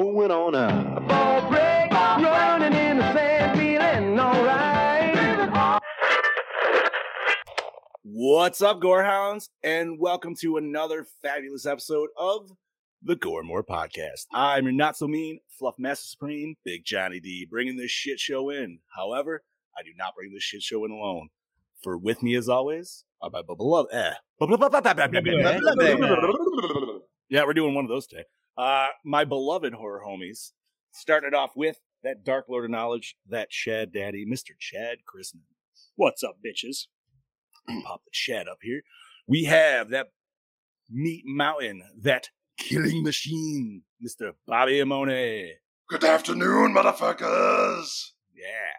We're 0.00 0.14
going 0.14 0.30
on 0.30 0.52
now. 0.52 0.96
A 0.96 1.00
ball 1.02 1.50
break, 1.50 1.90
running 1.92 2.72
in 2.72 2.96
the 2.96 3.12
sand, 3.12 3.58
feeling 3.58 4.18
alright. 4.18 5.52
What's 8.02 8.62
up, 8.62 8.80
Gorehounds, 8.80 9.50
and 9.62 10.00
welcome 10.00 10.34
to 10.36 10.56
another 10.56 11.06
fabulous 11.20 11.66
episode 11.66 12.08
of 12.16 12.50
the 13.02 13.14
Gore 13.14 13.42
More 13.42 13.62
Podcast. 13.62 14.24
I'm 14.32 14.64
your 14.64 14.72
not 14.72 14.96
so 14.96 15.06
mean 15.06 15.38
Fluff 15.50 15.74
Master 15.78 16.06
Supreme, 16.06 16.54
Big 16.64 16.82
Johnny 16.86 17.20
D, 17.20 17.46
bringing 17.50 17.76
this 17.76 17.90
shit 17.90 18.18
show 18.18 18.48
in. 18.48 18.78
However, 18.96 19.42
I 19.76 19.82
do 19.82 19.90
not 19.98 20.14
bring 20.16 20.32
this 20.32 20.42
shit 20.42 20.62
show 20.62 20.82
in 20.86 20.92
alone. 20.92 21.28
For 21.82 21.98
with 21.98 22.22
me, 22.22 22.36
as 22.36 22.48
always, 22.48 23.04
are 23.20 23.28
my 23.28 23.42
beloved. 23.42 23.92
Eh. 23.92 24.14
Yeah, 27.28 27.44
we're 27.44 27.52
doing 27.52 27.74
one 27.74 27.84
of 27.84 27.90
those 27.90 28.06
today. 28.06 28.24
Uh, 28.60 28.88
my 29.06 29.24
beloved 29.24 29.72
horror 29.72 30.02
homies. 30.06 30.52
Started 30.92 31.32
off 31.32 31.52
with 31.56 31.78
that 32.02 32.24
Dark 32.24 32.44
Lord 32.46 32.66
of 32.66 32.70
Knowledge, 32.70 33.16
that 33.26 33.48
Chad 33.48 33.90
Daddy, 33.90 34.26
Mr. 34.30 34.50
Chad 34.58 34.98
Chrisman. 34.98 35.44
What's 35.96 36.22
up, 36.22 36.36
bitches? 36.44 36.88
pop 37.84 38.02
the 38.04 38.10
chat 38.12 38.48
up 38.48 38.58
here. 38.60 38.82
We 39.26 39.44
have 39.44 39.88
that 39.90 40.08
meat 40.90 41.22
mountain, 41.24 41.82
that 42.02 42.28
killing 42.58 43.02
machine, 43.02 43.82
Mr. 44.04 44.32
Bobby 44.46 44.74
Amone. 44.74 45.52
Good 45.88 46.04
afternoon, 46.04 46.74
motherfuckers. 46.74 48.10
Yeah. 48.36 48.76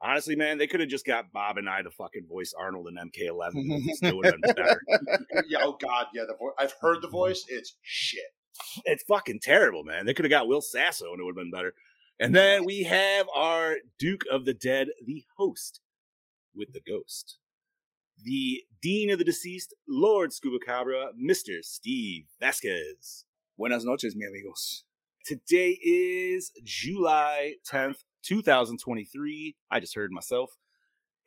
Honestly, 0.00 0.36
man, 0.36 0.56
they 0.56 0.66
could 0.68 0.80
have 0.80 0.88
just 0.88 1.04
got 1.04 1.32
Bob 1.34 1.58
and 1.58 1.68
I 1.68 1.82
to 1.82 1.90
fucking 1.90 2.28
voice 2.30 2.54
Arnold 2.58 2.86
and 2.86 3.12
MK11. 3.12 3.50
and 3.56 3.72
it 3.90 3.96
still 3.96 4.16
would 4.16 4.26
have 4.26 4.40
been 4.40 4.54
better. 4.54 4.80
yeah, 5.48 5.58
oh 5.64 5.76
god, 5.78 6.06
yeah. 6.14 6.22
The 6.26 6.36
vo- 6.38 6.54
I've 6.58 6.74
heard 6.80 7.02
the 7.02 7.08
voice. 7.08 7.44
It's 7.48 7.76
shit. 7.82 8.22
It's 8.84 9.04
fucking 9.04 9.40
terrible, 9.40 9.84
man. 9.84 10.06
They 10.06 10.14
could 10.14 10.24
have 10.24 10.30
got 10.30 10.48
Will 10.48 10.60
Sasso 10.60 11.12
and 11.12 11.20
it 11.20 11.24
would 11.24 11.36
have 11.36 11.44
been 11.44 11.50
better. 11.50 11.74
And 12.20 12.34
then 12.34 12.64
we 12.64 12.82
have 12.82 13.26
our 13.34 13.76
Duke 13.98 14.24
of 14.30 14.44
the 14.44 14.54
Dead, 14.54 14.88
the 15.04 15.24
host 15.36 15.80
with 16.54 16.72
the 16.72 16.80
ghost. 16.80 17.38
The 18.24 18.64
Dean 18.82 19.10
of 19.10 19.18
the 19.18 19.24
Deceased, 19.24 19.74
Lord 19.88 20.32
Scuba 20.32 20.58
Cabra, 20.64 21.10
Mr. 21.20 21.62
Steve 21.62 22.24
Vasquez. 22.40 23.24
Buenas 23.56 23.84
noches, 23.84 24.16
mi 24.16 24.26
amigos. 24.26 24.84
Today 25.24 25.78
is 25.82 26.50
July 26.64 27.54
10th, 27.70 27.98
2023. 28.24 29.54
I 29.70 29.78
just 29.78 29.94
heard 29.94 30.10
myself. 30.10 30.50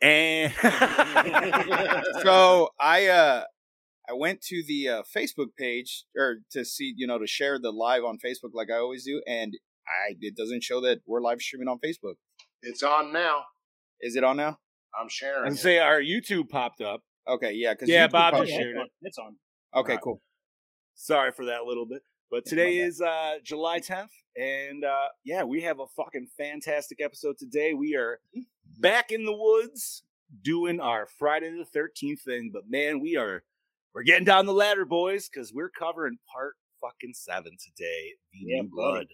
And 0.01 0.53
so 2.21 2.69
I 2.79 3.07
uh 3.07 3.43
I 4.11 4.13
went 4.13 4.41
to 4.43 4.61
the 4.67 4.89
uh, 4.89 5.03
Facebook 5.15 5.55
page 5.57 6.03
or 6.17 6.39
to 6.51 6.65
see 6.65 6.93
you 6.97 7.07
know 7.07 7.17
to 7.17 7.27
share 7.27 7.57
the 7.59 7.71
live 7.71 8.03
on 8.03 8.17
Facebook 8.17 8.51
like 8.53 8.67
I 8.69 8.77
always 8.77 9.05
do, 9.05 9.21
and 9.25 9.53
I 9.87 10.15
it 10.19 10.35
doesn't 10.35 10.63
show 10.63 10.81
that 10.81 10.99
we're 11.07 11.21
live 11.21 11.41
streaming 11.41 11.67
on 11.69 11.77
Facebook. 11.79 12.15
It's 12.61 12.83
on 12.83 13.13
now. 13.13 13.45
Is 14.01 14.15
it 14.15 14.23
on 14.23 14.37
now? 14.37 14.57
I'm 14.99 15.07
sharing. 15.09 15.47
and 15.47 15.55
it. 15.55 15.59
say 15.59 15.79
our 15.79 16.01
YouTube 16.01 16.49
popped 16.49 16.81
up. 16.81 17.01
Okay, 17.27 17.53
yeah, 17.53 17.73
because 17.73 17.87
Yeah, 17.87 18.07
Bob 18.07 18.33
just 18.35 18.51
shared 18.51 18.75
it's 18.75 18.77
it. 18.77 18.79
on. 18.79 18.87
It's 19.01 19.17
on. 19.17 19.35
Okay, 19.75 19.91
Alright. 19.93 20.03
cool. 20.03 20.21
Sorry 20.95 21.31
for 21.31 21.45
that 21.45 21.63
little 21.65 21.85
bit. 21.85 22.01
But 22.29 22.45
today 22.45 22.79
my 22.79 22.85
is 22.87 23.01
uh 23.01 23.35
July 23.43 23.79
10th. 23.79 24.09
And 24.35 24.83
uh 24.83 25.07
yeah, 25.23 25.43
we 25.43 25.61
have 25.61 25.79
a 25.79 25.87
fucking 25.95 26.27
fantastic 26.37 26.99
episode 27.01 27.35
today. 27.37 27.73
We 27.73 27.95
are 27.95 28.19
back 28.79 29.11
in 29.11 29.23
the 29.25 29.35
woods 29.35 30.03
doing 30.43 30.79
our 30.79 31.07
Friday 31.19 31.51
the 31.51 31.79
13th 31.79 32.21
thing. 32.25 32.51
But 32.53 32.63
man, 32.69 32.99
we 32.99 33.15
are 33.15 33.43
we're 33.93 34.03
getting 34.03 34.25
down 34.25 34.45
the 34.45 34.53
ladder, 34.53 34.85
boys, 34.85 35.29
because 35.29 35.53
we're 35.53 35.69
covering 35.69 36.17
part 36.33 36.53
fucking 36.81 37.13
seven 37.13 37.51
today, 37.63 38.13
the 38.33 38.39
Yeah, 38.41 38.61
new 38.61 38.69
buddy. 38.69 38.71
blood. 38.73 39.07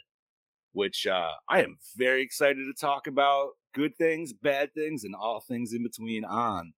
Which 0.74 1.08
uh 1.08 1.32
I 1.50 1.64
am 1.64 1.78
very 1.96 2.22
excited 2.22 2.66
to 2.66 2.74
talk 2.80 3.08
about 3.08 3.52
good 3.74 3.96
things, 3.98 4.34
bad 4.34 4.74
things, 4.74 5.04
and 5.04 5.16
all 5.16 5.40
things 5.42 5.74
in 5.74 5.82
between 5.84 6.24
on. 6.24 6.74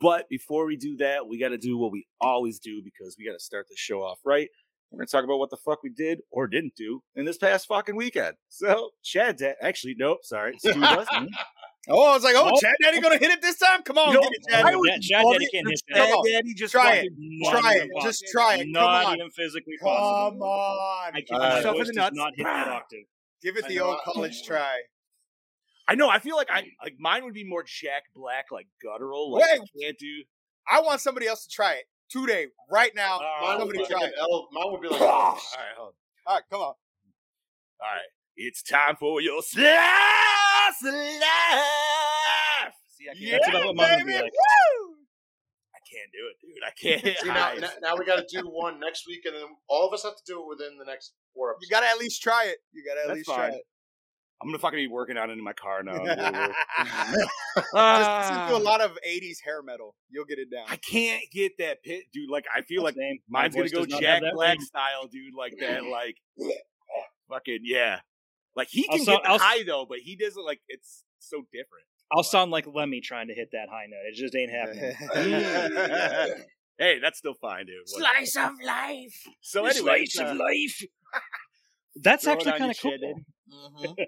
But 0.00 0.28
before 0.28 0.66
we 0.66 0.76
do 0.76 0.96
that, 0.98 1.26
we 1.26 1.38
got 1.38 1.48
to 1.50 1.58
do 1.58 1.78
what 1.78 1.90
we 1.92 2.06
always 2.20 2.58
do 2.58 2.82
because 2.84 3.16
we 3.18 3.24
got 3.24 3.32
to 3.32 3.38
start 3.40 3.66
the 3.70 3.76
show 3.76 4.02
off 4.02 4.18
right. 4.26 4.48
We're 4.90 4.98
going 4.98 5.06
to 5.06 5.10
talk 5.12 5.24
about 5.24 5.38
what 5.38 5.50
the 5.50 5.56
fuck 5.56 5.82
we 5.82 5.90
did 5.90 6.20
or 6.30 6.46
didn't 6.46 6.74
do 6.76 7.02
in 7.14 7.24
this 7.24 7.38
past 7.38 7.66
fucking 7.66 7.96
weekend. 7.96 8.34
So, 8.48 8.90
Chad, 9.02 9.40
actually, 9.62 9.94
nope, 9.98 10.18
sorry. 10.22 10.56
Stu 10.58 10.74
does. 10.74 11.08
Oh, 11.88 12.10
I 12.10 12.14
was 12.14 12.24
like, 12.24 12.34
oh, 12.36 12.50
Oh. 12.52 12.60
Chad 12.60 12.74
Daddy 12.82 13.00
gonna 13.00 13.18
hit 13.18 13.30
it 13.30 13.40
this 13.40 13.58
time? 13.58 13.82
Come 13.82 13.96
on, 13.98 14.12
Yo, 14.12 14.20
get 14.20 14.32
it, 14.32 14.42
Chad. 14.50 14.64
I 14.66 14.74
would 14.76 14.90
Chad 15.02 15.24
Daddy 15.30 15.46
can't 15.52 15.68
hit 15.68 15.80
that. 15.88 15.94
Chad 15.96 16.08
Come 16.08 16.18
on, 16.18 16.32
Daddy 16.32 16.54
just 16.54 16.72
try 16.72 16.94
it. 16.96 17.10
fucking 17.10 17.16
Not 17.18 17.60
Try 17.60 17.74
it. 17.74 17.90
Just 18.02 18.24
try 18.32 18.54
it. 18.56 18.58
Come 18.64 18.72
Not 18.72 19.04
on. 19.06 19.14
even 19.16 19.30
physically 19.30 19.74
Come 19.80 19.88
possible. 19.88 20.42
on. 20.44 21.14
I 21.14 21.18
Uh, 21.18 21.22
can 21.28 21.38
my 21.38 21.56
yourself 21.56 21.76
in 21.80 21.86
the 21.86 21.92
nuts. 21.94 22.16
not 22.16 22.32
hit 22.36 22.44
that 22.44 22.68
octave. 22.68 23.04
Give 23.42 23.56
it 23.56 23.68
the 23.68 23.80
old 23.80 23.98
college 24.04 24.42
try. 24.42 24.80
I 25.88 25.94
know. 25.94 26.08
I 26.08 26.18
feel 26.18 26.34
like 26.34 26.50
I 26.50 26.64
like 26.82 26.96
mine 26.98 27.24
would 27.24 27.34
be 27.34 27.44
more 27.44 27.62
Jack 27.62 28.04
Black, 28.14 28.46
like 28.50 28.66
guttural. 28.82 29.30
Like 29.32 29.44
I 29.44 29.58
Wait. 29.60 29.70
can't 29.80 29.98
do. 29.98 30.24
I 30.68 30.80
want 30.80 31.00
somebody 31.00 31.28
else 31.28 31.46
to 31.46 31.54
try 31.54 31.74
it 31.74 31.84
today, 32.10 32.46
right 32.68 32.90
now. 32.96 33.20
Mine 33.42 33.58
would 33.58 33.58
somebody 33.60 33.78
be 33.78 33.82
like 33.84 33.90
try 33.90 34.04
it. 34.08 34.14
L. 34.18 34.48
Mine 34.50 34.72
would 34.72 34.80
be 34.82 34.88
like. 34.88 35.00
All 35.00 35.08
right, 35.34 35.40
hold 35.76 35.88
on. 35.88 35.92
All 36.26 36.34
right, 36.34 36.42
come 36.50 36.60
on. 36.60 36.66
All 36.66 36.74
right, 37.82 38.00
it's 38.36 38.62
time 38.62 38.96
for 38.96 39.20
your 39.20 39.42
slice 39.42 39.64
of 40.84 40.94
life. 40.94 42.74
See, 42.88 43.08
I 43.10 43.14
can't, 43.14 43.42
That's 43.52 43.64
what 43.64 43.76
mine 43.76 43.98
be 44.00 44.04
baby. 44.12 44.22
like. 44.24 44.32
Woo! 44.32 44.94
I 45.74 45.80
can't 45.90 46.10
do 46.12 46.22
it, 46.30 46.36
dude. 46.40 46.62
I 46.66 46.70
can't. 46.80 47.18
See, 47.22 47.28
now, 47.28 47.54
now, 47.60 47.70
now 47.90 47.96
we 47.96 48.04
got 48.04 48.16
to 48.16 48.26
do 48.28 48.46
one 48.48 48.80
next 48.80 49.06
week, 49.06 49.24
and 49.26 49.34
then 49.34 49.42
all 49.68 49.86
of 49.86 49.92
us 49.94 50.02
have 50.02 50.16
to 50.16 50.22
do 50.26 50.40
it 50.42 50.48
within 50.48 50.78
the 50.78 50.84
next 50.84 51.12
four 51.34 51.54
You 51.60 51.68
gotta 51.70 51.86
at 51.88 51.98
least 51.98 52.22
try 52.22 52.44
it. 52.46 52.58
You 52.72 52.82
gotta 52.86 53.02
at 53.02 53.06
That's 53.08 53.16
least 53.18 53.28
try 53.30 53.48
it. 53.48 53.62
I'm 54.42 54.48
gonna 54.48 54.58
fucking 54.58 54.78
be 54.78 54.86
working 54.88 55.16
on 55.16 55.30
it 55.30 55.34
in 55.34 55.42
my 55.42 55.54
car 55.54 55.82
now. 55.82 55.96
Just 56.04 56.54
Ah. 57.74 58.18
listen 58.20 58.48
to 58.48 58.62
a 58.62 58.64
lot 58.64 58.80
of 58.82 58.90
'80s 59.08 59.38
hair 59.42 59.62
metal. 59.62 59.94
You'll 60.10 60.26
get 60.26 60.38
it 60.38 60.50
down. 60.50 60.64
I 60.68 60.76
can't 60.76 61.22
get 61.32 61.52
that 61.58 61.82
pit, 61.82 62.04
dude. 62.12 62.28
Like 62.30 62.44
I 62.54 62.60
feel 62.62 62.82
like 62.82 62.96
Same. 62.96 63.18
My 63.30 63.42
mine's 63.48 63.54
gonna 63.72 63.86
go 63.86 63.98
Jack 63.98 64.22
Black 64.34 64.58
range. 64.58 64.64
style, 64.64 65.06
dude. 65.10 65.34
Like 65.34 65.54
that, 65.60 65.84
like 65.90 66.16
fucking 67.30 67.60
yeah. 67.62 68.00
Like 68.56 68.68
he 68.70 68.86
I'll 68.90 68.96
can 68.96 69.04
so- 69.04 69.12
get 69.12 69.22
the 69.24 69.28
I'll- 69.30 69.38
high 69.38 69.62
though, 69.64 69.86
but 69.88 69.98
he 69.98 70.16
doesn't 70.16 70.44
like 70.44 70.60
it's 70.68 71.04
so 71.18 71.42
different. 71.52 71.84
I'll 72.12 72.22
sound 72.22 72.50
like 72.52 72.66
Lemmy 72.72 73.00
trying 73.00 73.28
to 73.28 73.34
hit 73.34 73.48
that 73.52 73.68
high 73.70 73.86
note. 73.88 73.98
It 74.08 74.14
just 74.14 74.34
ain't 74.36 74.50
happening. 74.50 76.42
Hey, 76.78 76.98
that's 77.00 77.16
still 77.18 77.32
fine, 77.32 77.64
dude. 77.64 77.76
Whatever. 77.90 78.50
of 78.50 78.52
life. 78.62 79.26
So 79.40 79.64
anyway, 79.64 80.04
slice 80.04 80.20
uh, 80.20 80.30
of 80.32 80.36
life. 80.36 80.82
That's 82.02 82.24
throw 82.24 82.34
actually 82.34 82.52
kind 82.58 82.70
of 82.70 82.76
cool. 82.78 82.90
Chad, 82.90 83.00
dude. 83.00 83.24
Mhm. 83.88 84.06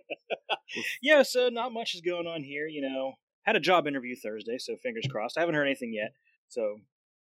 Yeah, 1.01 1.23
so 1.23 1.49
not 1.49 1.73
much 1.73 1.95
is 1.95 2.03
going 2.03 2.27
on 2.27 2.43
here. 2.43 2.67
You 2.67 2.83
know, 2.83 3.15
had 3.45 3.57
a 3.57 3.61
job 3.61 3.87
interview 3.87 4.15
Thursday, 4.23 4.59
so 4.59 4.77
fingers 4.83 5.07
crossed. 5.11 5.39
I 5.39 5.41
haven't 5.41 5.55
heard 5.55 5.65
anything 5.65 5.95
yet. 5.95 6.13
So, 6.49 6.77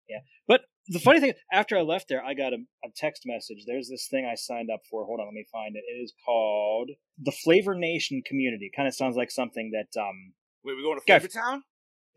yeah. 0.10 0.20
But 0.48 0.62
the 0.88 1.00
funny 1.00 1.20
thing, 1.20 1.34
after 1.52 1.78
I 1.78 1.82
left 1.82 2.08
there, 2.10 2.24
I 2.24 2.34
got 2.34 2.54
a, 2.54 2.58
a 2.84 2.90
text 2.96 3.24
message. 3.26 3.64
There's 3.66 3.90
this 3.90 4.08
thing 4.10 4.30
I 4.30 4.36
signed 4.36 4.70
up 4.74 4.82
for. 4.90 5.06
Hold 5.06 5.20
on, 5.20 5.28
let 5.28 5.34
me 5.34 5.46
find 5.52 5.76
it. 5.76 5.84
It 5.88 6.02
is 6.04 6.14
called 6.26 6.92
the 7.18 7.32
Flavor 7.32 7.76
Nation 7.76 8.22
Community. 8.26 8.70
Kind 8.76 8.88
of 8.88 8.94
sounds 8.94 9.16
like 9.16 9.32
something 9.32 9.72
that 9.72 10.00
um 10.00 10.34
Wait, 10.64 10.76
we 10.76 10.84
going 10.84 11.00
to 11.00 11.06
Flavor 11.06 11.28
Town? 11.28 11.64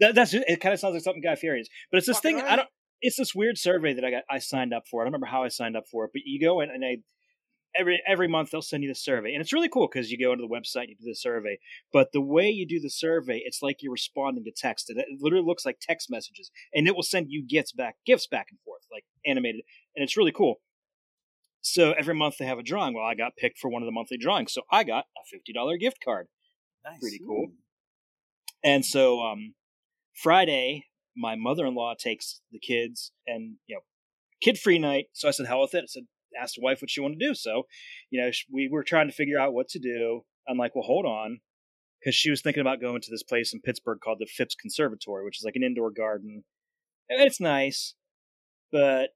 that, 0.00 0.14
that's 0.14 0.34
it. 0.34 0.60
Kind 0.60 0.72
of 0.72 0.80
sounds 0.80 0.94
like 0.94 1.02
something 1.02 1.22
Guy 1.22 1.36
Fieri 1.36 1.60
is. 1.60 1.68
But 1.90 1.98
it's 1.98 2.06
this 2.06 2.18
Fucking 2.18 2.38
thing. 2.38 2.46
I 2.46 2.56
don't. 2.56 2.68
It's 3.02 3.16
this 3.16 3.34
weird 3.34 3.58
survey 3.58 3.92
that 3.94 4.04
I 4.04 4.10
got. 4.10 4.22
I 4.30 4.38
signed 4.38 4.72
up 4.72 4.84
for. 4.90 5.02
I 5.02 5.04
don't 5.04 5.12
remember 5.12 5.26
how 5.26 5.44
I 5.44 5.48
signed 5.48 5.76
up 5.76 5.84
for 5.90 6.04
it, 6.06 6.10
but 6.12 6.22
you 6.24 6.40
go 6.40 6.60
in 6.60 6.70
and 6.70 6.84
I 6.84 6.98
every 7.78 8.02
every 8.06 8.28
month 8.28 8.50
they'll 8.50 8.62
send 8.62 8.82
you 8.82 8.88
the 8.88 8.94
survey, 8.94 9.32
and 9.32 9.40
it's 9.40 9.52
really 9.52 9.68
cool 9.68 9.88
because 9.90 10.10
you 10.10 10.18
go 10.18 10.32
into 10.32 10.46
the 10.46 10.54
website, 10.54 10.88
you 10.88 10.96
do 10.96 11.04
the 11.04 11.14
survey. 11.14 11.58
But 11.92 12.12
the 12.12 12.20
way 12.20 12.48
you 12.48 12.66
do 12.66 12.80
the 12.80 12.90
survey, 12.90 13.42
it's 13.44 13.62
like 13.62 13.82
you're 13.82 13.92
responding 13.92 14.44
to 14.44 14.52
text. 14.54 14.90
It 14.90 14.98
it 14.98 15.20
literally 15.20 15.44
looks 15.44 15.64
like 15.64 15.78
text 15.80 16.10
messages, 16.10 16.50
and 16.74 16.86
it 16.86 16.94
will 16.94 17.02
send 17.02 17.26
you 17.30 17.44
gifts 17.46 17.72
back, 17.72 17.96
gifts 18.04 18.26
back 18.26 18.48
and 18.50 18.60
forth, 18.64 18.82
like 18.92 19.04
animated, 19.24 19.62
and 19.94 20.02
it's 20.02 20.16
really 20.16 20.32
cool. 20.32 20.56
So 21.60 21.92
every 21.92 22.14
month 22.14 22.36
they 22.38 22.46
have 22.46 22.58
a 22.58 22.62
drawing. 22.62 22.94
Well, 22.94 23.04
I 23.04 23.14
got 23.14 23.36
picked 23.36 23.58
for 23.58 23.68
one 23.68 23.82
of 23.82 23.86
the 23.86 23.92
monthly 23.92 24.18
drawings, 24.18 24.52
so 24.52 24.62
I 24.70 24.84
got 24.84 25.06
a 25.16 25.20
fifty 25.30 25.52
dollar 25.52 25.76
gift 25.76 25.98
card. 26.04 26.28
Nice. 26.84 27.00
Pretty 27.00 27.20
cool. 27.26 27.48
And 28.62 28.84
so 28.84 29.20
um, 29.20 29.54
Friday, 30.14 30.86
my 31.16 31.34
mother 31.34 31.66
in 31.66 31.74
law 31.74 31.94
takes 31.98 32.40
the 32.52 32.58
kids 32.58 33.12
and 33.26 33.56
you 33.66 33.76
know, 33.76 33.80
kid 34.40 34.58
free 34.58 34.78
night. 34.78 35.06
So 35.12 35.28
I 35.28 35.30
said, 35.32 35.46
"Hell 35.46 35.62
with 35.62 35.74
it." 35.74 35.84
I 35.84 35.86
said, 35.86 36.04
"Ask 36.40 36.54
the 36.56 36.62
wife 36.62 36.80
what 36.82 36.90
she 36.90 37.00
wanted 37.00 37.18
to 37.20 37.26
do." 37.28 37.34
So, 37.34 37.64
you 38.10 38.20
know, 38.20 38.30
we 38.52 38.68
were 38.70 38.84
trying 38.84 39.08
to 39.08 39.14
figure 39.14 39.38
out 39.38 39.54
what 39.54 39.68
to 39.70 39.78
do. 39.78 40.22
I'm 40.48 40.58
like, 40.58 40.74
well, 40.74 40.84
hold 40.84 41.06
on, 41.06 41.40
because 42.00 42.14
she 42.14 42.30
was 42.30 42.40
thinking 42.42 42.60
about 42.60 42.80
going 42.80 43.00
to 43.00 43.10
this 43.10 43.22
place 43.22 43.52
in 43.52 43.60
Pittsburgh 43.60 43.98
called 44.02 44.18
the 44.20 44.26
Phipps 44.26 44.54
Conservatory, 44.54 45.24
which 45.24 45.38
is 45.38 45.44
like 45.44 45.56
an 45.56 45.62
indoor 45.64 45.90
garden. 45.90 46.44
And 47.08 47.20
It's 47.22 47.40
nice, 47.40 47.94
but 48.72 49.10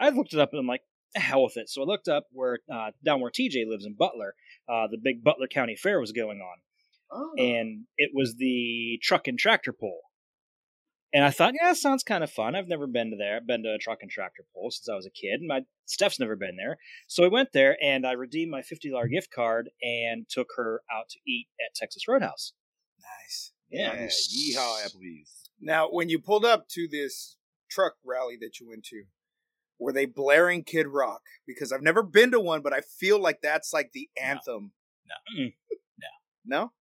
I 0.00 0.10
looked 0.10 0.32
it 0.34 0.40
up 0.40 0.50
and 0.52 0.60
I'm 0.60 0.66
like, 0.66 0.82
"The 1.14 1.20
hell 1.20 1.42
with 1.44 1.56
it. 1.56 1.68
So 1.68 1.82
I 1.82 1.84
looked 1.86 2.08
up 2.08 2.26
where 2.32 2.58
uh, 2.72 2.90
down 3.04 3.20
where 3.20 3.30
TJ 3.30 3.66
lives 3.66 3.84
in 3.86 3.94
Butler, 3.94 4.34
uh, 4.68 4.86
the 4.90 4.98
big 5.02 5.22
Butler 5.24 5.48
County 5.48 5.76
Fair 5.76 6.00
was 6.00 6.12
going 6.12 6.40
on, 6.40 6.58
Oh. 7.10 7.32
and 7.38 7.86
it 7.96 8.10
was 8.14 8.36
the 8.36 8.98
truck 9.02 9.26
and 9.28 9.38
tractor 9.38 9.72
pull. 9.72 10.00
And 11.12 11.24
I 11.24 11.30
thought, 11.30 11.54
yeah, 11.60 11.72
sounds 11.72 12.02
kind 12.02 12.22
of 12.22 12.30
fun. 12.30 12.54
I've 12.54 12.68
never 12.68 12.86
been 12.86 13.10
to 13.10 13.16
there, 13.16 13.40
been 13.40 13.62
to 13.62 13.74
a 13.74 13.78
truck 13.78 13.98
and 14.02 14.10
tractor 14.10 14.44
pull 14.54 14.70
since 14.70 14.88
I 14.90 14.94
was 14.94 15.06
a 15.06 15.10
kid. 15.10 15.40
And 15.40 15.48
my 15.48 15.60
Steph's 15.86 16.20
never 16.20 16.36
been 16.36 16.56
there, 16.56 16.76
so 17.06 17.24
I 17.24 17.28
went 17.28 17.52
there 17.52 17.76
and 17.82 18.06
I 18.06 18.12
redeemed 18.12 18.50
my 18.50 18.62
fifty 18.62 18.90
dollar 18.90 19.08
gift 19.08 19.30
card 19.34 19.70
and 19.82 20.26
took 20.28 20.48
her 20.56 20.82
out 20.92 21.08
to 21.10 21.18
eat 21.26 21.48
at 21.60 21.74
Texas 21.74 22.06
Roadhouse. 22.06 22.52
Nice. 23.00 23.52
Yeah, 23.70 23.94
Yeah, 23.94 24.06
yeehaw, 24.06 24.86
Applebee's. 24.86 25.50
Now, 25.60 25.88
when 25.90 26.08
you 26.08 26.18
pulled 26.18 26.44
up 26.44 26.68
to 26.70 26.88
this 26.90 27.36
truck 27.70 27.94
rally 28.04 28.36
that 28.40 28.60
you 28.60 28.68
went 28.68 28.84
to, 28.84 29.04
were 29.78 29.92
they 29.92 30.06
blaring 30.06 30.64
Kid 30.64 30.88
Rock? 30.88 31.22
Because 31.46 31.72
I've 31.72 31.82
never 31.82 32.02
been 32.02 32.30
to 32.32 32.40
one, 32.40 32.62
but 32.62 32.72
I 32.72 32.80
feel 32.80 33.20
like 33.20 33.40
that's 33.42 33.72
like 33.72 33.92
the 33.92 34.08
anthem. 34.20 34.72
No. 35.06 35.42
Mm. 35.44 35.52
No? 36.44 36.72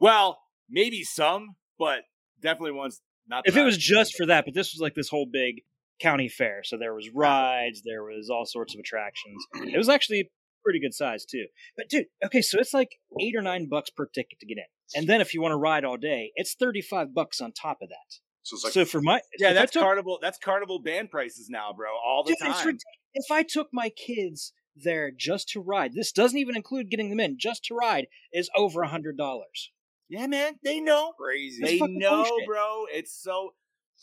Well, 0.00 0.38
maybe 0.70 1.04
some, 1.04 1.56
but 1.78 2.00
definitely 2.40 2.72
ones 2.72 3.02
not. 3.28 3.42
if 3.46 3.56
it 3.56 3.62
was 3.64 3.76
just 3.76 4.14
for 4.16 4.26
that, 4.26 4.44
but 4.44 4.54
this 4.54 4.72
was 4.72 4.80
like 4.80 4.94
this 4.94 5.08
whole 5.08 5.26
big 5.26 5.62
county 6.00 6.28
fair, 6.28 6.62
so 6.64 6.76
there 6.76 6.94
was 6.94 7.08
rides, 7.14 7.82
there 7.84 8.04
was 8.04 8.28
all 8.30 8.44
sorts 8.44 8.74
of 8.74 8.80
attractions. 8.80 9.44
It 9.54 9.76
was 9.78 9.88
actually 9.88 10.30
pretty 10.64 10.80
good 10.80 10.94
size 10.94 11.24
too. 11.24 11.46
But 11.76 11.88
dude, 11.88 12.06
okay, 12.24 12.42
so 12.42 12.58
it's 12.58 12.74
like 12.74 12.98
eight 13.20 13.34
or 13.36 13.42
nine 13.42 13.68
bucks 13.68 13.90
per 13.90 14.06
ticket 14.06 14.40
to 14.40 14.46
get 14.46 14.58
in, 14.58 14.64
and 15.00 15.08
then 15.08 15.20
if 15.20 15.32
you 15.34 15.40
want 15.40 15.52
to 15.52 15.56
ride 15.56 15.84
all 15.84 15.96
day, 15.96 16.32
it's 16.36 16.54
thirty 16.54 16.82
five 16.82 17.14
bucks 17.14 17.40
on 17.40 17.52
top 17.52 17.78
of 17.82 17.88
that. 17.88 18.18
So 18.42 18.54
it's 18.54 18.64
like 18.64 18.72
so 18.74 18.84
for 18.84 19.00
my 19.00 19.20
yeah, 19.38 19.52
that's 19.52 19.72
took- 19.72 19.82
carnival. 19.82 20.18
That's 20.22 20.38
carnival 20.38 20.80
band 20.80 21.10
prices 21.10 21.48
now, 21.50 21.72
bro. 21.76 21.88
All 21.90 22.22
the 22.24 22.36
Dude, 22.38 22.54
time. 22.54 22.78
if 23.14 23.30
I 23.30 23.42
took 23.42 23.68
my 23.72 23.88
kids 23.88 24.52
there 24.76 25.10
just 25.10 25.48
to 25.50 25.60
ride, 25.60 25.94
this 25.94 26.12
doesn't 26.12 26.38
even 26.38 26.54
include 26.54 26.90
getting 26.90 27.10
them 27.10 27.18
in. 27.18 27.38
Just 27.40 27.64
to 27.64 27.74
ride 27.74 28.06
is 28.32 28.48
over 28.56 28.82
a 28.82 28.88
hundred 28.88 29.16
dollars. 29.16 29.72
Yeah, 30.08 30.26
man, 30.26 30.54
they 30.62 30.80
know. 30.80 31.12
Crazy. 31.18 31.62
They 31.62 31.78
know, 31.80 32.24
bullshit. 32.24 32.46
bro. 32.46 32.84
It's 32.92 33.12
so, 33.12 33.54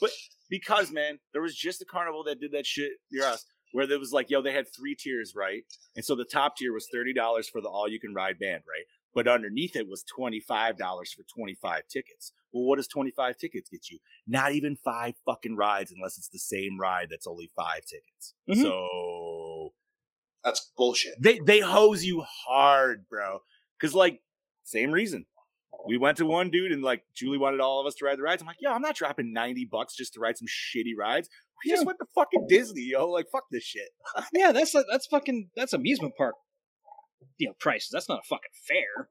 but 0.02 0.12
because 0.50 0.92
man, 0.92 1.20
there 1.32 1.42
was 1.42 1.56
just 1.56 1.82
a 1.82 1.86
carnival 1.86 2.24
that 2.26 2.40
did 2.40 2.52
that 2.52 2.66
shit 2.66 2.92
near 3.12 3.26
us, 3.26 3.46
where 3.72 3.88
there 3.88 4.00
was 4.00 4.12
like, 4.12 4.30
yo, 4.30 4.42
they 4.42 4.52
had 4.54 4.66
three 4.76 4.96
tiers, 4.96 5.34
right? 5.36 5.64
And 5.96 6.04
so 6.04 6.16
the 6.16 6.26
top 6.26 6.58
tier 6.58 6.74
was 6.74 6.88
thirty 6.92 7.14
dollars 7.14 7.48
for 7.48 7.62
the 7.62 7.70
all 7.70 7.88
you 7.88 8.00
can 8.00 8.14
ride 8.14 8.38
band, 8.40 8.64
right? 8.68 8.86
But 9.16 9.28
underneath 9.28 9.76
it 9.76 9.88
was 9.88 10.04
twenty 10.04 10.40
five 10.40 10.78
dollars 10.78 11.14
for 11.14 11.24
twenty 11.34 11.56
five 11.56 11.84
tickets. 11.90 12.34
Well, 12.52 12.66
what 12.66 12.76
does 12.78 12.88
twenty 12.88 13.12
five 13.12 13.38
tickets 13.38 13.70
get 13.70 13.90
you? 13.90 14.00
Not 14.28 14.52
even 14.54 14.76
five 14.76 15.14
fucking 15.26 15.56
rides, 15.56 15.92
unless 15.96 16.18
it's 16.18 16.30
the 16.30 16.40
same 16.40 16.80
ride 16.80 17.08
that's 17.10 17.28
only 17.28 17.50
five 17.56 17.82
tickets. 17.86 18.34
Mhm. 18.50 18.62
So 18.64 19.74
that's 20.44 20.72
bullshit. 20.76 21.14
they 21.22 21.40
they 21.40 21.60
hose 21.62 22.04
you 22.04 22.24
hard, 22.48 23.06
bro. 23.10 23.40
Cause 23.80 23.94
like 23.94 24.22
same 24.64 24.92
reason. 24.92 25.26
We 25.86 25.98
went 25.98 26.18
to 26.18 26.26
one 26.26 26.50
dude 26.50 26.72
and 26.72 26.82
like 26.82 27.04
Julie 27.14 27.38
wanted 27.38 27.60
all 27.60 27.82
of 27.82 27.88
us 27.88 27.96
to 27.96 28.06
ride 28.06 28.18
the 28.18 28.24
rides. 28.24 28.42
I'm 28.42 28.48
like, 28.48 28.58
yo, 28.62 28.72
I'm 28.72 28.82
not 28.82 28.96
dropping 28.96 29.34
90 29.34 29.66
bucks 29.66 29.96
just 29.96 30.14
to 30.14 30.20
ride 30.20 30.38
some 30.38 30.48
shitty 30.48 30.94
rides. 30.98 31.30
We 31.66 31.72
just 31.72 31.86
went 31.86 32.00
to 32.00 32.06
fucking 32.16 32.48
Disney, 32.48 32.84
yo. 32.92 33.10
Like, 33.10 33.28
fuck 33.32 33.44
this 33.52 33.64
shit. 33.64 33.90
yeah, 34.34 34.52
that's 34.52 34.74
like, 34.74 34.86
that's 34.90 35.08
fucking 35.08 35.50
that's 35.56 35.74
amusement 35.74 36.14
park, 36.18 36.36
you 37.38 37.48
know, 37.48 37.54
prices. 37.60 37.90
That's 37.92 38.08
not 38.10 38.20
a 38.20 38.28
fucking 38.28 38.52
fair. 38.68 39.10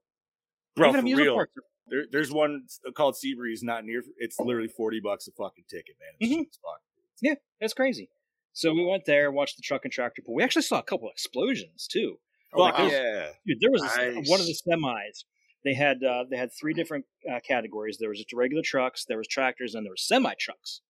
Bro, 0.76 0.88
Even 0.88 0.94
for 0.94 1.00
amusement 1.00 1.26
real. 1.26 1.34
parks 1.34 1.52
are- 1.56 1.62
There, 1.88 2.04
there's 2.10 2.32
one 2.32 2.64
called 2.96 3.14
Seabreeze, 3.16 3.62
not 3.62 3.84
near. 3.84 4.02
It's 4.18 4.38
literally 4.40 4.68
40 4.68 5.00
bucks 5.00 5.26
a 5.28 5.32
fucking 5.32 5.64
ticket, 5.68 5.96
man. 6.00 6.10
It's 6.20 6.32
Mhm. 6.34 6.44
fuck. 6.62 6.80
Yeah, 7.20 7.34
that's 7.60 7.74
crazy. 7.74 8.08
So 8.54 8.72
we 8.72 8.84
went 8.84 9.04
there, 9.06 9.30
watched 9.30 9.56
the 9.56 9.62
truck 9.62 9.84
and 9.84 9.92
tractor 9.92 10.22
pull. 10.24 10.34
We 10.34 10.42
actually 10.42 10.62
saw 10.62 10.78
a 10.78 10.82
couple 10.82 11.10
explosions 11.10 11.86
too. 11.86 12.18
Fuck 12.50 12.78
wow. 12.78 12.86
yeah. 12.86 13.30
Dude, 13.46 13.58
there 13.60 13.70
was 13.70 13.82
this- 13.82 13.96
Nice. 13.96 14.28
one 14.30 14.40
of 14.40 14.46
the 14.46 14.54
semis. 14.66 15.24
They 15.64 15.74
had 15.74 16.02
uh, 16.02 16.24
they 16.30 16.36
had 16.36 16.50
three 16.52 16.74
different 16.74 17.04
uh, 17.30 17.38
categories. 17.46 17.98
There 18.00 18.08
was 18.08 18.18
just 18.18 18.32
regular 18.32 18.62
trucks, 18.64 19.04
there 19.06 19.18
was 19.18 19.28
tractors, 19.28 19.74
and 19.74 19.84
there 19.86 19.92
were 19.92 19.96
semi 19.96 20.34
trucks. 20.38 20.80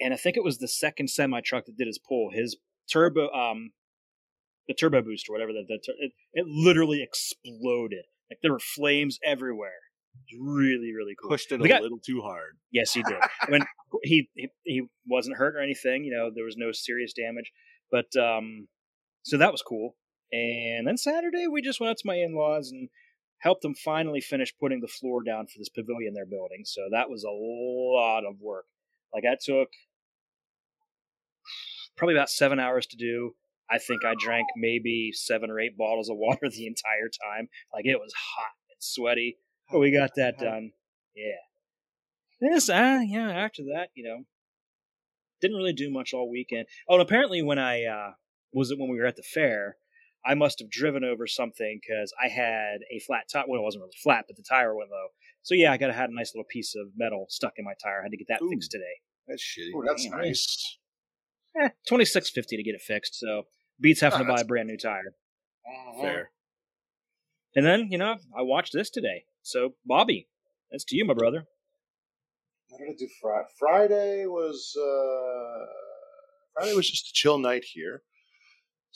And 0.00 0.12
I 0.12 0.16
think 0.16 0.36
it 0.36 0.44
was 0.44 0.58
the 0.58 0.68
second 0.68 1.08
semi 1.08 1.40
truck 1.40 1.66
that 1.66 1.76
did 1.76 1.86
his 1.86 1.98
pull. 1.98 2.30
His 2.32 2.56
turbo, 2.92 3.30
um, 3.32 3.70
the 4.68 4.74
turbo 4.74 5.02
boost 5.02 5.28
or 5.28 5.32
whatever 5.32 5.52
that 5.52 5.66
the, 5.68 5.78
tur- 5.84 5.98
it, 5.98 6.12
it 6.34 6.46
literally 6.46 7.02
exploded. 7.02 8.04
Like 8.30 8.38
there 8.42 8.52
were 8.52 8.58
flames 8.58 9.18
everywhere. 9.24 9.70
It 10.30 10.36
was 10.38 10.56
really 10.56 10.92
really 10.94 11.14
cool. 11.20 11.30
Pushed 11.30 11.52
it 11.52 11.60
We 11.60 11.68
a 11.70 11.72
got- 11.74 11.82
little 11.82 11.98
too 12.04 12.20
hard. 12.22 12.58
Yes, 12.72 12.92
he 12.92 13.02
did. 13.02 13.16
I 13.42 13.50
mean, 13.50 13.64
he, 14.02 14.28
he 14.34 14.48
he 14.64 14.82
wasn't 15.06 15.36
hurt 15.38 15.54
or 15.56 15.60
anything. 15.60 16.04
You 16.04 16.12
know, 16.16 16.30
there 16.34 16.44
was 16.44 16.56
no 16.56 16.72
serious 16.72 17.12
damage. 17.14 17.52
But 17.90 18.14
um, 18.20 18.68
so 19.22 19.36
that 19.38 19.52
was 19.52 19.62
cool. 19.62 19.96
And 20.32 20.86
then 20.86 20.96
Saturday 20.96 21.46
we 21.46 21.62
just 21.62 21.80
went 21.80 21.90
out 21.90 21.96
to 21.98 22.06
my 22.06 22.16
in-laws 22.16 22.70
and 22.72 22.88
helped 23.44 23.60
them 23.60 23.74
finally 23.74 24.22
finish 24.22 24.54
putting 24.58 24.80
the 24.80 24.88
floor 24.88 25.22
down 25.22 25.46
for 25.46 25.58
this 25.58 25.68
pavilion 25.68 26.14
they're 26.14 26.24
building. 26.24 26.62
So 26.64 26.80
that 26.90 27.10
was 27.10 27.24
a 27.24 27.30
lot 27.30 28.24
of 28.26 28.40
work. 28.40 28.64
Like 29.12 29.24
that 29.24 29.40
took 29.44 29.68
probably 31.94 32.14
about 32.14 32.30
seven 32.30 32.58
hours 32.58 32.86
to 32.86 32.96
do. 32.96 33.34
I 33.70 33.76
think 33.76 34.02
I 34.02 34.14
drank 34.18 34.46
maybe 34.56 35.10
seven 35.12 35.50
or 35.50 35.60
eight 35.60 35.76
bottles 35.78 36.08
of 36.08 36.16
water 36.16 36.48
the 36.48 36.66
entire 36.66 37.10
time. 37.22 37.48
Like 37.72 37.84
it 37.84 38.00
was 38.00 38.14
hot 38.14 38.54
and 38.70 38.78
sweaty. 38.80 39.36
But 39.70 39.78
we 39.78 39.92
got 39.92 40.12
that 40.16 40.38
done. 40.40 40.72
Yeah. 41.14 41.32
This, 42.40 42.70
uh, 42.70 43.00
yeah, 43.06 43.30
after 43.30 43.62
that, 43.74 43.88
you 43.94 44.04
know, 44.04 44.24
didn't 45.42 45.56
really 45.56 45.72
do 45.74 45.90
much 45.90 46.14
all 46.14 46.30
weekend. 46.30 46.66
Oh, 46.88 46.94
and 46.94 47.02
apparently 47.02 47.42
when 47.42 47.58
I, 47.58 47.84
uh, 47.84 48.12
was 48.54 48.70
it 48.70 48.78
when 48.78 48.90
we 48.90 48.98
were 48.98 49.06
at 49.06 49.16
the 49.16 49.22
fair, 49.22 49.76
I 50.26 50.34
must 50.34 50.58
have 50.60 50.70
driven 50.70 51.04
over 51.04 51.26
something 51.26 51.80
because 51.86 52.12
I 52.22 52.28
had 52.28 52.78
a 52.90 52.98
flat 53.00 53.24
tire. 53.30 53.44
Well, 53.46 53.60
it 53.60 53.64
wasn't 53.64 53.82
really 53.82 53.96
flat, 54.02 54.24
but 54.26 54.36
the 54.36 54.42
tire 54.42 54.74
went 54.74 54.90
low. 54.90 55.08
So 55.42 55.54
yeah, 55.54 55.72
I 55.72 55.76
got 55.76 55.88
to 55.88 55.92
had 55.92 56.08
a 56.10 56.14
nice 56.14 56.32
little 56.34 56.46
piece 56.48 56.74
of 56.74 56.88
metal 56.96 57.26
stuck 57.28 57.52
in 57.58 57.64
my 57.64 57.74
tire. 57.82 58.00
I 58.00 58.04
had 58.04 58.10
to 58.12 58.16
get 58.16 58.28
that 58.28 58.40
Ooh. 58.42 58.48
fixed 58.50 58.70
today. 58.70 58.84
That's 59.28 59.42
shitty. 59.42 59.70
Oh, 59.74 59.82
that's 59.86 60.04
Damn. 60.04 60.18
nice. 60.18 60.78
Eh, 61.60 61.68
twenty 61.86 62.04
six 62.04 62.30
fifty 62.30 62.56
to 62.56 62.62
get 62.62 62.74
it 62.74 62.82
fixed. 62.82 63.14
So 63.18 63.44
beats 63.80 64.00
having 64.00 64.20
Oh, 64.20 64.24
to 64.24 64.32
buy 64.32 64.40
a 64.40 64.44
brand 64.44 64.68
new 64.68 64.76
tire. 64.76 65.14
Fair. 66.00 66.30
And 67.54 67.64
then 67.64 67.88
you 67.90 67.98
know 67.98 68.16
I 68.36 68.42
watched 68.42 68.72
this 68.72 68.90
today. 68.90 69.24
So 69.42 69.74
Bobby, 69.86 70.28
that's 70.70 70.84
to 70.86 70.96
you, 70.96 71.04
my 71.04 71.14
brother. 71.14 71.46
What 72.68 72.78
did 72.78 72.88
I 72.88 72.96
do 72.98 73.08
Friday? 73.20 73.48
Friday 73.58 74.26
was 74.26 74.74
uh, 74.76 75.66
Friday 76.54 76.74
was 76.74 76.90
just 76.90 77.08
a 77.08 77.12
chill 77.12 77.38
night 77.38 77.64
here. 77.64 78.02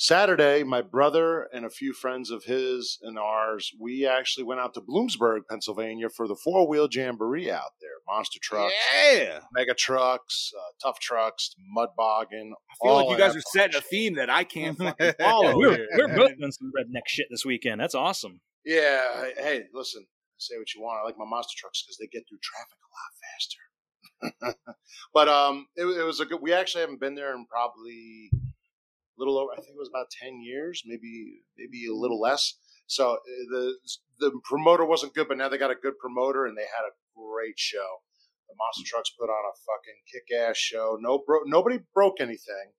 Saturday, 0.00 0.62
my 0.62 0.80
brother 0.80 1.48
and 1.52 1.66
a 1.66 1.70
few 1.70 1.92
friends 1.92 2.30
of 2.30 2.44
his 2.44 2.98
and 3.02 3.18
ours, 3.18 3.72
we 3.80 4.06
actually 4.06 4.44
went 4.44 4.60
out 4.60 4.72
to 4.74 4.80
Bloomsburg, 4.80 5.40
Pennsylvania, 5.50 6.08
for 6.08 6.28
the 6.28 6.36
four 6.36 6.68
wheel 6.68 6.88
jamboree 6.90 7.50
out 7.50 7.72
there. 7.80 7.90
Monster 8.08 8.38
trucks, 8.40 8.72
Yeah. 9.12 9.40
mega 9.52 9.74
trucks, 9.74 10.52
uh, 10.56 10.70
tough 10.80 11.00
trucks, 11.00 11.50
mud 11.74 11.88
bogging. 11.96 12.54
I 12.70 12.74
feel 12.86 12.94
like 12.94 13.10
you 13.10 13.18
guys 13.18 13.32
are 13.32 13.40
fun 13.40 13.42
setting 13.52 13.76
a 13.76 13.80
theme 13.80 14.14
that 14.14 14.30
I 14.30 14.44
can't 14.44 14.78
fucking 14.78 15.14
follow. 15.18 15.56
we're, 15.58 15.86
we're 15.96 16.08
both 16.16 16.38
doing 16.38 16.52
some 16.52 16.70
redneck 16.78 17.02
shit 17.08 17.26
this 17.30 17.44
weekend. 17.44 17.80
That's 17.80 17.96
awesome. 17.96 18.40
Yeah. 18.64 19.24
hey- 19.36 19.42
Hey, 19.42 19.62
listen. 19.74 20.06
Say 20.38 20.54
what 20.56 20.72
you 20.74 20.80
want. 20.80 21.00
I 21.02 21.04
like 21.04 21.18
my 21.18 21.24
monster 21.26 21.54
trucks 21.58 21.82
because 21.82 21.98
they 21.98 22.06
get 22.06 22.22
through 22.28 22.38
traffic 22.40 22.78
a 22.86 24.30
lot 24.30 24.54
faster. 24.54 24.56
but 25.12 25.28
um, 25.28 25.66
it, 25.74 25.84
it 25.84 26.04
was 26.04 26.20
a 26.20 26.24
good. 26.26 26.40
We 26.40 26.52
actually 26.52 26.82
haven't 26.82 27.00
been 27.00 27.16
there 27.16 27.34
in 27.34 27.44
probably 27.50 28.30
a 28.32 28.47
little 29.18 29.38
over. 29.38 29.52
I 29.52 29.56
think 29.56 29.74
it 29.74 29.78
was 29.78 29.88
about 29.88 30.10
ten 30.10 30.40
years, 30.40 30.82
maybe 30.86 31.42
maybe 31.56 31.86
a 31.86 31.94
little 31.94 32.20
less. 32.20 32.54
So 32.86 33.12
uh, 33.12 33.16
the 33.50 33.74
the 34.18 34.40
promoter 34.44 34.84
wasn't 34.84 35.14
good, 35.14 35.28
but 35.28 35.38
now 35.38 35.48
they 35.48 35.58
got 35.58 35.70
a 35.70 35.74
good 35.74 35.98
promoter, 35.98 36.46
and 36.46 36.56
they 36.56 36.62
had 36.62 36.86
a 36.86 36.96
great 37.16 37.58
show. 37.58 38.00
The 38.48 38.54
monster 38.56 38.88
trucks 38.88 39.10
put 39.18 39.28
on 39.28 39.44
a 39.44 39.54
fucking 39.66 40.00
kick 40.10 40.38
ass 40.38 40.56
show. 40.56 40.96
No, 41.00 41.22
bro, 41.26 41.40
nobody 41.44 41.80
broke 41.94 42.20
anything, 42.20 42.72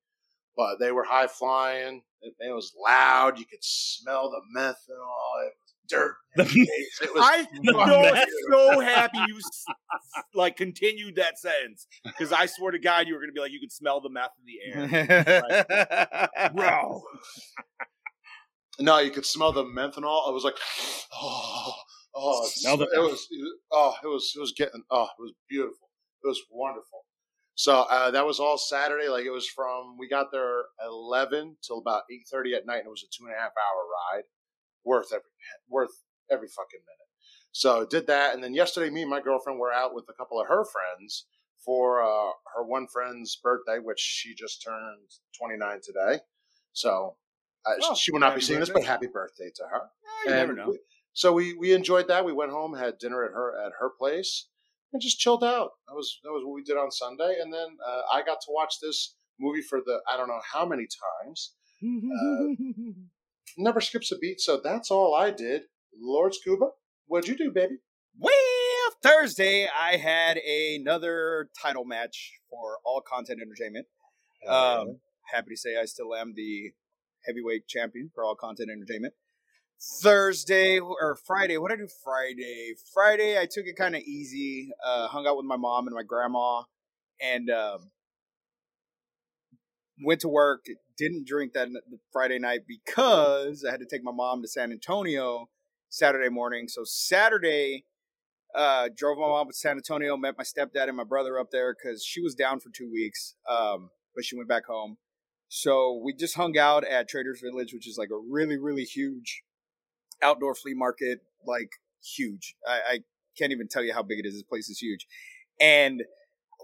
but 0.57 0.79
they 0.79 0.91
were 0.91 1.03
high 1.03 1.27
flying. 1.27 2.01
It, 2.21 2.33
it 2.39 2.53
was 2.53 2.73
loud. 2.83 3.37
You 3.37 3.45
could 3.45 3.63
smell 3.63 4.31
the 4.31 4.41
methanol. 4.59 5.45
It 5.45 5.53
was 5.61 5.68
dirt. 5.89 6.15
It 6.37 7.13
was 7.13 7.23
I'm 7.25 7.47
so, 7.65 8.25
so 8.51 8.79
happy 8.79 9.17
you 9.27 9.39
like 10.33 10.55
continued 10.57 11.15
that 11.15 11.39
sentence 11.39 11.87
because 12.03 12.31
I 12.31 12.45
swear 12.45 12.71
to 12.71 12.79
God 12.79 13.07
you 13.07 13.13
were 13.15 13.19
gonna 13.21 13.31
be 13.33 13.39
like 13.39 13.51
you 13.51 13.59
could 13.59 13.71
smell 13.71 13.99
the 14.01 14.09
meth 14.09 14.31
in 14.39 14.45
the 14.45 15.65
air, 15.67 16.49
bro. 16.55 17.01
No, 18.79 18.99
you 18.99 19.11
could 19.11 19.25
smell 19.25 19.51
the 19.51 19.63
methanol. 19.63 20.27
I 20.27 20.31
was 20.31 20.43
like, 20.43 20.55
oh, 21.21 21.73
oh, 22.15 22.45
it, 22.45 22.49
Smell 22.51 22.77
the- 22.77 22.89
it 22.93 22.99
was, 22.99 23.27
it 23.31 23.41
was- 23.41 23.57
oh, 23.71 23.93
it 24.03 24.07
was, 24.07 24.31
it 24.35 24.39
was 24.39 24.53
getting, 24.53 24.83
oh, 24.91 25.03
it 25.17 25.21
was 25.21 25.33
beautiful. 25.49 25.89
It 26.23 26.27
was 26.27 26.41
wonderful. 26.49 27.05
So 27.55 27.81
uh, 27.89 28.11
that 28.11 28.25
was 28.25 28.39
all 28.39 28.57
Saturday. 28.57 29.09
Like 29.09 29.25
it 29.25 29.31
was 29.31 29.47
from 29.47 29.97
we 29.97 30.07
got 30.07 30.31
there 30.31 30.63
eleven 30.85 31.57
till 31.61 31.79
about 31.79 32.03
eight 32.09 32.25
thirty 32.31 32.53
at 32.55 32.65
night, 32.65 32.77
and 32.77 32.87
it 32.87 32.89
was 32.89 33.03
a 33.03 33.07
two 33.11 33.25
and 33.25 33.35
a 33.35 33.37
half 33.37 33.51
hour 33.51 34.15
ride. 34.15 34.23
Worth 34.89 35.11
every 35.13 35.29
worth 35.69 35.95
every 36.31 36.47
fucking 36.47 36.79
minute. 36.89 37.09
So 37.51 37.85
did 37.85 38.07
that, 38.07 38.33
and 38.33 38.43
then 38.43 38.53
yesterday, 38.53 38.89
me 38.89 39.01
and 39.01 39.09
my 39.09 39.21
girlfriend 39.21 39.59
were 39.59 39.71
out 39.81 39.93
with 39.93 40.05
a 40.09 40.13
couple 40.13 40.39
of 40.41 40.47
her 40.47 40.63
friends 40.65 41.25
for 41.63 42.01
uh, 42.01 42.31
her 42.55 42.63
one 42.63 42.87
friend's 42.87 43.35
birthday, 43.35 43.77
which 43.79 43.99
she 43.99 44.33
just 44.33 44.63
turned 44.63 45.09
29 45.37 45.79
today. 45.83 46.19
So 46.73 47.15
uh, 47.65 47.73
Oh, 47.83 47.95
she 47.95 48.11
will 48.11 48.19
not 48.19 48.33
be 48.35 48.41
seeing 48.41 48.59
this, 48.59 48.69
but 48.69 48.83
happy 48.83 49.07
birthday 49.07 49.49
to 49.57 49.63
her. 49.71 49.81
you 50.25 50.31
never 50.31 50.53
know. 50.53 50.69
we- 50.69 50.79
so 51.13 51.33
we 51.33 51.53
we 51.53 51.73
enjoyed 51.73 52.07
that. 52.07 52.23
We 52.25 52.33
went 52.33 52.51
home, 52.51 52.73
had 52.75 52.97
dinner 52.97 53.23
at 53.25 53.31
her 53.31 53.47
at 53.65 53.73
her 53.79 53.89
place, 53.99 54.47
and 54.93 55.01
just 55.01 55.19
chilled 55.19 55.43
out. 55.43 55.71
That 55.87 55.95
was 55.95 56.19
that 56.23 56.31
was 56.31 56.43
what 56.45 56.53
we 56.55 56.63
did 56.63 56.77
on 56.77 56.91
Sunday, 56.91 57.33
and 57.41 57.51
then 57.53 57.69
uh, 57.85 58.01
I 58.13 58.21
got 58.23 58.39
to 58.41 58.51
watch 58.59 58.75
this 58.81 59.15
movie 59.39 59.61
for 59.61 59.79
the 59.85 59.99
I 60.11 60.17
don't 60.17 60.27
know 60.33 60.41
how 60.53 60.65
many 60.65 60.87
times. 61.25 61.53
Never 63.61 63.81
skips 63.81 64.09
a 64.13 64.17
beat. 64.17 64.39
So 64.39 64.61
that's 64.63 64.89
all 64.89 65.13
I 65.13 65.31
did. 65.31 65.63
Lord 66.01 66.33
Scuba, 66.33 66.67
what'd 67.07 67.27
you 67.27 67.35
do, 67.35 67.51
baby? 67.51 67.75
Well, 68.17 68.31
Thursday 69.03 69.67
I 69.67 69.97
had 69.97 70.37
another 70.37 71.49
title 71.61 71.83
match 71.83 72.31
for 72.49 72.77
All 72.85 73.01
Content 73.01 73.41
Entertainment. 73.41 73.85
Um, 74.47 74.99
happy 75.33 75.49
to 75.49 75.57
say 75.57 75.71
I 75.77 75.83
still 75.85 76.15
am 76.15 76.35
the 76.37 76.71
heavyweight 77.27 77.67
champion 77.67 78.09
for 78.15 78.23
All 78.23 78.33
Content 78.33 78.69
Entertainment. 78.71 79.13
Thursday 80.01 80.79
or 80.79 81.17
Friday, 81.27 81.57
what 81.57 81.71
did 81.71 81.79
I 81.79 81.81
do 81.81 81.89
Friday? 82.01 82.75
Friday 82.93 83.37
I 83.37 83.45
took 83.45 83.65
it 83.65 83.75
kind 83.75 83.93
of 83.93 84.01
easy. 84.03 84.71
Uh, 84.85 85.09
hung 85.09 85.27
out 85.27 85.35
with 85.35 85.45
my 85.45 85.57
mom 85.57 85.85
and 85.85 85.95
my 85.95 86.03
grandma, 86.03 86.63
and 87.21 87.49
um, 87.49 87.91
went 90.01 90.21
to 90.21 90.29
work. 90.29 90.65
Didn't 90.99 91.25
drink 91.25 91.53
that 91.53 91.69
Friday 92.11 92.39
night 92.39 92.61
because 92.67 93.63
I 93.65 93.71
had 93.71 93.79
to 93.79 93.85
take 93.85 94.03
my 94.03 94.11
mom 94.11 94.41
to 94.41 94.49
San 94.49 94.73
Antonio 94.73 95.47
Saturday 95.87 96.27
morning. 96.27 96.67
So 96.67 96.81
Saturday, 96.83 97.85
uh, 98.53 98.89
drove 98.97 99.17
my 99.17 99.27
mom 99.27 99.47
to 99.47 99.53
San 99.53 99.77
Antonio, 99.77 100.17
met 100.17 100.35
my 100.37 100.43
stepdad 100.43 100.89
and 100.89 100.97
my 100.97 101.05
brother 101.05 101.39
up 101.39 101.51
there 101.51 101.73
because 101.73 102.03
she 102.03 102.21
was 102.21 102.35
down 102.35 102.59
for 102.59 102.69
two 102.75 102.91
weeks, 102.91 103.35
um, 103.49 103.91
but 104.13 104.25
she 104.25 104.35
went 104.35 104.49
back 104.49 104.65
home. 104.65 104.97
So 105.47 106.01
we 106.03 106.13
just 106.13 106.35
hung 106.35 106.57
out 106.57 106.83
at 106.83 107.07
Traders 107.07 107.41
Village, 107.41 107.73
which 107.73 107.87
is 107.87 107.97
like 107.97 108.09
a 108.11 108.19
really, 108.29 108.57
really 108.57 108.83
huge 108.83 109.41
outdoor 110.21 110.53
flea 110.53 110.73
market, 110.75 111.19
like 111.47 111.69
huge. 112.03 112.55
I, 112.67 112.73
I 112.73 112.99
can't 113.37 113.53
even 113.53 113.69
tell 113.69 113.83
you 113.83 113.93
how 113.93 114.03
big 114.03 114.19
it 114.19 114.27
is. 114.27 114.33
This 114.33 114.43
place 114.43 114.69
is 114.69 114.79
huge. 114.79 115.07
And 115.61 116.03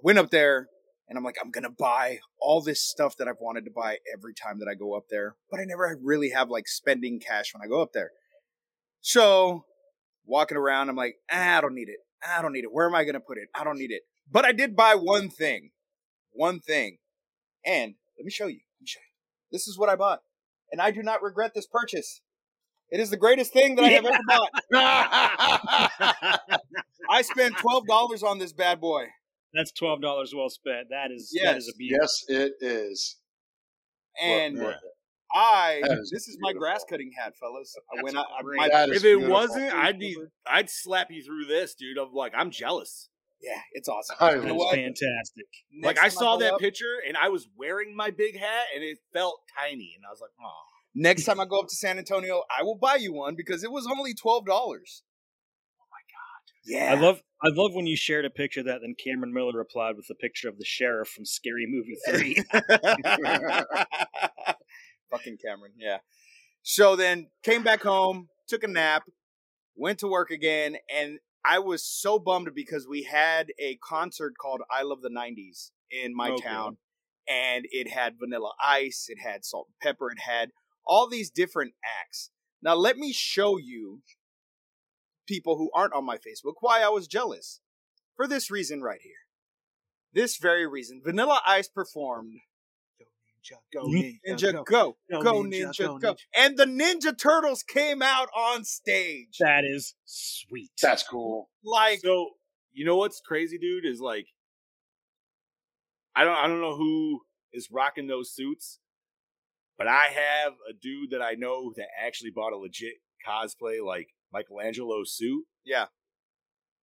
went 0.04 0.20
up 0.20 0.30
there 0.30 0.68
and 1.08 1.18
I'm 1.18 1.24
like, 1.24 1.38
I'm 1.42 1.52
gonna 1.52 1.70
buy 1.70 2.20
all 2.40 2.62
this 2.62 2.82
stuff 2.82 3.16
that 3.18 3.28
I've 3.28 3.40
wanted 3.40 3.66
to 3.66 3.72
buy 3.72 3.98
every 4.14 4.34
time 4.34 4.60
that 4.60 4.68
I 4.68 4.76
go 4.76 4.96
up 4.96 5.06
there, 5.10 5.36
but 5.50 5.60
I 5.60 5.64
never 5.66 5.98
really 6.02 6.30
have 6.32 6.50
like 6.50 6.68
spending 6.68 7.20
cash 7.20 7.54
when 7.54 7.62
I 7.64 7.68
go 7.68 7.82
up 7.82 7.94
there. 7.94 8.12
So 9.02 9.66
walking 10.26 10.58
around, 10.58 10.90
I'm 10.90 10.96
like, 10.96 11.18
ah, 11.32 11.58
I 11.58 11.62
don't 11.62 11.76
need 11.76 11.90
it. 11.90 12.00
I 12.28 12.42
don't 12.42 12.54
need 12.54 12.64
it. 12.64 12.72
Where 12.72 12.88
am 12.88 12.96
I 12.96 13.04
gonna 13.04 13.20
put 13.20 13.38
it? 13.38 13.50
I 13.54 13.64
don't 13.64 13.78
need 13.78 13.92
it. 13.92 14.02
But 14.32 14.46
I 14.46 14.52
did 14.52 14.76
buy 14.76 14.96
one 14.96 15.30
thing, 15.30 15.72
one 16.32 16.60
thing, 16.60 16.98
and 17.66 17.96
let 18.18 18.26
me 18.26 18.32
show 18.32 18.48
you. 18.48 18.62
Let 18.78 18.82
me 18.82 18.88
show 18.88 19.00
you. 19.00 19.12
This 19.52 19.68
is 19.68 19.78
what 19.78 19.90
I 19.90 19.96
bought, 19.96 20.22
and 20.72 20.82
I 20.82 20.92
do 20.92 21.04
not 21.04 21.22
regret 21.22 21.54
this 21.54 21.68
purchase. 21.68 22.22
It 22.90 23.00
is 23.00 23.10
the 23.10 23.18
greatest 23.18 23.52
thing 23.52 23.76
that 23.76 23.86
I 23.86 23.90
have 23.90 24.06
ever 24.06 24.20
bought. 24.28 24.50
I 27.10 27.22
spent 27.22 27.58
twelve 27.58 27.86
dollars 27.88 28.24
on 28.24 28.40
this 28.40 28.54
bad 28.54 28.80
boy. 28.80 29.06
That's 29.56 29.72
twelve 29.72 30.02
dollars 30.02 30.34
well 30.36 30.50
spent. 30.50 30.88
That 30.90 31.12
is 31.12 31.32
that 31.44 31.58
is 31.58 31.66
Yes, 31.68 31.74
a 31.74 31.78
beauty. 31.78 31.96
Yes, 32.00 32.24
it 32.28 32.54
is. 32.62 33.18
And 34.22 34.58
Worth. 34.60 34.76
I 35.34 35.82
That 35.84 35.98
is 36.00 36.10
this 36.14 36.28
is 36.28 36.38
my 36.40 36.54
grass 36.54 36.86
cutting 36.90 37.12
hat, 37.18 37.34
fellas. 37.40 37.74
I 37.92 37.96
That's 37.98 38.04
went 38.04 38.18
out. 38.18 38.28
great. 38.44 38.58
My, 38.58 38.70
That 38.70 38.90
is 38.90 38.98
if 38.98 39.04
it 39.04 39.08
beautiful. 39.18 39.32
wasn't, 39.34 39.74
I'd 39.74 40.00
be 40.00 40.16
I'd 40.48 40.70
slap 40.70 41.08
you 41.12 41.24
through 41.24 41.46
this, 41.46 41.76
dude. 41.76 41.98
Of 41.98 42.14
like, 42.14 42.34
I'm 42.38 42.52
jealous. 42.52 43.10
yeah, 43.42 43.60
it's 43.74 43.90
awesome. 43.90 44.16
I 44.20 44.36
You 44.36 44.42
That's 44.42 44.54
what? 44.54 44.76
fantastic. 44.76 45.46
like 45.84 46.00
I 46.00 46.08
saw 46.10 46.36
go 46.38 46.44
that 46.44 46.54
up- 46.54 46.60
picture 46.60 46.96
and 47.08 47.18
I 47.18 47.30
was 47.30 47.48
wearing 47.58 47.96
my 47.96 48.12
big 48.12 48.38
hat 48.40 48.66
and 48.74 48.84
it 48.84 48.98
felt 49.14 49.40
tiny 49.60 49.94
and 49.96 50.06
I 50.08 50.12
was 50.12 50.20
like, 50.22 50.32
oh. 50.42 50.52
Next 50.98 51.26
time 51.26 51.42
I 51.42 51.46
go 51.46 51.60
up 51.60 51.68
to 51.68 51.76
San 51.76 51.98
Antonio, 51.98 52.44
I 52.58 52.64
will 52.64 52.78
buy 52.78 52.96
you 52.96 53.12
one 53.14 53.36
because 53.36 53.66
it 53.66 53.72
was 53.72 53.86
only 53.86 54.14
twelve 54.14 54.46
dollars. 54.46 55.04
Oh! 56.68 56.72
Yeah, 56.72 56.94
I 56.94 57.02
love 57.02 57.22
I 57.44 57.50
love 57.50 57.74
when 57.74 57.86
you 57.86 57.96
shared 57.96 58.26
a 58.26 58.30
picture 58.30 58.62
of 58.62 58.66
that, 58.68 58.80
then 58.82 58.96
Cameron 59.04 59.34
Miller 59.34 59.58
replied 59.58 59.98
with 59.98 60.10
a 60.10 60.16
picture 60.16 60.50
of 60.50 60.58
the 60.58 60.66
sheriff 60.66 61.10
from 61.10 61.26
Scary 61.26 61.68
Movie 61.68 61.98
Three. 62.08 62.44
Fucking 65.12 65.38
Cameron, 65.38 65.74
yeah. 65.78 65.98
So 66.64 66.96
then 66.96 67.28
came 67.44 67.64
back 67.64 67.84
home, 67.84 68.30
took 68.48 68.64
a 68.64 68.68
nap, 68.68 69.04
went 69.76 70.00
to 70.00 70.08
work 70.08 70.32
again, 70.32 70.78
and 70.94 71.20
I 71.46 71.60
was 71.60 71.84
so 71.84 72.18
bummed 72.18 72.50
because 72.56 72.88
we 72.88 73.04
had 73.04 73.52
a 73.60 73.76
concert 73.76 74.34
called 74.42 74.62
I 74.72 74.82
Love 74.82 75.02
the 75.02 75.10
90s 75.10 75.72
in 75.92 76.16
my 76.16 76.32
Okay. 76.32 76.44
town. 76.44 76.78
And 77.28 77.66
it 77.72 77.90
had 77.90 78.18
Vanilla 78.20 78.52
Ice, 78.64 79.08
it 79.10 79.20
had 79.20 79.46
Salt 79.46 79.68
and 79.68 79.80
Pepper, 79.80 80.12
it 80.12 80.20
had 80.20 80.52
all 80.86 81.08
these 81.08 81.30
different 81.30 81.74
acts. 82.02 82.32
Now, 82.62 82.76
let 82.76 82.98
me 82.98 83.14
show 83.14 83.58
you, 83.58 84.02
people 85.26 85.58
who 85.58 85.70
aren't 85.74 85.94
on 85.94 86.06
my 86.06 86.18
Facebook, 86.18 86.54
why 86.62 86.82
I 86.82 86.90
was 86.90 87.08
jealous. 87.08 87.62
For 88.16 88.28
this 88.28 88.50
reason 88.50 88.82
right 88.82 89.02
here. 89.02 89.12
This 90.14 90.38
very 90.38 90.66
reason. 90.66 91.02
Vanilla 91.04 91.42
Ice 91.46 91.68
performed 91.68 92.40
Go 93.74 93.86
Ninja, 93.86 94.54
go, 94.54 94.64
go, 94.64 95.22
Go, 95.22 95.44
ninja, 95.44 95.68
Ninja, 95.68 95.78
go, 95.78 95.98
go, 96.00 96.16
And 96.36 96.58
the 96.58 96.66
Ninja 96.66 97.16
Turtles 97.16 97.62
came 97.62 98.02
out 98.02 98.30
on 98.36 98.64
stage. 98.64 99.38
that 99.40 99.64
is 99.66 99.94
sweet. 100.06 100.72
That's 100.82 101.04
cool. 101.04 101.50
Like, 101.64 102.00
So 102.00 102.32
you 102.74 102.86
know 102.86 102.96
what's 102.98 103.22
crazy, 103.22 103.58
dude, 103.58 103.86
is 103.86 104.00
like 104.00 104.28
I 106.16 106.24
don't 106.24 106.36
I 106.36 106.48
don't 106.48 106.62
know 106.62 106.76
who 106.76 107.22
is 107.54 107.70
rocking 107.72 108.08
those 108.08 108.34
suits, 108.34 108.80
but 109.78 109.88
I 109.88 110.06
have 110.06 110.54
a 110.70 110.74
dude 110.74 111.12
that 111.12 111.22
I 111.22 111.34
know 111.34 111.72
that 111.76 111.88
actually 112.04 112.32
bought 112.32 112.54
a 112.54 112.58
legit 112.58 112.96
cosplay 113.28 113.86
like 113.86 114.08
Michelangelo 114.36 115.04
suit. 115.06 115.46
Yeah. 115.64 115.86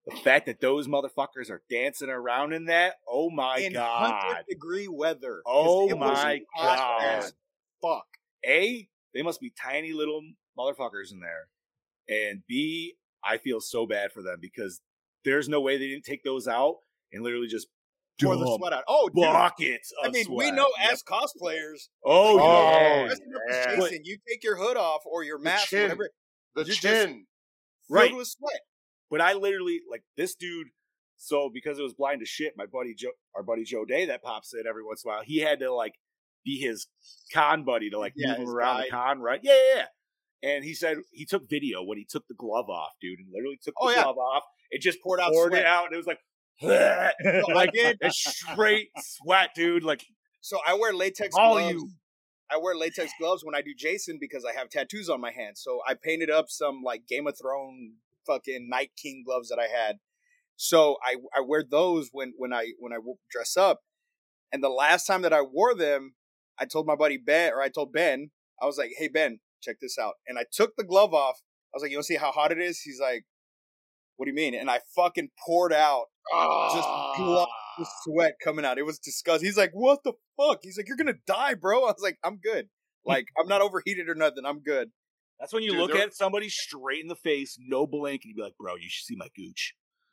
The 0.06 0.16
fact 0.16 0.47
that 0.47 0.61
those 0.61 0.88
motherfuckers 0.88 1.49
are 1.50 1.62
dancing 1.71 2.09
around 2.09 2.52
in 2.54 2.64
that, 2.64 2.94
oh 3.09 3.30
my 3.30 3.59
in 3.59 3.75
god. 3.75 4.11
100 4.25 4.44
degree 4.49 4.88
weather. 4.88 5.42
Oh 5.47 5.88
my 5.97 6.40
God. 6.56 7.25
Fuck. 7.80 8.06
A, 8.44 8.88
they 9.14 9.23
must 9.23 9.40
be 9.40 9.52
tiny 9.61 9.92
little 9.92 10.21
motherfuckers 10.59 11.12
in 11.12 11.21
there. 11.21 11.49
And 12.09 12.42
B, 12.49 12.94
I 13.25 13.38
feel 13.38 13.61
so 13.61 13.87
bad 13.87 14.11
for 14.12 14.23
them 14.23 14.38
because 14.40 14.80
there's 15.25 15.49
no 15.49 15.61
way 15.61 15.78
they 15.78 15.87
didn't 15.88 16.04
take 16.04 16.25
those 16.25 16.49
out 16.49 16.78
and 17.12 17.23
literally 17.23 17.47
just 17.47 17.68
Pour 18.21 18.35
the 18.37 18.56
sweat 18.59 18.73
out. 18.73 18.82
Oh, 18.88 19.09
dude. 19.09 19.23
buckets 19.23 19.92
of 20.02 20.09
I 20.09 20.11
mean, 20.12 20.26
we 20.35 20.50
know 20.50 20.68
Yep. 20.80 20.92
as 20.92 21.02
cosplayers, 21.04 21.88
Oh, 22.04 22.38
Oh, 22.40 23.04
yeah. 23.06 23.14
yeah. 23.49 23.76
Jason, 23.76 24.00
you 24.04 24.18
take 24.28 24.42
your 24.42 24.56
hood 24.56 24.76
off 24.76 25.02
or 25.06 25.23
your 25.23 25.38
The 25.38 25.44
mask, 25.44 25.68
chin. 25.68 25.82
whatever, 25.82 26.11
The 26.56 26.64
You 26.64 26.75
chin. 27.92 28.00
filled 28.00 28.11
Right. 28.12 28.16
with 28.18 28.28
sweat. 28.28 28.61
But 29.11 29.20
I 29.20 29.34
literally 29.34 29.80
like 29.90 30.02
this 30.16 30.34
dude. 30.34 30.68
So 31.16 31.50
because 31.52 31.78
it 31.78 31.82
was 31.82 31.92
blind 31.94 32.20
to 32.20 32.26
shit, 32.26 32.54
my 32.56 32.66
buddy 32.66 32.94
Joe, 32.94 33.11
our 33.37 33.42
buddy 33.42 33.64
Joe 33.64 33.84
Day, 33.84 34.06
that 34.06 34.22
pops 34.22 34.52
in 34.54 34.66
every 34.66 34.84
once 34.84 35.04
in 35.04 35.11
a 35.11 35.14
while. 35.14 35.22
He 35.25 35.38
had 35.38 35.61
to 35.61 35.72
like 35.72 35.94
be 36.44 36.58
his 36.58 36.88
con 37.32 37.64
buddy 37.64 37.90
to 37.90 37.99
like 37.99 38.12
Yeah, 38.16 38.30
move 38.38 38.49
him 38.49 38.49
around 38.49 38.76
guide. 38.78 38.87
the 38.87 38.90
con, 38.90 39.20
right? 39.20 39.40
Yeah, 39.42 39.52
yeah, 39.54 39.75
yeah. 40.42 40.50
And 40.54 40.64
he 40.64 40.75
said 40.75 40.96
he 41.12 41.25
took 41.25 41.49
video 41.49 41.84
when 41.84 41.99
he 41.99 42.04
took 42.08 42.26
the 42.26 42.34
glove 42.34 42.68
off, 42.68 42.90
dude, 43.00 43.20
and 43.20 43.28
literally 43.32 43.61
took 43.62 43.75
oh, 43.80 43.87
the 43.88 43.92
Oh, 43.92 43.96
yeah. 43.96 44.02
glove 44.02 44.18
off. 44.18 44.42
It 44.72 44.80
just 44.80 45.00
Poured 45.02 45.20
out 45.20 45.30
poured 45.30 45.52
sweat. 45.52 45.62
it 45.62 45.66
out, 45.66 45.84
and 45.87 45.94
it 45.94 45.96
was 45.99 46.06
like, 46.06 46.18
So 46.61 47.56
I 47.56 47.66
did. 47.72 47.99
straight 48.11 48.88
sweat, 48.99 49.50
dude. 49.54 49.84
Like 49.84 50.04
So 50.40 50.58
I 50.66 50.75
wear 50.75 50.92
latex 50.92 51.34
all 51.38 51.54
gloves. 51.58 51.72
you. 51.75 51.90
I 52.52 52.59
wear 52.59 52.75
latex 52.75 53.12
gloves 53.18 53.44
when 53.44 53.54
I 53.54 53.62
do 53.62 53.75
Jason 53.76 54.18
because 54.21 54.44
I 54.44 54.52
have 54.59 54.68
tattoos 54.68 55.09
on 55.09 55.21
my 55.21 55.30
hands. 55.30 55.61
So 55.62 55.80
I 55.87 55.94
painted 55.94 56.30
up 56.30 56.47
some 56.49 56.82
like 56.85 57.06
Game 57.09 57.26
of 57.26 57.38
Thrones 57.40 57.94
fucking 58.26 58.68
Night 58.68 58.90
King 59.00 59.23
gloves 59.25 59.49
that 59.49 59.59
I 59.59 59.68
had. 59.68 59.97
So 60.56 60.97
I 61.02 61.16
I 61.37 61.40
wear 61.40 61.64
those 61.68 62.11
when 62.12 62.35
when 62.37 62.52
I 62.52 62.73
when 62.78 62.92
I 62.92 62.99
dress 63.30 63.56
up. 63.56 63.80
And 64.52 64.62
the 64.62 64.68
last 64.68 65.06
time 65.06 65.23
that 65.23 65.32
I 65.32 65.40
wore 65.40 65.75
them, 65.75 66.14
I 66.59 66.66
told 66.66 66.87
my 66.87 66.94
buddy 66.94 67.16
Ben 67.16 67.52
or 67.52 67.62
I 67.62 67.71
told 67.71 67.92
Ben, 67.92 68.30
I 68.61 68.66
was 68.66 68.76
like, 68.76 68.90
"Hey 68.99 69.09
Ben, 69.09 69.40
check 69.62 69.76
this 69.80 69.99
out." 69.99 70.14
And 70.26 70.38
I 70.38 70.44
took 70.50 70.76
the 70.76 70.85
glove 70.85 71.14
off. 71.14 71.40
I 71.73 71.76
was 71.76 71.82
like, 71.82 71.90
"You 71.90 71.97
want 71.97 72.06
to 72.06 72.12
see 72.12 72.18
how 72.18 72.32
hot 72.32 72.52
it 72.52 72.61
is?" 72.61 72.80
He's 72.80 73.00
like, 73.00 73.25
"What 74.16 74.26
do 74.26 74.30
you 74.30 74.37
mean?" 74.37 74.54
And 74.54 74.71
I 74.71 74.80
fucking 74.94 75.30
poured 75.47 75.73
out 75.73 76.06
just 76.75 76.88
glove 77.16 77.49
with 77.78 77.88
sweat 78.04 78.34
coming 78.42 78.64
out. 78.64 78.78
It 78.78 78.86
was 78.86 78.98
disgusting. 78.98 79.46
He's 79.46 79.56
like, 79.56 79.72
"What 79.72 80.00
the 80.04 80.12
fuck?" 80.36 80.58
He's 80.62 80.76
like, 80.76 80.88
"You're 80.88 80.96
gonna 80.96 81.14
die, 81.26 81.54
bro." 81.54 81.80
I 81.84 81.92
was 81.92 82.00
like, 82.02 82.18
"I'm 82.24 82.38
good. 82.38 82.68
Like, 83.04 83.26
I'm 83.40 83.48
not 83.48 83.60
overheated 83.62 84.08
or 84.08 84.14
nothing. 84.14 84.44
I'm 84.46 84.60
good." 84.60 84.90
That's 85.40 85.52
when 85.52 85.62
you 85.64 85.70
Dude, 85.72 85.78
look 85.80 85.92
there- 85.92 86.02
at 86.02 86.14
somebody 86.14 86.48
straight 86.48 87.00
in 87.02 87.08
the 87.08 87.16
face, 87.16 87.56
no 87.60 87.86
blink, 87.86 88.22
and 88.24 88.30
you 88.30 88.36
be 88.36 88.42
like, 88.42 88.56
"Bro, 88.58 88.76
you 88.76 88.88
should 88.88 89.06
see 89.06 89.16
my 89.16 89.28
gooch." 89.34 89.74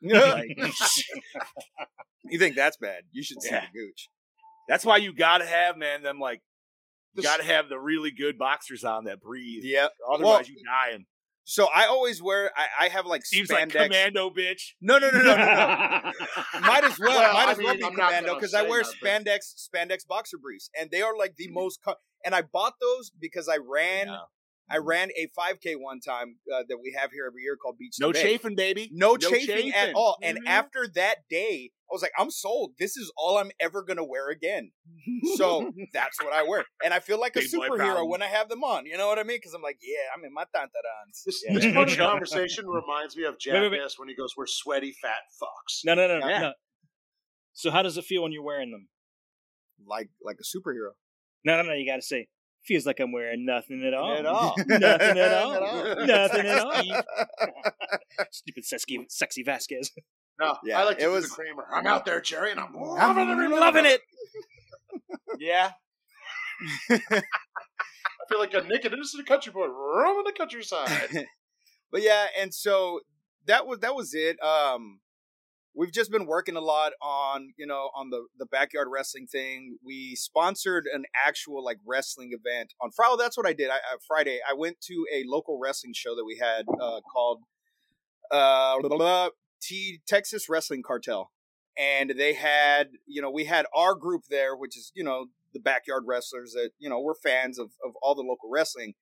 you 2.24 2.38
think 2.38 2.56
that's 2.56 2.76
bad? 2.78 3.02
You 3.12 3.22
should 3.22 3.42
see 3.42 3.50
Yeah. 3.50 3.66
the 3.72 3.78
gooch. 3.78 4.08
that's 4.68 4.84
why 4.84 4.96
you 4.98 5.12
gotta 5.12 5.44
have, 5.46 5.76
man. 5.76 6.02
Them 6.02 6.18
like, 6.20 6.40
you 7.14 7.22
gotta 7.22 7.42
have 7.44 7.68
the 7.68 7.78
really 7.78 8.10
good 8.12 8.38
boxers 8.38 8.84
on 8.84 9.04
that 9.04 9.20
breathe. 9.20 9.62
Yeah. 9.64 9.88
Otherwise, 10.10 10.22
Well- 10.24 10.44
you 10.46 10.62
dying. 10.64 11.06
So 11.44 11.66
I 11.74 11.86
always 11.86 12.22
wear. 12.22 12.50
I, 12.56 12.86
I 12.86 12.88
have 12.88 13.06
like 13.06 13.24
Seems 13.24 13.50
like 13.50 13.70
commando 13.70 14.30
bitch. 14.30 14.74
no, 14.80 14.98
no, 14.98 15.10
no, 15.10 15.18
no, 15.20 15.36
no, 15.36 15.44
no. 15.44 16.12
might 16.60 16.84
as 16.84 16.98
well, 16.98 17.08
Well, 17.08 17.32
might 17.32 17.48
I 17.48 17.52
as 17.52 17.58
well 17.58 17.68
mean, 17.68 17.78
be 17.78 17.84
I'm 17.86 17.94
commando 17.94 18.34
because 18.34 18.54
I 18.54 18.62
wear 18.62 18.82
that, 18.82 18.94
but- 19.00 19.08
spandex 19.08 19.68
spandex 19.68 20.06
boxer 20.06 20.38
briefs, 20.38 20.70
and 20.78 20.90
they 20.90 21.02
are 21.02 21.16
like 21.16 21.36
the 21.36 21.46
mm-hmm. 21.46 21.54
most. 21.54 21.80
Co- 21.84 21.94
and 22.24 22.34
I 22.34 22.42
bought 22.42 22.74
those 22.80 23.10
because 23.18 23.48
I 23.48 23.56
ran 23.56 24.08
Yeah. 24.08 24.18
I 24.70 24.78
ran 24.78 25.10
a 25.16 25.26
5K 25.38 25.74
one 25.78 26.00
time 26.00 26.36
uh, 26.54 26.62
that 26.68 26.78
we 26.82 26.96
have 26.98 27.10
here 27.10 27.26
every 27.26 27.42
year 27.42 27.56
called 27.56 27.76
Beach. 27.78 27.96
to 27.96 28.02
No 28.06 28.12
Bay. 28.12 28.22
chafing, 28.22 28.54
baby. 28.54 28.88
no, 28.92 29.16
chafing, 29.16 29.72
at 29.72 29.94
all. 29.94 30.16
And 30.22 30.38
Mhm. 30.38 30.46
after 30.46 30.86
that 30.94 31.28
day, 31.28 31.70
I 31.90 31.92
was 31.92 32.02
like, 32.02 32.12
I'm 32.16 32.30
sold. 32.30 32.74
This 32.78 32.96
is 32.96 33.12
all 33.16 33.36
I'm 33.38 33.50
ever 33.58 33.82
gonna 33.82 34.04
wear 34.04 34.28
again. 34.30 34.70
So 35.36 35.72
that's 35.92 36.22
what 36.22 36.32
I 36.32 36.44
wear, 36.44 36.64
and 36.84 36.94
I 36.94 37.00
feel 37.00 37.18
like 37.18 37.34
a 37.36 37.40
Big 37.40 37.50
boy 37.50 37.68
superhero 37.68 38.08
when 38.08 38.22
I 38.22 38.26
have 38.28 38.48
them 38.48 38.62
on. 38.62 38.86
You 38.86 38.96
know 38.96 39.08
what 39.08 39.18
I 39.18 39.24
mean? 39.24 39.38
Because 39.38 39.54
I'm 39.54 39.62
like, 39.62 39.78
yeah, 39.82 39.96
I'm 40.16 40.24
in 40.24 40.32
my 40.32 40.44
tantarans. 40.54 41.24
This, 41.26 41.42
Yeah. 41.44 41.54
this 41.54 41.64
funny 41.74 41.96
conversation 41.96 42.66
reminds 42.68 43.16
me 43.16 43.24
of 43.24 43.34
Wait, 43.44 43.52
wait, 43.54 43.70
wait. 43.70 43.76
Jackass 43.78 43.98
when 43.98 44.08
he 44.08 44.14
goes, 44.14 44.34
"We're 44.36 44.46
sweaty 44.46 44.92
fat 45.02 45.22
fucks." 45.42 45.80
no, 45.84 45.94
no, 45.94 46.06
no, 46.06 46.20
no, 46.20 46.28
Yeah. 46.28 46.38
no. 46.40 46.52
So 47.54 47.70
how 47.72 47.82
does 47.82 47.96
it 47.98 48.04
feel 48.04 48.22
when 48.22 48.30
you're 48.32 48.44
wearing 48.44 48.70
them? 48.70 48.88
Like 49.84 50.10
like 50.22 50.36
a 50.40 50.44
superhero. 50.44 50.92
No, 51.44 51.56
no, 51.56 51.62
no. 51.68 51.74
You 51.74 51.86
got 51.90 51.96
to 51.96 52.02
say 52.02 52.28
feels 52.64 52.86
like 52.86 53.00
I'm 53.00 53.12
wearing 53.12 53.44
nothing 53.46 53.84
at 53.84 53.94
all. 53.94 54.16
At 54.16 54.26
all. 54.26 54.54
Nothing 54.66 55.18
at 55.18 55.32
all. 55.34 55.64
all. 55.64 56.06
Nothing 56.06 56.46
at 56.46 56.58
all. 56.60 57.02
Stupid 58.30 58.64
sexy, 58.64 59.06
sexy 59.08 59.42
Vasquez. 59.42 59.90
No, 60.38 60.56
Yeah, 60.64 60.80
I 60.80 60.84
like 60.84 60.98
to 60.98 61.04
it 61.04 61.08
was- 61.08 61.28
the 61.28 61.34
Kramer. 61.34 61.66
I'm 61.72 61.86
out 61.86 62.04
there, 62.06 62.20
Jerry, 62.20 62.50
and 62.52 62.60
I'm 62.60 62.74
I'm 62.76 63.16
loving 63.16 63.50
loving 63.50 63.86
of 63.86 63.92
it. 63.92 64.00
Yeah. 65.38 65.72
I 66.90 66.98
feel 68.28 68.38
like 68.38 68.54
a 68.54 68.62
naked 68.62 68.92
innocent 68.92 69.26
country 69.26 69.52
boy 69.52 69.66
roaming 69.66 70.24
the 70.24 70.32
countryside. 70.36 71.26
but 71.92 72.02
yeah, 72.02 72.26
and 72.38 72.54
so 72.54 73.00
that 73.46 73.66
was 73.66 73.80
that 73.80 73.94
was 73.94 74.14
it. 74.14 74.42
Um, 74.42 75.00
we've 75.74 75.92
just 75.92 76.10
been 76.10 76.26
working 76.26 76.56
a 76.56 76.60
lot 76.60 76.92
on 77.00 77.52
you 77.56 77.66
know 77.66 77.90
on 77.94 78.10
the 78.10 78.26
the 78.38 78.46
backyard 78.46 78.88
wrestling 78.90 79.26
thing. 79.26 79.78
We 79.84 80.14
sponsored 80.16 80.86
an 80.92 81.04
actual 81.26 81.64
like 81.64 81.78
wrestling 81.86 82.30
event 82.32 82.74
on 82.80 82.90
Friday. 82.90 83.16
That's 83.18 83.36
what 83.36 83.46
I 83.46 83.52
did. 83.52 83.70
I, 83.70 83.78
Friday, 84.06 84.40
I 84.48 84.54
went 84.54 84.80
to 84.82 85.06
a 85.12 85.24
local 85.26 85.58
wrestling 85.58 85.92
show 85.94 86.14
that 86.14 86.24
we 86.24 86.38
had 86.38 86.66
uh, 86.80 87.00
called 87.00 87.42
uh, 88.30 89.30
T 89.62 90.00
Texas 90.06 90.48
Wrestling 90.48 90.82
Cartel, 90.82 91.30
and 91.78 92.14
they 92.16 92.34
had 92.34 92.90
you 93.06 93.22
know 93.22 93.30
we 93.30 93.44
had 93.44 93.66
our 93.74 93.94
group 93.94 94.24
there, 94.30 94.56
which 94.56 94.76
is 94.76 94.92
you 94.94 95.04
know 95.04 95.26
the 95.52 95.60
backyard 95.60 96.04
wrestlers 96.06 96.52
that 96.52 96.70
you 96.78 96.88
know 96.88 97.00
we're 97.00 97.14
fans 97.14 97.58
of 97.58 97.70
of 97.84 97.92
all 98.02 98.14
the 98.14 98.22
local 98.22 98.50
wrestling, 98.50 98.94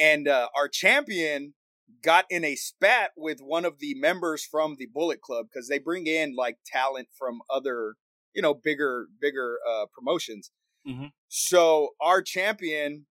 and 0.00 0.28
uh, 0.28 0.48
our 0.56 0.68
champion 0.68 1.54
got 2.02 2.24
in 2.30 2.44
a 2.44 2.56
spat 2.56 3.10
with 3.16 3.40
one 3.40 3.64
of 3.64 3.78
the 3.78 3.94
members 3.94 4.44
from 4.44 4.76
the 4.78 4.86
Bullet 4.92 5.20
Club 5.20 5.46
because 5.52 5.68
they 5.68 5.78
bring 5.78 6.06
in 6.06 6.34
like 6.36 6.58
talent 6.66 7.08
from 7.16 7.40
other 7.50 7.94
you 8.34 8.42
know 8.42 8.54
bigger 8.54 9.06
bigger 9.20 9.58
uh, 9.68 9.86
promotions. 9.94 10.50
Mhm. 10.86 11.10
So 11.28 11.90
our 12.00 12.22
champion 12.22 13.06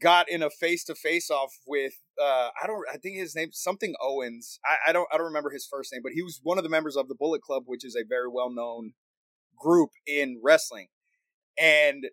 got 0.00 0.30
in 0.30 0.42
a 0.42 0.50
face 0.50 0.84
to 0.84 0.94
face 0.94 1.30
off 1.30 1.52
with 1.66 1.94
uh 2.20 2.50
I 2.62 2.66
don't 2.66 2.84
I 2.92 2.96
think 2.96 3.16
his 3.16 3.34
name 3.34 3.50
something 3.52 3.94
Owens. 4.00 4.58
I, 4.64 4.90
I 4.90 4.92
don't 4.92 5.08
I 5.12 5.16
don't 5.16 5.26
remember 5.26 5.50
his 5.50 5.66
first 5.70 5.92
name, 5.92 6.02
but 6.02 6.12
he 6.12 6.22
was 6.22 6.40
one 6.42 6.58
of 6.58 6.64
the 6.64 6.70
members 6.70 6.96
of 6.96 7.08
the 7.08 7.14
Bullet 7.14 7.42
Club, 7.42 7.64
which 7.66 7.84
is 7.84 7.96
a 7.96 8.04
very 8.08 8.28
well 8.28 8.50
known 8.50 8.92
group 9.58 9.90
in 10.06 10.40
wrestling. 10.42 10.88
And 11.58 12.06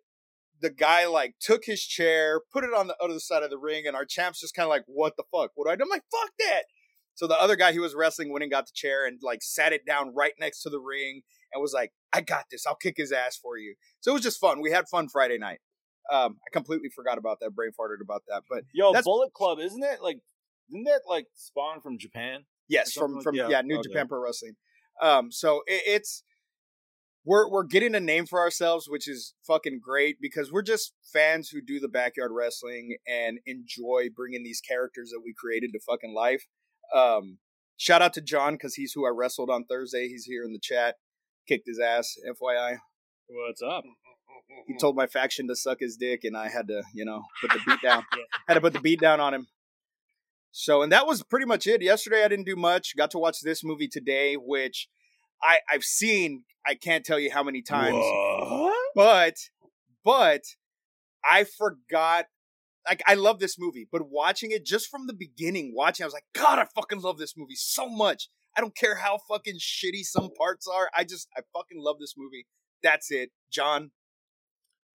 the 0.62 0.70
guy 0.70 1.06
like 1.08 1.36
took 1.40 1.66
his 1.66 1.82
chair, 1.84 2.42
put 2.52 2.64
it 2.64 2.74
on 2.74 2.88
the 2.88 2.98
other 3.02 3.20
side 3.20 3.44
of 3.44 3.50
the 3.50 3.58
ring, 3.58 3.86
and 3.86 3.96
our 3.96 4.06
champ's 4.06 4.40
just 4.40 4.56
kind 4.56 4.66
of 4.66 4.70
like, 4.70 4.84
"What 4.88 5.16
the 5.18 5.24
fuck? 5.32 5.52
What 5.56 5.66
do 5.66 5.72
I 5.72 5.76
do?" 5.76 5.84
I'm 5.84 5.90
like, 5.90 6.04
"Fuck 6.12 6.32
that!" 6.40 6.64
So 7.14 7.28
the 7.28 7.40
other 7.40 7.56
guy 7.56 7.72
he 7.72 7.80
was 7.80 7.96
wrestling 7.96 8.32
went 8.32 8.44
and 8.44 8.52
got 8.52 8.68
the 8.68 8.74
chair 8.74 9.06
and 9.06 9.20
like 9.22 9.40
sat 9.42 9.74
it 9.74 9.86
down 9.86 10.14
right 10.14 10.34
next 10.40 10.62
to 10.64 10.70
the 10.70 10.80
ring 10.80 11.22
and 11.54 11.62
was 11.62 11.74
like, 11.74 11.92
"I 12.14 12.22
got 12.22 12.46
this. 12.52 12.66
I'll 12.66 12.76
kick 12.76 12.96
his 12.98 13.12
ass 13.12 13.38
for 13.38 13.58
you." 13.58 13.76
So 14.02 14.12
it 14.12 14.14
was 14.14 14.24
just 14.24 14.40
fun. 14.40 14.62
We 14.62 14.72
had 14.72 14.88
fun 14.88 15.10
Friday 15.10 15.38
night. 15.38 15.60
Um, 16.12 16.38
I 16.48 16.50
completely 16.54 16.90
forgot 16.90 17.18
about 17.18 17.40
that. 17.42 17.52
Brain 17.52 17.72
farted 17.80 18.02
about 18.02 18.24
that, 18.28 18.44
but 18.50 18.64
Yo, 18.74 18.94
Bullet 19.04 19.34
Club, 19.34 19.60
isn't 19.60 19.84
it 19.84 20.02
like? 20.02 20.20
Didn't 20.70 20.86
that 20.86 21.02
like 21.08 21.28
spawn 21.34 21.82
from 21.82 21.98
Japan? 21.98 22.46
Yes, 22.68 22.94
something 22.94 23.08
from 23.08 23.16
like- 23.16 23.24
from 23.24 23.36
yeah, 23.36 23.58
yeah, 23.58 23.62
New 23.62 23.80
okay. 23.80 23.90
Japan 23.90 24.08
Pro 24.08 24.22
Wrestling. 24.22 24.56
Um, 25.02 25.32
so 25.32 25.62
it, 25.68 25.84
it's 25.86 26.24
we're 27.28 27.50
we're 27.50 27.64
getting 27.64 27.94
a 27.94 28.00
name 28.00 28.26
for 28.26 28.40
ourselves, 28.40 28.88
which 28.90 29.08
is 29.08 29.34
fucking 29.46 29.82
great 29.84 30.16
because 30.22 30.50
we're 30.50 30.62
just 30.62 30.94
fans 31.14 31.50
who 31.50 31.60
do 31.62 31.78
the 31.78 31.90
backyard 31.90 32.32
wrestling 32.34 32.96
and 33.06 33.40
enjoy 33.46 34.08
bringing 34.16 34.44
these 34.44 34.62
characters 34.62 35.10
that 35.10 35.22
we 35.24 35.34
created 35.38 35.72
to 35.74 35.80
fucking 35.80 36.16
life. 36.16 36.48
Um, 36.96 37.40
shout 37.76 38.02
out 38.02 38.14
to 38.14 38.22
John 38.22 38.54
because 38.54 38.76
he's 38.76 38.94
who 38.94 39.06
I 39.06 39.10
wrestled 39.14 39.50
on 39.50 39.66
Thursday. 39.66 40.08
He's 40.08 40.24
here 40.24 40.46
in 40.46 40.54
the 40.54 40.60
chat. 40.60 40.96
Kicked 41.50 41.68
his 41.68 41.80
ass, 41.80 42.16
FYI. 42.26 42.78
What's 43.28 43.62
up? 43.62 43.84
He 44.66 44.78
told 44.78 44.96
my 44.96 45.06
faction 45.06 45.50
to 45.50 45.56
suck 45.56 45.82
his 45.82 45.98
dick, 45.98 46.22
and 46.24 46.38
I 46.38 46.48
had 46.48 46.70
to, 46.70 46.82
you 46.94 47.04
know, 47.04 47.24
put 47.42 47.52
the 47.52 47.60
beat 47.66 47.82
down. 47.82 48.04
Had 48.48 48.54
to 48.54 48.62
put 48.62 48.74
the 48.74 48.80
beat 48.80 49.02
down 49.02 49.20
on 49.20 49.34
him. 49.34 49.48
So, 50.52 50.82
and 50.82 50.92
that 50.94 51.06
was 51.06 51.22
pretty 51.24 51.46
much 51.46 51.68
it. 51.68 51.82
Yesterday, 51.82 52.24
I 52.24 52.30
didn't 52.30 52.46
do 52.46 52.56
much. 52.56 52.96
Got 52.96 53.12
to 53.12 53.20
watch 53.20 53.42
this 53.42 53.64
movie 53.64 53.90
today, 53.90 54.36
which 54.36 54.88
I 55.44 55.60
I've 55.72 55.84
seen. 55.84 56.44
I 56.66 56.76
can't 56.76 57.06
tell 57.06 57.20
you 57.20 57.32
how 57.32 57.44
many 57.44 57.62
times, 57.62 58.04
but 58.96 59.36
but 60.04 60.42
I 61.24 61.44
forgot. 61.46 62.26
Like 62.88 63.04
I 63.06 63.16
love 63.16 63.40
this 63.40 63.60
movie, 63.60 63.88
but 63.92 64.10
watching 64.10 64.52
it 64.52 64.66
just 64.66 64.90
from 64.90 65.08
the 65.08 65.14
beginning, 65.14 65.74
watching, 65.76 66.06
I 66.06 66.08
was 66.08 66.14
like, 66.14 66.24
God, 66.34 66.58
I 66.58 66.66
fucking 66.74 67.02
love 67.02 67.18
this 67.18 67.36
movie 67.36 67.56
so 67.56 67.90
much. 67.90 68.30
I 68.58 68.62
don't 68.62 68.76
care 68.76 68.96
how 68.96 69.20
fucking 69.30 69.58
shitty 69.58 70.04
some 70.04 70.30
parts 70.38 70.68
are. 70.68 70.90
I 70.96 71.04
just 71.04 71.28
I 71.38 71.42
fucking 71.54 71.82
love 71.82 71.98
this 72.00 72.14
movie. 72.18 72.48
That's 72.82 73.12
it, 73.12 73.32
John. 73.52 73.92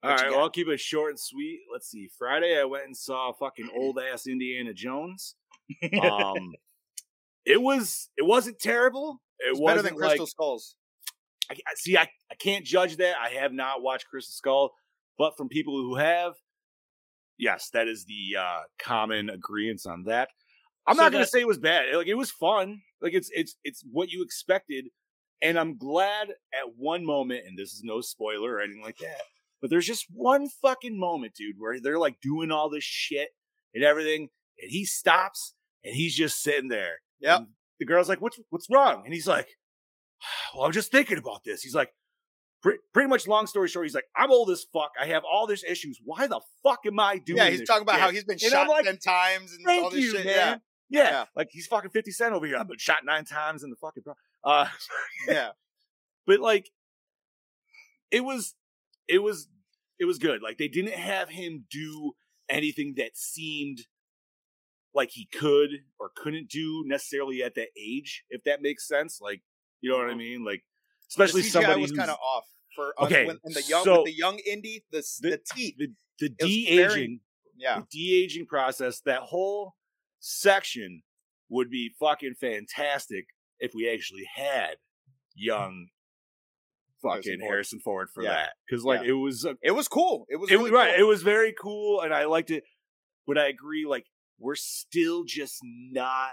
All 0.02 0.10
right, 0.10 0.30
well, 0.30 0.40
I'll 0.40 0.50
keep 0.50 0.68
it 0.68 0.80
short 0.80 1.10
and 1.10 1.20
sweet. 1.20 1.60
Let's 1.72 1.88
see. 1.88 2.08
Friday, 2.18 2.58
I 2.58 2.64
went 2.64 2.86
and 2.86 2.96
saw 2.96 3.32
fucking 3.32 3.68
old 3.76 3.98
ass 4.00 4.26
Indiana 4.26 4.74
Jones. 4.74 5.36
Um, 6.02 6.52
it 7.46 7.62
was 7.62 8.10
it 8.16 8.26
wasn't 8.26 8.58
terrible. 8.58 9.20
It 9.46 9.58
wasn't 9.58 9.66
better 9.66 9.82
than 9.82 9.96
Crystal 9.96 10.24
like, 10.24 10.28
Skulls. 10.28 10.76
I, 11.50 11.54
I- 11.54 11.74
see. 11.76 11.96
I, 11.96 12.08
I 12.30 12.34
can't 12.38 12.64
judge 12.64 12.96
that. 12.96 13.16
I 13.20 13.30
have 13.40 13.52
not 13.52 13.82
watched 13.82 14.08
Crystal 14.08 14.32
Skull, 14.32 14.72
but 15.18 15.36
from 15.36 15.48
people 15.48 15.74
who 15.74 15.96
have, 15.96 16.34
yes, 17.38 17.68
that 17.72 17.88
is 17.88 18.04
the 18.04 18.38
uh, 18.40 18.60
common 18.78 19.30
agreement 19.30 19.82
on 19.86 20.04
that. 20.04 20.28
I'm 20.86 20.96
So 20.96 21.02
not 21.02 21.12
gonna 21.12 21.26
say 21.26 21.40
it 21.40 21.46
was 21.46 21.58
bad. 21.58 21.94
Like 21.94 22.08
it 22.08 22.14
was 22.14 22.30
fun. 22.30 22.80
Like 23.00 23.14
it's 23.14 23.30
it's 23.32 23.56
it's 23.62 23.84
what 23.90 24.10
you 24.10 24.22
expected, 24.22 24.86
and 25.40 25.58
I'm 25.58 25.76
glad 25.76 26.30
at 26.30 26.76
one 26.76 27.04
moment. 27.04 27.42
And 27.46 27.56
this 27.56 27.72
is 27.72 27.82
no 27.84 28.00
spoiler 28.00 28.54
or 28.54 28.60
anything 28.60 28.82
like 28.82 28.98
that. 28.98 29.20
But 29.60 29.70
there's 29.70 29.86
just 29.86 30.06
one 30.12 30.48
fucking 30.60 30.98
moment, 30.98 31.34
dude, 31.34 31.54
where 31.58 31.80
they're 31.80 31.98
like 31.98 32.20
doing 32.20 32.50
all 32.50 32.68
this 32.68 32.82
shit 32.82 33.28
and 33.74 33.84
everything, 33.84 34.28
and 34.60 34.70
he 34.70 34.84
stops 34.84 35.54
and 35.84 35.94
he's 35.94 36.16
just 36.16 36.42
sitting 36.42 36.68
there. 36.68 36.96
Yep. 37.20 37.46
The 37.82 37.86
girl's 37.86 38.08
like, 38.08 38.20
"What's 38.20 38.38
what's 38.50 38.68
wrong?" 38.70 39.02
And 39.04 39.12
he's 39.12 39.26
like, 39.26 39.48
"Well, 40.54 40.64
I'm 40.64 40.70
just 40.72 40.92
thinking 40.92 41.18
about 41.18 41.42
this." 41.44 41.62
He's 41.62 41.74
like, 41.74 41.90
pre- 42.62 42.78
pretty 42.94 43.08
much 43.08 43.26
long 43.26 43.48
story 43.48 43.66
short, 43.66 43.86
he's 43.86 43.94
like, 43.94 44.04
"I'm 44.14 44.30
old 44.30 44.50
as 44.50 44.64
fuck. 44.72 44.92
I 45.00 45.06
have 45.06 45.24
all 45.24 45.48
these 45.48 45.64
issues. 45.64 45.98
Why 46.04 46.28
the 46.28 46.40
fuck 46.62 46.80
am 46.86 47.00
I 47.00 47.18
doing?" 47.18 47.38
Yeah, 47.38 47.50
he's 47.50 47.66
talking 47.66 47.82
about 47.82 47.94
shit?" 47.94 48.00
how 48.02 48.10
he's 48.10 48.22
been 48.24 48.38
And 48.40 48.52
shot 48.52 48.68
like, 48.68 48.84
ten 48.84 48.98
times 48.98 49.52
and 49.52 49.82
all 49.82 49.90
this 49.90 50.00
you, 50.00 50.12
shit. 50.12 50.26
man. 50.26 50.60
Yeah. 50.88 51.02
Yeah. 51.10 51.24
like 51.34 51.48
he's 51.50 51.66
fucking 51.66 51.90
fifty 51.90 52.12
cent 52.12 52.34
over 52.34 52.46
here. 52.46 52.56
I've 52.56 52.68
been 52.68 52.78
shot 52.78 52.98
nine 53.04 53.24
times 53.24 53.64
in 53.64 53.70
the 53.70 53.76
fucking. 53.76 54.04
Uh, 54.44 54.68
Yeah, 55.26 55.32
yeah. 55.34 55.48
but 56.26 56.38
like, 56.38 56.70
it 58.10 58.20
was, 58.24 58.54
it 59.08 59.22
was, 59.22 59.48
it 59.98 60.04
was 60.04 60.18
good. 60.18 60.40
Like 60.42 60.58
they 60.58 60.68
didn't 60.68 60.94
have 60.94 61.30
him 61.30 61.64
do 61.70 62.12
anything 62.48 62.94
that 62.98 63.16
seemed 63.16 63.78
like 64.94 65.10
he 65.10 65.26
could 65.32 65.70
or 65.98 66.10
couldn't 66.14 66.48
do 66.48 66.84
necessarily 66.86 67.42
at 67.42 67.54
that 67.54 67.68
age, 67.78 68.24
if 68.30 68.44
that 68.44 68.62
makes 68.62 68.86
sense. 68.86 69.20
Like, 69.20 69.42
you 69.80 69.90
know 69.90 69.96
what 69.96 70.06
I 70.06 70.10
mm-hmm. 70.10 70.18
mean? 70.18 70.44
Like, 70.44 70.64
especially 71.10 71.42
the 71.42 71.48
CGI 71.48 71.52
somebody 71.52 71.82
was 71.82 71.92
kind 71.92 72.10
of 72.10 72.16
off 72.16 72.44
for 72.74 72.94
Okay, 73.00 73.26
when, 73.26 73.38
the 73.44 73.62
young 73.68 73.84
so- 73.84 73.98
with 73.98 74.06
the 74.06 74.16
young 74.16 74.38
Indy 74.40 74.84
the 74.90 75.02
The- 75.20 75.30
the 75.30 75.40
teeth. 75.54 75.74
the 75.78 75.88
the 76.18 76.28
de 76.28 76.68
aging, 76.68 77.20
Yeah, 77.56 77.82
de-aging 77.90 78.46
process, 78.46 79.00
that 79.00 79.22
whole 79.22 79.74
section 80.20 81.02
would 81.48 81.68
be 81.68 81.90
fucking 81.98 82.34
fantastic 82.40 83.26
if 83.58 83.72
we 83.74 83.90
actually 83.90 84.28
had 84.34 84.72
mm-hmm. 84.72 85.44
young 85.44 85.86
fucking 87.02 87.40
Ford. 87.40 87.50
Harrison 87.50 87.80
Ford 87.80 88.08
for 88.14 88.22
Yeah. 88.22 88.30
that. 88.30 88.52
Because 88.66 88.84
like 88.84 89.02
Yeah. 89.02 89.10
it 89.10 89.12
was 89.12 89.44
a, 89.44 89.56
it 89.62 89.72
was 89.72 89.88
cool. 89.88 90.26
It 90.28 90.36
was 90.36 90.50
it 90.50 90.54
really 90.54 90.70
was 90.70 90.72
right, 90.72 90.98
it 90.98 91.02
was 91.04 91.22
very 91.22 91.52
cool 91.52 92.00
and 92.00 92.14
I 92.14 92.26
liked 92.26 92.50
it. 92.50 92.64
But 93.26 93.38
I 93.38 93.48
agree, 93.48 93.86
like 93.86 94.06
we're 94.42 94.54
still 94.56 95.24
just 95.24 95.60
not 95.62 96.32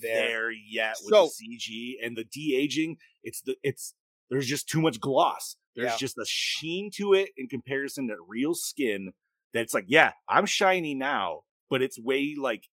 There. 0.00 0.28
there, 0.28 0.50
yet 0.50 0.96
with 1.02 1.10
So- 1.12 1.26
the 1.26 1.58
CG 1.58 1.96
and 2.02 2.16
the 2.16 2.24
de-aging. 2.24 2.96
It's 3.22 3.40
the 3.42 3.56
it's 3.62 3.94
there's 4.30 4.46
just 4.46 4.68
too 4.68 4.80
much 4.80 5.00
gloss. 5.00 5.56
There's 5.74 5.90
Yeah. 5.92 5.96
just 5.96 6.16
a 6.18 6.24
sheen 6.26 6.90
to 6.96 7.14
it 7.14 7.30
in 7.36 7.48
comparison 7.48 8.08
to 8.08 8.16
real 8.26 8.54
skin. 8.54 9.12
That's 9.52 9.74
like, 9.74 9.86
yeah, 9.88 10.12
I'm 10.28 10.46
shiny 10.46 10.94
now, 10.94 11.42
but 11.68 11.82
it's 11.82 11.98
way 11.98 12.34
like 12.38 12.68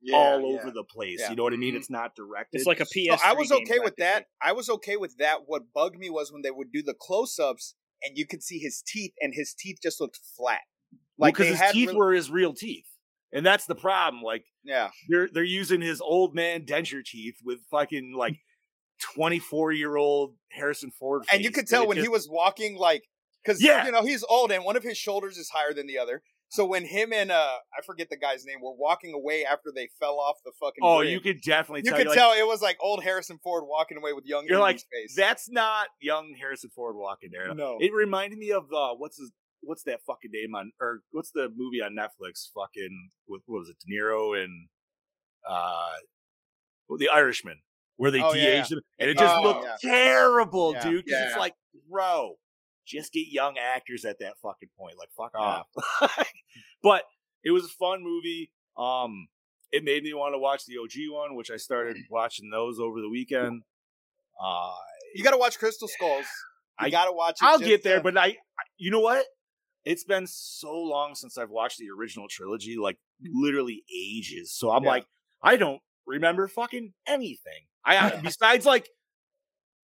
Yeah, 0.00 0.16
all 0.16 0.40
yeah. 0.40 0.58
over 0.60 0.70
the 0.70 0.84
place. 0.84 1.18
Yeah. 1.20 1.30
You 1.30 1.36
know 1.36 1.42
what 1.42 1.52
I 1.52 1.56
mean? 1.56 1.74
Mhm. 1.74 1.78
It's 1.78 1.90
not 1.90 2.14
directed. 2.16 2.56
It's 2.58 2.66
like 2.66 2.80
a 2.80 2.86
So 2.86 2.92
PS. 3.16 3.20
I 3.22 3.34
was 3.34 3.50
okay 3.52 3.78
with 3.78 3.96
that. 3.96 4.26
I 4.40 4.52
was 4.52 4.70
okay 4.70 4.96
with 4.96 5.16
that. 5.18 5.46
What 5.46 5.72
bugged 5.74 5.98
me 5.98 6.08
was 6.08 6.32
when 6.32 6.42
they 6.42 6.50
would 6.50 6.72
do 6.72 6.82
the 6.82 6.94
close-ups 6.94 7.74
and 8.02 8.16
you 8.16 8.26
could 8.26 8.42
see 8.42 8.58
his 8.60 8.80
teeth, 8.86 9.12
and 9.20 9.34
his 9.34 9.52
teeth 9.54 9.78
just 9.82 10.00
looked 10.00 10.16
flat. 10.16 10.62
like 11.20 11.34
because 11.34 11.58
they 11.58 11.64
his 11.66 11.72
teeth 11.72 11.92
were 11.92 12.12
his 12.12 12.30
real 12.30 12.54
teeth, 12.54 12.86
and 13.32 13.44
that's 13.44 13.66
the 13.66 13.74
problem. 13.74 14.22
Like 14.22 14.44
yeah. 14.64 14.90
they're 15.08 15.28
they're 15.32 15.42
using 15.44 15.80
his 15.80 16.00
old 16.00 16.34
man 16.34 16.64
denture 16.64 17.04
teeth 17.04 17.36
with 17.44 17.60
fucking 17.70 18.14
like 18.16 18.36
twenty 19.14 19.38
four 19.38 19.72
year 19.72 19.96
old 19.96 20.34
Harrison 20.50 20.90
Ford, 20.90 21.22
and 21.32 21.42
you 21.42 21.50
could 21.50 21.66
tell 21.66 21.86
when 21.86 21.96
he 21.96 22.08
was 22.08 22.28
walking 22.28 22.76
like 22.76 23.04
because 23.44 23.62
Yeah. 23.62 23.86
you 23.86 23.92
know 23.92 24.02
he's 24.02 24.24
old 24.28 24.50
and 24.50 24.64
one 24.64 24.76
of 24.76 24.82
his 24.82 24.98
shoulders 24.98 25.38
is 25.38 25.48
higher 25.50 25.72
than 25.72 25.86
the 25.86 25.98
other 25.98 26.22
so 26.50 26.64
when 26.64 26.84
him 26.84 27.12
and 27.12 27.30
uh 27.30 27.56
i 27.78 27.82
forget 27.86 28.08
the 28.10 28.16
guy's 28.16 28.44
name 28.44 28.58
were 28.60 28.72
walking 28.74 29.12
away 29.14 29.44
after 29.44 29.70
they 29.74 29.88
fell 30.00 30.18
off 30.18 30.36
the 30.44 30.50
fucking 30.58 30.80
Oh, 30.82 30.98
bridge, 30.98 31.10
you 31.12 31.20
could 31.20 31.40
definitely 31.42 31.82
you 31.84 31.90
tell. 31.90 31.98
could 31.98 32.06
you're 32.06 32.14
tell 32.14 32.32
it 32.32 32.46
was 32.46 32.60
like 32.60 32.76
old 32.80 33.02
harrison 33.04 33.38
ford 33.42 33.64
walking 33.66 33.96
away 33.96 34.12
with 34.12 34.24
young 34.26 34.46
You're 34.48 34.58
like, 34.58 34.80
face 34.92 35.14
That's 35.16 35.48
not 35.50 35.86
young 36.00 36.34
Harrison 36.38 36.70
Ford 36.74 36.96
walking 36.96 37.30
there. 37.32 37.54
No. 37.54 37.76
It 37.80 37.92
reminded 37.94 38.38
me 38.38 38.50
of 38.50 38.64
uh 38.72 38.94
what's 38.96 39.18
his 39.18 39.30
what's 39.62 39.82
that 39.84 40.00
fucking 40.06 40.30
name 40.32 40.54
on 40.54 40.72
or 40.80 41.00
what's 41.10 41.30
the 41.32 41.50
movie 41.56 41.82
on 41.82 41.94
Netflix 41.96 42.48
fucking 42.54 43.10
with 43.28 43.42
what 43.46 43.60
was 43.60 43.68
it, 43.70 43.76
De 43.80 43.92
Niro 43.94 44.42
and 44.42 44.68
uh 45.48 45.92
the 46.98 47.08
Irishman, 47.08 47.60
where 47.96 48.10
they 48.10 48.22
Oh, 48.22 48.32
de-aged 48.32 48.70
yeah, 48.70 48.76
him 48.78 48.82
and 48.98 49.10
it 49.10 49.18
just 49.18 49.34
Oh, 49.36 49.42
looked 49.42 49.66
yeah. 49.82 49.90
terrible, 49.90 50.72
Yeah. 50.72 50.82
dude. 50.84 51.04
it's 51.06 51.36
like, 51.36 51.54
bro, 51.90 52.36
just 52.86 53.12
get 53.12 53.28
young 53.28 53.56
actors 53.58 54.04
at 54.06 54.18
that 54.20 54.34
fucking 54.42 54.70
point. 54.78 54.96
Like 54.98 55.10
fuck 55.16 55.34
off. 55.36 55.66
but 56.82 57.02
it 57.44 57.50
was 57.50 57.64
a 57.64 57.68
fun 57.68 58.02
movie. 58.02 58.50
Um 58.76 59.28
it 59.70 59.84
made 59.84 60.02
me 60.02 60.14
want 60.14 60.34
to 60.34 60.38
watch 60.38 60.64
the 60.64 60.78
OG 60.78 61.12
one, 61.12 61.34
which 61.34 61.50
I 61.50 61.56
started 61.58 61.96
watching 62.10 62.48
those 62.50 62.78
over 62.80 63.00
the 63.00 63.08
weekend. 63.10 63.62
Uh 64.42 64.74
you 65.14 65.22
gotta 65.24 65.36
watch 65.38 65.58
crystal 65.58 65.88
skulls 65.88 66.26
you 66.80 66.86
I- 66.86 66.90
gotta 66.90 67.12
watch 67.12 67.38
it 67.42 67.44
I'll 67.44 67.58
get 67.58 67.82
there, 67.82 67.96
to- 67.98 68.02
but 68.02 68.16
I, 68.16 68.26
I- 68.26 68.36
you 68.78 68.90
know 68.90 69.00
what? 69.00 69.26
It's 69.84 70.04
been 70.04 70.26
so 70.26 70.72
long 70.74 71.14
since 71.14 71.38
I've 71.38 71.50
watched 71.50 71.78
the 71.78 71.88
original 71.90 72.26
trilogy, 72.28 72.76
like 72.76 72.98
literally 73.22 73.84
ages. 73.94 74.52
So 74.52 74.70
I'm 74.70 74.84
Yeah. 74.84 74.90
like, 74.90 75.06
I 75.42 75.56
don't 75.56 75.80
remember 76.06 76.48
fucking 76.48 76.92
anything. 77.06 77.66
I 77.84 77.96
I- 77.96 78.20
besides 78.22 78.66
like, 78.66 78.88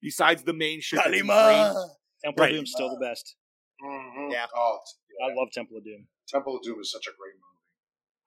besides 0.02 0.42
the 0.42 0.52
main 0.52 0.80
shit. 0.80 1.00
Kalima! 1.00 1.74
Temple 2.22 2.42
Right. 2.42 2.50
of 2.52 2.56
Doom's 2.58 2.72
still 2.72 2.90
the 2.90 2.98
best. 3.04 3.36
Mhm. 3.82 4.32
Yeah. 4.32 4.46
Oh, 4.54 4.78
I 5.22 5.32
love 5.34 5.48
Temple 5.52 5.78
of 5.78 5.84
Doom. 5.84 6.08
Temple 6.28 6.56
of 6.56 6.62
Doom 6.62 6.80
is 6.80 6.90
such 6.90 7.06
a 7.06 7.10
great 7.18 7.34
movie. 7.34 7.62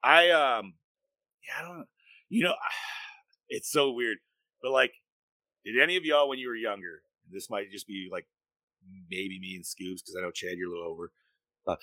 I 0.02 0.30
um, 0.30 0.74
yeah, 1.46 1.58
I 1.58 1.62
don't. 1.62 1.86
You 2.28 2.44
know, 2.44 2.54
it's 3.48 3.70
so 3.70 3.90
weird, 3.92 4.18
but 4.62 4.70
like, 4.72 4.92
did 5.64 5.78
any 5.80 5.96
of 5.96 6.04
y'all 6.04 6.28
when 6.28 6.38
you 6.38 6.48
were 6.48 6.54
younger? 6.56 7.02
This 7.30 7.50
might 7.50 7.70
just 7.70 7.86
be 7.86 8.08
like 8.10 8.26
maybe 9.10 9.38
me 9.40 9.54
and 9.56 9.64
Scoobs 9.64 10.00
because 10.00 10.16
I 10.18 10.22
know 10.22 10.30
Chad, 10.30 10.56
you're 10.56 10.68
a 10.68 10.72
little 10.72 10.90
over. 10.92 11.12
Uh, 11.68 11.76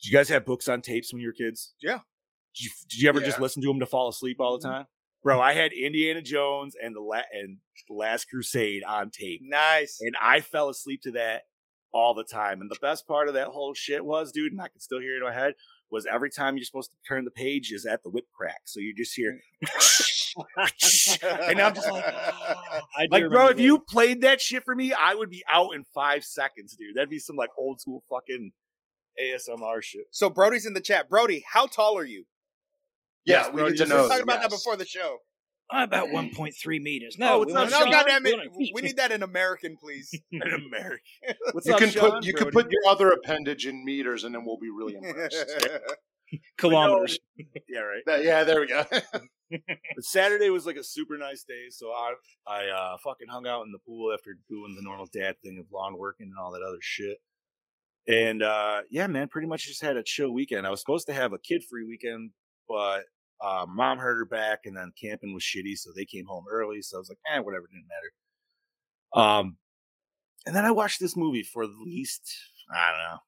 did 0.00 0.10
you 0.10 0.12
guys 0.12 0.28
have 0.28 0.44
books 0.44 0.68
on 0.68 0.82
tapes 0.82 1.12
when 1.12 1.20
you 1.22 1.28
were 1.28 1.32
kids? 1.32 1.74
Yeah. 1.80 2.00
Did 2.54 2.64
you, 2.64 2.70
did 2.88 3.00
you 3.00 3.08
ever 3.08 3.20
just 3.20 3.40
listen 3.40 3.62
to 3.62 3.68
them 3.68 3.80
to 3.80 3.86
fall 3.86 4.08
asleep 4.08 4.40
all 4.40 4.58
the 4.58 4.68
time? 4.68 4.86
Bro, 5.22 5.40
I 5.40 5.54
had 5.54 5.72
Indiana 5.72 6.20
Jones 6.20 6.76
and 6.80 6.94
the 6.94 7.00
La- 7.00 7.22
and 7.32 7.56
the 7.88 7.94
Last 7.94 8.28
Crusade 8.28 8.84
on 8.84 9.10
tape, 9.10 9.40
nice 9.42 9.98
and 10.02 10.14
I 10.20 10.40
fell 10.40 10.68
asleep 10.68 11.00
to 11.02 11.12
that 11.12 11.44
all 11.92 12.12
the 12.12 12.24
time. 12.24 12.60
And 12.60 12.70
the 12.70 12.76
best 12.82 13.06
part 13.08 13.28
of 13.28 13.34
that 13.34 13.48
whole 13.48 13.72
shit 13.72 14.04
was, 14.04 14.32
dude, 14.32 14.52
and 14.52 14.60
I 14.60 14.68
can 14.68 14.80
still 14.80 15.00
hear 15.00 15.14
it 15.14 15.18
in 15.18 15.24
my 15.24 15.32
head, 15.32 15.54
was 15.90 16.06
every 16.06 16.28
time 16.28 16.56
you're 16.56 16.64
supposed 16.64 16.90
to 16.90 16.96
turn 17.08 17.24
the 17.24 17.30
page 17.30 17.72
is 17.72 17.86
at 17.86 18.02
the 18.02 18.10
whip 18.10 18.26
crack. 18.36 18.60
So 18.64 18.80
you 18.80 18.94
just 18.94 19.14
hear, 19.14 19.40
and 21.48 21.60
I'm 21.60 21.74
just 21.74 21.90
like, 21.90 22.04
like, 23.10 23.28
bro, 23.30 23.48
if 23.48 23.60
you 23.60 23.78
played 23.78 24.20
that 24.22 24.40
shit 24.40 24.64
for 24.64 24.74
me, 24.74 24.92
I 24.92 25.14
would 25.14 25.30
be 25.30 25.42
out 25.50 25.74
in 25.74 25.84
five 25.94 26.24
seconds, 26.24 26.76
dude. 26.76 26.96
That'd 26.96 27.08
be 27.08 27.18
some 27.18 27.36
like 27.36 27.50
old 27.56 27.80
school 27.80 28.02
fucking 28.10 28.52
ASMR 29.22 29.82
shit. 29.82 30.06
so 30.10 30.28
brody's 30.30 30.66
in 30.66 30.74
the 30.74 30.80
chat 30.80 31.08
brody 31.08 31.44
how 31.52 31.66
tall 31.66 31.96
are 31.98 32.04
you 32.04 32.24
Yeah, 33.24 33.42
Yes, 33.44 33.46
we 33.48 33.52
bro, 33.60 33.64
need 33.64 33.70
to 33.72 33.76
just 33.78 33.92
we 33.92 33.98
were 34.00 34.08
talking 34.08 34.22
about 34.22 34.40
that 34.42 34.50
before 34.50 34.76
the 34.76 34.86
show 34.86 35.18
I'm 35.70 35.84
about 35.84 36.08
1.3 36.08 36.82
meters. 36.82 37.16
Oh, 37.18 37.24
No, 37.24 37.38
what's 37.38 37.52
we 37.52 37.58
up, 37.58 37.70
no, 37.70 37.90
goddamn 37.90 38.26
it. 38.26 38.36
We 38.74 38.82
need 38.82 38.98
that 38.98 39.10
in 39.12 39.22
American, 39.22 39.78
please. 39.80 40.10
in 40.30 40.42
America. 40.42 41.00
What's 41.52 41.66
You 41.66 41.72
up, 41.72 41.78
can 41.80 41.88
Sean? 41.88 42.10
put 42.10 42.24
you 42.26 42.34
can 42.34 42.50
put 42.50 42.70
your 42.70 42.82
other 42.86 43.08
appendage 43.10 43.66
in 43.66 43.82
meters, 43.82 44.24
and 44.24 44.34
then 44.34 44.44
we'll 44.44 44.58
be 44.58 44.68
really 44.68 44.94
impressed. 44.94 45.66
kilometers. 46.58 47.18
yeah, 47.68 47.80
right. 47.80 48.02
That- 48.06 48.24
yeah, 48.24 48.44
there 48.44 48.60
we 48.60 48.66
go. 48.66 48.84
Saturday 50.00 50.50
was 50.50 50.66
like 50.66 50.76
a 50.76 50.84
super 50.84 51.16
nice 51.16 51.44
day, 51.44 51.66
so 51.70 51.86
I 51.92 52.12
I 52.46 52.66
uh, 52.68 52.96
fucking 53.02 53.28
hung 53.30 53.46
out 53.46 53.62
in 53.64 53.72
the 53.72 53.78
pool 53.78 54.12
after 54.12 54.36
doing 54.48 54.74
the 54.76 54.82
normal 54.82 55.06
dad 55.12 55.36
thing 55.42 55.58
of 55.58 55.66
lawn 55.72 55.96
working 55.96 56.26
and 56.26 56.38
all 56.38 56.52
that 56.52 56.62
other 56.62 56.78
shit. 56.80 57.18
And 58.06 58.42
uh, 58.42 58.82
yeah, 58.90 59.06
man, 59.06 59.28
pretty 59.28 59.48
much 59.48 59.66
just 59.66 59.80
had 59.80 59.96
a 59.96 60.02
chill 60.02 60.30
weekend. 60.30 60.66
I 60.66 60.70
was 60.70 60.80
supposed 60.80 61.06
to 61.06 61.14
have 61.14 61.32
a 61.32 61.38
kid 61.38 61.64
free 61.64 61.84
weekend, 61.86 62.30
but 62.68 63.04
uh, 63.40 63.66
mom 63.68 63.98
hurt 63.98 64.18
her 64.18 64.24
back, 64.26 64.60
and 64.66 64.76
then 64.76 64.92
camping 65.00 65.32
was 65.32 65.42
shitty, 65.42 65.76
so 65.78 65.90
they 65.94 66.04
came 66.04 66.26
home 66.26 66.44
early. 66.50 66.82
So 66.82 66.96
I 66.96 67.00
was 67.00 67.08
like, 67.08 67.18
eh, 67.32 67.38
whatever, 67.40 67.66
didn't 67.66 67.88
matter. 67.88 69.28
Um, 69.28 69.56
and 70.46 70.54
then 70.54 70.64
I 70.64 70.70
watched 70.70 71.00
this 71.00 71.16
movie 71.16 71.42
for 71.42 71.62
at 71.64 71.70
least 71.82 72.22
I 72.74 72.90
don't 72.90 72.98
know 72.98 73.18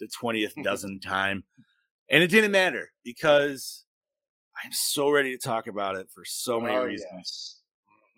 the 0.00 0.08
twentieth 0.08 0.54
dozen 0.62 1.00
time, 1.00 1.44
and 2.10 2.22
it 2.22 2.28
didn't 2.28 2.52
matter 2.52 2.90
because 3.04 3.84
I'm 4.62 4.72
so 4.72 5.10
ready 5.10 5.36
to 5.36 5.38
talk 5.42 5.66
about 5.68 5.96
it 5.96 6.08
for 6.14 6.24
so 6.26 6.60
many 6.60 6.76
Oh, 6.76 6.84
reasons. 6.84 7.10
yes. 7.16 7.60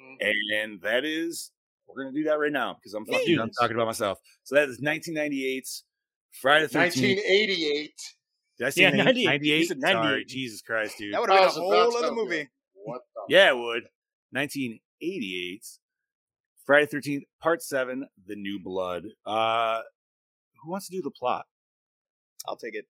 Mhm. 0.01 0.61
And 0.63 0.81
that 0.83 1.05
is, 1.05 1.53
we're 1.87 2.03
going 2.03 2.15
to 2.15 2.21
do 2.21 2.25
that 2.29 2.39
right 2.39 2.51
now 2.53 2.75
because 2.75 2.95
I'm 2.95 3.05
fucking 3.05 3.27
do 3.27 3.37
done 3.37 3.51
talking 3.51 3.77
about 3.77 3.87
myself. 3.87 4.19
So 4.45 4.55
that 4.55 4.69
is 4.69 4.81
1998's 4.81 5.85
Friday 6.31 6.67
the 6.67 6.79
13th. 6.79 6.79
1988. 6.79 7.93
Did 8.59 8.67
I 8.67 8.71
say 8.71 8.83
Yeah, 8.83 8.91
98? 8.91 9.25
98. 9.27 9.71
98. 9.77 9.93
Sorry, 10.03 10.25
Jesus 10.25 10.63
Christ, 10.63 10.99
dude. 10.99 11.15
That 11.15 11.21
would 11.21 11.31
have 11.31 11.41
I 11.41 11.47
been 11.47 11.49
a 11.49 11.61
whole 11.61 11.97
other 11.97 12.07
tell 12.07 12.15
movie. 12.15 12.49
What 12.75 13.01
the? 13.15 13.35
Yeah, 13.35 13.51
it 13.51 13.57
would. 13.57 13.85
1988. 14.33 15.65
Friday 16.65 16.87
the 16.91 16.97
13th, 16.99 17.23
Part 17.43 17.63
7, 17.63 18.07
The 18.27 18.37
New 18.37 18.61
Blood. 18.63 19.05
Uh, 19.27 19.81
who 20.63 20.71
wants 20.71 20.89
to 20.89 20.97
do 20.97 21.03
the 21.03 21.11
plot? 21.11 21.47
I'll 22.47 22.57
take 22.57 22.75
it. 22.75 22.87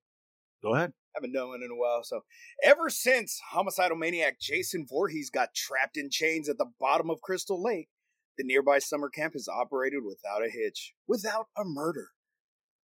Go 0.62 0.74
ahead. 0.74 0.92
I 1.14 1.18
haven't 1.18 1.32
done 1.32 1.48
one 1.48 1.62
in 1.62 1.70
a 1.70 1.76
while. 1.76 2.02
So, 2.04 2.20
ever 2.62 2.90
since 2.90 3.40
homicidal 3.50 3.96
maniac 3.96 4.38
Jason 4.38 4.86
Voorhees 4.88 5.30
got 5.30 5.54
trapped 5.54 5.96
in 5.96 6.10
chains 6.10 6.48
at 6.48 6.58
the 6.58 6.70
bottom 6.78 7.10
of 7.10 7.20
Crystal 7.20 7.60
Lake, 7.60 7.88
the 8.36 8.44
nearby 8.44 8.78
summer 8.78 9.08
camp 9.08 9.32
has 9.32 9.48
operated 9.48 10.00
without 10.04 10.44
a 10.44 10.50
hitch, 10.50 10.94
without 11.08 11.46
a 11.56 11.64
murder. 11.64 12.08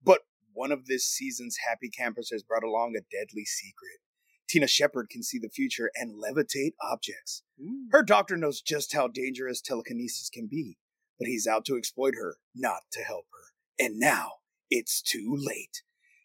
But 0.03 0.21
one 0.57 0.73
of 0.73 0.87
this 0.87 1.05
season's 1.05 1.59
happy 1.69 1.90
campers 1.90 2.31
has 2.33 2.42
brought 2.42 2.64
along 2.64 2.95
a 2.97 3.05
deadly 3.14 3.45
secret. 3.45 4.01
Tina 4.49 4.66
Shepard 4.66 5.11
can 5.11 5.23
see 5.23 5.38
the 5.38 5.51
future 5.51 5.90
and 5.95 6.14
levitate 6.14 6.73
objects. 6.81 7.42
Her 7.90 8.03
doctor 8.03 8.38
knows 8.38 8.62
just 8.62 8.95
how 8.95 9.07
dangerous 9.07 9.61
telekinesis 9.61 10.31
can 10.31 10.47
be, 10.47 10.79
but 11.19 11.29
he's 11.29 11.47
out 11.47 11.66
to 11.66 11.77
exploit 11.77 12.14
her, 12.14 12.37
not 12.55 12.83
to 12.92 13.01
help 13.01 13.27
her. 13.33 13.85
And 13.85 13.99
now 13.99 14.31
it's 14.71 15.03
too 15.03 15.37
late. 15.38 15.83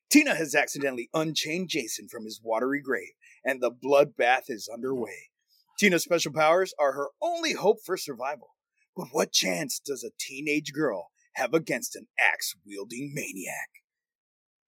Tina 0.10 0.36
has 0.36 0.56
accidentally 0.56 1.10
unchained 1.14 1.68
Jason 1.70 2.08
from 2.08 2.24
his 2.24 2.40
watery 2.42 2.82
grave, 2.82 3.14
and 3.44 3.62
the 3.62 3.72
bloodbath 3.72 4.44
is 4.48 4.70
underway. 4.72 5.32
Tina's 5.78 6.04
special 6.04 6.32
powers 6.32 6.74
are 6.80 6.94
her 6.94 7.10
only 7.22 7.54
hope 7.54 7.80
for 7.84 7.98
survival. 7.98 8.56
But 8.96 9.08
what 9.12 9.34
chance 9.34 9.80
does 9.80 10.04
a 10.06 10.12
teenage 10.18 10.72
girl 10.72 11.12
have 11.36 11.54
against 11.54 11.96
an 11.96 12.08
axe 12.20 12.56
wielding 12.66 13.12
maniac? 13.14 13.81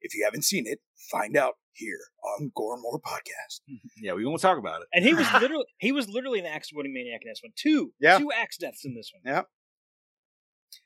If 0.04 0.14
you 0.14 0.24
haven't 0.26 0.44
seen 0.44 0.66
it, 0.68 0.80
find 1.10 1.36
out 1.36 1.54
here 1.72 1.98
on 2.38 2.52
Gore 2.56 2.78
More 2.80 3.00
Podcast. 3.00 3.62
Yeah, 4.02 4.14
we 4.14 4.26
won't 4.26 4.42
talk 4.42 4.58
about 4.60 4.82
it. 4.82 4.88
And 4.94 5.04
he 5.06 5.14
was 5.14 5.26
literally 5.42 5.66
he 5.80 5.92
was 5.92 6.08
literally 6.10 6.40
an 6.40 6.46
axe 6.46 6.70
wielding 6.74 6.94
maniac 6.94 7.22
in 7.24 7.30
this 7.32 7.40
one. 7.42 7.54
Two, 7.56 7.94
Yeah. 8.00 8.20
two 8.20 8.32
axe 8.32 8.58
deaths 8.58 8.84
in 8.86 8.94
this 8.96 9.12
one. 9.24 9.46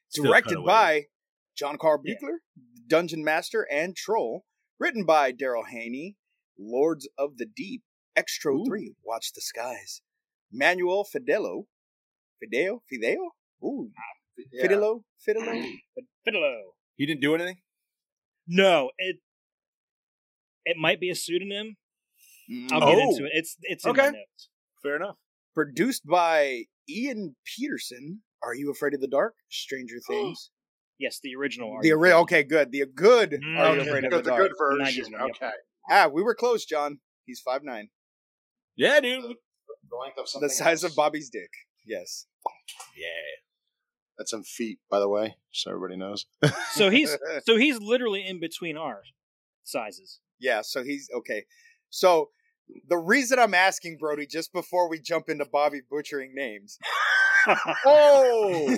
Still 0.09 0.25
Directed 0.25 0.63
by 0.63 1.05
John 1.57 1.77
Carl 1.77 2.01
Yeah. 2.05 2.13
Buechler, 2.15 2.37
Dungeon 2.87 3.23
Master, 3.23 3.67
and 3.69 3.95
Troll. 3.95 4.45
Written 4.79 5.05
by 5.05 5.31
Daryl 5.33 5.67
Haney, 5.67 6.15
Lords 6.59 7.09
of 7.17 7.37
the 7.37 7.47
Deep, 7.47 7.81
Xtro 8.17 8.59
Ooh. 8.61 8.65
3, 8.67 8.93
Watch 9.03 9.33
the 9.33 9.41
Skies. 9.41 10.01
Manuel 10.51 11.03
Fidello. 11.03 11.63
Fideo? 12.41 12.81
Fideo? 12.93 13.15
Ooh. 13.63 13.89
Ah, 13.97 14.01
yeah. 14.53 14.67
Fidelo? 14.67 15.01
Fidelo? 15.27 15.71
But 15.95 16.03
Fiddlo. 16.27 16.57
He 16.95 17.07
didn't 17.07 17.21
do 17.21 17.33
anything? 17.33 17.57
No, 18.47 18.91
it 18.97 19.17
it 20.65 20.77
might 20.77 20.99
be 20.99 21.09
a 21.09 21.15
pseudonym. 21.15 21.77
I'll 22.71 22.81
Mm. 22.81 22.95
get 22.95 22.97
Oh. 23.05 23.09
into 23.11 23.25
it. 23.25 23.31
It's 23.33 23.57
it's 23.61 23.85
in 23.85 23.91
Okay. 23.91 24.01
my 24.03 24.09
notes. 24.11 24.49
Fair 24.81 24.95
enough. 24.95 25.17
Produced 25.53 26.05
by 26.05 26.65
Iain 26.89 27.35
Paterson. 27.45 28.23
Are 28.43 28.53
You 28.55 28.71
Afraid 28.71 28.93
of 28.93 29.01
the 29.01 29.07
Dark? 29.07 29.35
Stranger 29.49 29.97
Things. 30.07 30.51
Yes, 30.99 31.19
the 31.21 31.35
original. 31.35 31.71
Are 31.73 31.81
the 31.81 31.89
You 31.89 31.95
ori- 31.97 32.11
okay, 32.13 32.43
good. 32.43 32.71
The 32.71 32.85
good 32.85 33.31
Mm, 33.31 33.57
Are 33.57 33.75
You 33.75 33.81
okay. 33.81 33.89
Afraid 33.89 34.03
of 34.05 34.11
Good- 34.11 34.17
the 34.19 34.21
the 34.23 34.29
Dark? 34.37 34.41
good 34.51 34.57
version. 34.57 34.79
90s 34.85 35.09
yep. 35.09 35.21
Okay. 35.35 35.51
Ah, 35.89 36.07
we 36.07 36.21
were 36.23 36.35
close, 36.35 36.65
John. 36.65 37.01
He's 37.25 37.39
five 37.41 37.63
nine. 37.63 37.89
Yeah, 38.75 38.99
dude. 38.99 39.35
The 39.89 39.95
length 39.95 40.17
of 40.17 40.29
something 40.29 40.47
The 40.47 40.53
size 40.53 40.83
else. 40.83 40.91
of 40.93 40.95
Bobby's 40.95 41.29
dick. 41.29 41.49
Yes. 41.85 42.27
Yeah. 42.95 43.07
That's 44.17 44.33
in 44.33 44.43
feet, 44.43 44.79
by 44.89 44.99
the 44.99 45.09
way, 45.09 45.37
so 45.51 45.71
everybody 45.71 45.95
knows. 45.95 46.25
So 46.71 46.89
he's 46.89 47.15
so 47.45 47.57
he's 47.57 47.79
literally 47.79 48.25
in 48.25 48.39
between 48.39 48.77
our 48.77 49.03
sizes. 49.63 50.19
Yeah, 50.39 50.61
so 50.61 50.83
he's 50.83 51.09
okay. 51.15 51.45
So 51.89 52.29
the 52.87 52.97
reason 52.97 53.39
I'm 53.39 53.53
asking 53.53 53.97
Brody 53.97 54.25
just 54.25 54.53
before 54.53 54.89
we 54.89 54.99
jump 54.99 55.29
into 55.29 55.45
Bobby 55.45 55.81
butchering 55.89 56.33
names. 56.33 56.77
oh, 57.85 58.77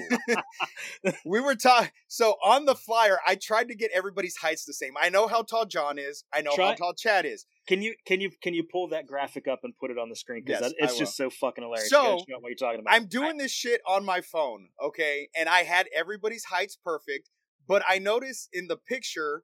we 1.26 1.40
were 1.40 1.56
talking. 1.56 1.90
So 2.08 2.36
on 2.44 2.66
the 2.66 2.76
flyer, 2.76 3.20
I 3.26 3.36
tried 3.36 3.70
to 3.70 3.76
get 3.76 3.92
everybody's 3.94 4.38
heights 4.38 4.66
the 4.66 4.74
same. 4.74 4.94
I 5.00 5.10
know 5.10 5.28
how 5.28 5.42
tall 5.42 5.66
John 5.66 5.98
is. 5.98 6.24
I 6.34 6.42
know 6.42 6.52
how 6.56 6.74
tall 6.76 6.94
Chad 6.94 7.26
is. 7.26 7.46
Can 7.68 7.82
you 7.82 7.96
can 8.06 8.22
you 8.22 8.32
can 8.42 8.54
you 8.54 8.64
pull 8.64 8.90
that 8.90 9.08
graphic 9.08 9.48
up 9.48 9.60
and 9.64 9.74
put 9.78 9.92
it 9.92 9.98
on 9.98 10.10
the 10.10 10.16
screen? 10.16 10.44
Because 10.46 10.62
Yes, 10.62 10.74
it's 10.78 10.98
just 10.98 11.18
so 11.18 11.30
fucking 11.30 11.64
hilarious. 11.64 11.90
So, 11.90 12.16
what 12.16 12.28
you're 12.28 12.56
talking 12.56 12.80
about. 12.80 12.94
I'm 12.94 13.06
doing 13.06 13.38
this 13.38 13.52
shit 13.52 13.82
on 13.88 14.06
my 14.06 14.22
phone, 14.22 14.70
okay? 14.84 15.30
And 15.36 15.48
I 15.50 15.64
had 15.64 15.88
everybody's 15.96 16.46
heights 16.46 16.78
perfect, 16.84 17.30
but 17.68 17.84
I 17.88 18.00
noticed 18.00 18.50
in 18.54 18.68
the 18.68 18.78
picture 18.78 19.44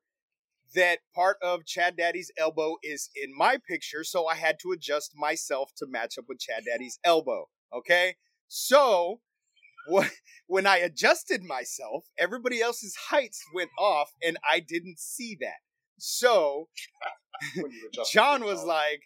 that 0.76 1.00
part 1.16 1.38
of 1.42 1.66
Chad 1.66 1.98
Daddy's 1.98 2.32
elbow 2.38 2.76
is 2.84 3.10
in 3.16 3.36
my 3.36 3.58
picture, 3.68 4.04
so 4.04 4.28
I 4.28 4.36
had 4.36 4.58
to 4.62 4.72
adjust 4.72 5.14
myself 5.16 5.72
to 5.78 5.88
match 5.88 6.18
up 6.18 6.26
with 6.28 6.40
Chad 6.40 6.64
Daddy's 6.66 7.00
elbow, 7.04 7.50
okay? 7.74 8.16
So 8.48 9.22
wh- 9.92 10.08
when 10.48 10.68
I 10.68 10.78
adjusted 10.78 11.44
myself, 11.44 12.06
everybody 12.18 12.62
else's 12.62 12.96
heights 13.10 13.42
went 13.54 13.72
off, 13.80 14.12
and 14.24 14.38
I 14.50 14.60
didn't 14.60 15.00
see 15.00 15.38
that. 15.42 15.60
So 15.98 16.70
When 17.56 17.72
you 17.72 17.88
adjust 17.94 18.12
John 18.14 18.44
was 18.44 18.64
like, 18.64 19.02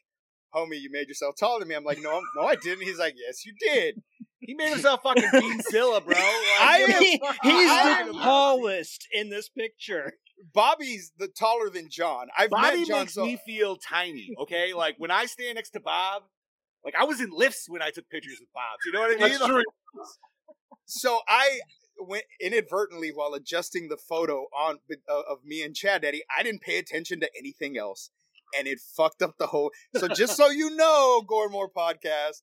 "Homie, 0.54 0.80
you 0.80 0.90
made 0.92 1.08
yourself 1.08 1.36
taller 1.40 1.60
than 1.60 1.68
me." 1.70 1.76
I'm 1.76 1.84
like, 1.84 2.02
"No, 2.02 2.14
I'm- 2.14 2.24
no, 2.36 2.44
I 2.44 2.56
didn't." 2.56 2.84
He's 2.86 3.00
like, 3.00 3.16
"Yes, 3.18 3.46
you 3.46 3.54
did." 3.60 4.02
He 4.42 4.54
made 4.56 4.70
himself 4.70 5.02
fucking 5.04 5.24
Beanzilla, 5.24 6.04
bro. 6.04 6.16
Like, 6.16 6.62
I 6.62 6.78
am- 6.90 7.02
He- 7.02 7.12
he's 7.12 7.22
are 7.22 7.30
you 7.44 7.68
the 7.68 7.68
talking 7.68 8.10
about? 8.10 8.24
tallest 8.24 9.08
in 9.14 9.30
this 9.30 9.50
picture. 9.50 10.14
Bobby's 10.54 11.12
the 11.18 11.28
taller 11.28 11.70
than 11.70 11.90
John. 11.90 12.28
I've 12.38 12.50
Bobby 12.50 12.78
met 12.80 12.88
John 12.88 13.00
makes 13.02 13.14
so 13.14 13.26
me 13.26 13.38
feel 13.46 13.76
tiny. 13.78 14.30
Okay, 14.42 14.74
like 14.76 14.96
when 14.98 15.12
I 15.12 15.26
stand 15.26 15.56
next 15.56 15.72
to 15.72 15.80
Bob, 15.82 16.24
like 16.86 16.94
I 16.98 17.04
was 17.04 17.20
in 17.20 17.30
lifts 17.32 17.66
when 17.68 17.82
I 17.82 17.90
took 17.90 18.10
pictures 18.10 18.38
with 18.40 18.50
Bob. 18.54 18.78
You 18.86 18.92
know 18.94 19.00
what 19.02 19.10
I 19.12 19.20
mean? 19.20 19.38
That's 19.38 19.46
true. 19.46 19.64
so 20.86 21.20
I 21.28 21.60
went 22.00 22.24
inadvertently 22.40 23.10
while 23.14 23.34
adjusting 23.34 23.90
the 23.90 23.98
photo 23.98 24.46
on 24.58 24.78
uh, 25.10 25.22
of 25.30 25.40
me 25.44 25.62
and 25.64 25.76
Chad 25.76 26.04
Daddy. 26.04 26.24
I 26.36 26.44
didn't 26.44 26.62
pay 26.62 26.78
attention 26.78 27.20
to 27.20 27.30
anything 27.38 27.78
else, 27.78 28.10
and 28.58 28.68
it 28.68 28.80
fucked 28.80 29.22
up 29.22 29.36
the 29.38 29.48
whole. 29.48 29.72
So 29.98 30.08
just 30.08 30.38
so 30.38 30.50
you 30.50 30.74
know, 30.76 31.22
Gormore 31.28 31.68
podcast, 31.76 32.42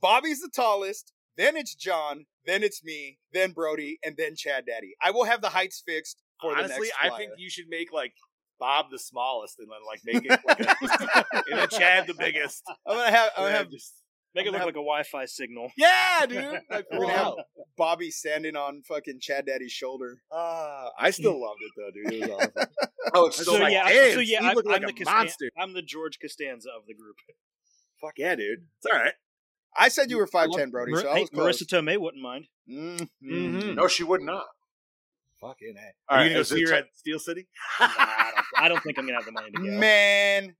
Bobby's 0.00 0.40
the 0.40 0.50
tallest. 0.54 1.12
Then 1.36 1.56
it's 1.56 1.74
John. 1.74 2.26
Then 2.46 2.62
it's 2.62 2.82
me. 2.84 3.18
Then 3.32 3.52
Brody, 3.52 3.98
and 4.04 4.16
then 4.16 4.36
Chad 4.36 4.64
Daddy. 4.66 4.94
I 5.02 5.10
will 5.10 5.24
have 5.24 5.42
the 5.42 5.50
heights 5.50 5.82
fixed 5.86 6.22
for 6.40 6.54
the 6.54 6.62
next. 6.62 6.72
Honestly, 6.74 6.88
I 7.02 7.10
think 7.16 7.32
you 7.36 7.50
should 7.50 7.68
make 7.68 7.92
like 7.92 8.12
Bob 8.58 8.86
the 8.90 8.98
smallest 8.98 9.58
and 9.58 9.68
then 9.68 9.78
like 9.86 10.00
make 10.04 10.24
it 10.24 10.40
like 10.46 10.60
a, 10.60 11.24
and 11.50 11.58
then 11.58 11.68
Chad 11.68 12.06
the 12.06 12.14
biggest. 12.14 12.62
I'm 12.86 12.96
gonna 12.96 13.10
have. 13.10 13.30
I'm 13.36 13.44
gonna 13.44 13.56
have 13.56 13.70
just 13.70 13.94
Make 14.36 14.44
it 14.44 14.50
look 14.50 14.58
gonna 14.58 14.66
like 14.66 14.74
a 14.74 14.84
Wi-Fi 14.84 15.24
signal. 15.24 15.70
yeah, 15.78 16.26
dude. 16.28 16.60
Like, 16.70 16.84
We're 16.92 17.06
gonna 17.06 17.12
have 17.12 17.34
Bobby 17.78 18.10
standing 18.10 18.54
on 18.54 18.82
fucking 18.86 19.18
Chad 19.18 19.46
Daddy's 19.46 19.72
shoulder. 19.72 20.20
Uh, 20.30 20.88
I 20.98 21.10
still 21.10 21.40
loved 21.40 21.60
it 21.62 21.72
though, 21.74 21.90
dude. 21.90 22.22
It 22.22 22.30
was 22.30 22.40
awesome. 22.54 22.70
Oh, 23.14 23.26
it's 23.26 23.36
So, 23.36 23.42
still 23.44 23.54
So 23.54 23.60
like, 23.62 23.72
yeah, 23.72 23.88
damn, 23.88 24.14
so 24.14 24.20
yeah, 24.20 24.40
I'm, 24.42 24.56
like 24.56 24.82
I'm 24.82 24.88
a 24.88 24.92
the 24.92 25.04
monster. 25.04 25.48
I'm 25.56 25.72
the 25.72 25.80
George 25.80 26.18
Costanza 26.20 26.68
of 26.76 26.86
the 26.86 26.92
group. 26.92 27.16
Fuck 28.00 28.14
yeah, 28.18 28.34
dude. 28.34 28.66
It's 28.78 28.86
all 28.92 28.98
right. 29.00 29.14
I 29.78 29.88
said 29.88 30.10
you 30.10 30.18
were 30.18 30.26
I 30.26 30.30
five 30.30 30.48
love- 30.50 30.58
ten, 30.58 30.70
Brody. 30.70 30.92
Mar- 30.92 31.00
So 31.02 31.10
I 31.10 31.14
hey, 31.14 31.20
was 31.22 31.30
close. 31.30 31.62
Marisa 31.62 31.66
Tomei 31.66 31.98
wouldn't 31.98 32.22
mind. 32.22 32.46
Mhm. 32.68 33.08
Mhm. 33.22 33.74
no, 33.74 33.88
she 33.88 34.02
would 34.04 34.22
not. 34.22 34.46
Fucking 35.40 35.74
a. 35.76 36.12
Are 36.12 36.18
right, 36.18 36.22
you 36.24 36.28
gonna 36.30 36.34
go 36.36 36.40
is 36.40 36.48
see 36.48 36.60
her 36.62 36.66
ti- 36.68 36.74
at 36.74 36.84
Steel 36.96 37.18
City? 37.18 37.46
Nah, 37.80 37.86
I, 37.88 38.32
don't, 38.34 38.64
I 38.64 38.68
don't 38.68 38.82
think 38.82 38.98
I'm 38.98 39.04
gonna 39.06 39.16
have 39.18 39.26
the 39.26 39.32
money 39.32 39.50
to 39.50 39.58
go. 39.58 39.64
Man, 39.78 40.56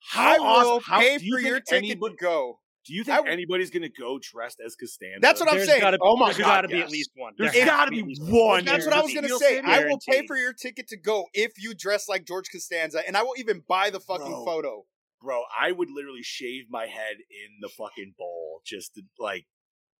How 0.00 0.34
I 0.34 0.38
will 0.38 0.46
awesome- 0.76 0.82
how- 0.84 1.00
pay 1.00 1.18
do 1.18 1.24
you 1.24 1.32
for 1.34 1.40
your 1.40 1.60
ticket 1.60 1.84
anybody- 1.84 2.14
to 2.16 2.22
go. 2.22 2.60
Do 2.86 2.94
you 2.94 3.04
think 3.04 3.16
w- 3.16 3.32
anybody's 3.32 3.68
gonna 3.70 3.88
go 3.90 4.18
dressed 4.18 4.60
as 4.64 4.74
Costanza? 4.74 5.18
That's 5.20 5.40
what 5.40 5.48
I'm 5.50 5.56
There's 5.56 5.68
saying. 5.68 5.80
Gotta, 5.82 5.98
Oh 6.00 6.16
my 6.16 6.26
there's 6.28 6.38
God, 6.38 6.44
gotta 6.46 6.68
be 6.68 6.80
at 6.80 6.90
least 6.90 7.10
one. 7.16 7.34
There's 7.36 7.52
There 7.52 7.62
has 7.64 7.70
gotta 7.70 7.90
to 7.94 8.02
be 8.04 8.16
one. 8.30 8.64
That's 8.64 8.86
what 8.86 8.94
I 8.94 9.02
was 9.02 9.12
gonna 9.12 9.28
say. 9.28 9.56
City? 9.56 9.66
I 9.66 9.84
will 9.84 9.98
pay 10.08 10.26
for 10.26 10.36
your 10.38 10.54
ticket 10.54 10.88
to 10.88 10.96
go 10.96 11.26
if 11.34 11.52
you 11.58 11.74
dress 11.74 12.08
like 12.08 12.24
George 12.24 12.50
Costanza, 12.50 13.06
and 13.06 13.14
I 13.14 13.22
will 13.24 13.34
even 13.36 13.62
buy 13.68 13.90
the 13.90 14.00
fucking 14.00 14.26
Bro. 14.26 14.44
photo. 14.46 14.86
Bro, 15.22 15.42
I 15.60 15.72
would 15.72 15.90
literally 15.90 16.22
shave 16.22 16.64
my 16.70 16.86
head 16.86 17.16
in 17.18 17.58
the 17.60 17.68
fucking 17.68 18.14
bowl 18.18 18.60
just 18.64 18.94
to 18.94 19.02
like. 19.18 19.46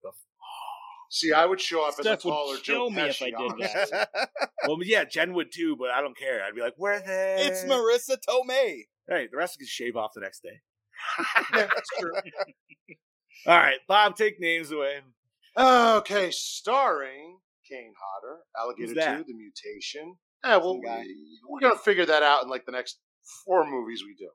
Ah. 0.06 0.10
See, 1.10 1.32
I 1.32 1.46
would 1.46 1.60
show 1.60 1.82
up 1.84 1.94
as 1.94 2.00
a 2.00 2.02
Steph 2.02 2.24
would 2.24 2.30
taller 2.32 2.56
kill 2.58 2.90
Joe 2.90 2.90
me 2.90 3.02
if 3.02 3.18
Pesci. 3.18 3.22
I 3.22 3.30
did 3.30 3.52
honestly. 3.52 3.98
Well, 4.66 4.76
yeah, 4.82 5.04
Jen 5.04 5.32
would 5.34 5.48
too, 5.52 5.76
but 5.78 5.88
I 5.90 6.00
don't 6.02 6.16
care. 6.16 6.42
I'd 6.44 6.54
be 6.54 6.60
like, 6.60 6.74
where 6.76 7.00
they? 7.00 7.36
it's 7.48 7.64
Marisa 7.64 8.16
Tomei. 8.28 8.82
Hey, 9.08 9.26
the 9.30 9.36
rest 9.38 9.54
of 9.54 9.60
can 9.60 9.66
shave 9.68 9.96
off 9.96 10.10
the 10.14 10.20
next 10.20 10.42
day. 10.42 10.60
That's 11.54 11.88
true. 11.98 12.12
All 13.46 13.56
right, 13.56 13.78
Bob, 13.88 14.16
take 14.16 14.38
names 14.40 14.70
away. 14.70 14.98
Okay, 15.56 16.30
starring 16.30 17.38
Kane 17.66 17.94
Hodder, 17.98 18.40
Alligator 18.58 18.88
Who's 18.88 18.96
that? 18.96 19.16
2, 19.18 19.24
The 19.26 19.34
Mutation. 19.34 20.16
Yeah, 20.44 20.56
well, 20.58 20.74
Some 20.74 20.80
guy. 20.82 21.00
we- 21.02 21.38
we're 21.48 21.60
going 21.60 21.74
to 21.74 21.78
figure 21.82 22.04
that 22.06 22.22
out 22.22 22.42
in 22.42 22.50
like 22.50 22.66
the 22.66 22.72
next 22.72 22.98
four 23.46 23.64
movies 23.68 24.02
we 24.04 24.14
do. 24.18 24.28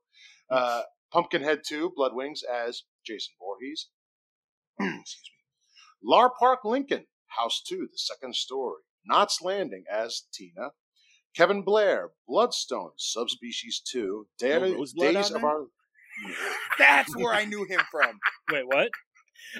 Uh, 0.53 0.81
Pumpkinhead 1.11 1.61
2, 1.67 1.93
Blood 1.95 2.13
Wings 2.15 2.41
as 2.43 2.83
Jason 3.05 3.33
Voorhees. 3.39 3.89
Excuse 4.79 5.01
me. 5.31 6.09
Lar 6.09 6.31
Park 6.37 6.59
Lincoln, 6.65 7.05
House 7.27 7.61
2, 7.67 7.77
The 7.91 7.97
Second 7.97 8.35
Story. 8.35 8.81
Knots 9.05 9.39
Landing 9.41 9.83
as 9.91 10.23
Tina. 10.33 10.69
Kevin 11.35 11.63
Blair, 11.63 12.11
Bloodstone, 12.27 12.91
Subspecies 12.97 13.81
2. 13.91 14.27
Day- 14.37 14.59
No 14.59 14.85
Days 15.13 15.31
of? 15.31 15.43
Our. 15.43 15.65
That's 16.79 17.15
where 17.15 17.33
I 17.33 17.45
knew 17.45 17.65
him 17.65 17.81
from. 17.91 18.19
Wait, 18.51 18.67
what? 18.67 18.89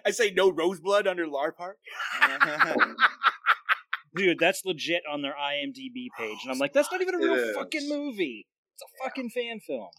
I 0.05 0.11
say 0.11 0.31
no 0.31 0.51
roseblood 0.51 1.07
under 1.07 1.27
Lar 1.27 1.51
Park. 1.51 1.77
Dude, 4.15 4.37
that's 4.39 4.63
legit 4.63 5.01
on 5.11 5.23
their 5.23 5.33
IMDb 5.33 6.05
page, 6.17 6.37
and 6.43 6.51
I'm 6.51 6.59
like, 6.59 6.71
that's 6.71 6.91
not 6.91 7.01
even 7.01 7.15
a 7.15 7.17
real 7.17 7.53
fucking 7.55 7.89
movie. 7.89 8.45
It's 8.75 8.83
a 8.83 9.03
fucking 9.03 9.31
fan 9.31 9.59
film. 9.59 9.89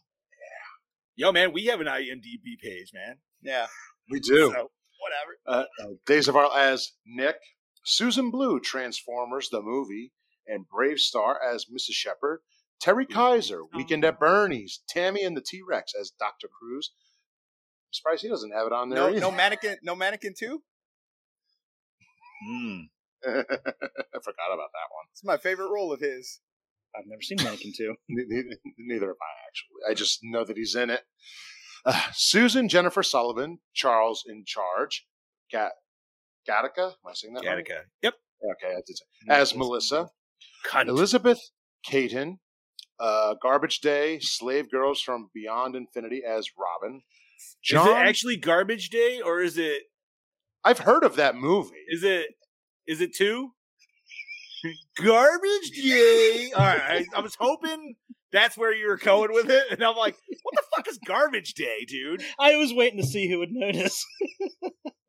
Yo, 1.17 1.31
man, 1.33 1.53
we 1.53 1.67
have 1.67 1.81
an 1.81 1.87
IMDb 1.87 2.59
page, 2.61 2.91
man. 2.93 3.17
yeah. 3.43 3.67
We 4.11 4.21
do. 4.21 4.53
So, 4.53 4.71
whatever. 5.01 5.39
uh, 5.47 5.65
uh, 5.83 5.93
Days 6.07 6.29
of 6.29 6.37
Our 6.37 6.51
as 6.57 6.93
Nick, 7.07 7.37
Susan 7.85 8.31
Blu, 8.31 8.61
Transformers 8.61 9.49
the 9.49 9.63
movie, 9.63 10.13
and 10.47 10.67
BraveStarr 10.69 11.37
as 11.43 11.67
Mrs. 11.67 11.93
Shepard, 11.93 12.41
Terry 12.81 13.07
Kiser, 13.07 13.63
Weekend 13.75 14.05
at 14.05 14.19
Bernie's, 14.21 14.81
Tammy 14.89 15.23
and 15.23 15.37
the 15.37 15.41
T 15.41 15.63
Rex 15.67 15.95
as 15.99 16.11
Dr. 16.19 16.49
Crews. 16.49 16.91
I'm 17.87 17.93
surprised 17.93 18.23
he 18.23 18.29
doesn't 18.29 18.51
have 18.53 18.67
it 18.67 18.73
on 18.73 18.91
there. 18.91 18.99
No, 18.99 19.09
either. 19.09 19.21
no 19.21 19.31
mannequin. 19.31 19.77
No 19.83 19.95
mannequin 19.95 20.35
too. 20.39 20.63
Mm. 22.51 22.89
I 23.27 23.31
forgot 23.33 24.53
about 24.53 24.73
that 24.75 24.91
one. 24.91 25.07
It's 25.13 25.25
my 25.25 25.39
favorite 25.39 25.71
role 25.71 25.93
of 25.93 26.01
his. 26.01 26.41
I've 26.97 27.07
never 27.07 27.23
seen 27.23 27.39
Mannequin 27.43 27.73
2. 27.77 27.95
Ne- 28.09 28.25
ne- 28.29 28.73
Neither 28.79 29.07
have 29.09 29.17
I, 29.21 29.35
actually. 29.49 29.91
I 29.91 29.95
just 29.95 30.21
know 30.23 30.45
that 30.45 30.57
he's 30.57 30.75
in 30.75 30.91
it. 30.91 31.03
Uh, 31.85 32.01
Susan 32.15 32.69
Jennifer 32.69 33.03
Sullivan, 33.03 33.59
Charles 33.75 34.25
in 34.27 34.45
Charge, 34.47 35.07
Ga- 35.53 35.71
Gattaca. 36.49 36.87
Am 36.89 36.93
I 37.07 37.13
saying 37.15 37.35
that 37.35 37.45
right? 37.45 37.65
Gattaca. 37.65 37.81
Yep. 38.03 38.15
Okay, 38.53 38.73
I 38.73 38.81
did 38.87 38.97
say. 38.97 39.05
As 39.29 39.55
Melissa. 39.55 40.09
Cunt. 40.67 40.89
Elizabeth 40.89 41.41
Kaitan, 41.91 42.39
uh, 42.99 43.35
Garbage 43.43 43.81
Day, 43.81 44.19
Slave 44.21 44.71
Girls 44.71 45.01
from 45.01 45.29
Beyond 45.35 45.77
Infinity 45.77 46.23
as 46.27 46.49
Robin. 46.59 47.03
John, 47.63 47.89
Is 47.89 47.95
it 47.95 47.97
actually 48.09 48.37
Garbage 48.37 48.89
Day 48.91 49.21
or 49.23 49.41
is 49.41 49.59
it 49.59 49.83
I've 50.65 50.79
heard 50.79 51.05
of 51.05 51.17
that 51.17 51.35
movie. 51.37 51.75
is 51.89 52.03
it 52.03 52.29
is 52.87 53.01
it 53.03 53.15
two? 53.15 53.51
Garbage 54.97 55.71
Day. 55.71 56.51
All 56.57 56.63
right, 56.65 57.07
I, 57.15 57.19
I 57.19 57.21
was 57.21 57.37
hoping 57.39 57.95
that's 58.33 58.57
where 58.57 58.75
you 58.75 58.89
were 58.89 58.97
going 58.97 59.33
with 59.33 59.51
it, 59.51 59.65
and 59.71 59.83
I'm 59.83 59.97
like, 59.97 60.17
what 60.43 60.55
the 60.55 60.63
fuck 60.77 60.89
is 60.89 60.99
Garbage 61.07 61.55
Day, 61.55 61.85
dude? 61.87 62.23
I 62.39 62.57
was 62.57 62.73
waiting 62.75 63.01
to 63.01 63.07
see 63.07 63.29
who 63.31 63.39
would 63.41 63.53
notice. 63.53 64.05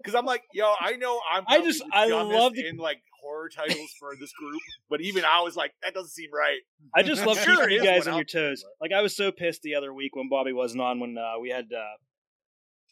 Because 0.03 0.19
I'm 0.19 0.25
like, 0.27 0.43
yo, 0.53 0.71
I 0.79 0.97
know 0.97 1.19
I'm. 1.33 1.45
I 1.47 1.61
just- 1.63 1.81
I 1.91 2.05
love 2.05 2.53
the- 2.53 2.67
in 2.67 2.77
like 2.77 3.01
horror 3.23 3.49
titles 3.49 3.89
for 3.99 4.11
this 4.19 4.31
group, 4.33 4.61
but 4.87 5.01
even 5.01 5.25
I 5.25 5.41
was 5.41 5.55
like, 5.55 5.71
that 5.81 5.95
doesn't 5.95 6.11
seem 6.11 6.29
right. 6.31 6.59
I 6.93 7.01
just 7.01 7.25
love 7.25 7.39
Sure, 7.43 7.55
keeping 7.67 7.71
you 7.71 7.83
guys 7.83 8.07
on 8.07 8.13
your 8.13 8.23
toes. 8.23 8.63
Like 8.79 8.91
I 8.91 9.01
was 9.01 9.17
so 9.17 9.31
pissed 9.31 9.63
the 9.63 9.73
other 9.73 9.91
week 9.91 10.15
when 10.15 10.29
Bobby 10.29 10.53
wasn't 10.53 10.81
on 10.83 10.99
when 10.99 11.17
uh, 11.17 11.39
we 11.41 11.49
had 11.49 11.65
uh, 11.75 11.81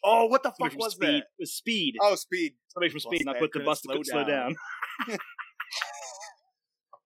Oh, 0.04 0.26
what 0.26 0.41
the 0.41 0.52
fuck 0.60 0.73
was 0.76 0.93
Speed. 0.93 1.08
that? 1.08 1.15
It 1.17 1.23
was 1.39 1.54
Speed. 1.54 1.93
Oh, 2.02 2.15
Speed. 2.15 2.54
Somebody 2.69 2.89
from 2.89 3.02
Speed, 3.02 3.21
and 3.21 3.30
I 3.30 3.38
put 3.38 3.54
the 3.54 3.60
bus 3.60 3.84
slow 3.84 3.95
to 3.97 4.04
slow 4.04 4.23
down. 4.23 4.56
down. 5.08 5.17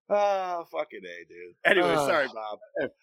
Oh, 0.09 0.65
fucking 0.71 1.01
a, 1.03 1.25
dude. 1.27 1.55
Anyway, 1.65 1.93
Uh, 1.93 2.07
sorry, 2.07 2.27
Bob. 2.33 2.59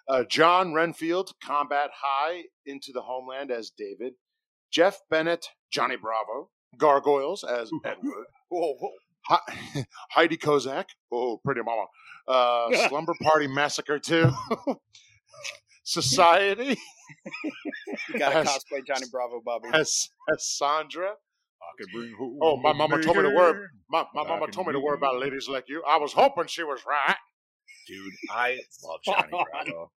Uh, 0.08 0.24
Jon 0.24 0.72
Renfield, 0.72 1.32
Combat 1.44 1.90
High, 1.94 2.44
Into 2.66 2.92
the 2.92 3.02
Homeland 3.02 3.50
as 3.50 3.70
David. 3.76 4.14
Jeff 4.72 4.98
Bennett 5.10 5.46
Johnny 5.70 5.96
Bravo, 5.96 6.50
Gargoyles 6.78 7.44
as 7.44 7.70
Edward, 7.84 8.26
Whoa, 8.48 8.74
whoa. 8.80 8.90
Hi- 9.26 9.84
Heidi 10.10 10.36
Kozak, 10.36 10.86
oh, 11.12 11.40
pretty 11.44 11.60
mama, 11.62 11.84
uh, 12.26 12.88
Slumber 12.88 13.14
Party 13.22 13.46
Massacre 13.46 13.98
2, 13.98 14.30
Society 15.84 16.78
You 18.08 18.18
gotta 18.18 18.38
As- 18.38 18.46
cosplay 18.48 18.84
Johnny 18.86 19.06
Bravo, 19.10 19.40
Bobby. 19.44 19.68
as, 19.72 20.08
as 20.32 20.48
Sandra. 20.56 21.14
I 21.72 21.82
could 21.82 21.92
bring 21.92 22.12
home 22.18 22.38
Oh, 22.42 22.56
my 22.56 22.72
mama 22.72 23.00
told 23.02 23.16
me 23.16 23.22
to 23.24 23.30
worry. 23.30 23.66
My, 23.90 24.04
my 24.14 24.24
mama 24.24 24.48
told 24.50 24.66
me 24.66 24.72
to 24.72 24.80
worry 24.80 24.96
about 24.96 25.18
ladies 25.20 25.48
like 25.48 25.64
you. 25.68 25.82
I 25.88 25.98
was 25.98 26.12
hoping 26.12 26.46
she 26.46 26.62
was 26.62 26.80
right. 26.88 27.16
Dude, 27.86 28.12
I 28.30 28.58
love 28.84 29.00
Johnny 29.04 29.28
Bravo. 29.30 29.90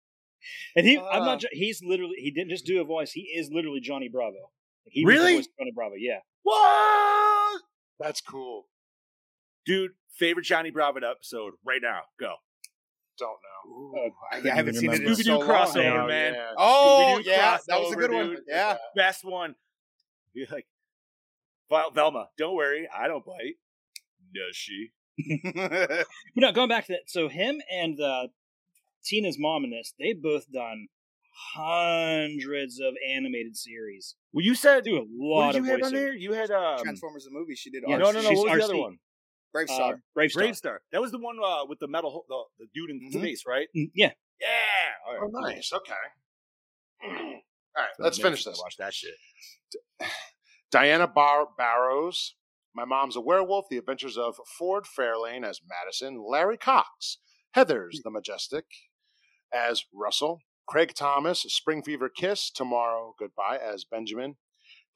And 0.76 0.86
he, 0.86 0.98
I'm 0.98 1.22
Uh. 1.22 1.24
not. 1.24 1.42
He's 1.52 1.80
literally. 1.84 2.16
He 2.18 2.30
didn't 2.30 2.50
just 2.50 2.66
do 2.66 2.80
a 2.80 2.84
voice. 2.84 3.12
He 3.12 3.22
is 3.36 3.50
literally 3.52 3.80
Johnny 3.80 4.08
Bravo. 4.12 4.36
He 4.84 5.04
Really? 5.04 5.18
Was 5.18 5.30
the 5.30 5.36
voice 5.36 5.46
of 5.46 5.52
Johnny 5.58 5.72
Bravo. 5.74 5.94
Yeah. 5.98 6.18
What? 6.42 7.62
That's 8.00 8.20
cool. 8.20 8.66
Dude, 9.66 9.92
favorite 10.18 10.44
Johnny 10.44 10.70
Bravo 10.70 10.98
episode 11.00 11.54
right 11.64 11.80
now. 11.82 12.00
Go. 12.20 12.34
Don't 13.18 13.30
know. 13.30 13.92
Uh, 13.96 14.08
I, 14.32 14.36
couldn't 14.40 14.56
haven't 14.56 14.74
seen 14.74 14.90
it 14.90 14.96
in 14.96 15.00
remember. 15.02 15.22
so 15.22 15.30
Scooby-Doo 15.30 15.38
long. 15.38 15.48
crossover, 15.48 16.02
Oh, 16.04 16.06
man. 16.08 16.34
yeah. 16.34 16.50
Oh, 16.58 17.14
Scooby-Doo 17.20 17.30
yeah, 17.30 17.58
that 17.68 17.80
was 17.80 17.92
a 17.92 17.96
good 17.96 18.10
crossover, 18.10 18.14
one. 18.14 18.28
dude. 18.30 18.40
Yeah. 18.48 18.76
Best 18.96 19.24
one. 19.24 19.54
Be 20.34 20.46
like, 20.50 20.50
Vel- 20.50 20.64
Velma, 21.94 22.28
don't 22.38 22.54
worry, 22.56 22.88
I 22.94 23.08
don't 23.08 23.24
bite. 23.24 23.56
Does 24.34 24.56
she? 24.56 24.90
But 25.54 26.06
no, 26.36 26.52
going 26.52 26.68
back 26.68 26.86
to 26.86 26.92
that. 26.94 27.02
So 27.08 27.28
him 27.28 27.60
and 27.70 28.00
uh, 28.00 28.28
Tina's 29.04 29.36
mom 29.38 29.64
in 29.64 29.70
this, 29.70 29.94
they've 29.98 30.20
both 30.20 30.50
done 30.50 30.88
hundreds 31.54 32.80
of 32.80 32.94
animated 33.08 33.56
series. 33.56 34.16
Well, 34.32 34.44
you 34.44 34.54
said 34.54 34.84
Do 34.84 34.96
a 34.96 35.00
what 35.16 35.38
lot 35.46 35.52
did 35.52 35.60
of 35.60 35.66
you 35.66 35.72
have 35.72 35.82
on 35.82 35.92
there? 35.92 36.12
You 36.14 36.32
had 36.32 36.50
um, 36.50 36.78
Transformers 36.82 37.24
the 37.24 37.30
movie. 37.30 37.54
She 37.54 37.70
did. 37.70 37.84
Yeah, 37.86 37.98
no, 37.98 38.10
no, 38.10 38.22
no. 38.22 38.32
What 38.32 38.50
was 38.50 38.58
the 38.58 38.64
other 38.64 38.76
one? 38.76 38.98
Brave 39.52 39.68
Uh, 39.70 39.74
Star. 39.74 40.00
BraveStarr. 40.18 40.32
Brave 40.34 40.56
Star. 40.56 40.80
That 40.90 41.00
was 41.00 41.12
the 41.12 41.18
one 41.18 41.36
uh, 41.44 41.64
with 41.68 41.78
the 41.78 41.86
metal, 41.86 42.10
ho- 42.10 42.24
the, 42.58 42.64
the 42.64 42.70
dude 42.74 42.90
in 42.90 43.00
Mhm. 43.00 43.12
space, 43.20 43.44
right? 43.46 43.68
Mm, 43.76 43.90
Yeah. 43.94 44.10
Yeah. 44.40 44.48
All 45.06 45.14
right, 45.14 45.30
Oh, 45.32 45.40
nice. 45.40 45.72
Okay. 45.72 45.92
All 47.04 47.12
right, 47.76 47.88
So 47.96 48.02
let's 48.02 48.18
finish 48.18 48.44
this. 48.44 48.58
Watch 48.60 48.76
that 48.78 48.92
shit. 48.92 49.14
Diana 50.70 51.06
Bar- 51.06 51.48
Barrows, 51.56 52.34
My 52.74 52.84
Mom's 52.84 53.16
a 53.16 53.20
Werewolf, 53.20 53.66
The 53.70 53.78
Adventures 53.78 54.16
of 54.16 54.36
Ford 54.58 54.84
Fairlane 54.84 55.44
as 55.44 55.60
Madison, 55.68 56.24
Larry 56.26 56.58
Cox, 56.58 57.18
Heathers 57.56 57.94
hmm. 57.94 58.00
the 58.04 58.10
Majestic 58.10 58.64
as 59.52 59.84
Russell, 59.92 60.40
Craig 60.66 60.94
Thomas, 60.94 61.42
Spring 61.42 61.82
Fever 61.82 62.08
Kiss, 62.08 62.50
Tomorrow 62.50 63.14
Goodbye 63.18 63.58
as 63.62 63.84
Benjamin, 63.84 64.36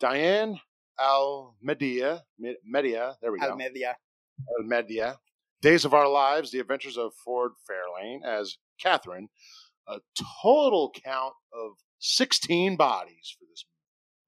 Diane 0.01 0.61
Almedia, 0.99 2.23
Me- 2.39 2.57
Media, 2.65 3.17
there 3.23 3.33
we 3.33 3.39
go, 3.39 3.53
Almedia. 3.53 3.95
Almedia, 4.61 5.17
Days 5.63 5.85
of 5.85 5.95
Our 5.95 6.09
Lives, 6.09 6.51
The 6.51 6.61
Adventures 6.61 6.97
of 6.97 7.13
Ford 7.25 7.53
Fairlane 7.69 8.25
as 8.25 8.59
Catherine, 8.81 9.29
a 9.87 10.01
total 10.43 10.93
count 11.05 11.35
of 11.53 11.73
16 12.01 12.77
bodies 12.77 13.37
for 13.39 13.45
this 13.49 13.65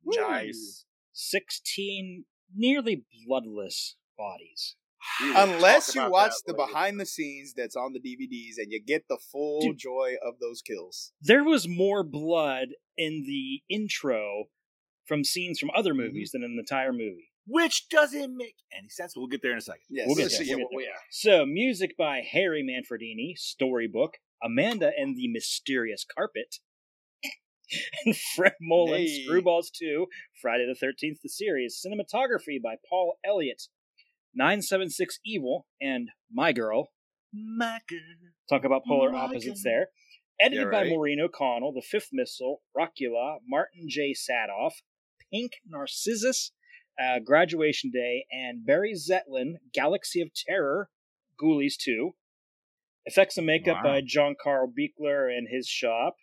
movie. 0.04 0.30
Nice. 0.30 0.84
16 1.28 2.24
nearly 2.54 3.04
bloodless 3.26 3.96
bodies. 4.18 4.76
We 5.22 5.30
will 5.30 5.36
Unless 5.38 5.94
you 5.94 6.10
watch 6.10 6.32
the 6.46 6.52
later. 6.52 6.66
behind 6.66 7.00
the 7.00 7.06
scenes 7.06 7.54
that's 7.56 7.76
on 7.76 7.92
the 7.94 8.00
DVDs 8.00 8.54
and 8.62 8.70
you 8.70 8.82
get 8.84 9.04
the 9.08 9.18
full 9.32 9.60
Dude. 9.60 9.78
joy 9.78 10.14
of 10.24 10.34
those 10.40 10.60
kills. 10.62 11.12
There 11.22 11.44
was 11.44 11.66
more 11.68 12.02
blood 12.02 12.68
in 12.98 13.24
the 13.26 13.62
intro 13.74 14.44
from 15.06 15.24
scenes 15.24 15.58
from 15.58 15.70
other 15.74 15.92
Mm-hmm. 15.92 16.02
movies 16.02 16.30
than 16.32 16.42
in 16.42 16.54
the 16.56 16.60
entire 16.60 16.92
movie. 16.92 17.28
Which 17.46 17.88
doesn't 17.88 18.36
make 18.36 18.56
any 18.76 18.88
sense. 18.90 19.14
We'll 19.16 19.26
get 19.26 19.40
there 19.42 19.52
in 19.52 19.58
a 19.58 19.62
second. 19.62 19.82
Yes. 19.88 20.06
We'll 20.06 20.16
get 20.16 20.24
Let's 20.24 20.38
there, 20.38 20.46
see, 20.46 20.54
we'll 20.54 20.66
get 20.68 20.76
there. 20.76 20.80
yeah. 20.82 20.96
So, 21.10 21.46
music 21.46 21.96
by 21.96 22.20
Harry 22.30 22.62
Manfredini, 22.62 23.36
storybook, 23.36 24.18
Amanda 24.42 24.92
and 24.96 25.16
the 25.16 25.28
Mysterious 25.28 26.04
Carpet, 26.04 26.56
and 28.04 28.16
Fred 28.36 28.54
Mollin, 28.62 29.02
Yay. 29.02 29.26
Screwballs 29.28 29.66
2, 29.78 30.06
Friday 30.40 30.66
the 30.66 30.86
13th, 30.86 31.20
the 31.22 31.28
series, 31.28 31.80
cinematography 31.84 32.60
by 32.62 32.74
Paul 32.88 33.16
Elliott, 33.24 33.62
976 34.34 35.18
Evil, 35.24 35.66
and 35.80 36.08
My 36.32 36.52
Girl. 36.52 36.88
My 37.32 37.78
girl. 37.88 38.00
Talk 38.48 38.64
about 38.64 38.82
polar 38.86 39.12
My 39.12 39.20
opposites 39.20 39.62
Girl. 39.62 39.72
there. 39.72 39.86
Edited 40.40 40.66
Yeah, 40.66 40.70
by. 40.70 40.88
Maureen 40.88 41.20
O'Connell, 41.20 41.72
The 41.72 41.82
Fifth 41.82 42.08
Missile, 42.12 42.62
Rockula, 42.76 43.38
Martin 43.46 43.86
J. 43.88 44.14
Sadoff, 44.14 44.72
Pink 45.32 45.52
Narcissus, 45.66 46.52
uh, 47.00 47.18
Graduation 47.20 47.90
Day, 47.92 48.24
and 48.32 48.64
Barry 48.66 48.94
Zetlin, 48.94 49.54
Galaxy 49.72 50.20
of 50.20 50.30
Terror, 50.34 50.88
Ghoulies 51.40 51.74
2. 51.78 52.12
Effects 53.06 53.36
and 53.38 53.46
makeup 53.46 53.78
Wow. 53.84 53.90
by 53.94 54.00
John 54.04 54.34
Carl 54.42 54.66
Buechler 54.70 55.28
and 55.30 55.48
his 55.50 55.66
shop. 55.68 56.16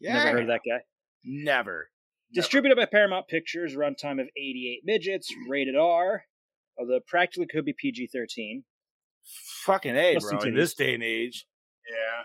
Never 0.00 0.30
heard 0.30 0.42
of 0.42 0.48
that 0.48 0.60
guy. 0.66 0.80
Never. 1.24 1.88
Distributed 2.32 2.76
by 2.76 2.86
Paramount 2.86 3.28
Pictures, 3.28 3.74
runtime 3.74 4.20
of 4.20 4.28
88 4.36 4.80
midgets, 4.84 5.32
rated 5.48 5.76
R. 5.76 6.24
Although 6.78 7.00
practically 7.06 7.46
could 7.46 7.64
be 7.64 7.74
PG 7.76 8.10
13. 8.12 8.64
Fucking 9.64 9.96
A, 9.96 10.16
Plus 10.18 10.30
bro. 10.30 10.40
In 10.40 10.54
this 10.54 10.74
day 10.74 10.94
and 10.94 11.02
age. 11.02 11.46
Yeah. 11.88 12.22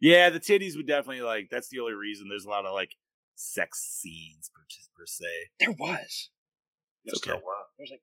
Yeah, 0.00 0.30
the 0.30 0.40
titties 0.40 0.76
would 0.76 0.86
definitely 0.86 1.22
like. 1.22 1.48
That's 1.50 1.68
the 1.68 1.80
only 1.80 1.94
reason 1.94 2.26
there's 2.28 2.44
a 2.44 2.50
lot 2.50 2.66
of 2.66 2.72
like 2.74 2.90
sex 3.36 3.80
scenes 3.80 4.50
per, 4.54 4.62
per 4.96 5.06
se. 5.06 5.24
There 5.60 5.72
was. 5.72 6.30
Yes, 7.04 7.16
okay. 7.16 7.30
there 7.30 7.36
were. 7.36 7.64
There's 7.78 7.90
like, 7.90 8.02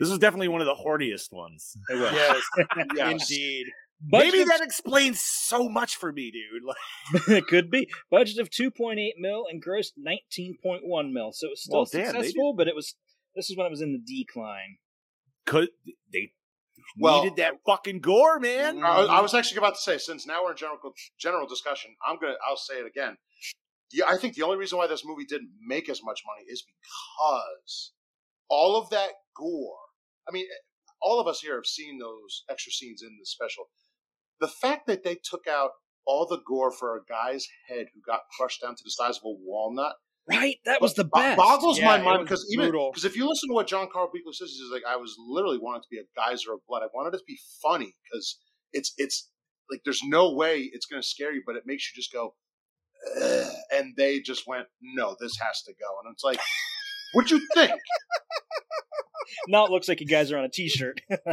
This 0.00 0.08
was 0.10 0.18
definitely 0.18 0.48
one 0.48 0.60
of 0.60 0.66
the 0.66 0.74
horniest 0.74 1.32
ones. 1.32 1.76
there 1.88 1.98
was. 1.98 2.12
Yes. 2.12 2.42
Yes. 2.96 3.30
Indeed. 3.30 3.66
Budget 4.00 4.32
Maybe 4.32 4.42
of- 4.42 4.48
that 4.48 4.60
explains 4.60 5.20
so 5.20 5.68
much 5.68 5.96
for 5.96 6.12
me, 6.12 6.30
dude. 6.30 6.62
It 7.36 7.46
could 7.46 7.70
be. 7.70 7.88
Budget 8.10 8.38
of 8.38 8.48
2.8 8.50 8.96
mil 9.18 9.44
and 9.50 9.62
grossed 9.64 9.92
19.1 9.98 11.12
mil. 11.12 11.32
So 11.32 11.48
it 11.48 11.50
was 11.50 11.62
still 11.62 11.78
Well, 11.78 11.88
damn, 11.90 12.12
successful, 12.14 12.54
but 12.56 12.68
it 12.68 12.76
was. 12.76 12.94
This 13.34 13.50
is 13.50 13.56
when 13.56 13.66
it 13.66 13.70
was 13.70 13.82
in 13.82 13.92
the 13.92 13.98
decline. 14.24 14.78
could 15.46 15.70
they 16.12 16.32
Well- 16.98 17.22
needed 17.24 17.36
that 17.38 17.54
fucking 17.66 18.00
gore, 18.00 18.38
man? 18.38 18.82
I, 18.84 19.00
was- 19.00 19.08
I 19.08 19.20
was 19.20 19.34
actually 19.34 19.58
about 19.58 19.74
to 19.74 19.80
say, 19.80 19.98
since 19.98 20.26
now 20.26 20.44
we're 20.44 20.52
in 20.52 20.56
general 20.56 20.78
general 21.18 21.46
discussion, 21.48 21.96
I'm 22.06 22.18
gonna 22.20 22.34
I'll 22.48 22.56
say 22.56 22.74
it 22.74 22.86
again. 22.86 23.16
Yeah, 23.90 24.04
I 24.06 24.16
think 24.18 24.34
the 24.34 24.42
only 24.42 24.58
reason 24.58 24.76
why 24.78 24.86
this 24.86 25.04
movie 25.04 25.24
didn't 25.24 25.50
make 25.66 25.88
as 25.88 26.02
much 26.04 26.20
money 26.26 26.44
is 26.48 26.62
because 26.62 27.92
all 28.48 28.76
of 28.76 28.90
that 28.90 29.10
gore. 29.34 29.78
I 30.28 30.30
mean, 30.32 30.46
all 31.00 31.18
of 31.20 31.26
us 31.26 31.40
here 31.40 31.54
have 31.56 31.64
seen 31.66 31.98
those 31.98 32.44
extra 32.50 32.70
scenes 32.70 33.02
in 33.02 33.16
the 33.18 33.24
special. 33.26 33.64
The 34.40 34.48
fact 34.48 34.86
that 34.86 35.04
they 35.04 35.16
took 35.22 35.46
out 35.46 35.70
all 36.06 36.26
the 36.26 36.40
gore 36.46 36.70
for 36.70 36.96
a 36.96 37.00
guy's 37.08 37.46
head 37.68 37.86
who 37.94 38.00
got 38.06 38.20
crushed 38.36 38.62
down 38.62 38.74
to 38.76 38.82
the 38.84 38.90
size 38.90 39.16
of 39.18 39.24
a 39.24 39.30
walnut 39.30 39.96
Right? 40.28 40.56
That 40.66 40.82
was 40.82 40.92
the 40.92 41.04
best. 41.04 41.38
boggles 41.38 41.78
Yeah, 41.78 41.86
my 41.86 42.02
mind 42.02 42.24
because 42.24 42.46
even 42.52 42.66
brutal. 42.66 42.90
because 42.90 43.06
if 43.06 43.16
you 43.16 43.26
listen 43.26 43.48
to 43.48 43.54
what 43.54 43.66
John 43.66 43.88
Carl 43.90 44.08
Buechler 44.08 44.34
says, 44.34 44.50
he's 44.50 44.70
like, 44.70 44.82
I 44.86 44.96
was 44.96 45.16
literally 45.26 45.56
wanting 45.58 45.80
to 45.82 45.88
be 45.90 45.98
a 45.98 46.04
geyser 46.14 46.52
of 46.52 46.60
blood. 46.68 46.82
I 46.82 46.88
wanted 46.92 47.14
it 47.14 47.18
to 47.18 47.24
be 47.26 47.38
funny 47.62 47.94
because 48.04 48.38
it's 48.74 48.92
it's 48.98 49.30
like 49.70 49.80
there's 49.86 50.02
no 50.04 50.32
way 50.34 50.68
it's 50.70 50.84
going 50.84 51.00
to 51.00 51.06
scare 51.08 51.32
you, 51.32 51.42
but 51.46 51.56
it 51.56 51.62
makes 51.64 51.90
you 51.90 51.98
just 51.98 52.12
go. 52.12 52.34
"Ugh," 53.22 53.52
And 53.72 53.94
they 53.96 54.20
just 54.20 54.46
went, 54.46 54.66
no, 54.82 55.16
this 55.18 55.36
has 55.40 55.62
to 55.62 55.72
go. 55.72 55.86
And 56.04 56.12
it's 56.12 56.24
like, 56.24 56.40
what'd 57.14 57.30
you 57.30 57.40
think? 57.54 57.72
Now 59.46 59.66
it 59.66 59.70
looks 59.70 59.88
like 59.88 60.00
you 60.00 60.06
guys 60.06 60.32
are 60.32 60.38
on 60.38 60.44
a 60.44 60.48
t 60.48 60.68
shirt. 60.68 61.00
That's 61.08 61.24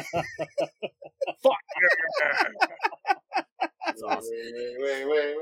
awesome. 4.03 4.29
Wait, 4.31 4.75
wait, 4.79 5.05
wait, 5.07 5.09
wait. 5.09 5.35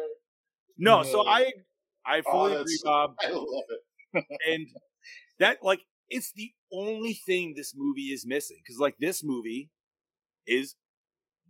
No, 0.77 1.03
so 1.03 1.25
I 1.27 1.51
I 2.05 2.19
Oh, 2.25 2.31
fully 2.31 2.49
that's- 2.51 2.61
agree, 2.61 2.79
Bob. 2.83 3.15
I 3.21 3.29
love 3.29 3.45
it. 4.13 4.25
and 4.47 4.67
that 5.39 5.63
like 5.63 5.81
it's 6.09 6.31
the 6.33 6.51
only 6.71 7.13
thing 7.13 7.53
this 7.55 7.73
movie 7.75 8.11
is 8.13 8.25
missing 8.25 8.57
because 8.63 8.79
like 8.79 8.95
this 8.99 9.23
movie 9.23 9.69
is 10.45 10.75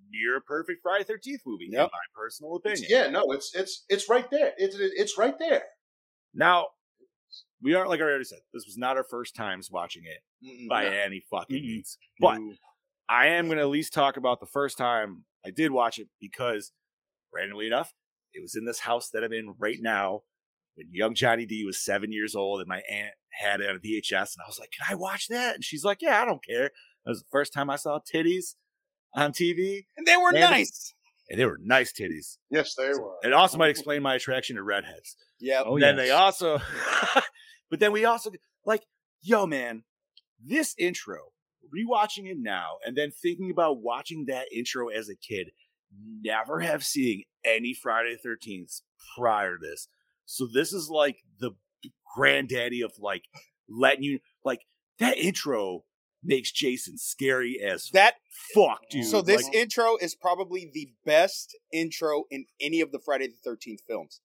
near 0.09 0.39
perfect 0.39 0.81
Friday 0.83 1.03
Thirteenth 1.03 1.41
movie 1.45 1.69
in 1.71 1.77
my 1.77 1.89
personal 2.15 2.55
opinion. 2.55 2.85
Yeah, 2.89 3.07
no, 3.09 3.31
it's 3.31 3.53
it's 3.55 3.83
it's 3.89 4.09
right 4.09 4.29
there. 4.31 4.53
It's 4.57 4.75
it's 4.79 5.17
right 5.17 5.37
there. 5.39 5.63
Now 6.33 6.67
we 7.61 7.73
are 7.75 7.87
like 7.87 7.99
I 7.99 8.03
already 8.03 8.23
said, 8.23 8.39
this 8.53 8.65
was 8.65 8.77
not 8.77 8.97
our 8.97 9.03
first 9.03 9.35
times 9.35 9.69
watching 9.71 10.03
it 10.05 10.19
Mm-mm. 10.45 10.67
by 10.69 10.83
No. 10.83 10.91
any 10.91 11.23
fucking 11.31 11.57
Mm-mm. 11.57 11.65
means, 11.67 11.97
but 12.19 12.39
I 13.09 13.27
am 13.27 13.45
going 13.47 13.57
to 13.57 13.63
at 13.63 13.69
least 13.69 13.93
talk 13.93 14.17
about 14.17 14.39
the 14.39 14.45
first 14.47 14.77
time 14.77 15.25
I 15.45 15.51
did 15.51 15.71
watch 15.71 15.99
it 15.99 16.07
because 16.21 16.71
randomly 17.33 17.67
enough, 17.67 17.93
it 18.33 18.41
was 18.41 18.55
in 18.55 18.65
this 18.65 18.79
house 18.79 19.09
that 19.09 19.23
I'm 19.23 19.33
in 19.33 19.53
right 19.59 19.79
now 19.81 20.21
when 20.75 20.87
young 20.91 21.13
Johnny 21.13 21.45
D 21.45 21.65
was 21.65 21.83
seven 21.83 22.11
years 22.11 22.35
old 22.35 22.59
and 22.59 22.67
my 22.67 22.81
aunt 22.89 23.13
had 23.31 23.61
it 23.61 23.69
on 23.69 23.75
a 23.75 23.79
VHS. 23.79 24.35
And 24.35 24.43
I 24.43 24.47
was 24.47 24.57
like, 24.59 24.69
Can 24.71 24.85
I 24.89 24.95
watch 24.95 25.27
that? 25.27 25.55
And 25.55 25.63
she's 25.63 25.83
like, 25.83 26.01
Yeah, 26.01 26.21
I 26.21 26.25
don't 26.25 26.43
care. 26.43 26.71
That 27.05 27.11
was 27.11 27.19
the 27.19 27.27
first 27.31 27.53
time 27.53 27.69
I 27.69 27.75
saw 27.75 27.99
titties 27.99 28.55
on 29.15 29.31
TV. 29.33 29.85
And 29.97 30.07
they 30.07 30.17
were 30.17 30.31
Man, 30.31 30.49
nice. 30.49 30.93
And 31.29 31.39
they 31.39 31.45
were 31.45 31.59
nice 31.61 31.93
titties. 31.93 32.37
Yes, 32.49 32.75
they 32.75 32.89
were. 32.89 33.15
It 33.23 33.33
also 33.33 33.57
might 33.57 33.69
explain 33.69 34.01
my 34.01 34.15
attraction 34.15 34.57
to 34.57 34.63
redheads. 34.63 35.15
Yeah. 35.39 35.63
Oh, 35.65 35.79
then 35.79 35.95
yes. 35.95 36.05
they 36.05 36.11
also, 36.11 36.59
but 37.69 37.79
then 37.79 37.91
we 37.91 38.05
also, 38.05 38.31
like, 38.65 38.83
yo, 39.21 39.45
man, 39.45 39.83
this 40.45 40.75
intro, 40.77 41.17
rewatching 41.73 42.29
it 42.29 42.37
now, 42.37 42.77
and 42.85 42.97
then 42.97 43.11
thinking 43.11 43.49
about 43.51 43.81
watching 43.81 44.25
that 44.27 44.47
intro 44.51 44.89
as 44.89 45.09
a 45.09 45.15
kid, 45.15 45.51
never 46.21 46.59
have 46.59 46.83
seen 46.83 47.23
any 47.45 47.73
Friday 47.73 48.15
the 48.21 48.29
13th 48.29 48.81
prior 49.17 49.57
to 49.57 49.61
this. 49.61 49.87
So 50.25 50.47
this 50.51 50.73
is 50.73 50.89
like 50.89 51.17
the 51.39 51.51
granddaddy 52.15 52.81
of 52.81 52.93
like 52.99 53.23
letting 53.69 54.03
you 54.03 54.19
like 54.43 54.61
that 54.99 55.17
intro 55.17 55.83
makes 56.23 56.51
Jason 56.51 56.97
scary 56.97 57.59
as 57.61 57.89
That 57.93 58.15
fuck, 58.53 58.89
dude. 58.89 59.05
so 59.05 59.21
this 59.21 59.43
Like, 59.43 59.55
intro 59.55 59.97
is 59.97 60.15
probably 60.15 60.69
the 60.73 60.89
best 61.05 61.57
intro 61.71 62.23
in 62.31 62.45
any 62.59 62.81
of 62.81 62.91
the 62.91 62.99
Friday 62.99 63.27
the 63.27 63.35
Thirteenth 63.43 63.81
films 63.87 64.21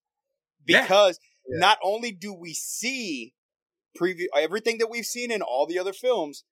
because 0.64 1.18
Yeah. 1.48 1.58
not 1.60 1.78
only 1.82 2.12
do 2.12 2.32
we 2.32 2.54
see 2.54 3.34
preview 3.98 4.26
everything 4.36 4.78
that 4.78 4.88
we've 4.90 5.06
seen 5.06 5.30
in 5.30 5.42
all 5.42 5.66
the 5.66 5.78
other 5.78 5.92
films, 5.92 6.44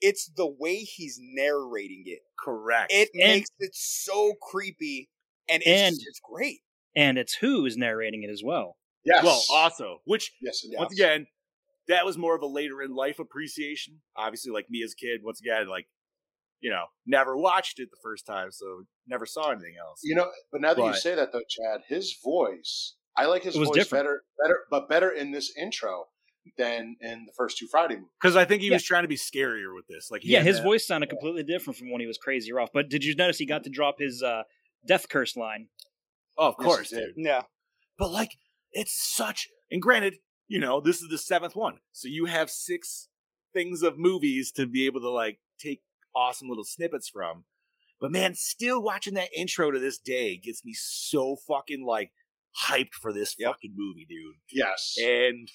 it's 0.00 0.26
the 0.36 0.46
way 0.46 0.78
he's 0.78 1.18
narrating 1.20 2.04
it. 2.06 2.20
correct. 2.38 2.92
It 2.92 3.08
And- 3.14 3.22
makes 3.22 3.50
it 3.58 3.74
so 3.74 4.34
creepy, 4.34 5.08
and 5.48 5.62
it's 5.62 5.68
And- 5.68 5.94
just- 5.96 6.06
it's 6.08 6.20
great. 6.20 6.60
and 6.94 7.16
it's 7.18 7.34
who's 7.36 7.76
narrating 7.76 8.22
it 8.22 8.28
as 8.30 8.42
well. 8.44 8.76
Yes. 9.02 9.24
Well, 9.24 9.42
also, 9.50 10.02
which 10.04 10.32
yes, 10.42 10.62
it 10.64 10.76
once 10.78 10.92
again, 10.92 11.26
that 11.88 12.04
was 12.04 12.16
more 12.18 12.34
of 12.36 12.42
a 12.42 12.46
later 12.46 12.82
in 12.82 12.94
life 12.94 13.18
appreciation. 13.18 14.00
Obviously, 14.16 14.52
like 14.52 14.66
me 14.70 14.82
as 14.82 14.92
a 14.92 14.96
kid, 14.96 15.20
once 15.22 15.40
again, 15.40 15.68
like 15.68 15.86
you 16.60 16.70
know, 16.70 16.84
never 17.06 17.36
watched 17.36 17.78
it 17.78 17.88
the 17.90 17.98
first 18.02 18.24
time, 18.26 18.50
so 18.50 18.84
never 19.06 19.26
saw 19.26 19.50
anything 19.50 19.74
else. 19.78 20.00
You 20.02 20.14
know, 20.14 20.30
but 20.50 20.60
now 20.62 20.72
that 20.74 20.82
you 20.82 20.94
say 20.94 21.14
that 21.14 21.30
though, 21.32 21.42
Chad, 21.48 21.82
his 21.88 22.16
voice, 22.24 22.94
I 23.16 23.26
like 23.26 23.42
his 23.42 23.56
was 23.58 23.68
voice 23.68 23.76
different. 23.76 24.04
better, 24.04 24.22
better, 24.42 24.58
but 24.70 24.88
better 24.88 25.10
in 25.10 25.30
this 25.30 25.52
intro 25.60 26.06
than 26.58 26.96
in 27.00 27.24
the 27.26 27.32
first 27.36 27.58
two 27.58 27.66
Friday 27.70 27.96
movies. 27.96 28.08
Because 28.20 28.36
I 28.36 28.44
think 28.46 28.62
he 28.62 28.68
Yeah. 28.68 28.74
was 28.74 28.82
trying 28.84 29.02
to 29.04 29.08
be 29.08 29.16
scarier 29.16 29.74
with 29.74 29.86
this. 29.88 30.10
Like, 30.10 30.22
Yeah, 30.24 30.42
his 30.42 30.56
that- 30.58 30.62
voice 30.62 30.86
sounded 30.86 31.08
completely 31.10 31.42
different 31.42 31.78
from 31.78 31.90
when 31.90 32.00
he 32.00 32.06
was 32.06 32.18
crazy 32.18 32.50
off. 32.52 32.70
But 32.72 32.88
did 32.90 33.02
you 33.04 33.14
notice 33.14 33.38
he 33.38 33.46
got 33.46 33.64
to 33.64 33.70
drop 33.70 33.96
his 33.98 34.22
uh, 34.22 34.42
death 34.86 35.08
curse 35.08 35.36
line? 35.36 35.68
Oh, 36.38 36.48
of 36.48 36.56
course, 36.56 36.90
he 36.90 36.96
did. 36.96 37.14
dude. 37.16 37.24
Yeah, 37.26 37.42
But 37.98 38.10
like, 38.10 38.32
it's 38.72 38.92
such. 38.94 39.48
And 39.70 39.80
granted, 39.82 40.16
you 40.48 40.60
know, 40.60 40.80
this 40.80 41.00
is 41.02 41.08
the 41.08 41.18
seventh 41.18 41.56
one, 41.56 41.78
so 41.92 42.08
you 42.08 42.26
have 42.26 42.50
six 42.50 43.08
things 43.52 43.82
of 43.82 43.98
movies 43.98 44.50
to 44.52 44.66
be 44.66 44.86
able 44.86 45.00
to 45.00 45.10
like 45.10 45.38
take 45.58 45.82
awesome 46.14 46.48
little 46.48 46.64
snippets 46.64 47.08
from. 47.08 47.44
But 48.00 48.10
man, 48.12 48.34
still 48.34 48.82
watching 48.82 49.14
that 49.14 49.28
intro 49.36 49.70
to 49.70 49.78
this 49.78 49.98
day 49.98 50.36
gets 50.36 50.64
me 50.64 50.74
so 50.74 51.36
fucking 51.48 51.84
like 51.86 52.10
hyped 52.68 52.92
for 53.00 53.12
this 53.12 53.34
Yep. 53.38 53.48
fucking 53.52 53.74
movie, 53.76 54.06
dude. 54.08 54.34
Yes. 54.52 54.94
And 55.02 55.48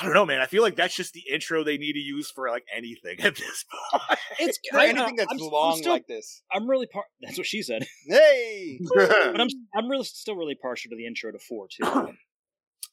I 0.00 0.04
don't 0.04 0.14
know, 0.14 0.26
man. 0.26 0.40
I 0.40 0.46
feel 0.46 0.62
like 0.62 0.74
that's 0.74 0.94
just 0.96 1.12
the 1.12 1.22
intro 1.32 1.62
they 1.62 1.76
need 1.76 1.92
to 1.92 2.00
use 2.00 2.28
for 2.30 2.48
like 2.50 2.64
anything 2.74 3.20
at 3.20 3.36
this 3.36 3.64
point. 3.92 4.02
It's 4.40 4.58
for 4.70 4.78
anything 4.80 5.14
that's 5.16 5.30
I'm, 5.30 5.38
I'm 5.40 5.46
long 5.48 5.76
still- 5.76 5.92
like 5.92 6.06
this. 6.08 6.42
I'm 6.52 6.68
really 6.68 6.86
par- 6.88 7.04
That's 7.20 7.38
what 7.38 7.46
she 7.46 7.62
said. 7.62 7.86
Hey, 8.06 8.80
But 8.94 9.40
I'm 9.40 9.48
I'm 9.76 9.88
really 9.88 10.02
still 10.04 10.34
really 10.34 10.56
partial 10.60 10.90
to 10.90 10.96
the 10.96 11.06
intro 11.06 11.30
to 11.30 11.38
four 11.38 11.68
too. 11.68 11.84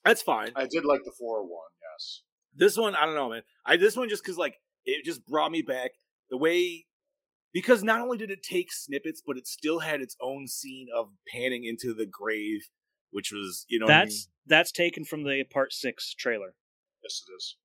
that's 0.04 0.22
fine. 0.22 0.52
I 0.56 0.66
did 0.66 0.84
like 0.84 1.00
the 1.04 1.12
four 1.18 1.42
one. 1.42 1.68
Yes. 1.94 2.22
This 2.54 2.76
one, 2.76 2.94
I 2.94 3.06
don't 3.06 3.14
know, 3.14 3.30
man. 3.30 3.42
I 3.64 3.76
this 3.76 3.96
one 3.96 4.08
just 4.08 4.22
because 4.22 4.36
like 4.38 4.56
it 4.84 5.04
just 5.04 5.26
brought 5.26 5.50
me 5.52 5.62
back 5.62 5.92
the 6.30 6.36
way 6.36 6.86
because 7.52 7.82
not 7.82 8.00
only 8.00 8.18
did 8.18 8.30
it 8.30 8.42
take 8.42 8.72
snippets, 8.72 9.22
but 9.26 9.36
it 9.36 9.46
still 9.46 9.80
had 9.80 10.00
its 10.00 10.16
own 10.20 10.46
scene 10.48 10.86
of 10.96 11.08
panning 11.32 11.64
into 11.64 11.94
the 11.94 12.06
grave, 12.06 12.68
which 13.10 13.30
was 13.32 13.64
you 13.68 13.78
know 13.78 13.86
what 13.86 13.94
I 13.94 13.98
that's 14.04 14.28
that's 14.46 14.72
taken 14.72 15.04
from 15.04 15.24
the 15.24 15.44
part 15.44 15.72
six 15.72 16.14
trailer. 16.14 16.54
Yes, 17.02 17.22
it 17.28 17.32
is. 17.36 17.56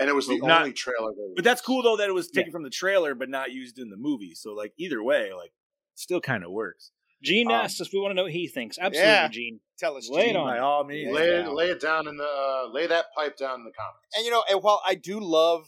And 0.00 0.08
it 0.08 0.14
was 0.14 0.26
the 0.26 0.38
not- 0.38 0.62
only 0.62 0.72
trailer. 0.72 1.12
That 1.12 1.32
But 1.36 1.44
that's 1.44 1.60
cool 1.60 1.82
though 1.82 1.96
that 1.98 2.08
it 2.08 2.12
was 2.14 2.28
Yeah. 2.32 2.40
taken 2.40 2.52
from 2.52 2.64
the 2.64 2.70
trailer 2.70 3.14
but 3.14 3.28
not 3.28 3.52
used 3.52 3.78
in 3.78 3.90
the 3.90 3.96
movie. 3.96 4.34
So 4.34 4.52
like 4.52 4.72
either 4.76 5.02
way, 5.02 5.32
like 5.32 5.52
still 5.94 6.20
kind 6.20 6.42
of 6.44 6.50
works. 6.50 6.90
Gene 7.22 7.46
Um, 7.46 7.52
asked 7.54 7.80
us 7.80 7.86
if 7.86 7.92
we 7.92 8.00
want 8.00 8.10
to 8.10 8.14
know 8.16 8.24
what 8.24 8.32
he 8.32 8.48
thinks. 8.48 8.76
Absolutely, 8.78 9.00
Yeah. 9.00 9.28
Gene. 9.28 9.60
Tell 9.78 9.96
us, 9.96 10.08
Lay 10.10 10.30
it 10.30 10.36
on. 10.36 10.46
By 10.46 10.58
all 10.58 10.84
means. 10.84 11.08
Yeah. 11.08 11.12
lay 11.14 11.28
it, 11.28 11.42
down. 11.42 11.54
lay 11.56 11.70
it 11.70 11.80
down 11.80 12.08
in 12.08 12.16
the 12.16 12.24
uh, 12.24 12.68
lay 12.72 12.86
that 12.86 13.06
pipe 13.16 13.36
down 13.36 13.60
in 13.60 13.64
the 13.64 13.72
comments. 13.72 14.08
And 14.16 14.24
you 14.24 14.30
know, 14.30 14.42
and 14.50 14.62
while 14.62 14.80
I 14.86 14.94
do 14.94 15.18
love 15.20 15.66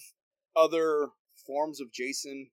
other 0.54 1.08
forms 1.46 1.80
of 1.80 1.92
Jason, 1.92 2.48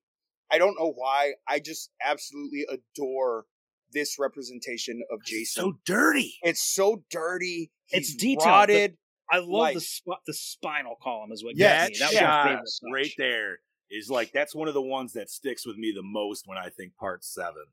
I 0.51 0.57
don't 0.57 0.75
know 0.79 0.91
why. 0.95 1.33
I 1.47 1.59
just 1.59 1.89
absolutely 2.03 2.65
adore 2.69 3.45
this 3.93 4.17
representation 4.19 5.01
of 5.11 5.19
It's 5.21 5.29
Jason. 5.31 5.63
so 5.63 5.73
dirty. 5.85 6.33
it's 6.41 6.63
so 6.73 7.03
dirty. 7.11 7.71
It's 7.89 8.15
detailed, 8.15 8.45
rotted. 8.47 8.97
I 9.31 9.37
love 9.37 9.47
Like- 9.49 9.75
the 9.75 9.81
sp- 9.81 10.21
the 10.27 10.33
spinal 10.33 10.95
column 11.01 11.31
is 11.31 11.43
what 11.43 11.55
Yes, 11.55 11.89
gets 11.89 11.99
me. 11.99 12.05
That 12.05 12.11
was 12.11 12.13
my 12.15 12.19
shot 12.19 12.43
favorite 12.45 12.91
right 12.93 13.11
there 13.17 13.57
is 13.91 14.09
like 14.09 14.31
that's 14.31 14.55
one 14.55 14.67
of 14.67 14.73
the 14.73 14.81
ones 14.81 15.13
that 15.13 15.29
sticks 15.29 15.65
with 15.65 15.77
me 15.77 15.91
the 15.95 16.01
most 16.03 16.43
when 16.47 16.57
I 16.57 16.69
think 16.69 16.95
part 16.97 17.23
seven. 17.23 17.65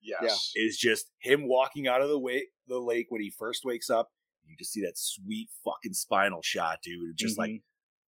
Yes. 0.00 0.52
is 0.54 0.76
just 0.78 1.10
him 1.18 1.48
walking 1.48 1.86
out 1.88 2.00
of 2.02 2.08
the 2.08 2.18
way 2.18 2.48
the 2.66 2.78
lake 2.78 3.06
when 3.10 3.20
he 3.20 3.30
first 3.30 3.64
wakes 3.64 3.90
up. 3.90 4.10
You 4.46 4.56
just 4.58 4.72
see 4.72 4.80
that 4.82 4.96
sweet 4.96 5.48
fucking 5.64 5.92
spinal 5.94 6.40
shot, 6.42 6.78
dude. 6.82 7.16
Just 7.16 7.36
like, 7.38 7.50
Mhm. 7.50 7.62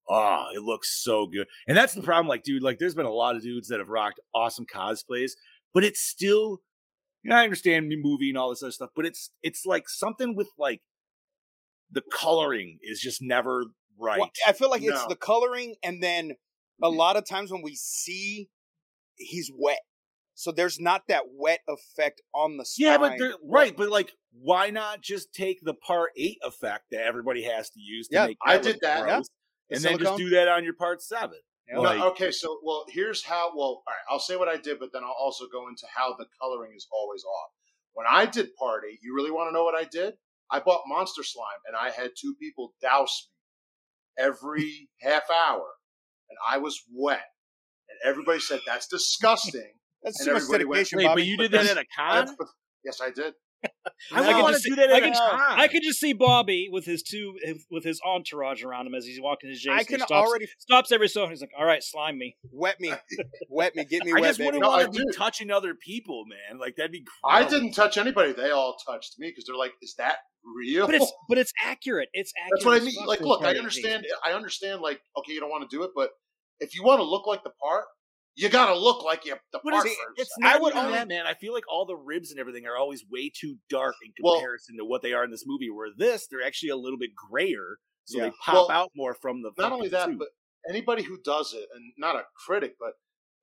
oh, 0.09 0.47
it 0.55 0.63
looks 0.63 1.03
so 1.03 1.27
good. 1.27 1.47
And 1.67 1.77
that's 1.77 1.93
the 1.95 2.03
problem, 2.03 2.29
like, 2.29 2.43
dude, 2.45 2.63
like 2.63 2.79
there's 2.79 2.95
been 2.95 3.07
a 3.07 3.13
lot 3.13 3.37
of 3.37 3.43
dudes 3.43 3.69
that 3.69 3.79
have 3.79 3.89
rocked 3.89 4.21
awesome 4.35 4.67
cosplays, 4.67 5.33
but 5.75 5.85
it's 5.85 6.01
still 6.01 6.63
you 7.23 7.29
know, 7.29 7.37
I 7.37 7.45
understand 7.45 7.87
movie 7.91 8.31
and 8.31 8.39
all 8.39 8.49
this 8.49 8.63
other 8.63 8.73
stuff, 8.73 8.91
but 8.97 9.05
it's 9.05 9.31
it's 9.43 9.67
like 9.67 9.89
something 9.91 10.35
with 10.35 10.49
like 10.59 10.81
the 11.91 12.03
coloring 12.13 12.79
is 12.83 13.01
just 13.01 13.21
never 13.21 13.67
right. 13.99 14.19
Well, 14.19 14.31
I 14.47 14.53
feel 14.55 14.71
like 14.71 14.83
it's 14.83 15.05
the 15.07 15.17
coloring, 15.17 15.75
and 15.83 16.03
then 16.03 16.33
a 16.83 16.89
lot 16.89 17.17
of 17.17 17.27
times 17.27 17.51
when 17.53 17.61
we 17.63 17.75
see 17.75 18.49
he's 19.17 19.51
wet, 19.55 19.81
so 20.41 20.53
there's 20.53 20.81
not 20.81 21.03
that 21.09 21.25
wet 21.35 21.61
effect 21.69 22.23
on 22.35 22.57
the 22.57 22.65
spine. 22.65 22.87
Yeah, 22.87 22.97
but 22.97 23.19
they're 23.19 23.35
right. 23.45 23.77
But 23.77 23.91
like, 23.91 24.13
why 24.33 24.71
not 24.71 25.03
just 25.03 25.35
take 25.35 25.59
the 25.63 25.75
part 25.75 26.13
eight 26.17 26.39
effect 26.43 26.85
that 26.93 27.03
everybody 27.03 27.43
has 27.43 27.69
to 27.71 27.79
use 27.81 28.09
to 28.09 28.15
Yeah, 28.15 28.27
make 28.29 28.39
I 28.43 28.57
did 28.57 28.67
look 28.77 28.81
that. 28.81 29.03
gross, 29.03 29.29
The 29.69 29.77
and 29.77 29.85
then 29.85 29.99
just 29.99 30.17
do 30.17 30.31
that 30.31 30.49
on 30.49 30.65
your 30.65 30.73
part 30.73 31.03
seven. 31.03 31.37
Yeah. 31.69 31.83
No, 31.83 32.09
okay, 32.13 32.31
so 32.31 32.59
well, 32.65 32.87
here's 32.89 33.23
how. 33.23 33.51
Well, 33.55 33.67
all 33.67 33.83
right, 33.87 34.11
I'll 34.11 34.19
say 34.19 34.37
what 34.37 34.49
I 34.49 34.57
did, 34.57 34.79
but 34.81 34.95
then 34.95 35.05
I'll 35.05 35.15
also 35.21 35.45
go 35.53 35.69
into 35.69 35.85
how 35.95 36.15
the 36.19 36.25
coloring 36.41 36.73
is 36.75 36.87
always 36.91 37.23
off. 37.23 37.51
When 37.93 38.07
I 38.09 38.25
did 38.25 38.55
party, 38.55 38.99
you 39.03 39.15
really 39.15 39.31
want 39.31 39.51
to 39.51 39.53
know 39.53 39.65
what 39.65 39.75
I 39.75 39.85
did? 39.85 40.15
I 40.51 40.61
bought 40.61 40.81
Monster 40.87 41.23
Slime, 41.23 41.45
and 41.67 41.77
I 41.77 41.91
had 41.91 42.13
two 42.19 42.35
people 42.41 42.73
douse 42.81 43.29
me 44.19 44.25
every 44.25 44.89
half 45.03 45.25
hour, 45.31 45.67
and 46.31 46.39
I 46.51 46.57
was 46.57 46.83
wet, 46.91 47.27
and 47.91 48.11
everybody 48.11 48.41
said 48.41 48.61
that's 48.67 48.87
disgusting. 48.89 49.75
That's 50.03 50.19
and 50.21 50.27
too 50.29 50.33
much 50.35 50.43
everybody 50.43 50.65
went, 50.65 50.89
Wait, 50.95 51.05
Bobby. 51.07 51.23
but 51.23 51.27
you 51.27 51.37
did 51.37 51.53
that 51.53 51.67
at 51.67 51.77
a 51.77 51.85
That's 51.99 52.31
con? 52.33 52.49
yes, 52.85 53.01
I 53.03 53.11
did. 53.11 53.35
I 54.15 54.33
I 54.33 54.41
want 54.41 54.55
just 54.55 54.65
to 54.65 54.71
do 54.71 54.75
see- 54.77 54.81
that 54.81 54.91
I 54.91 54.97
at 54.97 55.03
a 55.03 55.13
con. 55.13 55.61
I 55.61 55.69
could 55.69 55.83
just 55.83 56.01
see 56.01 56.15
Bobby 56.15 56.69
with 56.73 56.87
his 56.87 57.03
two 57.03 57.35
with 57.71 57.85
his 57.85 58.01
entourage 58.07 58.63
around 58.65 58.87
him 58.87 58.95
as 58.95 59.05
he's 59.05 59.21
walking 59.21 59.51
his 59.51 59.61
Jason. 59.61 59.79
I 59.79 59.85
can 59.85 59.99
stops, 59.99 60.13
already 60.13 60.47
stops 60.59 60.91
every 60.93 61.09
so. 61.09 61.29
He's 61.29 61.43
like, 61.43 61.51
"All 61.59 61.67
right, 61.67 61.83
slime 61.83 62.17
me." 62.17 62.37
wet 62.51 62.81
me, 62.81 62.91
wet 63.51 63.77
me, 63.77 63.85
get 63.85 64.03
me 64.07 64.13
I 64.13 64.21
wet, 64.21 64.25
just 64.31 64.39
baby. 64.39 64.47
wouldn't 64.47 64.63
No, 64.63 64.71
want 64.71 64.85
to 64.85 64.91
be 64.99 65.05
do. 65.05 65.13
touching 65.15 65.51
other 65.51 65.75
people, 65.75 66.25
man. 66.27 66.59
Like 66.59 66.77
that'd 66.77 66.91
be. 66.91 67.05
I 67.23 67.45
didn't 67.45 67.73
touch 67.73 67.99
anybody. 67.99 68.33
They 68.33 68.51
all 68.51 68.77
touched 68.87 69.17
me 69.19 69.29
because 69.29 69.45
they're 69.47 69.55
like, 69.57 69.73
"Is 69.83 69.95
that 69.99 70.17
real?" 70.57 70.87
But 70.87 70.95
it's 70.95 71.13
but 71.29 71.37
it's 71.37 71.53
accurate. 71.63 72.09
It's 72.15 72.33
accurate. 72.43 72.51
That's 72.61 72.65
what 72.65 72.81
I 72.81 72.85
mean. 72.87 73.07
Like, 73.07 73.21
look, 73.21 73.45
I 73.45 73.57
understand. 73.57 74.07
I 74.25 74.33
understand. 74.33 74.81
Like, 74.81 75.03
okay, 75.19 75.35
you 75.35 75.41
don't 75.41 75.51
want 75.51 75.69
to 75.69 75.77
do 75.77 75.83
it, 75.83 75.91
but 75.95 76.09
if 76.61 76.75
you 76.75 76.83
want 76.83 77.01
to 77.01 77.05
look 77.05 77.27
like 77.27 77.45
the 77.45 77.53
part, 77.63 77.85
you 78.37 78.49
got 78.49 78.67
to 78.73 78.79
look 78.79 79.03
like 79.05 79.25
you 79.25 79.35
the 79.53 79.61
But 79.65 79.73
part 79.73 79.87
it's, 79.87 79.95
first. 79.97 80.21
it's 80.21 80.31
I 80.43 80.53
not 80.53 80.63
would 80.63 80.73
even 80.75 80.87
only- 80.87 80.99
that, 80.99 81.09
man. 81.09 81.27
I 81.27 81.35
feel 81.35 81.53
like 81.53 81.65
all 81.69 81.85
the 81.87 81.97
ribs 81.97 82.31
and 82.31 82.41
everything 82.41 82.67
are 82.67 82.77
always 82.77 83.05
way 83.11 83.31
too 83.35 83.57
dark 83.69 83.95
in 84.05 84.13
Well- 84.23 84.35
comparison 84.37 84.77
to 84.79 84.85
what 84.85 85.03
they 85.03 85.13
are 85.13 85.25
in 85.25 85.31
this 85.31 85.45
movie. 85.47 85.71
Where 85.71 85.89
this, 85.97 86.27
they're 86.27 86.43
actually 86.45 86.71
a 86.71 86.77
little 86.77 86.99
bit 86.99 87.11
grayer, 87.15 87.79
so 88.05 88.19
Yeah. 88.19 88.25
they 88.27 88.31
pop 88.45 88.55
Well, 88.55 88.71
out 88.71 88.91
more 88.95 89.15
from 89.15 89.43
the. 89.43 89.51
Not 89.59 89.73
only 89.73 89.89
that, 89.89 90.07
suit. 90.07 90.19
but 90.19 90.29
anybody 90.69 91.03
who 91.03 91.19
does 91.23 91.53
it, 91.55 91.69
and 91.75 91.93
not 91.99 92.17
a 92.17 92.25
critic, 92.47 92.77
but 92.79 92.95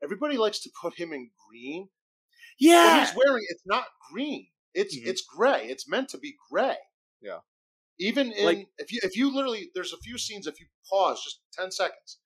everybody 0.04 0.38
likes 0.38 0.60
to 0.62 0.70
put 0.82 0.96
him 0.96 1.12
in 1.14 1.32
green. 1.50 1.90
Yeah, 2.60 2.76
What 2.76 2.84
yeah, 2.98 3.06
he's 3.06 3.16
wearing, 3.16 3.46
it's 3.50 3.64
not 3.66 3.86
green. 4.12 4.50
It's 4.74 4.96
Mhm. 4.96 5.06
it's 5.08 5.22
gray. 5.22 5.68
It's 5.68 5.88
meant 5.88 6.10
to 6.10 6.18
be 6.18 6.36
gray. 6.50 6.78
Yeah. 7.22 7.40
Even 8.00 8.32
in 8.32 8.46
Like- 8.46 8.68
if 8.78 8.92
you 8.92 9.00
if 9.04 9.16
you 9.16 9.34
literally 9.34 9.72
there's 9.74 9.92
a 9.94 9.98
few 9.98 10.18
scenes 10.18 10.46
if 10.48 10.60
you 10.60 10.68
pause 10.90 11.24
just 11.24 11.42
ten 11.54 11.72
seconds, 11.72 12.20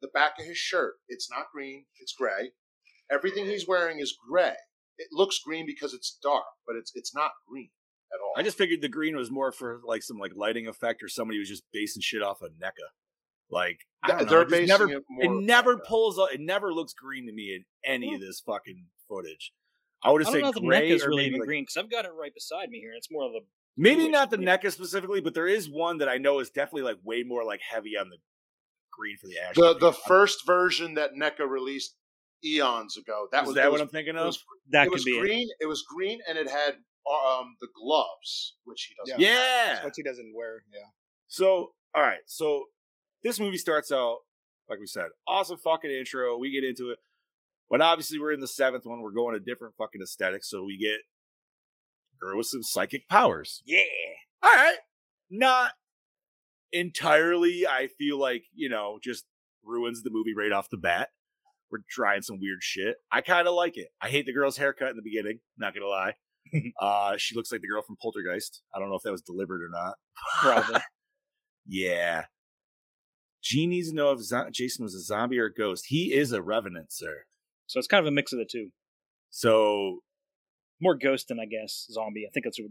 the 0.00 0.08
back 0.08 0.32
of 0.38 0.46
his 0.46 0.58
shirt 0.58 0.94
it's 1.08 1.30
not 1.30 1.46
green. 1.52 1.84
It's 2.00 2.12
gray. 2.12 2.52
Everything 3.10 3.46
he's 3.46 3.66
wearing 3.66 4.00
is 4.00 4.16
gray. 4.28 4.54
It 4.98 5.08
looks 5.12 5.38
green 5.38 5.66
because 5.66 5.94
it's 5.94 6.18
dark, 6.22 6.44
but 6.66 6.76
it's 6.76 6.92
it's 6.94 7.14
not 7.14 7.32
green 7.48 7.70
at 8.12 8.20
all. 8.20 8.32
I 8.36 8.42
just 8.42 8.58
figured 8.58 8.82
the 8.82 8.88
green 8.88 9.16
was 9.16 9.30
more 9.30 9.52
for 9.52 9.80
like 9.84 10.02
some 10.02 10.18
like 10.18 10.32
lighting 10.34 10.66
effect, 10.66 11.02
or 11.02 11.08
somebody 11.08 11.38
was 11.38 11.48
just 11.48 11.64
basing 11.72 12.02
shit 12.02 12.22
off 12.22 12.42
of 12.42 12.52
NECA. 12.52 12.88
Like 13.50 13.80
I 14.02 14.08
don't 14.08 14.28
they're 14.28 14.42
it 14.42 14.50
basing 14.50 14.68
never, 14.68 14.90
it 14.90 15.04
more. 15.08 15.24
it 15.24 15.44
never 15.44 15.72
yeah. 15.72 15.78
pulls. 15.86 16.18
It 16.32 16.40
never 16.40 16.72
looks 16.72 16.92
green 16.92 17.26
to 17.26 17.32
me 17.32 17.54
in 17.54 17.64
any 17.84 18.14
of 18.14 18.20
this 18.20 18.40
fucking 18.44 18.86
footage. 19.08 19.52
I 20.02 20.10
would 20.10 20.22
I 20.22 20.26
have 20.26 20.26
don't 20.26 20.34
said 20.34 20.42
know 20.42 20.48
if 20.50 20.54
the 20.54 20.60
gray 20.60 20.80
neck 20.80 20.96
is 20.96 21.06
really 21.06 21.30
like- 21.30 21.40
green 21.42 21.62
because 21.62 21.76
I've 21.76 21.90
got 21.90 22.04
it 22.04 22.12
right 22.18 22.34
beside 22.34 22.68
me 22.68 22.78
here. 22.80 22.92
It's 22.96 23.08
more 23.10 23.24
of 23.24 23.32
a 23.32 23.40
Maybe 23.80 24.08
not 24.08 24.30
the 24.30 24.36
green. 24.36 24.48
NECA 24.48 24.72
specifically, 24.72 25.20
but 25.20 25.34
there 25.34 25.46
is 25.46 25.70
one 25.70 25.98
that 25.98 26.08
I 26.08 26.18
know 26.18 26.40
is 26.40 26.50
definitely 26.50 26.82
like 26.82 26.98
way 27.04 27.22
more 27.22 27.44
like 27.44 27.60
heavy 27.60 27.96
on 27.98 28.10
the 28.10 28.16
green 28.98 29.16
for 29.20 29.26
the 29.28 29.38
action. 29.38 29.62
The 29.62 29.74
the 29.78 29.92
first 29.92 30.46
version 30.46 30.94
that 30.94 31.10
NECA 31.14 31.48
released 31.48 31.94
eons 32.44 32.96
ago. 32.96 33.28
That 33.32 33.42
Is 33.42 33.48
was 33.48 33.54
that 33.56 33.64
what 33.64 33.72
was, 33.74 33.80
I'm 33.82 33.88
thinking 33.88 34.16
of? 34.16 34.26
was, 34.26 34.44
That 34.70 34.82
it 34.82 34.86
could 34.86 34.92
was 34.94 35.04
be 35.04 35.18
green. 35.18 35.48
It. 35.60 35.66
was 35.66 35.82
green, 35.82 36.20
and 36.28 36.38
it 36.38 36.48
had 36.48 36.74
um 37.08 37.56
the 37.60 37.68
gloves, 37.74 38.56
which 38.64 38.88
he 38.88 38.94
doesn't. 39.02 39.20
Yeah. 39.20 39.34
Yeah. 39.34 39.84
What 39.84 39.94
he 39.96 40.02
doesn't 40.02 40.32
wear. 40.34 40.62
Yeah. 40.72 40.80
So, 41.28 41.72
all 41.94 42.02
right. 42.02 42.20
So 42.26 42.64
this 43.22 43.40
movie 43.40 43.58
starts 43.58 43.90
out, 43.92 44.18
like 44.68 44.78
we 44.78 44.86
said, 44.86 45.06
awesome 45.26 45.58
fucking 45.58 45.90
intro. 45.90 46.36
We 46.38 46.50
get 46.50 46.64
into 46.64 46.90
it. 46.90 46.98
But 47.70 47.80
obviously, 47.82 48.18
we're 48.18 48.32
in 48.32 48.40
the 48.40 48.48
seventh 48.48 48.86
one. 48.86 49.02
We're 49.02 49.12
going 49.12 49.34
a 49.36 49.40
different 49.40 49.74
fucking 49.76 50.00
aesthetic. 50.02 50.44
So 50.44 50.64
we 50.64 50.78
get 50.78 51.00
girl 52.20 52.36
with 52.38 52.46
some 52.46 52.62
psychic 52.62 53.08
powers. 53.08 53.62
Yeah. 53.66 53.80
All 54.42 54.50
right. 54.54 54.78
Not 55.30 55.72
entirely, 56.72 57.66
I 57.66 57.88
feel 57.98 58.18
like, 58.18 58.44
you 58.54 58.68
know, 58.68 58.98
just 59.02 59.24
ruins 59.64 60.02
the 60.02 60.10
movie 60.10 60.34
right 60.36 60.52
off 60.52 60.68
the 60.70 60.76
bat. 60.76 61.08
We're 61.70 61.80
trying 61.90 62.22
some 62.22 62.38
weird 62.40 62.58
shit. 62.62 62.96
I 63.12 63.20
kind 63.20 63.46
of 63.46 63.54
like 63.54 63.76
it. 63.76 63.88
I 64.00 64.08
hate 64.08 64.24
the 64.26 64.32
girl's 64.32 64.56
haircut 64.56 64.88
in 64.90 64.96
the 64.96 65.02
beginning, 65.02 65.40
not 65.58 65.74
gonna 65.74 65.86
lie. 65.86 66.14
uh 66.80 67.14
she 67.18 67.34
looks 67.34 67.52
like 67.52 67.60
the 67.60 67.68
girl 67.68 67.82
from 67.82 67.96
Poltergeist. 68.00 68.62
I 68.74 68.78
don't 68.78 68.88
know 68.88 68.96
if 68.96 69.02
that 69.02 69.12
was 69.12 69.20
deliberate 69.22 69.62
or 69.62 69.68
not. 69.70 69.94
Probably. 70.40 70.80
Yeah. 71.70 72.24
Gene 73.42 73.68
needs 73.70 73.90
to 73.90 73.94
know 73.94 74.12
if 74.12 74.20
zo- 74.20 74.48
Jason 74.50 74.84
was 74.84 74.94
a 74.94 75.00
zombie 75.02 75.38
or 75.38 75.44
a 75.46 75.52
ghost. 75.52 75.84
He 75.88 76.14
is 76.14 76.32
a 76.32 76.40
revenant, 76.42 76.90
sir. 76.92 77.24
so 77.66 77.78
it's 77.78 77.86
kind 77.86 78.00
of 78.00 78.06
a 78.06 78.14
mix 78.14 78.32
of 78.32 78.38
the 78.38 78.46
two. 78.50 78.70
So 79.30 79.98
More 80.80 80.94
ghost 80.96 81.28
than 81.28 81.38
I 81.38 81.44
guess 81.44 81.86
zombie. 81.90 82.24
I 82.26 82.30
think 82.32 82.44
that's 82.44 82.58
what 82.58 82.70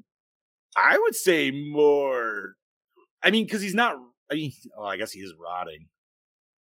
I 0.75 0.97
would 0.97 1.15
say 1.15 1.51
more. 1.51 2.55
I 3.27 3.31
mean, 3.31 3.43
because 3.43 3.61
he's 3.61 3.75
not. 3.75 3.97
I 4.31 4.35
mean, 4.35 4.53
oh, 4.77 4.85
I 4.85 4.95
guess 4.95 5.11
he 5.11 5.19
is 5.19 5.33
rotting, 5.37 5.87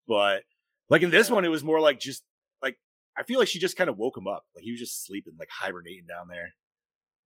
but 0.08 0.44
like 0.90 1.02
in 1.02 1.10
this 1.10 1.30
one, 1.30 1.44
it 1.44 1.50
was 1.50 1.64
more 1.64 1.80
like 1.82 2.00
just 2.00 2.24
like 2.62 2.78
I 3.18 3.24
feel 3.24 3.38
like 3.40 3.50
she 3.50 3.60
just 3.60 3.76
kind 3.76 3.90
of 3.90 3.98
woke 3.98 4.18
him 4.18 4.28
up. 4.28 4.44
Like 4.56 4.64
he 4.64 4.72
was 4.72 4.80
just 4.80 5.06
sleeping, 5.06 5.34
like 5.38 5.50
hibernating 5.52 6.06
down 6.08 6.28
there. 6.30 6.54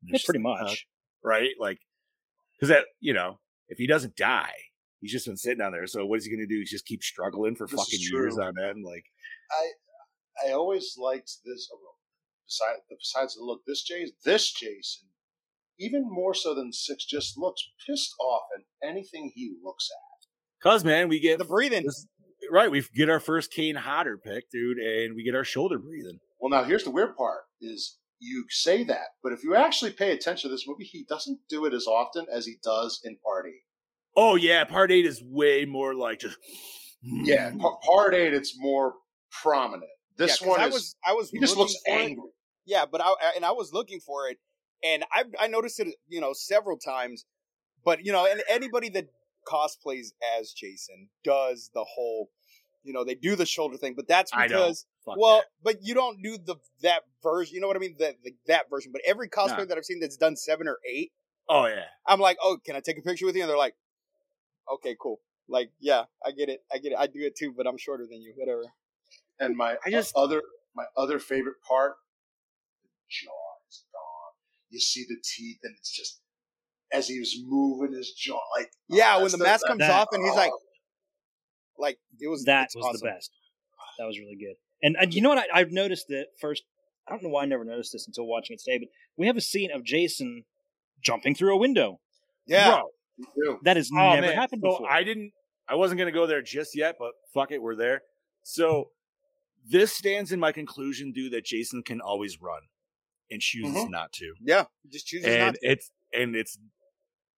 Yeah, 0.03 0.15
it's 0.15 0.23
just 0.23 0.25
pretty 0.25 0.43
like, 0.43 0.57
huh, 0.57 0.63
much. 0.65 0.88
right? 1.23 1.51
Like, 1.59 1.79
because 2.55 2.69
that 2.69 2.85
you 2.99 3.13
know, 3.13 3.39
if 3.67 3.77
he 3.77 3.85
doesn't 3.85 4.15
die, 4.15 4.53
he's 5.01 5.11
just 5.11 5.27
been 5.27 5.38
sitting 5.38 5.59
down 5.59 5.71
there. 5.71 5.85
So 5.88 6.05
what 6.05 6.17
is 6.17 6.25
he 6.25 6.31
going 6.31 6.47
to 6.47 6.51
do? 6.53 6.59
He's 6.59 6.71
just 6.71 6.85
keep 6.85 7.03
struggling 7.03 7.55
for 7.55 7.67
This 7.67 7.79
fucking 7.79 7.99
years 8.11 8.38
on 8.39 8.53
end. 8.59 8.83
Like, 8.83 9.05
I 9.51 10.49
I 10.49 10.51
always 10.53 10.95
liked 10.97 11.31
this. 11.45 11.69
oh, 11.71 11.79
Besides, 12.47 12.79
besides 12.89 13.35
the 13.35 13.43
look, 13.43 13.61
this 13.67 13.83
Jason, 13.83 14.15
this 14.23 14.51
Jason, 14.53 15.09
even 15.80 16.03
more 16.09 16.34
so 16.34 16.53
than 16.55 16.71
six, 16.73 17.05
just 17.05 17.38
looks 17.38 17.61
pissed 17.86 18.13
off 18.19 18.43
at 18.57 18.88
anything 18.88 19.32
he 19.36 19.55
looks 19.63 19.89
at. 19.91 20.28
cause 20.63 20.84
man, 20.84 21.07
we 21.09 21.19
get 21.19 21.38
The 21.39 21.45
breathing. 21.45 21.84
this- 21.86 22.07
right. 22.51 22.69
We 22.71 22.84
get 22.95 23.09
our 23.09 23.19
first 23.19 23.51
Kane 23.51 23.75
Hodder 23.75 24.17
pick, 24.17 24.49
dude, 24.51 24.78
and 24.78 25.15
we 25.15 25.23
get 25.23 25.36
our 25.36 25.43
shoulder 25.43 25.78
breathing. 25.80 26.19
Well, 26.39 26.49
now 26.49 26.63
here's 26.63 26.84
the 26.84 26.91
weird 26.91 27.15
part: 27.15 27.41
is 27.61 27.97
you 28.19 28.45
say 28.49 28.84
that, 28.86 29.07
but 29.23 29.32
if 29.34 29.43
you 29.43 29.55
actually 29.55 29.91
pay 29.91 30.11
attention 30.11 30.49
to 30.49 30.53
this 30.55 30.65
movie, 30.67 30.84
he 30.86 31.05
doesn't 31.07 31.39
do 31.49 31.65
it 31.65 31.73
as 31.73 31.86
often 31.86 32.25
as 32.32 32.45
he 32.45 32.55
does 32.63 32.99
in 33.03 33.17
Party. 33.23 33.63
Oh 34.15 34.36
yeah, 34.36 34.63
part 34.63 34.91
eight 34.91 35.05
is 35.05 35.21
way 35.23 35.65
more 35.65 35.93
like 35.93 36.19
just 36.21 36.38
Yeah, 37.01 37.51
pa- 37.59 37.78
Part 37.78 38.15
Eight, 38.15 38.34
it's 38.34 38.55
more 38.57 38.95
prominent. 39.43 39.91
This 40.17 40.32
Yeah, 40.41 40.47
'cause 40.47 40.47
one 40.47 40.59
I 40.59 40.67
is 40.67 40.73
was 40.73 40.95
I 41.05 41.13
was 41.13 41.30
he 41.30 41.39
just 41.39 41.55
looks 41.57 41.75
for 41.86 41.93
it. 41.93 42.01
angry. 42.01 42.32
Yeah, 42.65 42.86
but 42.88 43.01
I 43.01 43.13
and 43.36 43.45
I 43.45 43.51
was 43.51 43.71
looking 43.71 43.99
for 43.99 44.28
it, 44.30 44.38
and 44.84 45.03
I 45.11 45.23
I 45.39 45.47
noticed 45.47 45.80
it 45.80 45.88
you 46.07 46.21
know 46.21 46.34
several 46.34 46.78
times, 46.78 47.25
but 47.84 48.05
you 48.05 48.11
know, 48.11 48.25
and 48.30 48.41
anybody 48.49 48.89
that 48.89 49.07
cosplays 49.47 50.07
as 50.38 50.51
Jason 50.51 51.09
does 51.23 51.71
the 51.73 51.84
whole, 51.84 52.30
you 52.84 52.91
know, 52.93 53.03
they 53.05 53.15
do 53.15 53.36
the 53.36 53.45
shoulder 53.45 53.78
thing, 53.78 53.93
but 53.95 54.07
that's 54.07 54.32
because 54.32 54.86
well, 55.05 55.38
that. 55.38 55.45
but 55.63 55.75
you 55.82 55.93
don't 55.93 56.21
do 56.21 56.38
the 56.38 56.55
that 56.82 57.03
version. 57.23 57.55
You 57.55 57.61
know 57.61 57.67
what 57.67 57.78
I 57.78 57.80
mean? 57.80 57.95
That 57.99 58.15
that 58.47 58.69
version. 58.69 58.91
But 58.91 59.01
every 59.07 59.30
cosplayer 59.30 59.59
Nah. 59.59 59.65
that 59.65 59.78
I've 59.78 59.86
seen 59.86 59.99
that's 59.99 60.17
done 60.17 60.36
seven 60.36 60.67
or 60.67 60.78
eight, 60.89 61.11
Oh 61.49 61.65
yeah. 61.65 61.86
I'm 62.05 62.19
like, 62.19 62.38
oh, 62.43 62.57
can 62.65 62.75
I 62.75 62.82
take 62.82 62.97
a 62.97 63.01
picture 63.01 63.25
with 63.25 63.36
you? 63.36 63.41
And 63.41 63.49
they're 63.49 63.57
like, 63.57 63.75
okay, 64.73 64.95
cool. 65.01 65.21
Like, 65.47 65.71
yeah, 65.80 66.03
I 66.25 66.32
get 66.32 66.49
it, 66.49 66.61
I 66.73 66.78
get 66.78 66.91
it. 66.91 66.97
I 66.99 67.07
do 67.07 67.19
it 67.21 67.38
too, 67.38 67.53
but 67.55 67.65
I'm 67.65 67.78
shorter 67.78 68.05
than 68.05 68.21
you. 68.21 68.34
Whatever. 68.36 68.63
And 69.39 69.55
my 69.55 69.78
I 69.86 69.89
just- 69.89 70.13
other 70.15 70.41
my 70.75 70.84
other 70.97 71.19
favorite 71.19 71.55
part, 71.67 71.95
jaw 73.09 73.15
is 73.21 73.28
gone. 73.28 73.46
You 74.70 74.80
see 74.80 75.05
the 75.07 75.18
teeth, 75.24 75.59
and 75.63 75.76
it's 75.78 75.91
just 75.91 76.20
as 76.93 77.07
he 77.07 77.20
was 77.20 77.36
moving 77.45 77.93
his 77.95 78.11
jaw, 78.11 78.39
like 78.57 78.70
oh, 78.91 78.95
Yeah, 78.97 79.15
oh, 79.18 79.22
when 79.24 79.32
the 79.32 79.38
the- 79.38 79.43
mask 79.43 79.61
that- 79.63 79.68
comes 79.70 79.80
that- 79.80 79.91
off 79.91 80.07
and 80.11 80.24
he's 80.24 80.36
like, 80.36 80.51
oh. 80.53 80.59
like 81.78 81.97
it 82.20 82.28
was 82.28 82.43
That 82.45 82.70
was 82.76 82.86
awesome. 82.86 82.99
the 83.01 83.11
best. 83.13 83.32
That 83.99 84.05
was 84.05 84.20
really 84.20 84.36
good. 84.36 84.55
And, 84.84 84.95
and 84.99 85.13
you 85.13 85.22
know 85.22 85.30
what? 85.30 85.39
I, 85.39 85.59
I've 85.59 85.72
noticed 85.72 86.07
that 86.09 86.28
first. 86.39 86.63
I 87.07 87.11
don't 87.11 87.24
know 87.24 87.30
why 87.30 87.43
I 87.43 87.45
never 87.45 87.63
noticed 87.65 87.93
this 87.93 88.05
until 88.05 88.26
watching 88.28 88.53
it 88.55 88.59
today, 88.63 88.78
but 88.80 88.89
we 89.18 89.28
have 89.28 89.38
a 89.38 89.41
scene 89.41 89.72
of 89.72 89.84
Jason 89.84 90.43
jumping 91.01 91.34
through 91.36 91.53
a 91.55 91.57
window. 91.57 91.99
Yeah, 92.45 92.82
Bro, 93.36 93.59
That 93.63 93.78
has 93.78 93.89
oh, 93.91 93.95
never 93.97 94.28
man. 94.28 94.36
happened 94.36 94.61
So. 94.63 94.86
I 94.86 95.03
didn't. 95.03 95.32
I 95.68 95.76
wasn't 95.76 95.97
gonna 95.99 96.11
go 96.11 96.28
there 96.28 96.41
just 96.41 96.76
yet, 96.78 96.95
but 96.99 97.11
fuck 97.34 97.51
it, 97.51 97.61
we're 97.61 97.76
there. 97.76 98.01
So 98.43 98.91
this 99.68 99.91
stands 99.93 100.32
in 100.32 100.39
my 100.39 100.51
conclusion, 100.51 101.11
dude, 101.11 101.34
that 101.34 101.43
Jason 101.43 101.82
can 101.84 101.99
always 101.99 102.39
run 102.41 102.61
and 103.30 103.41
chooses 103.41 103.75
Mhm. 103.75 103.89
not 103.89 104.11
to, 104.13 104.34
yeah. 104.41 104.65
He 104.84 104.89
just 104.89 105.07
chooses 105.07 105.28
not 105.28 105.34
and 105.39 105.55
to. 105.55 105.59
it's 105.71 105.91
and 106.13 106.36
it's 106.36 106.57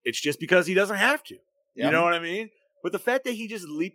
it's 0.05 0.21
just 0.21 0.39
because 0.41 0.67
he 0.67 0.75
doesn't 0.75 0.97
have 0.97 1.23
to. 1.25 1.37
Yeah. 1.75 1.87
You 1.87 1.93
know 1.93 2.03
what 2.03 2.15
I 2.15 2.19
mean? 2.19 2.51
But 2.83 2.93
the 2.93 2.99
fact 2.99 3.25
that 3.25 3.33
he 3.33 3.49
just 3.49 3.67
leap 3.69 3.95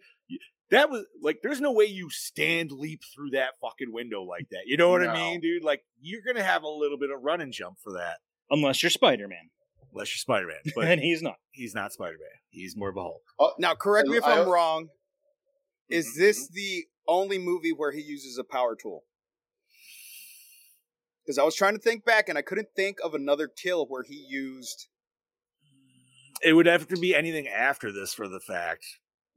that 0.70 0.90
was 0.90 1.06
like 1.22 1.40
there's 1.44 1.62
no 1.62 1.72
way 1.72 1.86
you 1.86 2.10
stand 2.10 2.72
leap 2.72 3.02
through 3.14 3.32
that 3.32 3.52
fucking 3.62 3.92
window 3.94 4.24
like 4.24 4.48
that. 4.50 4.64
You 4.66 4.78
know 4.78 4.90
what 4.90 5.08
I 5.08 5.14
mean, 5.14 5.40
dude? 5.42 5.64
Like 5.64 5.84
you're 6.02 6.22
gonna 6.26 6.44
have 6.44 6.64
a 6.64 6.68
little 6.70 6.98
bit 6.98 7.10
of 7.12 7.22
run 7.22 7.42
and 7.42 7.54
jump 7.54 7.78
for 7.84 7.94
that. 7.94 8.18
Unless 8.50 8.82
you're 8.84 8.90
Spider 8.90 9.28
Man. 9.28 9.50
Unless 9.94 10.12
you're 10.14 10.20
Spider 10.20 10.48
Man. 10.48 10.58
But 10.76 10.88
and 10.88 11.00
he's 11.02 11.22
not. 11.22 11.36
he's 11.52 11.76
not 11.76 11.94
Spider 11.94 12.18
Man. 12.20 12.40
He's 12.50 12.76
more 12.76 12.90
of 12.90 12.98
a 12.98 13.02
Hulk. 13.02 13.56
Now, 13.60 13.76
correct 13.76 14.08
me 14.08 14.18
if 14.18 14.24
I- 14.24 14.40
I'm 14.42 14.50
wrong. 14.50 14.90
Is 15.90 16.08
Mhm, 16.08 16.18
this 16.18 16.48
the 16.50 16.86
only 17.08 17.38
movie 17.38 17.72
where 17.74 17.92
he 17.92 18.02
uses 18.02 18.38
a 18.38 18.44
power 18.44 18.76
tool? 18.76 19.04
Because 21.26 21.38
I 21.38 21.44
was 21.44 21.56
trying 21.56 21.74
to 21.74 21.80
think 21.80 22.06
back 22.06 22.28
and 22.30 22.38
I 22.38 22.42
couldn't 22.42 22.70
think 22.76 22.98
of 23.04 23.14
another 23.14 23.48
kill 23.48 23.86
where 23.88 24.04
he 24.04 24.26
used. 24.28 24.88
It 26.42 26.54
would 26.54 26.66
have 26.66 26.88
to 26.90 26.98
be 26.98 27.16
anything 27.16 27.48
after 27.48 27.92
this 27.92 28.14
for 28.14 28.28
the 28.28 28.40
fact. 28.40 28.86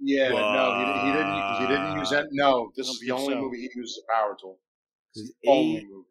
Yeah, 0.00 0.28
no, 0.28 0.74
he, 0.74 1.06
he 1.06 1.12
didn't. 1.12 1.60
He 1.60 1.66
didn't 1.68 1.98
use 1.98 2.10
that. 2.10 2.26
No, 2.32 2.70
this 2.76 2.88
is 2.88 3.00
the 3.00 3.12
only 3.12 3.34
so. 3.34 3.40
movie 3.40 3.58
he 3.58 3.70
uses 3.74 4.02
a 4.06 4.12
power 4.12 4.36
tool. 4.40 4.58
Because 5.14 5.32
Only 5.46 5.76
eight, 5.78 5.84
movie. 5.88 6.04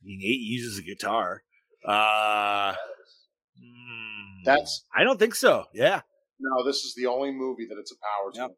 I 0.00 0.04
mean, 0.04 0.20
eight 0.24 0.40
uses 0.40 0.78
a 0.78 0.82
guitar. 0.82 1.42
Uh, 1.86 2.74
hmm, 3.56 4.42
That's 4.44 4.84
I 4.94 5.04
don't 5.04 5.18
think 5.18 5.34
so. 5.34 5.66
Yeah. 5.74 6.00
no. 6.40 6.64
This 6.64 6.78
is 6.78 6.94
the 6.96 7.06
only 7.06 7.30
movie 7.30 7.66
that 7.68 7.78
it's 7.78 7.92
a 7.92 7.96
power 7.96 8.32
tool. 8.32 8.42
Yep. 8.48 8.56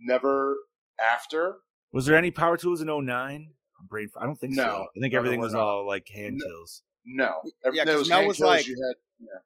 Never 0.00 0.56
after. 1.00 1.56
Was 1.92 2.04
there 2.04 2.16
any 2.16 2.30
power 2.30 2.56
tools 2.58 2.82
in 2.82 2.88
09? 2.88 3.48
I'm 3.78 3.86
brain. 3.86 4.08
I 4.16 4.24
don't 4.24 4.38
think 4.38 4.54
so. 4.54 4.86
I 4.96 5.00
think 5.00 5.14
everything 5.14 5.40
was 5.40 5.52
not. 5.52 5.62
all 5.62 5.86
like 5.86 6.08
hand 6.08 6.36
No. 6.38 6.46
kills. 6.46 6.82
No, 7.04 7.40
Yeah, 7.72 7.84
there 7.84 7.96
'cause 7.96 8.08
Mel 8.08 8.26
was 8.26 8.36
kills 8.38 8.46
like- 8.48 8.66
had. 8.66 8.94
Yeah. 9.18 9.38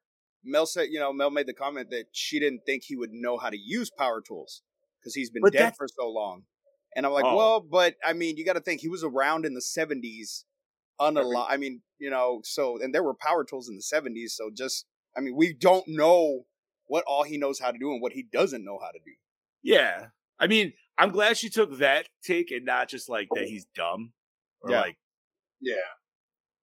Mel 0.43 0.65
said, 0.65 0.89
you 0.89 0.99
know, 0.99 1.13
Mel 1.13 1.29
made 1.29 1.47
the 1.47 1.53
comment 1.53 1.89
that 1.91 2.07
she 2.11 2.39
didn't 2.39 2.65
think 2.65 2.83
he 2.83 2.95
would 2.97 3.11
know 3.13 3.37
how 3.37 3.49
to 3.49 3.57
use 3.57 3.89
power 3.89 4.21
tools 4.21 4.61
because 4.99 5.15
he's 5.15 5.29
been 5.29 5.41
But 5.41 5.53
dead 5.53 5.75
for 5.77 5.87
so 5.87 6.09
long. 6.09 6.45
And 6.95 7.05
I'm 7.05 7.13
like, 7.13 7.23
Oh. 7.25 7.35
well, 7.35 7.59
but 7.61 7.95
I 8.03 8.13
mean, 8.13 8.35
you 8.37 8.43
got 8.45 8.53
to 8.53 8.59
think 8.61 8.81
he 8.81 8.89
was 8.89 9.03
around 9.03 9.45
in 9.45 9.53
the 9.53 9.61
70s, 9.61 10.43
unalive. 10.99 11.45
I 11.49 11.57
mean, 11.57 11.81
you 11.97 12.09
know, 12.09 12.41
so 12.43 12.77
and 12.81 12.93
there 12.93 13.03
were 13.03 13.13
power 13.13 13.45
tools 13.45 13.69
in 13.69 13.75
the 13.75 13.81
70s. 13.81 14.31
So 14.35 14.51
just, 14.53 14.85
I 15.15 15.21
mean, 15.21 15.35
we 15.35 15.53
don't 15.53 15.87
know 15.87 16.45
what 16.87 17.05
all 17.07 17.23
he 17.23 17.37
knows 17.37 17.59
how 17.59 17.71
to 17.71 17.77
do 17.77 17.91
and 17.93 18.01
what 18.01 18.11
he 18.11 18.23
doesn't 18.23 18.65
know 18.65 18.77
how 18.81 18.91
to 18.91 18.99
do. 18.99 19.13
Yeah. 19.63 20.07
I 20.37 20.47
mean, 20.47 20.73
I'm 20.97 21.11
glad 21.11 21.37
she 21.37 21.49
took 21.49 21.77
that 21.77 22.09
take 22.23 22.51
and 22.51 22.65
not 22.65 22.89
just 22.89 23.07
like 23.07 23.29
that 23.33 23.43
oh. 23.45 23.47
he's 23.47 23.65
dumb 23.73 24.11
or 24.63 24.71
Yeah. 24.71 24.81
like 24.81 24.97
Yeah. 25.61 25.75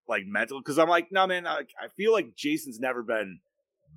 like 0.07 0.23
mental. 0.25 0.59
Because 0.59 0.77
I'm 0.77 0.89
like, 0.89 1.07
no, 1.11 1.25
man. 1.27 1.47
I, 1.47 1.61
I 1.81 1.87
feel 1.95 2.11
like 2.11 2.35
Jason's 2.35 2.79
never 2.79 3.03
been 3.03 3.39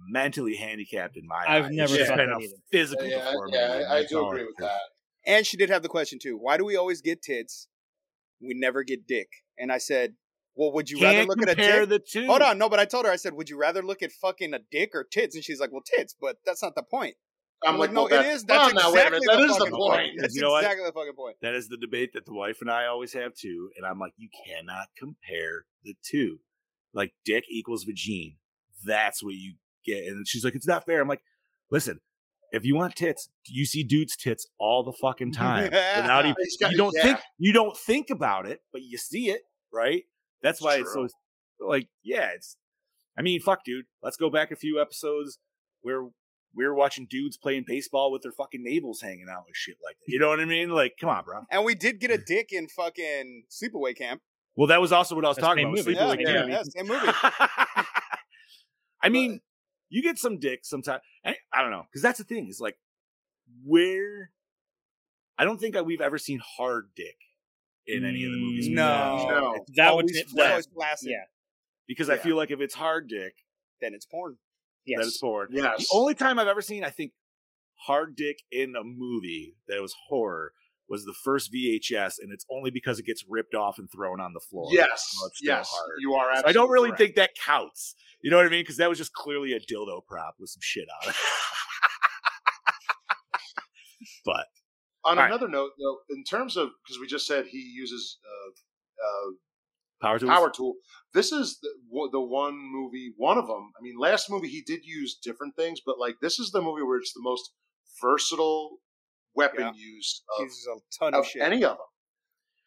mentally 0.08 0.56
handicapped 0.56 1.16
in 1.16 1.26
my 1.26 1.44
I've 1.46 1.64
eyes. 1.66 1.70
never 1.72 1.94
It's 1.94 1.98
just 1.98 2.08
thought 2.10 2.18
been 2.18 2.30
a 2.30 2.38
either. 2.38 2.54
physical 2.70 3.06
Yeah, 3.06 3.24
deformity. 3.24 3.58
yeah, 3.58 3.74
and 3.74 3.84
I, 3.86 3.96
I 3.98 4.04
do 4.06 4.26
agree 4.26 4.44
with 4.44 4.56
that. 4.58 4.80
And 5.26 5.46
she 5.46 5.56
did 5.56 5.70
have 5.70 5.82
the 5.82 5.88
question 5.88 6.18
too: 6.20 6.36
Why 6.36 6.56
do 6.56 6.64
we 6.64 6.76
always 6.76 7.00
get 7.00 7.22
tits? 7.22 7.68
We 8.40 8.54
never 8.54 8.82
get 8.84 9.06
dick. 9.06 9.28
And 9.58 9.72
I 9.72 9.78
said, 9.78 10.14
well, 10.56 10.72
would 10.72 10.90
you 10.90 11.00
rather 11.00 11.18
Can't 11.18 11.28
look 11.28 11.42
at 11.42 11.48
a 11.48 11.54
compare 11.54 11.80
tit? 11.80 11.88
the 11.88 11.98
two. 11.98 12.26
Hold 12.26 12.42
on, 12.42 12.58
no, 12.58 12.68
but 12.68 12.78
I 12.78 12.84
told 12.84 13.06
her, 13.06 13.12
I 13.12 13.16
said, 13.16 13.34
would 13.34 13.48
you 13.48 13.58
rather 13.58 13.82
look 13.82 14.02
at 14.02 14.12
fucking 14.12 14.52
a 14.54 14.58
dick 14.70 14.90
or 14.94 15.02
tits? 15.04 15.34
And 15.34 15.42
she's 15.42 15.58
like, 15.60 15.72
well, 15.72 15.82
tits, 15.84 16.14
but 16.20 16.36
that's 16.44 16.62
not 16.62 16.74
the 16.74 16.82
point. 16.82 17.14
I'm, 17.62 17.74
I'm 17.74 17.78
like, 17.80 17.88
like, 17.90 17.94
no, 17.94 18.04
well, 18.10 18.20
it 18.20 18.26
is. 18.26 18.44
That's 18.44 18.74
no, 18.74 18.90
exactly 18.90 18.92
wait 18.94 19.06
a 19.06 19.10
minute. 19.10 19.24
That 19.26 19.36
the 19.36 19.44
is 19.44 19.56
the 19.58 19.64
point. 19.66 19.76
point. 19.76 20.12
That's 20.18 20.34
You 20.34 20.42
know 20.42 20.50
what? 20.50 20.64
exactly 20.64 20.84
the 20.86 20.92
fucking 20.92 21.14
point. 21.14 21.36
That 21.42 21.54
is 21.54 21.68
the 21.68 21.76
debate 21.76 22.12
that 22.14 22.26
the 22.26 22.34
wife 22.34 22.58
and 22.60 22.70
I 22.70 22.86
always 22.86 23.12
have 23.14 23.34
too. 23.34 23.70
And 23.76 23.86
I'm 23.86 23.98
like, 23.98 24.12
you 24.16 24.28
cannot 24.46 24.88
compare 24.98 25.64
the 25.84 25.94
two. 26.02 26.38
Like 26.92 27.12
dick 27.24 27.44
equals 27.50 27.84
vagine. 27.84 28.36
That's 28.84 29.22
what 29.22 29.34
you 29.34 29.54
get. 29.86 30.04
And 30.06 30.26
she's 30.28 30.44
like, 30.44 30.54
it's 30.54 30.66
not 30.66 30.84
fair. 30.84 31.00
I'm 31.00 31.08
like, 31.08 31.22
listen, 31.70 32.00
if 32.52 32.64
you 32.64 32.76
want 32.76 32.94
tits, 32.96 33.28
you 33.46 33.64
see 33.66 33.82
dudes' 33.82 34.16
tits 34.16 34.46
all 34.58 34.82
the 34.84 34.92
fucking 34.92 35.32
time. 35.32 35.64
without 35.64 36.24
even, 36.24 36.34
got- 36.60 36.70
you 36.70 36.76
don't 36.76 36.94
yeah. 36.96 37.02
think 37.02 37.18
you 37.38 37.52
don't 37.52 37.76
think 37.76 38.10
about 38.10 38.46
it, 38.46 38.60
but 38.72 38.82
you 38.82 38.98
see 38.98 39.30
it, 39.30 39.40
right? 39.72 40.02
That's 40.42 40.60
why 40.60 40.76
it's 40.76 40.92
so 40.92 41.08
like 41.60 41.88
yeah. 42.02 42.28
It's 42.34 42.56
I 43.18 43.22
mean, 43.22 43.40
fuck, 43.40 43.64
dude. 43.64 43.86
Let's 44.02 44.16
go 44.16 44.28
back 44.28 44.50
a 44.50 44.56
few 44.56 44.80
episodes 44.80 45.38
where 45.82 46.08
we 46.54 46.64
were 46.66 46.74
watching 46.74 47.06
dudes 47.10 47.36
playing 47.36 47.64
baseball 47.66 48.12
with 48.12 48.22
their 48.22 48.32
fucking 48.32 48.62
navels 48.64 49.00
hanging 49.02 49.26
out 49.30 49.44
and 49.46 49.54
shit 49.56 49.76
like 49.84 49.96
that. 49.98 50.12
You 50.12 50.18
know 50.18 50.28
what 50.28 50.40
I 50.40 50.44
mean? 50.44 50.70
Like, 50.70 50.94
come 51.00 51.08
on, 51.10 51.24
bro. 51.24 51.40
And 51.50 51.64
we 51.64 51.74
did 51.74 51.98
get 52.00 52.10
a 52.10 52.18
dick 52.18 52.52
in 52.52 52.68
fucking 52.68 53.44
sleepaway 53.50 53.96
camp. 53.96 54.20
Well, 54.56 54.68
that 54.68 54.80
was 54.80 54.92
also 54.92 55.14
what 55.16 55.24
I 55.24 55.28
was 55.28 55.36
That's 55.36 55.46
talking 55.48 55.64
about. 55.64 55.76
movie. 55.76 55.94
Sleepaway 55.94 56.20
Yeah, 56.20 56.32
Camp. 56.32 56.48
yeah, 56.48 56.56
yeah, 56.56 56.62
same 56.62 56.86
movie. 56.86 57.08
I 59.02 59.08
mean, 59.08 59.40
you 59.88 60.02
get 60.02 60.18
some 60.18 60.38
dick 60.38 60.60
sometimes. 60.64 61.02
I, 61.24 61.30
eh, 61.30 61.34
I 61.52 61.62
don't 61.62 61.70
know 61.70 61.84
because 61.90 62.02
that's 62.02 62.18
the 62.18 62.24
thing. 62.24 62.48
Is 62.48 62.60
like 62.60 62.76
where 63.64 64.30
I 65.38 65.44
don't 65.44 65.58
think 65.60 65.74
that 65.74 65.84
we've 65.84 66.00
ever 66.00 66.18
seen 66.18 66.40
hard 66.56 66.90
dick 66.96 67.16
in 67.86 68.04
any 68.04 68.24
of 68.24 68.30
the 68.32 68.38
movies. 68.38 68.68
Mm, 68.68 68.74
no. 68.74 69.26
No. 69.28 69.64
That 69.76 69.94
would 69.94 70.04
always 70.04 70.12
be- 70.12 70.18
It's 70.20 70.32
flat, 70.32 70.64
flaccid. 70.74 71.10
Yeah. 71.10 71.24
because 71.86 72.08
I 72.08 72.16
feel 72.16 72.36
like 72.36 72.50
if 72.50 72.60
it's 72.60 72.74
hard 72.74 73.08
dick, 73.08 73.34
Then 73.80 73.92
it's 73.92 74.06
porn. 74.06 74.36
Yes. 74.86 75.00
that 75.00 75.06
it's 75.06 75.18
forward. 75.18 75.50
Yes. 75.52 75.78
The 75.78 75.86
only 75.96 76.14
time 76.14 76.38
I've 76.38 76.48
ever 76.48 76.62
seen, 76.62 76.84
I 76.84 76.90
think, 76.90 77.12
hard 77.86 78.16
dick 78.16 78.38
in 78.50 78.74
a 78.76 78.84
movie 78.84 79.56
that 79.68 79.80
was 79.80 79.94
horror 80.08 80.52
was 80.88 81.04
the 81.04 81.14
first 81.24 81.52
VHS, 81.52 82.14
and 82.20 82.32
it's 82.32 82.44
only 82.50 82.70
because 82.70 82.98
it 82.98 83.06
gets 83.06 83.24
ripped 83.28 83.54
off 83.54 83.78
and 83.78 83.90
thrown 83.90 84.20
on 84.20 84.32
the 84.34 84.40
floor. 84.40 84.68
Yes. 84.70 85.16
Yes. 85.42 85.68
hard. 85.70 85.96
You 86.00 86.14
are. 86.14 86.36
So 86.36 86.42
I 86.46 86.52
don't 86.52 86.70
really 86.70 86.90
correct. 86.90 87.00
think 87.00 87.14
that 87.16 87.30
counts. 87.34 87.94
You 88.22 88.30
know 88.30 88.36
what 88.36 88.46
I 88.46 88.50
mean? 88.50 88.62
Because 88.62 88.76
that 88.78 88.88
was 88.88 88.98
just 88.98 89.12
clearly 89.12 89.52
a 89.52 89.60
dildo 89.60 90.04
prop 90.06 90.36
with 90.38 90.50
some 90.50 90.60
shit 90.62 90.86
on 91.02 91.10
it. 91.10 91.16
but 94.24 94.46
On 95.04 95.16
All 95.16 95.16
right. 95.16 95.26
another 95.26 95.48
note, 95.48 95.72
though, 95.78 95.98
in 96.14 96.24
terms 96.24 96.56
of 96.56 96.70
because 96.84 97.00
we 97.00 97.06
just 97.06 97.26
said 97.26 97.46
he 97.46 97.58
uses 97.58 98.18
uh, 98.24 98.50
uh, 99.06 99.30
power 100.00 100.18
tools. 100.18 100.30
power 100.30 100.50
tool. 100.50 100.74
This 101.12 101.32
is 101.32 101.58
the, 101.62 101.70
the 102.12 102.20
one 102.20 102.54
movie, 102.56 103.12
one 103.16 103.38
of 103.38 103.46
them. 103.46 103.70
I 103.78 103.82
mean, 103.82 103.96
last 103.98 104.28
movie 104.30 104.48
he 104.48 104.62
did 104.62 104.80
use 104.84 105.16
different 105.22 105.56
things, 105.56 105.80
but 105.84 105.98
like 105.98 106.16
this 106.20 106.38
is 106.38 106.50
the 106.50 106.60
movie 106.60 106.82
where 106.82 106.98
it's 106.98 107.12
the 107.14 107.22
most 107.22 107.50
versatile 108.02 108.78
weapon 109.34 109.60
Yeah. 109.60 109.72
use 109.74 110.22
He 110.36 110.42
of, 110.42 110.46
uses 110.48 110.66
a 110.68 110.80
ton 111.04 111.14
of 111.14 111.20
of 111.20 111.26
shit. 111.26 111.42
any 111.42 111.64
of 111.64 111.76
them. 111.76 111.86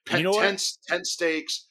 And 0.09 0.17
you 0.19 0.23
know 0.25 0.31
what? 0.31 0.43
tent, 0.43 0.63
tent 0.87 1.05
stakes, 1.07 1.67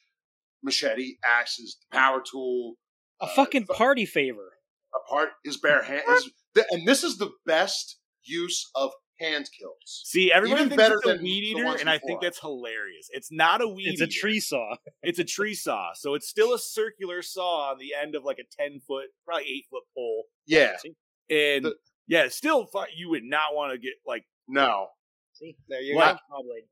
machete, 0.63 1.17
axes, 1.25 1.79
power 1.91 2.23
tool. 2.31 2.75
A 3.21 3.25
uh, 3.25 3.29
fucking 3.29 3.65
fu- 3.67 3.75
party 3.75 4.05
favor. 4.05 4.53
A 4.95 5.09
part 5.11 5.31
is 5.45 5.57
bare 5.57 5.83
hand. 5.83 6.03
His, 6.09 6.31
th- 6.55 6.67
and 6.71 6.87
this 6.87 7.03
is 7.03 7.17
the 7.19 7.31
best 7.47 7.99
use 8.25 8.69
of 8.75 8.91
hand 9.19 9.49
kills. 9.59 10.03
See, 10.05 10.33
everybody 10.33 10.61
Even 10.63 10.71
thinks 10.71 10.83
better 10.83 10.97
it's 10.97 11.07
a 11.07 11.09
than 11.15 11.23
weed 11.23 11.55
the 11.55 11.61
eater, 11.61 11.77
and 11.81 11.89
I 11.91 11.99
think 11.99 12.21
that's 12.21 12.39
hilarious. 12.41 13.09
It's 13.13 13.31
not 13.33 13.61
a 13.63 13.69
weed 13.69 13.89
It's 13.89 14.01
a 14.01 14.05
eater. 14.05 14.21
tree 14.21 14.41
saw. 14.41 14.77
It's 15.03 15.19
a 15.19 15.25
tree 15.25 15.55
saw, 15.55 15.91
so 15.95 16.15
it's 16.15 16.29
still 16.29 16.53
a 16.55 16.59
circular 16.59 17.23
saw 17.23 17.71
on 17.71 17.79
the 17.79 17.93
end 18.01 18.15
of 18.15 18.25
like 18.25 18.39
a 18.39 18.45
ten 18.63 18.81
foot, 18.87 19.07
probably 19.25 19.45
eight 19.45 19.65
foot 19.71 19.85
pole, 19.95 20.25
Yeah, 20.47 20.77
and 21.31 21.65
The- 21.65 21.77
yeah, 22.07 22.29
still, 22.29 22.67
fu- 22.67 22.85
you 22.97 23.09
would 23.11 23.25
not 23.25 23.55
want 23.55 23.73
to 23.73 23.79
get 23.79 23.95
like 24.07 24.25
no, 24.49 24.89
See? 25.33 25.57
There 25.69 25.81
you 25.83 25.97
Like- 25.97 26.17
go. 26.17 26.21
Probably. 26.29 26.63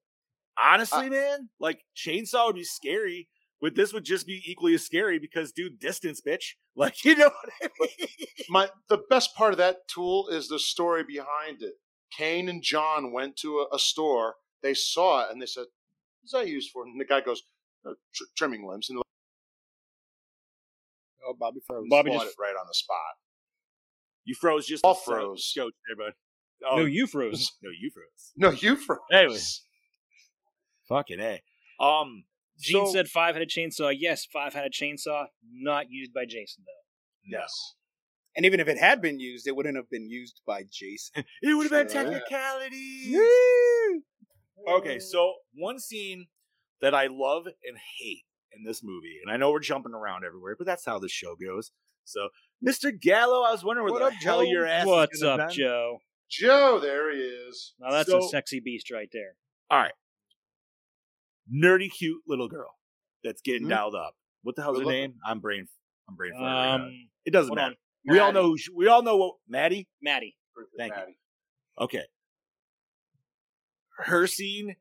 honestly, 0.62 1.11
man, 1.11 1.49
like 1.61 1.80
chainsaw 1.97 2.47
would 2.47 2.55
be 2.57 2.64
scary, 2.64 3.28
but 3.61 3.74
this 3.74 3.92
would 3.92 4.05
just 4.05 4.26
be 4.26 4.42
equally 4.47 4.74
as 4.74 4.84
scary 4.84 5.18
because, 5.18 5.53
dude, 5.53 5.78
distance, 5.78 6.20
bitch. 6.26 6.53
Like, 6.76 6.95
you 7.05 7.16
know 7.16 7.30
what 7.30 7.51
I 7.62 7.68
mean? 7.80 8.09
my 8.49 8.68
the 8.88 8.99
best 9.11 9.34
part 9.34 9.53
of 9.53 9.59
that 9.59 9.86
tool 9.88 10.28
is 10.28 10.49
the 10.49 10.59
story 10.59 11.03
behind 11.05 11.62
it. 11.62 11.74
Kane 12.17 12.49
and 12.49 12.62
John 12.62 13.12
went 13.12 13.37
to 13.39 13.59
a, 13.71 13.75
a 13.75 13.79
store. 13.79 14.35
They 14.62 14.75
saw 14.75 15.25
it 15.25 15.33
and 15.33 15.41
they 15.43 15.47
said, 15.47 15.67
"What's 16.23 16.33
that 16.33 16.49
used 16.49 16.71
for?" 16.71 16.85
And 16.85 17.01
the 17.01 17.05
guy 17.05 17.21
goes, 17.21 17.43
"Uh, 17.87 17.95
tr- 18.15 18.25
"Trimming 18.37 18.67
limbs." 18.67 18.89
And 18.91 19.01
Oh, 21.27 21.35
Bobby 21.39 21.61
froze. 21.67 21.87
Bobby 21.89 22.11
bought 22.11 22.25
just- 22.25 22.37
it 22.39 22.41
right 22.43 22.55
on 22.59 22.67
the 22.67 22.75
spot. 22.75 22.99
You 24.25 24.35
froze 24.35 24.67
just 24.67 24.85
All 24.85 24.93
a 24.93 24.95
fro- 24.95 25.17
froze. 25.21 25.45
scotch 25.47 25.75
there, 25.87 25.97
bud. 25.97 26.15
Oh, 26.67 26.77
No, 26.77 26.85
you 26.85 27.07
froze. 27.12 27.53
no, 27.62 27.71
you 27.71 27.91
froze. 27.91 28.33
No, 28.37 28.51
you 28.51 28.77
froze. 28.77 29.01
Anyway. 29.12 29.39
Fucking 30.89 31.21
a. 31.21 31.43
Um, 31.81 32.25
Gene 32.59 32.87
so- 32.87 32.93
said 32.93 33.09
five 33.09 33.35
had 33.35 33.43
a 33.43 33.47
chainsaw. 33.47 33.95
Yes, 33.97 34.25
five 34.27 34.55
had 34.55 34.65
a 34.67 34.71
chainsaw. 34.71 35.27
Not 35.51 35.91
used 35.91 36.12
by 36.12 36.25
Jason 36.27 36.65
though. 36.67 37.39
Yes. 37.39 37.75
And 38.37 38.45
even 38.47 38.59
if 38.61 38.68
it 38.68 38.78
had 38.78 39.01
been 39.01 39.20
used, 39.20 39.47
it 39.47 39.55
wouldn't 39.55 39.76
have 39.76 39.89
been 39.91 40.09
used 40.09 40.41
by 40.47 40.64
Jason. 40.70 41.24
It 41.43 41.55
would 41.55 41.70
have 41.70 41.87
been 41.87 41.89
Sure. 41.89 42.03
technicalities. 42.11 43.16
Okay, 44.68 44.99
so 44.99 45.35
one 45.55 45.78
scene 45.78 46.26
that 46.80 46.95
I 46.95 47.07
love 47.11 47.47
and 47.47 47.76
hate 47.99 48.24
in 48.57 48.64
this 48.64 48.82
movie, 48.82 49.18
and 49.22 49.32
I 49.32 49.37
know 49.37 49.51
we're 49.51 49.61
jumping 49.61 49.93
around 49.95 50.24
everywhere, 50.24 50.57
but 50.57 50.66
that's 50.66 50.85
how 50.85 50.99
the 50.99 51.09
show 51.09 51.37
goes. 51.37 51.70
So, 52.05 52.28
Mr. 52.66 52.91
Gallo, 52.99 53.43
I 53.43 53.53
was 53.53 53.62
wondering 53.64 53.85
where 53.85 53.93
What 53.95 54.11
the 54.11 54.16
up, 54.16 54.22
hell 54.22 54.43
Joe? 54.45 54.51
your 54.51 54.66
ass 54.66 54.87
What's 54.87 55.22
up, 55.22 55.39
been. 55.39 55.51
Joe? 55.51 55.99
Joe, 56.30 56.78
there 56.80 57.12
he 57.14 57.20
is. 57.20 57.74
Now 57.78 57.91
that's 57.91 58.11
So- 58.11 58.18
a 58.24 58.28
sexy 58.28 58.61
beast 58.61 58.91
right 58.91 59.09
there. 59.12 59.37
All 59.70 59.78
right, 59.78 59.93
nerdy, 61.53 61.91
cute 61.91 62.22
little 62.26 62.49
girl 62.49 62.78
that's 63.22 63.43
getting 63.43 63.66
Mhm. 63.66 63.70
dialed 63.70 63.95
up. 63.95 64.16
What 64.43 64.57
the 64.57 64.62
hell's 64.62 64.78
her 64.78 64.85
looking. 64.85 65.01
name? 65.01 65.20
I'm 65.24 65.41
brain. 65.41 65.68
I'm 66.09 66.16
brain. 66.16 66.32
farting 66.35 66.41
right. 66.41 66.74
Um, 66.74 67.09
it 67.24 67.30
doesn't 67.30 67.55
matter. 67.55 67.70
on, 67.72 67.76
We 68.07 68.18
all 68.18 68.32
know. 68.32 68.42
who 68.48 68.59
she- 68.59 68.72
We 68.72 68.86
all 68.88 69.02
know 69.02 69.16
what 69.16 69.36
Maddie. 69.48 69.88
Maddie. 70.02 70.36
Thank 70.78 70.92
you. 71.09 71.14
Okay. 71.78 72.05
Her 73.98 74.26
scene, 74.26 74.76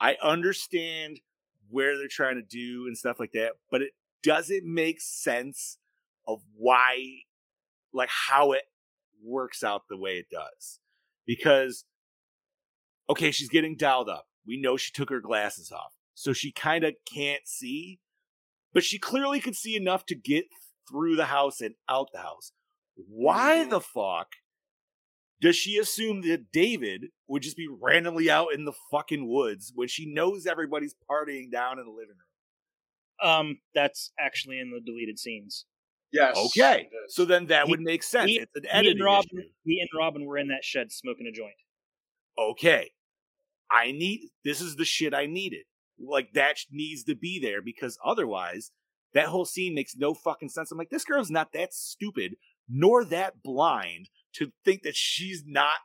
I 0.00 0.16
understand 0.22 1.20
where 1.68 1.96
they're 1.96 2.08
trying 2.08 2.36
to 2.36 2.42
do 2.42 2.86
and 2.86 2.96
stuff 2.96 3.20
like 3.20 3.32
that, 3.32 3.52
but 3.70 3.82
it 3.82 3.92
doesn't 4.22 4.64
make 4.64 5.00
sense 5.00 5.78
of 6.26 6.42
why, 6.54 7.22
like, 7.92 8.08
how 8.10 8.52
it 8.52 8.64
works 9.22 9.62
out 9.62 9.82
the 9.88 9.96
way 9.96 10.18
it 10.18 10.26
does. 10.30 10.80
Because, 11.26 11.84
okay, 13.08 13.30
she's 13.30 13.48
getting 13.48 13.76
dialed 13.76 14.08
up. 14.08 14.26
We 14.46 14.60
know 14.60 14.76
she 14.76 14.92
took 14.92 15.10
her 15.10 15.20
glasses 15.20 15.70
off. 15.72 15.92
So 16.14 16.32
she 16.32 16.52
kind 16.52 16.84
of 16.84 16.94
can't 17.12 17.46
see, 17.46 18.00
but 18.72 18.84
she 18.84 18.98
clearly 18.98 19.40
could 19.40 19.56
see 19.56 19.76
enough 19.76 20.06
to 20.06 20.14
get 20.14 20.46
through 20.88 21.16
the 21.16 21.26
house 21.26 21.60
and 21.60 21.74
out 21.88 22.10
the 22.12 22.20
house. 22.20 22.52
Why 22.94 23.64
Mhm. 23.64 23.70
the 23.70 23.80
fuck 23.80 24.32
does 25.40 25.56
she 25.56 25.78
assume 25.78 26.22
that 26.22 26.52
David 26.52 27.10
would 27.26 27.42
just 27.42 27.56
be 27.56 27.68
randomly 27.68 28.30
out 28.30 28.54
in 28.54 28.64
the 28.64 28.72
fucking 28.90 29.28
woods 29.28 29.72
when 29.74 29.88
she 29.88 30.06
knows 30.06 30.46
everybody's 30.46 30.94
partying 31.10 31.50
down 31.50 31.78
in 31.78 31.84
the 31.84 31.90
living 31.90 32.16
room? 32.16 33.28
Um, 33.28 33.60
that's 33.74 34.12
actually 34.18 34.58
in 34.58 34.70
the 34.70 34.80
deleted 34.80 35.18
scenes. 35.18 35.66
Yes. 36.12 36.36
Okay, 36.36 36.88
so 37.08 37.24
then 37.24 37.46
that 37.46 37.66
He- 37.66 37.70
would 37.72 37.80
make 37.80 38.02
sense. 38.04 38.30
he- 38.30 38.38
it's 38.38 38.54
an 38.54 38.62
He 38.62 38.68
editing 38.68 38.98
and 38.98 39.04
Robin, 39.04 39.38
issue. 39.40 39.52
he 39.64 39.80
and 39.80 39.88
Robin 39.96 40.24
were 40.24 40.38
in 40.38 40.48
that 40.48 40.64
shed 40.64 40.92
smoking 40.92 41.26
a 41.26 41.32
joint. 41.32 41.56
Okay, 42.38 42.92
I 43.70 43.90
need 43.92 44.30
this 44.44 44.60
is 44.60 44.76
the 44.76 44.84
shit 44.84 45.12
I 45.14 45.26
needed. 45.26 45.66
Like 45.98 46.32
that 46.34 46.58
needs 46.70 47.04
to 47.04 47.14
be 47.16 47.38
there 47.40 47.60
because 47.62 47.98
otherwise, 48.04 48.70
that 49.12 49.26
whole 49.28 49.44
scene 49.44 49.74
makes 49.74 49.96
no 49.96 50.14
fucking 50.14 50.48
sense. 50.50 50.70
I'm 50.70 50.78
like, 50.78 50.90
this 50.90 51.04
girl's 51.04 51.30
not 51.30 51.52
that 51.52 51.72
stupid 51.72 52.36
nor 52.68 53.04
that 53.04 53.42
blind 53.42 54.08
to 54.34 54.52
think 54.64 54.82
that 54.82 54.96
she's 54.96 55.42
not 55.46 55.76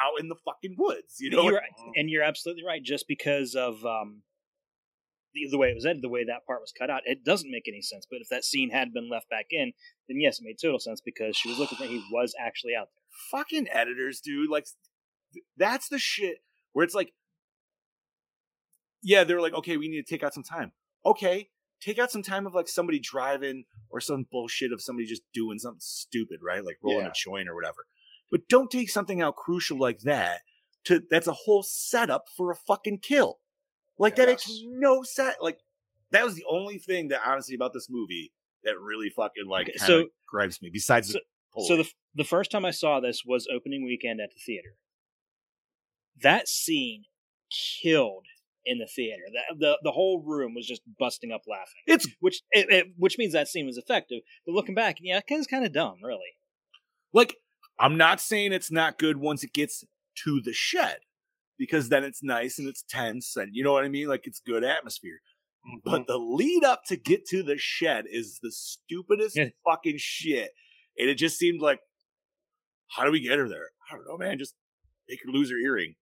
out 0.00 0.20
in 0.20 0.28
the 0.28 0.36
fucking 0.44 0.76
woods. 0.78 1.16
You 1.18 1.30
know, 1.30 1.42
You're- 1.42 1.60
and 1.96 2.08
you're 2.08 2.22
absolutely 2.22 2.64
right. 2.64 2.82
Just 2.82 3.06
because 3.08 3.54
of 3.56 3.84
um, 3.84 4.22
the, 5.34 5.48
the 5.50 5.58
way 5.58 5.68
it 5.70 5.74
was 5.74 5.84
edited, 5.84 6.02
the 6.04 6.08
way 6.08 6.24
that 6.24 6.46
part 6.46 6.60
was 6.60 6.72
cut 6.78 6.90
out, 6.90 7.02
it 7.04 7.24
doesn't 7.24 7.50
make 7.50 7.64
any 7.66 7.82
sense. 7.82 8.06
But 8.08 8.20
if 8.20 8.28
that 8.28 8.44
scene 8.44 8.70
had 8.70 8.92
been 8.92 9.08
left 9.10 9.28
back 9.28 9.46
in, 9.50 9.72
then 10.08 10.20
yes, 10.20 10.38
it 10.38 10.44
made 10.44 10.58
total 10.62 10.78
sense 10.78 11.00
because 11.04 11.36
she 11.36 11.48
was 11.48 11.58
looking 11.58 11.78
at 11.82 11.88
he 11.90 12.04
was 12.12 12.34
actually 12.40 12.74
out 12.74 12.88
there. 12.94 13.38
fucking 13.40 13.66
editors, 13.72 14.20
dude. 14.20 14.48
Like, 14.50 14.66
th- 15.32 15.44
that's 15.56 15.88
the 15.88 15.98
shit 15.98 16.38
where 16.72 16.84
it's 16.84 16.94
like, 16.94 17.12
yeah, 19.02 19.24
they're 19.24 19.40
like, 19.40 19.54
okay, 19.54 19.76
we 19.76 19.88
need 19.88 20.04
to 20.06 20.08
take 20.14 20.22
out 20.22 20.34
some 20.34 20.42
time. 20.42 20.72
Okay, 21.06 21.48
take 21.80 21.98
out 21.98 22.10
some 22.10 22.22
time 22.22 22.46
of 22.46 22.54
like 22.54 22.68
somebody 22.68 22.98
driving 22.98 23.64
or 23.90 24.00
some 24.00 24.26
bullshit 24.30 24.72
of 24.72 24.82
somebody 24.82 25.06
just 25.06 25.22
doing 25.32 25.58
something 25.58 25.80
stupid, 25.80 26.40
right? 26.42 26.64
Like 26.64 26.78
rolling 26.82 27.04
Yeah. 27.04 27.10
a 27.10 27.14
joint 27.14 27.48
or 27.48 27.54
whatever. 27.54 27.86
But 28.30 28.48
don't 28.48 28.70
take 28.70 28.90
something 28.90 29.22
out 29.22 29.36
crucial 29.36 29.78
like 29.78 30.00
that 30.00 30.40
to 30.84 31.02
that's 31.10 31.26
a 31.26 31.32
whole 31.32 31.62
setup 31.62 32.26
for 32.36 32.50
a 32.50 32.56
fucking 32.56 32.98
kill. 32.98 33.38
Like 33.98 34.16
that 34.16 34.28
makes 34.28 34.48
no 34.66 35.02
sense. 35.02 35.36
Like 35.40 35.58
that 36.10 36.24
was 36.24 36.34
the 36.34 36.44
only 36.50 36.78
thing 36.78 37.08
that 37.08 37.20
honestly 37.26 37.54
about 37.54 37.72
this 37.72 37.88
movie 37.90 38.32
that 38.64 38.78
really 38.78 39.08
fucking 39.10 39.46
like 39.48 39.68
Okay, 39.68 39.78
so- 39.78 40.08
gripes 40.26 40.60
me. 40.62 40.70
Besides 40.72 41.12
so- 41.12 41.18
the 41.56 41.62
So 41.66 41.76
the 41.78 41.88
the 42.14 42.24
first 42.24 42.50
time 42.50 42.64
I 42.64 42.70
saw 42.70 43.00
this 43.00 43.22
was 43.24 43.48
opening 43.52 43.84
weekend 43.84 44.20
at 44.20 44.30
the 44.32 44.38
theater. 44.44 44.76
That 46.20 46.48
scene 46.48 47.04
killed 47.50 48.26
in 48.68 48.78
the 48.78 48.86
theater. 48.86 49.22
The 49.32 49.56
the, 49.58 49.78
the 49.82 49.92
whole 49.92 50.22
room 50.24 50.54
was 50.54 50.66
just 50.66 50.82
busting 50.98 51.32
up 51.32 51.42
laughing. 51.48 51.82
it's 51.86 52.06
Which 52.20 52.42
it, 52.52 52.66
it, 52.70 52.86
which 52.96 53.18
means 53.18 53.32
that 53.32 53.48
scene 53.48 53.66
was 53.66 53.78
effective. 53.78 54.20
But 54.46 54.54
looking 54.54 54.74
back, 54.74 54.96
yeah, 55.00 55.20
it's 55.26 55.46
kind 55.46 55.64
of 55.64 55.72
dumb, 55.72 55.96
really. 56.02 56.36
Like, 57.12 57.36
I'm 57.80 57.96
not 57.96 58.20
saying 58.20 58.52
it's 58.52 58.70
not 58.70 58.98
good 58.98 59.16
once 59.16 59.42
it 59.42 59.52
gets 59.52 59.84
to 60.24 60.40
the 60.44 60.52
shed, 60.52 60.98
because 61.58 61.88
then 61.88 62.04
it's 62.04 62.22
nice 62.22 62.58
and 62.58 62.68
it's 62.68 62.84
tense 62.88 63.36
and 63.36 63.50
you 63.52 63.64
know 63.64 63.72
what 63.72 63.84
I 63.84 63.88
mean. 63.88 64.08
Like 64.08 64.26
it's 64.26 64.40
good 64.40 64.62
atmosphere. 64.64 65.20
But 65.84 66.02
mm-hmm. 66.02 66.04
the 66.06 66.18
lead 66.18 66.64
up 66.64 66.82
to 66.86 66.96
get 66.96 67.26
to 67.26 67.42
the 67.42 67.56
shed 67.58 68.04
is 68.10 68.38
the 68.42 68.52
stupidest 68.52 69.36
Yeah. 69.36 69.48
fucking 69.66 69.96
shit. 69.98 70.50
And 70.96 71.10
it 71.10 71.16
just 71.16 71.36
seemed 71.38 71.60
like, 71.60 71.80
how 72.88 73.04
do 73.04 73.10
we 73.12 73.20
get 73.20 73.38
her 73.38 73.48
there? 73.48 73.70
I 73.90 73.94
don't 73.94 74.06
know, 74.08 74.16
man. 74.16 74.38
Just 74.38 74.54
make 75.08 75.20
her 75.24 75.30
lose 75.30 75.50
her 75.50 75.56
earring. 75.56 75.94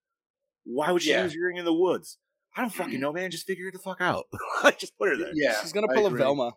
Why 0.65 0.93
would 0.93 1.03
she 1.03 1.11
Yeah. 1.11 1.23
lose 1.23 1.33
her 1.35 1.41
earring 1.41 1.57
in 1.57 1.65
the 1.65 1.73
woods? 1.73 2.19
I 2.57 2.63
don't 2.63 2.71
fucking 2.73 2.99
know, 3.01 3.13
man. 3.13 3.31
Just 3.31 3.47
figure 3.47 3.69
it 3.69 3.73
the 3.73 3.79
fuck 3.79 4.01
out. 4.01 4.25
like, 4.65 4.79
just 4.79 4.97
put 4.99 5.11
her 5.11 5.17
there. 5.17 5.31
Yeah, 5.35 5.61
She's 5.61 5.73
gonna 5.73 5.89
pull 5.89 6.05
a 6.05 6.09
agree. 6.09 6.19
Velma. 6.21 6.53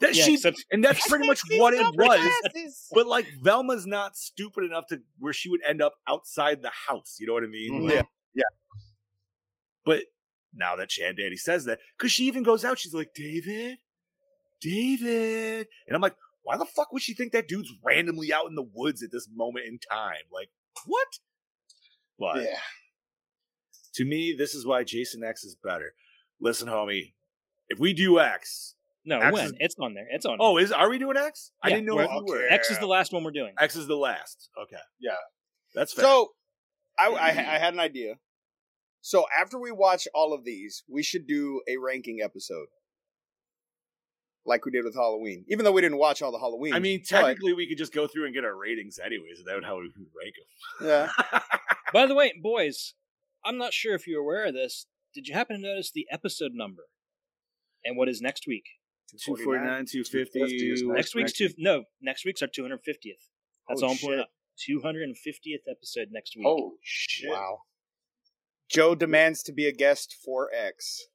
That 0.00 0.16
Yeah, 0.16 0.24
she, 0.24 0.34
except- 0.34 0.64
and 0.72 0.82
that's 0.84 1.06
pretty 1.08 1.26
much 1.28 1.42
what 1.58 1.74
it 1.74 1.86
was. 1.96 2.88
But 2.92 3.06
like 3.06 3.26
Velma's 3.40 3.86
not 3.86 4.16
stupid 4.16 4.64
enough 4.64 4.86
to 4.88 5.00
where 5.20 5.32
she 5.32 5.48
would 5.48 5.60
end 5.66 5.80
up 5.80 5.94
outside 6.08 6.60
the 6.62 6.72
house. 6.88 7.18
You 7.20 7.28
know 7.28 7.34
what 7.34 7.44
I 7.44 7.46
mean? 7.46 7.72
Mhm. 7.72 7.84
Like- 7.84 7.94
Yeah. 7.94 8.02
Yeah. 8.34 8.42
But 9.84 10.02
now 10.54 10.74
that 10.76 10.88
Chad 10.88 11.16
Daddy 11.16 11.36
says 11.36 11.64
that, 11.66 11.78
because 11.96 12.10
she 12.12 12.24
even 12.26 12.42
goes 12.42 12.64
out, 12.64 12.78
she's 12.78 12.92
like, 12.94 13.14
David, 13.14 13.78
David. 14.60 15.66
And 15.86 15.94
I'm 15.94 16.00
like, 16.02 16.16
why 16.42 16.56
the 16.56 16.66
fuck 16.66 16.92
would 16.92 17.02
she 17.02 17.14
think 17.14 17.32
that 17.32 17.46
dude's 17.48 17.70
randomly 17.84 18.32
out 18.32 18.46
in 18.48 18.54
the 18.54 18.66
woods 18.74 19.02
at 19.02 19.10
this 19.12 19.28
moment 19.32 19.66
in 19.66 19.78
time? 19.78 20.14
Like, 20.32 20.48
what? 20.86 21.08
But 22.18 22.42
Yeah. 22.44 22.58
To 23.94 24.04
me, 24.04 24.34
this 24.36 24.54
is 24.54 24.66
why 24.66 24.84
Jason 24.84 25.22
X 25.24 25.44
is 25.44 25.56
better. 25.62 25.94
Listen, 26.40 26.68
homie, 26.68 27.12
if 27.68 27.78
we 27.78 27.92
do 27.94 28.18
X, 28.20 28.74
No, 29.04 29.18
X 29.20 29.32
when 29.32 29.44
is- 29.46 29.52
it's 29.60 29.74
on 29.80 29.94
there, 29.94 30.06
it's 30.10 30.26
on. 30.26 30.38
oh, 30.40 30.58
is 30.58 30.72
are 30.72 30.88
we 30.90 30.98
doing 30.98 31.16
X? 31.16 31.52
I 31.62 31.68
Yeah, 31.68 31.74
didn't 31.76 31.86
know 31.86 31.96
we're- 31.96 32.08
if 32.10 32.22
we 32.24 32.30
were. 32.32 32.46
X 32.48 32.70
is 32.70 32.78
the 32.78 32.86
last 32.86 33.12
one 33.12 33.22
we're 33.24 33.30
doing. 33.30 33.54
X 33.58 33.76
is 33.76 33.86
the 33.86 33.96
last. 33.96 34.48
Okay. 34.62 34.76
Yeah. 35.00 35.12
That's 35.74 35.92
fair. 35.92 36.04
So, 36.04 36.32
I, 36.98 37.08
I 37.08 37.28
I 37.28 37.58
had 37.58 37.72
an 37.74 37.80
idea. 37.80 38.16
So 39.00 39.24
after 39.36 39.58
we 39.58 39.72
watch 39.72 40.06
all 40.14 40.32
of 40.32 40.44
these, 40.44 40.84
we 40.88 41.02
should 41.02 41.26
do 41.26 41.60
a 41.68 41.76
ranking 41.78 42.20
episode, 42.22 42.68
like 44.44 44.64
we 44.64 44.70
did 44.72 44.84
with 44.84 44.94
Halloween. 44.94 45.44
Even 45.48 45.64
though 45.64 45.72
we 45.72 45.80
didn't 45.80 45.98
watch 45.98 46.20
all 46.22 46.30
the 46.32 46.38
Halloween. 46.38 46.74
I 46.74 46.78
mean, 46.78 47.02
technically, 47.02 47.52
we 47.52 47.66
could 47.66 47.78
just 47.78 47.92
go 47.92 48.06
through 48.06 48.26
and 48.26 48.34
get 48.34 48.44
our 48.44 48.54
ratings 48.56 48.98
anyways, 48.98 49.38
and 49.38 49.46
that 49.46 49.54
would 49.54 49.64
how 49.64 49.76
we 49.76 49.82
would 49.96 50.06
rank 50.16 50.34
them. 50.80 50.88
yeah. 51.32 51.40
By 51.92 52.06
the 52.06 52.14
way, 52.14 52.32
boys, 52.40 52.94
I'm 53.44 53.58
not 53.58 53.72
sure 53.72 53.94
if 53.94 54.06
you're 54.06 54.20
aware 54.20 54.46
of 54.46 54.54
this. 54.54 54.86
Did 55.14 55.28
you 55.28 55.34
happen 55.34 55.56
to 55.56 55.62
notice 55.62 55.90
the 55.92 56.06
episode 56.10 56.52
number? 56.54 56.82
And 57.84 57.96
what 57.96 58.08
is 58.08 58.20
next 58.20 58.46
week? 58.46 58.64
249, 59.18 59.86
250. 59.86 60.40
250 60.40 60.92
Next 60.94 61.14
week's 61.14 61.32
two. 61.32 61.48
No, 61.58 61.84
next 62.00 62.24
week's 62.24 62.40
our 62.42 62.48
250th. 62.48 62.78
That's 63.68 63.80
Holy 63.80 63.82
all 63.82 63.90
I'm 63.90 63.98
pulling 63.98 64.18
shit. 64.18 64.20
up. 64.20 64.30
250th 64.68 65.70
episode 65.70 66.08
next 66.10 66.36
week. 66.36 66.46
Oh 66.46 66.72
shit. 66.82 67.30
Wow. 67.30 67.58
Joe 68.70 68.94
demands 68.94 69.42
to 69.44 69.52
be 69.52 69.66
a 69.66 69.72
guest 69.72 70.16
for 70.24 70.48
X. 70.54 71.06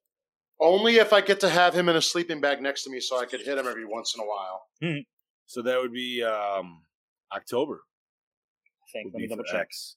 Only 0.59 0.97
if 0.97 1.13
I 1.13 1.21
get 1.21 1.39
to 1.41 1.49
have 1.49 1.73
him 1.73 1.89
in 1.89 1.95
a 1.95 2.01
sleeping 2.01 2.41
bag 2.41 2.61
next 2.61 2.83
to 2.83 2.89
me 2.91 2.99
so 2.99 3.19
I 3.19 3.25
could 3.25 3.41
hit 3.41 3.57
him 3.57 3.67
every 3.67 3.85
once 3.85 4.15
in 4.15 4.23
a 4.23 4.27
while. 4.27 4.63
So 5.45 5.61
that 5.63 5.79
would 5.79 5.93
be 5.93 6.23
um 6.23 6.81
October. 7.35 7.81
I 8.83 8.85
think. 8.91 9.05
Would 9.05 9.13
Let 9.13 9.21
me 9.21 9.27
be 9.27 9.29
double 9.29 9.43
check. 9.45 9.61
X. 9.61 9.95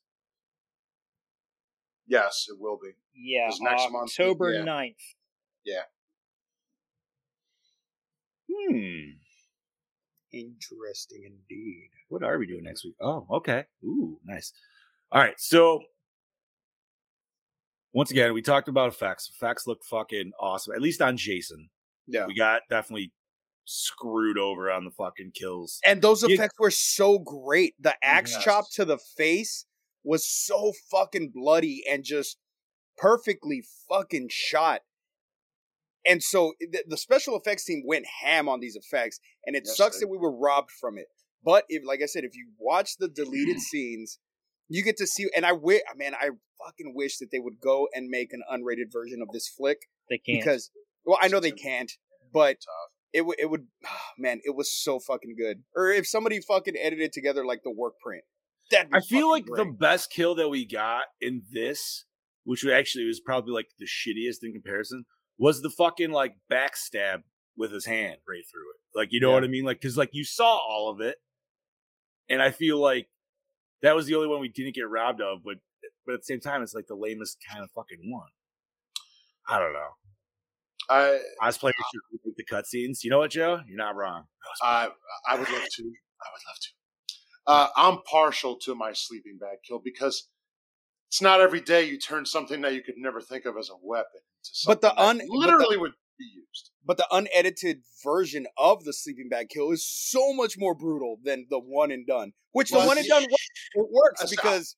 Yes, 2.11 2.47
it 2.51 2.59
will 2.61 2.77
be. 2.77 2.91
Yeah, 3.15 3.49
'Cause 3.49 3.61
next 3.61 3.91
month- 3.93 4.11
October 4.11 4.53
yeah. 4.53 4.63
9th. 4.65 5.15
Hmm. 8.53 9.11
Interesting 10.33 11.25
indeed. 11.25 11.91
What 12.09 12.23
are 12.23 12.39
we 12.39 12.47
doing 12.47 12.65
next 12.65 12.85
week? 12.85 12.95
Oh, 13.01 13.27
okay. 13.31 13.65
Ooh, 13.85 14.19
nice. 14.25 14.53
All 15.13 15.21
right. 15.21 15.39
So 15.41 15.83
once 17.93 18.11
again, 18.11 18.33
we 18.35 18.43
talked 18.43 18.69
about 18.69 18.89
effects. 18.89 19.29
Effects 19.29 19.67
look 19.67 19.85
fucking 19.85 20.33
awesome, 20.39 20.75
at 20.75 20.81
least 20.83 21.01
on 21.03 21.17
Jason. 21.17 21.71
Yeah. 22.07 22.27
We 22.27 22.35
got 22.35 22.63
definitely 22.69 23.13
screwed 23.65 24.39
over 24.39 24.71
on 24.71 24.85
the 24.85 24.91
fucking 24.91 25.33
kills. 25.33 25.81
And 25.85 26.03
those 26.03 26.23
You- 26.23 26.35
effects 26.35 26.55
were 26.59 26.71
so 26.73 27.19
great. 27.21 27.75
The 27.81 27.95
axe 28.05 28.33
Yes. 28.33 28.45
chop 28.45 28.71
to 28.73 28.85
the 28.85 28.99
face 28.99 29.65
was 30.05 30.27
so 30.27 30.73
fucking 30.91 31.33
bloody 31.35 31.83
and 31.91 32.05
just 32.05 32.39
perfectly 32.97 33.63
fucking 33.89 34.29
shot. 34.31 34.81
And 36.07 36.23
so 36.23 36.55
eh, 36.63 36.67
the, 36.73 36.85
the 36.89 36.97
special 36.97 37.37
effects 37.37 37.65
team 37.65 37.83
went 37.87 38.07
ham 38.23 38.49
on 38.49 38.61
these 38.61 38.77
effects, 38.77 39.21
and 39.45 39.55
it 39.57 39.65
Yes, 39.67 39.77
sucks 39.77 39.97
they 39.97 40.01
that 40.01 40.09
we 40.09 40.19
were 40.19 40.35
robbed 40.35 40.71
from 40.71 40.99
it. 40.99 41.07
But 41.45 41.65
if, 41.69 41.83
like 41.87 42.01
I 42.03 42.07
said, 42.07 42.25
if 42.25 42.35
you 42.35 42.49
watch 42.59 42.97
the 42.99 43.09
deleted 43.09 43.61
scenes, 43.61 44.19
you 44.69 44.83
get 44.83 44.97
to 44.99 45.07
see. 45.07 45.29
And 45.35 45.45
I 45.45 45.53
wish, 45.53 45.83
man, 45.97 46.15
I 46.15 46.31
fucking 46.65 46.95
wish 46.95 47.19
that 47.19 47.31
they 47.31 47.39
would 47.39 47.61
go 47.61 47.89
and 47.95 48.09
make 48.09 48.33
an 48.33 48.43
unrated 48.51 48.93
version 48.93 49.21
of 49.23 49.29
this 49.33 49.49
flick 49.49 49.79
They 50.09 50.19
can't. 50.19 50.41
because, 50.41 50.71
well, 51.05 51.19
I 51.21 51.29
know 51.29 51.41
they 51.41 51.51
can't, 51.51 51.93
but 52.33 52.57
it 53.13 53.27
would 53.27 53.39
it 53.39 53.51
would 53.51 53.67
man 54.19 54.41
it 54.45 54.55
was 54.55 54.73
so 54.73 54.99
fucking 54.99 55.35
good 55.37 55.63
or 55.75 55.91
if 55.91 56.07
somebody 56.07 56.41
fucking 56.41 56.77
edited 56.81 57.13
together 57.13 57.45
like 57.45 57.63
the 57.65 57.71
work 57.71 57.95
print 58.03 58.23
that 58.71 58.89
I 58.93 59.01
feel 59.01 59.31
like 59.31 59.47
the 59.47 59.64
best 59.64 60.11
kill 60.11 60.35
that 60.37 60.49
we 60.49 60.66
got 60.66 61.05
in 61.21 61.43
this, 61.53 62.05
which 62.45 62.64
actually 62.66 63.05
was 63.07 63.21
probably 63.21 63.53
like 63.53 63.68
the 63.79 63.87
shittiest 63.87 64.39
in 64.43 64.53
comparison, 64.53 65.05
was 65.39 65.62
the 65.62 65.71
fucking 65.71 66.11
like 66.11 66.35
backstab 66.51 67.23
with 67.57 67.73
his 67.73 67.87
hand 67.87 68.16
right 68.29 68.43
through 68.51 68.71
it. 68.71 68.99
Like, 68.99 69.09
you 69.12 69.21
know 69.21 69.29
Yeah. 69.31 69.35
what 69.35 69.45
I 69.45 69.49
mean? 69.49 69.64
Like, 69.64 69.81
because 69.81 69.97
like 69.97 70.11
you 70.12 70.25
saw 70.25 70.57
all 70.57 70.91
of 70.91 71.01
it, 71.01 71.16
and 72.29 72.41
I 72.41 72.51
feel 72.51 72.79
like 72.79 73.09
that 73.83 73.95
was 73.97 74.07
the 74.07 74.14
only 74.14 74.29
one 74.29 74.41
we 74.41 74.49
didn't 74.49 74.75
get 74.75 74.89
robbed 74.89 75.21
of. 75.21 75.43
But 75.45 75.57
but 76.07 76.14
at 76.14 76.21
the 76.21 76.25
same 76.25 76.41
time, 76.41 76.62
it's 76.62 76.75
like 76.75 76.87
the 76.87 76.95
lamest 76.95 77.39
kind 77.51 77.62
of 77.62 77.71
fucking 77.73 78.11
one. 78.11 78.29
I 79.49 79.59
don't 79.59 79.73
know. 79.73 79.89
I 80.89 81.21
I 81.41 81.47
was 81.47 81.59
playing 81.59 81.75
with 82.25 82.37
the 82.37 82.45
cutscenes. 82.45 83.05
You 83.05 83.11
know 83.11 83.18
what, 83.18 83.31
Joe? 83.31 83.61
You're 83.66 83.77
not 83.77 83.97
wrong. 83.97 84.25
I 84.62 84.91
I 85.29 85.39
would 85.39 85.49
love 85.49 85.62
to. 85.62 85.83
I 85.83 86.29
would 86.33 86.43
love 86.47 86.57
to. 86.61 86.68
Uh, 87.47 87.68
I'm 87.76 87.99
partial 88.11 88.57
to 88.61 88.74
my 88.74 88.93
sleeping 88.93 89.38
bag 89.41 89.59
kill 89.66 89.80
because 89.82 90.28
it's 91.09 91.22
not 91.22 91.41
every 91.41 91.61
day 91.61 91.84
you 91.84 91.99
turn 91.99 92.24
something 92.26 92.61
that 92.61 92.74
you 92.74 92.82
could 92.82 92.95
never 92.99 93.20
think 93.20 93.45
of 93.45 93.57
as 93.59 93.70
a 93.70 93.74
weapon 93.82 94.20
to 94.45 94.51
But 94.66 94.80
the 94.80 94.88
something 94.88 94.97
that 94.97 95.09
un- 95.09 95.18
but 95.18 95.24
the- 95.26 95.38
literally 95.38 95.76
would 95.76 95.93
be 96.18 96.26
used. 96.34 96.70
but 96.84 96.97
the 96.99 97.07
unedited 97.11 97.82
version 98.05 98.47
of 98.59 98.84
the 98.84 98.93
sleeping 98.93 99.28
bag 99.30 99.49
kill 99.49 99.70
is 99.72 99.84
so 99.86 100.32
much 100.34 100.57
more 100.59 100.74
brutal 100.74 101.16
than 101.24 101.47
the 101.51 101.59
one 101.59 101.91
and 101.91 102.07
done 102.07 102.32
which 102.53 102.70
the 102.70 102.78
one 102.78 102.99
and 102.99 103.07
done 103.09 103.22
works, 103.22 103.47
it 103.74 103.86
works 103.91 104.30
because 104.30 104.76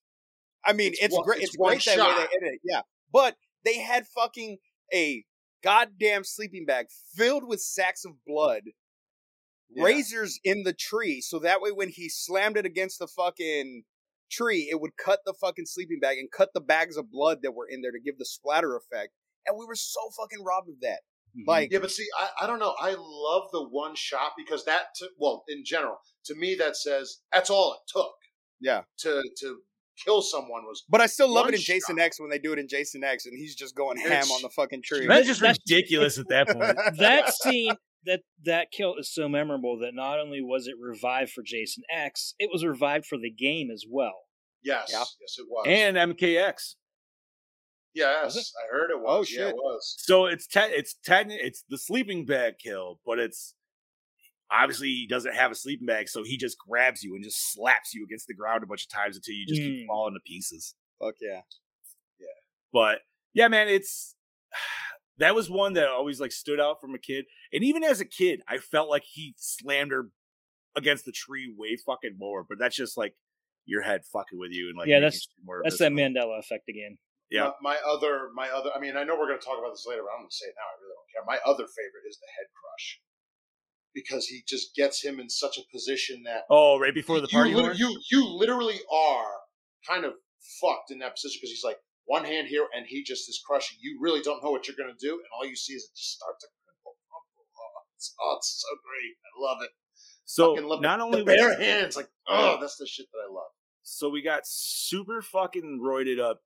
i 0.65 0.73
mean 0.73 0.93
It's 0.93 1.03
it's, 1.07 1.15
one- 1.17 1.25
great 1.25 1.39
it's 1.43 1.49
it's, 1.49 1.57
great 1.57 1.85
that 1.85 1.99
way 1.99 2.05
shot. 2.05 2.17
they 2.17 2.23
edit 2.37 2.55
it 2.55 2.61
yeah 2.65 2.83
but 3.13 3.37
they 3.65 3.79
had 3.79 4.07
fucking 4.07 4.59
a 4.95 5.25
goddamn 5.65 6.23
sleeping 6.25 6.65
bag 6.65 6.87
filled 7.17 7.47
with 7.47 7.61
sacks 7.61 8.05
of 8.05 8.13
blood 8.27 8.63
Yeah. 9.75 9.85
razors 9.85 10.39
in 10.45 10.65
the 10.65 10.73
tree 10.73 11.21
so 11.21 11.39
that 11.39 11.61
way 11.61 11.73
when 11.73 11.89
he 11.89 12.09
slammed 12.09 12.57
it 12.57 12.67
against 12.67 12.99
the 12.99 13.07
fucking 13.07 13.85
tree 14.31 14.69
it 14.71 14.81
would 14.81 14.97
cut 14.97 15.21
the 15.25 15.35
fucking 15.35 15.67
sleeping 15.67 15.99
bag 16.01 16.19
and 16.19 16.31
cut 16.31 16.51
the 16.55 16.61
bags 16.61 16.97
of 16.97 17.11
blood 17.11 17.39
that 17.43 17.53
were 17.53 17.67
in 17.69 17.83
there 17.83 17.93
to 17.93 18.01
give 18.01 18.19
the 18.19 18.25
splatter 18.25 18.77
effect 18.77 19.13
and 19.47 19.57
we 19.59 19.67
were 19.67 19.75
so 19.75 20.01
fucking 20.17 20.45
robbed 20.45 20.69
of 20.69 20.81
that 20.81 21.01
mm-hmm. 21.37 21.49
like 21.49 21.73
Yeah, 21.73 21.79
but 21.79 21.91
see, 21.91 22.07
I, 22.19 22.45
I 22.45 22.47
don't 22.47 22.59
know. 22.59 22.75
I 22.81 22.95
love 22.99 23.49
the 23.53 23.67
one 23.69 23.95
shot 23.95 24.33
because 24.37 24.65
that, 24.65 24.95
to, 24.97 25.09
well, 25.19 25.45
in 25.49 25.65
general, 25.65 25.97
to 26.27 26.35
me, 26.35 26.55
that 26.57 26.77
says 26.77 27.19
that's 27.33 27.51
all 27.51 27.75
it 27.75 27.91
took. 27.91 28.13
Yeah. 28.61 28.83
To 29.01 29.23
to 29.41 29.59
kill 30.05 30.23
someone 30.23 30.65
was 30.65 30.85
but 30.89 31.03
i 31.03 31.07
still 31.07 31.29
love 31.29 31.47
it 31.49 31.55
in 31.55 31.61
jason 31.61 31.99
shot. 31.99 32.05
x 32.05 32.19
when 32.19 32.31
they 32.31 32.39
do 32.39 32.51
it 32.55 32.59
in 32.59 32.67
jason 32.67 33.05
x 33.05 33.27
and 33.27 33.39
he's 33.39 33.55
just 33.55 33.77
going 33.77 33.99
ham 33.99 34.07
It's- 34.07 34.31
on 34.33 34.41
the 34.41 34.49
fucking 34.49 34.81
tree 34.83 35.07
That's 35.07 35.27
just 35.27 35.43
ridiculous 35.43 36.19
at 36.19 36.29
that 36.29 36.49
point. 36.49 36.79
that 36.99 37.33
scene 37.35 37.75
that 38.05 38.23
that 38.45 38.71
kill 38.71 38.97
is 38.97 39.13
so 39.13 39.29
memorable 39.29 39.79
that 39.81 39.95
not 39.95 40.19
only 40.19 40.41
was 40.43 40.67
it 40.67 40.75
revived 40.81 41.31
for 41.33 41.43
Jason 41.45 41.83
X, 41.91 42.35
it 42.39 42.51
was 42.53 42.65
revived 42.65 43.07
for 43.07 43.19
the 43.19 43.31
game 43.31 43.71
as 43.71 43.85
well. 43.89 44.23
yes, 44.63 44.89
Yeah. 44.93 44.99
yes, 45.21 45.37
it 45.39 45.47
was. 45.49 45.65
and 45.69 45.97
MKX. 45.97 46.75
yes, 47.95 48.37
I 48.37 48.67
heard 48.75 48.91
it 48.91 49.01
was. 49.01 49.07
Oh, 49.09 49.19
Yeah, 49.33 49.47
shit. 49.47 49.49
it 49.51 49.57
was. 49.57 49.95
So 49.99 50.27
it's 50.27 50.47
te- 50.47 50.61
it's 50.61 50.95
ten- 51.05 51.31
it's 51.31 51.65
the 51.69 51.79
sleeping 51.79 52.25
bag 52.27 52.55
kill, 52.63 53.01
but 53.05 53.19
it's 53.19 53.55
obviously 54.51 54.89
he 54.89 55.07
doesn't 55.09 55.35
have 55.35 55.51
a 55.51 55.55
sleeping 55.55 55.87
bag, 55.87 56.09
so 56.09 56.23
he 56.25 56.37
just 56.37 56.57
grabs 56.59 57.03
you 57.03 57.15
and 57.15 57.25
just 57.25 57.53
slaps 57.53 57.95
you 57.95 58.05
against 58.05 58.27
the 58.27 58.35
ground 58.35 58.63
a 58.63 58.67
bunch 58.67 58.85
of 58.85 58.91
times 58.91 59.17
until 59.17 59.35
you 59.35 59.47
just 59.47 59.61
keep 59.61 59.85
Mm. 59.85 59.87
falling 59.87 60.15
to 60.15 60.21
pieces. 60.27 60.75
fuck 60.99 61.15
yeah, 61.21 61.43
yeah 62.21 62.27
But 62.73 63.01
yeah, 63.35 63.49
man, 63.49 63.69
it's 63.69 64.15
that 65.19 65.35
was 65.35 65.51
one 65.51 65.75
that 65.75 65.89
always 65.89 66.21
like 66.21 66.33
stood 66.33 66.61
out 66.61 66.81
from 66.81 66.95
a 66.95 66.99
kid, 66.99 67.27
and 67.53 67.63
even 67.65 67.85
as 67.85 68.01
a 68.01 68.05
kid, 68.05 68.41
I 68.49 68.59
felt 68.59 68.89
like 68.91 69.05
he 69.05 69.35
slammed 69.39 69.93
her 69.93 70.09
against 70.77 71.05
the 71.05 71.13
tree 71.13 71.53
way 71.57 71.77
fucking 71.77 72.17
more. 72.19 72.45
But 72.49 72.59
that's 72.59 72.77
just 72.77 72.97
like 72.97 73.15
your 73.67 73.83
head 73.83 74.03
fucking 74.13 74.39
with 74.39 74.51
you 74.53 74.69
and 74.71 74.79
like 74.79 74.89
Yeah, 74.89 75.01
that's- 75.01 75.29
more 75.45 75.61
That's 75.63 75.79
that. 75.79 75.93
Mandela 75.93 76.39
effect 76.39 76.69
again. 76.69 76.99
Yeah. 77.31 77.53
My, 77.63 77.75
my 77.75 77.77
other, 77.87 78.29
my 78.35 78.49
other. 78.51 78.71
I 78.77 78.81
mean, 78.81 78.97
I 78.97 79.05
know 79.05 79.15
we're 79.19 79.29
going 79.29 79.39
to 79.41 79.45
talk 79.45 79.59
about 79.59 79.71
this 79.73 79.87
later, 79.89 80.03
but 80.03 80.13
I'm 80.13 80.21
going 80.21 80.29
to 80.31 80.37
say 80.37 80.47
it 80.49 80.55
now. 80.57 80.69
I 80.69 80.75
really 80.83 80.93
don't 80.97 81.11
care. 81.13 81.25
My 81.25 81.39
other 81.49 81.65
favorite 81.65 82.05
is 82.09 82.19
the 82.21 82.27
head 82.37 82.49
crush. 82.53 83.01
because 83.95 84.27
he 84.27 84.43
just 84.47 84.75
gets 84.75 85.03
him 85.05 85.21
in 85.21 85.29
such 85.31 85.57
a 85.59 85.63
position 85.73 86.23
that 86.25 86.43
Oh, 86.51 86.79
right 86.79 86.95
before 86.95 87.21
the 87.21 87.29
party. 87.29 87.55
lit- 87.55 87.65
horn? 87.65 87.77
you 87.79 87.99
you 88.11 88.27
literally 88.27 88.81
are 88.93 89.33
kind 89.89 90.05
of 90.05 90.13
fucked 90.61 90.91
in 90.91 90.99
that 90.99 91.15
position 91.15 91.39
because 91.41 91.51
he's 91.51 91.65
like 91.65 91.79
one 92.07 92.25
hand 92.25 92.49
here 92.49 92.67
and 92.75 92.87
he 92.87 93.03
just 93.03 93.29
is 93.29 93.43
crushing. 93.47 93.79
You 93.81 93.99
really 94.01 94.21
don't 94.21 94.43
know 94.43 94.51
what 94.51 94.67
you're 94.67 94.77
gonna 94.77 94.99
do, 94.99 95.13
and 95.13 95.27
all 95.37 95.47
you 95.47 95.57
see 95.57 95.75
is 95.75 95.85
it 95.85 95.97
just 95.97 96.19
starts 96.19 96.45
to 96.45 96.49
crumble, 96.65 96.97
crumble. 97.09 97.47
Oh, 97.57 97.83
it's, 97.97 98.15
oh, 98.21 98.35
it's 98.39 98.63
so 98.63 98.77
great. 98.85 99.15
I 99.23 99.53
love 99.53 99.63
it. 99.63 99.71
so 100.25 100.53
love 100.55 100.81
not 100.81 100.99
the, 100.99 101.05
only 101.05 101.21
the 101.21 101.27
bare 101.27 101.59
hands, 101.59 101.97
like 101.97 102.09
oh, 102.29 102.59
that's 102.61 102.77
the 102.77 102.87
shit 102.87 103.07
that 103.13 103.19
I 103.19 103.33
love. 103.33 103.51
so 103.83 104.09
we 104.09 104.23
got 104.23 104.43
super 104.45 105.23
fucking 105.23 105.81
roided 105.83 106.21
up 106.21 106.41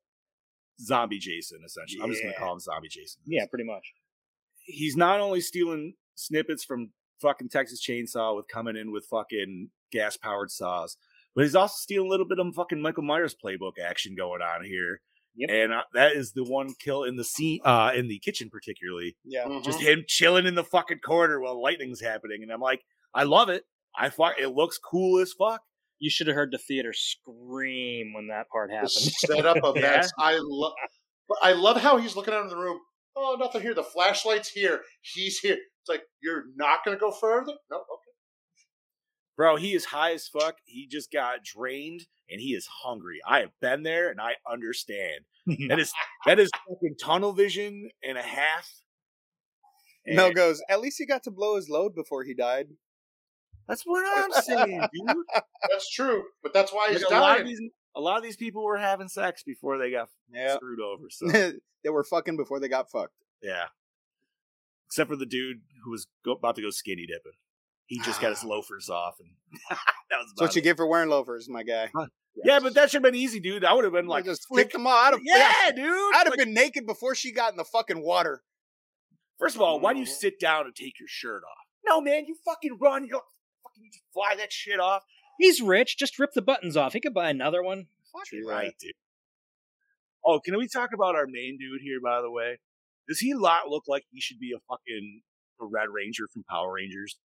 zombie 0.80 1.18
Jason. 1.18 1.60
Essentially, 1.64 2.02
I'm 2.02 2.10
just 2.10 2.22
gonna 2.22 2.34
call 2.34 2.52
him 2.52 2.60
zombie 2.60 2.88
Jason. 2.88 3.22
Yeah, 3.26 3.46
pretty 3.46 3.64
much. 3.64 3.92
he's 4.66 4.96
not 4.96 5.20
only 5.20 5.40
stealing 5.40 5.94
snippets 6.16 6.64
from 6.64 6.90
fucking 7.20 7.48
Texas 7.48 7.84
Chainsaw 7.84 8.36
with 8.36 8.48
coming 8.48 8.76
in 8.76 8.92
with 8.92 9.06
fucking 9.06 9.70
gas 9.92 10.16
powered 10.16 10.50
saws, 10.50 10.96
but 11.34 11.44
he's 11.44 11.54
also 11.54 11.74
stealing 11.76 12.08
a 12.08 12.10
little 12.10 12.26
bit 12.26 12.38
of 12.38 12.54
fucking 12.54 12.80
Michael 12.80 13.02
Myers 13.02 13.34
playbook 13.42 13.78
action 13.82 14.14
going 14.14 14.42
on 14.42 14.64
here. 14.64 15.00
Yep. 15.36 15.50
And 15.50 15.72
uh, 15.72 15.82
that 15.94 16.12
is 16.12 16.32
the 16.32 16.44
one 16.44 16.74
kill 16.78 17.04
in 17.04 17.16
the 17.16 17.24
scene, 17.24 17.60
uh, 17.64 17.92
in 17.94 18.08
the 18.08 18.18
kitchen 18.18 18.48
particularly. 18.50 19.16
Yeah. 19.24 19.44
Mhm. 19.44 19.62
Just 19.64 19.80
him 19.80 20.04
chilling 20.08 20.46
in 20.46 20.54
the 20.54 20.64
fucking 20.64 21.00
corner 21.04 21.40
while 21.40 21.60
lightning's 21.62 22.00
happening, 22.00 22.42
and 22.42 22.50
I'm 22.50 22.60
like, 22.60 22.82
I 23.14 23.24
love 23.24 23.48
it. 23.48 23.64
I 23.98 24.08
fuck. 24.10 24.34
It 24.38 24.48
looks 24.48 24.78
cool 24.78 25.20
as 25.20 25.32
fuck. 25.38 25.60
You 25.98 26.10
should 26.10 26.26
have 26.26 26.36
heard 26.36 26.52
the 26.52 26.58
theater 26.58 26.92
scream 26.92 28.12
when 28.14 28.28
that 28.28 28.48
part 28.50 28.68
the 28.70 28.74
happened. 28.76 28.90
setup 28.90 29.62
of 29.64 29.76
Yeah. 29.76 30.02
that. 30.02 30.10
I 30.18 30.38
love. 30.40 30.72
I 31.42 31.52
love 31.52 31.78
how 31.78 31.96
he's 31.96 32.14
looking 32.16 32.34
out 32.34 32.42
in 32.42 32.48
the 32.48 32.56
room. 32.56 32.78
Oh, 33.16 33.36
nothing 33.40 33.62
here. 33.62 33.74
The 33.74 33.82
flashlight's 33.82 34.48
here. 34.50 34.82
He's 35.00 35.38
here. 35.38 35.54
It's 35.54 35.88
like 35.88 36.02
you're 36.22 36.44
not 36.54 36.84
going 36.84 36.96
to 36.96 37.00
go 37.00 37.10
further. 37.10 37.52
No, 37.70 37.76
okay. 37.78 38.05
Bro, 39.36 39.56
he 39.56 39.74
is 39.74 39.86
high 39.86 40.12
as 40.14 40.26
fuck. 40.28 40.56
He 40.64 40.86
just 40.86 41.12
got 41.12 41.44
drained 41.44 42.06
and 42.30 42.40
he 42.40 42.54
is 42.54 42.66
hungry. 42.84 43.18
I 43.26 43.40
have 43.40 43.50
been 43.60 43.82
there 43.82 44.10
and 44.10 44.20
I 44.20 44.32
understand. 44.50 45.24
That 45.68 45.78
is 45.78 45.92
that 46.24 46.40
is 46.40 46.50
fucking 46.68 46.96
tunnel 47.00 47.32
vision 47.32 47.88
and 48.02 48.18
a 48.18 48.22
half. 48.22 48.68
Mel 50.06 50.32
goes, 50.32 50.60
at 50.68 50.80
least 50.80 50.98
he 50.98 51.06
got 51.06 51.22
to 51.24 51.30
blow 51.30 51.54
his 51.56 51.68
load 51.68 51.94
before 51.94 52.24
he 52.24 52.34
died. 52.34 52.66
That's 53.68 53.82
what 53.84 54.04
I'm 54.06 54.42
saying, 54.42 54.80
dude. 54.92 55.16
That's 55.70 55.90
true, 55.92 56.24
but 56.42 56.52
that's 56.54 56.72
why 56.72 56.90
he's 56.92 57.02
Like, 57.02 57.10
a 57.12 57.20
lot 57.20 57.40
of 57.40 57.46
these 57.46 57.60
a 57.96 58.00
lot 58.00 58.16
of 58.16 58.22
these 58.22 58.36
people 58.36 58.64
were 58.64 58.76
having 58.76 59.08
sex 59.08 59.42
before 59.44 59.78
they 59.78 59.90
got 59.90 60.08
Yeah. 60.32 60.54
screwed 60.56 60.80
over. 60.80 61.04
So 61.10 61.26
they 61.28 61.90
were 61.90 62.04
fucking 62.04 62.36
before 62.36 62.58
they 62.60 62.68
got 62.68 62.90
fucked. 62.90 63.14
yeah. 63.42 63.66
Except 64.86 65.08
for 65.10 65.16
the 65.16 65.26
dude 65.26 65.58
who 65.84 65.90
was 65.90 66.06
go, 66.24 66.32
about 66.32 66.54
to 66.56 66.62
go 66.62 66.70
skinny 66.70 67.06
dipping. 67.06 67.38
He 67.86 68.00
just 68.00 68.20
got 68.20 68.30
his 68.30 68.42
loafers 68.44 68.90
off 68.90 69.16
and 69.20 69.28
that 69.70 69.78
was 69.78 69.78
That's 70.10 70.32
about 70.32 70.42
what 70.42 70.56
you 70.56 70.60
it. 70.60 70.64
get 70.64 70.76
for 70.76 70.86
wearing 70.86 71.08
loafers, 71.08 71.48
my 71.48 71.62
guy. 71.62 71.88
Yeah, 72.44 72.58
but 72.60 72.74
that 72.74 72.90
should 72.90 73.02
have 73.04 73.12
been 73.12 73.20
easy, 73.20 73.40
dude. 73.40 73.64
I 73.64 73.72
would 73.72 73.84
have 73.84 73.92
been 73.92 74.06
Like, 74.06 74.24
like, 74.24 74.32
just 74.32 74.46
flick 74.48 74.72
them 74.72 74.86
all. 74.86 74.92
I'd 74.92 75.12
have, 75.14 75.20
yeah, 75.24 75.70
dude. 75.74 75.86
I'd 76.14 76.24
have 76.24 76.30
Like, 76.30 76.38
been 76.38 76.52
naked 76.52 76.84
before 76.86 77.14
she 77.14 77.32
got 77.32 77.52
in 77.52 77.56
the 77.56 77.64
fucking 77.64 78.02
water. 78.02 78.42
First 79.38 79.54
of 79.56 79.62
all, 79.62 79.80
why 79.80 79.92
do 79.94 80.00
you 80.00 80.04
Mhm. 80.06 80.08
sit 80.18 80.40
down 80.40 80.66
and 80.66 80.74
take 80.74 80.98
your 80.98 81.08
shirt 81.08 81.42
off? 81.44 81.66
No, 81.86 82.00
man, 82.00 82.24
you 82.26 82.36
fucking 82.44 82.78
run. 82.80 83.04
You 83.04 83.10
don't 83.10 83.24
fucking 83.62 83.84
you 83.84 83.90
just 83.90 84.04
fly 84.12 84.34
that 84.36 84.52
shit 84.52 84.80
off. 84.80 85.04
He's 85.38 85.60
rich. 85.62 85.96
Just 85.96 86.18
rip 86.18 86.32
the 86.32 86.42
buttons 86.42 86.76
off. 86.76 86.92
He 86.94 87.00
could 87.00 87.14
buy 87.14 87.30
another 87.30 87.62
one. 87.62 87.86
Fucking 88.12 88.42
True 88.42 88.50
right, 88.50 88.74
dude. 88.80 88.92
Oh, 90.24 90.40
can 90.40 90.56
we 90.58 90.66
talk 90.66 90.90
about 90.92 91.14
our 91.14 91.26
main 91.28 91.56
dude 91.58 91.80
here, 91.82 92.00
by 92.02 92.20
the 92.20 92.30
way? 92.30 92.58
Does 93.08 93.20
he 93.20 93.32
lot 93.34 93.68
look 93.68 93.84
like 93.86 94.04
he 94.10 94.20
should 94.20 94.38
be 94.40 94.52
a 94.52 94.58
fucking 94.68 95.22
a 95.60 95.66
Red 95.66 95.88
Ranger 95.92 96.26
from 96.32 96.42
Power 96.50 96.72
Rangers? 96.72 97.18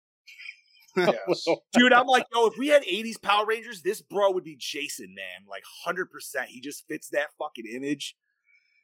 Yes. 0.97 1.45
Dude, 1.71 1.93
I'm 1.93 2.07
like, 2.07 2.25
yo, 2.33 2.47
if 2.47 2.57
we 2.57 2.67
had 2.67 2.81
80s 2.83 3.21
Power 3.21 3.45
Rangers, 3.45 3.81
this 3.83 4.01
bro 4.01 4.31
would 4.31 4.43
be 4.43 4.57
Jason, 4.59 5.15
man. 5.15 5.45
Like 5.47 5.63
100%. 5.87 6.45
He 6.47 6.59
just 6.59 6.85
fits 6.87 7.09
that 7.09 7.27
fucking 7.37 7.65
image. 7.73 8.15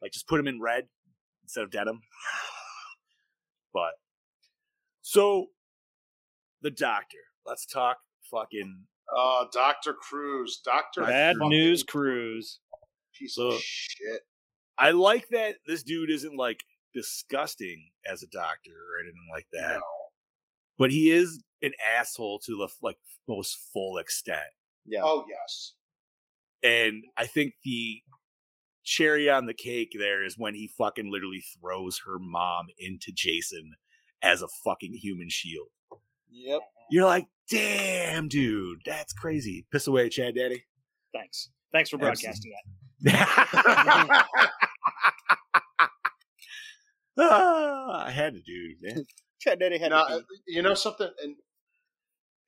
Like, 0.01 0.11
just 0.11 0.27
put 0.27 0.39
him 0.39 0.47
in 0.47 0.61
red 0.61 0.87
instead 1.43 1.63
of 1.63 1.71
denim. 1.71 2.01
But, 3.73 3.93
so, 5.01 5.47
the 6.61 6.71
doctor. 6.71 7.17
Let's 7.45 7.65
talk 7.65 7.97
fucking. 8.31 8.83
Uh, 9.13 9.45
Doctor 9.51 9.93
Crews, 9.93 10.61
Doctor 10.63 11.01
Bad 11.01 11.35
news 11.39 11.83
Crews. 11.83 12.59
piece 13.19 13.35
So- 13.35 13.49
of 13.49 13.59
shit. 13.61 14.21
I 14.77 14.91
like 14.91 15.27
that 15.29 15.55
this 15.67 15.83
dude 15.83 16.09
isn't 16.09 16.37
like 16.37 16.61
disgusting 16.93 17.89
as 18.09 18.23
a 18.23 18.27
doctor 18.27 18.71
or 18.71 19.01
anything 19.03 19.27
like 19.33 19.47
that, 19.53 19.75
No. 19.79 19.81
But 20.77 20.91
he 20.91 21.11
is 21.11 21.43
an 21.61 21.71
asshole 21.97 22.39
to 22.45 22.57
the 22.57 22.67
like 22.81 22.97
most 23.27 23.57
full 23.73 23.97
extent. 23.97 24.41
Yeah. 24.85 25.01
Oh 25.03 25.25
yes. 25.29 25.73
And 26.63 27.03
I 27.17 27.25
think 27.27 27.53
the 27.63 28.01
cherry 28.83 29.29
on 29.29 29.45
the 29.45 29.53
cake 29.53 29.95
there 29.97 30.23
is 30.23 30.37
when 30.37 30.53
he 30.55 30.67
fucking 30.77 31.11
literally 31.11 31.43
throws 31.59 32.01
her 32.05 32.17
mom 32.19 32.67
into 32.77 33.11
Jason 33.13 33.73
as 34.21 34.41
a 34.41 34.47
fucking 34.63 34.93
human 34.93 35.29
shield. 35.29 35.67
Yep. 36.29 36.61
You're 36.89 37.05
like, 37.05 37.27
damn, 37.49 38.27
dude, 38.27 38.79
that's 38.85 39.13
crazy. 39.13 39.65
Piss 39.71 39.87
away, 39.87 40.09
Chad 40.09 40.35
Daddy. 40.35 40.65
Thanks. 41.13 41.49
Thanks 41.71 41.89
for 41.89 41.97
broadcasting 41.97 42.53
Ah, 47.17 48.05
I 48.07 48.11
had 48.11 48.33
to 48.33 48.41
do, 48.41 48.75
man. 48.81 49.05
Chad 49.39 49.59
Daddy 49.59 49.77
had 49.77 49.91
Now, 49.91 50.03
uh, 50.05 50.19
you 50.47 50.61
know 50.61 50.73
something, 50.73 51.09
and 51.23 51.35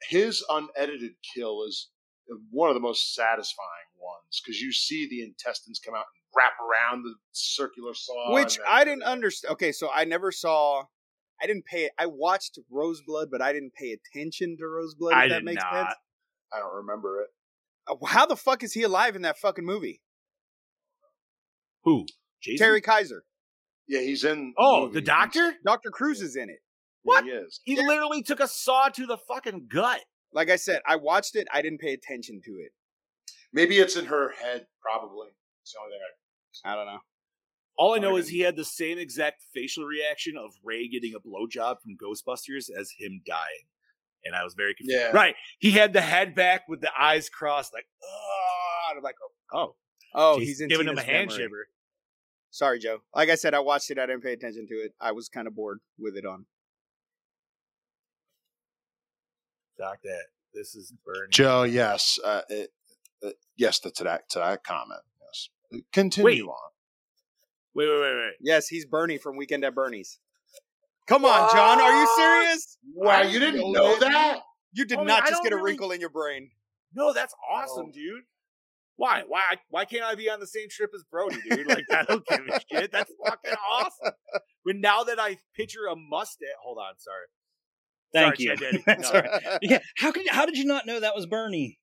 his 0.04 0.44
unedited 0.50 1.14
kill 1.34 1.64
is 1.68 1.90
one 2.52 2.70
of 2.70 2.76
the 2.76 2.80
most 2.82 3.14
satisfying 3.16 3.68
ones 4.00 4.42
because 4.44 4.60
you 4.60 4.72
see 4.72 5.08
the 5.10 5.24
intestines 5.24 5.80
come 5.84 5.94
out 5.96 6.06
and 6.14 6.24
wrap 6.36 6.54
around 6.60 7.04
the 7.04 7.14
circular 7.32 7.94
saw. 7.94 8.34
Which 8.34 8.58
then- 8.58 8.66
I 8.68 8.84
didn't 8.84 9.04
understand. 9.04 9.54
Okay, 9.54 9.72
so 9.72 9.90
I 9.94 10.06
never 10.06 10.32
saw. 10.32 10.84
I 11.42 11.46
didn't 11.46 11.66
pay. 11.66 11.90
I 12.00 12.08
watched 12.08 12.58
Roseblood, 12.72 13.28
but 13.32 13.42
I 13.42 13.54
didn't 13.54 13.74
pay 13.76 13.92
attention 13.96 14.58
to 14.58 14.64
Roseblood. 14.64 15.12
If 15.12 15.18
I 15.18 15.28
that 15.28 15.36
did 15.36 15.46
makes 15.46 15.64
not. 15.64 15.74
sense. 15.74 15.96
I 16.52 16.60
don't 16.60 16.76
remember 16.76 17.22
it. 17.22 17.28
Uh, 17.88 18.06
How 18.08 18.26
the 18.26 18.36
fuck 18.36 18.64
is 18.64 18.74
he 18.74 18.84
alive 18.84 19.16
in 19.16 19.22
that 19.24 19.38
fucking 19.38 19.66
movie? 19.66 20.02
Who? 21.84 22.06
Jason? 22.42 22.66
Terry 22.66 22.82
Kiser, 22.82 23.22
Yeah, 23.88 24.02
he's 24.02 24.24
in. 24.24 24.54
Oh, 24.58 24.82
movie. 24.88 24.94
the 24.96 25.02
doctor? 25.02 25.56
Doctor 25.66 25.90
Crews 25.90 26.22
is 26.22 26.36
in 26.36 26.50
it. 26.50 26.60
What? 27.08 27.24
He 27.26 27.32
is. 27.32 27.60
He 27.64 27.76
literally 27.76 28.22
took 28.22 28.40
a 28.40 28.48
saw 28.48 28.90
to 28.90 29.06
the 29.06 29.18
fucking 29.28 29.68
gut. 29.70 30.02
Like 30.34 30.50
I 30.50 30.56
said, 30.58 30.82
I 30.86 30.98
watched 30.98 31.36
it. 31.36 31.48
I 31.54 31.62
didn't 31.62 31.80
pay 31.80 31.94
attention 31.94 32.42
to 32.46 32.52
it. 32.52 32.72
Maybe 33.54 33.78
it's 33.78 33.96
in 33.96 34.06
her 34.06 34.32
head. 34.32 34.68
Probably. 34.82 35.30
It's 35.64 35.74
the 35.74 35.80
only 35.80 35.92
thing 35.94 36.00
I. 36.66 36.72
I 36.72 36.76
don't 36.76 36.86
know. 36.86 37.00
All 37.78 37.94
I 37.94 38.00
know 38.00 38.08
Alright. 38.10 38.24
is 38.24 38.30
he 38.30 38.40
had 38.40 38.56
the 38.56 38.66
same 38.66 38.98
exact 38.98 39.44
facial 39.54 39.84
reaction 39.86 40.36
of 40.38 40.52
Ray 40.64 40.88
getting 40.88 41.14
a 41.14 41.20
blowjob 41.20 41.76
from 41.82 41.96
Ghostbusters 42.02 42.70
as 42.76 42.92
him 42.98 43.22
dying. 43.26 43.68
And 44.26 44.36
I 44.36 44.44
was 44.44 44.56
very 44.56 44.74
confused. 44.74 45.00
Yeah. 45.00 45.12
Right. 45.12 45.36
He 45.60 45.72
had 45.72 45.94
the 45.94 46.02
head 46.02 46.34
back 46.36 46.68
with 46.68 46.82
the 46.82 46.90
eyes 47.00 47.30
crossed, 47.30 47.74
like, 47.74 47.86
oh, 48.04 48.88
and 48.90 48.98
I'm 48.98 49.04
like, 49.04 49.16
oh, 49.24 49.32
Oh, 49.54 49.76
oh 50.16 50.40
Jason's 50.40 50.48
he's 50.48 50.62
in 50.62 50.68
giving 50.70 50.88
him 50.88 50.98
a 50.98 51.02
Tina's 51.02 51.06
hand 51.06 51.28
memory. 51.30 51.44
shiver. 51.44 51.68
Sorry, 52.50 52.80
Joe. 52.80 52.98
Like 53.16 53.30
I 53.30 53.36
said, 53.36 53.54
I 53.54 53.60
watched 53.60 53.92
it. 53.92 54.00
I 54.00 54.06
didn't 54.08 54.24
pay 54.24 54.34
attention 54.34 54.66
to 54.68 54.74
it. 54.76 54.94
I 55.00 55.12
was 55.12 55.30
kind 55.30 55.48
of 55.48 55.56
bored 55.56 55.80
with 56.00 56.18
it 56.18 56.26
on. 56.26 56.46
Doc, 59.78 60.00
that 60.04 60.24
this 60.54 60.76
is 60.76 60.94
burning. 61.06 61.30
Joe, 61.32 61.64
yes, 61.64 62.20
uh, 62.26 62.42
it, 62.50 62.70
uh, 63.26 63.30
yes, 63.56 63.80
to 63.80 63.92
that 64.04 64.30
to 64.32 64.40
that 64.40 64.64
comment. 64.64 65.02
Yes, 65.22 65.82
continue 65.94 66.26
Wait. 66.26 66.42
on. 66.42 66.72
Wait, 67.76 67.88
wait, 67.88 68.00
wait, 68.02 68.16
wait. 68.16 68.34
Yes, 68.42 68.68
he's 68.68 68.86
Bernie 68.86 69.18
from 69.18 69.38
Weekend 69.38 69.64
at 69.64 69.76
Bernie's. 69.76 70.20
Come 71.08 71.26
on, 71.26 71.50
John. 71.56 71.80
Are 71.80 72.02
you 72.02 72.08
serious? 72.18 72.78
Wow, 72.96 73.22
you 73.22 73.40
didn't 73.40 73.72
know 73.72 73.98
that? 74.00 74.40
You 74.74 74.86
did 74.86 75.00
Homie, 75.00 75.08
not 75.08 75.24
I 75.24 75.30
just 75.30 75.44
get 75.44 75.48
a 75.48 75.50
don't 75.52 75.60
really- 75.60 75.72
wrinkle 75.74 75.92
in 75.92 76.02
your 76.02 76.10
brain. 76.10 76.50
No, 76.94 77.14
that's 77.14 77.34
awesome, 77.52 77.92
dude. 77.92 78.24
Why? 78.96 79.24
Why? 79.28 79.42
Why 79.70 79.86
can't 79.86 80.04
I 80.04 80.16
be 80.16 80.30
on 80.30 80.40
the 80.40 80.48
same 80.48 80.68
trip 80.70 80.90
as 80.96 81.04
Brody, 81.04 81.38
dude? 81.50 81.68
Like, 81.68 81.86
I 81.92 82.04
don't 82.04 82.26
give 82.26 82.40
a 82.48 82.60
shit. 82.72 82.92
That's 82.92 83.12
fucking 83.24 83.54
awesome. 83.72 84.14
But 84.66 84.76
now 84.78 85.04
that 85.04 85.20
I 85.20 85.38
picture 85.56 85.86
a 85.86 85.96
mustache, 85.96 86.48
hold 86.64 86.80
on, 86.80 86.98
sorry. 86.98 87.28
Thank 88.14 88.38
Sorry, 88.38 88.58
you. 88.60 88.80
That's 88.86 89.12
No. 89.14 89.20
right. 89.20 89.58
Yeah. 89.62 89.80
How 89.98 90.12
could 90.12 90.28
how 90.30 90.46
did 90.46 90.58
you 90.58 90.66
not 90.66 90.86
know 90.86 91.00
that 91.00 91.16
was 91.16 91.26
Bernie? 91.26 91.80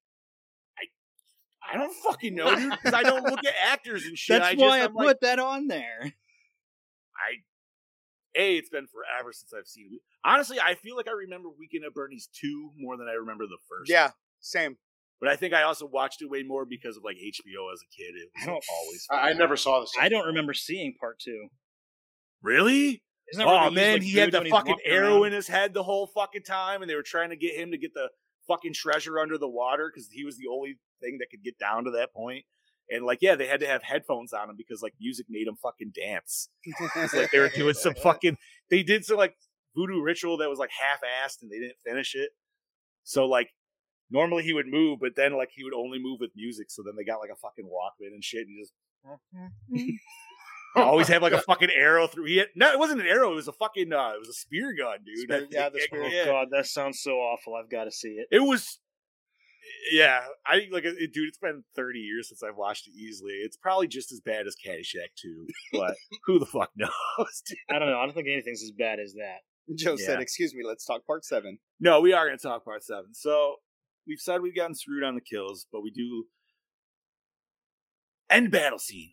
I 0.78 1.72
I 1.74 1.76
don't 1.78 1.94
fucking 1.94 2.34
know, 2.34 2.54
dude, 2.54 2.70
because 2.70 2.94
I 2.94 3.02
don't 3.02 3.24
look 3.24 3.44
at 3.44 3.54
actors 3.70 4.04
and 4.06 4.16
shit. 4.16 4.40
That's 4.40 4.60
I 4.60 4.64
why 4.64 4.80
I 4.80 4.84
I'm 4.84 4.92
put 4.94 5.06
like, 5.06 5.20
that 5.20 5.38
on 5.38 5.68
there. 5.68 6.00
I. 7.16 7.36
A, 8.36 8.56
it's 8.56 8.68
been 8.68 8.88
forever 8.88 9.32
since 9.32 9.52
I've 9.56 9.68
seen. 9.68 9.90
it. 9.92 10.00
Honestly, 10.24 10.58
I 10.58 10.74
feel 10.74 10.96
like 10.96 11.06
I 11.06 11.12
remember 11.12 11.48
Weekend 11.56 11.84
at 11.84 11.94
Bernie's 11.94 12.28
two 12.34 12.70
more 12.76 12.96
than 12.96 13.06
I 13.06 13.12
remember 13.12 13.46
the 13.46 13.58
first. 13.68 13.88
yeah, 13.88 14.10
same. 14.40 14.76
but 15.20 15.28
I 15.28 15.36
think 15.36 15.54
I 15.54 15.62
also 15.62 15.86
watched 15.86 16.20
it 16.20 16.28
way 16.28 16.42
more 16.42 16.64
because 16.66 16.96
of 16.96 17.04
like 17.04 17.14
HBO 17.16 17.72
as 17.72 17.80
a 17.80 17.86
kid. 17.96 18.14
It 18.16 18.30
was 18.34 18.42
I 18.42 18.46
don't- 18.46 18.64
always. 18.80 19.06
I, 19.08 19.30
I 19.30 19.32
never 19.34 19.56
saw 19.56 19.80
this. 19.80 19.92
I 20.00 20.08
don't 20.08 20.26
remember 20.26 20.52
seeing 20.52 20.94
part 20.98 21.20
two. 21.20 21.46
Really? 22.42 23.02
Oh 23.41 23.70
man, 23.70 23.95
like, 23.95 24.03
he 24.03 24.18
had 24.18 24.32
the 24.32 24.45
fucking 24.51 24.78
arrow 24.85 25.22
around? 25.22 25.26
in 25.28 25.32
his 25.32 25.49
head 25.49 25.74
the 25.74 25.82
whole 25.82 26.07
fucking 26.07 26.43
time, 26.43 26.82
and 26.82 26.91
they 26.91 26.95
were 26.95 27.03
trying 27.03 27.30
to 27.30 27.37
get 27.37 27.55
him 27.57 27.70
to 27.70 27.78
get 27.78 27.95
the 27.95 28.09
fucking 28.47 28.74
treasure 28.74 29.18
under 29.18 29.39
the 29.39 29.49
water 29.49 29.91
because 29.93 30.09
he 30.11 30.24
was 30.24 30.37
the 30.37 30.47
only 30.53 30.78
thing 31.01 31.18
that 31.18 31.30
could 31.30 31.43
get 31.43 31.59
down 31.59 31.85
to 31.85 31.91
that 31.93 32.12
point. 32.12 32.45
And 32.91 33.05
like, 33.05 33.18
yeah, 33.22 33.35
they 33.35 33.47
had 33.47 33.61
to 33.61 33.66
have 33.66 33.82
headphones 33.82 34.32
on 34.32 34.51
him 34.51 34.57
because 34.57 34.82
like 34.82 34.93
music 35.01 35.26
made 35.28 35.47
him 35.47 35.57
fucking 35.57 35.93
dance. 35.95 36.51
It's 36.97 37.14
like 37.14 37.30
they 37.30 37.39
were 37.39 37.49
doing 37.49 37.74
some 37.74 37.95
fucking. 38.03 38.37
They 38.70 38.82
did 38.82 39.05
some 39.05 39.16
like 39.16 39.37
voodoo 39.74 40.03
ritual 40.03 40.37
that 40.39 40.51
was 40.51 40.59
like 40.59 40.70
half-assed, 40.70 41.43
and 41.43 41.51
they 41.51 41.59
didn't 41.59 41.78
finish 41.85 42.14
it. 42.14 42.30
So 43.05 43.26
like, 43.26 43.51
normally 44.11 44.43
he 44.43 44.53
would 44.53 44.66
move, 44.66 44.99
but 45.01 45.16
then 45.16 45.37
like 45.37 45.51
he 45.55 45.64
would 45.64 45.74
only 45.74 45.99
move 45.99 46.18
with 46.20 46.30
music. 46.37 46.70
So 46.70 46.82
then 46.85 46.95
they 46.97 47.05
got 47.05 47.20
like 47.20 47.30
a 47.30 47.37
fucking 47.37 47.64
Walkman 47.64 48.12
and 48.12 48.22
shit, 48.22 48.47
and 48.47 48.57
just 48.62 48.72
always 50.82 51.08
have 51.08 51.22
like 51.22 51.32
a 51.32 51.40
fucking 51.40 51.70
arrow 51.70 52.06
through. 52.06 52.24
He 52.26 52.38
had, 52.38 52.48
no, 52.54 52.72
it 52.72 52.78
wasn't 52.78 53.00
an 53.00 53.06
arrow. 53.06 53.32
It 53.32 53.36
was 53.36 53.48
a 53.48 53.52
fucking. 53.52 53.92
Uh, 53.92 54.12
it 54.14 54.18
was 54.20 54.28
a 54.28 54.32
spear 54.34 54.74
gun, 54.76 54.98
dude. 55.04 55.18
Spear- 55.18 55.46
yeah, 55.50 55.68
the 55.68 55.80
spear. 55.80 56.04
Oh 56.04 56.24
god, 56.26 56.48
that 56.50 56.66
sounds 56.66 57.00
so 57.00 57.12
awful. 57.12 57.54
I've 57.54 57.70
got 57.70 57.84
to 57.84 57.90
see 57.92 58.08
it. 58.10 58.26
It 58.30 58.40
was. 58.40 58.78
Yeah, 59.90 60.20
I 60.46 60.62
like 60.70 60.84
it, 60.84 61.12
dude. 61.14 61.28
It's 61.28 61.38
been 61.38 61.64
thirty 61.74 62.00
years 62.00 62.28
since 62.28 62.42
I've 62.42 62.56
watched 62.56 62.86
it. 62.86 62.92
Easily, 62.98 63.32
it's 63.32 63.56
probably 63.56 63.86
just 63.88 64.12
as 64.12 64.20
bad 64.20 64.46
as 64.46 64.54
Caddyshack 64.56 65.14
too. 65.20 65.46
but 65.72 65.94
who 66.26 66.38
the 66.38 66.46
fuck 66.46 66.70
knows? 66.76 67.42
dude? 67.46 67.56
I 67.70 67.78
don't 67.78 67.88
know. 67.88 67.98
I 67.98 68.04
don't 68.04 68.14
think 68.14 68.28
anything's 68.28 68.62
as 68.62 68.72
bad 68.72 68.98
as 69.00 69.14
that. 69.14 69.38
Joe 69.78 69.96
Yeah. 69.98 70.04
said, 70.06 70.20
"Excuse 70.20 70.54
me, 70.54 70.62
let's 70.66 70.84
talk 70.84 71.06
part 71.06 71.24
seven. 71.24 71.58
No, 71.80 72.00
we 72.02 72.12
are 72.12 72.26
going 72.26 72.36
to 72.38 72.42
talk 72.42 72.64
part 72.64 72.82
seven. 72.84 73.14
So 73.14 73.56
we've 74.06 74.20
said 74.20 74.42
we've 74.42 74.54
gotten 74.54 74.74
screwed 74.74 75.02
on 75.02 75.14
the 75.14 75.22
kills, 75.22 75.66
but 75.72 75.80
we 75.82 75.90
do 75.90 76.26
end 78.28 78.50
battle 78.50 78.78
scene. 78.78 79.12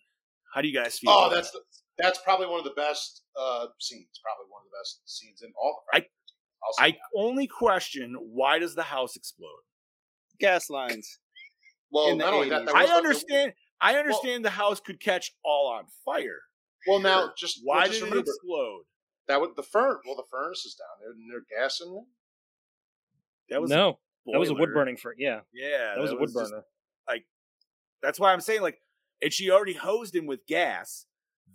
How 0.53 0.61
do 0.61 0.67
you 0.67 0.73
guys 0.73 0.97
feel? 0.99 1.11
Oh, 1.11 1.25
about 1.27 1.35
that's 1.35 1.51
that? 1.51 1.59
the, 1.97 2.03
that's 2.03 2.19
probably 2.23 2.47
one 2.47 2.59
of 2.59 2.65
the 2.65 2.73
best 2.75 3.23
uh, 3.39 3.67
scenes. 3.79 4.07
Probably 4.23 4.49
one 4.51 4.61
of 4.61 4.71
the 4.71 4.77
best 4.81 5.01
scenes 5.05 5.41
in 5.41 5.51
all. 5.61 5.83
The 5.93 5.99
I- 5.99 6.05
I'll 6.63 6.85
I 6.85 6.91
that. 6.91 6.97
only 7.15 7.47
question 7.47 8.15
why 8.19 8.59
does 8.59 8.75
the 8.75 8.83
house 8.83 9.15
explode? 9.15 9.49
Gas 10.39 10.69
lines. 10.69 11.19
well, 11.91 12.09
in 12.09 12.17
the 12.19 12.23
not 12.25 12.33
only 12.35 12.49
that, 12.49 12.61
80s. 12.61 12.65
there 12.67 12.75
I 12.75 12.81
was 12.81 12.89
the- 12.89 12.95
understand. 12.95 13.53
I 13.83 13.95
understand 13.95 14.45
the 14.45 14.51
house 14.51 14.79
could 14.79 14.99
catch 14.99 15.31
all 15.43 15.67
on 15.71 15.85
fire. 16.05 16.41
Well, 16.87 16.99
now 16.99 17.31
just 17.37 17.61
Why 17.63 17.77
well, 17.79 17.87
just 17.87 18.03
did 18.03 18.13
it 18.13 18.19
explode? 18.19 18.83
that 19.27 19.41
would 19.41 19.55
the 19.55 19.63
furnace. 19.63 20.01
Well, 20.05 20.15
the 20.15 20.23
furnace 20.29 20.65
is 20.65 20.75
down 20.75 20.87
there, 21.01 21.11
and 21.11 21.31
they're 21.31 21.59
gassing 21.59 21.95
it. 21.95 23.53
That 23.53 23.61
was 23.61 23.71
a 23.71 23.75
no, 23.75 23.99
that 24.27 24.39
was 24.39 24.49
a 24.49 24.53
wood 24.53 24.59
boiler. 24.67 24.73
burning 24.73 24.97
for 24.97 25.15
yeah. 25.17 25.39
Yeah, 25.53 25.93
That 25.95 26.01
was 26.01 26.11
a 26.11 26.15
wood 26.15 26.29
just- 26.33 26.51
burner. 26.51 26.63
That's 28.03 28.19
why 28.19 28.33
I'm 28.33 28.41
saying 28.41 28.61
like, 28.63 28.79
and 29.21 29.31
she 29.33 29.49
already 29.49 29.73
hosed 29.73 30.15
him 30.15 30.25
with 30.25 30.45
gas. 30.47 31.05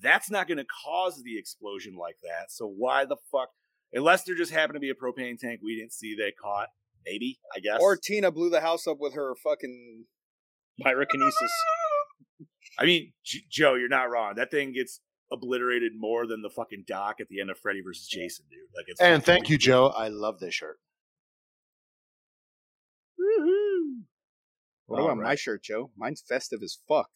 That's 0.02 0.30
not 0.30 0.46
going 0.46 0.58
to 0.58 0.66
cause 0.84 1.22
the 1.22 1.38
explosion 1.38 1.96
like 1.96 2.16
that. 2.22 2.50
So 2.50 2.66
why 2.66 3.04
the 3.04 3.16
fuck? 3.32 3.48
Unless 3.92 4.24
there 4.24 4.34
just 4.34 4.52
happened 4.52 4.74
to 4.74 4.80
be 4.80 4.90
a 4.90 4.94
propane 4.94 5.38
tank 5.38 5.60
we 5.62 5.76
didn't 5.76 5.92
see 5.92 6.14
they 6.14 6.32
caught. 6.32 6.68
Maybe 7.06 7.38
I 7.54 7.60
guess. 7.60 7.78
Or 7.80 7.96
Tina 7.96 8.30
blew 8.30 8.50
the 8.50 8.60
house 8.60 8.86
up 8.86 8.98
with 9.00 9.14
her 9.14 9.34
fucking. 9.42 10.04
Pyrokinesis. 10.84 12.46
I 12.78 12.84
mean, 12.84 13.12
J- 13.24 13.44
Joe, 13.50 13.74
you're 13.74 13.88
not 13.88 14.10
wrong. 14.10 14.34
That 14.36 14.50
thing 14.50 14.72
gets 14.72 15.00
obliterated 15.32 15.92
more 15.96 16.26
than 16.26 16.42
the 16.42 16.50
fucking 16.50 16.84
dock 16.86 17.16
at 17.20 17.28
the 17.28 17.40
end 17.40 17.50
of 17.50 17.58
Freddy 17.58 17.80
versus 17.80 18.06
Jason, 18.06 18.44
dude. 18.50 18.60
Like 18.76 18.84
it's 18.88 19.00
And 19.00 19.24
thank 19.24 19.48
you, 19.48 19.56
Joe. 19.58 19.86
I 19.96 20.08
love 20.08 20.38
this 20.38 20.54
shirt. 20.54 20.78
Woohoo! 23.18 24.02
What 24.86 25.00
about 25.00 25.10
All 25.10 25.16
my 25.16 25.34
shirt, 25.34 25.62
Joe? 25.62 25.90
Mine's 25.96 26.22
festive 26.26 26.62
as 26.62 26.78
fuck. 26.86 27.08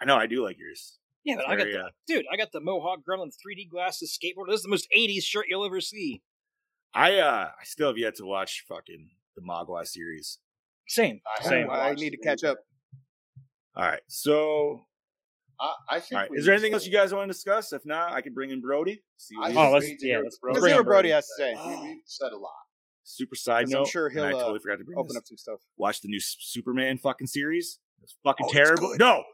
I 0.00 0.04
know 0.04 0.16
I 0.16 0.26
do 0.26 0.42
like 0.44 0.58
yours. 0.58 0.98
Yeah, 1.24 1.36
but 1.36 1.48
I 1.48 1.56
got 1.56 1.64
the 1.66 1.78
uh, 1.80 1.88
dude. 2.06 2.24
I 2.32 2.36
got 2.36 2.52
the 2.52 2.60
Mohawk 2.60 3.00
Gremlin 3.08 3.28
3D 3.28 3.68
glasses 3.70 4.16
skateboard. 4.16 4.46
This 4.48 4.58
is 4.58 4.62
the 4.62 4.68
most 4.68 4.86
80s 4.96 5.22
shirt 5.24 5.46
you'll 5.48 5.64
ever 5.64 5.80
see. 5.80 6.22
I 6.94 7.16
uh 7.18 7.48
I 7.60 7.64
still 7.64 7.88
have 7.88 7.98
yet 7.98 8.14
to 8.16 8.24
watch 8.24 8.64
fucking 8.68 9.10
the 9.34 9.42
Mogwai 9.42 9.86
series. 9.86 10.38
Same. 10.88 11.20
I 11.38 11.42
Same. 11.42 11.68
haven't 11.68 11.70
I 11.70 11.92
need 11.94 12.10
to 12.10 12.16
catch 12.18 12.44
up. 12.44 12.58
All 13.74 13.84
right. 13.84 14.00
So 14.08 14.86
I, 15.60 15.72
I 15.90 16.00
think. 16.00 16.12
all 16.12 16.18
right. 16.20 16.30
we 16.30 16.38
Is 16.38 16.44
there 16.46 16.54
anything 16.54 16.72
else 16.74 16.86
you 16.86 16.92
guys 16.92 17.12
want 17.12 17.28
to 17.28 17.32
discuss? 17.32 17.72
If 17.72 17.84
not, 17.84 18.12
I 18.12 18.20
can 18.20 18.32
bring 18.34 18.50
in 18.50 18.60
Brody. 18.60 19.02
See 19.16 19.36
what 19.36 19.48
just 19.48 19.58
Oh, 19.58 19.72
let's- 19.72 19.86
need 19.86 19.98
yeah, 20.02 20.18
let's- 20.22 20.38
what 20.40 20.52
let's 20.52 20.62
Let's 20.62 20.72
bring 20.72 20.74
what 20.76 20.84
Brody 20.84 21.08
Brody. 21.08 21.10
has 21.10 21.26
to 21.26 21.32
say. 21.36 21.54
We, 21.66 21.88
we've 21.88 21.96
said 22.06 22.32
a 22.32 22.38
lot. 22.38 22.52
super 23.02 23.34
side 23.34 23.64
'Cause 23.66 23.74
I'm 23.74 23.80
note. 23.80 23.88
sure 23.88 24.06
and 24.08 24.20
I 24.20 24.28
he'll, 24.28 24.36
uh, 24.36 24.40
totally 24.42 24.58
forgot 24.60 24.78
to 24.78 24.84
bring 24.84 24.98
Open 24.98 25.08
this. 25.08 25.16
up 25.16 25.26
some 25.26 25.36
stuff. 25.36 25.60
Watch 25.76 26.00
the 26.02 26.08
new 26.08 26.20
Superman 26.20 26.98
fucking 26.98 27.26
series. 27.26 27.78
It's 28.02 28.14
fucking 28.24 28.46
Oh, 28.46 28.48
it's 28.48 28.54
terrible. 28.56 28.88
good. 28.88 29.00
No, 29.00 29.24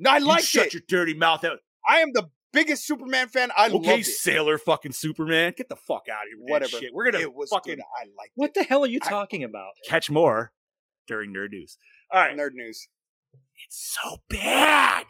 No, 0.00 0.10
I 0.10 0.16
you 0.18 0.24
liked 0.26 0.44
shut 0.46 0.66
it. 0.68 0.74
your 0.74 0.82
dirty 0.88 1.14
mouth 1.14 1.44
out. 1.44 1.58
I 1.88 1.98
am 2.00 2.12
the 2.12 2.28
biggest 2.52 2.86
Superman 2.86 3.28
fan. 3.28 3.50
I 3.56 3.66
okay, 3.66 3.74
loved 3.74 4.00
it. 4.00 4.06
Sailor 4.06 4.58
fucking 4.58 4.92
Superman. 4.92 5.54
Get 5.56 5.68
the 5.68 5.76
fuck 5.76 6.06
out 6.10 6.22
of 6.24 6.28
here 6.28 6.38
Whatever. 6.40 6.78
shit. 6.78 6.92
We're 6.92 7.10
gonna 7.10 7.22
it 7.22 7.34
was 7.34 7.50
fucking 7.50 7.76
good. 7.76 7.82
I 8.00 8.04
liked 8.18 8.32
What 8.34 8.54
the 8.54 8.64
hell 8.64 8.82
are 8.84 8.88
you 8.88 8.98
I- 9.02 9.08
talking 9.08 9.44
about? 9.44 9.72
catch 9.88 10.10
more 10.10 10.52
during 11.06 11.32
nerd 11.32 11.50
news. 11.50 11.76
All 12.12 12.20
right, 12.20 12.36
Nerd 12.36 12.54
news. 12.54 12.88
it's 13.64 13.96
so 14.02 14.16
bad. 14.28 15.04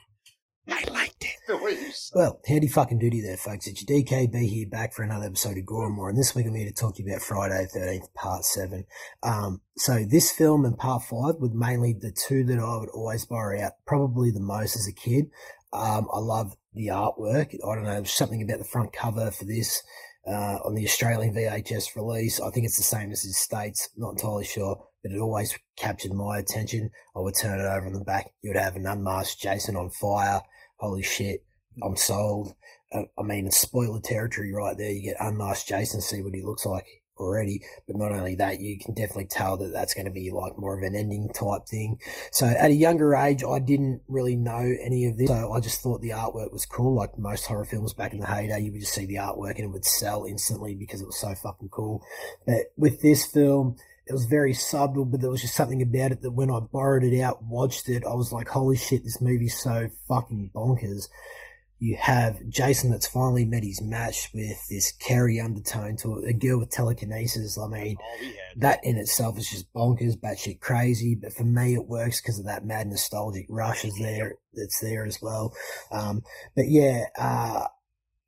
I 0.71 0.85
liked 0.91 1.25
it. 1.25 1.37
The 1.49 1.57
way 1.57 1.73
you 1.73 1.91
said 1.91 2.17
Well, 2.17 2.41
howdy 2.49 2.69
fucking 2.69 2.99
duty 2.99 3.21
there, 3.21 3.37
folks. 3.37 3.67
It's 3.67 3.83
your 3.83 4.03
DKB 4.03 4.49
here 4.49 4.69
back 4.69 4.93
for 4.93 5.03
another 5.03 5.27
episode 5.27 5.59
of 5.59 5.67
Gore 5.67 5.87
and 5.87 5.97
More. 5.97 6.09
And 6.09 6.19
this 6.19 6.35
week 6.35 6.47
I'm 6.47 6.55
here 6.55 6.69
to 6.69 6.73
talk 6.73 6.95
to 6.97 7.03
you 7.03 7.09
about 7.09 7.23
Friday 7.23 7.67
the 7.73 7.81
13th, 7.81 8.15
part 8.15 8.45
7. 8.45 8.85
Um, 9.23 9.61
so 9.77 10.05
this 10.05 10.31
film 10.31 10.65
and 10.65 10.79
part 10.79 11.03
5 11.03 11.37
were 11.39 11.49
mainly 11.53 11.93
the 11.93 12.13
two 12.13 12.45
that 12.45 12.59
I 12.59 12.77
would 12.77 12.91
always 12.91 13.27
borrow 13.27 13.61
out, 13.61 13.73
probably 13.87 14.31
the 14.31 14.41
most 14.41 14.77
as 14.77 14.87
a 14.87 14.93
kid. 14.93 15.31
Um, 15.73 16.09
I 16.13 16.19
love 16.19 16.57
the 16.75 16.89
artwork. 16.89 17.55
I 17.55 17.75
don't 17.75 17.85
know, 17.85 18.05
something 18.05 18.43
about 18.43 18.59
the 18.59 18.65
front 18.65 18.93
cover 18.93 19.31
for 19.31 19.45
this 19.45 19.83
uh, 20.27 20.59
on 20.65 20.75
the 20.75 20.85
Australian 20.85 21.35
VHS 21.35 21.97
release. 21.97 22.41
I 22.41 22.51
think 22.51 22.67
it's 22.67 22.77
the 22.77 22.83
same 22.83 23.11
as 23.11 23.23
the 23.23 23.33
States, 23.33 23.89
not 23.97 24.11
entirely 24.11 24.45
sure, 24.45 24.85
but 25.03 25.13
it 25.13 25.19
always 25.19 25.57
captured 25.77 26.13
my 26.13 26.39
attention. 26.39 26.91
I 27.17 27.21
would 27.21 27.35
turn 27.35 27.59
it 27.59 27.65
over 27.65 27.87
on 27.87 27.93
the 27.93 28.05
back. 28.05 28.33
You 28.43 28.51
would 28.51 28.61
have 28.61 28.77
an 28.77 28.87
unmasked 28.87 29.41
Jason 29.41 29.77
on 29.77 29.91
fire. 29.91 30.43
Holy 30.81 31.03
shit, 31.03 31.45
I'm 31.83 31.97
sold. 31.97 32.55
Uh, 32.93 33.03
I 33.19 33.23
mean, 33.23 33.51
spoiler 33.51 34.01
territory 34.01 34.53
right 34.53 34.77
there. 34.77 34.91
You 34.91 35.03
get 35.03 35.17
unmasked 35.21 35.69
Jason, 35.69 36.01
see 36.01 36.23
what 36.23 36.35
he 36.35 36.43
looks 36.43 36.65
like 36.65 36.87
already. 37.19 37.63
But 37.87 37.97
not 37.97 38.13
only 38.13 38.35
that, 38.37 38.61
you 38.61 38.79
can 38.79 38.95
definitely 38.95 39.27
tell 39.27 39.59
that 39.59 39.73
that's 39.73 39.93
going 39.93 40.07
to 40.07 40.11
be 40.11 40.31
like 40.31 40.59
more 40.59 40.77
of 40.77 40.83
an 40.83 40.97
ending 40.97 41.29
type 41.29 41.67
thing. 41.69 41.99
So 42.33 42.47
at 42.47 42.71
a 42.71 42.75
younger 42.75 43.15
age, 43.15 43.45
I 43.45 43.59
didn't 43.59 44.01
really 44.09 44.37
know 44.37 44.75
any 44.83 45.05
of 45.05 45.19
this. 45.19 45.29
So 45.29 45.53
I 45.53 45.61
just 45.61 45.83
thought 45.83 46.01
the 46.01 46.11
artwork 46.11 46.51
was 46.51 46.67
cool. 46.67 46.97
Like 46.97 47.19
most 47.19 47.47
horror 47.47 47.67
films 47.67 47.93
back 47.93 48.13
in 48.13 48.21
the 48.21 48.27
heyday, 48.27 48.61
you 48.61 48.73
would 48.73 48.81
just 48.81 48.95
see 48.95 49.07
the 49.07 49.17
artwork 49.17 49.57
and 49.57 49.65
it 49.65 49.71
would 49.71 49.85
sell 49.85 50.25
instantly 50.25 50.75
because 50.75 51.03
it 51.03 51.07
was 51.07 51.21
so 51.21 51.35
fucking 51.35 51.69
cool. 51.69 52.03
But 52.47 52.73
with 52.77 53.03
this 53.03 53.27
film, 53.27 53.77
it 54.11 54.13
was 54.13 54.25
very 54.25 54.53
subtle, 54.53 55.05
but 55.05 55.21
there 55.21 55.31
was 55.31 55.41
just 55.41 55.55
something 55.55 55.83
about 55.83 56.11
it 56.11 56.23
that 56.23 56.33
when 56.33 56.51
I 56.51 56.59
borrowed 56.59 57.05
it 57.05 57.21
out, 57.21 57.45
watched 57.45 57.89
it, 57.89 58.03
I 58.05 58.13
was 58.13 58.33
like, 58.33 58.49
holy 58.49 58.77
shit, 58.77 59.05
this 59.05 59.21
movie's 59.21 59.57
so 59.63 59.89
fucking 60.09 60.51
bonkers. 60.53 61.09
You 61.79 61.97
have 61.97 62.37
Jason 62.49 62.91
that's 62.91 63.07
finally 63.07 63.45
met 63.45 63.63
his 63.63 63.81
match 63.81 64.31
with 64.35 64.59
this 64.69 64.91
Carrie 64.91 65.41
undertone 65.41 65.97
to 65.99 66.25
a 66.27 66.33
girl 66.33 66.59
with 66.59 66.71
telekinesis. 66.71 67.57
I 67.57 67.69
mean, 67.69 67.97
we 68.21 68.35
that 68.57 68.81
in 68.83 68.97
itself 68.97 69.39
is 69.39 69.49
just 69.49 69.73
bonkers, 69.73 70.19
batshit 70.19 70.59
crazy. 70.59 71.15
But 71.15 71.33
for 71.33 71.45
me, 71.45 71.75
it 71.75 71.87
works 71.87 72.21
because 72.21 72.41
of 72.41 72.47
that 72.47 72.67
mad 72.67 72.89
nostalgic 72.89 73.47
rush 73.49 73.85
is 73.85 73.97
there. 73.97 74.35
That's 74.55 74.81
there 74.81 75.07
as 75.07 75.23
well. 75.23 75.55
Um, 75.93 76.23
but 76.57 76.69
yeah, 76.69 77.05
uh, 77.17 77.67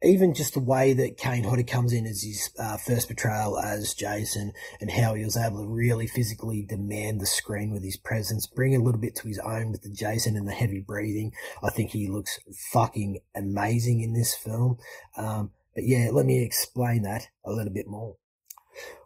even 0.02 0.34
just 0.34 0.54
the 0.54 0.60
way 0.60 0.92
that 0.94 1.16
Kane 1.16 1.44
Hodder 1.44 1.62
comes 1.62 1.92
in 1.92 2.06
as 2.06 2.22
his 2.22 2.50
uh, 2.58 2.76
first 2.76 3.08
portrayal 3.08 3.58
as 3.58 3.94
Jason 3.94 4.52
and 4.80 4.90
how 4.90 5.14
he 5.14 5.24
was 5.24 5.36
able 5.36 5.62
to 5.62 5.68
really 5.68 6.06
physically 6.06 6.62
demand 6.62 7.20
the 7.20 7.26
screen 7.26 7.72
with 7.72 7.84
his 7.84 7.96
presence, 7.96 8.46
bring 8.46 8.74
a 8.74 8.82
little 8.82 9.00
bit 9.00 9.14
to 9.16 9.28
his 9.28 9.38
own 9.38 9.70
with 9.70 9.82
the 9.82 9.90
Jason 9.90 10.36
and 10.36 10.48
the 10.48 10.52
heavy 10.52 10.80
breathing. 10.80 11.32
I 11.62 11.70
think 11.70 11.90
he 11.90 12.08
looks 12.08 12.40
fucking 12.72 13.20
amazing 13.34 14.00
in 14.00 14.12
this 14.12 14.34
film. 14.34 14.78
Um, 15.16 15.50
but 15.74 15.84
yeah, 15.84 16.08
let 16.12 16.26
me 16.26 16.42
explain 16.42 17.02
that 17.02 17.28
a 17.44 17.52
little 17.52 17.72
bit 17.72 17.86
more. 17.86 18.16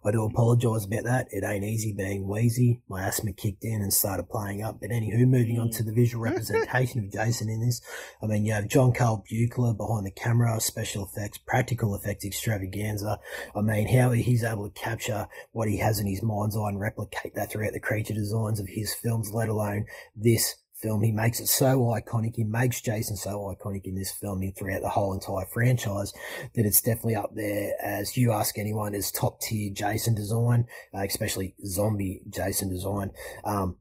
I 0.04 0.12
do 0.12 0.24
apologise 0.24 0.84
about 0.84 1.04
that. 1.04 1.28
It 1.30 1.42
ain't 1.44 1.64
easy 1.64 1.92
being 1.92 2.28
wheezy. 2.28 2.80
My 2.88 3.02
asthma 3.02 3.32
kicked 3.32 3.64
in 3.64 3.82
and 3.82 3.92
started 3.92 4.28
playing 4.28 4.62
up. 4.62 4.80
But 4.80 4.90
anywho, 4.90 5.26
moving 5.26 5.58
on 5.58 5.70
to 5.70 5.82
the 5.82 5.92
visual 5.92 6.24
hmm. 6.24 6.32
representation 6.32 7.04
of 7.04 7.12
Jason 7.12 7.48
in 7.48 7.60
this. 7.60 7.80
I 8.22 8.26
mean, 8.26 8.44
you 8.44 8.52
have 8.52 8.68
John 8.68 8.92
Carl 8.92 9.24
Buechler 9.30 9.76
behind 9.76 10.06
the 10.06 10.10
camera, 10.10 10.60
special 10.60 11.04
effects, 11.04 11.38
practical 11.38 11.94
effects 11.94 12.24
extravaganza. 12.24 13.18
I 13.54 13.60
mean, 13.62 13.88
how 13.88 14.12
he's 14.12 14.44
able 14.44 14.70
to 14.70 14.80
capture 14.80 15.26
what 15.52 15.68
he 15.68 15.78
has 15.78 15.98
in 15.98 16.06
his 16.06 16.22
mind's 16.22 16.56
eye 16.56 16.68
and 16.68 16.80
replicate 16.80 17.34
that 17.34 17.50
throughout 17.50 17.72
the 17.72 17.80
creature 17.80 18.14
designs 18.14 18.60
of 18.60 18.68
his 18.68 18.94
films, 18.94 19.32
let 19.32 19.48
alone 19.48 19.86
this 20.14 20.56
film. 20.80 21.02
He 21.02 21.12
makes 21.12 21.40
it 21.40 21.48
so 21.48 21.78
iconic. 21.78 22.36
He 22.36 22.44
makes 22.44 22.80
Jason 22.80 23.16
so 23.16 23.54
iconic 23.54 23.84
in 23.84 23.94
this 23.94 24.12
film 24.12 24.42
and 24.42 24.54
throughout 24.56 24.82
the 24.82 24.88
whole 24.88 25.12
entire 25.12 25.46
franchise 25.46 26.12
that 26.54 26.66
it's 26.66 26.80
definitely 26.80 27.16
up 27.16 27.34
there 27.34 27.74
as 27.82 28.16
you 28.16 28.32
ask 28.32 28.58
anyone 28.58 28.94
is 28.94 29.10
top 29.10 29.40
tier 29.40 29.70
Jason 29.72 30.14
design, 30.14 30.66
uh, 30.94 31.02
especially 31.02 31.54
zombie 31.64 32.20
Jason 32.28 32.68
design. 32.68 33.10
Um, 33.44 33.76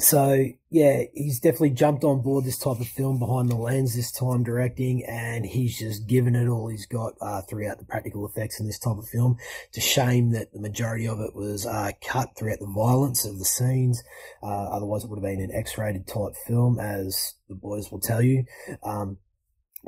so 0.00 0.46
yeah, 0.70 1.02
he's 1.12 1.38
definitely 1.38 1.70
jumped 1.70 2.02
on 2.02 2.22
board 2.22 2.44
this 2.44 2.58
type 2.58 2.80
of 2.80 2.86
film 2.86 3.18
behind 3.18 3.50
the 3.50 3.56
lens 3.56 3.94
this 3.94 4.10
time 4.10 4.42
directing, 4.42 5.04
and 5.04 5.44
he's 5.44 5.78
just 5.78 6.06
given 6.06 6.34
it 6.34 6.48
all 6.48 6.68
he's 6.68 6.86
got 6.86 7.12
uh, 7.20 7.42
throughout 7.42 7.78
the 7.78 7.84
practical 7.84 8.26
effects 8.26 8.58
in 8.58 8.66
this 8.66 8.78
type 8.78 8.96
of 8.96 9.08
film. 9.08 9.36
It's 9.68 9.78
a 9.78 9.82
shame 9.82 10.30
that 10.32 10.52
the 10.52 10.60
majority 10.60 11.06
of 11.06 11.20
it 11.20 11.34
was 11.34 11.66
uh, 11.66 11.90
cut 12.02 12.30
throughout 12.36 12.60
the 12.60 12.72
violence 12.74 13.24
of 13.26 13.38
the 13.38 13.44
scenes. 13.44 14.02
Uh, 14.42 14.46
otherwise, 14.46 15.04
it 15.04 15.10
would 15.10 15.18
have 15.18 15.24
been 15.24 15.40
an 15.40 15.54
X-rated 15.54 16.06
type 16.06 16.36
film, 16.46 16.80
as 16.80 17.34
the 17.48 17.54
boys 17.54 17.92
will 17.92 18.00
tell 18.00 18.22
you. 18.22 18.44
Um, 18.82 19.18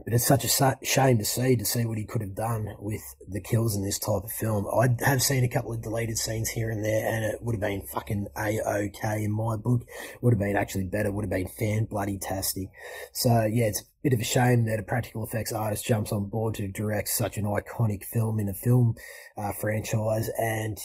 it's 0.06 0.26
such 0.26 0.44
a 0.44 0.76
shame 0.82 1.18
to 1.18 1.24
see 1.24 1.54
to 1.54 1.64
see 1.64 1.84
what 1.84 1.98
he 1.98 2.04
could 2.04 2.20
have 2.20 2.34
done 2.34 2.74
with 2.80 3.14
the 3.28 3.40
kills 3.40 3.76
in 3.76 3.84
this 3.84 3.98
type 3.98 4.24
of 4.24 4.32
film. 4.32 4.66
I 4.66 4.88
have 5.04 5.22
seen 5.22 5.44
a 5.44 5.48
couple 5.48 5.72
of 5.72 5.82
deleted 5.82 6.18
scenes 6.18 6.48
here 6.48 6.68
and 6.70 6.84
there, 6.84 7.06
and 7.08 7.24
it 7.24 7.40
would 7.42 7.54
have 7.54 7.60
been 7.60 7.82
fucking 7.82 8.26
a 8.36 8.60
okay 8.60 9.22
in 9.22 9.30
my 9.30 9.56
book. 9.56 9.86
Would 10.20 10.34
have 10.34 10.40
been 10.40 10.56
actually 10.56 10.84
better. 10.84 11.12
Would 11.12 11.24
have 11.24 11.30
been 11.30 11.46
fan 11.46 11.84
bloody 11.84 12.18
tasty. 12.18 12.70
So 13.12 13.44
yeah, 13.44 13.66
it's 13.66 13.82
a 13.82 13.84
bit 14.02 14.12
of 14.12 14.20
a 14.20 14.24
shame 14.24 14.64
that 14.66 14.80
a 14.80 14.82
practical 14.82 15.24
effects 15.24 15.52
artist 15.52 15.86
jumps 15.86 16.10
on 16.10 16.28
board 16.28 16.54
to 16.56 16.66
direct 16.66 17.08
such 17.08 17.38
an 17.38 17.44
iconic 17.44 18.04
film 18.04 18.40
in 18.40 18.48
a 18.48 18.54
film 18.54 18.96
uh, 19.36 19.52
franchise, 19.52 20.28
and 20.38 20.78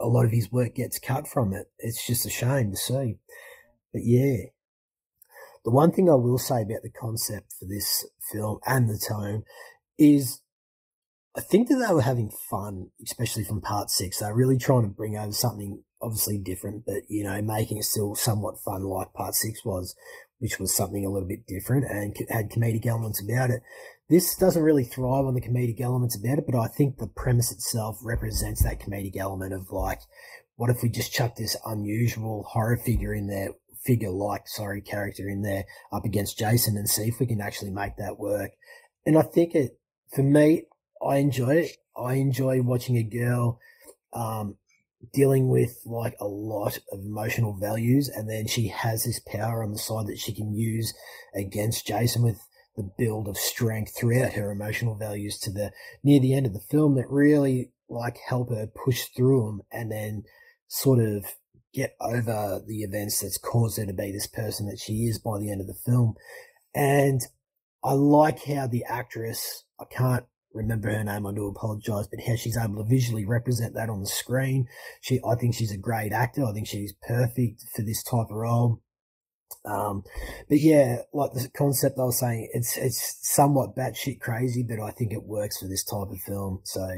a 0.00 0.06
lot 0.06 0.24
of 0.24 0.30
his 0.30 0.50
work 0.52 0.76
gets 0.76 1.00
cut 1.00 1.26
from 1.26 1.52
it. 1.52 1.66
It's 1.78 2.06
just 2.06 2.24
a 2.24 2.30
shame 2.30 2.70
to 2.70 2.76
see. 2.76 3.16
But 3.92 4.02
yeah, 4.04 4.36
the 5.64 5.70
one 5.70 5.92
thing 5.92 6.10
I 6.10 6.14
will 6.14 6.38
say 6.38 6.62
about 6.62 6.82
the 6.82 6.90
concept 6.90 7.54
for 7.58 7.66
this 7.66 8.06
film 8.32 8.58
and 8.66 8.88
the 8.88 8.98
tone 8.98 9.44
is 9.98 10.40
I 11.34 11.40
think 11.40 11.68
that 11.68 11.76
they 11.76 11.94
were 11.94 12.02
having 12.02 12.30
fun, 12.50 12.90
especially 13.02 13.44
from 13.44 13.62
part 13.62 13.90
six. 13.90 14.18
They're 14.18 14.34
really 14.34 14.58
trying 14.58 14.82
to 14.82 14.88
bring 14.88 15.16
over 15.16 15.32
something 15.32 15.82
obviously 16.02 16.36
different, 16.36 16.84
but 16.84 17.02
you 17.08 17.24
know, 17.24 17.40
making 17.40 17.78
it 17.78 17.84
still 17.84 18.14
somewhat 18.14 18.60
fun 18.60 18.82
like 18.82 19.14
part 19.14 19.34
six 19.34 19.64
was, 19.64 19.94
which 20.40 20.58
was 20.58 20.74
something 20.74 21.06
a 21.06 21.10
little 21.10 21.28
bit 21.28 21.46
different 21.46 21.86
and 21.88 22.14
had 22.28 22.50
comedic 22.50 22.84
elements 22.86 23.22
about 23.22 23.50
it. 23.50 23.62
This 24.10 24.36
doesn't 24.36 24.62
really 24.62 24.84
thrive 24.84 25.24
on 25.24 25.34
the 25.34 25.40
comedic 25.40 25.80
elements 25.80 26.16
about 26.16 26.38
it, 26.38 26.44
but 26.46 26.58
I 26.58 26.66
think 26.66 26.98
the 26.98 27.06
premise 27.06 27.50
itself 27.50 27.98
represents 28.02 28.62
that 28.62 28.80
comedic 28.80 29.16
element 29.16 29.54
of 29.54 29.70
like, 29.70 30.00
what 30.56 30.68
if 30.68 30.82
we 30.82 30.90
just 30.90 31.14
chuck 31.14 31.36
this 31.36 31.56
unusual 31.64 32.44
horror 32.50 32.76
figure 32.76 33.14
in 33.14 33.26
there 33.28 33.50
figure 33.84 34.10
like 34.10 34.48
sorry 34.48 34.80
character 34.80 35.28
in 35.28 35.42
there 35.42 35.64
up 35.92 36.04
against 36.04 36.38
Jason 36.38 36.76
and 36.76 36.88
see 36.88 37.08
if 37.08 37.18
we 37.20 37.26
can 37.26 37.40
actually 37.40 37.70
make 37.70 37.96
that 37.96 38.18
work. 38.18 38.52
And 39.06 39.18
I 39.18 39.22
think 39.22 39.54
it 39.54 39.78
for 40.14 40.22
me, 40.22 40.64
I 41.04 41.16
enjoy 41.16 41.56
it. 41.56 41.76
I 41.96 42.14
enjoy 42.14 42.62
watching 42.62 42.96
a 42.96 43.02
girl 43.02 43.58
um, 44.12 44.56
dealing 45.12 45.48
with 45.48 45.80
like 45.84 46.14
a 46.20 46.26
lot 46.26 46.78
of 46.92 47.00
emotional 47.00 47.54
values, 47.54 48.08
and 48.08 48.28
then 48.28 48.46
she 48.46 48.68
has 48.68 49.04
this 49.04 49.20
power 49.20 49.62
on 49.62 49.72
the 49.72 49.78
side 49.78 50.06
that 50.06 50.18
she 50.18 50.32
can 50.32 50.54
use 50.54 50.94
against 51.34 51.86
Jason 51.86 52.22
with 52.22 52.40
the 52.76 52.90
build 52.96 53.28
of 53.28 53.36
strength 53.36 53.94
throughout 53.94 54.32
her 54.32 54.50
emotional 54.50 54.94
values 54.94 55.38
to 55.38 55.50
the 55.50 55.72
near 56.02 56.20
the 56.20 56.34
end 56.34 56.46
of 56.46 56.54
the 56.54 56.60
film 56.60 56.94
that 56.94 57.10
really 57.10 57.70
like 57.88 58.16
help 58.26 58.48
her 58.48 58.66
push 58.66 59.04
through 59.14 59.44
them 59.44 59.62
and 59.70 59.92
then 59.92 60.22
sort 60.68 60.98
of 60.98 61.26
get 61.72 61.96
over 62.00 62.60
the 62.66 62.82
events 62.82 63.20
that's 63.20 63.38
caused 63.38 63.78
her 63.78 63.86
to 63.86 63.92
be 63.92 64.12
this 64.12 64.26
person 64.26 64.66
that 64.66 64.78
she 64.78 65.04
is 65.04 65.18
by 65.18 65.38
the 65.38 65.50
end 65.50 65.60
of 65.60 65.66
the 65.66 65.74
film. 65.74 66.14
And 66.74 67.20
I 67.84 67.92
like 67.92 68.44
how 68.44 68.66
the 68.66 68.84
actress, 68.84 69.64
I 69.80 69.84
can't 69.84 70.24
remember 70.52 70.90
her 70.90 71.02
name, 71.02 71.26
I 71.26 71.32
do 71.32 71.46
apologize, 71.48 72.06
but 72.08 72.20
how 72.26 72.36
she's 72.36 72.56
able 72.56 72.82
to 72.82 72.88
visually 72.88 73.24
represent 73.24 73.74
that 73.74 73.90
on 73.90 74.00
the 74.00 74.06
screen. 74.06 74.66
She, 75.00 75.20
I 75.26 75.34
think 75.34 75.54
she's 75.54 75.72
a 75.72 75.78
great 75.78 76.12
actor. 76.12 76.44
I 76.44 76.52
think 76.52 76.66
she's 76.66 76.94
perfect 77.06 77.62
for 77.74 77.82
this 77.82 78.02
type 78.02 78.30
of 78.30 78.36
role. 78.36 78.82
Um, 79.64 80.02
but 80.48 80.58
yeah, 80.60 81.02
like 81.12 81.32
the 81.32 81.48
concept 81.54 81.98
I 81.98 82.04
was 82.04 82.18
saying, 82.18 82.48
it's 82.52 82.76
it's 82.76 83.18
somewhat 83.22 83.76
batshit 83.76 84.20
crazy, 84.20 84.62
but 84.62 84.80
I 84.80 84.90
think 84.90 85.12
it 85.12 85.24
works 85.24 85.58
for 85.58 85.68
this 85.68 85.84
type 85.84 86.08
of 86.10 86.18
film. 86.26 86.60
So 86.64 86.88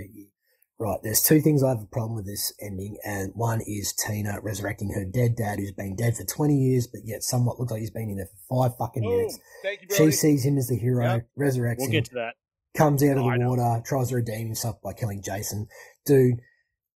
Right, 0.76 0.98
there's 1.04 1.22
two 1.22 1.40
things 1.40 1.62
I 1.62 1.68
have 1.68 1.82
a 1.82 1.86
problem 1.86 2.16
with 2.16 2.26
this 2.26 2.52
ending, 2.60 2.98
and 3.04 3.30
one 3.36 3.60
is 3.64 3.92
Tina 3.92 4.40
resurrecting 4.42 4.90
her 4.94 5.04
dead 5.04 5.36
dad 5.36 5.60
who's 5.60 5.70
been 5.70 5.94
dead 5.94 6.16
for 6.16 6.24
20 6.24 6.52
years, 6.56 6.88
but 6.88 7.02
yet 7.04 7.22
somewhat 7.22 7.60
looks 7.60 7.70
like 7.70 7.80
he's 7.80 7.92
been 7.92 8.10
in 8.10 8.16
there 8.16 8.28
for 8.48 8.68
five 8.68 8.76
fucking 8.76 9.02
minutes. 9.08 9.38
Thank 9.62 9.82
you, 9.82 9.96
She 9.96 10.10
sees 10.10 10.44
him 10.44 10.58
as 10.58 10.66
the 10.66 10.76
hero, 10.76 11.04
Yep. 11.04 11.28
resurrects 11.38 11.76
We'll 11.78 11.86
him, 11.86 11.92
get 11.92 12.04
to 12.06 12.14
that. 12.14 12.34
comes 12.76 13.04
out 13.04 13.16
of 13.16 13.24
the 13.24 13.46
water, 13.48 13.82
tries 13.86 14.08
to 14.08 14.16
redeem 14.16 14.46
himself 14.48 14.82
by 14.82 14.92
killing 14.94 15.22
Jason. 15.22 15.68
Dude, 16.06 16.40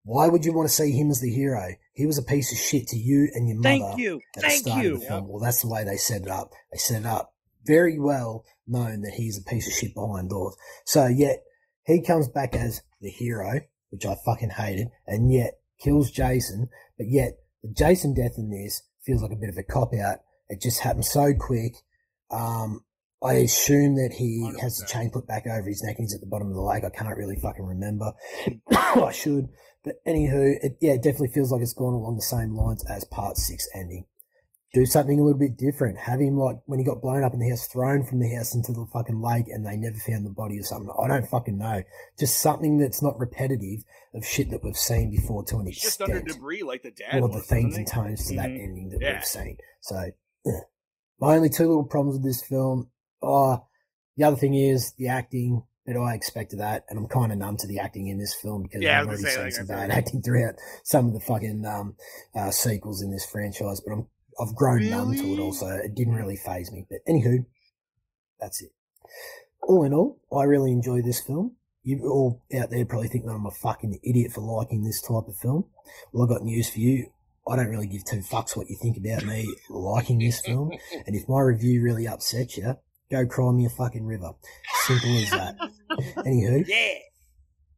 why 0.05 0.29
would 0.29 0.47
you 0.47 0.55
want 0.55 0.69
to 0.71 0.75
see 0.75 0.93
him 0.93 1.11
as 1.11 1.21
the 1.21 1.31
hero? 1.31 1.75
He 1.93 2.07
was 2.07 2.17
a 2.17 2.23
piece 2.23 2.51
of 2.53 2.59
shit 2.59 2.87
to 2.89 2.97
you 2.97 3.29
and 3.35 3.47
your 3.47 3.59
mother 3.59 3.69
Thank 3.69 3.99
you. 3.99 4.17
at 4.37 4.43
the 4.43 4.49
Thank 4.49 4.67
start 4.67 4.85
you. 4.85 4.95
of 4.95 5.01
the 5.01 5.07
film. 5.07 5.29
Well, 5.29 5.41
that's 5.41 5.61
the 5.61 5.69
way 5.69 5.85
they 5.85 5.97
set 5.99 6.23
it 6.23 6.29
up. 6.29 6.53
They 6.73 6.79
set 6.79 7.03
it 7.03 7.07
up 7.07 7.35
very 7.67 7.99
well 7.99 8.47
known 8.67 9.03
that 9.03 9.15
he's 9.15 9.37
a 9.39 9.43
piece 9.43 9.67
of 9.67 9.75
shit 9.75 9.93
behind 9.95 10.31
doors. 10.31 10.57
So 10.87 11.07
yet 11.09 11.43
he 11.87 12.03
comes 12.03 12.29
back 12.29 12.55
as 12.55 12.83
the 13.01 13.11
hero, 13.11 13.61
which 13.91 14.05
I 14.05 14.17
fucking 14.25 14.51
hated, 14.51 14.89
and 15.07 15.33
yet 15.33 15.61
kills 15.81 16.11
Jason. 16.11 16.69
But 16.99 17.07
yet 17.09 17.39
the 17.63 17.73
Jason 17.73 18.15
death 18.15 18.35
in 18.37 18.51
this 18.51 18.83
feels 19.05 19.23
like 19.23 19.33
a 19.33 19.37
bit 19.37 19.51
of 19.51 19.57
a 19.57 19.63
cop 19.63 19.93
out. 19.95 20.19
It 20.49 20.61
just 20.61 20.81
happened 20.81 21.05
so 21.05 21.33
quick. 21.35 21.77
Um, 22.31 22.85
I 23.23 23.35
assume 23.35 23.97
that 23.97 24.15
he 24.19 24.53
has 24.61 24.79
the 24.79 24.87
chain 24.87 25.11
put 25.11 25.27
back 25.27 25.47
over 25.47 25.69
his 25.69 25.83
neck 25.83 25.97
and 25.99 26.05
he's 26.05 26.15
at 26.15 26.21
the 26.21 26.27
bottom 26.27 26.49
of 26.49 26.55
the 26.55 26.61
lake. 26.61 26.85
I 26.85 26.91
can't 26.91 27.17
really 27.17 27.37
fucking 27.37 27.65
remember. 27.65 28.13
I 28.71 29.13
should. 29.13 29.49
But 29.85 30.05
anywho, 30.05 30.57
it, 30.63 30.77
yeah, 30.81 30.93
it 30.93 31.03
definitely 31.03 31.29
feels 31.29 31.53
like 31.53 31.63
it's 31.63 31.73
gone 31.73 31.95
along 31.95 32.17
the 32.17 32.23
same 32.23 32.55
lines 32.55 32.85
as 32.91 33.05
part 33.05 33.37
six 33.37 33.69
ending. 33.75 34.05
Do 34.77 34.85
something 34.85 35.19
a 35.19 35.23
little 35.23 35.39
bit 35.39 35.57
different. 35.57 35.97
Have 35.97 36.21
him 36.21 36.37
like 36.37 36.59
when 36.67 36.79
he 36.79 36.85
got 36.85 37.01
blown 37.01 37.25
up 37.25 37.33
in 37.33 37.39
the 37.41 37.49
house, 37.49 37.67
thrown 37.67 38.05
from 38.05 38.19
the 38.19 38.29
house 38.29 38.55
into 38.55 38.73
the 38.75 38.85
fucking 38.93 39.23
lake, 39.23 39.47
and 39.49 39.65
they 39.65 39.75
never 39.75 39.97
found 39.97 40.27
the 40.27 40.31
body 40.31 40.59
or 40.59 40.65
something. 40.65 40.91
I 41.03 41.09
don't 41.09 41.27
fucking 41.27 41.57
know. 41.57 41.83
Just 42.19 42.41
something 42.41 42.77
that's 42.77 43.01
not 43.01 43.19
repetitive 43.19 43.85
of 44.13 44.27
shit 44.27 44.51
that 44.51 44.63
we've 44.63 44.77
seen 44.77 45.11
before 45.11 45.45
to 45.45 45.57
an 45.61 45.65
He's 45.67 45.81
just 45.81 46.03
under 46.03 46.21
debris 46.21 46.63
like 46.63 46.83
the 46.83 46.91
dad 46.91 47.23
or 47.23 47.31
the 47.31 47.41
themes 47.41 47.79
and 47.79 47.87
tones 47.87 48.29
to 48.29 48.37
that 48.37 48.51
Mhm. 48.51 48.63
ending 48.63 48.89
that 48.91 49.01
Yeah. 49.01 49.15
we've 49.15 49.25
seen. 49.25 49.57
So, 49.81 50.11
yeah. 50.45 50.53
my 51.21 51.37
only 51.37 51.49
two 51.49 51.69
little 51.69 51.85
problems 51.85 52.19
with 52.19 52.25
this 52.27 52.43
film 52.43 52.91
are 53.23 53.65
the 54.19 54.25
other 54.25 54.37
thing 54.37 54.53
is 54.53 54.93
the 54.99 55.09
acting, 55.09 55.63
but 55.87 55.97
I 55.97 56.13
expected 56.15 56.59
that, 56.59 56.85
and 56.91 56.99
I'm 56.99 57.09
kind 57.09 57.33
of 57.33 57.39
numb 57.39 57.57
to 57.57 57.67
the 57.67 57.79
acting 57.79 58.09
in 58.09 58.19
this 58.19 58.35
film 58.35 58.65
because 58.65 58.83
Yeah, 58.83 59.01
I've 59.01 59.07
already 59.07 59.23
seen 59.23 59.43
like, 59.43 59.53
some 59.55 59.67
bad 59.69 59.91
acting 59.91 60.21
throughout 60.21 60.57
some 60.85 61.07
of 61.07 61.15
the 61.15 61.21
fucking 61.21 61.65
um, 61.65 61.97
uh, 62.35 62.51
sequels 62.51 63.01
in 63.01 63.11
this 63.11 63.25
franchise, 63.25 63.81
but 63.81 63.93
I'm 63.95 64.07
I've 64.41 64.55
grown 64.55 64.91
numb 64.91 65.15
to 65.15 65.19
it 65.21 65.23
Really? 65.23 65.41
also. 65.41 65.67
It 65.69 65.95
didn't 65.95 66.15
really 66.15 66.37
phase 66.37 66.71
me, 66.73 66.87
but 66.91 66.99
anywho, 67.09 67.45
that's 68.41 68.63
it. 68.63 68.71
All 69.63 69.83
in 69.85 69.93
all, 69.95 70.21
I 70.37 70.45
really 70.45 70.73
enjoy 70.73 71.03
this 71.03 71.21
film. 71.21 71.57
You 71.83 72.09
all 72.11 72.43
out 72.59 72.71
there 72.71 72.85
probably 72.85 73.09
think 73.09 73.25
that 73.27 73.33
I'm 73.33 73.47
a 73.47 73.51
fucking 73.51 73.99
idiot 74.03 74.33
for 74.33 74.41
liking 74.41 74.83
this 74.85 75.01
type 75.01 75.29
of 75.29 75.37
film. 75.37 75.67
Well, 76.13 76.25
I've 76.25 76.29
got 76.29 76.43
news 76.43 76.69
for 76.69 76.81
you. 76.81 77.11
I 77.49 77.55
don't 77.57 77.69
really 77.71 77.87
give 77.87 78.05
two 78.05 78.19
fucks 78.19 78.57
what 78.57 78.69
you 78.69 78.77
think 78.83 78.97
about 78.97 79.25
me 79.25 79.47
liking 79.71 80.19
this 80.19 80.41
film. 80.41 80.73
And 81.07 81.15
if 81.15 81.29
my 81.29 81.41
review 81.41 81.81
really 81.83 82.07
upsets 82.09 82.57
you, 82.57 82.75
go 83.11 83.25
cry 83.27 83.53
me 83.53 83.67
a 83.67 83.69
fucking 83.71 84.05
river. 84.05 84.33
Simple 84.87 85.17
as 85.19 85.31
that. 85.31 85.57
Anywho, 86.27 86.65
Yeah. 86.67 86.99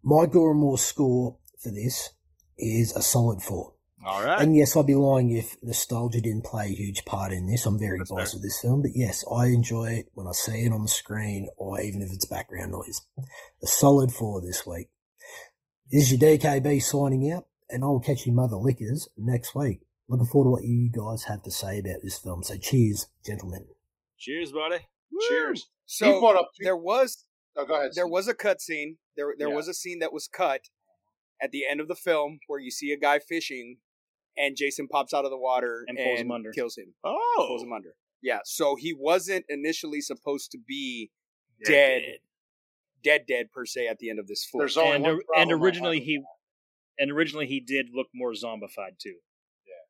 my 0.03 0.25
Gore 0.25 0.53
N 0.53 0.57
More 0.61 0.79
score 0.79 1.37
for 1.63 1.71
this 1.71 2.11
is 2.57 2.93
a 2.97 3.03
solid 3.03 3.43
four. 3.43 3.75
All 4.05 4.25
right. 4.25 4.41
And 4.41 4.55
yes, 4.57 4.77
I'd 4.77 4.87
be 4.87 4.95
lying 4.95 5.31
if 5.31 5.57
nostalgia 5.63 6.21
didn't 6.21 6.45
play 6.45 6.67
a 6.67 6.75
huge 6.75 7.05
part 7.05 7.33
in 7.33 7.47
this. 7.47 7.67
I'm 7.67 7.79
very 7.79 7.99
That's 7.99 8.11
biased 8.11 8.33
fair. 8.33 8.39
with 8.39 8.43
this 8.45 8.61
film, 8.61 8.83
but 8.83 8.93
yes, 8.95 9.25
I 9.31 9.47
enjoy 9.47 9.87
it 9.91 10.07
when 10.15 10.27
I 10.27 10.33
see 10.33 10.65
it 10.65 10.73
on 10.73 10.83
the 10.83 10.89
screen 10.89 11.49
or 11.57 11.81
even 11.81 12.01
if 12.03 12.13
it's 12.13 12.25
background 12.27 12.73
noise. 12.73 13.03
A 13.63 13.67
solid 13.67 14.13
four 14.13 14.41
this 14.41 14.65
week. 14.67 14.89
This 15.91 16.05
is 16.05 16.13
your 16.13 16.21
DKB 16.21 16.81
signing 16.83 17.31
out, 17.33 17.47
and 17.71 17.83
I'll 17.83 17.99
catch 17.99 18.27
you 18.27 18.33
mother 18.33 18.57
lickers 18.57 19.09
next 19.17 19.55
week. 19.55 19.81
Looking 20.09 20.27
forward 20.27 20.47
to 20.49 20.51
what 20.53 20.65
you 20.65 20.91
guys 20.91 21.25
have 21.25 21.43
to 21.43 21.51
say 21.51 21.79
about 21.81 21.97
this 22.03 22.19
film. 22.19 22.43
So 22.43 22.57
cheers, 22.57 23.09
gentlemen. 23.27 23.67
Cheers, 24.19 24.53
buddy. 24.53 24.79
Cheers. 25.29 25.61
He 25.61 25.67
So 25.87 26.21
brought 26.21 26.37
up. 26.37 26.51
there 26.61 26.77
was 26.77 27.25
Oh, 27.57 27.65
go 27.67 27.75
ahead. 27.75 27.91
there 27.95 28.07
was 28.07 28.29
a 28.29 28.35
cut 28.35 28.61
scene. 28.61 28.99
There 29.17 29.35
there 29.37 29.49
Yeah. 29.49 29.55
was 29.57 29.67
a 29.69 29.75
scene 29.75 29.99
that 29.99 30.13
was 30.13 30.29
cut 30.29 30.63
at 31.43 31.51
the 31.51 31.63
end 31.69 31.81
of 31.81 31.89
the 31.89 31.95
film 31.97 32.39
where 32.47 32.61
you 32.61 32.71
see 32.71 32.93
a 32.93 32.97
guy 32.97 33.19
fishing 33.19 33.79
and 34.39 34.57
Jason 34.57 34.89
pops 34.89 35.13
out 35.13 35.25
of 35.25 35.31
the 35.31 35.39
water 35.39 35.85
And 35.89 35.99
pulls 35.99 36.21
him 36.21 36.31
under. 36.31 36.51
kills 36.53 36.77
him. 36.79 36.95
Oh, 37.05 37.45
Pulls 37.49 37.63
him 37.63 37.73
under. 37.73 37.95
Yeah. 38.23 38.39
So 38.45 38.77
he 38.77 38.95
wasn't 38.99 39.45
initially 39.49 40.01
supposed 40.01 40.51
to 40.53 40.59
be 40.59 41.11
dead, 41.65 42.03
dead, 43.03 43.25
dead 43.29 43.51
per 43.53 43.65
se 43.67 43.87
at 43.89 43.99
the 43.99 44.11
end 44.11 44.19
of 44.19 44.27
this 44.27 44.45
film. 44.51 44.61
There's 44.61 44.77
only 44.77 44.93
and 44.97 45.03
one 45.05 45.13
problem 45.25 45.43
and 45.51 45.53
originally 45.53 46.01
he 46.01 46.23
and 46.99 47.11
originally 47.11 47.47
he 47.47 47.61
did 47.61 47.89
look 47.93 48.09
more 48.15 48.33
zombified 48.33 48.99
too. 49.01 49.17
Yeah, 49.67 49.85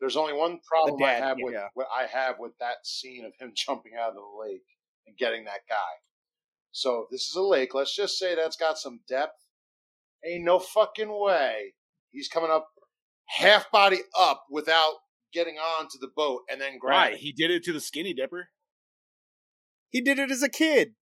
there's 0.00 0.16
only 0.16 0.32
one 0.34 0.60
problem 0.66 0.98
dad, 1.00 1.22
I 1.22 1.26
have 1.26 1.36
with 1.40 1.54
what 1.74 1.86
I 1.96 2.06
have 2.06 2.36
with 2.38 2.52
that 2.60 2.84
scene 2.84 3.24
of 3.24 3.32
him 3.38 3.52
jumping 3.56 3.92
out 4.00 4.10
of 4.10 4.14
the 4.16 4.40
lake 4.40 4.64
and 5.06 5.16
getting 5.16 5.44
that 5.44 5.60
guy. 5.68 5.76
So 6.72 7.06
this 7.10 7.28
is 7.28 7.36
a 7.36 7.42
lake, 7.42 7.74
let's 7.74 7.94
just 7.94 8.18
say 8.18 8.34
that's 8.34 8.56
got 8.56 8.78
some 8.78 9.00
depth. 9.08 9.38
Ain't 10.26 10.44
no 10.44 10.58
fucking 10.58 11.10
way 11.10 11.74
he's 12.10 12.28
coming 12.28 12.50
up 12.50 12.68
half 13.26 13.70
body 13.70 13.98
up 14.18 14.44
without 14.50 14.94
getting 15.32 15.56
onto 15.56 15.98
the 16.00 16.08
boat 16.14 16.42
and 16.50 16.60
then 16.60 16.72
Right. 16.74 16.80
grabbing. 16.80 17.18
He 17.18 17.32
did 17.32 17.50
it 17.50 17.64
to 17.64 17.72
the 17.72 17.80
skinny 17.80 18.14
dipper. 18.14 18.50
He 19.90 20.00
did 20.00 20.18
it 20.18 20.30
as 20.30 20.42
a 20.42 20.48
kid. 20.48 20.94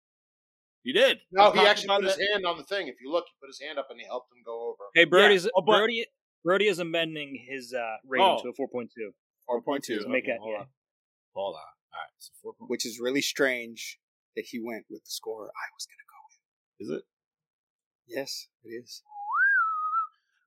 He 0.83 0.93
did. 0.93 1.19
No, 1.31 1.51
We 1.53 1.61
he 1.61 1.67
actually 1.67 1.87
about 1.87 2.01
put 2.01 2.09
his 2.09 2.17
that. 2.17 2.29
hand 2.33 2.47
on 2.47 2.57
the 2.59 2.65
thing. 2.65 2.89
If 2.89 2.97
you 3.01 3.11
look, 3.13 3.27
he 3.27 3.33
put 3.41 3.49
his 3.49 3.61
hand 3.61 3.79
up 3.79 3.87
and 3.91 4.01
he 4.01 4.07
helped 4.07 4.33
him 4.33 4.43
go 4.45 4.69
over. 4.71 4.85
Hey, 4.95 5.05
Brody's 5.05 5.47
oh, 5.47 5.63
but- 5.63 5.79
Brody 5.79 6.07
Brody 6.45 6.67
is 6.67 6.81
amending 6.81 7.47
his 7.49 7.73
uh, 7.73 7.99
rating 8.05 8.27
Oh. 8.27 8.43
to 8.43 8.49
a 8.49 8.53
four 8.55 8.69
point 8.69 8.91
two. 8.97 9.13
Four 9.47 9.63
point 9.63 9.85
two, 9.85 10.01
To 10.01 10.09
make 10.09 10.25
Okay, 10.25 10.33
that 10.33 10.41
hold 10.41 10.55
yeah. 10.55 10.61
on. 10.61 10.67
Hold 11.35 11.55
on. 11.55 11.61
All 11.61 12.01
right. 12.01 12.11
So 12.19 12.33
four 12.43 12.53
which 12.67 12.85
is 12.85 12.99
really 13.01 13.23
strange 13.23 14.01
that 14.35 14.47
he 14.49 14.59
went 14.61 14.87
with 14.91 15.05
the 15.05 15.11
score 15.11 15.47
I 15.55 15.67
was 15.75 15.87
gonna 15.87 16.09
go 16.09 16.19
with. 16.29 16.89
Is 16.89 16.99
it? 16.99 17.05
Yes, 18.09 18.49
it 18.65 18.71
is. 18.71 19.03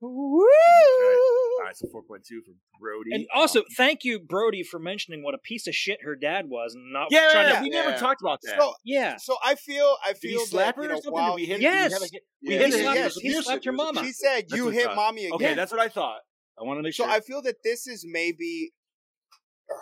All 0.02 1.64
right. 1.64 1.76
So 1.76 1.88
four 1.92 2.04
point 2.04 2.24
two 2.28 2.42
for 2.46 2.52
Brody. 2.80 3.10
And 3.14 3.26
also, 3.34 3.64
thank 3.78 4.04
you, 4.04 4.20
Brody, 4.20 4.64
for 4.64 4.80
mentioning 4.80 5.24
what 5.24 5.34
a 5.34 5.38
piece 5.38 5.68
of 5.68 5.76
shit 5.76 6.00
her 6.04 6.16
dad 6.16 6.46
was, 6.48 6.76
and 6.76 6.92
not 6.94 7.08
yeah, 7.12 7.30
trying 7.32 7.48
yeah, 7.50 7.56
to. 7.58 7.62
we 7.64 7.70
never 7.70 7.90
Yeah. 7.92 7.98
talked 7.98 8.22
about 8.22 8.40
that. 8.44 8.60
So, 8.60 8.74
Yeah, 8.84 9.18
so 9.18 9.38
I 9.44 9.56
feel, 9.56 9.96
I 10.04 10.14
did 10.14 10.20
he 10.22 10.30
feel 10.36 10.46
slap 10.46 10.76
that 10.76 10.82
her 10.82 10.84
you 10.84 10.90
or 10.90 10.92
know, 10.94 10.96
something? 10.98 11.14
while 11.14 11.36
did 11.38 11.42
we 11.42 11.46
hit? 11.48 11.62
Yes. 11.62 11.92
Did 11.92 11.92
we 11.92 11.94
have 11.94 12.02
a 12.02 12.06
hit? 12.14 12.24
Yeah, 12.42 12.52
he 12.52 12.56
it 12.56 12.66
was- 12.66 12.76
slapped- 12.82 12.98
it 13.00 13.04
was 13.04 13.16
he 13.16 13.32
slapped 13.32 13.48
abusive. 13.48 13.66
her 13.66 13.72
mama. 13.72 14.04
she 14.06 14.12
said, 14.12 14.46
That's 14.50 14.56
"You 14.58 14.70
hit 14.70 14.84
thought. 14.86 14.96
mommy 14.96 15.22
again." 15.26 15.34
Okay, 15.36 15.54
that's 15.54 15.72
what 15.72 15.82
I 15.82 15.88
thought. 15.90 16.22
I 16.60 16.64
want 16.64 16.78
to 16.80 16.84
make 16.84 16.94
So 16.94 17.04
sure. 17.04 17.12
I 17.12 17.20
feel 17.20 17.42
that 17.42 17.64
this 17.64 17.88
is 17.88 18.06
maybe 18.08 18.72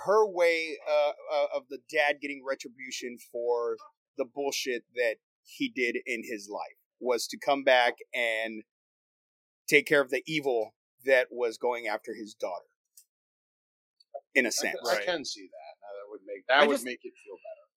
her 0.06 0.26
way 0.27 0.77
uh, 0.90 1.11
uh, 1.35 1.45
of 1.57 1.64
the 1.69 1.80
dad 1.91 2.18
getting 2.22 2.44
retribution 2.48 3.18
for 3.31 3.76
the 4.18 4.26
bullshit 4.26 4.84
that 4.95 5.15
he 5.44 5.69
did 5.69 5.98
in 6.06 6.22
his 6.23 6.49
life 6.52 6.77
was 6.99 7.27
to 7.27 7.38
come 7.38 7.64
back 7.64 7.95
and 8.14 8.64
take 9.74 9.88
care 9.88 10.02
of 10.02 10.10
the 10.10 10.22
evil 10.28 10.76
that 11.06 11.28
was 11.32 11.58
going 11.58 11.88
after 11.88 12.14
his 12.14 12.34
daughter. 12.34 12.66
In 14.36 14.45
a 14.45 14.52
sense, 14.52 14.78
can- 14.80 14.88
I 14.90 14.94
Right. 14.98 15.06
can 15.06 15.26
see 15.26 15.48
that. 15.48 15.76
Now 15.82 15.94
that 15.94 16.10
would 16.10 16.22
make 16.26 16.45
that 16.48 16.58
I 16.60 16.68
would 16.68 16.74
just- 16.76 16.86
make 16.86 17.00
it 17.04 17.14
feel 17.24 17.36
better. 17.38 17.68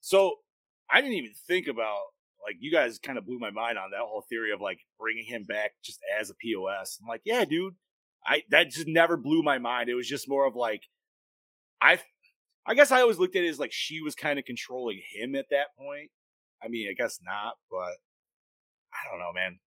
So 0.00 0.42
I 0.88 1.00
didn't 1.00 1.16
even 1.16 1.34
think 1.46 1.66
about 1.66 2.12
like 2.44 2.56
you 2.60 2.70
guys 2.70 2.98
kind 3.00 3.18
of 3.18 3.24
blew 3.26 3.38
my 3.40 3.50
mind 3.50 3.76
on 3.76 3.90
that 3.90 4.00
whole 4.02 4.22
theory 4.28 4.52
of 4.52 4.60
like 4.60 4.78
bringing 4.98 5.24
him 5.24 5.44
back 5.44 5.72
just 5.82 6.00
as 6.16 6.30
a 6.30 6.34
POS. 6.34 6.98
I'm 7.00 7.08
like, 7.08 7.22
yeah, 7.24 7.44
dude, 7.44 7.76
I 8.24 8.44
that 8.50 8.70
just 8.70 8.86
never 8.86 9.16
blew 9.16 9.42
my 9.42 9.58
mind. 9.58 9.88
It 9.88 9.94
was 9.94 10.08
just 10.08 10.28
more 10.28 10.46
of 10.46 10.54
like 10.54 10.82
I, 11.80 12.00
I 12.64 12.74
guess 12.74 12.90
I 12.90 13.00
always 13.02 13.18
looked 13.18 13.36
at 13.36 13.44
it 13.44 13.48
as 13.48 13.58
like 13.58 13.72
she 13.72 14.00
was 14.00 14.14
kind 14.14 14.38
of 14.38 14.44
controlling 14.44 15.02
him 15.12 15.34
at 15.34 15.50
that 15.50 15.76
point. 15.76 16.10
I 16.62 16.68
mean, 16.68 16.88
I 16.88 16.94
guess 16.94 17.20
not, 17.22 17.58
but 17.70 17.98
I 18.92 19.10
don't 19.10 19.18
know, 19.18 19.32
man. 19.32 19.60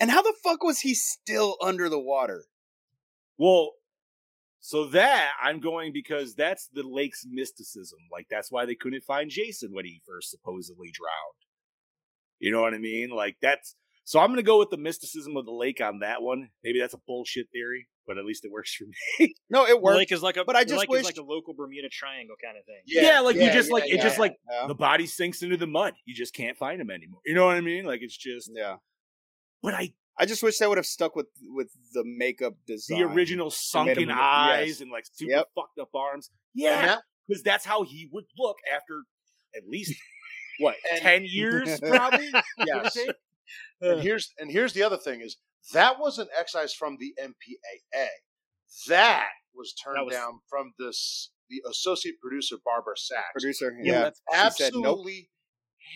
And 0.00 0.10
how 0.10 0.22
the 0.22 0.34
fuck 0.42 0.62
was 0.62 0.80
he 0.80 0.94
still 0.94 1.56
under 1.62 1.88
the 1.88 1.98
water? 2.00 2.44
Well, 3.38 3.72
so 4.60 4.86
that 4.86 5.30
I'm 5.42 5.60
going 5.60 5.92
because 5.92 6.34
that's 6.34 6.68
the 6.72 6.82
lake's 6.82 7.24
mysticism. 7.28 7.98
Like 8.10 8.26
that's 8.30 8.50
why 8.50 8.66
they 8.66 8.74
couldn't 8.74 9.04
find 9.04 9.30
Jason 9.30 9.70
when 9.72 9.84
he 9.84 10.02
first 10.06 10.30
supposedly 10.30 10.90
drowned. 10.92 11.38
You 12.40 12.52
know 12.52 12.60
what 12.62 12.74
I 12.74 12.78
mean? 12.78 13.10
Like 13.10 13.36
that's 13.40 13.76
so 14.04 14.18
I'm 14.20 14.30
gonna 14.30 14.42
go 14.42 14.58
with 14.58 14.70
the 14.70 14.78
mysticism 14.78 15.36
of 15.36 15.44
the 15.44 15.52
lake 15.52 15.80
on 15.80 16.00
that 16.00 16.22
one. 16.22 16.48
Maybe 16.64 16.80
that's 16.80 16.94
a 16.94 17.00
bullshit 17.06 17.46
theory, 17.52 17.88
but 18.06 18.16
at 18.18 18.24
least 18.24 18.44
it 18.44 18.50
works 18.50 18.74
for 18.74 18.84
me. 19.20 19.34
No, 19.50 19.64
it 19.64 19.80
the 19.82 19.90
lake 19.96 20.12
is 20.12 20.22
like 20.22 20.36
a, 20.36 20.44
but 20.44 20.56
I 20.56 20.64
the 20.64 20.70
just 20.70 20.80
lake 20.80 20.88
wish- 20.90 21.00
is 21.00 21.06
like 21.06 21.16
a 21.16 21.22
local 21.22 21.54
Bermuda 21.54 21.88
Triangle 21.90 22.36
kind 22.42 22.56
of 22.58 22.64
thing. 22.64 22.82
Yeah, 22.86 23.20
like 23.20 23.36
you 23.36 23.50
just 23.52 23.70
like 23.70 23.84
yeah, 23.86 23.94
it 23.96 24.00
just 24.02 24.16
yeah. 24.16 24.20
like 24.20 24.36
Yeah. 24.50 24.66
the 24.66 24.74
body 24.74 25.06
sinks 25.06 25.42
into 25.42 25.56
the 25.56 25.66
mud. 25.66 25.94
You 26.04 26.14
just 26.14 26.34
can't 26.34 26.56
find 26.56 26.80
him 26.80 26.90
anymore. 26.90 27.20
You 27.24 27.34
know 27.34 27.46
what 27.46 27.56
I 27.56 27.60
mean? 27.60 27.84
Like 27.84 28.00
it's 28.02 28.16
just 28.16 28.50
yeah. 28.54 28.76
But 29.62 29.74
I 29.74 29.92
I 30.20 30.26
just 30.26 30.42
wish 30.42 30.58
they 30.58 30.66
would 30.66 30.78
have 30.78 30.86
stuck 30.86 31.14
with 31.14 31.26
with 31.42 31.70
the 31.92 32.02
makeup 32.04 32.54
design. 32.66 32.98
the 32.98 33.04
original 33.06 33.50
sunken 33.50 34.10
him- 34.10 34.18
eyes 34.18 34.68
yes. 34.68 34.80
and 34.80 34.90
like 34.90 35.04
super 35.12 35.30
Yep. 35.32 35.46
fucked 35.54 35.78
up 35.78 35.90
arms. 35.94 36.30
And 36.54 36.62
Yeah, 36.64 36.96
because 37.26 37.42
that's 37.42 37.64
how 37.64 37.82
he 37.84 38.08
would 38.12 38.24
look 38.36 38.56
after 38.74 39.04
at 39.56 39.62
least 39.68 39.94
what 40.58 40.76
And- 40.90 41.00
ten 41.00 41.24
years, 41.24 41.78
probably. 41.88 42.30
yes. 42.66 42.96
And 43.80 44.00
here's 44.00 44.32
and 44.38 44.50
here's 44.50 44.72
the 44.72 44.82
other 44.82 44.96
thing 44.98 45.20
is 45.20 45.36
that 45.72 45.98
wasn't 46.00 46.30
excise 46.38 46.74
from 46.74 46.96
the 46.98 47.14
MPAA. 47.20 48.08
That 48.88 49.28
was 49.54 49.72
turned 49.72 49.96
That 49.98 50.04
was- 50.06 50.14
down 50.14 50.40
from 50.48 50.72
this 50.78 51.30
the 51.50 51.62
associate 51.70 52.16
producer 52.20 52.56
Barbara 52.64 52.94
Sachs. 52.96 53.32
producer. 53.32 53.72
Yeah, 53.82 54.10
Yeah, 54.32 54.48
said 54.50 54.72
nope. 54.74 54.84
Absolutely 54.98 55.30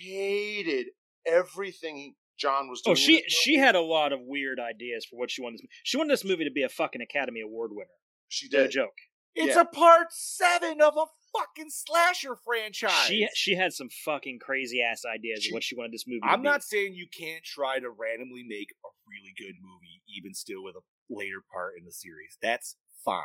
hated 0.01 0.86
everything 1.26 2.14
John 2.38 2.68
was 2.68 2.80
doing. 2.82 2.92
Oh, 2.92 2.94
she 2.98 3.22
she 3.28 3.56
had 3.56 3.74
a 3.74 3.80
lot 3.80 4.12
of 4.12 4.20
weird 4.22 4.59
ideas 4.59 5.04
for 5.09 5.16
what 5.16 5.30
she 5.30 5.42
wanted. 5.42 5.59
This, 5.60 5.68
she 5.84 5.96
wanted 5.96 6.12
this 6.12 6.24
movie 6.24 6.44
to 6.44 6.50
be 6.50 6.62
a 6.62 6.68
fucking 6.68 7.00
Academy 7.00 7.40
Award 7.40 7.70
winner. 7.72 7.88
she 8.28 8.48
did. 8.48 8.59
No 8.64 8.68
joke. 8.68 8.94
It's 9.34 9.54
Yeah. 9.56 9.62
a 9.62 9.64
part 9.64 10.09
seven 10.12 10.80
of 10.82 10.94
a 10.96 11.06
fucking 11.38 11.70
slasher 11.70 12.36
franchise. 12.44 13.06
She 13.06 13.28
she 13.34 13.54
had 13.54 13.72
some 13.72 13.88
fucking 14.04 14.38
crazy 14.40 14.82
ass 14.82 15.02
ideas 15.04 15.42
She- 15.42 15.50
of 15.50 15.54
what 15.54 15.62
she 15.64 15.74
wanted 15.76 15.92
this 15.92 16.04
movie. 16.06 16.20
I'm 16.24 16.40
be. 16.42 16.44
not 16.48 16.62
saying 16.62 16.94
you 16.94 17.06
can't 17.09 17.42
try 17.44 17.78
to 17.78 17.88
randomly 17.90 18.42
make 18.46 18.70
a 18.84 18.88
really 19.09 19.32
good 19.38 19.54
movie, 19.60 20.02
even 20.09 20.34
still 20.34 20.62
with 20.62 20.74
a 20.76 20.80
later 21.09 21.42
part 21.52 21.74
in 21.78 21.84
the 21.84 21.92
series. 21.92 22.36
That's 22.42 22.76
fine. 23.04 23.22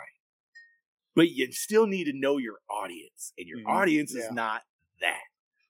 But 1.15 1.29
you 1.31 1.51
still 1.51 1.87
need 1.87 2.05
to 2.05 2.13
know 2.13 2.37
your 2.37 2.59
audience, 2.69 3.33
and 3.37 3.47
your 3.47 3.59
Mhm. 3.59 3.67
audience 3.67 4.13
Yeah. 4.15 4.25
is 4.25 4.31
not 4.31 4.63
that. 5.01 5.23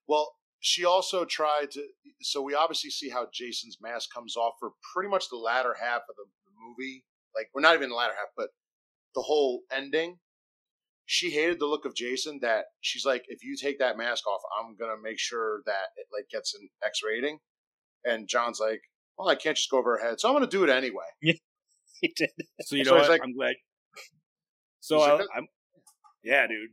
Well, 0.07 0.36
she 0.59 0.85
also 0.85 1.25
tried 1.25 1.71
to. 1.71 1.83
So 2.21 2.41
we 2.41 2.55
obviously 2.55 2.89
see 2.89 3.09
how 3.09 3.27
Jason's 3.33 3.77
mask 3.81 4.09
comes 4.13 4.35
off 4.35 4.53
for 4.59 4.71
pretty 4.93 5.09
much 5.09 5.29
the 5.29 5.37
latter 5.37 5.75
half 5.79 6.01
of 6.09 6.15
the, 6.15 6.23
the 6.45 6.51
movie. 6.67 7.03
Like 7.35 7.49
we're 7.53 7.61
not 7.61 7.75
even 7.75 7.89
the 7.89 7.95
latter 7.95 8.13
half, 8.13 8.29
but 8.35 8.49
the 9.15 9.21
whole 9.21 9.61
ending. 9.71 10.17
She 11.05 11.31
hated 11.31 11.59
the 11.59 11.67
look 11.67 11.85
of 11.85 11.95
Jason. 11.95 12.39
That 12.41 12.65
she's 12.81 13.05
like, 13.05 13.23
if 13.27 13.43
you 13.43 13.55
take 13.55 13.79
that 13.79 13.97
mask 13.97 14.27
off, 14.27 14.41
I'm 14.59 14.75
gonna 14.75 15.01
make 15.01 15.19
sure 15.19 15.61
that 15.65 15.89
it 15.95 16.07
like 16.13 16.29
gets 16.29 16.53
an 16.55 16.69
X 16.83 16.99
rating. 17.07 17.39
And 18.03 18.27
John's 18.27 18.59
like, 18.59 18.81
well, 19.17 19.27
I 19.29 19.35
can't 19.35 19.57
just 19.57 19.69
go 19.69 19.77
over 19.77 19.97
her 19.97 20.09
head, 20.09 20.19
so 20.19 20.27
I'm 20.27 20.35
gonna 20.35 20.47
do 20.47 20.63
it 20.63 20.69
anyway. 20.69 21.05
He 21.99 22.13
did. 22.15 22.29
So 22.61 22.75
you 22.75 22.83
know 22.83 22.95
it's 22.97 23.07
what? 23.07 23.09
like- 23.09 23.21
I'm 23.23 23.35
glad. 23.35 23.55
So 24.79 24.99
I, 24.99 25.13
like, 25.13 25.27
I'm, 25.35 25.47
yeah, 26.23 26.45
dude. 26.47 26.69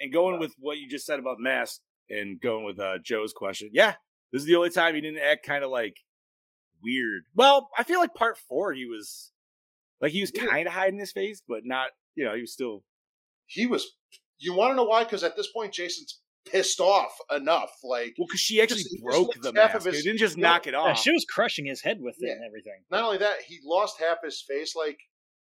And 0.00 0.12
going 0.12 0.36
uh, 0.36 0.38
with 0.38 0.54
what 0.58 0.78
you 0.78 0.88
just 0.88 1.06
said 1.06 1.18
about 1.18 1.38
mask, 1.40 1.80
and 2.10 2.40
going 2.40 2.64
with 2.64 2.78
uh, 2.78 2.98
Joe's 3.02 3.32
question, 3.32 3.70
yeah, 3.72 3.94
this 4.32 4.42
is 4.42 4.46
the 4.48 4.56
only 4.56 4.70
time 4.70 4.94
he 4.94 5.00
didn't 5.00 5.20
act 5.20 5.46
kind 5.46 5.64
of 5.64 5.70
like 5.70 5.96
weird. 6.82 7.24
Well, 7.34 7.68
I 7.78 7.82
feel 7.84 8.00
like 8.00 8.14
part 8.14 8.36
four, 8.38 8.72
he 8.72 8.84
was 8.86 9.30
like 10.00 10.12
he 10.12 10.20
was 10.20 10.30
kind 10.30 10.66
of 10.66 10.72
hiding 10.74 10.98
his 10.98 11.12
face, 11.12 11.42
but 11.46 11.60
not. 11.64 11.88
You 12.14 12.24
know, 12.24 12.34
he 12.34 12.40
was 12.42 12.52
still. 12.52 12.82
He 13.46 13.66
was. 13.66 13.86
You 14.38 14.54
want 14.54 14.72
to 14.72 14.76
know 14.76 14.84
why? 14.84 15.04
Because 15.04 15.22
at 15.24 15.36
this 15.36 15.50
point, 15.52 15.72
Jason's 15.72 16.20
pissed 16.50 16.78
off 16.80 17.12
enough. 17.34 17.70
Like 17.82 18.14
Well, 18.18 18.26
because 18.28 18.40
she 18.40 18.60
actually 18.60 18.82
Just- 18.82 18.90
just 18.92 19.02
broke 19.04 19.32
the 19.40 19.48
half 19.60 19.72
mask. 19.74 19.74
of 19.76 19.84
his- 19.92 20.00
It 20.00 20.04
didn't 20.04 20.18
just 20.18 20.36
yeah. 20.36 20.42
knock 20.42 20.66
it 20.66 20.74
Yeah, 20.74 20.80
off. 20.80 20.98
she 21.00 21.10
was 21.10 21.24
crushing 21.24 21.64
his 21.66 21.80
head 21.80 21.98
with 22.00 22.16
it 22.20 22.26
Yeah. 22.26 22.32
and 22.34 22.44
everything. 22.44 22.84
not 22.90 23.02
only 23.04 23.18
that, 23.18 23.40
he 23.46 23.60
lost 23.64 23.98
half 23.98 24.18
his 24.22 24.44
face. 24.46 24.74
Like 24.76 24.98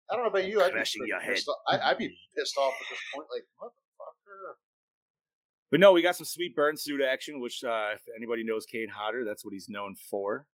I 0.10 0.16
don't 0.16 0.24
know 0.24 0.30
about 0.30 0.48
you, 0.48 0.62
I'd 0.62 0.72
be 0.74 0.84
your 1.08 1.20
head. 1.20 1.34
pissed 1.36 1.48
off. 1.50 1.58
I, 1.68 1.80
I'd 1.92 1.98
be 1.98 2.16
pissed 2.38 2.56
off 2.58 2.74
at 2.80 2.88
this 2.90 3.00
point. 3.14 3.28
Like 3.34 3.44
motherfucker. 3.62 4.54
But 5.76 5.82
no, 5.82 5.92
we 5.92 6.02
got 6.02 6.16
some 6.16 6.24
sweet 6.24 6.56
burn 6.56 6.78
suit 6.78 7.02
action, 7.02 7.42
which 7.42 7.62
uh, 7.62 7.90
if 7.96 8.00
anybody 8.16 8.46
knows 8.46 8.66
Kane 8.66 8.88
Hodder, 8.88 9.26
that's 9.26 9.44
what 9.44 9.54
he's 9.54 9.68
known 9.68 9.96
for. 10.10 10.48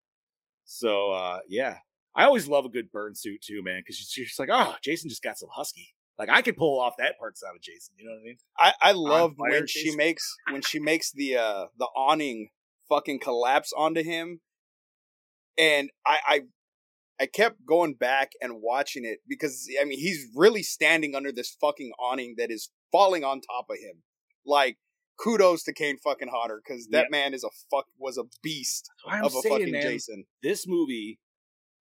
So 0.65 1.11
uh, 1.11 1.41
yeah, 1.47 1.77
I 2.15 2.23
always 2.23 2.47
love 2.47 2.65
a 2.65 2.69
good 2.69 2.91
burn 2.91 3.13
suit 3.13 3.43
too, 3.43 3.61
man, 3.61 3.81
because 3.81 3.97
she's 3.97 4.29
just 4.29 4.39
like, 4.39 4.49
oh, 4.51 4.73
Jason 4.81 5.11
just 5.11 5.21
got 5.21 5.37
some 5.37 5.49
husky. 5.53 5.93
Like 6.17 6.29
I 6.29 6.41
could 6.41 6.57
pull 6.57 6.79
off 6.79 6.95
that 6.97 7.19
parts 7.19 7.43
out 7.47 7.55
of 7.55 7.61
Jason. 7.61 7.93
You 7.99 8.05
know 8.05 8.13
what 8.13 8.19
I 8.19 8.23
mean? 8.23 8.37
I, 8.57 8.73
I 8.81 8.91
love 8.93 9.35
fire 9.37 9.51
when 9.51 9.67
she 9.67 9.95
makes 9.95 10.35
when 10.49 10.63
she 10.63 10.79
makes 10.79 11.11
the 11.11 11.35
uh 11.35 11.65
the 11.77 11.85
awning 11.95 12.49
fucking 12.89 13.19
collapse 13.19 13.71
onto 13.77 14.01
him, 14.01 14.41
and 15.55 15.91
I 16.03 16.17
I 16.25 16.41
I 17.19 17.25
kept 17.27 17.63
going 17.63 17.93
back 17.93 18.31
and 18.41 18.53
watching 18.59 19.05
it 19.05 19.19
because 19.27 19.69
I 19.79 19.85
mean 19.85 19.99
he's 19.99 20.29
really 20.35 20.63
standing 20.63 21.13
under 21.13 21.31
this 21.31 21.55
fucking 21.61 21.91
awning 21.99 22.33
that 22.39 22.49
is 22.49 22.71
falling 22.91 23.23
on 23.23 23.41
top 23.41 23.67
of 23.69 23.77
him. 23.77 24.01
Like 24.43 24.79
kudos 25.21 25.63
to 25.63 25.73
Kane 25.73 25.97
fucking 26.03 26.29
Hodder 26.29 26.61
because 26.65 26.87
that 26.87 27.03
Yep. 27.03 27.11
man 27.11 27.33
is 27.33 27.43
a 27.43 27.49
fuck 27.69 27.85
was 27.97 28.17
a 28.17 28.23
beast 28.41 28.89
of 29.05 29.25
a 29.25 29.29
saying, 29.29 29.53
fucking 29.55 29.71
man, 29.71 29.81
Jason. 29.83 30.25
this 30.41 30.65
movie, 30.67 31.19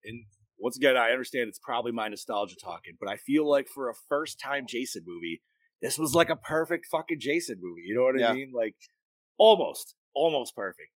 and 0.05 0.25
once 0.59 0.77
again, 0.77 0.97
I 0.97 1.11
understand 1.13 1.49
it's 1.49 1.59
probably 1.59 1.93
my 1.93 2.09
nostalgia 2.09 2.57
talking, 2.63 2.95
but 3.01 3.09
I 3.09 3.17
feel 3.17 3.49
like 3.49 3.69
for 3.69 3.89
a 3.89 3.95
first 4.09 4.39
time 4.39 4.67
Jason 4.69 5.03
movie, 5.07 5.43
this 5.81 5.99
was 5.99 6.15
like 6.15 6.29
a 6.29 6.37
perfect 6.37 6.87
fucking 6.91 7.19
Jason 7.21 7.57
movie. 7.63 7.83
You 7.87 7.95
know 7.97 8.03
what 8.03 8.19
Yeah. 8.19 8.31
I 8.31 8.35
mean? 8.35 8.53
Like 8.55 8.77
almost, 9.39 9.95
almost 10.15 10.55
perfect. 10.55 10.91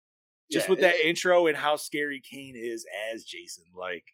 Just 0.53 0.67
Yeah, 0.67 0.71
with 0.73 0.81
that 0.81 0.97
intro 0.97 1.47
and 1.47 1.57
how 1.57 1.77
scary 1.77 2.21
Kane 2.21 2.55
is 2.55 2.85
as 3.15 3.25
Jason. 3.25 3.65
Like, 3.75 4.05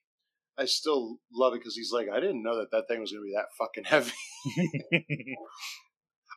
I 0.57 0.67
still 0.67 1.19
love 1.35 1.55
it 1.55 1.59
because 1.61 1.75
he's 1.75 1.91
like, 1.93 2.07
I 2.09 2.21
didn't 2.21 2.45
know 2.45 2.59
that 2.59 2.71
that 2.71 2.85
thing 2.87 3.01
was 3.01 3.11
going 3.11 3.23
to 3.23 3.27
be 3.27 3.35
that 3.35 3.49
fucking 3.59 3.85
heavy. 3.85 4.13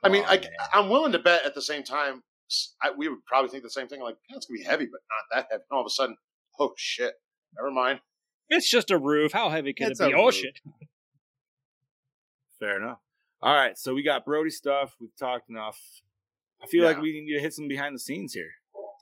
I 0.04 0.10
mean, 0.10 0.24
Aw, 0.26 0.32
I, 0.32 0.36
oh, 0.38 0.42
man. 0.42 0.50
I'm 0.74 0.90
willing 0.90 1.12
to 1.14 1.20
bet 1.20 1.46
at 1.46 1.56
the 1.56 1.62
same 1.62 1.84
time, 1.84 2.24
s- 2.50 2.76
I, 2.82 2.92
we 2.98 3.08
would 3.08 3.24
probably 3.26 3.50
think 3.50 3.64
the 3.64 3.70
same 3.70 3.88
thing. 3.88 4.02
Like, 4.02 4.16
yeah, 4.30 4.38
it's 4.38 4.46
going 4.48 4.58
to 4.60 4.64
be 4.64 4.70
heavy, 4.70 4.86
but 4.86 5.00
not 5.10 5.36
that 5.44 5.48
heavy. 5.52 5.64
And 5.70 5.76
all 5.76 5.82
of 5.82 5.88
a 5.88 5.90
sudden, 5.90 6.18
oh 6.60 6.74
shit, 6.78 7.14
never 7.58 7.72
mind. 7.72 8.00
It's 8.50 8.70
just 8.70 8.92
a 8.92 8.98
roof. 8.98 9.32
How 9.32 9.50
heavy 9.50 9.74
can 9.74 9.92
It's 9.92 10.00
it 10.02 10.10
be? 10.10 10.14
Oh 10.14 10.30
shit! 10.32 10.60
Fair 12.60 12.78
enough. 12.82 13.00
All 13.42 13.54
right, 13.54 13.78
so 13.78 13.94
we 13.94 14.04
got 14.04 14.26
Brody 14.26 14.50
stuff. 14.50 14.96
We've 15.02 15.16
talked 15.20 15.50
enough. 15.50 15.80
I 16.64 16.68
feel 16.68 16.86
like 16.86 17.02
we 17.02 17.12
need 17.20 17.34
to 17.36 17.42
hit 17.42 17.54
some 17.54 17.68
behind 17.68 17.94
the 17.96 18.00
scenes 18.00 18.34
here. 18.34 18.52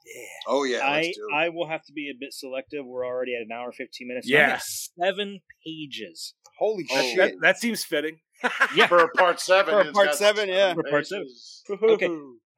Yeah. 0.06 0.24
Oh 0.48 0.64
yeah, 0.64 0.80
I 0.80 0.96
let's 1.02 1.18
do 1.18 1.28
it. 1.32 1.36
I 1.36 1.50
will 1.50 1.68
have 1.68 1.84
to 1.86 1.94
be 1.94 2.10
a 2.10 2.18
bit 2.20 2.34
selective. 2.34 2.86
We're 2.86 3.06
already 3.06 3.36
at 3.36 3.42
an 3.42 3.52
hour 3.54 3.72
fifteen 3.72 4.08
minutes. 4.08 4.26
I'm 4.28 4.32
Yes. 4.32 4.90
seven 5.00 5.42
pages. 5.66 6.34
Holy 6.58 6.88
Oh, 6.92 7.02
shit! 7.02 7.18
that, 7.18 7.34
that 7.42 7.58
seems 7.60 7.84
fitting. 7.84 8.20
Yeah. 8.76 8.88
for 8.88 9.00
a 9.00 9.10
part 9.10 9.40
seven. 9.40 9.74
For 9.74 9.90
a 9.90 9.92
part 9.92 10.16
seven, 10.16 10.50
yeah. 10.50 10.74
For 10.74 10.84
part 10.84 11.08
seven. 11.08 11.28
Okay. 11.70 12.10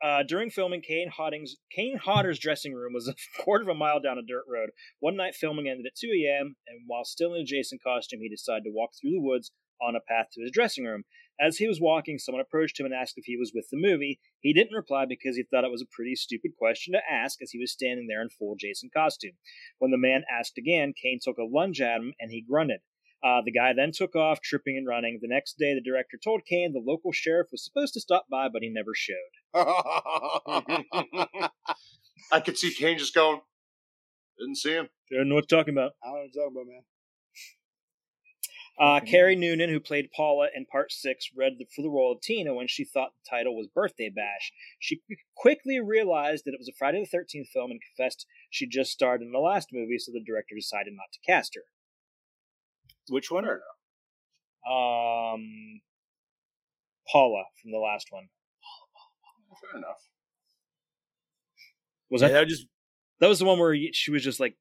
Uh, 0.03 0.21
during 0.27 0.49
filming, 0.49 0.81
Kane 0.81 1.09
Hodding's 1.09 1.55
Kane 1.73 1.97
Hodder's 1.97 2.37
dressing 2.37 2.73
room 2.73 2.91
was 2.93 3.07
a 3.07 3.15
quarter 3.41 3.63
of 3.63 3.69
a 3.69 3.73
mile 3.73 4.01
down 4.01 4.17
a 4.17 4.21
dirt 4.21 4.43
road. 4.49 4.71
One 4.99 5.15
night, 5.15 5.33
filming 5.33 5.69
ended 5.69 5.85
at 5.85 5.95
2 5.95 6.07
a.m., 6.07 6.55
and 6.67 6.81
while 6.87 7.05
still 7.05 7.33
in 7.33 7.41
a 7.41 7.45
Jason 7.45 7.79
costume, 7.81 8.19
he 8.21 8.29
decided 8.29 8.63
to 8.65 8.71
walk 8.73 8.91
through 8.99 9.11
the 9.11 9.21
woods 9.21 9.51
on 9.81 9.95
a 9.95 10.01
path 10.01 10.27
to 10.33 10.41
his 10.41 10.51
dressing 10.51 10.85
room. 10.85 11.03
As 11.39 11.57
he 11.57 11.67
was 11.67 11.81
walking, 11.81 12.19
someone 12.19 12.41
approached 12.41 12.79
him 12.79 12.85
and 12.85 12.93
asked 12.93 13.15
if 13.17 13.25
he 13.25 13.37
was 13.37 13.53
with 13.55 13.67
the 13.71 13.79
movie. 13.79 14.19
He 14.39 14.53
didn't 14.53 14.75
reply 14.75 15.05
because 15.07 15.35
he 15.35 15.43
thought 15.43 15.63
it 15.63 15.71
was 15.71 15.81
a 15.81 15.95
pretty 15.95 16.15
stupid 16.15 16.51
question 16.57 16.93
to 16.93 16.99
ask, 17.09 17.41
as 17.41 17.51
he 17.51 17.59
was 17.59 17.71
standing 17.71 18.07
there 18.07 18.21
in 18.21 18.29
full 18.29 18.55
Jason 18.59 18.89
costume. 18.95 19.33
When 19.79 19.91
the 19.91 19.97
man 19.97 20.23
asked 20.29 20.57
again, 20.57 20.93
Kane 21.01 21.19
took 21.21 21.37
a 21.37 21.49
lunge 21.49 21.81
at 21.81 21.97
him 21.97 22.13
and 22.19 22.29
he 22.29 22.41
grunted. 22.47 22.81
Uh, 23.23 23.41
the 23.45 23.51
guy 23.51 23.71
then 23.73 23.91
took 23.93 24.15
off, 24.15 24.41
tripping 24.41 24.77
and 24.77 24.85
running. 24.85 25.19
The 25.21 25.29
next 25.29 25.57
day, 25.57 25.73
the 25.73 25.81
director 25.81 26.19
told 26.21 26.41
Kane 26.45 26.73
the 26.73 26.83
local 26.85 27.13
sheriff 27.13 27.47
was 27.51 27.63
supposed 27.63 27.93
to 27.93 28.01
stop 28.01 28.25
by, 28.29 28.49
but 28.49 28.61
he 28.61 28.69
never 28.69 28.91
showed. 28.93 29.15
I 32.31 32.39
could 32.41 32.57
see 32.57 32.73
Kane 32.73 32.97
just 32.97 33.15
going. 33.15 33.39
Didn't 34.37 34.57
see 34.57 34.73
him. 34.73 34.89
Don't 35.09 35.29
know 35.29 35.35
what 35.35 35.49
you're 35.49 35.59
talking 35.59 35.73
about. 35.73 35.93
I 36.03 36.07
don't 36.07 36.15
know 36.15 36.21
what 36.21 36.29
you're 36.33 36.43
talking 36.43 36.57
about, 36.57 36.67
man. 36.67 36.83
Uh, 38.79 38.99
Kerry 39.05 39.35
Noonan, 39.35 39.69
who 39.69 39.79
played 39.79 40.09
Paula 40.15 40.47
in 40.53 40.65
Part 40.65 40.91
6, 40.91 41.29
read 41.37 41.53
the, 41.59 41.67
for 41.75 41.83
the 41.83 41.91
role 41.91 42.11
of 42.11 42.21
Tina 42.21 42.55
when 42.55 42.67
she 42.67 42.83
thought 42.83 43.11
the 43.23 43.29
title 43.29 43.55
was 43.55 43.67
Birthday 43.67 44.09
Bash. 44.09 44.51
She 44.79 45.01
quickly 45.37 45.79
realized 45.79 46.45
that 46.45 46.55
it 46.55 46.59
was 46.59 46.67
a 46.67 46.77
Friday 46.77 47.05
the 47.09 47.17
13th 47.17 47.49
film 47.53 47.69
and 47.69 47.79
confessed 47.79 48.25
she 48.49 48.67
just 48.67 48.91
starred 48.91 49.21
in 49.21 49.31
the 49.31 49.39
last 49.39 49.69
movie, 49.71 49.99
so 49.99 50.11
the 50.11 50.23
director 50.25 50.55
decided 50.55 50.93
not 50.93 51.13
to 51.13 51.19
cast 51.31 51.53
her. 51.53 51.61
Which 53.09 53.31
one? 53.31 53.43
Fair 53.43 53.61
Um, 54.69 55.81
Paula 57.11 57.43
from 57.61 57.71
the 57.71 57.79
last 57.79 58.07
one. 58.11 58.27
Fair 59.61 59.79
enough. 59.79 60.07
Was 62.09 62.21
Yeah, 62.21 62.29
that 62.29 62.33
that 62.33 62.47
just 62.47 62.67
that 63.19 63.27
was 63.27 63.39
the 63.39 63.45
one 63.45 63.59
where 63.59 63.75
she 63.93 64.11
was 64.11 64.23
just 64.23 64.39
like 64.39 64.55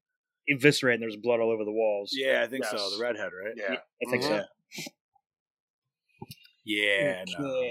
eviscerated 0.47 0.95
and 0.95 1.01
there 1.03 1.07
was 1.07 1.17
blood 1.17 1.39
all 1.39 1.51
over 1.51 1.63
the 1.63 1.71
walls? 1.71 2.11
yeah, 2.13 2.41
I 2.43 2.47
think 2.47 2.65
so. 2.65 2.77
The 2.77 3.01
redhead, 3.01 3.31
right? 3.33 3.53
Yeah. 3.55 3.75
I 4.05 4.09
think 4.09 4.23
so. 4.23 4.43
Yeah, 6.65 7.23
okay, 7.23 7.23
no. 7.37 7.69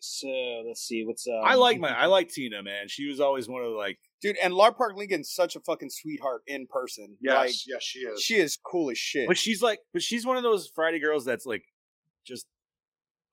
so 0.00 0.62
let's 0.66 0.80
see 0.80 1.04
what's 1.04 1.26
um, 1.26 1.40
I 1.44 1.54
like 1.56 1.78
my 1.80 1.90
I 1.90 2.06
like 2.06 2.30
Tina, 2.30 2.62
man. 2.62 2.88
She 2.88 3.06
was 3.06 3.20
always 3.20 3.48
one 3.48 3.62
of 3.62 3.70
the 3.70 3.76
like 3.76 3.98
Dude, 4.22 4.36
and 4.42 4.52
Lar 4.52 4.72
Park 4.74 4.96
Lincoln's 4.96 5.32
such 5.32 5.56
a 5.56 5.60
fucking 5.60 5.90
sweetheart 5.90 6.42
in 6.46 6.66
person. 6.66 7.16
Yes. 7.20 7.34
Like, 7.34 7.54
yes, 7.66 7.82
she 7.82 8.00
is. 8.00 8.22
she 8.22 8.34
is 8.36 8.58
cool 8.62 8.90
as 8.90 8.98
shit. 8.98 9.26
But 9.26 9.38
she's 9.38 9.62
like, 9.62 9.80
but 9.92 10.02
she's 10.02 10.26
one 10.26 10.36
of 10.36 10.42
those 10.42 10.70
Friday 10.74 11.00
girls 11.00 11.24
that's 11.24 11.46
like, 11.46 11.64
just, 12.26 12.46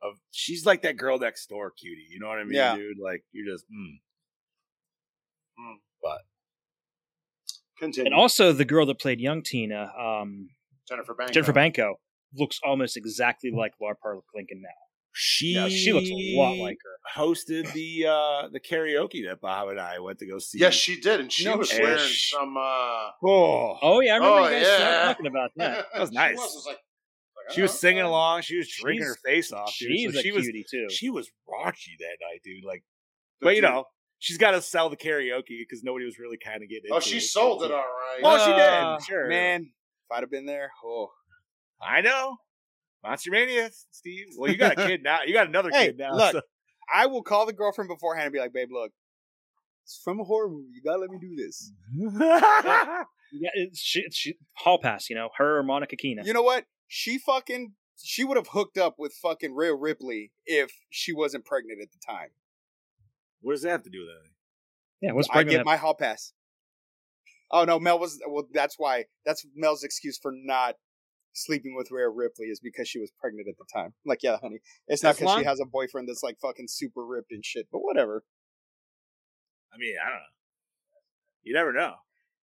of 0.02 0.14
she's 0.32 0.66
like 0.66 0.84
that 0.84 0.96
girl 0.96 1.20
next 1.20 1.48
door 1.50 1.72
cutie. 1.72 2.06
You 2.10 2.20
know 2.20 2.28
what 2.28 2.38
I 2.38 2.44
mean, 2.44 2.54
Yeah. 2.54 2.76
dude? 2.76 2.98
Like 3.04 3.24
you're 3.34 3.54
just, 3.54 3.66
mm. 3.66 3.98
Continue. 7.80 8.12
and 8.12 8.20
also 8.20 8.52
the 8.54 8.66
girl 8.66 8.86
that 8.88 9.00
played 9.00 9.20
young 9.20 9.44
Tina, 9.44 9.92
um, 10.00 10.50
Jennifer 10.88 11.14
Banko. 11.14 11.34
Jennifer 11.34 11.54
Banko, 11.54 11.96
looks 12.36 12.60
almost 12.66 12.98
exactly 12.98 13.52
like 13.52 13.74
Laura 13.80 13.96
Park 13.96 14.24
Lincoln 14.34 14.62
now. 14.62 14.70
She 15.20 15.54
Yeah, 15.56 15.68
she 15.68 15.92
looks 15.94 16.10
a 16.10 16.38
lot 16.38 16.58
like 16.58 16.78
her. 16.84 17.22
hosted 17.22 17.74
the 17.74 18.06
uh 18.08 18.50
the 18.50 18.60
karaoke 18.60 19.26
that 19.28 19.42
Bob 19.42 19.70
and 19.70 19.80
I 19.80 19.98
went 20.00 20.20
to 20.20 20.28
go 20.28 20.38
see. 20.38 20.60
Yes, 20.60 20.76
she 20.76 21.00
did, 21.00 21.20
and 21.20 21.32
she 21.32 21.46
No 21.46 21.58
was 21.58 21.70
shit. 21.70 21.82
wearing 21.82 21.98
Ish. 21.98 22.30
some. 22.30 22.56
uh 22.56 23.10
oh, 23.26 23.78
Oh 23.82 24.00
yeah, 24.02 24.14
I 24.14 24.18
remember 24.18 24.40
Oh, 24.40 24.44
you 24.46 24.52
guys 24.52 24.80
yeah. 24.80 25.04
talking 25.06 25.26
about 25.28 25.50
that. 25.58 25.86
That 25.94 26.00
was 26.02 26.10
she 26.10 26.16
nice. 26.16 26.38
Was, 26.38 26.54
was 26.54 26.66
like, 26.68 26.76
like, 27.48 27.56
she 27.56 27.62
was 27.64 27.72
oh, 27.72 27.76
singing 27.76 28.04
okay. 28.04 28.08
along. 28.10 28.42
She 28.44 28.58
was 28.58 28.68
drinking 28.70 29.04
She's- 29.06 29.16
her 29.24 29.30
face 29.32 29.52
off. 29.52 29.74
Dude. 29.80 29.90
She's 29.92 30.14
So 30.14 30.20
a 30.20 30.22
she 30.22 30.32
was 30.32 30.44
cutie 30.44 30.66
too. 30.70 30.88
she 30.92 31.10
was 31.10 31.28
raunchy 31.50 31.98
that 32.00 32.18
night, 32.22 32.42
dude. 32.44 32.64
Like, 32.64 32.84
The 33.42 33.46
but 33.46 33.56
you 33.56 33.62
dude- 33.62 33.70
know, 33.72 33.86
she's 34.20 34.38
got 34.38 34.52
to 34.52 34.62
sell 34.62 34.90
the 34.90 34.98
karaoke 34.98 35.58
because 35.60 35.84
nobody 35.84 36.06
was 36.06 36.20
really 36.20 36.38
kind 36.38 36.62
of 36.62 36.70
getting. 36.70 36.92
Oh, 36.92 36.98
into 36.98 37.08
she 37.08 37.20
sold 37.20 37.64
it 37.64 37.72
all 37.72 37.78
right. 37.78 38.20
Oh, 38.24 38.38
she 38.46 38.52
did. 38.52 38.60
Uh, 38.62 39.00
Sure, 39.00 39.28
Man, 39.28 39.62
if 39.64 40.16
I'd 40.16 40.22
have 40.22 40.30
been 40.32 40.46
there, 40.46 40.70
oh. 40.86 41.10
I 41.82 42.02
know. 42.02 42.38
Monster 43.04 43.32
Mania, 43.32 43.70
Steve. 43.92 44.28
Well, 44.38 44.52
you 44.52 44.58
got 44.58 44.74
a 44.74 44.76
kid 44.88 45.04
now. 45.04 45.20
You 45.26 45.34
got 45.34 45.48
another 45.48 45.70
Hey, 45.72 45.88
kid 45.88 45.98
now. 45.98 46.16
look. 46.16 46.32
so- 46.34 46.42
I 46.94 47.06
will 47.08 47.22
call 47.24 47.46
the 47.46 47.54
girlfriend 47.54 47.90
beforehand 47.90 48.28
and 48.28 48.34
be 48.34 48.40
like, 48.40 48.54
babe, 48.54 48.70
look, 48.72 48.92
it's 49.84 50.00
from 50.04 50.20
a 50.20 50.24
horror 50.24 50.50
movie. 50.50 50.70
You 50.74 50.82
gotta 50.82 51.00
let 51.00 51.10
me 51.10 51.18
do 51.20 51.36
this. 51.36 51.72
yeah, 51.98 53.50
it's, 53.56 53.80
she, 53.80 54.06
she, 54.12 54.36
hall 54.54 54.80
pass. 54.82 55.10
You 55.10 55.16
know, 55.16 55.30
her 55.38 55.58
or 55.60 55.64
Monica 55.64 55.96
Keena. 55.96 56.24
You 56.26 56.34
know 56.34 56.42
what? 56.44 56.66
She 56.88 57.18
fucking 57.18 57.74
she 58.02 58.24
would 58.24 58.38
have 58.38 58.50
hooked 58.50 58.78
up 58.78 58.96
with 58.98 59.14
fucking 59.14 59.54
Rhea 59.56 59.74
Ripley 59.74 60.32
if 60.46 60.72
she 60.90 61.14
wasn't 61.14 61.46
pregnant 61.46 61.82
at 61.82 61.92
the 61.92 62.00
time. 62.06 62.30
what 63.42 63.54
does 63.54 63.64
that 63.64 63.70
have 63.72 63.84
to 63.84 63.90
do 63.90 64.00
with 64.02 64.10
anything? 64.10 64.32
yeah, 65.02 65.12
what's 65.12 65.28
pregnant? 65.28 65.56
I 65.56 65.60
get 65.60 65.66
my 65.66 65.78
hall 65.78 65.94
pass. 65.94 66.34
Oh 67.52 67.64
no, 67.66 67.80
Mel 67.80 68.00
was 68.00 68.20
well. 68.28 68.48
That's 68.54 68.76
why. 68.78 69.06
That's 69.26 69.46
Mel's 69.56 69.84
excuse 69.84 70.18
for 70.18 70.32
not 70.34 70.76
sleeping 71.38 71.76
with 71.76 71.90
Rhea 71.92 72.10
Ripley 72.10 72.48
is 72.48 72.60
because 72.60 72.88
she 72.88 73.00
was 73.00 73.12
pregnant 73.20 73.48
at 73.48 73.58
the 73.58 73.66
time. 73.74 73.94
Like, 74.06 74.24
yeah, 74.24 74.38
honey, 74.42 74.60
it's 74.88 75.04
not 75.04 75.18
because 75.18 75.38
she 75.38 75.46
has 75.46 75.60
a 75.60 75.66
boyfriend 75.66 76.10
that's 76.10 76.24
like 76.24 76.38
fucking 76.42 76.68
super 76.68 77.06
ripped 77.06 77.32
and 77.32 77.46
shit. 77.46 77.68
But 77.72 77.80
whatever. 77.80 78.24
I 79.74 79.78
mean, 79.78 79.96
I 80.04 80.10
don't 80.10 80.16
know. 80.16 80.34
You 81.44 81.54
never 81.54 81.74
know. 81.74 81.94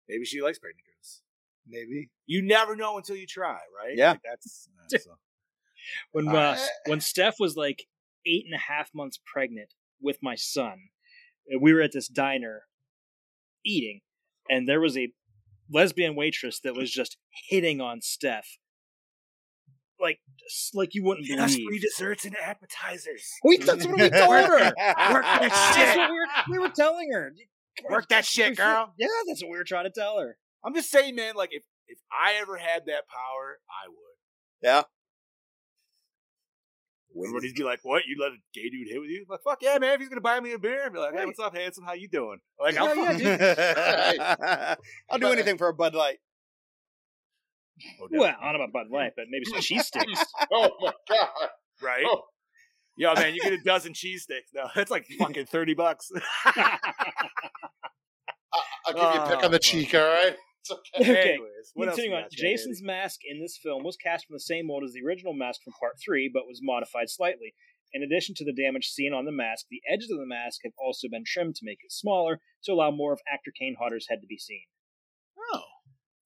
Maybe 0.10 0.26
she 0.26 0.42
likes 0.42 0.60
pregnant 0.60 0.86
girls. 0.86 1.22
Maybe. 1.68 2.10
You 2.26 2.42
never 2.42 2.76
know 2.76 2.98
until 2.98 3.16
you 3.16 3.26
try, 3.28 3.60
right? 3.76 3.96
Yeah. 3.96 4.12
Like, 4.12 4.22
that's 4.30 4.68
uh, 4.94 4.98
so. 5.00 5.12
when 6.12 6.28
uh, 6.28 6.32
Uh, 6.32 6.58
when 6.88 7.02
Steph 7.02 7.36
was 7.40 7.56
like 7.56 7.88
eight 8.26 8.46
and 8.46 8.54
a 8.54 8.72
half 8.72 8.90
months 8.94 9.20
pregnant 9.26 9.74
with 10.02 10.18
my 10.22 10.36
son, 10.36 10.90
we 11.60 11.74
were 11.74 11.82
at 11.82 11.94
this 11.94 12.08
diner 12.08 12.64
eating, 13.66 14.02
and 14.50 14.68
there 14.68 14.82
was 14.82 14.98
a 14.98 15.14
lesbian 15.72 16.16
waitress 16.16 16.60
that 16.60 16.76
was 16.76 16.92
just 16.92 17.18
hitting 17.48 17.80
on 17.80 18.02
Steph, 18.02 18.58
like 20.02 20.20
like 20.74 20.94
you 20.96 21.04
wouldn't 21.04 21.28
Yes, 21.28 21.54
free 21.56 21.66
believe. 21.66 21.82
desserts 21.82 22.26
and 22.26 22.36
appetizers. 22.38 23.30
We 23.44 23.58
that's 23.58 23.86
what 23.86 23.96
we 24.00 24.10
told 24.10 24.36
her. 24.36 24.50
Work 24.60 24.76
that 24.78 25.74
That's 25.76 25.98
what 25.98 26.10
we 26.10 26.18
were, 26.18 26.28
we 26.50 26.60
were 26.60 26.70
telling 26.74 27.12
her. 27.14 27.34
Work 27.90 28.10
that 28.10 28.26
shit, 28.26 28.58
girl. 28.58 28.94
Yeah, 28.98 29.08
that's 29.28 29.42
what 29.44 29.52
we 29.52 29.58
were 29.58 29.64
trying 29.64 29.86
to 29.86 29.92
tell 29.92 30.20
her. 30.20 30.38
I'm 30.64 30.74
just 30.76 30.92
saying, 30.92 31.16
man. 31.16 31.36
Like, 31.36 31.50
if 31.54 31.64
if 31.88 31.98
I 32.12 32.34
ever 32.42 32.58
had 32.58 32.84
that 32.88 33.04
power, 33.08 33.60
I 33.70 33.88
would. 33.90 33.98
Yeah. 34.62 34.84
Everybody'd 37.18 37.56
be 37.56 37.64
like, 37.64 37.80
"What? 37.84 38.04
You 38.08 38.16
let 38.22 38.32
a 38.32 38.38
gay 38.54 38.70
dude 38.70 38.88
hit 38.88 39.02
with 39.02 39.10
you?" 39.10 39.26
like, 39.28 39.42
"Fuck 39.44 39.58
yeah, 39.62 39.78
man! 39.80 39.94
If 39.96 40.00
he's 40.00 40.08
gonna 40.10 40.22
buy 40.22 40.40
me 40.40 40.54
a 40.54 40.60
beer, 40.60 40.84
I'd 40.86 40.94
be 40.94 41.00
like, 41.00 41.12
hey, 41.12 41.18
Right. 41.20 41.28
what's 41.28 41.40
up, 41.40 41.54
handsome? 41.56 41.84
How 41.84 41.92
you 41.94 42.08
doing?" 42.08 42.40
Like, 42.58 42.78
I'll 42.78 42.88
Hell 42.88 43.20
yeah, 43.22 44.76
dude. 44.78 44.78
I'll 45.10 45.20
do 45.20 45.28
anything 45.28 45.58
for 45.58 45.68
a 45.68 45.74
Bud 45.74 45.94
Light. 45.94 46.20
Oh. 48.02 48.08
Well, 48.12 48.36
I 48.42 48.52
don't 48.52 48.60
know 48.60 48.66
about 48.66 48.74
Bud 48.74 48.88
Light, 48.92 49.12
but 49.16 49.26
maybe 49.30 49.46
some 49.46 49.60
cheese 49.62 49.88
sticks. 49.88 50.24
Oh 50.52 50.70
my 50.82 50.92
god! 51.10 51.50
right? 51.82 52.04
Oh. 52.06 52.24
Yo, 52.98 53.14
man, 53.16 53.34
you 53.34 53.42
get 53.42 53.54
a 53.54 53.62
dozen 53.64 53.94
cheese 53.94 54.24
sticks. 54.24 54.52
No, 54.54 54.68
that's 54.76 54.92
like 54.92 55.06
fucking 55.18 55.46
thirty 55.46 55.74
bucks. 55.74 56.12
I'll 58.86 58.94
give 58.94 59.02
you 59.16 59.22
a 59.22 59.28
pick 59.28 59.40
Oh, 59.42 59.46
on 59.46 59.52
the 59.52 59.58
fuck. 59.58 59.62
cheek. 59.62 59.96
All 59.96 60.02
right. 60.02 60.36
It's 60.62 60.72
okay. 60.72 61.12
Okay, 61.12 61.30
Anyways, 61.34 61.72
what 61.74 61.88
else 61.88 61.96
Continuing 61.96 62.18
on, 62.18 62.24
got, 62.26 62.32
Chad 62.32 62.40
Jason's 62.40 62.82
mask 62.84 63.22
in 63.28 63.40
this 63.42 63.58
film 63.58 63.84
was 63.84 63.98
cast 63.98 64.28
from 64.28 64.36
the 64.36 64.40
same 64.40 64.68
mold 64.68 64.84
as 64.84 64.94
the 64.94 65.02
original 65.06 65.34
mask 65.34 65.62
from 65.64 65.74
Part 65.80 65.96
3, 66.04 66.30
but 66.32 66.44
was 66.48 66.60
modified 66.62 67.10
slightly. 67.10 67.56
In 67.94 68.04
addition 68.04 68.36
to 68.36 68.46
the 68.46 68.54
damage 68.54 68.88
seen 68.88 69.12
on 69.14 69.26
the 69.26 69.32
mask, 69.32 69.66
the 69.72 69.82
edges 69.92 70.12
of 70.12 70.20
the 70.20 70.26
mask 70.26 70.62
have 70.64 70.74
also 70.78 71.08
been 71.10 71.24
trimmed 71.26 71.56
to 71.56 71.66
make 71.66 71.80
it 71.84 71.92
smaller 71.92 72.40
to 72.66 72.72
allow 72.74 72.92
more 72.92 73.12
of 73.12 73.20
actor 73.32 73.52
Kane 73.58 73.76
Hodder's 73.80 74.06
head 74.08 74.20
to 74.22 74.28
be 74.28 74.38
seen. 74.38 74.62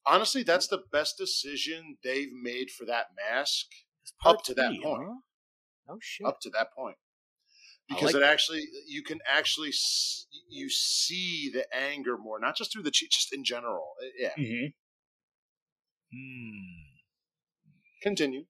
Honestly, 0.08 0.44
that's 0.44 0.68
the 0.68 0.84
best 0.92 1.18
decision 1.18 1.98
they've 2.04 2.32
made 2.32 2.70
for 2.70 2.86
that 2.86 3.08
mask 3.16 3.66
up 4.24 4.44
to 4.44 4.54
that 4.54 4.72
point. 4.84 5.04
huh? 5.08 5.94
Oh 5.94 5.98
shit! 6.02 6.26
Up 6.28 6.40
to 6.42 6.50
that 6.52 6.68
point, 6.76 6.98
because 7.88 8.14
like 8.14 8.16
it 8.16 8.24
actually 8.24 8.64
you 8.88 9.04
can 9.04 9.20
actually 9.28 9.70
s- 9.70 10.26
you 10.50 10.70
see 10.70 11.50
the 11.54 11.66
anger 11.76 12.18
more, 12.18 12.40
not 12.40 12.56
just 12.56 12.72
through 12.74 12.84
the 12.84 12.92
cheek, 12.92 13.10
just 13.12 13.34
in 13.34 13.44
general. 13.44 13.94
Uh, 14.02 14.08
Yeah. 14.18 14.32
Mm-hmm. 14.38 14.68
Hmm. 16.12 16.82
Continue. 18.02 18.46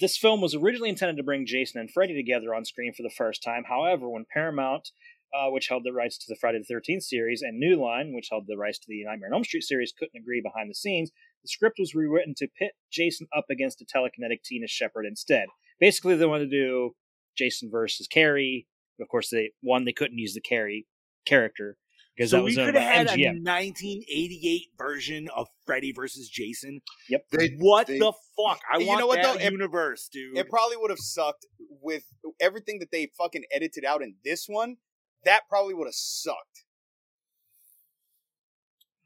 This 0.00 0.16
film 0.16 0.40
was 0.40 0.54
originally 0.54 0.88
intended 0.88 1.16
to 1.18 1.22
bring 1.22 1.46
Jason 1.46 1.80
and 1.80 1.90
Freddy 1.90 2.14
together 2.14 2.52
on 2.54 2.64
screen 2.64 2.92
for 2.92 3.02
the 3.04 3.14
first 3.16 3.42
time. 3.44 3.64
However, 3.68 4.08
when 4.08 4.24
Paramount, 4.32 4.90
uh, 5.34 5.50
which 5.50 5.68
held 5.68 5.82
the 5.84 5.92
rights 5.92 6.16
to 6.18 6.26
the 6.28 6.36
Friday 6.36 6.60
the 6.66 6.74
13th 6.74 7.02
series, 7.02 7.42
and 7.42 7.58
New 7.58 7.76
Line, 7.80 8.12
which 8.14 8.28
held 8.30 8.44
the 8.46 8.56
rights 8.56 8.78
to 8.78 8.86
the 8.88 9.04
Nightmare 9.04 9.28
on 9.28 9.34
Elm 9.34 9.44
Street 9.44 9.62
series, 9.64 9.92
couldn't 9.96 10.20
agree 10.20 10.40
behind 10.40 10.70
the 10.70 10.74
scenes, 10.74 11.10
the 11.42 11.48
script 11.48 11.76
was 11.78 11.94
rewritten 11.94 12.34
to 12.38 12.48
pit 12.58 12.72
Jason 12.90 13.26
up 13.36 13.46
against 13.50 13.82
a 13.82 13.84
telekinetic 13.84 14.42
Tina 14.44 14.66
Shepard 14.68 15.06
instead. 15.06 15.46
Basically, 15.80 16.14
they 16.16 16.26
wanted 16.26 16.50
to 16.50 16.56
do 16.56 16.94
Jason 17.36 17.68
versus 17.70 18.06
Carrie. 18.06 18.66
Of 19.00 19.08
course, 19.08 19.28
they 19.30 19.50
one 19.60 19.84
they 19.84 19.92
couldn't 19.92 20.18
use 20.18 20.34
the 20.34 20.40
Carrie 20.40 20.86
character 21.26 21.76
because 22.16 22.30
so 22.30 22.36
that 22.36 22.42
was 22.44 22.56
we 22.56 22.64
could 22.64 22.74
have 22.74 22.74
by 22.74 22.80
had 22.80 23.06
a 23.08 23.40
1988 23.40 24.62
version 24.78 25.28
of 25.34 25.48
Freddy 25.66 25.92
versus 25.92 26.28
Jason. 26.28 26.80
Yep. 27.08 27.24
They, 27.32 27.48
What 27.58 27.86
they- 27.88 27.98
the 27.98 28.12
fuck? 28.36 28.60
I 28.72 28.78
You 28.78 28.86
want 28.86 29.00
know 29.00 29.06
what, 29.08 29.20
that 29.22 29.38
though? 29.38 29.44
Universe, 29.44 30.08
dude. 30.12 30.38
It 30.38 30.48
probably 30.48 30.76
would 30.76 30.90
have 30.90 31.00
sucked 31.00 31.46
with 31.82 32.04
everything 32.40 32.78
that 32.78 32.90
they 32.92 33.10
fucking 33.18 33.44
edited 33.52 33.84
out 33.84 34.02
in 34.02 34.14
this 34.24 34.46
one. 34.48 34.76
That 35.24 35.42
probably 35.48 35.74
would 35.74 35.86
have 35.86 35.94
sucked. 35.94 36.64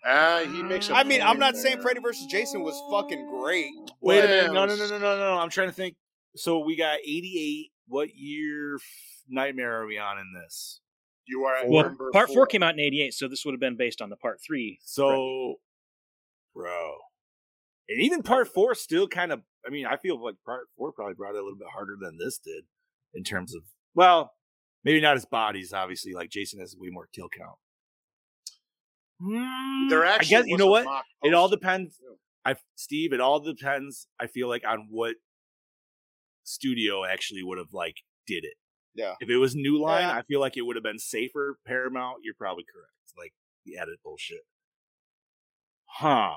Ah, 0.05 0.43
he 0.45 0.62
makes. 0.62 0.89
a 0.89 0.95
I 0.95 1.05
mean, 1.05 1.20
I'm 1.20 1.28
point 1.28 1.40
not 1.40 1.57
saying. 1.57 1.81
Freddy 1.81 2.01
versus 2.01 2.27
Jason 2.27 2.62
was 2.62 2.81
fucking 2.90 3.28
great. 3.28 3.70
Wait 4.01 4.24
a 4.24 4.28
minute. 4.28 4.53
No, 4.53 4.65
no, 4.65 4.77
no, 4.77 4.86
no, 4.89 4.99
no, 4.99 5.19
no. 5.19 5.39
I'm 5.39 5.51
trying 5.51 5.69
to 5.69 5.74
think. 5.74 5.97
So 6.36 6.61
we 6.61 6.77
got 6.77 6.99
88. 7.01 7.70
What 7.89 8.15
year 8.15 8.77
f- 8.77 8.82
nightmare 9.28 9.81
are 9.81 9.86
we 9.86 9.99
on 9.99 10.19
in 10.19 10.32
this? 10.35 10.81
You 11.27 11.45
are. 11.45 11.57
at 11.57 11.69
Well, 11.69 11.85
number 11.85 12.11
part 12.12 12.28
four 12.31 12.47
came 12.47 12.62
out 12.62 12.74
in 12.74 12.81
'88, 12.81 13.12
so 13.15 13.28
this 13.28 13.45
would 13.45 13.53
have 13.53 13.61
been 13.61 13.77
based 13.77 14.01
on 14.01 14.09
the 14.09 14.16
part 14.16 14.40
three. 14.47 14.78
So, 14.82 15.57
bro, 16.55 16.97
and 17.89 18.01
even 18.01 18.23
part 18.23 18.49
four 18.49 18.74
still 18.74 19.09
kind 19.09 19.32
of. 19.32 19.43
I 19.66 19.70
mean, 19.70 19.85
I 19.86 19.97
feel 19.97 20.23
like 20.23 20.36
part 20.47 20.69
four 20.77 20.93
probably 20.93 21.15
brought 21.15 21.35
it 21.35 21.39
a 21.40 21.43
little 21.43 21.59
bit 21.59 21.69
harder 21.73 21.97
than 22.01 22.16
this 22.19 22.39
did 22.39 22.65
in 23.15 23.24
terms 23.24 23.55
of. 23.55 23.62
Well, 23.95 24.32
maybe 24.84 25.00
not 25.00 25.14
his 25.16 25.24
bodies. 25.26 25.72
Obviously, 25.72 26.12
like 26.14 26.30
Jason 26.30 26.60
has 26.60 26.76
way 26.78 26.88
more 26.90 27.09
kill 27.12 27.28
count. 27.28 27.56
Hmm, 29.20 29.88
there 29.88 30.05
I 30.05 30.14
actually. 30.14 30.28
guess 30.28 30.46
you 30.46 30.56
know 30.56 30.66
what. 30.68 30.86
It 31.22 31.34
all 31.34 31.48
depends. 31.48 32.00
I 32.44 32.56
Steve. 32.76 33.12
It 33.12 33.20
all 33.20 33.40
depends. 33.40 34.06
I 34.20 34.26
feel 34.26 34.48
like 34.48 34.62
on 34.66 34.88
what 34.90 35.16
studio 36.44 37.05
actually 37.05 37.42
would 37.42 37.59
have 37.59 37.72
like 37.72 37.96
did 38.26 38.44
it. 38.44 38.55
Yeah. 38.94 39.14
If 39.20 39.28
it 39.28 39.36
was 39.36 39.55
New 39.55 39.80
Line, 39.80 40.02
Yeah. 40.02 40.16
I 40.16 40.22
feel 40.22 40.40
like 40.40 40.56
it 40.56 40.62
would 40.62 40.76
have 40.76 40.82
been 40.82 40.98
safer. 40.98 41.59
Paramount, 41.66 42.18
you're 42.24 42.34
probably 42.34 42.64
correct. 42.64 42.92
Like 43.16 43.32
the 43.66 43.76
edit 43.76 43.98
bullshit. 44.05 44.40
Huh. 45.86 46.34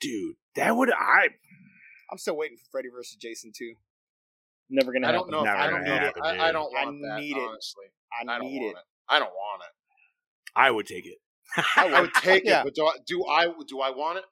Dude, 0.00 0.36
that 0.56 0.76
would 0.76 0.90
I 0.92 1.28
I'm 2.10 2.18
still 2.18 2.36
waiting 2.36 2.56
for 2.56 2.64
Freddy 2.72 2.88
versus 2.88 3.16
Jason 3.16 3.52
too. 3.54 3.74
Never 4.70 4.92
gonna 4.92 5.08
I 5.08 5.12
happen. 5.12 5.30
don't 5.30 5.30
know. 5.32 5.42
Never 5.44 5.56
I 5.58 5.66
don't 5.66 5.72
gonna 5.84 5.90
need 5.90 5.96
it. 5.96 6.02
happen, 6.02 6.22
I, 6.24 6.48
I 6.48 6.52
don't 6.52 6.76
I 6.76 6.84
want 6.84 6.98
that. 7.02 7.20
need 7.20 7.36
it. 7.36 7.40
honestly, 7.48 7.84
I, 8.12 8.22
I 8.32 8.38
don't 8.38 8.46
need 8.48 8.60
want 8.60 8.76
it. 8.76 8.78
it. 8.78 8.84
I 9.08 9.18
don't 9.18 9.32
want 9.32 9.62
it. 9.62 9.74
I 10.56 10.70
would 10.70 10.86
take 10.86 11.06
it. 11.06 11.18
I 11.76 12.00
would 12.00 12.14
take 12.14 12.44
Yeah. 12.44 12.60
it, 12.60 12.64
but 12.64 12.74
do 12.74 12.86
I, 12.86 12.92
do 13.06 13.24
I 13.26 13.46
do 13.66 13.80
I 13.80 13.90
want 13.90 14.18
it? 14.18 14.24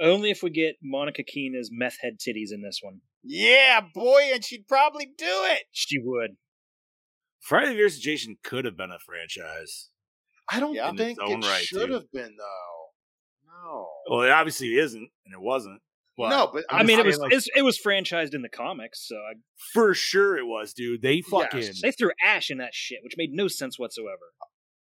Only 0.00 0.30
if 0.30 0.42
we 0.42 0.50
get 0.50 0.76
Monica 0.82 1.22
Keena's 1.22 1.70
meth 1.72 1.98
head 2.02 2.14
titties 2.18 2.52
in 2.52 2.62
this 2.62 2.80
one. 2.82 3.00
Yeah, 3.22 3.80
boy, 3.94 4.30
and 4.32 4.44
she'd 4.44 4.66
probably 4.66 5.06
do 5.06 5.24
it. 5.26 5.62
She 5.70 5.98
would. 6.02 6.32
Friday 7.40 7.76
vs. 7.76 8.00
Jason 8.00 8.36
could 8.42 8.64
have 8.64 8.76
been 8.76 8.90
a 8.90 8.98
franchise. 8.98 9.90
I 10.50 10.58
don't 10.60 10.74
Yeah. 10.74 10.90
Think 10.92 11.18
it 11.20 11.44
right, 11.46 11.62
should 11.62 11.86
too. 11.88 11.92
have 11.94 12.10
been 12.12 12.36
though. 12.36 12.86
No. 13.46 13.88
Well, 14.10 14.22
it 14.22 14.30
obviously 14.30 14.76
isn't, 14.76 15.08
and 15.24 15.34
it 15.34 15.40
wasn't. 15.40 15.80
But 16.16 16.28
no, 16.28 16.50
but 16.52 16.64
I 16.68 16.78
I'm 16.80 16.86
mean, 16.86 16.98
it 16.98 17.06
was 17.06 17.18
like, 17.18 17.32
it 17.56 17.62
was 17.62 17.80
franchised 17.80 18.34
in 18.34 18.42
the 18.42 18.48
comics, 18.50 19.06
so 19.08 19.16
I, 19.16 19.34
for 19.72 19.94
sure 19.94 20.36
it 20.36 20.44
was, 20.44 20.74
dude. 20.74 21.00
They 21.00 21.22
fucking 21.22 21.60
Yes. 21.62 21.80
they 21.80 21.90
threw 21.90 22.10
Ash 22.22 22.50
in 22.50 22.58
that 22.58 22.74
shit, 22.74 22.98
which 23.02 23.14
made 23.16 23.30
no 23.32 23.48
sense 23.48 23.78
whatsoever. 23.78 24.32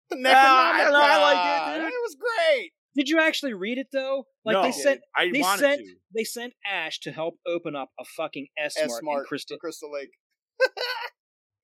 The 0.10 0.22
Ah, 0.28 0.74
I 0.74 0.84
don't 0.84 0.92
know, 0.94 1.00
I 1.02 1.18
like 1.22 1.78
it, 1.78 1.82
dude. 1.82 1.88
It 1.94 2.02
was 2.04 2.18
great. 2.20 2.72
Did 2.96 3.10
you 3.10 3.20
actually 3.22 3.54
read 3.54 3.78
it 3.78 3.88
though? 3.94 4.26
Like 4.46 4.54
No. 4.56 4.64
they 4.64 4.72
sent 4.74 5.00
I 5.16 5.32
they 5.32 5.42
sent 5.42 5.80
to. 5.80 5.96
they 6.14 6.24
sent 6.26 6.54
Ash 6.70 7.00
to 7.00 7.12
help 7.12 7.36
open 7.48 7.76
up 7.76 7.90
a 8.00 8.04
fucking 8.04 8.48
S 8.58 8.76
mark 9.02 9.22
in 9.22 9.26
Crystal, 9.28 9.58
Crystal 9.58 9.92
Lake. 9.92 10.12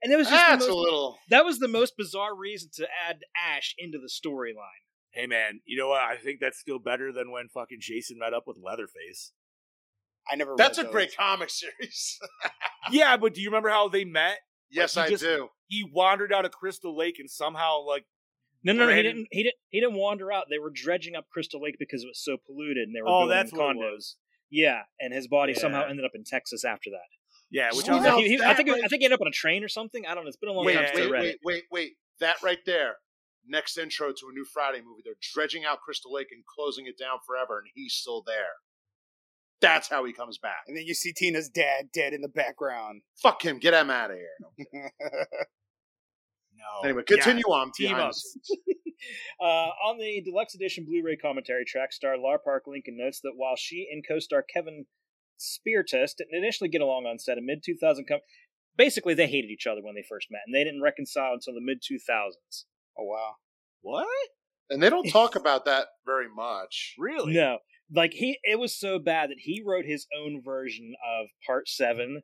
and 0.02 0.12
it 0.12 0.16
was 0.16 0.28
just 0.30 0.48
that's 0.48 0.66
the 0.66 0.72
a 0.72 0.74
little. 0.74 1.20
that 1.30 1.46
was 1.46 1.60
the 1.60 1.68
most 1.68 1.94
bizarre 1.98 2.36
reason 2.36 2.70
to 2.76 2.88
add 3.08 3.20
Ash 3.38 3.76
into 3.78 3.98
the 4.00 4.10
storyline. 4.10 4.84
Hey 5.12 5.28
man, 5.28 5.60
you 5.66 5.78
know 5.78 5.90
what? 5.90 6.02
I 6.02 6.16
think 6.18 6.40
that's 6.40 6.60
still 6.60 6.80
better 6.80 7.12
than 7.12 7.32
when 7.32 7.50
fucking 7.50 7.80
Jason 7.82 8.18
met 8.20 8.34
up 8.34 8.44
with 8.48 8.58
Leatherface. 8.64 9.34
I 10.32 10.36
never. 10.36 10.54
That's 10.58 10.78
read 10.78 10.84
a 10.84 10.88
those. 10.88 10.94
great 10.94 11.18
comic 11.18 11.50
series. 11.50 12.20
yeah, 12.92 13.18
but 13.18 13.34
do 13.34 13.42
you 13.42 13.50
remember 13.50 13.70
how 13.70 13.88
they 13.90 14.06
met? 14.06 14.38
yes, 14.72 14.94
he 14.96 15.02
I 15.02 15.10
just- 15.10 15.24
do. 15.24 15.50
He 15.68 15.84
wandered 15.94 16.34
out 16.34 16.46
of 16.46 16.52
Crystal 16.52 16.96
Lake 16.98 17.16
and 17.20 17.30
somehow 17.30 17.82
like 17.86 18.06
No, 18.64 18.74
no, 18.74 18.88
no, 18.88 18.94
he 18.96 19.04
didn't. 19.04 19.28
He 19.32 19.44
didn't. 19.44 19.56
He 19.70 19.80
didn't 19.80 19.96
wander 19.96 20.32
out. 20.32 20.46
They 20.50 20.58
were 20.58 20.72
dredging 20.74 21.16
up 21.16 21.26
Crystal 21.32 21.62
Lake 21.62 21.76
because 21.80 22.04
it 22.04 22.08
was 22.08 22.24
so 22.24 22.38
polluted, 22.46 22.88
and 22.88 22.96
they 22.96 23.02
were 23.02 23.08
Oh, 23.08 23.20
building 23.22 23.30
that's 23.38 23.54
what 23.54 23.76
it 23.76 23.78
condos. 23.78 23.92
was. 23.94 24.16
Yeah, 24.52 24.82
and 25.00 25.14
his 25.14 25.28
body 25.28 25.54
somehow 25.54 25.86
ended 25.88 26.06
up 26.06 26.12
in 26.16 26.24
Texas 26.24 26.66
after 26.66 26.90
that. 26.90 27.06
yeah, 27.52 27.70
which 27.74 27.88
Oh, 27.88 27.98
I 27.98 28.16
was 28.16 28.24
He- 28.24 28.30
he- 28.38 28.42
I 28.44 28.56
think. 28.56 28.70
right- 28.70 28.84
I 28.84 28.88
think 28.88 29.02
he 29.02 29.06
ended 29.06 29.18
up 29.20 29.22
on 29.22 29.28
a 29.28 29.32
train 29.32 29.64
or 29.64 29.68
something. 29.68 30.06
I 30.08 30.16
don't 30.16 30.24
know. 30.24 30.28
It's 30.30 30.38
been 30.38 30.50
a 30.50 30.54
long 30.54 30.66
Wait, 30.66 30.74
time 30.74 30.84
Yeah. 30.86 30.88
since 30.94 31.00
I 31.00 31.04
wait, 31.04 31.12
read 31.12 31.22
wait, 31.22 31.30
it. 31.36 31.40
wait, 31.44 31.64
wait. 31.72 31.92
That 32.20 32.42
right 32.44 32.60
there. 32.66 32.98
Next 33.46 33.78
intro 33.78 34.12
to 34.12 34.28
a 34.30 34.34
new 34.34 34.46
Friday 34.46 34.82
movie. 34.82 35.02
They're 35.06 35.14
dredging 35.34 35.66
out 35.66 35.82
Crystal 35.82 36.12
Lake 36.12 36.28
and 36.32 36.44
closing 36.46 36.86
it 36.88 36.98
down 36.98 37.20
forever, 37.26 37.60
and 37.60 37.68
he's 37.76 37.94
still 37.94 38.22
there. 38.26 38.54
That's 39.62 39.90
how 39.90 40.06
he 40.06 40.14
comes 40.14 40.38
back. 40.38 40.64
And 40.68 40.78
then 40.78 40.86
you 40.86 40.94
see 40.94 41.12
Tina's 41.14 41.50
dad 41.50 41.90
dead 41.94 42.14
in 42.14 42.22
the 42.22 42.30
background. 42.30 43.02
Fuck 43.22 43.44
him. 43.44 43.60
Get 43.60 43.74
him 43.74 43.90
out 43.90 44.12
of 44.12 44.18
here. 44.18 44.72
no. 46.58 46.84
Anyway, 46.84 47.04
continue 47.04 47.44
Yeah, 47.48 47.54
on. 47.56 47.72
team 47.72 47.90
behind 47.90 48.10
up. 48.10 48.16
Uh, 49.42 49.70
on 49.88 49.98
the 49.98 50.22
deluxe 50.26 50.54
edition 50.56 50.84
Blu-ray 50.84 51.16
commentary 51.16 51.64
track, 51.64 51.94
star 51.94 52.18
Lar 52.18 52.38
Park 52.38 52.64
Lincoln 52.68 52.98
notes 52.98 53.22
that 53.24 53.32
while 53.38 53.56
she 53.56 53.88
and 53.90 54.04
co-star 54.06 54.44
Kevin 54.54 54.88
Spirtas 55.40 56.12
didn't 56.18 56.36
initially 56.36 56.70
get 56.70 56.82
along 56.82 57.06
on 57.06 57.18
set 57.18 57.38
in 57.38 57.46
mid 57.46 57.64
2000, 57.64 58.06
com- 58.06 58.20
basically 58.76 59.14
they 59.14 59.28
hated 59.28 59.52
each 59.52 59.66
other 59.68 59.80
when 59.82 59.96
they 59.96 60.04
first 60.08 60.28
met, 60.30 60.42
and 60.46 60.54
they 60.54 60.66
didn't 60.66 60.82
reconcile 60.82 61.32
until 61.32 61.54
the 61.54 61.62
mid 61.62 61.78
2000s. 61.82 62.66
oh 62.98 63.04
wow. 63.06 63.36
What? 63.82 64.08
And 64.72 64.84
they 64.84 64.90
don't 64.92 65.10
talk 65.10 65.36
about 65.36 65.66
that 65.66 65.88
very 66.06 66.28
much. 66.30 66.94
Really? 67.00 67.34
No, 67.34 67.58
like 67.94 68.14
he, 68.14 68.38
it 68.44 68.60
was 68.60 68.78
so 68.78 69.00
bad 69.00 69.30
that 69.30 69.40
he 69.40 69.64
wrote 69.66 69.86
his 69.86 70.08
own 70.18 70.42
version 70.44 70.94
of 71.04 71.28
Part 71.46 71.68
Seven, 71.68 72.22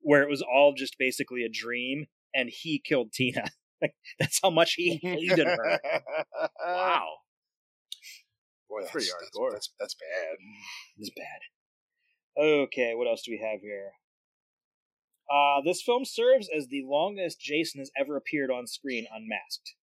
where 0.00 0.22
it 0.22 0.28
was 0.30 0.42
all 0.42 0.74
just 0.76 0.96
basically 0.98 1.42
a 1.44 1.48
dream, 1.48 2.06
and 2.34 2.50
he 2.50 2.80
killed 2.84 3.12
Tina. 3.12 3.44
Like 3.82 3.94
that's 4.18 4.38
how 4.42 4.50
much 4.50 4.74
he 4.74 5.00
hated 5.02 5.46
her. 5.46 5.80
Wow. 6.62 7.06
Boy, 8.68 8.80
that's, 8.82 8.92
Pretty 8.92 9.06
that's, 9.06 9.30
hardcore. 9.34 9.52
that's, 9.52 9.72
that's 9.80 9.94
bad. 9.94 10.36
It's 10.98 11.10
bad. 11.16 12.42
Okay, 12.44 12.92
what 12.94 13.08
else 13.08 13.22
do 13.24 13.32
we 13.32 13.38
have 13.38 13.62
here? 13.62 13.92
Uh, 15.32 15.62
this 15.64 15.80
film 15.80 16.04
serves 16.04 16.48
as 16.54 16.66
the 16.68 16.82
longest 16.84 17.40
Jason 17.40 17.80
has 17.80 17.90
ever 17.98 18.16
appeared 18.16 18.50
on 18.50 18.66
screen 18.66 19.06
unmasked. 19.10 19.74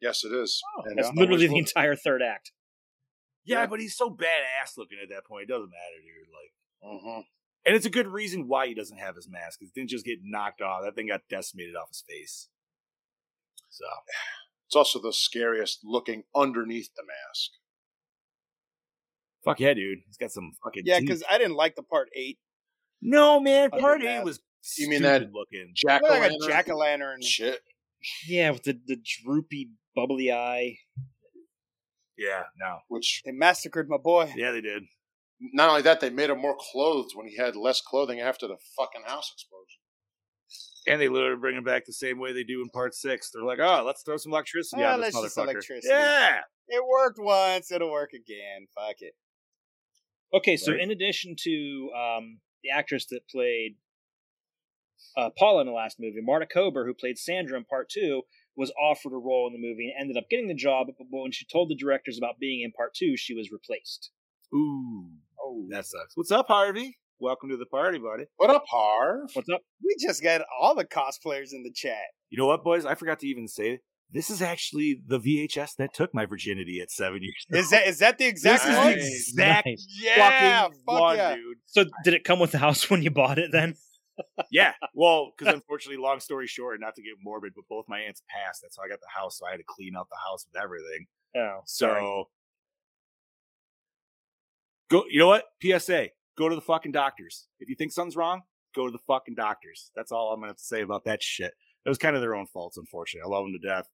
Yes, 0.00 0.24
it 0.24 0.32
is. 0.32 0.60
Oh, 0.76 0.82
And 0.84 0.98
That's 0.98 1.12
literally 1.14 1.46
the 1.46 1.58
entire 1.58 1.94
third 1.94 2.20
act. 2.20 2.50
Yeah, 3.44 3.60
Yeah. 3.60 3.66
but 3.66 3.80
he's 3.80 3.96
so 3.96 4.10
badass 4.10 4.76
looking 4.76 4.98
at 5.02 5.08
that 5.10 5.24
point. 5.26 5.44
It 5.44 5.48
doesn't 5.52 5.70
matter, 5.70 6.00
dude. 6.02 6.28
Like, 6.32 7.02
Mhm. 7.02 7.26
and 7.66 7.74
it's 7.76 7.86
a 7.86 7.90
good 7.90 8.06
reason 8.06 8.48
why 8.48 8.66
he 8.68 8.74
doesn't 8.74 8.98
have 8.98 9.16
his 9.16 9.28
mask. 9.28 9.60
It 9.62 9.72
didn't 9.74 9.90
just 9.90 10.04
get 10.04 10.18
knocked 10.22 10.60
off. 10.62 10.82
That 10.82 10.94
thing 10.94 11.08
got 11.08 11.28
decimated 11.28 11.76
off 11.76 11.88
his 11.88 12.02
face. 12.08 12.48
So 13.70 13.84
It's 14.66 14.76
also 14.76 15.00
the 15.00 15.12
scariest 15.12 15.80
looking 15.84 16.24
underneath 16.34 16.94
the 16.94 17.04
mask. 17.04 17.50
fuck 19.44 19.60
yeah, 19.60 19.74
dude. 19.74 19.98
He's 20.06 20.16
got 20.16 20.30
some 20.32 20.52
fucking 20.64 20.84
Yeah, 20.86 21.00
because 21.00 21.22
I 21.28 21.36
didn't 21.38 21.56
like 21.56 21.74
the 21.76 21.82
part 21.82 22.08
eight. 22.14 22.38
no 23.02 23.38
man, 23.40 23.64
Under 23.72 23.78
part 23.80 24.00
mask. 24.02 24.20
eight 24.20 24.24
was 24.24 24.40
You 24.78 24.88
mean 24.88 25.00
stupid 25.00 25.22
that- 25.28 25.32
looking. 25.32 25.72
Jack 25.74 26.00
Looked 26.02 26.14
like 26.18 26.32
a 26.32 26.46
jack 26.46 26.68
o' 26.70 26.76
lantern. 26.76 27.20
Shit. 27.20 27.60
Yeah, 28.26 28.50
with 28.52 28.62
the, 28.64 28.80
the 28.86 28.96
droopy, 28.96 29.70
bubbly 29.94 30.32
eye. 30.32 30.78
Yeah, 32.16 32.44
no, 32.58 32.78
Which 32.88 33.22
They 33.24 33.32
massacred 33.32 33.88
my 33.88 33.96
boy. 33.96 34.32
yeah, 34.36 34.52
they 34.52 34.60
did. 34.60 34.84
not 35.40 35.68
only 35.68 35.82
that, 35.82 36.00
they 36.00 36.10
made 36.10 36.30
him 36.30 36.40
more 36.40 36.56
clothed 36.72 37.10
when 37.14 37.26
he 37.26 37.36
had 37.36 37.56
less 37.56 37.80
clothing 37.80 38.20
after 38.20 38.46
the 38.46 38.56
fucking 38.78 39.02
house 39.06 39.30
explosion. 39.34 39.80
And 40.86 41.00
they 41.00 41.08
literally 41.08 41.40
bring 41.40 41.56
him 41.56 41.64
back 41.64 41.86
the 41.86 41.92
same 41.92 42.18
way 42.20 42.32
they 42.32 42.44
do 42.44 42.60
in 42.62 42.68
part 42.68 42.94
six. 42.94 43.30
They're 43.30 43.42
like, 43.42 43.58
oh, 43.58 43.82
let's 43.86 44.02
throw 44.02 44.16
some 44.18 44.32
electricity 44.32 44.82
Ah, 44.84 44.92
on 44.94 45.00
this 45.00 45.14
let's 45.14 45.26
just 45.26 45.36
motherfucker. 45.38 45.42
electricity. 45.54 45.88
Yeah, 45.88 46.40
It 46.68 46.84
worked 46.86 47.18
once. 47.18 47.72
It'll 47.72 47.90
work 47.90 48.10
again. 48.12 48.66
Fuck 48.74 48.96
it. 49.00 49.14
Okay, 50.34 50.56
so 50.56 50.72
in 50.72 50.90
addition 50.90 51.36
to 51.44 51.90
um, 51.96 52.40
the 52.62 52.70
actress 52.70 53.06
that 53.06 53.20
played 53.30 53.76
uh, 55.16 55.30
Paula 55.38 55.62
in 55.62 55.66
the 55.68 55.72
last 55.72 55.96
movie, 55.98 56.20
Marta 56.22 56.46
Kober, 56.46 56.84
who 56.84 56.92
played 56.94 57.18
Sandra 57.18 57.56
in 57.56 57.64
part 57.64 57.88
two, 57.88 58.22
was 58.56 58.72
offered 58.80 59.12
a 59.12 59.18
role 59.18 59.46
in 59.46 59.52
the 59.52 59.58
movie 59.66 59.92
and 59.96 60.00
ended 60.02 60.16
up 60.16 60.28
getting 60.30 60.48
the 60.48 60.54
job. 60.54 60.86
But 60.98 61.06
when 61.10 61.32
she 61.32 61.44
told 61.50 61.70
the 61.70 61.74
directors 61.76 62.18
about 62.18 62.38
being 62.40 62.62
in 62.62 62.72
part 62.72 62.94
two, 62.94 63.16
she 63.16 63.34
was 63.34 63.50
replaced. 63.50 64.10
ooh, 64.54 65.08
oh, 65.42 65.66
that 65.70 65.86
sucks. 65.86 66.16
What's 66.16 66.30
up, 66.30 66.46
Harvey? 66.48 66.98
Welcome 67.20 67.48
to 67.50 67.56
the 67.56 67.66
party, 67.66 67.98
buddy. 67.98 68.24
What 68.36 68.50
up, 68.50 68.64
Harv? 68.68 69.30
What's 69.34 69.48
up? 69.48 69.60
We 69.82 69.96
just 70.04 70.22
got 70.22 70.42
all 70.60 70.74
the 70.74 70.84
cosplayers 70.84 71.52
in 71.52 71.62
the 71.62 71.72
chat. 71.74 72.02
You 72.30 72.38
know 72.38 72.46
what, 72.46 72.64
boys? 72.64 72.84
I 72.84 72.94
forgot 72.96 73.20
to 73.20 73.26
even 73.28 73.46
say 73.48 73.78
this 74.10 74.30
is 74.30 74.42
actually 74.42 75.00
the 75.06 75.18
VHS 75.20 75.76
that 75.78 75.94
took 75.94 76.12
my 76.12 76.26
virginity 76.26 76.80
at 76.80 76.90
seven 76.90 77.20
years. 77.22 77.46
Is 77.64 77.70
that 77.70 77.86
is 77.86 77.98
that 78.00 78.18
the 78.18 78.26
exact 78.26 78.64
This 78.64 78.70
is 78.72 78.76
one? 78.76 78.92
the 78.92 78.98
exact 78.98 79.66
Nice. 79.66 79.86
Yeah, 80.02 80.62
fucking 80.62 80.78
fuck 80.86 81.00
one, 81.00 81.16
yeah. 81.16 81.34
dude. 81.36 81.56
So 81.66 81.84
did 82.04 82.14
it 82.14 82.24
come 82.24 82.38
with 82.40 82.50
the 82.52 82.58
house 82.58 82.90
when 82.90 83.02
you 83.02 83.10
bought 83.10 83.38
it 83.38 83.50
then? 83.52 83.74
Yeah, 84.50 84.72
well, 84.94 85.32
because 85.36 85.52
unfortunately, 85.54 86.02
long 86.02 86.20
story 86.20 86.46
short, 86.46 86.80
not 86.80 86.94
to 86.96 87.02
get 87.02 87.14
morbid, 87.22 87.52
but 87.56 87.64
both 87.68 87.86
my 87.88 88.00
aunts 88.00 88.22
passed. 88.28 88.62
That's 88.62 88.76
how 88.76 88.84
I 88.84 88.88
got 88.88 89.00
the 89.00 89.06
house. 89.14 89.38
So 89.38 89.46
I 89.46 89.50
had 89.50 89.56
to 89.58 89.64
clean 89.66 89.96
out 89.96 90.08
the 90.10 90.16
house 90.30 90.46
with 90.52 90.62
everything. 90.62 91.06
Oh, 91.36 91.60
So 91.66 91.86
sorry. 91.88 92.24
go. 94.90 95.04
You 95.10 95.18
know 95.18 95.26
what? 95.28 95.44
PSA: 95.62 96.08
Go 96.38 96.48
to 96.48 96.54
the 96.54 96.60
fucking 96.60 96.92
doctors. 96.92 97.46
If 97.60 97.68
you 97.68 97.74
think 97.74 97.92
something's 97.92 98.16
wrong, 98.16 98.42
go 98.74 98.86
to 98.86 98.92
the 98.92 98.98
fucking 99.06 99.34
doctors. 99.34 99.90
That's 99.96 100.12
all 100.12 100.32
I'm 100.32 100.40
gonna 100.40 100.50
have 100.50 100.56
to 100.56 100.64
say 100.64 100.82
about 100.82 101.04
that 101.04 101.22
shit. 101.22 101.52
It 101.84 101.88
was 101.88 101.98
kind 101.98 102.16
of 102.16 102.22
their 102.22 102.34
own 102.34 102.46
faults, 102.46 102.76
unfortunately. 102.76 103.28
I 103.28 103.34
love 103.34 103.44
them 103.44 103.58
to 103.60 103.66
death, 103.68 103.88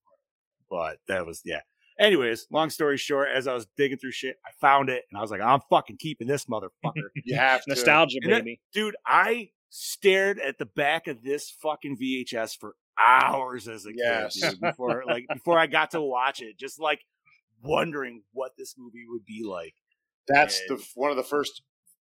but 0.69 0.99
that 1.09 1.27
was 1.27 1.43
yeah. 1.45 1.61
Anyways, 1.99 2.47
long 2.51 2.71
story 2.71 2.97
short, 2.97 3.29
as 3.35 3.47
I 3.47 3.53
was 3.53 3.67
digging 3.77 3.99
through 3.99 4.13
shit, 4.13 4.37
I 4.47 4.51
found 4.61 4.89
it, 4.89 5.05
and 5.11 5.19
I 5.19 5.21
was 5.23 5.31
like, 5.31 5.43
I'm 5.43 5.61
fucking 5.69 5.99
keeping 5.99 6.27
this 6.29 6.47
motherfucker. 6.47 6.71
You 7.25 7.37
have 7.37 7.63
to. 7.65 7.71
nostalgia, 7.71 8.19
that- 8.23 8.29
baby. 8.45 8.61
dude, 8.73 8.97
I 9.07 9.51
stared 9.71 10.39
at 10.39 10.59
the 10.59 10.67
back 10.67 11.07
of 11.07 11.23
this 11.23 11.51
fucking 11.63 11.97
VHS 11.97 12.59
for 12.59 12.75
hours 12.99 13.67
as 13.69 13.87
a 13.87 13.91
Yes. 13.95 14.35
kid, 14.35 14.51
dude, 14.51 14.61
before 14.61 15.05
like 15.07 15.27
before 15.33 15.59
I 15.59 15.67
got 15.67 15.93
to 15.93 16.03
watch 16.03 16.43
it, 16.43 16.59
just 16.59 16.79
like 16.81 17.01
wondering 17.63 18.23
what 18.33 18.53
this 18.59 18.75
movie 18.77 19.05
would 19.09 19.25
be 19.25 19.43
like. 19.45 19.75
That's 20.29 20.61
the 20.69 20.85
one 20.95 21.11
of 21.11 21.17
the 21.17 21.23
first 21.23 21.63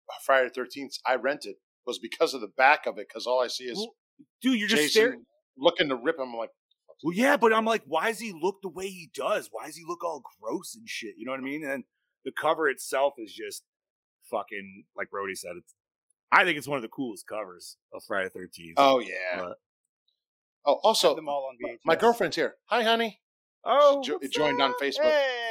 uh, 0.09 0.13
Friday 0.23 0.47
the 0.47 0.53
Thirteenth 0.53 0.93
I 1.05 1.15
rented 1.15 1.55
was 1.85 1.99
because 1.99 2.33
of 2.33 2.41
the 2.41 2.47
back 2.55 2.85
of 2.85 2.97
it. 2.97 3.07
Because 3.09 3.25
all 3.27 3.41
I 3.43 3.47
see 3.47 3.65
is 3.65 3.77
Well, 3.77 3.95
Dude, 4.41 4.59
you're 4.59 4.69
just 4.69 4.91
staring. 4.91 5.25
looking 5.57 5.89
to 5.89 5.95
rip 5.95 6.17
him. 6.17 6.29
I'm 6.29 6.35
like, 6.35 6.49
Well, 7.03 7.13
yeah, 7.15 7.35
but 7.37 7.53
I'm 7.53 7.65
like, 7.65 7.83
why 7.85 8.07
does 8.09 8.19
he 8.19 8.31
look 8.31 8.61
the 8.61 8.69
way 8.69 8.87
he 8.87 9.09
does? 9.13 9.49
Why 9.51 9.65
does 9.65 9.75
he 9.75 9.83
look 9.85 10.03
all 10.03 10.23
gross 10.41 10.75
and 10.75 10.87
shit? 10.87 11.15
You 11.17 11.25
know 11.25 11.31
what 11.31 11.41
I 11.41 11.43
mean? 11.43 11.65
And 11.65 11.83
the 12.23 12.31
cover 12.31 12.69
itself 12.69 13.13
is 13.17 13.33
just 13.33 13.63
fucking 14.31 14.85
like 14.95 15.09
Brody 15.09 15.35
said. 15.35 15.51
It's 15.57 15.73
I 16.31 16.43
think 16.43 16.57
it's 16.57 16.67
one 16.67 16.77
of 16.77 16.81
the 16.81 16.87
coolest 16.89 17.27
covers 17.27 17.77
of 17.93 18.03
Friday 18.03 18.29
Thirteenth. 18.29 18.75
oh 18.77 18.99
yeah. 18.99 19.37
But- 19.41 19.57
Oh, 20.67 20.79
also, 20.83 21.13
them 21.15 21.29
all 21.29 21.47
on 21.47 21.57
VHS. 21.63 21.77
my 21.85 21.95
girlfriend's 21.95 22.35
here. 22.35 22.55
Hi, 22.65 22.81
honey. 22.81 23.21
oh, 23.63 24.01
jo- 24.03 24.15
what's 24.17 24.29
joined 24.35 24.59
on? 24.59 24.73
Facebook. 24.81 25.03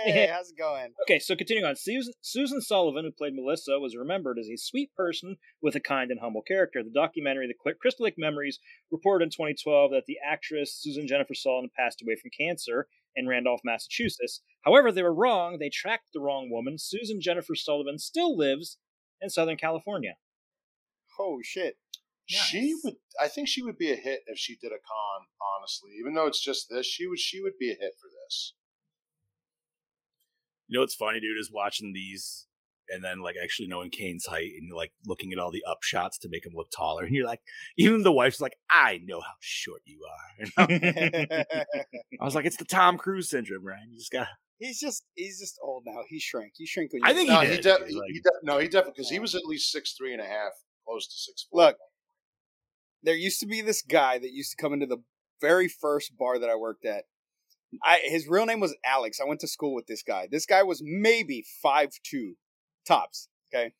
Hey, 0.05 0.27
how's 0.27 0.51
it 0.51 0.59
going? 0.59 0.93
Okay, 1.03 1.21
so 1.21 1.37
continuing 1.37 1.65
on, 1.65 1.77
Susan, 1.77 2.13
Susan 2.21 2.61
Sullivan, 2.61 3.05
who 3.05 3.13
played 3.13 3.33
Melissa, 3.33 3.79
was 3.79 3.95
remembered 3.97 4.41
as 4.41 4.49
a 4.49 4.57
sweet 4.57 4.91
person 4.97 5.37
with 5.63 5.77
a 5.77 5.81
kind 5.81 6.11
and 6.11 6.19
humble 6.21 6.43
character. 6.43 6.83
The 6.83 6.91
documentary 6.91 7.47
The 7.47 7.55
Cl- 7.63 7.77
Crystal 7.81 8.03
Lake 8.05 8.17
Memories 8.19 8.59
reported 8.91 9.27
in 9.27 9.31
2012 9.31 9.93
that 9.93 10.03
the 10.09 10.17
actress 10.29 10.77
Susan 10.77 11.07
Jennifer 11.07 11.33
Sullivan 11.35 11.71
passed 11.79 12.03
away 12.03 12.17
from 12.21 12.33
cancer 12.37 12.89
in 13.15 13.29
Randolph, 13.29 13.61
Massachusetts. 13.65 14.43
However, 14.63 14.91
they 14.91 15.05
were 15.05 15.15
wrong. 15.15 15.59
They 15.61 15.71
tracked 15.73 16.09
the 16.13 16.21
wrong 16.21 16.51
woman. 16.51 16.75
Susan 16.77 17.21
Jennifer 17.21 17.55
Sullivan 17.55 17.99
still 18.01 18.37
lives 18.37 18.79
in 19.21 19.31
Southern 19.31 19.57
California. 19.57 20.15
Oh 21.19 21.39
shit. 21.43 21.77
She 22.27 22.75
would. 22.83 22.95
I 23.21 23.29
think 23.29 23.49
she 23.49 23.63
would 23.63 23.77
be 23.77 23.93
a 23.93 23.97
hit 23.97 24.21
if 24.27 24.39
she 24.39 24.57
did 24.57 24.73
a 24.73 24.81
con. 24.81 25.27
Honestly, 25.59 25.91
even 26.01 26.15
though 26.15 26.27
it's 26.27 26.43
just 26.43 26.69
this, 26.71 26.87
she 26.87 27.07
would. 27.07 27.19
She 27.19 27.43
would 27.43 27.59
be 27.59 27.71
a 27.71 27.75
hit 27.75 27.93
for 28.01 28.09
this. 28.25 28.55
You 30.69 30.79
know 30.79 30.83
what's 30.83 30.95
funny, 30.95 31.21
dude, 31.21 31.39
is 31.39 31.51
watching 31.53 31.93
these 31.93 32.47
and 32.89 33.03
then 33.03 33.21
like 33.21 33.37
actually 33.43 33.69
knowing 33.69 33.91
Kane's 33.91 34.27
height 34.27 34.53
and 34.59 34.73
like 34.75 34.93
looking 35.07 35.33
at 35.33 35.39
all 35.39 35.51
the 35.51 35.65
upshots 35.69 36.19
to 36.21 36.29
make 36.31 36.45
him 36.45 36.53
look 36.55 36.69
taller. 36.75 37.05
And 37.05 37.15
you're 37.15 37.27
like, 37.27 37.41
even 37.79 38.03
the 38.03 38.13
wife's 38.13 38.41
like, 38.41 38.57
I 38.71 39.01
know 39.05 39.21
how 39.21 39.35
short 39.41 39.83
you 39.85 40.01
are. 40.05 40.47
Oh. 40.59 40.67
I 42.21 42.25
was 42.25 42.35
like, 42.35 42.47
it's 42.47 42.57
the 42.57 42.65
Tom 42.65 42.97
Cruise 42.99 43.29
syndrome, 43.31 43.65
Ryan. 43.65 43.89
You 43.91 43.99
just 43.99 44.13
got. 44.13 44.27
he's 44.59 44.81
just 44.81 45.05
he's 45.15 45.41
just 45.41 45.59
old 45.63 45.85
now. 45.87 46.01
He 46.09 46.19
shrank. 46.21 46.53
He 46.57 46.67
shrank 46.67 46.93
when 46.93 47.03
you. 47.03 47.09
I 47.09 47.15
think 47.15 47.29
were 47.29 47.35
No, 47.35 47.41
he 47.41 47.47
he, 47.49 47.57
did, 47.57 47.63
de- 47.63 47.87
he, 47.87 47.95
like- 47.95 48.11
he 48.11 48.21
de- 48.21 48.31
no, 48.43 48.59
he 48.59 48.69
definitely 48.69 48.93
because 48.97 49.11
he 49.11 49.19
was 49.19 49.35
at 49.35 49.45
least 49.45 49.71
six 49.71 49.93
three 49.95 50.13
and 50.13 50.21
a 50.23 50.27
half, 50.27 50.53
close 50.87 51.07
to 51.07 51.17
six 51.17 51.47
four. 51.51 51.63
Look, 51.63 51.77
there 53.03 53.15
used 53.15 53.41
to 53.41 53.47
be 53.47 53.61
this 53.61 53.83
guy 53.83 54.19
that 54.19 54.33
used 54.33 54.51
to 54.53 54.57
come 54.57 54.73
into 54.73 54.87
the 54.87 55.03
very 55.41 55.69
first 55.69 56.17
bar 56.17 56.39
that 56.39 56.51
I 56.51 56.57
worked 56.57 56.85
at. 56.85 57.05
I 57.83 58.01
his 58.05 58.29
real 58.29 58.47
name 58.47 58.61
was 58.61 58.77
Alex. 58.85 59.21
I 59.21 59.29
went 59.29 59.41
to 59.41 59.49
school 59.49 59.75
with 59.75 59.87
this 59.87 60.03
guy. 60.03 60.29
This 60.31 60.47
guy 60.47 60.63
was 60.63 60.83
maybe 60.85 61.45
five 61.63 61.91
two 62.03 62.35
tops. 62.87 63.29
Okay. 63.53 63.73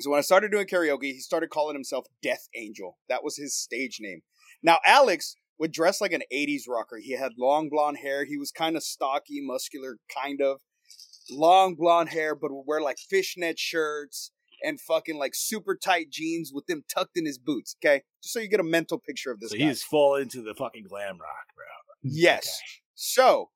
So 0.00 0.10
when 0.10 0.18
I 0.18 0.22
started 0.22 0.50
doing 0.50 0.66
karaoke, 0.66 1.12
he 1.12 1.20
started 1.20 1.48
calling 1.48 1.74
himself 1.74 2.06
Death 2.22 2.48
Angel. 2.54 2.98
That 3.08 3.24
was 3.24 3.36
his 3.36 3.56
stage 3.56 3.98
name. 4.00 4.20
Now 4.62 4.78
Alex 4.84 5.36
would 5.58 5.72
dress 5.72 6.00
like 6.00 6.12
an 6.12 6.22
80s 6.32 6.62
rocker. 6.68 6.98
He 7.02 7.12
had 7.12 7.32
long 7.38 7.70
blonde 7.70 7.98
hair. 8.02 8.26
He 8.26 8.36
was 8.36 8.50
kind 8.50 8.76
of 8.76 8.82
stocky, 8.82 9.40
muscular, 9.40 9.96
kind 10.22 10.42
of. 10.42 10.60
Long 11.30 11.74
blonde 11.74 12.10
hair, 12.10 12.34
but 12.34 12.52
would 12.52 12.64
wear 12.66 12.80
like 12.80 12.98
fishnet 12.98 13.58
shirts 13.58 14.32
and 14.62 14.80
fucking 14.80 15.18
like 15.18 15.34
super 15.34 15.76
tight 15.76 16.10
jeans 16.10 16.52
with 16.52 16.66
them 16.66 16.84
tucked 16.92 17.16
in 17.16 17.26
his 17.26 17.38
boots. 17.38 17.76
Okay, 17.82 18.02
just 18.22 18.32
so 18.32 18.40
you 18.40 18.48
get 18.48 18.60
a 18.60 18.64
mental 18.64 18.98
picture 18.98 19.30
of 19.30 19.40
this. 19.40 19.50
So 19.50 19.58
guy. 19.58 19.64
he's 19.64 19.82
full 19.82 20.16
into 20.16 20.42
the 20.42 20.54
fucking 20.54 20.84
glam 20.88 21.18
rock, 21.18 21.46
bro. 21.54 21.64
yes. 22.02 22.60
So 22.94 23.50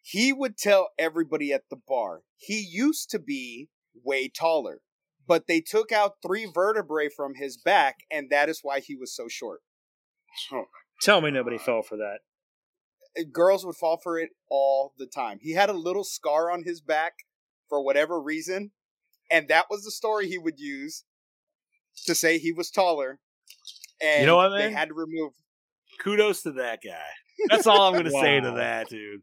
he 0.00 0.32
would 0.32 0.56
tell 0.56 0.90
everybody 0.98 1.52
at 1.52 1.64
the 1.68 1.76
bar 1.76 2.22
he 2.36 2.60
used 2.60 3.10
to 3.10 3.18
be 3.18 3.68
way 4.04 4.28
taller, 4.28 4.80
but 5.26 5.46
they 5.46 5.60
took 5.60 5.92
out 5.92 6.16
three 6.24 6.50
vertebrae 6.52 7.08
from 7.08 7.34
his 7.34 7.56
back, 7.56 7.96
and 8.10 8.30
that 8.30 8.48
is 8.48 8.60
why 8.62 8.80
he 8.80 8.94
was 8.94 9.14
so 9.14 9.26
short. 9.28 9.60
Tell 11.02 11.20
me 11.20 11.30
nobody 11.30 11.58
fell 11.58 11.82
for 11.82 11.96
that. 11.96 12.18
Uh, 13.18 13.24
Girls 13.32 13.64
would 13.64 13.76
fall 13.76 13.98
for 14.02 14.18
it 14.18 14.30
all 14.50 14.92
the 14.98 15.06
time. 15.06 15.38
He 15.40 15.52
had 15.52 15.70
a 15.70 15.74
little 15.74 16.04
scar 16.04 16.50
on 16.50 16.64
his 16.64 16.80
back 16.80 17.14
for 17.68 17.82
whatever 17.82 18.20
reason, 18.20 18.72
and 19.30 19.48
that 19.48 19.66
was 19.70 19.84
the 19.84 19.90
story 19.90 20.28
he 20.28 20.38
would 20.38 20.58
use 20.58 21.04
to 22.06 22.14
say 22.14 22.38
he 22.38 22.52
was 22.52 22.70
taller. 22.70 23.18
And 24.02 24.20
you 24.20 24.26
know 24.26 24.36
what, 24.36 24.50
They 24.50 24.70
had 24.72 24.88
to 24.88 24.94
remove. 24.94 25.32
Kudos 26.02 26.42
to 26.42 26.52
that 26.52 26.80
guy. 26.84 26.98
That's 27.48 27.66
all 27.66 27.82
I'm 27.82 27.94
gonna 27.94 28.10
say 28.10 28.40
to 28.40 28.52
that, 28.52 28.88
dude. 28.88 29.22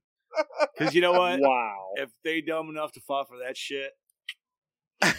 Because 0.77 0.95
you 0.95 1.01
know 1.01 1.11
what? 1.19 1.39
Wow. 1.39 1.89
If 1.95 2.09
they 2.23 2.41
dumb 2.41 2.69
enough 2.69 2.91
to 2.93 2.99
fall 3.01 3.25
for 3.25 3.38
that 3.45 3.55
shit, 3.57 3.91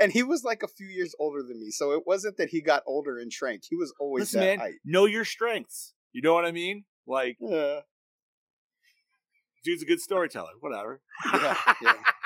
And 0.00 0.12
he 0.12 0.22
was 0.22 0.44
like 0.44 0.62
a 0.62 0.68
few 0.68 0.86
years 0.86 1.14
older 1.18 1.42
than 1.42 1.58
me, 1.60 1.70
so 1.70 1.90
it 1.92 2.02
wasn't 2.06 2.36
that 2.36 2.50
he 2.50 2.60
got 2.60 2.82
older 2.86 3.18
and 3.18 3.32
shrank. 3.32 3.62
He 3.68 3.74
was 3.76 3.92
always 3.98 4.22
listen, 4.22 4.40
that 4.40 4.46
man, 4.46 4.58
height. 4.60 4.74
know 4.84 5.06
your 5.06 5.24
strengths. 5.24 5.92
You 6.12 6.22
know 6.22 6.34
what 6.34 6.44
I 6.44 6.52
mean? 6.52 6.84
Like, 7.06 7.36
Yeah, 7.40 7.80
dude's 9.64 9.82
a 9.82 9.86
good 9.86 10.00
storyteller. 10.00 10.52
Whatever. 10.60 11.00
yeah, 11.32 11.56
yeah. 11.82 11.92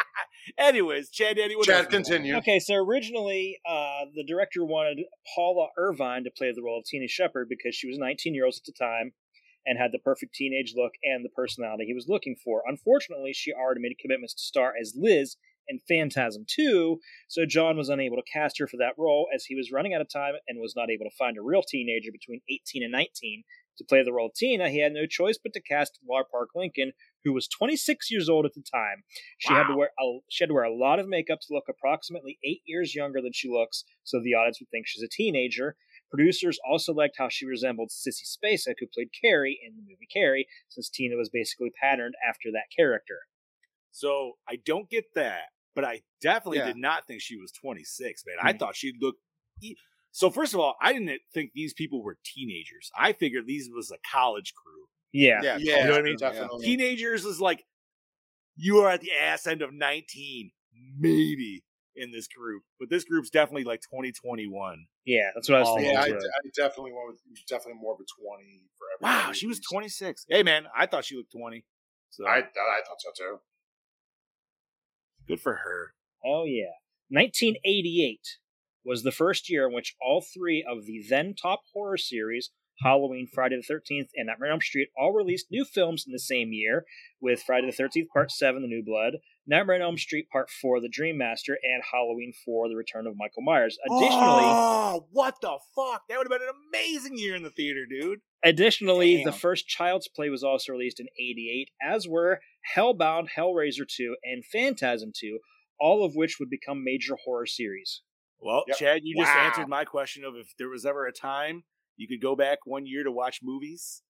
Anyways, 0.58 1.10
Chad 1.10 1.36
Daddy, 1.36 1.56
what 1.56 1.66
Chad, 1.66 1.88
continue. 1.88 2.36
Okay, 2.36 2.58
so 2.58 2.74
originally, 2.74 3.60
uh, 3.68 4.06
the 4.14 4.24
director 4.24 4.64
wanted 4.64 5.00
Paula 5.34 5.68
Irvine 5.78 6.24
to 6.24 6.30
play 6.30 6.52
the 6.54 6.62
role 6.62 6.78
of 6.78 6.84
Tina 6.84 7.08
Shepard 7.08 7.48
because 7.48 7.74
she 7.74 7.88
was 7.88 7.98
19 7.98 8.34
years 8.34 8.44
old 8.44 8.54
at 8.56 8.64
the 8.64 8.72
time 8.72 9.12
and 9.64 9.78
had 9.78 9.92
the 9.92 9.98
perfect 9.98 10.34
teenage 10.34 10.74
look 10.76 10.92
and 11.04 11.24
the 11.24 11.28
personality 11.28 11.84
he 11.86 11.94
was 11.94 12.08
looking 12.08 12.36
for. 12.42 12.62
Unfortunately, 12.66 13.32
she 13.32 13.52
already 13.52 13.80
made 13.80 13.96
commitments 14.00 14.34
to 14.34 14.42
star 14.42 14.72
as 14.80 14.94
Liz 14.96 15.36
in 15.68 15.78
Phantasm 15.88 16.44
2, 16.48 16.98
so 17.28 17.46
John 17.46 17.76
was 17.76 17.88
unable 17.88 18.16
to 18.16 18.22
cast 18.30 18.58
her 18.58 18.66
for 18.66 18.76
that 18.78 18.94
role 18.98 19.28
as 19.32 19.44
he 19.44 19.54
was 19.54 19.70
running 19.70 19.94
out 19.94 20.00
of 20.00 20.08
time 20.12 20.34
and 20.48 20.60
was 20.60 20.74
not 20.74 20.90
able 20.90 21.04
to 21.04 21.16
find 21.16 21.38
a 21.38 21.42
real 21.42 21.62
teenager 21.62 22.10
between 22.10 22.40
18 22.50 22.82
and 22.82 22.90
19 22.90 23.44
to 23.78 23.84
play 23.84 24.02
the 24.04 24.12
role 24.12 24.26
of 24.26 24.34
Tina. 24.34 24.68
He 24.70 24.80
had 24.80 24.92
no 24.92 25.06
choice 25.06 25.38
but 25.42 25.52
to 25.54 25.60
cast 25.62 25.98
Laura 26.08 26.24
Park 26.30 26.50
Lincoln, 26.54 26.92
who 27.24 27.32
was 27.32 27.48
26 27.48 28.10
years 28.10 28.28
old 28.28 28.44
at 28.46 28.54
the 28.54 28.62
time. 28.62 29.04
She 29.38 29.52
had 29.52 29.66
to 29.68 29.74
wear 29.76 29.90
a, 29.98 30.18
she 30.30 30.44
had 30.44 30.48
to 30.48 30.54
wear 30.54 30.64
a 30.64 30.74
lot 30.74 30.98
of 30.98 31.08
makeup 31.08 31.40
to 31.42 31.54
look 31.54 31.64
approximately 31.68 32.38
eight 32.44 32.62
years 32.66 32.94
younger 32.94 33.20
than 33.22 33.32
she 33.32 33.48
looks, 33.48 33.84
so 34.04 34.20
the 34.20 34.34
audience 34.34 34.60
would 34.60 34.70
think 34.70 34.86
she's 34.86 35.02
a 35.02 35.08
teenager. 35.08 35.76
Producers 36.10 36.58
also 36.68 36.92
liked 36.92 37.16
how 37.18 37.28
she 37.30 37.46
resembled 37.46 37.88
Sissy 37.90 38.26
Spacek, 38.28 38.74
who 38.80 38.86
played 38.92 39.08
Carrie 39.18 39.58
in 39.66 39.76
the 39.76 39.82
movie 39.82 40.06
Carrie, 40.12 40.46
since 40.68 40.90
Tina 40.90 41.16
was 41.16 41.30
basically 41.30 41.70
patterned 41.80 42.14
after 42.28 42.50
that 42.52 42.66
character. 42.76 43.20
So 43.92 44.32
I 44.48 44.56
don't 44.64 44.88
get 44.90 45.04
that, 45.14 45.44
but 45.74 45.84
I 45.84 46.02
definitely 46.20 46.58
Yeah. 46.58 46.66
did 46.66 46.76
not 46.76 47.06
think 47.06 47.20
she 47.22 47.36
was 47.36 47.52
26, 47.52 48.24
man. 48.26 48.36
I 48.42 48.52
Mhm. 48.52 48.58
thought 48.58 48.76
she 48.76 48.92
looked. 49.00 49.20
e- 49.62 49.76
So 50.12 50.30
first 50.30 50.52
of 50.54 50.60
all, 50.60 50.76
I 50.80 50.92
didn't 50.92 51.20
think 51.32 51.52
these 51.54 51.72
people 51.72 52.02
were 52.02 52.18
teenagers. 52.24 52.90
I 52.96 53.12
figured 53.14 53.46
these 53.46 53.68
was 53.74 53.90
a 53.90 53.96
college 54.10 54.52
crew. 54.54 54.84
Yeah. 55.12 55.40
yeah, 55.42 55.56
Yeah, 55.58 55.78
You 55.78 55.84
know 55.86 55.90
what 55.92 56.00
I 56.00 56.02
mean? 56.02 56.16
Definitely. 56.18 56.66
Teenagers 56.66 57.24
is 57.24 57.40
like 57.40 57.64
you 58.56 58.78
are 58.80 58.90
at 58.90 59.00
the 59.00 59.12
ass 59.12 59.46
end 59.46 59.62
of 59.62 59.72
19, 59.72 60.52
maybe 60.98 61.64
in 61.96 62.10
this 62.10 62.28
group, 62.28 62.62
but 62.78 62.88
this 62.90 63.04
group's 63.04 63.30
definitely 63.30 63.64
like 63.64 63.80
2021. 63.80 64.86
Yeah, 65.04 65.30
that's 65.34 65.48
what 65.48 65.56
I 65.56 65.60
was 65.60 65.68
Oh, 65.70 65.76
thinking. 65.76 65.94
Yeah, 65.94 66.00
I, 66.02 66.08
too. 66.08 66.16
I 66.16 66.48
definitely 66.56 66.92
went 66.92 67.08
with 67.08 67.46
definitely 67.48 67.80
more 67.80 67.94
of 67.94 68.00
a 68.00 68.04
twenty 68.04 68.62
for 68.78 68.86
everybody. 68.94 69.28
Wow, 69.28 69.32
she 69.32 69.46
was 69.46 69.60
26. 69.60 70.26
Hey 70.28 70.42
man, 70.42 70.66
I 70.76 70.86
thought 70.86 71.04
she 71.04 71.16
looked 71.16 71.32
20. 71.32 71.64
So 72.10 72.26
I 72.26 72.38
I 72.38 72.40
thought 72.42 73.00
so 73.00 73.10
too. 73.16 73.38
good 75.26 75.40
for 75.40 75.54
her. 75.54 75.94
Oh, 76.24 76.44
yeah. 76.44 76.72
1988 77.08 78.20
was 78.84 79.02
the 79.02 79.12
first 79.12 79.50
year 79.50 79.66
in 79.68 79.74
which 79.74 79.94
all 80.00 80.22
three 80.22 80.64
of 80.66 80.86
the 80.86 81.04
then 81.08 81.34
top 81.34 81.62
horror 81.72 81.96
series, 81.96 82.50
Halloween, 82.82 83.28
Friday 83.32 83.56
the 83.56 83.74
13th, 83.74 84.08
and 84.16 84.26
Nightmare 84.26 84.48
on 84.48 84.54
Elm 84.54 84.60
Street 84.60 84.88
all 84.98 85.12
released 85.12 85.46
new 85.50 85.64
films 85.64 86.04
in 86.06 86.12
the 86.12 86.18
same 86.18 86.52
year, 86.52 86.84
with 87.20 87.42
Friday 87.42 87.70
the 87.70 87.82
13th 87.82 88.08
Part 88.12 88.30
7, 88.32 88.62
The 88.62 88.68
New 88.68 88.82
Blood, 88.84 89.14
Nightmare 89.46 89.76
on 89.76 89.82
Elm 89.82 89.98
Street 89.98 90.26
Part 90.30 90.50
4, 90.50 90.80
The 90.80 90.88
Dream 90.88 91.18
Master, 91.18 91.56
and 91.62 91.82
Halloween 91.92 92.32
4, 92.44 92.68
The 92.68 92.76
Return 92.76 93.06
of 93.06 93.16
Michael 93.16 93.42
Myers. 93.42 93.78
Additionally, 93.86 94.44
oh, 94.44 95.06
what 95.12 95.40
the 95.40 95.58
fuck? 95.76 96.02
That 96.08 96.18
would 96.18 96.30
have 96.30 96.40
been 96.40 96.48
an 96.48 96.54
amazing 96.72 97.18
year 97.18 97.36
in 97.36 97.42
the 97.42 97.50
theater, 97.50 97.86
dude. 97.88 98.20
Additionally, 98.44 99.22
the 99.22 99.32
first 99.32 99.68
Child's 99.68 100.08
Play 100.08 100.30
was 100.30 100.42
also 100.42 100.72
released 100.72 100.98
in 100.98 101.06
88, 101.18 101.70
as 101.80 102.08
were 102.08 102.40
Hellbound, 102.76 103.28
Hellraiser 103.36 103.86
2, 103.86 104.16
and 104.24 104.44
Phantasm 104.44 105.12
2, 105.14 105.38
all 105.78 106.04
of 106.04 106.16
which 106.16 106.38
would 106.40 106.50
become 106.50 106.82
major 106.82 107.16
horror 107.24 107.46
series. 107.46 108.02
Well, 108.42 108.64
Yep. 108.68 108.76
Chad, 108.76 109.00
you 109.04 109.16
just 109.16 109.30
answered 109.30 109.68
my 109.68 109.84
question 109.84 110.24
of 110.24 110.34
if 110.36 110.48
there 110.58 110.68
was 110.68 110.84
ever 110.84 111.06
a 111.06 111.12
time 111.12 111.64
you 111.96 112.08
could 112.08 112.20
go 112.20 112.34
back 112.34 112.58
one 112.66 112.86
year 112.86 113.04
to 113.04 113.12
watch 113.12 113.40
movies. 113.42 114.02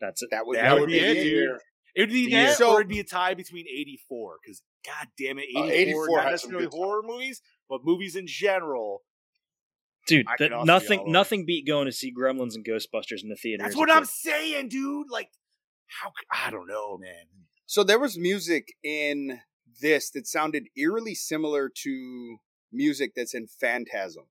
That's 0.00 0.22
it. 0.22 0.28
That 0.30 0.46
would, 0.46 0.56
That 0.58 0.78
would 0.78 0.88
be 0.88 0.98
the 1.00 1.06
it, 1.10 1.14
dude. 1.24 1.50
It 1.94 2.00
would 2.02 2.10
be 2.10 2.26
The 2.26 2.32
that. 2.32 2.56
So- 2.58 2.72
or 2.72 2.80
it'd 2.80 2.88
be 2.88 3.00
a 3.00 3.04
tie 3.04 3.34
between 3.34 3.66
'84. 3.68 4.38
Because 4.42 4.62
God 4.84 5.08
damn 5.18 5.38
it, 5.38 5.46
Uh, 5.54 5.64
'84, 5.64 5.72
84 5.72 6.08
not 6.08 6.16
had 6.16 6.22
some 6.22 6.32
necessarily 6.52 6.64
good 6.66 6.72
horror 6.76 7.02
movies, 7.04 7.42
but 7.68 7.80
movies 7.84 8.16
in 8.16 8.26
general. 8.26 9.04
Dude, 10.06 10.26
I 10.26 10.32
that- 10.32 10.38
could 10.38 10.52
also 10.52 10.64
be 10.64 10.66
nothing 10.66 11.12
nothing 11.12 11.46
beat 11.46 11.66
going 11.66 11.86
to 11.86 11.92
see 11.92 12.12
Gremlins 12.12 12.54
and 12.54 12.64
Ghostbusters 12.64 13.22
in 13.22 13.28
the 13.28 13.36
theater. 13.36 13.62
That's 13.62 13.76
what 13.76 13.90
I'm 13.90 14.02
kid. 14.02 14.08
saying, 14.10 14.68
dude. 14.68 15.10
Like, 15.10 15.28
how? 15.86 16.08
c- 16.10 16.26
I 16.30 16.50
don't 16.50 16.66
know, 16.66 16.96
man. 16.98 17.26
So 17.66 17.84
there 17.84 17.98
was 17.98 18.18
music 18.18 18.68
in 18.82 19.40
this 19.80 20.10
that 20.10 20.26
sounded 20.26 20.64
eerily 20.76 21.14
similar 21.14 21.70
to 21.82 22.38
music 22.72 23.12
that's 23.14 23.34
in 23.34 23.46
Phantasm. 23.46 24.24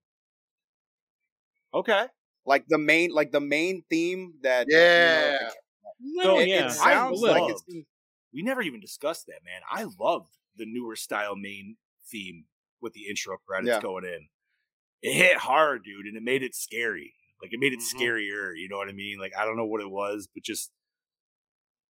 Okay. 1.74 2.06
Like 2.46 2.66
the 2.68 2.78
main, 2.78 3.12
like 3.12 3.32
the 3.32 3.40
main 3.42 3.84
theme 3.90 4.34
that 4.44 4.68
you 4.68 4.76
know, 4.76 4.82
Yeah. 4.82 5.38
like, 5.44 6.26
No, 6.26 6.40
it, 6.40 6.48
yeah. 6.48 6.66
it 6.68 6.72
sounds 6.72 7.24
I 7.24 7.28
like 7.32 7.42
loved- 7.42 7.52
it's 7.52 7.64
in- 7.68 7.86
We 8.34 8.42
never 8.44 8.62
even 8.62 8.80
discussed 8.80 9.28
that, 9.28 9.44
man. 9.44 9.62
I 9.70 9.84
loved 10.00 10.38
the 10.56 10.66
newer 10.66 10.96
style 10.96 11.36
main 11.36 11.78
theme 12.10 12.46
with 12.82 12.94
the 12.94 13.08
intro 13.08 13.38
credits 13.46 13.68
Yeah. 13.70 13.82
going 13.82 14.06
in. 14.06 14.30
It 15.02 15.14
hit 15.14 15.38
hard, 15.38 15.84
dude, 15.84 16.06
and 16.06 16.16
it 16.18 16.24
made 16.24 16.42
it 16.44 16.56
scary. 16.56 17.14
Like 17.42 17.54
it 17.54 17.60
made 17.60 17.74
it 17.74 17.80
Mhm. 17.80 17.94
scarier. 17.94 18.52
You 18.58 18.68
know 18.70 18.78
what 18.78 18.88
I 18.90 18.94
mean? 18.94 19.20
Like 19.20 19.34
I 19.38 19.46
don't 19.46 19.58
know 19.58 19.66
what 19.66 19.82
it 19.82 19.90
was, 19.90 20.28
but 20.34 20.44
just 20.44 20.72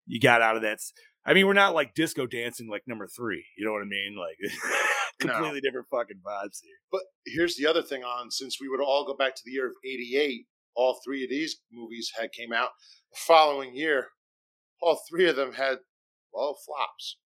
you 0.07 0.19
got 0.19 0.41
out 0.41 0.56
of 0.56 0.61
that. 0.64 0.80
I 1.26 1.34
mean, 1.34 1.45
we're 1.45 1.53
not 1.53 1.76
like 1.76 1.94
disco 1.94 2.26
dancing 2.26 2.68
like 2.69 2.88
number 2.88 3.07
three. 3.07 3.45
You 3.57 3.65
know 3.65 3.72
what 3.72 3.82
I 3.84 3.86
mean? 3.86 4.15
Like 4.18 4.38
No. 5.23 5.33
completely 5.33 5.61
different 5.61 5.88
fucking 5.91 6.21
vibes 6.25 6.59
here. 6.63 6.77
But 6.91 7.01
here's 7.25 7.55
the 7.55 7.67
other 7.67 7.81
thing 7.81 8.03
on 8.03 8.31
since 8.31 8.57
we 8.59 8.67
would 8.69 8.81
all 8.81 9.05
go 9.05 9.15
back 9.15 9.35
to 9.35 9.41
the 9.45 9.51
year 9.51 9.67
of 9.67 9.73
88, 9.85 10.45
all 10.75 10.99
three 11.05 11.23
of 11.23 11.29
these 11.29 11.57
movies 11.71 12.11
had 12.19 12.31
came 12.31 12.51
out 12.53 12.69
the 13.11 13.19
following 13.27 13.75
year. 13.75 14.07
All 14.81 14.99
three 15.09 15.27
of 15.29 15.35
them 15.35 15.53
had 15.53 15.77
well 16.33 16.57
flops. 16.65 17.17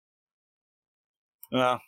Uh, 1.53 1.79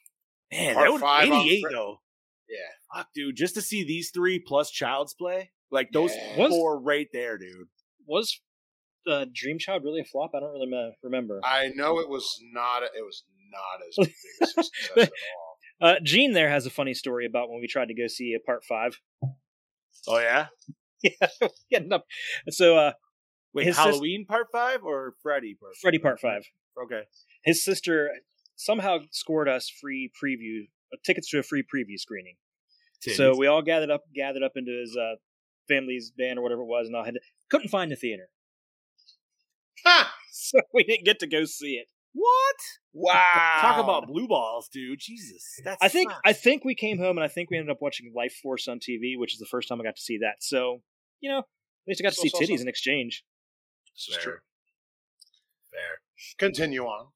man, 0.53 0.75
Part 0.75 0.87
that 0.87 0.93
would 0.93 1.01
five 1.01 1.29
88 1.29 1.61
Fri- 1.63 1.73
though. 1.75 2.01
Yeah. 2.49 2.97
Fuck, 3.01 3.09
dude, 3.15 3.37
just 3.37 3.55
to 3.55 3.63
see 3.63 3.83
these 3.85 4.11
three 4.15 4.39
plus 4.39 4.71
Child's 4.71 5.15
Play, 5.15 5.51
like 5.71 5.91
those 5.93 6.15
Yeah. 6.15 6.37
Was- 6.39 6.51
four 6.51 6.81
right 6.81 7.09
there, 7.13 7.37
dude. 7.39 7.67
Was 8.07 8.41
uh, 9.11 9.27
Dream 9.35 9.59
Child 9.59 9.83
really 9.85 10.01
a 10.03 10.05
flop? 10.05 10.31
I 10.35 10.41
don't 10.41 10.53
really 10.53 10.93
remember. 11.03 11.41
I 11.45 11.71
know 11.75 11.99
it 11.99 12.09
was 12.09 12.39
not 12.53 12.83
it 12.85 13.05
was 13.05 13.25
not 13.51 13.81
as 13.89 14.07
big 14.07 14.15
a 14.43 14.47
success 14.65 14.71
at 14.97 15.09
all. 15.09 15.46
Uh, 15.81 15.95
Gene 16.03 16.33
there 16.33 16.49
has 16.49 16.67
a 16.67 16.71
funny 16.71 16.95
story 16.95 17.27
about 17.27 17.51
when 17.51 17.61
we 17.61 17.67
tried 17.67 17.89
to 17.89 17.95
go 17.95 18.07
see 18.07 18.35
a 18.35 18.41
part 18.41 18.65
five. 18.65 18.99
Oh 20.09 20.19
yeah. 20.19 20.47
yeah, 21.03 21.49
ended 21.73 21.93
up. 21.93 22.05
So 22.49 22.77
uh, 22.77 22.93
Wait, 23.53 23.67
His 23.67 23.77
sis- 23.77 23.85
Halloween 23.85 24.27
part 24.27 24.49
five 24.53 24.83
or 24.83 25.15
Freddy 25.23 25.55
part? 25.59 25.75
five? 25.77 25.81
Freddy 25.81 25.99
part 25.99 26.21
five. 26.21 26.43
Okay. 26.83 27.03
His 27.45 27.65
sister 27.65 28.11
somehow 28.57 28.99
scored 29.11 29.49
us 29.49 29.71
free 29.81 30.11
preview 30.23 30.65
uh, 30.93 30.97
tickets 31.05 31.31
to 31.31 31.39
a 31.39 31.43
free 31.43 31.63
preview 31.63 31.99
screening. 31.99 32.37
So 33.01 33.37
we 33.37 33.47
all 33.47 33.63
gathered 33.63 33.91
up, 33.91 34.03
gathered 34.15 34.43
up 34.43 34.53
into 34.57 34.73
his 34.73 34.97
uh, 34.97 35.17
family's 35.69 36.13
van 36.19 36.39
or 36.39 36.43
whatever 36.43 36.63
it 36.63 36.67
was, 36.67 36.89
and 36.89 36.97
I 36.97 37.05
had 37.05 37.15
to, 37.15 37.21
couldn't 37.51 37.69
find 37.69 37.93
the 37.93 37.97
theater, 37.97 38.29
Ha! 39.85 40.13
so 40.33 40.61
we 40.75 40.83
didn't 40.83 41.05
get 41.05 41.21
to 41.21 41.27
go 41.27 41.45
see 41.45 41.75
it. 41.75 41.87
What? 42.17 42.57
wow. 42.95 43.59
Talk 43.61 43.85
about 43.85 44.07
blue 44.07 44.27
balls, 44.27 44.69
dude. 44.73 44.99
Jesus, 44.99 45.61
that's. 45.63 45.83
I 45.83 45.89
think 45.89 46.11
I 46.25 46.33
think 46.33 46.65
we 46.65 46.75
came 46.75 46.99
home 46.99 47.19
and 47.19 47.25
I 47.25 47.29
think 47.29 47.51
we 47.51 47.59
ended 47.59 47.71
up 47.71 47.79
watching 47.81 48.13
Lifeforce 48.17 48.69
on 48.69 48.79
TV, 48.79 49.19
which 49.19 49.35
is 49.35 49.39
the 49.39 49.47
first 49.47 49.69
time 49.69 49.81
I 49.81 49.85
got 49.85 49.97
to 49.97 50.03
see 50.03 50.19
that. 50.19 50.37
So 50.41 50.81
you 51.21 51.31
know, 51.31 51.39
at 51.39 51.45
least 51.87 52.01
I 52.01 52.05
got 52.05 52.15
to 52.15 52.17
see 52.17 52.31
so, 52.31 52.39
titties 52.39 52.57
so. 52.57 52.63
in 52.63 52.69
exchange. 52.69 53.23
This 53.95 54.17
is 54.17 54.23
true. 54.23 54.39
fair. 55.71 56.01
Continue 56.39 56.85
on. 56.85 57.09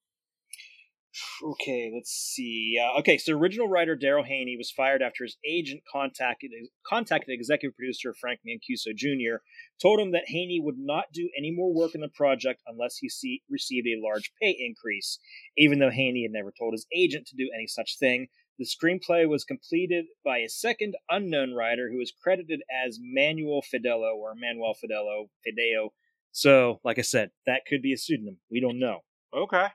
Okay, 1.43 1.91
let's 1.93 2.13
see. 2.13 2.79
Uh, 2.81 2.99
okay, 3.01 3.19
so 3.19 3.33
original 3.33 3.69
writer 3.69 3.97
Daryl 3.97 4.25
Haney 4.25 4.57
was 4.57 4.71
fired 4.71 5.03
after 5.03 5.25
his 5.25 5.37
agent 5.45 5.83
contacted 5.91 6.53
contacted 6.87 7.35
executive 7.35 7.77
producer 7.77 8.15
Frank 8.15 8.41
Mancuso 8.47 8.95
Jr. 8.95 9.43
told 9.83 9.99
him 9.99 10.13
that 10.13 10.29
Haney 10.29 10.61
would 10.63 10.79
not 10.79 11.07
do 11.13 11.29
any 11.37 11.51
more 11.51 11.75
work 11.75 11.95
in 11.95 12.01
the 12.01 12.09
project 12.09 12.63
unless 12.67 12.99
he 12.99 13.09
see, 13.09 13.43
received 13.51 13.89
a 13.89 14.01
large 14.01 14.33
pay 14.41 14.57
increase. 14.59 15.19
Even 15.57 15.81
though 15.81 15.91
Haney 15.91 16.23
had 16.23 16.33
never 16.33 16.53
told 16.57 16.75
his 16.75 16.87
agent 16.95 17.27
to 17.27 17.37
do 17.37 17.51
any 17.53 17.67
such 17.67 17.99
thing, 17.99 18.29
the 18.59 18.65
screenplay 18.65 19.29
was 19.29 19.43
completed 19.43 20.05
by 20.25 20.39
a 20.39 20.49
second 20.49 20.95
unknown 21.09 21.55
writer 21.55 21.91
who 21.91 22.01
is 22.01 22.13
credited 22.23 22.63
as 22.85 22.99
Manuel 23.01 23.63
Fidello 23.63 24.15
or 24.15 24.35
Manuel 24.37 24.75
Fidello 24.75 25.29
Fideo. 25.45 25.89
So, 26.31 26.79
like 26.85 26.99
I 26.99 27.03
said, 27.03 27.31
that 27.47 27.63
could 27.67 27.83
be 27.83 27.93
a 27.93 27.97
pseudonym. 27.97 28.37
We 28.51 28.61
don't 28.61 28.79
know. 28.79 29.01
Okay. 29.35 29.67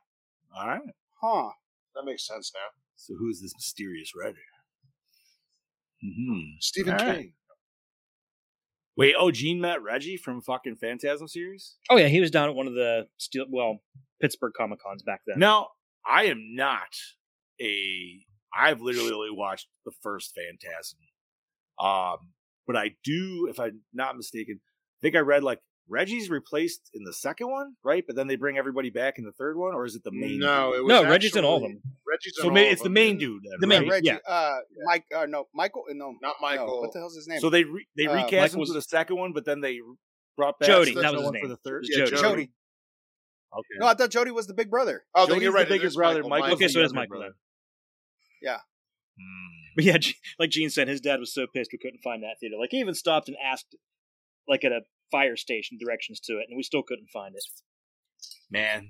All 0.55 0.67
right. 0.67 0.81
Huh. 1.25 1.49
That 1.95 2.05
makes 2.05 2.27
sense 2.27 2.51
now. 2.53 2.81
So 2.95 3.15
who's 3.17 3.41
this 3.41 3.53
mysterious 3.55 4.11
writer? 4.15 4.37
Hmm. 6.01 6.39
Stephen 6.59 6.93
All 6.93 7.05
right. 7.05 7.17
King. 7.17 7.33
Wait. 8.97 9.15
Oh, 9.17 9.31
Gene 9.31 9.59
met 9.59 9.81
Reggie 9.81 10.17
from 10.17 10.41
fucking 10.41 10.75
Phantasm 10.75 11.27
series. 11.27 11.75
Oh 11.89 11.97
yeah, 11.97 12.07
he 12.07 12.21
was 12.21 12.31
down 12.31 12.49
at 12.49 12.55
one 12.55 12.67
of 12.67 12.73
the 12.73 13.07
steel, 13.17 13.45
well 13.49 13.79
Pittsburgh 14.21 14.53
Comic 14.55 14.79
Cons 14.81 15.03
back 15.03 15.21
then. 15.25 15.39
Now, 15.39 15.69
I 16.05 16.25
am 16.25 16.55
not 16.55 16.95
a. 17.61 18.19
I've 18.57 18.81
literally 18.81 19.11
only 19.11 19.31
watched 19.31 19.67
the 19.85 19.91
first 20.01 20.33
Phantasm, 20.33 20.99
um, 21.77 22.31
but 22.65 22.77
I 22.77 22.91
do, 23.03 23.47
if 23.49 23.59
I'm 23.59 23.81
not 23.93 24.15
mistaken, 24.15 24.61
I 24.63 24.99
think 25.01 25.15
I 25.15 25.19
read 25.19 25.43
like 25.43 25.59
Reggie's 25.87 26.29
replaced 26.29 26.89
in 26.93 27.03
the 27.03 27.13
second 27.13 27.51
one, 27.51 27.75
right? 27.83 28.03
But 28.07 28.15
then 28.15 28.27
they 28.27 28.35
bring 28.37 28.57
everybody 28.57 28.89
back 28.89 29.17
in 29.19 29.23
the 29.23 29.31
third 29.31 29.55
one, 29.57 29.73
or 29.75 29.85
is 29.85 29.95
it 29.95 30.03
the 30.03 30.11
main? 30.11 30.39
No, 30.39 30.71
dude? 30.71 30.79
it 30.79 30.83
was 30.83 30.89
no, 30.89 31.09
Reggie's 31.09 31.35
in 31.35 31.45
all 31.45 31.57
of 31.57 31.61
them. 31.61 31.79
Reggie's 32.07 32.33
so 32.37 32.47
in 32.47 32.53
ma- 32.55 32.59
all 32.61 32.65
of 32.65 32.71
it's 32.71 32.81
the 32.81 32.85
them. 32.85 32.93
main 32.93 33.17
dude. 33.17 33.43
Then, 33.43 33.57
The 33.59 33.67
right? 33.67 33.81
main- 33.81 33.89
Reggie, 33.89 34.07
yeah. 34.07 34.17
uh, 34.27 34.57
Mike, 34.83 35.05
uh, 35.15 35.25
no, 35.27 35.47
Michael, 35.53 35.83
no, 35.91 36.15
Not 36.21 36.35
no, 36.41 36.47
Michael. 36.47 36.81
what 36.81 36.91
the 36.93 36.99
hell's 36.99 37.15
his 37.15 37.27
name? 37.27 37.39
So 37.39 37.49
they 37.51 37.63
re- 37.65 37.87
they 37.95 38.07
Uh, 38.07 38.15
recast 38.15 38.31
Michael 38.33 38.53
him 38.55 38.59
was- 38.61 38.69
for 38.69 38.73
the 38.73 38.81
second 38.81 39.17
one, 39.17 39.33
but 39.33 39.45
then 39.45 39.61
they 39.61 39.79
brought 40.35 40.57
back 40.59 40.67
Jody, 40.69 40.95
that 40.95 41.03
was 41.13 41.21
his 41.21 41.23
one 41.23 41.33
name. 41.33 41.41
for 41.43 41.47
the 41.49 41.57
third. 41.57 41.85
Yeah, 41.87 42.05
Jody. 42.05 42.21
Jody. 42.21 42.51
Okay. 43.53 43.67
No, 43.79 43.85
I 43.87 43.93
thought 43.93 44.09
Jody 44.09 44.31
was 44.31 44.47
the 44.47 44.53
big 44.53 44.69
brother. 44.69 45.05
Oh, 45.13 45.21
then 45.27 45.35
Jody's 45.35 45.43
you're 45.43 45.51
right. 45.53 45.67
the 45.67 45.75
it 45.75 45.81
bigger 45.81 45.93
brother. 45.93 46.19
Michael. 46.23 46.29
Michael's 46.29 46.53
Okay, 46.61 46.67
so 46.67 46.79
it 46.79 46.85
is 46.85 46.91
younger 46.93 47.09
Michael 47.15 47.21
then. 47.21 47.33
Yeah. 48.41 48.57
Hmm. 49.17 49.51
But 49.75 49.83
yeah, 49.85 49.97
like 50.39 50.49
Gene 50.49 50.69
said, 50.69 50.87
his 50.87 50.99
dad 50.99 51.19
was 51.19 51.33
so 51.33 51.47
pissed 51.47 51.71
we 51.71 51.77
couldn't 51.77 52.01
find 52.03 52.23
that 52.23 52.37
theater. 52.39 52.55
Like 52.59 52.71
he 52.71 52.79
even 52.79 52.95
stopped 52.95 53.27
and 53.29 53.37
asked, 53.43 53.75
like 54.47 54.63
at 54.65 54.71
a 54.71 54.81
fire 55.11 55.35
station, 55.35 55.77
directions 55.79 56.19
to 56.21 56.33
it, 56.33 56.45
and 56.49 56.57
we 56.57 56.63
still 56.63 56.83
couldn't 56.83 57.09
find 57.11 57.35
it. 57.35 57.43
Man, 58.49 58.89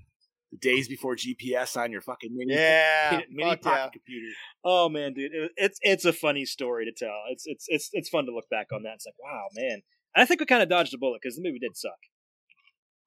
the 0.52 0.58
days 0.58 0.88
before 0.88 1.16
GPS 1.16 1.76
on 1.80 1.92
your 1.92 2.02
fucking 2.02 2.32
mini, 2.36 2.54
Yeah, 2.54 3.22
mini 3.30 3.50
fuck 3.50 3.62
pocket 3.62 3.80
yeah. 3.80 3.90
computer. 3.90 4.28
Oh 4.64 4.90
man, 4.90 5.14
dude, 5.14 5.32
it, 5.34 5.52
it's 5.58 5.80
it's 5.82 6.06
a 6.06 6.14
funny 6.14 6.46
story 6.46 6.86
to 6.86 6.92
tell. 6.92 7.16
It's 7.32 7.44
it's 7.46 7.66
it's 7.68 7.90
it's 7.94 8.10
fun 8.10 8.26
to 8.26 8.34
look 8.34 8.50
back 8.50 8.68
on 8.74 8.84
that. 8.84 8.94
It's 8.96 9.06
like, 9.06 9.16
wow, 9.24 9.48
man. 9.56 9.82
And 10.16 10.22
I 10.24 10.26
think 10.26 10.40
we 10.40 10.46
kind 10.46 10.64
of 10.64 10.70
dodged 10.70 10.94
a 10.94 10.98
bullet 10.98 11.20
because 11.22 11.36
the 11.36 11.44
movie 11.44 11.60
did 11.60 11.76
suck. 11.76 11.98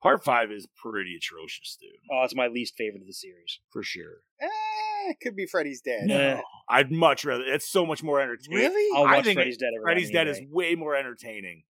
Part 0.02 0.22
five 0.22 0.52
is 0.52 0.68
pretty 0.80 1.16
atrocious, 1.16 1.76
dude, 1.80 1.90
Oh, 2.12 2.22
it's 2.22 2.34
my 2.34 2.46
least 2.46 2.74
favorite 2.78 3.00
of 3.00 3.08
the 3.08 3.12
series. 3.12 3.58
for 3.72 3.82
sure. 3.82 4.18
Eh, 4.40 4.46
it 5.10 5.16
could 5.20 5.34
be 5.34 5.44
Freddy's 5.44 5.80
Dead. 5.80 6.06
No. 6.06 6.40
I'd 6.68 6.92
much 6.92 7.24
rather. 7.24 7.42
It's 7.44 7.68
so 7.68 7.84
much 7.84 8.00
more 8.04 8.20
entertaining. 8.20 8.58
Really? 8.60 8.96
I'll 8.96 9.06
I 9.06 9.16
watch 9.16 9.24
think 9.24 9.38
Freddy's 9.38 9.56
Dead. 9.56 9.70
Freddy's 9.82 10.10
Dead 10.12 10.28
and 10.28 10.36
is 10.36 10.42
way 10.52 10.76
more 10.76 10.94
entertaining, 10.94 11.64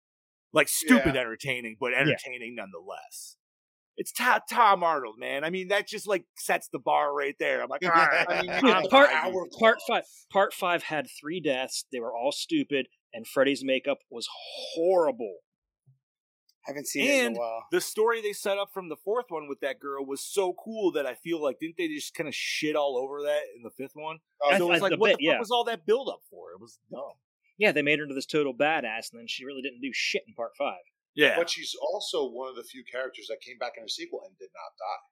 like 0.55 0.69
stupid 0.69 1.15
Yeah. 1.15 1.21
entertaining, 1.21 1.77
but 1.79 1.93
entertaining 1.93 2.55
nonetheless. 2.55 3.37
It's 3.97 4.11
Ta- 4.13 4.41
Tom 4.51 4.83
Arnold, 4.83 5.17
man. 5.21 5.45
I 5.45 5.51
mean, 5.51 5.69
that 5.69 5.87
just 5.87 6.09
like 6.09 6.25
sets 6.37 6.69
the 6.73 6.81
bar 6.81 7.15
right 7.15 7.37
there. 7.39 7.63
I'm 7.63 7.69
like, 7.69 7.85
all 7.85 7.91
right. 7.91 8.27
I 8.29 8.43
mean, 8.43 8.51
Dude, 8.61 8.71
I'm 8.75 8.83
part, 8.89 9.11
fine 9.11 9.33
part 9.59 9.79
five 9.87 10.03
part 10.33 10.53
five 10.55 10.83
had 10.85 11.07
three 11.21 11.41
deaths. 11.41 11.85
They 11.93 12.01
were 12.01 12.13
all 12.15 12.33
stupid, 12.33 12.89
and 13.13 13.27
Freddy's 13.27 13.63
makeup 13.65 13.99
was 14.11 14.27
horrible. 14.75 15.37
I 16.67 16.71
haven't 16.71 16.89
seen 16.89 17.05
it 17.09 17.25
in 17.27 17.37
a 17.37 17.39
while. 17.39 17.67
the 17.73 17.81
story 17.81 18.23
they 18.23 18.33
set 18.33 18.57
up 18.57 18.71
from 18.73 18.89
the 18.89 18.97
fourth 18.97 19.27
one 19.29 19.49
with 19.49 19.61
that 19.61 19.79
girl 19.79 20.05
was 20.05 20.23
so 20.25 20.55
cool 20.55 20.91
that 20.93 21.05
I 21.05 21.13
feel 21.15 21.41
like 21.43 21.59
didn't 21.61 21.77
they 21.77 21.89
just 21.89 22.15
kind 22.15 22.27
of 22.27 22.35
shit 22.35 22.75
all 22.75 22.97
over 22.97 23.21
that 23.23 23.43
in 23.55 23.63
the 23.63 23.71
fifth 23.71 23.93
one? 23.95 24.17
Oh, 24.43 24.57
so 24.57 24.69
it 24.69 24.71
was 24.73 24.81
I- 24.81 24.83
like, 24.85 24.91
the 24.93 24.97
what 24.97 25.09
bit, 25.11 25.19
the 25.19 25.27
fuck 25.27 25.33
yeah. 25.35 25.39
was 25.39 25.51
all 25.51 25.65
that 25.65 25.85
build 25.87 26.09
up 26.09 26.21
for? 26.31 26.53
It 26.53 26.61
was 26.61 26.79
dumb. 26.91 27.13
Yeah, 27.59 27.73
they 27.73 27.83
made 27.83 27.99
her 27.99 28.05
into 28.05 28.15
this 28.15 28.27
total 28.27 28.53
badass, 28.55 29.13
and 29.13 29.21
then 29.21 29.27
she 29.29 29.45
really 29.45 29.63
didn't 29.63 29.81
do 29.81 29.91
shit 29.93 30.23
in 30.27 30.35
part 30.35 30.53
five. 30.59 30.83
Yeah. 31.15 31.37
But 31.37 31.51
she's 31.51 31.75
also 31.81 32.29
one 32.29 32.49
of 32.49 32.57
the 32.57 32.65
few 32.65 32.83
characters 32.91 33.27
that 33.29 33.41
came 33.41 33.59
back 33.59 33.73
in 33.79 33.85
a 33.85 33.89
sequel 33.89 34.23
and 34.27 34.37
did 34.39 34.51
not 34.55 34.73
die. 34.79 35.03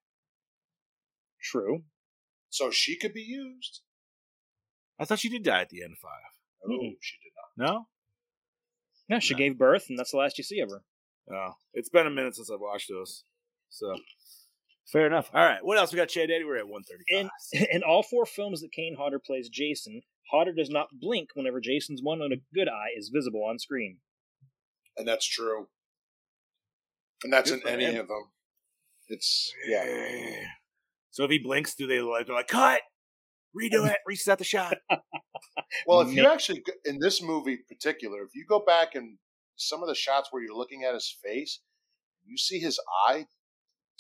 True. 1.43 1.85
So 2.51 2.71
she 2.71 2.99
could 2.99 3.15
be 3.15 3.23
used. 3.23 3.81
I 4.99 5.05
thought 5.05 5.21
she 5.21 5.29
did 5.29 5.43
die 5.45 5.63
at 5.63 5.69
the 5.71 5.83
end 5.83 5.93
of 5.93 5.99
five. 5.99 6.21
No, 6.67 6.77
Mm-mm. 6.77 6.97
she 7.01 7.17
did 7.23 7.33
not. 7.37 7.73
No? 7.73 7.87
No, 9.09 9.19
she 9.21 9.35
No. 9.35 9.39
gave 9.39 9.59
birth, 9.59 9.87
and 9.89 9.99
that's 9.99 10.11
the 10.11 10.17
last 10.19 10.39
you 10.39 10.45
see 10.45 10.61
of 10.61 10.71
her. 10.71 10.83
Oh. 11.33 11.53
It's 11.73 11.89
been 11.89 12.07
a 12.07 12.11
minute 12.11 12.35
since 12.37 12.51
I've 12.51 12.61
watched 12.61 12.89
those. 12.89 13.25
So 13.71 13.97
fair 14.87 15.07
enough. 15.07 15.31
All 15.33 15.45
right. 15.45 15.65
What 15.65 15.79
else 15.79 15.93
we 15.93 15.97
got, 15.97 16.09
Chad 16.09 16.29
Daddy? 16.29 16.45
We're 16.45 16.59
at 16.59 16.69
135. 16.69 17.31
In 17.53 17.67
in 17.77 17.83
all 17.83 18.03
four 18.03 18.27
films 18.27 18.61
that 18.61 18.73
Kane 18.73 18.97
Hodder 18.99 19.19
plays 19.19 19.49
Jason, 19.49 20.03
Hodder 20.31 20.53
does 20.53 20.71
not 20.71 20.89
blink 21.01 21.31
whenever 21.35 21.61
Jason's 21.61 22.01
one 22.03 22.21
on 22.21 22.33
a 22.33 22.37
good 22.55 22.69
eye 22.69 22.91
is 22.97 23.11
visible 23.13 23.45
on 23.45 23.59
screen. 23.59 23.99
And 24.97 25.07
that's 25.07 25.27
true. 25.27 25.69
And 27.25 27.33
that's 27.33 27.51
Good 27.51 27.63
in 27.63 27.69
any 27.69 27.85
him. 27.85 28.01
of 28.01 28.09
them. 28.09 28.31
It's 29.09 29.53
yeah. 29.67 29.85
So 31.11 31.25
if 31.25 31.31
he 31.31 31.39
blinks, 31.39 31.75
do 31.75 31.87
they 31.87 32.01
like 32.01 32.27
they're 32.27 32.35
like 32.35 32.49
cut, 32.49 32.81
redo 33.57 33.87
it, 33.91 33.99
reset 34.07 34.39
the 34.39 34.45
shot? 34.45 34.79
Well, 35.87 36.01
if 36.01 36.13
you 36.13 36.27
actually 36.27 36.63
in 36.85 36.99
this 37.01 37.23
movie 37.23 37.53
in 37.53 37.65
particular, 37.69 38.23
if 38.23 38.31
you 38.35 38.45
go 38.49 38.63
back 38.65 38.95
and 38.95 39.19
some 39.57 39.83
of 39.83 39.89
the 39.89 39.95
shots 39.95 40.29
where 40.31 40.43
you're 40.43 40.57
looking 40.57 40.85
at 40.85 40.95
his 40.95 41.17
face, 41.23 41.61
you 42.25 42.37
see 42.37 42.59
his 42.59 42.81
eye, 43.07 43.27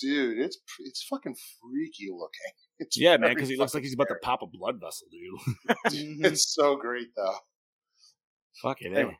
dude. 0.03 0.39
It's 0.39 0.59
it's 0.81 1.03
fucking 1.05 1.37
freaky 1.61 2.11
looking. 2.11 2.53
It's 2.79 2.99
yeah, 2.99 3.16
man, 3.16 3.33
because 3.33 3.49
he 3.49 3.57
looks 3.57 3.74
like 3.74 3.85
he's 3.85 3.95
about 3.95 4.09
to 4.09 4.16
pop 4.23 4.43
a 4.43 4.47
blood 4.47 4.81
vessel, 4.81 5.07
dude. 5.12 6.24
It's 6.33 6.53
so 6.53 6.74
great 6.77 7.09
though. 7.15 7.37
Fucking 8.61 8.93
Anyway. 8.97 9.19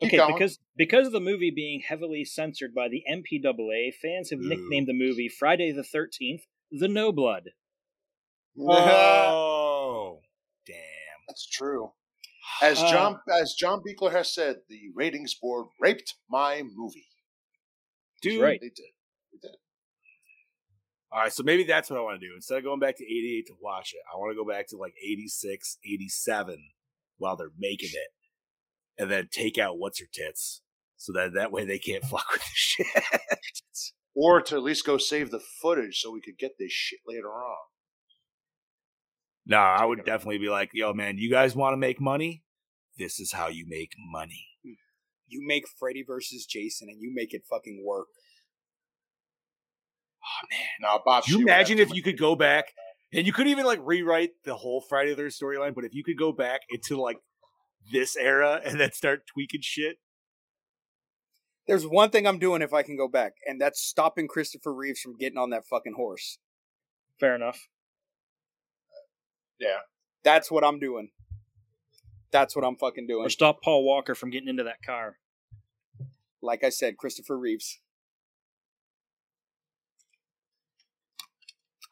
Keep 0.00 0.08
okay, 0.08 0.16
going. 0.18 0.34
because 0.34 0.58
because 0.76 1.06
of 1.08 1.12
the 1.12 1.20
movie 1.20 1.50
being 1.50 1.80
heavily 1.80 2.24
censored 2.24 2.72
by 2.74 2.88
the 2.88 3.02
MPAA, 3.10 3.92
fans 4.00 4.30
have 4.30 4.38
Ooh. 4.38 4.48
nicknamed 4.48 4.86
the 4.86 4.92
movie 4.94 5.28
Friday 5.28 5.72
the 5.72 5.82
Thirteenth 5.82 6.42
the 6.70 6.86
No 6.88 7.10
Blood. 7.10 7.50
Oh, 8.58 10.20
damn. 10.66 10.76
That's 11.28 11.46
true. 11.46 11.92
As 12.60 12.80
Uh, 12.80 12.90
John 12.90 13.20
as 13.32 13.54
John 13.54 13.80
Buechler 13.82 14.12
has 14.12 14.32
said, 14.32 14.56
the 14.68 14.90
ratings 14.94 15.34
board 15.34 15.66
raped 15.80 16.14
my 16.28 16.62
movie. 16.62 17.08
Dude. 18.20 18.40
right. 18.40 18.60
They 18.60 18.68
did. 18.68 18.92
They 19.32 19.38
did. 19.48 19.56
All 21.12 21.20
right, 21.20 21.32
so 21.32 21.42
maybe 21.42 21.64
that's 21.64 21.90
what 21.90 21.98
I 21.98 22.02
want 22.02 22.18
to 22.20 22.26
do. 22.26 22.32
Instead 22.34 22.58
of 22.58 22.64
going 22.64 22.80
back 22.80 22.96
to 22.96 23.04
88 23.04 23.46
to 23.48 23.54
watch 23.60 23.92
it, 23.92 24.00
I 24.12 24.16
want 24.16 24.32
to 24.32 24.36
go 24.36 24.48
back 24.48 24.66
to 24.68 24.78
like 24.78 24.94
86, 25.02 25.76
87 25.84 26.56
while 27.18 27.36
they're 27.36 27.50
making 27.58 27.90
it. 27.92 28.08
And 28.98 29.10
then 29.10 29.28
take 29.30 29.58
out 29.58 29.78
what's 29.78 30.00
her 30.00 30.06
tits. 30.10 30.62
So 30.96 31.12
that 31.12 31.34
that 31.34 31.52
way 31.52 31.64
they 31.66 31.78
can't 31.78 32.04
fuck 32.10 32.30
with 32.32 32.40
the 32.40 32.50
shit. 32.54 32.86
Or 34.14 34.40
to 34.42 34.56
at 34.56 34.62
least 34.62 34.86
go 34.86 34.98
save 34.98 35.30
the 35.30 35.40
footage 35.40 36.00
so 36.00 36.10
we 36.10 36.20
could 36.20 36.38
get 36.38 36.52
this 36.58 36.72
shit 36.72 37.00
later 37.06 37.28
on. 37.28 37.56
no, 39.46 39.58
I 39.58 39.84
would 39.84 40.04
definitely 40.04 40.38
be 40.38 40.48
like, 40.48 40.70
yo, 40.72 40.92
man, 40.92 41.18
you 41.18 41.30
guys 41.30 41.56
want 41.56 41.72
to 41.72 41.78
make 41.78 42.00
money? 42.00 42.42
This 42.98 43.18
is 43.18 43.32
how 43.32 43.48
you 43.48 43.66
make 43.68 43.92
money. 44.12 44.46
Hmm. 44.64 44.74
You 45.26 45.44
make 45.46 45.64
Freddy 45.78 46.04
versus 46.06 46.46
Jason 46.46 46.88
and 46.90 47.00
you 47.00 47.10
make 47.14 47.32
it 47.32 47.42
fucking 47.48 47.82
work. 47.86 48.08
Oh 50.24 50.46
man, 50.50 50.66
now, 50.80 51.00
Bob, 51.04 51.24
Do 51.24 51.32
you 51.32 51.38
Shea 51.38 51.42
imagine 51.42 51.78
if 51.78 51.92
you 51.92 52.02
could 52.02 52.18
go 52.18 52.36
back 52.36 52.66
and 53.12 53.26
you 53.26 53.32
could 53.32 53.48
even 53.48 53.64
like 53.64 53.80
rewrite 53.82 54.30
the 54.44 54.54
whole 54.54 54.80
Friday 54.80 55.14
the 55.14 55.22
storyline, 55.24 55.74
but 55.74 55.84
if 55.84 55.94
you 55.94 56.04
could 56.04 56.16
go 56.18 56.32
back 56.32 56.60
into 56.70 57.00
like 57.00 57.18
this 57.92 58.16
era 58.16 58.60
and 58.64 58.78
then 58.80 58.92
start 58.92 59.26
tweaking 59.26 59.60
shit, 59.62 59.98
There's 61.66 61.86
one 61.86 62.10
thing 62.10 62.26
I'm 62.26 62.38
doing 62.38 62.62
if 62.62 62.72
I 62.72 62.82
can 62.82 62.96
go 62.96 63.08
back, 63.08 63.34
and 63.46 63.60
that's 63.60 63.80
stopping 63.80 64.28
Christopher 64.28 64.74
Reeves 64.74 65.00
from 65.00 65.16
getting 65.16 65.38
on 65.38 65.50
that 65.50 65.66
fucking 65.66 65.94
horse. 65.94 66.38
Fair 67.20 67.34
enough. 67.34 67.68
Yeah. 69.60 69.78
That's 70.24 70.50
what 70.50 70.64
I'm 70.64 70.80
doing. 70.80 71.10
That's 72.32 72.56
what 72.56 72.64
I'm 72.64 72.76
fucking 72.76 73.06
doing. 73.06 73.26
Or 73.26 73.30
stop 73.30 73.62
Paul 73.62 73.84
Walker 73.84 74.14
from 74.14 74.30
getting 74.30 74.48
into 74.48 74.64
that 74.64 74.82
car. 74.84 75.18
Like 76.40 76.64
I 76.64 76.70
said, 76.70 76.96
Christopher 76.96 77.38
Reeves. 77.38 77.78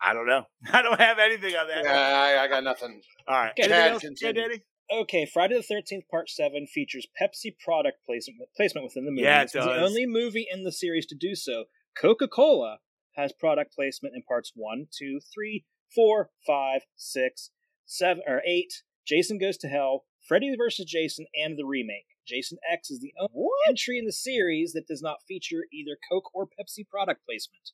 I 0.03 0.13
don't 0.13 0.27
know. 0.27 0.45
I 0.73 0.83
don't 0.83 1.01
have 1.01 1.19
anything 1.19 1.55
on 1.55 1.69
that. 1.69 1.85
Yeah, 1.85 2.39
I, 2.41 2.45
I 2.45 2.49
got 2.49 2.65
nothing. 2.65 3.01
All 3.29 3.35
right. 3.35 3.53
Okay, 3.59 3.71
Anything 3.71 3.93
Chad, 3.93 4.01
continue. 4.01 4.49
Chad 4.49 4.61
Okay, 4.93 5.25
Friday 5.25 5.55
the 5.55 5.63
Thirteenth 5.63 6.09
Part 6.11 6.29
Seven 6.29 6.67
features 6.67 7.07
Pepsi 7.21 7.55
product 7.65 7.99
placement 8.05 8.41
placement 8.57 8.85
within 8.85 9.05
the 9.05 9.13
movie. 9.13 9.23
Yeah, 9.23 9.43
it 9.43 9.45
It's 9.45 9.53
the 9.53 9.81
only 9.81 10.05
movie 10.05 10.49
in 10.51 10.65
the 10.65 10.73
series 10.73 11.07
to 11.07 11.15
do 11.15 11.37
so. 11.37 11.67
Coca 11.97 12.27
Cola 12.27 12.79
has 13.15 13.33
product 13.33 13.73
placement 13.75 14.17
in 14.17 14.23
parts 14.23 14.51
one, 14.55 14.87
two, 14.91 15.21
three, 15.33 15.65
four, 15.95 16.31
five, 16.45 16.83
six, 16.97 17.51
seven, 17.87 18.25
or 18.27 18.43
eight. 18.45 18.83
Jason 19.07 19.39
Goes 19.39 19.59
to 19.59 19.69
Hell, 19.69 20.05
Freddy 20.27 20.55
vs. 20.57 20.87
Jason, 20.87 21.27
and 21.35 21.57
the 21.57 21.65
remake. 21.65 22.07
Jason 22.27 22.59
X 22.71 22.91
is 22.91 23.01
the 23.01 23.13
only 23.19 23.49
entry 23.69 23.99
in 23.99 24.07
the 24.07 24.13
series 24.13 24.73
that 24.73 24.87
does 24.87 25.03
not 25.03 25.23
feature 25.27 25.67
either 25.73 25.97
Coke 26.11 26.31
or 26.35 26.47
Pepsi 26.47 26.87
product 26.89 27.25
placement. 27.27 27.71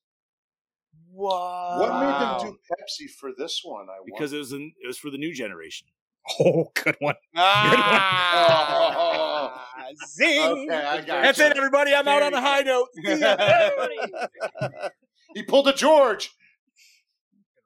What? 1.16 1.78
What 1.80 2.00
made 2.00 2.20
them 2.20 2.38
do 2.52 2.58
Pepsi 2.70 3.08
for 3.08 3.30
this 3.38 3.62
one? 3.64 3.88
I 3.88 3.96
Because 4.04 4.34
it 4.34 4.38
was 4.38 4.52
in, 4.52 4.72
it 4.82 4.86
was 4.86 4.98
for 4.98 5.08
the 5.10 5.16
new 5.16 5.32
generation. 5.32 5.88
Oh, 6.40 6.70
good 6.74 6.96
one. 6.98 7.14
Ah, 7.36 9.64
zing! 10.08 10.42
Okay, 10.42 11.04
That's 11.06 11.38
you. 11.38 11.44
it, 11.46 11.56
everybody. 11.56 11.94
I'm 11.94 12.06
out 12.08 12.22
on 12.22 12.34
a 12.34 12.40
high 12.40 12.62
note. 12.62 12.88
See 13.04 13.20
ya. 13.20 13.36
He 15.34 15.42
pulled 15.44 15.68
a 15.68 15.72
George. 15.72 16.30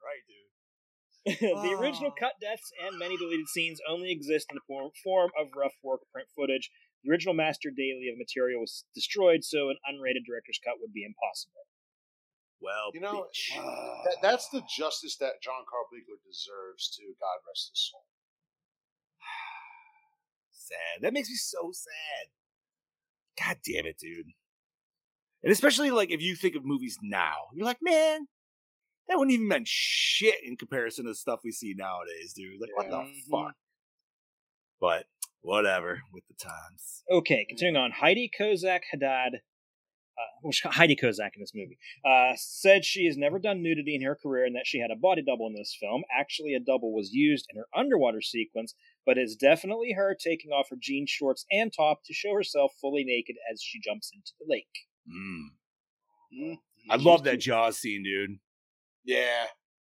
right, 0.05 0.21
dude. 0.29 1.39
the 1.63 1.75
original 1.79 2.11
cut 2.17 2.33
deaths 2.39 2.71
and 2.85 2.99
many 2.99 3.17
deleted 3.17 3.47
scenes 3.47 3.79
only 3.89 4.11
exist 4.11 4.47
in 4.49 4.55
the 4.55 4.61
form, 4.67 4.91
form 5.03 5.31
of 5.39 5.47
rough 5.57 5.73
work 5.83 6.01
print 6.13 6.27
footage. 6.35 6.69
The 7.03 7.11
original 7.11 7.33
master 7.33 7.69
daily 7.69 8.07
of 8.11 8.17
material 8.17 8.61
was 8.61 8.85
destroyed, 8.93 9.43
so 9.43 9.69
an 9.69 9.77
unrated 9.89 10.23
director's 10.27 10.59
cut 10.63 10.75
would 10.79 10.93
be 10.93 11.03
impossible. 11.03 11.65
Well, 12.61 12.91
You 12.93 13.01
know, 13.01 13.25
bitch. 13.33 13.55
That, 14.05 14.17
that's 14.21 14.49
the 14.49 14.61
justice 14.77 15.17
that 15.17 15.41
John 15.41 15.63
Carl 15.69 15.85
Buechler 15.91 16.21
deserves 16.27 16.89
to 16.97 17.03
God 17.19 17.39
rest 17.47 17.71
his 17.73 17.89
soul. 17.91 18.05
sad. 20.51 21.01
That 21.01 21.13
makes 21.13 21.29
me 21.29 21.35
so 21.35 21.71
sad. 21.73 22.29
God 23.43 23.57
damn 23.65 23.85
it, 23.85 23.97
dude. 23.97 24.27
And 25.43 25.51
especially 25.51 25.89
like 25.89 26.11
if 26.11 26.21
you 26.21 26.35
think 26.35 26.55
of 26.55 26.63
movies 26.65 26.97
now, 27.01 27.47
you're 27.53 27.65
like, 27.65 27.79
man, 27.81 28.27
that 29.07 29.17
wouldn't 29.17 29.33
even 29.33 29.47
mean 29.47 29.63
shit 29.65 30.35
in 30.45 30.55
comparison 30.55 31.05
to 31.05 31.11
the 31.11 31.15
stuff 31.15 31.39
we 31.43 31.51
see 31.51 31.73
nowadays, 31.75 32.33
dude. 32.35 32.61
Like, 32.61 32.69
what 32.75 32.89
the 32.89 32.97
Mhm. 32.97 33.21
fuck? 33.29 33.55
But 34.79 35.07
whatever 35.41 36.03
with 36.13 36.23
the 36.27 36.35
times. 36.35 37.03
Okay, 37.09 37.45
continuing 37.45 37.83
on. 37.83 37.91
Heidi 37.91 38.29
Kozak 38.39 38.81
Haddad, 38.91 39.41
uh, 40.45 40.69
Heidi 40.71 40.95
Kozak 40.95 41.31
in 41.35 41.41
this 41.41 41.53
movie, 41.55 41.77
uh, 42.05 42.33
said 42.37 42.85
she 42.85 43.05
has 43.05 43.17
never 43.17 43.39
done 43.39 43.61
nudity 43.61 43.95
in 43.95 44.01
her 44.03 44.15
career 44.15 44.45
and 44.45 44.55
that 44.55 44.65
she 44.67 44.79
had 44.79 44.91
a 44.91 44.95
body 44.95 45.21
double 45.21 45.47
in 45.47 45.53
this 45.53 45.75
film. 45.79 46.03
Actually, 46.15 46.53
a 46.53 46.59
double 46.59 46.93
was 46.93 47.11
used 47.11 47.47
in 47.51 47.57
her 47.57 47.67
underwater 47.75 48.21
sequence, 48.21 48.75
but 49.05 49.17
it's 49.17 49.35
definitely 49.35 49.93
her 49.93 50.15
taking 50.15 50.51
off 50.51 50.69
her 50.69 50.77
jean 50.79 51.05
shorts 51.07 51.45
and 51.51 51.71
top 51.73 51.99
to 52.05 52.13
show 52.13 52.33
herself 52.33 52.73
fully 52.79 53.03
naked 53.03 53.35
as 53.51 53.61
she 53.61 53.79
jumps 53.79 54.11
into 54.13 54.31
the 54.39 54.45
lake. 54.49 54.65
Mm. 55.09 55.49
Mm. 56.33 56.57
I 56.89 56.95
love 56.95 57.23
that 57.23 57.39
Jaws 57.39 57.77
scene, 57.77 58.03
dude. 58.03 58.39
Yeah. 59.03 59.45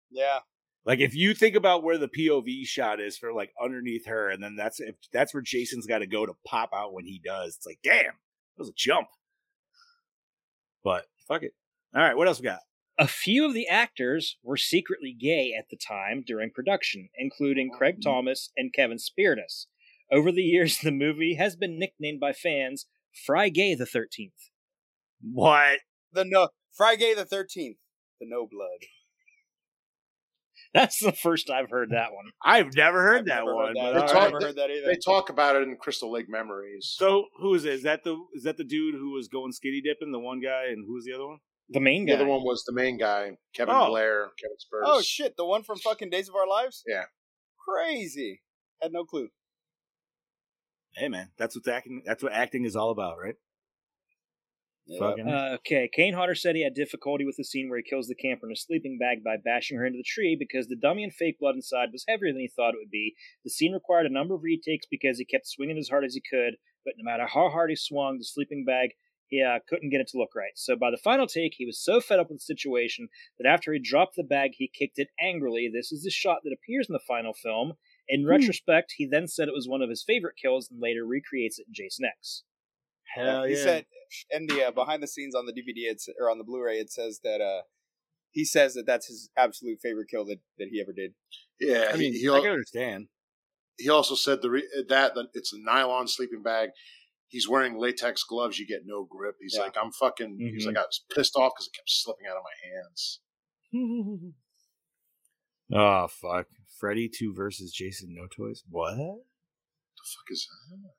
Yeah. 0.10 0.40
Like 0.86 1.00
if 1.00 1.14
you 1.14 1.34
think 1.34 1.56
about 1.56 1.84
where 1.84 1.98
the 1.98 2.08
POV 2.08 2.66
shot 2.66 3.00
is 3.00 3.18
for 3.18 3.34
like 3.34 3.52
underneath 3.62 4.08
her, 4.08 4.30
and 4.30 4.44
then 4.44 4.56
that's 4.56 4.80
if 4.80 4.96
that's 5.14 5.34
where 5.34 5.44
Jason's 5.44 5.86
got 5.86 6.00
to 6.00 6.08
go 6.08 6.26
to 6.26 6.34
pop 6.46 6.72
out 6.74 6.94
when 6.94 7.06
he 7.06 7.22
does. 7.24 7.56
It's 7.56 7.68
like, 7.68 7.80
damn, 7.84 8.06
that 8.06 8.58
was 8.58 8.70
a 8.70 8.74
jump. 8.76 9.08
But 10.84 11.06
fuck 11.28 11.44
it. 11.44 11.54
All 11.96 12.02
right, 12.02 12.16
what 12.16 12.28
else 12.28 12.40
we 12.40 12.46
got? 12.46 12.60
A 12.98 13.08
few 13.08 13.46
of 13.46 13.54
the 13.54 13.68
actors 13.68 14.38
were 14.44 14.58
secretly 14.58 15.16
gay 15.18 15.54
at 15.58 15.66
the 15.70 15.78
time 15.78 16.24
during 16.26 16.52
production, 16.52 17.10
including 17.18 17.72
oh, 17.74 17.78
Craig 17.78 17.96
mm-hmm. 17.96 18.10
Thomas 18.10 18.52
and 18.56 18.74
Kevin 18.74 18.98
Spirtas. 18.98 19.66
Over 20.12 20.32
the 20.32 20.44
years, 20.44 20.80
the 20.84 20.92
movie 20.92 21.36
has 21.36 21.56
been 21.56 21.80
nicknamed 21.80 22.20
by 22.20 22.34
fans 22.34 22.86
Fry 23.26 23.50
Gay 23.50 23.76
the 23.76 23.86
13th. 23.86 24.50
What? 25.22 25.80
The 26.14 26.26
no 26.26 26.50
Fry 26.74 26.96
Gay 26.96 27.14
the 27.14 27.26
thirteenth. 27.26 27.78
The 28.20 28.28
no 28.28 28.48
blood. 28.48 28.86
That's 30.74 31.00
the 31.00 31.12
first 31.12 31.50
I've 31.50 31.70
heard 31.70 31.90
that 31.92 32.14
one. 32.14 32.26
I've 32.44 32.74
never 32.76 33.02
heard 33.02 33.20
I've 33.20 33.26
that 33.26 33.36
never 33.40 33.56
one. 33.56 33.68
Heard 33.68 33.76
that. 33.76 33.82
all 33.86 33.94
I've 34.04 34.14
right. 34.16 34.24
never 34.32 34.46
heard 34.48 34.56
that 34.56 34.70
either. 34.72 34.86
They 34.88 34.98
talk 35.04 35.30
about 35.30 35.56
it 35.58 35.64
in 35.64 35.76
Crystal 35.76 36.10
Lake 36.12 36.30
Memories. 36.30 36.94
So 36.98 37.26
who 37.40 37.54
is 37.56 37.66
it? 37.66 37.74
Is 37.74 37.84
that 37.84 38.04
the 38.06 38.18
is 38.34 38.44
that 38.44 38.56
the 38.58 38.64
dude 38.64 38.96
who 38.96 39.12
was 39.12 39.28
going 39.28 39.52
skinny 39.52 39.82
dipping? 39.82 40.12
The 40.12 40.20
one 40.20 40.40
guy, 40.40 40.68
and 40.70 40.86
who 40.88 40.94
was 40.94 41.04
the 41.06 41.14
other 41.14 41.28
one? 41.28 41.40
The 41.70 41.80
main 41.82 42.06
guy. 42.06 42.14
the 42.16 42.22
other 42.22 42.30
one 42.30 42.42
was 42.44 42.64
the 42.66 42.74
main 42.74 42.98
guy, 42.98 43.32
Kevin 43.54 43.76
Oh. 43.78 43.88
Blair, 43.88 44.30
Kevin 44.42 44.58
Spirtas. 44.58 44.84
oh 44.86 45.02
shit, 45.02 45.36
the 45.38 45.46
one 45.46 45.64
from 45.64 45.78
fucking 45.78 46.10
Days 46.10 46.30
of 46.30 46.36
Our 46.36 46.48
Lives? 46.48 46.84
Yeah. 46.88 47.04
Crazy. 47.68 48.42
Had 48.82 48.92
no 48.94 49.04
clue. 49.04 49.30
Hey 50.96 51.08
man, 51.08 51.30
that's 51.38 51.56
what 51.56 51.68
acting. 51.68 52.02
That's 52.06 52.22
what 52.24 52.34
acting 52.34 52.66
is 52.66 52.76
all 52.76 52.92
about, 52.92 53.18
right? 53.24 53.36
Fucking 55.00 55.28
Uh, 55.28 55.56
okay, 55.56 55.90
Kane 55.94 56.14
Hodder 56.14 56.36
said 56.36 56.56
he 56.56 56.64
had 56.64 56.74
difficulty 56.74 57.26
with 57.26 57.38
the 57.38 57.44
scene 57.44 57.70
where 57.70 57.78
he 57.78 57.84
kills 57.84 58.08
the 58.08 58.16
camper 58.16 58.48
in 58.48 58.54
a 58.54 58.56
sleeping 58.56 58.98
bag 58.98 59.24
by 59.24 59.38
bashing 59.38 59.78
her 59.78 59.86
into 59.86 59.98
the 59.98 60.04
tree 60.04 60.36
because 60.38 60.68
the 60.68 60.76
dummy 60.76 61.04
and 61.04 61.14
fake 61.14 61.40
blood 61.40 61.56
inside 61.56 61.90
was 61.92 62.06
heavier 62.08 62.32
than 62.32 62.42
he 62.42 62.48
thought 62.48 62.74
it 62.74 62.80
would 62.82 62.92
be. 62.92 63.16
The 63.44 63.52
scene 63.52 63.74
required 63.74 64.06
a 64.06 64.14
number 64.14 64.36
of 64.36 64.44
retakes 64.44 64.86
because 64.90 65.18
he 65.18 65.26
kept 65.26 65.48
swinging 65.48 65.78
as 65.78 65.90
hard 65.90 66.06
as 66.06 66.16
he 66.16 66.22
could, 66.22 66.56
but 66.84 66.96
no 66.98 67.04
matter 67.04 67.28
how 67.28 67.50
hard 67.50 67.70
he 67.70 67.76
swung, 67.76 68.18
the 68.18 68.26
sleeping 68.26 68.66
bag 68.66 68.92
he 69.32 69.42
uh, 69.42 69.60
couldn't 69.68 69.90
get 69.90 70.02
it 70.02 70.10
to 70.10 70.18
look 70.18 70.36
right. 70.36 70.52
So 70.56 70.76
by 70.76 70.92
the 70.92 70.98
final 70.98 71.26
take, 71.26 71.54
he 71.56 71.66
was 71.66 71.82
so 71.82 72.02
fed 72.02 72.20
up 72.20 72.30
with 72.30 72.40
the 72.40 72.44
situation 72.44 73.08
that 73.40 73.50
after 73.50 73.72
he 73.72 73.80
dropped 73.80 74.18
the 74.18 74.24
bag, 74.24 74.52
he 74.54 74.68
kicked 74.68 75.00
it 75.00 75.08
angrily. 75.20 75.72
This 75.74 75.92
is 75.92 76.04
the 76.04 76.12
shot 76.12 76.40
that 76.44 76.54
appears 76.54 76.88
in 76.90 76.94
the 76.94 77.00
final 77.08 77.34
film. 77.34 77.74
In 78.10 78.28
retrospect, 78.28 78.94
he 78.98 79.08
then 79.08 79.28
said 79.30 79.48
it 79.48 79.54
was 79.54 79.70
one 79.70 79.82
of 79.82 79.90
his 79.90 80.04
favorite 80.06 80.36
kills 80.40 80.70
and 80.70 80.82
later 80.82 81.06
recreates 81.06 81.60
it 81.60 81.68
in 81.68 81.74
Jason 81.74 82.06
X. 82.06 82.44
hell 83.16 83.44
he 83.46 83.56
yeah. 83.56 83.64
said, 83.64 83.86
and 84.32 84.50
the 84.50 84.66
uh, 84.68 84.72
behind 84.72 85.02
the 85.04 85.08
scenes 85.08 85.36
on 85.36 85.46
the 85.46 85.54
DVD 85.54 85.90
it's, 85.92 86.08
or 86.20 86.30
on 86.30 86.38
the 86.38 86.44
Blu-ray, 86.44 86.78
it 86.78 86.92
says 86.92 87.20
that 87.24 87.42
uh, 87.42 87.62
he 88.32 88.46
says 88.46 88.74
that 88.74 88.86
that's 88.86 89.08
his 89.08 89.30
absolute 89.38 89.80
favorite 89.82 90.08
kill 90.10 90.26
that, 90.26 90.40
that 90.58 90.68
he 90.72 90.82
ever 90.82 90.94
did. 90.94 91.14
Yeah, 91.60 91.92
I 91.94 91.98
mean, 91.98 92.14
he, 92.14 92.20
he, 92.22 92.30
I 92.30 92.40
can 92.40 92.52
understand. 92.52 93.08
he 93.78 93.90
also 93.90 94.16
said 94.16 94.42
the 94.42 94.50
re- 94.50 94.86
that 94.90 95.14
that 95.16 95.28
it's 95.34 95.54
a 95.54 95.58
nylon 95.60 96.08
sleeping 96.08 96.42
bag. 96.44 96.70
He's 97.28 97.48
wearing 97.48 97.78
latex 97.80 98.24
gloves. 98.26 98.60
You 98.60 98.68
get 98.68 98.82
no 98.86 99.06
grip. 99.10 99.36
He's 99.40 99.54
Yeah. 99.56 99.62
like, 99.64 99.78
I'm 99.82 99.92
fucking. 99.94 100.38
He's 100.54 100.64
Mhm. 100.66 100.68
like, 100.76 100.78
I 100.78 100.82
was 100.82 101.06
pissed 101.16 101.36
off 101.38 101.54
because 101.56 101.68
it 101.68 101.74
kept 101.78 101.90
slipping 101.90 102.28
out 102.28 102.36
of 102.36 102.44
my 102.44 102.58
hands. 102.70 103.22
oh 105.74 106.08
fuck, 106.10 106.48
Freddy 106.80 107.08
two 107.10 107.34
versus 107.34 107.72
Jason 107.72 108.14
no 108.14 108.28
toys. 108.28 108.64
What? 108.70 108.96
The 108.98 110.04
fuck 110.04 110.26
is 110.30 110.48
that? 110.72 110.90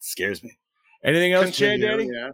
Scares 0.00 0.42
me. 0.42 0.58
Anything 1.04 1.32
else, 1.32 1.56
Chad 1.56 1.80
Continue, 1.80 1.88
Daddy? 1.88 2.08
Yeah. 2.12 2.30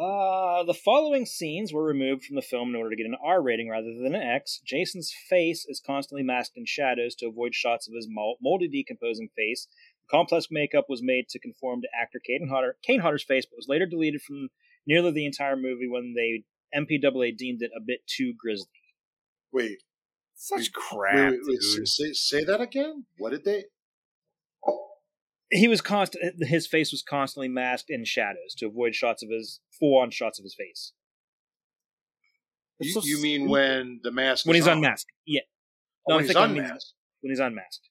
Uh, 0.00 0.62
the 0.62 0.74
following 0.74 1.26
scenes 1.26 1.72
were 1.72 1.84
removed 1.84 2.24
from 2.24 2.36
the 2.36 2.42
film 2.42 2.70
in 2.70 2.76
order 2.76 2.90
to 2.90 2.96
get 2.96 3.06
an 3.06 3.16
R 3.22 3.42
rating 3.42 3.68
rather 3.68 3.92
than 3.92 4.14
an 4.14 4.22
X. 4.22 4.60
Jason's 4.64 5.12
face 5.28 5.66
is 5.68 5.82
constantly 5.84 6.22
masked 6.22 6.56
in 6.56 6.64
shadows 6.64 7.14
to 7.16 7.26
avoid 7.26 7.54
shots 7.54 7.88
of 7.88 7.94
his 7.94 8.06
mol- 8.08 8.36
moldy, 8.40 8.68
decomposing 8.68 9.28
face. 9.36 9.66
The 10.02 10.16
complex 10.16 10.46
makeup 10.50 10.86
was 10.88 11.02
made 11.02 11.28
to 11.30 11.38
conform 11.38 11.82
to 11.82 11.88
actor 12.00 12.20
Kane, 12.24 12.48
Hodder, 12.50 12.76
Kane 12.82 13.00
Hodder's 13.00 13.24
face, 13.24 13.44
but 13.44 13.56
was 13.56 13.68
later 13.68 13.84
deleted 13.86 14.22
from 14.22 14.48
nearly 14.86 15.10
the 15.10 15.26
entire 15.26 15.56
movie 15.56 15.88
when 15.88 16.14
they 16.14 16.44
MPAA 16.74 17.36
deemed 17.36 17.60
it 17.62 17.72
a 17.76 17.80
bit 17.84 18.00
too 18.06 18.32
grisly. 18.38 18.68
Wait, 19.52 19.78
Such 20.34 20.58
Wait, 20.58 20.72
crap, 20.72 21.32
wait, 21.32 21.40
wait, 21.42 21.46
wait, 21.46 21.60
dude. 21.76 21.88
say, 21.88 22.12
say 22.12 22.44
that 22.44 22.60
again. 22.60 23.04
What 23.18 23.30
did 23.30 23.44
they? 23.44 23.64
He 25.50 25.66
was 25.68 25.80
constant. 25.80 26.44
His 26.44 26.66
face 26.66 26.92
was 26.92 27.02
constantly 27.02 27.48
masked 27.48 27.90
in 27.90 28.04
shadows 28.04 28.54
to 28.58 28.66
avoid 28.66 28.94
shots 28.94 29.22
of 29.22 29.30
his 29.30 29.60
full-on 29.78 30.10
shots 30.10 30.38
of 30.38 30.44
his 30.44 30.54
face 30.54 30.92
You, 32.78 32.92
so 32.92 33.00
you 33.04 33.20
mean 33.20 33.48
when 33.48 34.00
the 34.02 34.10
mask 34.10 34.46
when 34.46 34.56
is 34.56 34.64
he's 34.64 34.68
on? 34.68 34.78
unmasked. 34.78 35.10
Yeah, 35.26 35.40
Oh, 36.06 36.10
No, 36.12 36.16
when 36.16 36.24
he's 36.24 36.32
thinking 36.34 36.54
when 36.56 36.64
unmasked. 36.64 36.94
when 37.20 37.30
he's 37.30 37.40
unmasked. 37.40 37.88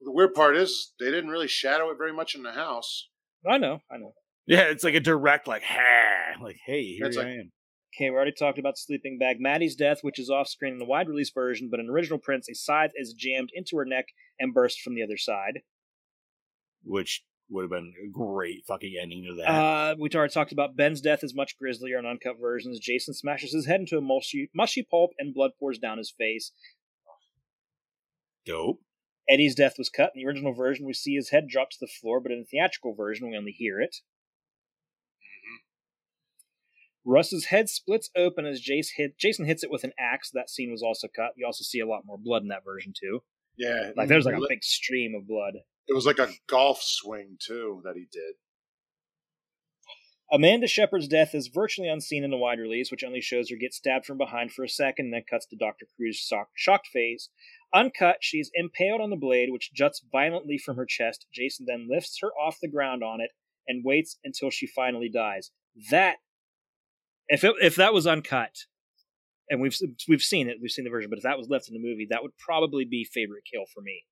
The 0.00 0.12
weird 0.12 0.34
part 0.34 0.56
is 0.56 0.92
they 0.98 1.10
didn't 1.10 1.30
really 1.30 1.48
shadow 1.48 1.90
it 1.90 1.98
very 1.98 2.12
much 2.12 2.34
in 2.34 2.42
the 2.42 2.52
house. 2.52 3.08
I 3.48 3.58
know, 3.58 3.80
I 3.90 3.98
know. 3.98 4.14
Yeah, 4.46 4.62
it's 4.62 4.82
like 4.84 4.94
a 4.94 5.00
direct, 5.00 5.46
like, 5.46 5.62
ha, 5.62 6.34
like, 6.42 6.56
hey, 6.66 6.94
here 6.94 7.06
It's 7.06 7.16
I 7.16 7.22
like- 7.22 7.28
am. 7.32 7.52
Okay, 7.94 8.08
we 8.08 8.16
already 8.16 8.32
talked 8.32 8.58
about 8.58 8.78
sleeping 8.78 9.18
bag. 9.18 9.36
Maddie's 9.38 9.76
death, 9.76 9.98
which 10.00 10.18
is 10.18 10.30
off 10.30 10.48
screen 10.48 10.72
in 10.72 10.78
the 10.78 10.86
wide 10.86 11.08
release 11.08 11.30
version, 11.30 11.68
but 11.70 11.78
in 11.78 11.90
original 11.90 12.18
prints, 12.18 12.48
a 12.48 12.54
scythe 12.54 12.92
is 12.94 13.12
jammed 13.12 13.50
into 13.52 13.76
her 13.76 13.84
neck 13.84 14.06
and 14.40 14.54
burst 14.54 14.80
from 14.80 14.94
the 14.94 15.02
other 15.02 15.18
side. 15.18 15.60
Which 16.84 17.22
would 17.48 17.62
have 17.62 17.70
been 17.70 17.92
a 18.04 18.08
great 18.10 18.64
fucking 18.66 18.94
ending 19.00 19.24
to 19.24 19.34
that. 19.42 19.50
Uh, 19.50 19.94
we 19.98 20.08
already 20.14 20.32
talked 20.32 20.52
about 20.52 20.76
Ben's 20.76 21.00
death 21.00 21.22
is 21.22 21.34
much 21.34 21.58
grislier 21.58 21.98
in 21.98 22.06
uncut 22.06 22.36
versions. 22.40 22.78
Jason 22.78 23.14
smashes 23.14 23.52
his 23.52 23.66
head 23.66 23.80
into 23.80 23.98
a 23.98 24.00
mushy, 24.00 24.50
mushy 24.54 24.86
pulp 24.90 25.10
and 25.18 25.34
blood 25.34 25.52
pours 25.60 25.78
down 25.78 25.98
his 25.98 26.12
face. 26.16 26.52
Dope. 28.46 28.80
Eddie's 29.28 29.54
death 29.54 29.74
was 29.78 29.88
cut. 29.88 30.12
In 30.14 30.22
the 30.22 30.26
original 30.26 30.54
version, 30.54 30.86
we 30.86 30.94
see 30.94 31.14
his 31.14 31.30
head 31.30 31.46
drop 31.48 31.70
to 31.70 31.76
the 31.80 31.86
floor, 31.86 32.20
but 32.20 32.32
in 32.32 32.40
the 32.40 32.44
theatrical 32.44 32.94
version, 32.94 33.30
we 33.30 33.36
only 33.36 33.52
hear 33.52 33.80
it. 33.80 33.96
Russ's 37.04 37.46
head 37.46 37.68
splits 37.68 38.10
open 38.16 38.46
as 38.46 38.62
Jace 38.62 38.90
hit, 38.96 39.18
Jason 39.18 39.44
hits 39.44 39.64
it 39.64 39.70
with 39.70 39.84
an 39.84 39.92
axe. 39.98 40.30
That 40.32 40.48
scene 40.50 40.70
was 40.70 40.82
also 40.82 41.08
cut. 41.14 41.32
You 41.36 41.46
also 41.46 41.62
see 41.62 41.80
a 41.80 41.86
lot 41.86 42.02
more 42.04 42.18
blood 42.18 42.42
in 42.42 42.48
that 42.48 42.64
version, 42.64 42.92
too. 42.98 43.20
Yeah, 43.56 43.90
Like, 43.96 44.08
there's 44.08 44.24
like 44.24 44.36
a 44.36 44.46
big 44.48 44.64
stream 44.64 45.14
of 45.14 45.26
blood. 45.26 45.54
Was 45.88 46.06
like 46.06 46.18
a 46.18 46.32
golf 46.48 46.80
swing 46.82 47.36
too 47.38 47.82
that 47.84 47.96
he 47.96 48.06
did. 48.10 48.34
Amanda 50.32 50.66
Shepard's 50.66 51.08
death 51.08 51.34
is 51.34 51.48
virtually 51.48 51.88
unseen 51.88 52.24
in 52.24 52.30
the 52.30 52.38
wide 52.38 52.58
release, 52.58 52.90
which 52.90 53.04
only 53.04 53.20
shows 53.20 53.50
her 53.50 53.56
get 53.56 53.74
stabbed 53.74 54.06
from 54.06 54.16
behind 54.16 54.50
for 54.50 54.64
a 54.64 54.68
second 54.68 55.10
then 55.10 55.24
cuts 55.28 55.44
to 55.46 55.56
Dr. 55.56 55.86
Crews's 55.94 56.22
shock- 56.22 56.48
shocked 56.54 56.86
face. 56.86 57.28
Uncut, 57.74 58.16
she's 58.22 58.50
impaled 58.54 59.02
on 59.02 59.10
the 59.10 59.16
blade, 59.16 59.50
which 59.50 59.74
juts 59.74 60.02
violently 60.10 60.56
from 60.56 60.76
her 60.76 60.86
chest. 60.86 61.26
Jason 61.34 61.66
then 61.68 61.86
lifts 61.90 62.18
her 62.22 62.28
off 62.28 62.56
the 62.62 62.68
ground 62.68 63.04
on 63.04 63.20
it 63.20 63.30
and 63.68 63.84
waits 63.84 64.18
until 64.24 64.48
she 64.48 64.66
finally 64.66 65.10
dies. 65.10 65.50
That, 65.90 66.16
if 67.28 67.44
it, 67.44 67.54
if 67.60 67.76
that 67.76 67.92
was 67.92 68.06
uncut, 68.06 68.56
and 69.50 69.60
we've 69.60 69.76
we've 70.08 70.22
seen 70.22 70.48
it, 70.48 70.58
we've 70.62 70.70
seen 70.70 70.84
the 70.84 70.90
version, 70.90 71.10
but 71.10 71.18
if 71.18 71.24
that 71.24 71.38
was 71.38 71.50
left 71.50 71.68
in 71.68 71.74
the 71.74 71.80
movie, 71.80 72.06
that 72.08 72.22
would 72.22 72.36
probably 72.38 72.86
be 72.86 73.04
favorite 73.04 73.44
kill 73.50 73.64
for 73.72 73.82
me. 73.82 74.04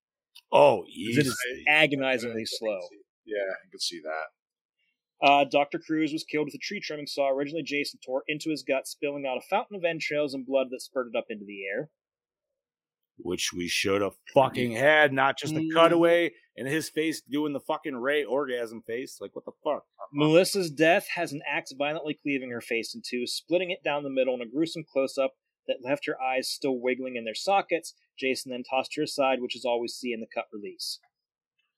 Oh, 0.52 0.84
easy. 0.88 1.20
It 1.20 1.26
is 1.26 1.36
agonizingly 1.68 2.44
slow. 2.44 2.78
Yeah, 3.24 3.36
I 3.38 3.70
can 3.70 3.78
see 3.80 4.00
that. 4.02 5.26
Uh, 5.26 5.44
Dr. 5.44 5.78
Crews 5.78 6.12
was 6.12 6.24
killed 6.24 6.46
with 6.46 6.54
a 6.54 6.58
tree 6.58 6.80
trimming 6.80 7.06
saw. 7.06 7.28
Originally, 7.28 7.62
Jason 7.62 8.00
tore 8.04 8.24
into 8.26 8.50
his 8.50 8.62
gut, 8.62 8.88
spilling 8.88 9.26
out 9.26 9.36
a 9.36 9.42
fountain 9.48 9.76
of 9.76 9.84
entrails 9.84 10.32
and 10.34 10.46
blood 10.46 10.68
that 10.70 10.80
spurted 10.80 11.14
up 11.14 11.26
into 11.28 11.44
the 11.44 11.64
air. 11.66 11.90
Which 13.22 13.52
we 13.52 13.68
should 13.68 14.00
have 14.00 14.14
fucking 14.32 14.72
had, 14.72 15.12
not 15.12 15.38
just 15.38 15.52
a 15.54 15.58
Mm. 15.58 15.70
cutaway 15.72 16.32
and 16.56 16.66
his 16.66 16.88
face 16.88 17.20
doing 17.20 17.52
the 17.52 17.60
fucking 17.60 17.96
Ray 17.96 18.24
orgasm 18.24 18.80
face. 18.82 19.18
Like, 19.20 19.36
what 19.36 19.44
the 19.44 19.52
fuck? 19.62 19.84
Melissa's 20.10 20.70
death 20.70 21.06
has 21.14 21.32
an 21.32 21.42
axe 21.46 21.72
violently 21.76 22.14
cleaving 22.14 22.50
her 22.50 22.62
face 22.62 22.94
in 22.94 23.02
two, 23.06 23.26
splitting 23.26 23.70
it 23.70 23.82
down 23.84 24.04
the 24.04 24.10
middle 24.10 24.34
in 24.34 24.40
a 24.40 24.46
gruesome 24.46 24.84
close 24.90 25.18
up 25.18 25.34
that 25.70 25.88
left 25.88 26.06
her 26.06 26.20
eyes 26.20 26.48
still 26.50 26.78
wiggling 26.78 27.16
in 27.16 27.24
their 27.24 27.34
sockets. 27.34 27.94
Jason 28.18 28.50
then 28.52 28.62
tossed 28.68 28.94
her 28.96 29.02
aside, 29.04 29.40
which 29.40 29.56
is 29.56 29.64
all 29.64 29.80
we 29.80 29.88
see 29.88 30.12
in 30.12 30.20
the 30.20 30.26
cut 30.34 30.44
release. 30.52 30.98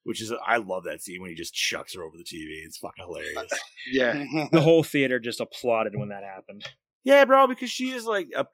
Which 0.05 0.21
is, 0.21 0.33
I 0.45 0.57
love 0.57 0.83
that 0.85 1.01
scene 1.01 1.21
when 1.21 1.31
he 1.31 1.37
just 1.37 1.55
chucks 1.55 1.95
her 1.95 2.03
over 2.03 2.17
the 2.17 2.25
TV. 2.25 2.65
It's 2.67 2.79
fucking 2.79 3.05
hilarious. 3.07 3.53
Yeah, 3.93 4.25
The 4.51 4.61
whole 4.61 4.83
theater 4.83 5.21
just 5.21 5.41
applauded 5.41 5.95
when 5.97 6.09
that 6.09 6.25
happened. 6.25 6.65
yeah, 7.05 7.25
bro, 7.25 7.47
because 7.47 7.71
she 7.71 7.91
is 7.91 8.05
like, 8.05 8.29
a, 8.37 8.47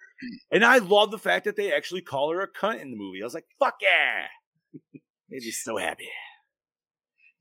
and 0.50 0.64
I 0.64 0.78
love 0.78 1.10
the 1.10 1.18
fact 1.18 1.44
that 1.46 1.56
they 1.56 1.72
actually 1.72 2.02
call 2.02 2.30
her 2.32 2.40
a 2.42 2.48
cunt 2.52 2.80
in 2.82 2.90
the 2.90 2.96
movie. 2.96 3.22
I 3.22 3.24
was 3.24 3.34
like, 3.34 3.46
fuck 3.58 3.76
yeah. 3.80 4.26
Made 5.30 5.42
me 5.42 5.50
so 5.50 5.76
happy. 5.78 6.08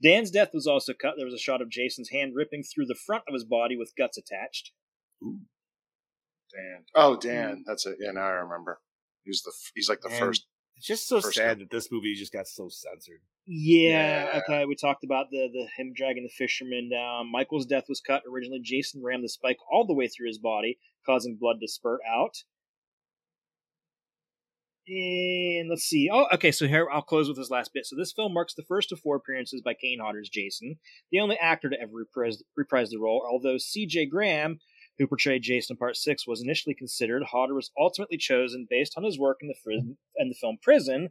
Dan's 0.03 0.31
death 0.31 0.51
was 0.53 0.67
also 0.67 0.93
cut. 0.93 1.13
There 1.17 1.25
was 1.25 1.33
a 1.33 1.39
shot 1.39 1.61
of 1.61 1.69
Jason's 1.69 2.09
hand 2.09 2.33
ripping 2.35 2.63
through 2.63 2.85
the 2.85 2.95
front 3.05 3.23
of 3.27 3.33
his 3.33 3.45
body 3.45 3.75
with 3.75 3.93
guts 3.97 4.17
attached. 4.17 4.71
Dan. 6.53 6.83
Oh, 6.95 7.17
Dan. 7.17 7.49
Mm-hmm. 7.49 7.61
That's 7.65 7.85
it. 7.85 7.97
Yeah, 7.99 8.11
now 8.11 8.21
I 8.21 8.29
remember. 8.31 8.79
He's 9.23 9.41
the 9.43 9.51
he's 9.75 9.89
like 9.89 10.01
the 10.01 10.09
And 10.09 10.19
first. 10.19 10.47
It's 10.77 10.85
just 10.85 11.07
so 11.07 11.19
First 11.21 11.35
sad 11.35 11.59
that 11.59 11.71
this 11.71 11.91
movie 11.91 12.13
just 12.13 12.31
got 12.31 12.47
so 12.47 12.69
censored. 12.69 13.21
Yeah, 13.47 14.25
Yeah. 14.33 14.39
okay. 14.41 14.65
We 14.65 14.75
talked 14.75 15.03
about 15.03 15.31
the 15.31 15.49
the 15.51 15.67
him 15.75 15.91
dragging 15.95 16.21
the 16.23 16.29
fisherman 16.29 16.89
down. 16.91 17.31
Michael's 17.31 17.65
death 17.65 17.85
was 17.89 17.99
cut. 17.99 18.21
Originally, 18.31 18.59
Jason 18.63 19.01
rammed 19.03 19.23
the 19.23 19.29
spike 19.29 19.57
all 19.71 19.87
the 19.87 19.95
way 19.95 20.07
through 20.07 20.27
his 20.27 20.37
body, 20.37 20.77
causing 21.05 21.35
blood 21.39 21.57
to 21.61 21.67
spurt 21.67 22.01
out. 22.07 22.43
And 24.87 25.69
let's 25.69 25.83
see. 25.83 26.09
Oh, 26.11 26.27
okay. 26.33 26.51
So 26.51 26.65
here 26.65 26.87
I'll 26.91 27.01
close 27.01 27.27
with 27.27 27.35
this 27.37 27.49
last 27.49 27.73
bit. 27.73 27.85
So 27.85 27.95
this 27.97 28.13
film 28.13 28.33
marks 28.33 28.53
the 28.53 28.63
first 28.63 28.91
of 28.93 28.99
four 29.01 29.17
appearances 29.17 29.61
by 29.61 29.73
Kane 29.73 29.99
Hodder's 29.99 30.29
Jason, 30.29 30.77
the 31.11 31.19
only 31.19 31.37
actor 31.37 31.69
to 31.69 31.81
ever 31.81 31.91
reprise, 31.93 32.41
reprise 32.55 32.91
the 32.91 32.99
role. 32.99 33.27
Although 33.29 33.57
C.J. 33.57 34.05
Graham, 34.05 34.59
who 34.97 35.07
portrayed 35.07 35.43
Jason 35.43 35.73
in 35.73 35.77
Part 35.77 35.95
Six, 35.95 36.27
was 36.27 36.41
initially 36.41 36.75
considered, 36.75 37.23
Hodder 37.31 37.53
was 37.53 37.71
ultimately 37.77 38.17
chosen 38.17 38.67
based 38.69 38.93
on 38.97 39.03
his 39.03 39.19
work 39.19 39.37
in 39.41 39.47
the 39.47 39.95
in 40.17 40.29
the 40.29 40.35
film 40.35 40.57
Prison, 40.61 41.09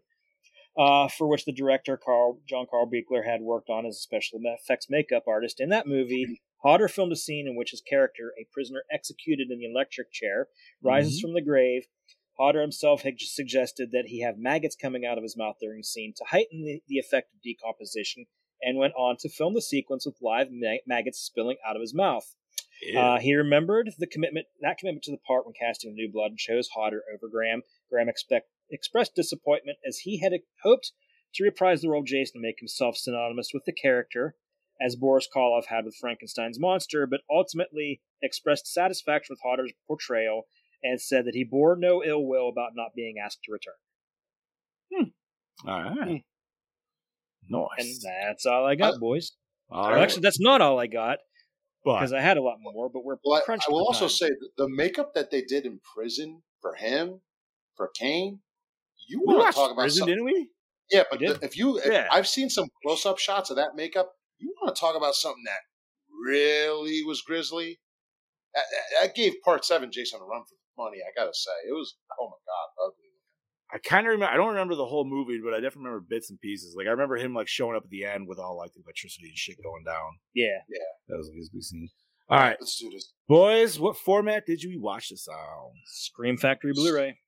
uh, 0.77 1.09
for 1.09 1.27
which 1.27 1.45
the 1.45 1.53
director 1.53 1.97
Carl 1.97 2.41
John 2.49 2.67
Carl 2.71 2.91
Buechler 2.91 3.25
had 3.25 3.41
worked 3.41 3.71
on 3.71 3.87
as 3.87 3.97
a 3.97 4.01
special 4.01 4.41
effects 4.43 4.87
makeup 4.91 5.25
artist. 5.27 5.61
In 5.61 5.69
that 5.71 5.87
movie, 5.87 6.41
Hodder 6.63 6.89
filmed 6.89 7.13
a 7.13 7.17
scene 7.17 7.47
in 7.47 7.57
which 7.57 7.71
his 7.71 7.81
character, 7.81 8.33
a 8.41 8.47
prisoner 8.53 8.83
executed 8.93 9.51
in 9.51 9.59
the 9.59 9.71
electric 9.71 10.13
chair, 10.13 10.49
rises 10.83 11.21
from 11.21 11.35
the 11.35 11.43
grave. 11.43 11.87
Hodder 12.39 12.61
himself 12.61 13.03
had 13.03 13.15
suggested 13.19 13.93
that 13.93 14.07
he 14.09 14.21
have 14.21 14.37
maggots 14.37 14.77
coming 14.77 15.07
out 15.07 15.17
of 15.17 15.23
his 15.23 15.37
mouth 15.37 15.57
during 15.61 15.79
the 15.79 15.85
scene 15.85 16.13
to 16.17 16.25
heighten 16.29 16.65
the, 16.65 16.83
the 16.87 16.99
effect 16.99 17.33
of 17.33 17.41
decomposition, 17.41 18.27
and 18.61 18.79
went 18.79 18.95
on 18.95 19.17
to 19.21 19.29
film 19.29 19.55
the 19.55 19.63
sequence 19.63 20.05
with 20.05 20.17
live 20.21 20.49
ma- 20.51 20.77
maggots 20.87 21.19
spilling 21.19 21.57
out 21.67 21.77
of 21.77 21.81
his 21.81 21.95
mouth. 21.95 22.35
Uh, 22.97 23.19
he 23.19 23.35
remembered 23.35 23.91
the 23.99 24.07
commitment 24.07 24.47
that 24.61 24.79
commitment 24.79 25.05
to 25.05 25.11
the 25.11 25.19
part 25.27 25.45
when 25.47 25.55
casting 25.59 25.95
New 25.95 26.11
Blood 26.13 26.33
and 26.33 26.39
chose 26.39 26.69
Hodder 26.69 27.03
over 27.13 27.29
Graham. 27.29 27.63
Graham 27.91 28.09
expect, 28.09 28.49
expressed 28.71 29.15
disappointment 29.15 29.79
as 29.87 29.99
he 29.99 30.19
had 30.19 30.33
hoped 30.63 30.93
to 31.35 31.45
reprise 31.45 31.83
the 31.83 31.89
role 31.89 32.01
of 32.03 32.07
Jason 32.07 32.37
and 32.37 32.43
make 32.43 32.59
himself 32.61 32.97
synonymous 32.97 33.51
with 33.53 33.65
the 33.65 33.73
character. 33.73 34.37
as 34.81 34.95
Boris 34.95 35.27
Karloff 35.35 35.67
had 35.67 35.85
with 35.87 35.97
Frankenstein's 35.97 36.61
monster, 36.61 37.07
but 37.07 37.23
ultimately 37.31 38.03
expressed 38.23 38.67
satisfaction 38.73 39.33
with 39.33 39.41
Hodder's 39.43 39.73
portrayal 39.87 40.43
and 40.83 41.01
said 41.01 41.25
that 41.25 41.35
he 41.35 41.45
bore 41.45 41.77
no 41.77 42.05
ill 42.05 42.25
will 42.27 42.49
about 42.49 42.73
not 42.75 42.91
being 42.95 43.17
asked 43.19 43.39
to 43.45 43.53
return. 43.53 43.75
Hmm. 44.93 45.69
All 45.69 45.83
right. 45.83 46.09
Hmm. 46.09 46.17
Nice. 47.49 48.05
And 48.05 48.29
that's 48.29 48.45
all 48.47 48.67
I 48.67 48.75
got, 48.75 48.95
uh, 48.95 48.99
boys. 48.99 49.33
All 49.71 49.83
Well, 49.83 49.93
right. 49.93 50.03
Actually, 50.03 50.23
that's 50.23 50.41
not 50.41 50.61
all 50.61 50.79
I 50.79 50.87
got 50.89 51.19
because 51.95 52.13
I 52.13 52.21
had 52.21 52.37
a 52.37 52.43
lot 52.43 52.57
more, 52.61 52.89
but 52.89 53.05
we're 53.05 53.17
Well, 53.25 53.43
I, 53.49 53.53
I 53.55 53.59
will 53.71 53.87
also 53.87 54.07
time. 54.07 54.11
say 54.11 54.31
the 54.59 54.69
makeup 54.69 55.15
that 55.15 55.31
they 55.31 55.43
did 55.43 55.65
in 55.67 55.81
prison 55.95 56.43
for 56.61 56.75
him, 56.75 57.21
for 57.77 57.89
Kane, 57.95 58.41
you 59.09 59.23
we 59.27 59.35
want 59.35 59.53
to 59.53 59.57
talk 59.57 59.71
about 59.71 59.83
Prison, 59.83 60.01
some- 60.01 60.09
didn't 60.09 60.25
we? 60.25 60.51
Yeah, 60.91 61.03
but 61.11 61.19
the, 61.21 61.39
if 61.43 61.57
you, 61.57 61.79
if 61.79 61.87
Yeah. 61.87 62.07
I've 62.13 62.29
seen 62.29 62.49
some 62.49 62.69
close-up 62.85 63.19
shots 63.19 63.51
of 63.51 63.57
that 63.57 63.75
makeup. 63.75 64.13
You 64.39 64.55
want 64.63 64.75
to 64.77 64.79
talk 64.81 64.95
about 64.97 65.15
something 65.15 65.43
that 65.47 65.61
really 66.25 67.03
was 67.05 67.23
grisly? 67.23 67.81
That, 68.55 68.65
that- 68.71 69.07
that 69.09 69.15
gave 69.15 69.35
Part 69.45 69.65
Seven 69.65 69.91
Jason 69.93 70.21
a 70.21 70.25
run 70.25 70.43
for 70.43 70.55
the 70.55 70.83
money. 70.83 70.99
I 71.03 71.11
gotta 71.19 71.35
say, 71.35 71.51
it 71.69 71.73
was 71.73 71.97
oh 72.21 72.27
my 72.27 72.41
god, 72.47 72.87
ugly. 72.87 73.06
I 73.77 73.79
kind 73.87 74.07
of 74.07 74.13
remember. 74.13 74.33
I 74.33 74.37
don't 74.39 74.49
remember 74.49 74.75
the 74.75 74.87
whole 74.87 75.05
movie, 75.05 75.39
but 75.45 75.53
I 75.53 75.57
definitely 75.57 75.85
remember 75.91 76.07
bits 76.09 76.31
and 76.31 76.41
pieces. 76.41 76.75
Like 76.75 76.87
I 76.87 76.91
remember 76.91 77.17
him 77.19 77.35
like 77.35 77.47
showing 77.47 77.77
up 77.77 77.85
at 77.85 77.91
the 77.91 78.07
end 78.07 78.27
with 78.27 78.39
all 78.39 78.57
like 78.57 78.73
the 78.73 78.81
electricity 78.83 79.29
and 79.29 79.37
shit 79.37 79.57
going 79.63 79.85
down. 79.85 80.13
Yeah. 80.35 80.47
Yeah, 80.71 80.79
that 81.09 81.19
was 81.19 81.29
like 81.29 81.37
his 81.37 81.51
big 81.51 81.63
scene. 81.63 81.89
All 82.31 82.39
right, 82.39 82.57
Let's 82.59 82.79
do 82.79 82.89
this. 82.91 83.13
boys. 83.29 83.79
What 83.79 83.99
format 83.99 84.47
did 84.47 84.63
you 84.63 84.81
watch 84.81 85.11
this 85.11 85.29
on? 85.29 85.71
Scream 85.85 86.39
Factory 86.39 86.73
Blu-ray. 86.75 87.19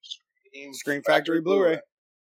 Scream 0.72 1.02
Factory 1.02 1.40
Blu-ray. 1.40 1.80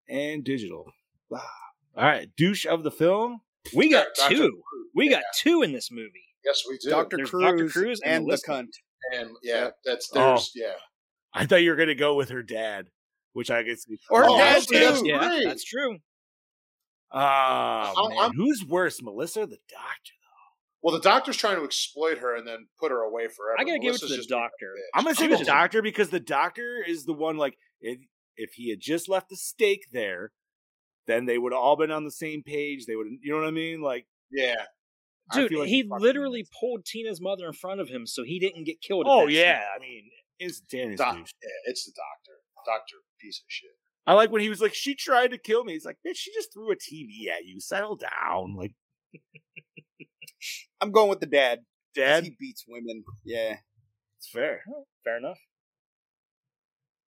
And 0.10 0.44
digital. 0.44 0.86
Ah. 1.34 1.50
All 1.96 2.04
right, 2.04 2.28
douche 2.38 2.66
of 2.66 2.84
the 2.84 2.92
film. 2.92 3.40
We 3.76 3.90
got 3.90 4.08
Dr. 4.18 4.36
two. 4.36 4.62
We 4.94 5.10
got 5.10 5.24
two 5.38 5.62
in 5.62 5.72
this 5.72 5.90
movie. 5.92 6.26
Yes, 6.44 6.62
we 6.70 6.78
do. 6.78 6.90
Dr. 6.90 7.18
Crews, 7.26 7.44
Dr. 7.44 7.70
Crews 7.70 8.02
and 8.04 8.14
and, 8.14 8.24
the 8.26 8.28
Melissa. 8.28 8.52
cunt. 8.52 8.68
and 9.14 9.30
yeah, 9.42 9.70
that's 9.86 10.10
Oh. 10.16 10.40
yeah. 10.54 10.74
I 11.34 11.46
thought 11.46 11.64
you 11.64 11.70
were 11.70 11.76
gonna 11.78 11.96
go 11.96 12.16
with 12.16 12.30
her 12.30 12.44
dad, 12.44 12.88
which 13.34 13.50
I 13.52 13.64
guess. 13.64 13.86
Or 14.10 14.26
Oh, 14.26 14.38
dad 14.38 14.58
actually, 14.58 14.80
that's 14.80 15.02
too. 15.02 15.08
Yeah, 15.08 15.20
great. 15.28 15.46
that's 15.46 15.64
true. 15.64 15.98
Ah, 17.12 17.94
I'm- 17.96 18.16
man, 18.16 18.32
who's 18.36 18.64
worse, 18.64 19.02
Melissa 19.02 19.42
or 19.42 19.46
the 19.46 19.60
doctor? 19.70 20.14
Though? 20.22 20.80
Well, 20.82 20.96
the 20.96 21.02
doctor's 21.02 21.36
trying 21.38 21.58
to 21.58 21.64
exploit 21.66 22.20
her 22.20 22.36
and 22.36 22.48
then 22.48 22.68
put 22.80 22.92
her 22.92 23.02
away 23.02 23.28
forever. 23.28 23.60
I 23.60 23.64
gotta 23.66 23.80
give 23.80 23.96
it 23.96 24.00
to 24.00 24.08
the 24.08 24.16
just 24.16 24.30
being 24.30 24.40
a 24.40 24.44
doctor. 24.44 24.76
I'm 24.96 25.04
gonna 25.04 25.16
say 25.16 25.24
She 25.24 25.28
the 25.28 25.32
was 25.32 25.40
just- 25.40 25.48
doctor 25.50 25.82
because 25.82 26.10
the 26.10 26.20
doctor 26.22 26.84
is 26.86 27.06
the 27.06 27.14
one 27.14 27.38
like 27.38 27.58
if 27.82 28.00
if 28.38 28.54
he 28.54 28.70
had 28.70 28.80
just 28.80 29.10
left 29.10 29.30
the 29.30 29.36
stake 29.36 29.88
there, 29.92 30.32
then 31.06 31.26
they 31.26 31.38
would 31.38 31.52
have 31.52 31.60
all 31.62 31.76
been 31.76 31.92
on 31.92 32.06
the 32.06 32.12
same 32.12 32.42
page. 32.44 32.86
They 32.86 32.96
would, 32.96 33.08
you 33.22 33.32
know 33.34 33.40
what 33.40 33.48
I 33.48 33.52
mean? 33.52 33.82
Like, 33.82 34.08
Yeah, 34.32 34.66
Dude, 35.34 35.52
like 35.52 35.68
he 35.68 35.84
fucking- 35.84 36.02
literally 36.02 36.48
pulled 36.60 36.86
Tina's 36.86 37.20
mother 37.20 37.46
in 37.48 37.54
front 37.54 37.82
of 37.82 37.90
him 37.90 38.08
so 38.08 38.24
he 38.24 38.40
didn't 38.40 38.64
get 38.64 38.80
killed. 38.82 39.06
Oh 39.08 39.28
yeah, 39.28 39.66
I 39.76 39.80
mean, 39.80 40.10
instantaneous. 40.40 40.98
doc, 40.98 41.18
douche. 41.18 41.34
yeah, 41.44 41.50
it's 41.66 41.84
the 41.86 41.92
doctor. 41.92 42.40
Doctor, 42.66 42.96
piece 43.22 43.40
of 43.40 43.46
shit. 43.48 43.72
I 44.08 44.14
like 44.14 44.32
when 44.32 44.42
he 44.42 44.50
was 44.50 44.62
like, 44.62 44.74
"She 44.74 44.96
tried 44.96 45.32
to 45.32 45.38
kill 45.38 45.64
me." 45.64 45.74
He's 45.74 45.86
like, 45.86 45.98
"Bitch, 46.06 46.16
she 46.18 46.34
just 46.34 46.52
threw 46.54 46.72
a 46.72 46.76
TV 46.76 47.28
at 47.30 47.46
you. 47.46 47.60
Settle 47.60 47.96
down." 47.96 48.56
Like, 48.56 48.74
I'm 50.82 50.92
going 50.92 51.10
with 51.10 51.20
the 51.20 51.26
dad. 51.28 51.60
'cause 51.60 51.66
Dad, 51.96 52.24
He 52.24 52.36
beats 52.40 52.66
women. 52.68 53.04
Yeah. 53.26 53.58
it's 54.18 54.30
fair. 54.30 54.64
Fair 55.04 55.18
enough. 55.18 55.40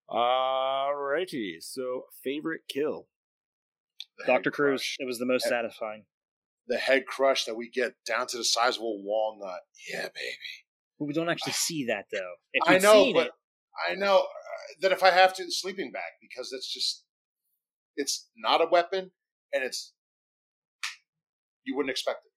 Alrighty. 0.09 1.61
So, 1.61 2.07
favorite 2.23 2.61
kill. 2.67 3.07
The 4.19 4.25
Dr. 4.25 4.51
Crews. 4.51 4.81
crush. 4.81 4.97
It 4.99 5.05
was 5.05 5.17
the 5.19 5.25
most 5.25 5.45
Yeah. 5.45 5.49
satisfying. 5.49 6.05
The 6.67 6.77
head 6.77 7.05
crush 7.07 7.45
that 7.45 7.55
we 7.55 7.69
get 7.69 7.95
down 8.05 8.27
to 8.27 8.37
the 8.37 8.43
size 8.43 8.75
of 8.77 8.83
a 8.83 8.85
walnut. 8.89 9.61
Yeah, 9.89 10.09
baby. 10.09 10.37
But 10.99 11.05
we 11.05 11.13
don't 11.13 11.29
actually 11.29 11.53
see 11.53 11.85
that 11.85 12.05
though. 12.11 12.35
If 12.53 12.63
I 12.67 12.77
know, 12.77 13.03
seen 13.05 13.13
but 13.15 13.27
it, 13.27 13.33
I 13.89 13.95
know 13.95 14.27
that 14.81 14.91
if 14.91 15.03
I 15.03 15.11
have 15.11 15.33
to, 15.35 15.45
sleeping 15.49 15.91
bag 15.91 16.13
because 16.21 16.51
it's 16.51 16.71
just, 16.71 17.03
it's 17.95 18.29
not 18.37 18.61
a 18.61 18.67
weapon, 18.69 19.11
and 19.53 19.63
it's 19.63 19.93
you 21.63 21.75
wouldn't 21.75 21.91
expect 21.91 22.25
it. 22.25 22.31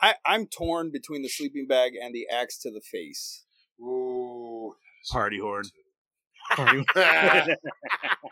I, 0.00 0.14
I'm 0.26 0.46
torn 0.46 0.90
between 0.92 1.22
the 1.22 1.28
sleeping 1.28 1.66
bag 1.66 1.92
and 2.00 2.14
the 2.14 2.26
axe 2.30 2.58
to 2.58 2.70
the 2.70 2.80
face. 2.82 3.44
Ooh, 3.80 4.74
Party 5.10 5.38
horn. 5.38 5.64
okay. 6.58 7.56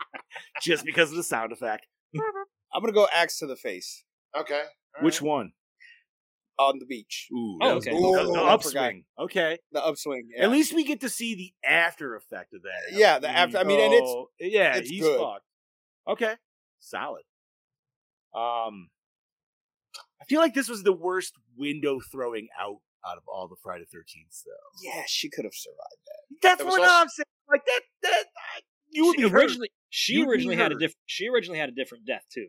Just 0.61 0.85
because 0.85 1.11
of 1.11 1.17
the 1.17 1.23
sound 1.23 1.51
effect. 1.51 1.85
I'm 2.73 2.81
gonna 2.81 2.93
go 2.93 3.07
axe 3.13 3.39
to 3.39 3.47
the 3.47 3.55
face 3.55 4.03
all 4.97 5.05
Which 5.05 5.21
right. 5.21 5.27
one? 5.27 5.51
On 6.57 6.79
the 6.79 6.85
beach. 6.85 7.27
Ooh, 7.33 7.57
Oh, 7.61 7.69
okay. 7.77 7.91
the- 7.91 7.97
the, 7.97 8.03
Ooh, 8.03 8.33
the 8.33 8.39
I 8.39 8.53
upswing. 8.53 9.03
Okay. 9.19 9.57
The 9.71 9.83
upswing. 9.83 10.29
Yeah. 10.35 10.43
At 10.45 10.51
least 10.51 10.73
we 10.73 10.83
get 10.85 11.01
to 11.01 11.09
see 11.09 11.35
the 11.35 11.53
after 11.67 12.15
effect 12.15 12.53
of 12.53 12.61
that. 12.63 12.97
Yeah, 12.97 13.19
the 13.19 13.29
after- 13.29 13.57
I 13.57 13.63
mean, 13.63 13.79
and 13.79 13.93
it's- 13.93 14.15
yeah, 14.39 14.75
it's 14.77 14.89
he's 14.89 15.01
good. 15.01 15.19
fucked. 15.19 15.45
Okay, 16.07 16.35
solid. 16.79 17.23
Um, 18.33 18.89
I 20.21 20.25
feel 20.27 20.39
like 20.39 20.53
this 20.53 20.69
was 20.69 20.83
the 20.83 20.93
worst 20.93 21.33
window 21.57 21.99
throwing 22.11 22.47
out 22.59 22.77
out 23.07 23.17
of 23.17 23.23
all 23.27 23.47
the 23.47 23.55
Friday 23.61 23.85
Thirteenth 23.85 24.41
though. 24.45 24.51
yeah, 24.81 25.03
she 25.07 25.29
could 25.29 25.45
have 25.45 25.53
survived 25.53 25.77
that. 26.05 26.39
That's 26.41 26.61
It 26.61 26.67
what 26.67 26.81
also- 26.81 26.91
I'm 26.93 27.07
saying. 27.09 27.25
Like 27.49 27.65
that, 27.65 27.81
that 28.03 28.25
I- 28.55 28.61
you 28.89 29.05
would 29.05 29.15
she 29.17 29.23
be 29.23 29.29
hurt. 29.29 29.41
originally 29.43 29.71
she 29.89 30.13
You'd 30.13 30.27
originally 30.27 30.55
had 30.55 30.71
a 30.71 30.75
different 30.75 30.97
she 31.05 31.27
originally 31.27 31.59
had 31.59 31.69
a 31.69 31.73
different 31.73 32.05
death 32.05 32.25
too. 32.33 32.47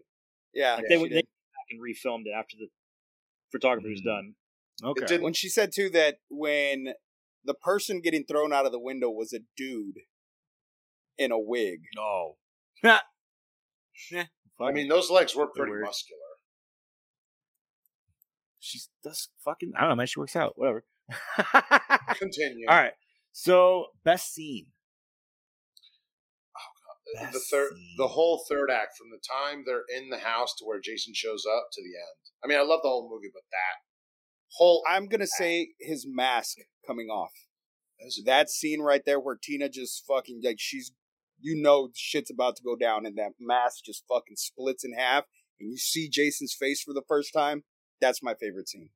Yeah. 0.55 0.74
Like 0.77 0.85
yeah, 0.85 0.89
they 0.89 0.95
she 0.95 1.01
went 1.03 1.11
they 1.12 1.16
did. 1.16 1.27
came 1.27 1.53
back 1.53 1.66
and 1.70 1.81
refilmed 1.83 2.27
it 2.27 2.35
after 2.37 2.57
the 2.59 2.69
photography 3.52 3.90
was 3.90 4.01
Mm. 4.02 4.05
done. 4.05 4.35
Okay. 4.82 5.06
Didn't- 5.06 5.23
when 5.24 5.32
she 5.32 5.48
said 5.48 5.73
too 5.74 5.89
that 5.90 6.18
when 6.28 6.94
the 7.44 7.55
person 7.55 8.01
getting 8.01 8.24
thrown 8.24 8.52
out 8.52 8.66
of 8.66 8.73
the 8.73 8.78
window 8.81 9.09
was 9.10 9.32
a 9.32 9.40
dude 9.56 10.01
in 11.18 11.31
a 11.32 11.39
wig. 11.39 11.81
No. 11.97 12.36
yeah. 12.82 13.01
I 14.60 14.73
mean, 14.73 14.89
those 14.89 15.10
legs 15.10 15.35
were 15.35 15.47
pretty 15.47 15.70
weird. 15.73 15.85
muscular. 15.85 16.20
she's 18.59 18.89
that's 19.05 19.28
fucking. 19.44 19.73
I 19.77 19.81
don't 19.82 19.90
know, 19.90 19.97
man. 19.97 20.06
She 20.06 20.18
works 20.20 20.36
out. 20.36 20.52
Whatever. 20.56 20.85
Continue. 22.18 22.66
All 22.68 22.77
right. 22.77 22.93
So 23.32 23.86
best 24.05 24.32
scene. 24.35 24.66
The 27.15 27.20
Best 27.33 27.51
third, 27.51 27.73
the 27.97 28.09
whole 28.09 28.45
third 28.49 28.70
act, 28.70 28.97
from 28.99 29.09
the 29.11 29.20
time 29.23 29.65
they're 29.65 29.85
in 29.97 30.11
the 30.11 30.19
house 30.19 30.55
to 30.59 30.65
where 30.65 30.81
Jason 30.81 31.15
shows 31.15 31.45
up 31.47 31.69
to 31.73 31.83
the 31.83 31.95
end. 31.97 32.16
I 32.45 32.49
mean, 32.49 32.59
I 32.59 32.62
love 32.62 32.81
the 32.83 32.89
whole 32.89 33.09
movie, 33.11 33.31
but 33.33 33.45
that 33.51 33.87
whole 34.57 34.83
I'm 34.89 35.07
gonna 35.07 35.27
say 35.27 35.70
his 35.81 36.07
mask 36.09 36.59
coming 36.87 37.09
off. 37.09 37.33
That's 38.01 38.23
That 38.24 38.51
scene 38.51 38.81
right 38.81 39.03
there 39.05 39.20
where 39.20 39.39
Tina 39.41 39.69
just 39.69 40.05
fucking 40.07 40.41
like 40.45 40.57
she's 40.59 40.93
you 41.41 41.61
know 41.61 41.91
shit's 41.95 42.31
about 42.31 42.57
to 42.57 42.62
go 42.62 42.77
down 42.77 43.05
and 43.07 43.16
that 43.19 43.33
mask 43.39 43.85
just 43.85 44.05
fucking 44.09 44.37
splits 44.37 44.85
in 44.85 44.95
half 44.95 45.24
and 45.61 45.70
you 45.70 45.77
see 45.77 46.09
Jason's 46.09 46.57
face 46.59 46.83
for 46.83 46.95
the 46.95 47.03
first 47.07 47.33
time. 47.33 47.65
That's 48.01 48.23
my 48.23 48.35
favorite 48.35 48.69
scene. 48.69 48.91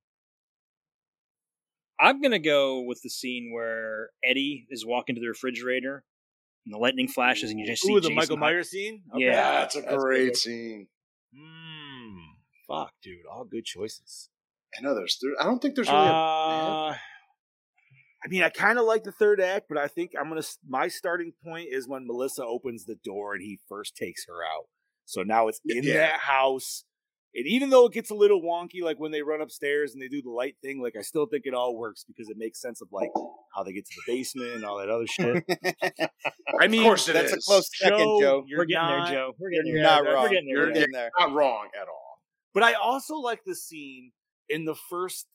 I'm 1.98 2.22
gonna 2.22 2.38
go 2.38 2.80
with 2.80 3.02
the 3.02 3.10
scene 3.10 3.50
where 3.52 4.10
Eddie 4.24 4.66
is 4.70 4.86
walking 4.86 5.14
to 5.14 5.20
the 5.20 5.28
refrigerator 5.28 6.04
and 6.66 6.74
the 6.74 6.78
lightning 6.78 7.08
flashes 7.08 7.50
and 7.50 7.58
you 7.58 7.66
just 7.66 7.82
see 7.82 7.92
Ooh, 7.92 7.96
the 7.96 8.08
Jason 8.08 8.14
Michael 8.16 8.36
hide- 8.36 8.40
Myers 8.40 8.70
scene. 8.70 9.02
Yeah. 9.14 9.32
that's 9.60 9.76
a 9.76 9.80
That's 9.82 9.96
great 9.96 10.24
good. 10.26 10.36
scene. 10.36 10.86
Hmm. 11.36 12.16
Fuck, 12.68 12.92
dude. 13.02 13.26
All 13.30 13.44
good 13.44 13.64
choices. 13.64 14.28
I 14.78 14.82
know 14.82 14.94
there's. 14.94 15.18
There, 15.20 15.32
I 15.40 15.44
don't 15.44 15.60
think 15.60 15.74
there's 15.74 15.88
really. 15.88 15.98
a, 15.98 16.10
Uh, 16.10 16.94
I 18.22 18.28
mean, 18.28 18.42
I 18.42 18.50
kind 18.50 18.78
of 18.78 18.84
like 18.84 19.02
the 19.02 19.12
third 19.12 19.40
act, 19.40 19.66
but 19.68 19.78
I 19.78 19.88
think 19.88 20.12
I'm 20.18 20.28
gonna. 20.28 20.42
My 20.68 20.88
starting 20.88 21.32
point 21.44 21.68
is 21.72 21.88
when 21.88 22.06
Melissa 22.06 22.44
opens 22.44 22.84
the 22.84 22.96
door 23.02 23.34
and 23.34 23.42
he 23.42 23.58
first 23.68 23.96
takes 23.96 24.26
her 24.26 24.44
out. 24.44 24.66
So 25.06 25.22
now 25.22 25.48
it's 25.48 25.60
in 25.66 25.82
Yeah. 25.82 25.94
that 25.94 26.20
house, 26.20 26.84
and 27.34 27.46
even 27.46 27.70
though 27.70 27.86
it 27.86 27.92
gets 27.92 28.10
a 28.10 28.14
little 28.14 28.42
wonky, 28.42 28.82
like 28.82 28.98
when 28.98 29.12
they 29.12 29.22
run 29.22 29.40
upstairs 29.40 29.92
and 29.92 30.02
they 30.02 30.08
do 30.08 30.20
the 30.22 30.30
light 30.30 30.56
thing, 30.62 30.82
like 30.82 30.94
I 30.98 31.02
still 31.02 31.26
think 31.26 31.44
it 31.46 31.54
all 31.54 31.76
works 31.76 32.04
because 32.04 32.28
it 32.28 32.36
makes 32.36 32.60
sense 32.60 32.80
of 32.82 32.88
like 32.92 33.10
how 33.54 33.62
they 33.62 33.72
get 33.72 33.86
to 33.86 33.92
the 34.06 34.12
basement 34.12 34.54
and 34.54 34.64
all 34.64 34.78
that 34.78 34.88
other 34.90 35.06
shit. 35.06 35.44
I 36.60 36.66
mean, 36.66 36.80
of 36.80 36.86
course, 36.86 37.08
it 37.08 37.12
That's 37.12 37.32
a 37.32 37.36
is. 37.36 37.44
close 37.46 37.70
second, 37.78 37.98
Joe. 37.98 38.44
you're 38.46 38.58
We're 38.60 38.64
getting 38.64 38.82
not- 38.82 39.04
there, 39.08 39.14
Joe. 39.14 39.32
We're 39.38 39.52
You're 39.52 39.62
getting 39.62 39.74
there. 39.74 39.82
not 39.84 40.04
that- 40.04 40.10
wrong. 40.12 40.22
We're 40.24 40.28
getting 40.30 40.46
there. 40.46 40.56
You're 40.56 40.66
We're 40.66 40.72
getting 40.74 40.92
there. 40.92 41.10
Not 41.18 41.32
wrong 41.32 41.68
at 41.80 41.88
all. 41.88 42.20
But 42.52 42.62
I 42.64 42.72
also 42.74 43.14
like 43.16 43.44
the 43.46 43.54
scene 43.54 44.12
in 44.48 44.64
the 44.64 44.74
first. 44.74 45.26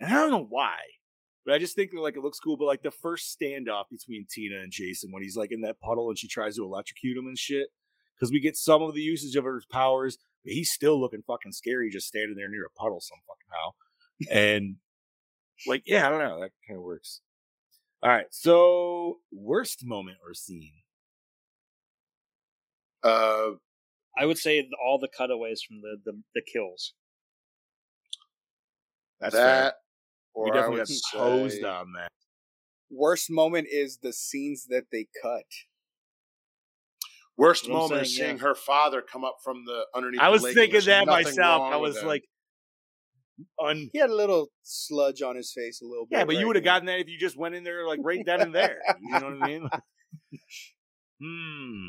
And 0.00 0.10
I 0.12 0.14
don't 0.20 0.30
know 0.30 0.46
why, 0.48 0.76
but 1.46 1.54
I 1.54 1.58
just 1.58 1.74
think 1.76 1.90
like 1.94 2.16
it 2.16 2.22
looks 2.22 2.38
cool. 2.40 2.56
But 2.56 2.66
like 2.66 2.82
the 2.82 2.90
first 2.90 3.38
standoff 3.40 3.84
between 3.90 4.26
Tina 4.30 4.56
and 4.60 4.70
Jason 4.72 5.10
when 5.12 5.22
he's 5.22 5.36
like 5.36 5.52
in 5.52 5.60
that 5.62 5.80
puddle 5.80 6.08
and 6.08 6.18
she 6.18 6.28
tries 6.28 6.56
to 6.56 6.64
electrocute 6.64 7.16
him 7.16 7.26
and 7.26 7.38
shit. 7.38 7.68
Because 8.18 8.30
we 8.32 8.40
get 8.40 8.56
some 8.56 8.82
of 8.82 8.94
the 8.94 9.00
usage 9.00 9.34
of 9.36 9.44
her 9.44 9.60
powers, 9.70 10.16
but 10.16 10.22
he's 10.44 10.70
still 10.70 11.00
looking 11.00 11.22
fucking 11.26 11.52
scary 11.52 11.90
just 11.90 12.08
standing 12.08 12.36
there 12.36 12.48
near 12.48 12.64
a 12.66 12.70
puddle 12.80 13.00
some 13.00 13.18
fucking 13.26 13.50
how. 13.50 13.74
And 14.30 14.76
like, 15.66 15.82
yeah, 15.86 16.06
I 16.06 16.10
don't 16.10 16.18
know. 16.20 16.40
That 16.40 16.50
kind 16.66 16.78
of 16.78 16.84
works. 16.84 17.20
All 18.02 18.10
right. 18.10 18.26
So 18.30 19.18
worst 19.32 19.84
moment 19.84 20.18
or 20.26 20.34
scene. 20.34 20.72
Uh, 23.02 23.52
I 24.16 24.26
would 24.26 24.38
say 24.38 24.68
all 24.84 24.98
the 24.98 25.08
cutaways 25.08 25.62
from 25.62 25.80
the, 25.80 25.96
the, 26.04 26.20
the 26.34 26.42
kills. 26.52 26.94
That's 29.20 29.34
fair. 29.34 29.44
that, 29.44 29.74
or 30.34 30.44
We 30.44 30.50
I 30.50 30.54
definitely 30.54 30.78
would 30.80 30.88
got 30.88 31.18
posed 31.20 31.60
say- 31.60 31.66
on 31.66 31.92
that. 31.94 32.08
Worst 32.90 33.30
moment 33.30 33.68
is 33.70 33.98
the 34.02 34.12
scenes 34.12 34.66
that 34.68 34.84
they 34.92 35.06
cut. 35.22 35.44
Worst 37.36 37.64
That's 37.64 37.72
what 37.72 37.78
moment 37.90 38.02
is 38.02 38.16
saying, 38.16 38.26
seeing 38.28 38.36
yeah. 38.38 38.42
her 38.44 38.54
father 38.54 39.00
come 39.02 39.24
up 39.24 39.36
from 39.42 39.64
the 39.64 39.86
underneath. 39.94 40.20
I 40.20 40.26
the 40.26 40.32
was 40.32 40.42
lake 40.42 40.54
thinking 40.54 40.80
that 40.86 41.06
myself. 41.06 41.62
I 41.72 41.76
was 41.76 42.02
like, 42.02 42.24
un- 43.62 43.88
He 43.92 43.98
had 43.98 44.10
a 44.10 44.14
little 44.14 44.48
sludge 44.62 45.22
on 45.22 45.36
his 45.36 45.52
face, 45.52 45.80
a 45.80 45.86
little 45.86 46.06
bit. 46.06 46.18
yeah, 46.18 46.24
but 46.24 46.36
you 46.36 46.46
would 46.46 46.56
have 46.56 46.64
gotten 46.64 46.86
that 46.86 47.00
if 47.00 47.08
you 47.08 47.18
just 47.18 47.36
went 47.36 47.54
in 47.54 47.64
there 47.64 47.86
like 47.86 48.00
right 48.02 48.22
then 48.24 48.40
and 48.42 48.54
there. 48.54 48.78
You 49.00 49.18
know 49.18 49.30
what 49.30 49.42
I 49.42 49.46
mean? 49.46 49.68
hmm. 51.20 51.88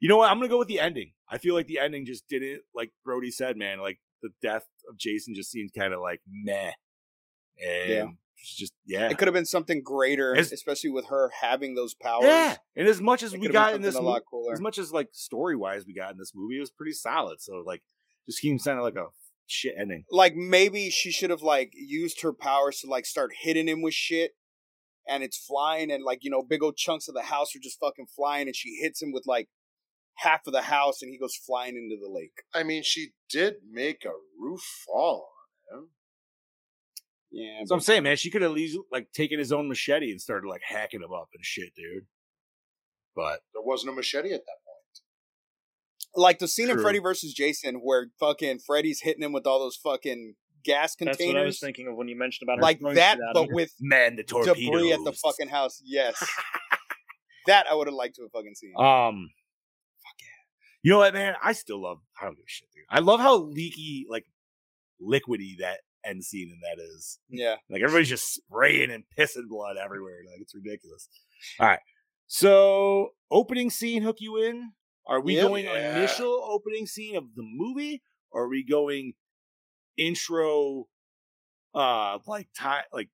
You 0.00 0.08
know 0.08 0.18
what? 0.18 0.30
I'm 0.30 0.38
gonna 0.38 0.48
go 0.48 0.58
with 0.58 0.68
the 0.68 0.80
ending. 0.80 1.12
I 1.28 1.38
feel 1.38 1.54
like 1.54 1.66
the 1.66 1.78
ending 1.80 2.06
just 2.06 2.28
didn't, 2.28 2.62
like 2.74 2.92
Brody 3.04 3.30
said, 3.30 3.56
man. 3.56 3.80
Like 3.80 3.98
the 4.22 4.30
death 4.42 4.66
of 4.88 4.96
Jason 4.98 5.34
just 5.34 5.50
seemed 5.50 5.70
kind 5.76 5.92
of 5.92 6.00
like 6.00 6.20
meh, 6.30 6.72
and 7.64 7.90
Yeah. 7.90 8.06
It's 8.38 8.54
just 8.56 8.72
yeah, 8.84 9.08
It 9.10 9.18
could 9.18 9.28
have 9.28 9.34
been 9.34 9.44
something 9.46 9.82
greater, 9.82 10.32
It's- 10.32 10.52
especially 10.52 10.90
with 10.90 11.06
her 11.06 11.30
having 11.40 11.74
those 11.74 11.94
powers. 11.94 12.24
yeah. 12.24 12.56
And 12.76 12.86
as 12.88 13.00
much 13.00 13.22
as 13.22 13.36
we 13.36 13.48
got 13.48 13.74
in 13.74 13.82
this, 13.82 13.94
something 13.94 14.06
a 14.06 14.10
mo- 14.10 14.14
lot 14.14 14.22
cooler. 14.30 14.52
as 14.52 14.60
much 14.60 14.78
as 14.78 14.92
like 14.92 15.08
story 15.12 15.56
wise 15.56 15.84
we 15.86 15.94
got 15.94 16.12
in 16.12 16.18
this 16.18 16.32
movie, 16.34 16.56
it 16.56 16.60
was 16.60 16.70
pretty 16.70 16.92
solid. 16.92 17.40
So 17.40 17.62
like, 17.66 17.82
just 18.26 18.38
seemed 18.38 18.62
kind 18.64 18.78
of 18.78 18.84
like 18.84 18.96
a 18.96 19.06
shit 19.46 19.74
ending. 19.78 20.04
like 20.10 20.34
maybe 20.34 20.90
she 20.90 21.10
should 21.12 21.30
have 21.30 21.42
like 21.42 21.70
used 21.74 22.22
her 22.22 22.32
powers 22.32 22.80
to 22.80 22.88
like 22.88 23.06
start 23.06 23.30
hitting 23.42 23.68
him 23.68 23.80
with 23.82 23.94
shit 23.94 24.32
and 25.08 25.22
it's 25.22 25.38
flying 25.38 25.88
and 25.92 26.02
like 26.02 26.24
you 26.24 26.30
know 26.32 26.42
big 26.42 26.64
old 26.64 26.76
chunks 26.76 27.06
of 27.06 27.14
the 27.14 27.22
house 27.22 27.54
are 27.54 27.60
just 27.62 27.78
fucking 27.78 28.06
flying 28.16 28.48
and 28.48 28.56
she 28.56 28.80
hits 28.82 29.00
him 29.00 29.12
with 29.12 29.22
like 29.24 29.48
half 30.16 30.40
of 30.48 30.52
the 30.52 30.62
house 30.62 31.00
and 31.00 31.12
he 31.12 31.16
goes 31.18 31.36
flying 31.36 31.76
into 31.76 31.96
the 32.02 32.10
lake 32.12 32.32
I 32.52 32.64
mean, 32.64 32.82
she 32.84 33.10
did 33.30 33.54
make 33.70 34.04
a 34.04 34.10
roof 34.36 34.62
fall 34.84 35.28
on 35.72 35.78
him. 35.78 35.88
Yeah 37.36 37.60
So 37.66 37.74
I'm 37.74 37.80
saying, 37.80 38.02
man, 38.02 38.16
she 38.16 38.30
could 38.30 38.42
have 38.42 38.50
at 38.50 38.54
least 38.56 38.78
like 38.90 39.12
taken 39.12 39.38
his 39.38 39.52
own 39.52 39.68
machete 39.68 40.10
and 40.10 40.20
started 40.20 40.48
like 40.48 40.62
hacking 40.66 41.02
him 41.02 41.12
up 41.12 41.28
and 41.34 41.44
shit, 41.44 41.74
dude. 41.76 42.06
But 43.14 43.40
There 43.54 43.62
wasn't 43.62 43.92
a 43.92 43.96
machete 43.96 44.32
at 44.32 44.40
that 44.40 44.58
point. 44.64 46.22
like 46.24 46.38
the 46.38 46.48
scene 46.48 46.70
in 46.70 46.80
freddy 46.80 46.98
versus 46.98 47.32
jason 47.34 47.76
where 47.76 48.08
fucking 48.18 48.58
freddy's 48.66 49.00
hitting 49.02 49.22
him 49.22 49.32
with 49.32 49.46
all 49.46 49.58
those 49.58 49.76
fucking 49.76 50.34
gas 50.64 50.94
containers. 50.96 51.18
That's 51.18 51.28
what 51.34 51.36
I 51.42 51.44
was 51.44 51.60
thinking 51.60 51.86
of 51.88 51.96
when 51.96 52.08
you 52.08 52.16
mentioned 52.18 52.46
about 52.48 52.56
her 52.58 52.62
like 52.62 52.80
that 52.94 53.18
but 53.34 53.52
with 53.52 53.72
man, 53.80 54.16
the 54.16 54.22
torpedoes. 54.24 54.56
debris 54.56 54.92
at 54.92 55.04
the 55.04 55.12
fucking 55.12 55.48
house 55.48 55.80
yes 55.84 56.16
that 57.46 57.66
i 57.70 57.74
would 57.74 57.86
have 57.86 57.94
liked 57.94 58.16
to 58.16 58.22
have 58.22 58.32
fucking 58.32 58.54
seen 58.54 58.72
Um, 58.76 59.30
fuck 60.02 60.16
yeah. 60.20 60.26
You 60.82 60.90
know 60.92 60.98
what, 60.98 61.14
man? 61.14 61.34
I 61.42 61.52
still 61.52 61.80
love. 61.82 61.98
I 62.20 62.24
don't 62.26 62.34
give 62.36 62.44
a 62.44 62.48
shit, 62.48 62.68
dude. 62.74 62.84
I 62.90 63.00
love 63.00 63.18
how 63.20 63.36
leaky, 63.38 64.06
like 64.08 64.24
liquidy 65.00 65.58
that 65.60 65.80
end 66.06 66.24
scene 66.24 66.50
in 66.52 66.60
that 66.60 66.82
is. 66.82 67.18
yeah 67.28 67.56
Like 67.68 67.82
everybody's 67.82 68.08
just 68.08 68.32
spraying 68.34 68.90
and 68.90 69.04
pissing 69.18 69.48
blood 69.48 69.76
everywhere. 69.76 70.18
Like 70.30 70.40
it's 70.40 70.54
ridiculous. 70.54 71.08
All 71.60 71.66
right. 71.66 71.80
So 72.26 73.10
opening 73.30 73.70
scene 73.70 74.02
hook 74.02 74.16
you 74.20 74.36
in? 74.42 74.72
Are 75.06 75.20
we 75.20 75.34
Yep. 75.34 75.42
going 75.48 75.64
Yeah. 75.66 75.96
initial 75.96 76.32
opening 76.50 76.86
scene 76.86 77.16
of 77.16 77.24
the 77.34 77.42
movie? 77.44 78.02
Or 78.30 78.44
are 78.44 78.48
we 78.48 78.64
going 78.64 79.14
intro 79.96 80.86
uh 81.74 82.18
like 82.26 82.48
time 82.56 82.84
like 82.92 83.08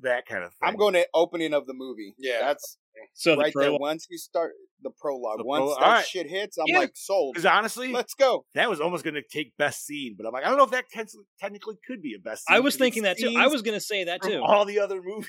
that 0.00 0.26
kind 0.26 0.44
of 0.44 0.50
thing? 0.50 0.68
i'm 0.68 0.76
going 0.76 0.94
to 0.94 1.06
opening 1.14 1.52
of 1.54 1.66
the 1.66 1.74
movie 1.74 2.14
Yeah. 2.18 2.40
that's 2.40 2.78
so 3.14 3.32
the 3.32 3.36
right 3.42 3.52
there. 3.54 3.64
prologue- 3.64 3.80
Once 3.80 4.06
you 4.10 4.18
start 4.18 4.52
the 4.82 4.90
prologue, 4.90 5.38
The 5.38 5.44
once 5.44 5.60
prologue- 5.60 5.78
that 5.80 5.86
alright. 5.86 6.06
shit 6.06 6.28
hits, 6.28 6.58
I'm 6.58 6.64
Yeah. 6.68 6.78
like 6.80 6.92
sold. 6.94 7.34
because 7.34 7.46
honestly, 7.46 7.92
Let's 7.92 8.14
go. 8.14 8.44
that 8.54 8.68
was 8.68 8.80
almost 8.80 9.04
gonna 9.04 9.22
take 9.22 9.56
best 9.56 9.84
scene, 9.86 10.14
but 10.16 10.26
I'm 10.26 10.32
like, 10.32 10.44
I 10.44 10.48
don't 10.48 10.58
know 10.58 10.64
if 10.64 10.70
that 10.70 10.88
ten- 10.90 11.06
technically 11.40 11.76
could 11.86 12.02
be 12.02 12.14
a 12.14 12.18
best 12.18 12.46
scene. 12.46 12.56
I 12.56 12.60
was 12.60 12.76
thinking 12.76 13.02
that 13.04 13.18
too. 13.18 13.34
I 13.36 13.46
was 13.46 13.62
gonna 13.62 13.80
say 13.80 14.04
that 14.04 14.22
too. 14.22 14.42
all 14.42 14.64
the 14.64 14.78
other 14.80 15.00
movies. 15.04 15.28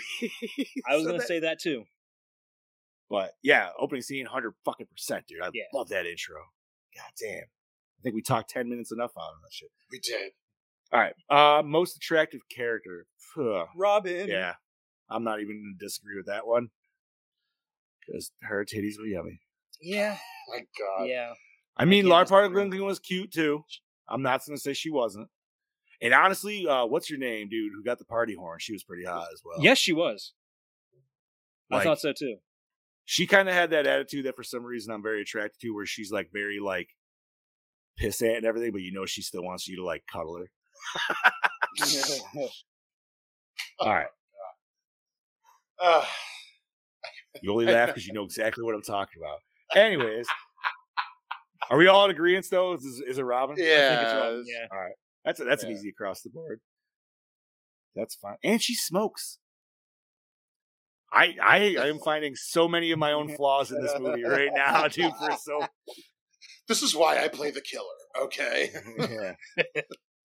I 0.88 0.96
was 0.96 1.04
So 1.06 1.12
gonna 1.12 1.22
say 1.24 1.40
that 1.40 1.60
too. 1.62 1.86
But 3.10 3.32
yeah, 3.42 3.70
opening 3.80 4.02
scene, 4.02 4.26
hundred 4.26 4.54
fucking 4.66 4.88
percent, 4.88 5.26
dude. 5.28 5.42
I 5.42 5.50
Yeah. 5.54 5.64
love 5.74 5.90
that 5.90 6.06
intro. 6.06 6.36
God 6.96 7.12
damn. 7.20 7.44
I 7.44 8.02
think 8.04 8.16
we 8.16 8.22
talked 8.22 8.50
ten 8.50 8.70
minutes 8.70 8.92
enough 8.92 9.12
out 9.18 9.34
of 9.34 9.42
that 9.44 9.54
shit. 9.54 9.70
We 9.92 10.00
did. 10.00 10.32
All 10.92 11.00
right. 11.00 11.14
Uh 11.30 11.64
most 11.64 11.96
attractive 11.96 12.42
character. 12.54 13.08
Ugh. 13.38 13.68
Robin. 13.78 14.28
Yeah. 14.28 14.56
I'm 15.10 15.24
not 15.24 15.40
even 15.40 15.62
gonna 15.64 15.78
disagree 15.80 16.18
with 16.18 16.26
that 16.26 16.46
one. 16.46 16.68
Because 18.08 18.32
her 18.44 18.64
titties 18.66 18.98
were 19.00 19.06
yummy. 19.06 19.40
Yeah, 19.82 20.18
My 20.50 20.60
God. 20.80 21.08
yeah. 21.08 21.34
I 21.76 21.86
mean, 21.86 22.04
can't 22.04 22.10
Lar 22.10 22.26
Park 22.26 22.46
disagree. 22.46 22.62
Lincoln 22.64 22.86
was 22.86 23.00
cute 23.00 23.32
too. 23.32 23.64
I'm 24.10 24.22
not 24.24 24.42
gonna 24.46 24.58
say 24.58 24.74
she 24.74 24.90
wasn't. 24.90 25.28
And 26.02 26.14
honestly, 26.14 26.66
uh, 26.68 26.86
what's 26.86 27.10
your 27.10 27.20
name, 27.20 27.50
dude? 27.50 27.72
Who 27.76 27.84
got 27.84 27.98
the 28.00 28.06
party 28.06 28.34
horn? 28.36 28.58
She 28.60 28.72
was 28.74 28.84
pretty 28.84 29.04
hot 29.04 29.28
as 29.34 29.42
well. 29.44 29.58
yes, 29.62 29.78
she 29.78 29.94
was. 29.94 30.34
Like, 31.70 31.82
I 31.82 31.84
thought 31.84 32.00
so 32.00 32.14
too. 32.14 32.38
she 33.06 33.28
kind 33.28 33.50
of 33.50 33.54
had 33.56 33.72
that 33.72 33.86
attitude 33.88 34.26
that 34.26 34.36
for 34.36 34.44
some 34.44 34.64
reason 34.64 34.94
I'm 34.94 35.04
very 35.04 35.22
attracted 35.22 35.60
to, 35.62 35.72
where 35.72 35.86
she's 35.86 36.12
like 36.12 36.30
very 36.32 36.60
like 36.60 36.90
pissant 38.02 38.38
and 38.38 38.46
everything, 38.46 38.72
but 38.72 38.82
you 38.82 38.94
know 38.94 39.06
she 39.06 39.22
still 39.22 39.44
wants 39.44 39.68
you 39.68 39.76
to 39.78 39.84
like 39.84 40.04
cuddle 40.12 40.38
her. 40.38 40.50
All 43.80 43.94
right, 43.94 44.08
Uh, 45.80 46.06
you 47.42 47.52
only 47.52 47.66
laugh 47.66 47.90
because 47.90 48.08
you 48.08 48.14
know 48.14 48.24
exactly 48.24 48.64
what 48.64 48.76
I'm 48.76 48.82
talking 48.82 49.22
about. 49.22 49.40
Anyways, 49.76 50.28
are 51.70 51.78
we 51.78 51.88
all 51.88 52.06
in 52.06 52.12
agreement 52.12 52.48
though? 52.50 52.74
Is, 52.74 52.84
is 53.08 53.18
it 53.18 53.24
Robin? 53.24 53.54
I 53.54 53.56
think 53.56 53.68
it's 53.68 53.78
yeah. 53.78 54.18
Robin, 54.18 54.46
yeah. 54.48 54.68
All 54.72 54.80
right, 54.80 54.94
that's 55.26 55.40
that's 55.40 55.64
an 55.64 55.72
easy 55.72 55.90
across 55.90 56.22
the 56.22 56.30
board. 56.30 56.60
That's 57.96 58.16
fine, 58.16 58.38
and 58.44 58.62
she 58.62 58.76
smokes. 58.76 59.40
I 61.12 61.36
I 61.42 61.76
I 61.80 61.88
am 61.90 62.00
finding 62.00 62.36
so 62.36 62.68
many 62.68 62.92
of 62.92 63.00
my 63.00 63.14
own 63.14 63.36
flaws 63.36 63.72
in 63.72 63.82
this 63.82 63.94
movie 64.00 64.24
right 64.24 64.52
now, 64.54 64.88
dude. 64.88 65.14
For 65.16 65.38
so 65.38 65.66
This 66.68 66.82
is 66.82 66.96
why 66.96 67.24
I 67.24 67.28
play 67.28 67.52
the 67.52 67.62
killer. 67.62 67.86
Okay. 68.24 68.72
yeah. 68.98 69.34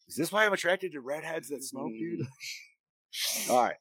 Is 0.08 0.16
this 0.16 0.32
why 0.32 0.44
I'm 0.44 0.52
attracted 0.52 0.92
to 0.92 1.00
redheads 1.00 1.48
that 1.48 1.62
smoke, 1.62 1.92
dude? 1.92 2.20
Mm. 2.20 3.50
All 3.50 3.62
right. 3.62 3.76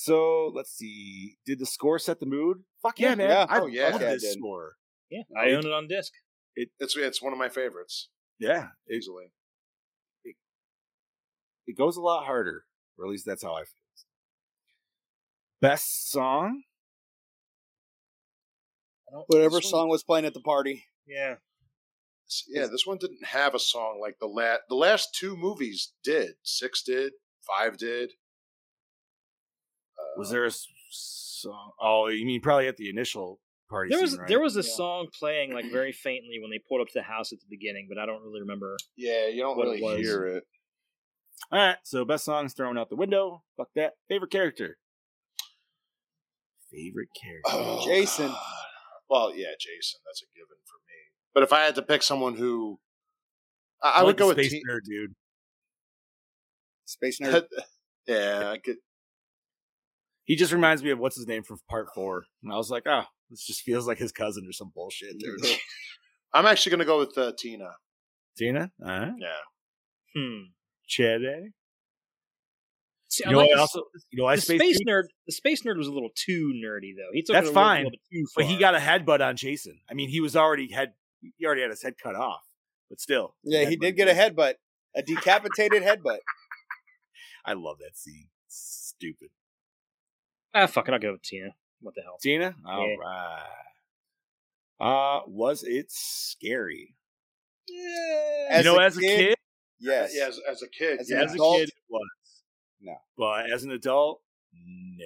So 0.00 0.52
let's 0.54 0.70
see. 0.70 1.38
Did 1.44 1.58
the 1.58 1.66
score 1.66 1.98
set 1.98 2.20
the 2.20 2.26
mood? 2.26 2.58
Fuck 2.82 3.00
yeah, 3.00 3.08
Yeah, 3.10 3.14
man! 3.16 3.30
yeah. 3.30 3.46
I 3.48 3.58
Oh, 3.58 3.66
yeah. 3.66 3.88
love 3.88 4.00
Yeah, 4.00 4.08
it 4.10 4.12
this 4.12 4.22
did. 4.22 4.38
score. 4.38 4.76
Yeah, 5.10 5.22
I 5.36 5.50
own 5.50 5.66
it 5.66 5.72
on 5.72 5.88
disc. 5.88 6.12
It's 6.54 6.96
it's 6.96 7.20
one 7.20 7.32
of 7.32 7.38
my 7.38 7.48
favorites 7.48 8.08
Yeah, 8.38 8.68
easily. 8.88 9.32
it 11.66 11.76
goes 11.76 11.96
a 11.96 12.00
lot 12.00 12.24
harder, 12.26 12.64
or 12.96 13.06
at 13.06 13.10
least 13.10 13.26
that's 13.26 13.42
how 13.42 13.54
I 13.54 13.62
feel. 13.64 13.82
Best 15.60 16.10
song? 16.12 16.62
Whatever 19.26 19.56
This 19.56 19.64
one- 19.64 19.70
song 19.70 19.88
was 19.88 20.04
playing 20.04 20.26
at 20.26 20.34
the 20.34 20.40
party. 20.40 20.84
Yeah, 21.06 21.38
Yeah, 22.46 22.66
this 22.66 22.86
one 22.86 22.98
didn't 22.98 23.24
have 23.24 23.54
a 23.54 23.58
song 23.58 23.98
like 24.00 24.18
the 24.20 24.26
last. 24.28 24.60
The 24.68 24.74
last 24.76 25.12
two 25.14 25.36
movies 25.36 25.92
did. 26.04 26.36
Six 26.44 26.82
did. 26.82 27.14
Five 27.46 27.78
did. 27.78 28.12
Uh, 30.18 30.20
Was 30.20 30.30
there 30.30 30.44
a 30.44 30.48
s- 30.48 30.66
song? 30.90 31.72
Oh, 31.80 32.08
you 32.08 32.26
mean 32.26 32.40
probably 32.40 32.66
at 32.68 32.76
the 32.76 32.90
initial 32.90 33.40
party? 33.70 33.90
there 33.90 34.00
was 34.00 34.10
scene, 34.12 34.20
right? 34.20 34.28
there 34.28 34.40
was 34.40 34.56
a 34.56 34.60
Yeah. 34.60 34.74
song 34.74 35.08
playing 35.18 35.52
like 35.52 35.70
very 35.70 35.92
faintly 36.04 36.38
when 36.40 36.50
they 36.50 36.58
pulled 36.68 36.80
up 36.80 36.88
to 36.88 36.94
the 36.98 37.02
house 37.02 37.32
at 37.32 37.38
the 37.40 37.46
beginning, 37.48 37.86
but 37.88 37.98
I 37.98 38.06
don't 38.06 38.22
really 38.22 38.40
remember. 38.40 38.76
Yeah, 38.96 39.28
you 39.28 39.42
don't 39.42 39.56
what 39.56 39.68
it 39.68 39.70
really 39.70 39.82
was. 39.82 40.00
hear 40.00 40.26
it. 40.26 40.44
All 41.52 41.58
right, 41.58 41.76
so 41.84 42.04
best 42.04 42.24
song's 42.24 42.52
thrown 42.52 42.76
out 42.76 42.90
the 42.90 42.96
window. 42.96 43.44
Fuck 43.56 43.68
that. 43.76 43.92
Favorite 44.08 44.30
character? 44.32 44.76
Favorite 46.70 47.08
character? 47.18 47.50
Oh, 47.50 47.82
Jason. 47.86 48.26
God. 48.28 48.36
Well, 49.08 49.34
yeah, 49.34 49.52
Jason. 49.58 50.00
That's 50.04 50.22
a 50.22 50.26
given 50.34 50.58
for 50.66 50.76
me. 50.86 50.98
But 51.32 51.42
if 51.44 51.52
I 51.52 51.60
had 51.64 51.74
to 51.76 51.82
pick 51.82 52.02
someone 52.02 52.34
who, 52.36 52.78
I, 53.82 53.88
I 53.90 53.96
like 53.98 54.06
would 54.06 54.16
the 54.16 54.18
go 54.18 54.28
with 54.28 54.36
space 54.38 54.50
T- 54.50 54.62
nerd, 54.68 54.80
dude. 54.84 55.14
Space 56.84 57.18
Nerd. 57.22 57.44
yeah, 58.06 58.50
I 58.50 58.58
could. 58.58 58.76
He 60.28 60.36
just 60.36 60.52
reminds 60.52 60.82
me 60.82 60.90
of 60.90 60.98
what's 60.98 61.16
his 61.16 61.26
name 61.26 61.42
from 61.42 61.58
Part 61.70 61.88
Four, 61.94 62.24
and 62.42 62.52
I 62.52 62.56
was 62.56 62.70
like, 62.70 62.82
oh, 62.86 63.04
this 63.30 63.46
just 63.46 63.62
feels 63.62 63.88
like 63.88 63.96
his 63.96 64.12
cousin 64.12 64.46
or 64.46 64.52
some 64.52 64.70
bullshit, 64.74 65.18
dude. 65.18 65.58
I'm 66.34 66.44
actually 66.44 66.70
going 66.70 66.80
to 66.80 66.84
go 66.84 66.98
with 66.98 67.16
uh, 67.16 67.32
Tina. 67.36 67.70
Tina, 68.36 68.70
uh-huh. 68.84 69.12
Yeah. 69.18 70.14
Hmm. 70.14 70.42
Chede. 70.86 71.52
See, 73.08 73.24
You 73.24 73.30
I 73.30 73.32
know 73.32 73.38
like 73.38 73.48
what 73.48 73.54
the, 73.54 73.60
also? 73.62 73.82
You 74.10 74.18
know 74.18 74.24
why 74.24 74.36
the 74.36 74.42
space, 74.42 74.60
space 74.60 74.78
nerd. 74.86 75.04
The 75.26 75.32
space 75.32 75.62
nerd 75.62 75.78
was 75.78 75.86
a 75.86 75.92
little 75.92 76.10
too 76.14 76.52
nerdy 76.62 76.92
though. 76.94 77.08
He 77.14 77.22
took 77.22 77.32
That's 77.32 77.46
a 77.46 77.48
little, 77.48 77.54
fine, 77.54 77.84
little 77.84 77.92
bit 77.92 78.00
too 78.12 78.26
But 78.36 78.44
he 78.44 78.58
got 78.58 78.74
a 78.74 78.78
headbutt 78.78 79.26
on 79.26 79.36
Jason. 79.36 79.80
I 79.90 79.94
mean, 79.94 80.10
he 80.10 80.20
was 80.20 80.36
already 80.36 80.70
had 80.70 80.92
he 81.22 81.46
already 81.46 81.62
had 81.62 81.70
his 81.70 81.82
head 81.82 81.94
cut 82.00 82.14
off, 82.14 82.42
but 82.90 83.00
still. 83.00 83.34
yeah, 83.44 83.64
he 83.64 83.76
did 83.76 83.96
get 83.96 84.08
a 84.08 84.12
headbutt. 84.12 84.54
A 84.94 85.02
decapitated 85.02 85.82
headbutt. 85.82 86.18
I 87.46 87.54
love 87.54 87.78
that 87.78 87.96
scene. 87.96 88.28
It's 88.46 88.94
stupid. 88.94 89.30
Ah 90.54 90.66
fuck 90.66 90.88
it. 90.88 90.92
I'll 90.92 90.98
go 91.00 91.12
with 91.12 91.22
Tina. 91.22 91.54
What 91.80 91.94
the 91.94 92.02
hell? 92.02 92.16
Tina, 92.20 92.54
all 92.66 92.86
Yeah. 92.88 92.94
right. 92.96 93.42
Uh, 94.80 95.20
was 95.26 95.64
it 95.64 95.86
scary? 95.90 96.94
As 98.50 98.64
you 98.64 98.70
know, 98.72 98.78
a 98.78 98.84
as 98.84 98.96
a 98.96 99.00
kid- 99.00 99.16
kid, 99.28 99.36
Yes. 99.80 100.12
Yeah, 100.14 100.26
as, 100.28 100.40
as 100.50 100.62
a 100.62 100.68
kid. 100.68 101.00
As 101.00 101.10
yeah. 101.10 101.18
an 101.18 101.24
As 101.24 101.34
a 101.34 101.38
kid, 101.38 101.68
it 101.68 101.74
was. 101.88 102.08
No. 102.80 102.94
But 103.16 103.50
as 103.52 103.62
an 103.64 103.70
adult, 103.72 104.22
no. 104.52 105.04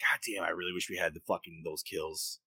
God 0.00 0.18
damn, 0.26 0.44
I 0.44 0.50
really 0.50 0.72
wish 0.72 0.88
we 0.90 0.96
had 0.96 1.14
the 1.14 1.20
fucking 1.20 1.62
those 1.64 1.82
kills. 1.82 2.40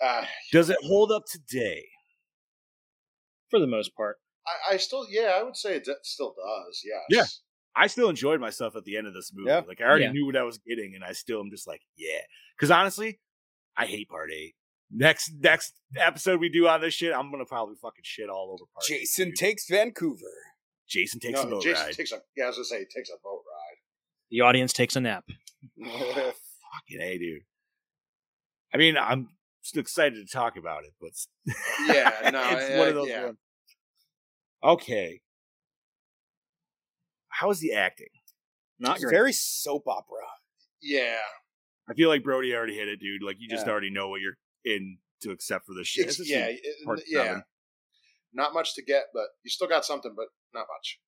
God 0.00 0.06
Uh, 0.22 0.26
Does 0.52 0.70
it 0.70 0.78
hold 0.82 1.12
up 1.12 1.24
today? 1.30 1.84
for 3.50 3.58
the 3.60 3.66
most 3.66 3.94
part. 3.96 4.18
I, 4.46 4.74
I 4.74 4.76
still, 4.76 5.06
yeah, 5.10 5.36
I 5.38 5.42
would 5.42 5.56
say 5.56 5.76
it 5.76 5.84
d- 5.84 5.94
still 6.02 6.34
does. 6.34 6.82
Yes. 6.84 7.02
Yeah. 7.08 7.24
I 7.76 7.86
still 7.86 8.08
enjoyed 8.08 8.40
myself 8.40 8.74
at 8.76 8.84
the 8.84 8.96
end 8.96 9.06
of 9.06 9.14
this 9.14 9.30
movie. 9.32 9.48
Yeah. 9.50 9.62
Like 9.66 9.80
I 9.80 9.84
already 9.84 10.04
Yeah. 10.04 10.12
knew 10.12 10.26
what 10.26 10.36
I 10.36 10.42
was 10.42 10.58
getting, 10.58 10.94
and 10.94 11.04
I 11.04 11.12
still 11.12 11.40
am 11.40 11.50
just 11.50 11.66
like, 11.66 11.82
yeah. 11.96 12.20
Because 12.56 12.70
honestly, 12.70 13.20
I 13.76 13.86
hate 13.86 14.08
part 14.08 14.30
eight. 14.32 14.54
Next 14.90 15.32
next 15.38 15.74
episode 15.96 16.40
we 16.40 16.48
do 16.48 16.66
on 16.66 16.80
this 16.80 16.94
shit, 16.94 17.12
I'm 17.14 17.30
gonna 17.30 17.44
probably 17.44 17.76
fucking 17.80 18.04
shit 18.04 18.28
all 18.30 18.50
over 18.52 18.64
part 18.72 18.84
Jason 18.86 19.28
dude. 19.28 19.36
takes 19.36 19.68
Vancouver. 19.68 20.24
Jason 20.88 21.20
takes 21.20 21.38
a 21.40 21.44
No, 21.44 21.50
boat 21.50 21.62
Jason 21.62 21.84
ride. 21.86 21.94
takes 21.94 22.10
a. 22.12 22.22
Yeah, 22.36 22.44
I 22.44 22.46
was 22.48 22.56
gonna 22.56 22.64
say 22.64 22.78
he 22.80 22.84
takes 22.86 23.10
a 23.10 23.18
boat 23.22 23.42
ride. 23.46 23.76
The 24.30 24.40
audience 24.40 24.72
takes 24.72 24.96
a 24.96 25.00
nap. 25.00 25.24
fucking 25.78 27.00
a 27.00 27.18
dude. 27.18 27.42
I 28.72 28.78
mean, 28.78 28.96
I'm 28.96 29.28
still 29.62 29.80
excited 29.82 30.14
to 30.26 30.32
talk 30.32 30.56
about 30.56 30.84
it, 30.84 30.94
but 31.00 31.10
Yeah, 31.86 32.30
no, 32.32 32.42
it's 32.50 32.70
yeah, 32.70 32.78
one 32.78 32.88
of 32.88 32.94
those 32.94 33.08
yeah. 33.08 33.24
ones. 33.26 33.38
Okay. 34.64 35.20
How 37.38 37.50
is 37.50 37.60
the 37.60 37.72
acting? 37.72 38.08
Not 38.80 38.96
It's 38.96 39.04
great. 39.04 39.12
very 39.14 39.32
soap 39.32 39.86
opera. 39.86 40.26
Yeah, 40.82 41.18
I 41.88 41.94
feel 41.94 42.08
like 42.08 42.22
Brody 42.24 42.54
already 42.54 42.74
hit 42.76 42.88
it, 42.88 42.98
dude. 43.00 43.22
Like 43.22 43.36
you 43.38 43.48
just 43.48 43.64
Yeah. 43.66 43.72
already 43.72 43.90
know 43.90 44.08
what 44.08 44.20
you're 44.20 44.38
in 44.64 44.98
to 45.22 45.30
accept 45.30 45.66
for 45.66 45.74
this 45.74 45.86
shit. 45.86 46.02
It's- 46.02 46.16
This 46.18 46.26
is 46.26 46.30
yeah, 46.30 46.46
it- 46.46 47.04
yeah. 47.08 47.24
seven. 47.24 47.44
Not 48.32 48.54
much 48.54 48.74
to 48.74 48.82
get, 48.82 49.04
but 49.14 49.28
you 49.44 49.50
still 49.50 49.68
got 49.68 49.84
something, 49.84 50.14
but 50.16 50.28
not 50.52 50.66
much. 50.68 51.00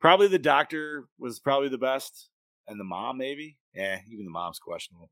Probably 0.00 0.26
the 0.28 0.38
doctor 0.38 1.08
was 1.18 1.38
probably 1.38 1.68
the 1.68 1.78
best, 1.78 2.30
and 2.66 2.80
the 2.80 2.84
mom 2.84 3.18
maybe. 3.18 3.58
Yeah, 3.74 4.00
even 4.08 4.24
the 4.24 4.30
mom's 4.30 4.58
questionable. 4.58 5.10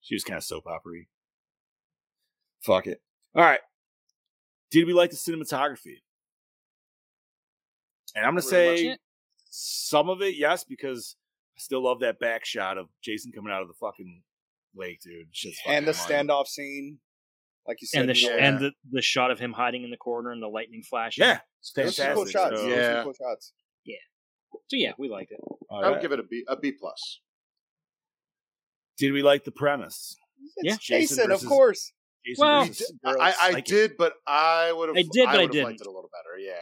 She 0.00 0.14
was 0.14 0.24
kind 0.24 0.38
of 0.38 0.44
soap 0.44 0.66
opery. 0.66 1.08
Fuck 2.62 2.86
it. 2.86 3.02
All 3.34 3.42
right. 3.44 3.60
Did 4.70 4.86
we 4.86 4.92
like 4.92 5.10
the 5.10 5.16
cinematography? 5.16 6.02
And 8.14 8.24
I'm 8.26 8.34
gonna 8.34 8.42
Pretty 8.46 8.88
say 8.88 8.98
some 9.50 10.08
of 10.08 10.22
it, 10.22 10.36
yes, 10.36 10.64
because 10.64 11.16
I 11.56 11.60
still 11.60 11.82
love 11.82 12.00
that 12.00 12.18
back 12.18 12.44
shot 12.44 12.78
of 12.78 12.86
Jason 13.02 13.32
coming 13.32 13.52
out 13.52 13.62
of 13.62 13.68
the 13.68 13.74
fucking 13.74 14.22
lake, 14.74 15.00
dude. 15.02 15.26
Shit's 15.32 15.58
and 15.66 15.86
the 15.86 15.92
fucking 15.92 16.16
standoff 16.28 16.46
scene, 16.46 16.98
like 17.66 17.80
you 17.82 17.86
said. 17.88 18.00
and 18.00 18.08
the 18.08 18.14
sh- 18.14 18.28
and 18.30 18.58
the, 18.60 18.72
the 18.90 19.02
shot 19.02 19.30
of 19.30 19.38
him 19.38 19.52
hiding 19.52 19.82
in 19.84 19.90
the 19.90 19.96
corner 19.96 20.30
and 20.30 20.42
the 20.42 20.48
lightning 20.48 20.82
flashing. 20.88 21.24
Yeah, 21.24 21.40
it's 21.60 21.72
Those 21.72 21.98
are 22.00 22.14
cool 22.14 22.26
shots. 22.26 22.56
So, 22.56 22.62
Those 22.62 22.72
are 22.72 22.80
Yeah. 22.80 23.02
cool 23.02 23.12
shots. 23.12 23.52
So 24.68 24.76
yeah, 24.76 24.92
we 24.98 25.08
liked 25.08 25.30
it. 25.32 25.38
all 25.68 25.84
I 25.84 25.90
would 25.90 26.00
give 26.00 26.10
it 26.12 26.18
a 26.20 26.24
B, 26.24 26.44
a 26.48 26.56
B 26.56 26.72
plus. 26.72 27.20
Did 28.98 29.12
we 29.12 29.22
like 29.22 29.44
the 29.44 29.52
premise? 29.52 30.16
Yeah. 30.62 30.74
It's 30.74 30.84
Jason 30.84 31.16
Jason, 31.16 31.30
of 31.32 31.44
course. 31.44 31.92
Jason 32.24 32.42
Well, 32.44 32.68
I, 33.20 33.34
I 33.40 33.50
like 33.50 33.68
it. 33.68 33.72
did, 33.72 33.96
but 33.96 34.14
I 34.26 34.72
would 34.72 34.88
have. 34.88 34.96
I 34.96 35.02
did, 35.02 35.26
but 35.26 35.28
I 35.28 35.32
would 35.32 35.32
have 35.32 35.40
liked 35.40 35.52
didn't. 35.52 35.80
it 35.80 35.86
a 35.86 35.90
little 35.90 36.10
better. 36.12 36.38
Yeah. 36.38 36.52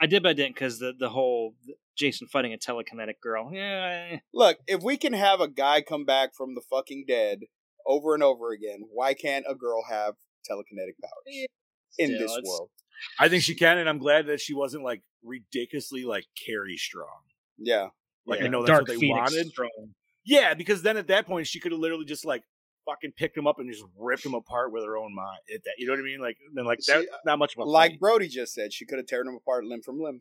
I 0.00 0.06
did, 0.06 0.22
but 0.22 0.30
I 0.30 0.32
didn't 0.34 0.54
because 0.54 0.78
the 0.78 0.92
the 0.98 1.08
whole 1.08 1.54
Jason 1.98 2.28
fighting 2.28 2.52
a 2.52 2.58
telekinetic 2.58 3.20
girl. 3.22 3.50
Yeah, 3.52 4.18
Look, 4.32 4.58
if 4.66 4.82
we 4.82 4.96
can 4.96 5.12
have 5.12 5.40
a 5.40 5.48
guy 5.48 5.80
come 5.82 6.04
back 6.04 6.30
from 6.36 6.54
the 6.54 6.62
fucking 6.70 7.04
dead 7.08 7.40
over 7.86 8.14
and 8.14 8.22
over 8.22 8.52
again, 8.52 8.80
why 8.92 9.14
can't 9.14 9.44
a 9.48 9.54
girl 9.54 9.82
have 9.90 10.14
telekinetic 10.50 10.94
powers 11.02 11.46
in 11.98 12.08
Still, 12.08 12.18
this 12.20 12.30
it's- 12.36 12.44
world? 12.48 12.70
I 13.20 13.28
think 13.28 13.44
she 13.44 13.54
can, 13.54 13.78
and 13.78 13.88
I'm 13.88 13.98
glad 13.98 14.26
that 14.26 14.40
she 14.40 14.54
wasn't 14.54 14.82
like 14.82 15.02
ridiculously 15.22 16.04
like 16.04 16.24
Carrie 16.44 16.76
strong. 16.76 17.20
Yeah. 17.56 17.88
Like 18.26 18.42
I 18.42 18.48
know 18.48 18.62
that's 18.62 18.70
Dark 18.70 18.80
what 18.82 18.88
they 18.88 19.00
Phoenix 19.00 19.30
wanted. 19.32 19.46
strong. 19.48 19.94
Yeah, 20.24 20.54
because 20.54 20.82
then 20.82 20.96
at 20.96 21.06
that 21.06 21.26
point 21.26 21.46
she 21.46 21.60
could 21.60 21.70
have 21.72 21.80
literally 21.80 22.04
just 22.04 22.24
like 22.24 22.42
fucking 22.86 23.12
picked 23.16 23.36
him 23.36 23.46
up 23.46 23.58
and 23.60 23.70
just 23.72 23.84
ripped 23.96 24.26
him 24.26 24.34
apart 24.34 24.72
with 24.72 24.84
her 24.84 24.96
own 24.98 25.14
mind. 25.14 25.38
At 25.54 25.62
that, 25.64 25.74
you 25.78 25.86
know 25.86 25.92
what 25.92 26.00
I 26.00 26.02
mean? 26.02 26.20
Like 26.20 26.36
then 26.54 26.64
like 26.64 26.82
See, 26.82 26.92
that, 26.92 27.06
not 27.24 27.38
much 27.38 27.54
of 27.56 27.60
a 27.60 27.64
Like 27.70 28.00
Brody 28.00 28.26
just 28.28 28.52
said, 28.52 28.72
she 28.72 28.84
could 28.84 28.98
have 28.98 29.06
torn 29.06 29.28
him 29.28 29.36
apart 29.36 29.64
limb 29.64 29.80
from 29.82 30.00
limb. 30.00 30.20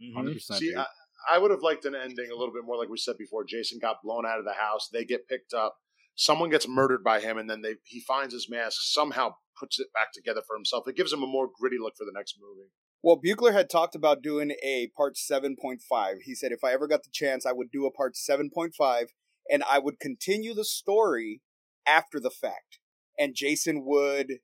Mhm. 0.00 0.14
hundred 0.14 0.34
percent. 0.34 0.60
See, 0.60 0.74
I, 0.74 0.86
I 1.30 1.38
would 1.38 1.50
have 1.50 1.62
liked 1.62 1.84
an 1.84 1.94
ending 1.94 2.30
a 2.30 2.36
little 2.36 2.54
bit 2.54 2.64
more 2.64 2.76
like 2.76 2.88
we 2.88 2.98
said 2.98 3.16
before. 3.18 3.44
Jason 3.44 3.78
got 3.80 4.02
blown 4.02 4.26
out 4.26 4.38
of 4.38 4.44
the 4.44 4.54
house. 4.54 4.88
They 4.92 5.04
get 5.04 5.28
picked 5.28 5.54
up. 5.54 5.76
Someone 6.14 6.50
gets 6.50 6.68
murdered 6.68 7.02
by 7.02 7.20
him, 7.20 7.38
and 7.38 7.48
then 7.48 7.62
they 7.62 7.76
he 7.84 8.00
finds 8.00 8.34
his 8.34 8.48
mask. 8.50 8.78
Somehow 8.82 9.34
puts 9.58 9.78
it 9.78 9.88
back 9.94 10.12
together 10.12 10.42
for 10.46 10.56
himself. 10.56 10.86
It 10.86 10.96
gives 10.96 11.12
him 11.12 11.22
a 11.22 11.26
more 11.26 11.48
gritty 11.58 11.78
look 11.78 11.94
for 11.96 12.04
the 12.04 12.12
next 12.14 12.36
movie. 12.40 12.70
Well, 13.02 13.20
Buechler 13.20 13.52
had 13.52 13.68
talked 13.68 13.96
about 13.96 14.22
doing 14.22 14.52
a 14.62 14.90
part 14.96 15.16
7.5. 15.16 15.78
He 16.22 16.34
said 16.36 16.52
if 16.52 16.62
I 16.62 16.72
ever 16.72 16.86
got 16.86 17.02
the 17.02 17.10
chance, 17.12 17.44
I 17.44 17.52
would 17.52 17.70
do 17.72 17.84
a 17.84 17.90
part 17.90 18.14
7.5 18.14 19.06
and 19.50 19.64
I 19.68 19.80
would 19.80 19.98
continue 19.98 20.54
the 20.54 20.64
story 20.64 21.40
after 21.84 22.20
the 22.20 22.30
fact. 22.30 22.78
And 23.18 23.34
Jason 23.34 23.84
would 23.84 24.34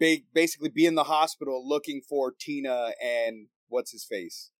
ba- 0.00 0.24
basically 0.32 0.70
be 0.70 0.86
in 0.86 0.94
the 0.94 1.04
hospital 1.04 1.68
looking 1.68 2.00
for 2.08 2.32
Tina 2.38 2.92
and 3.02 3.48
what's 3.68 3.92
his 3.92 4.06
face. 4.08 4.51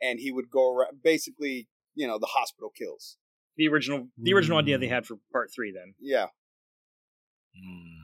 And 0.00 0.18
he 0.20 0.30
would 0.30 0.50
go 0.50 0.72
around, 0.74 1.02
basically, 1.02 1.68
you 1.94 2.06
know, 2.06 2.18
the 2.18 2.26
hospital 2.26 2.70
kills. 2.76 3.16
The 3.56 3.66
original 3.68 4.08
the 4.16 4.32
original 4.34 4.58
idea 4.58 4.78
they 4.78 4.86
had 4.88 5.04
for 5.06 5.16
part 5.32 5.50
three. 5.54 5.72
Then 5.72 5.94
Yeah. 6.00 6.26
Hmm. 7.56 7.94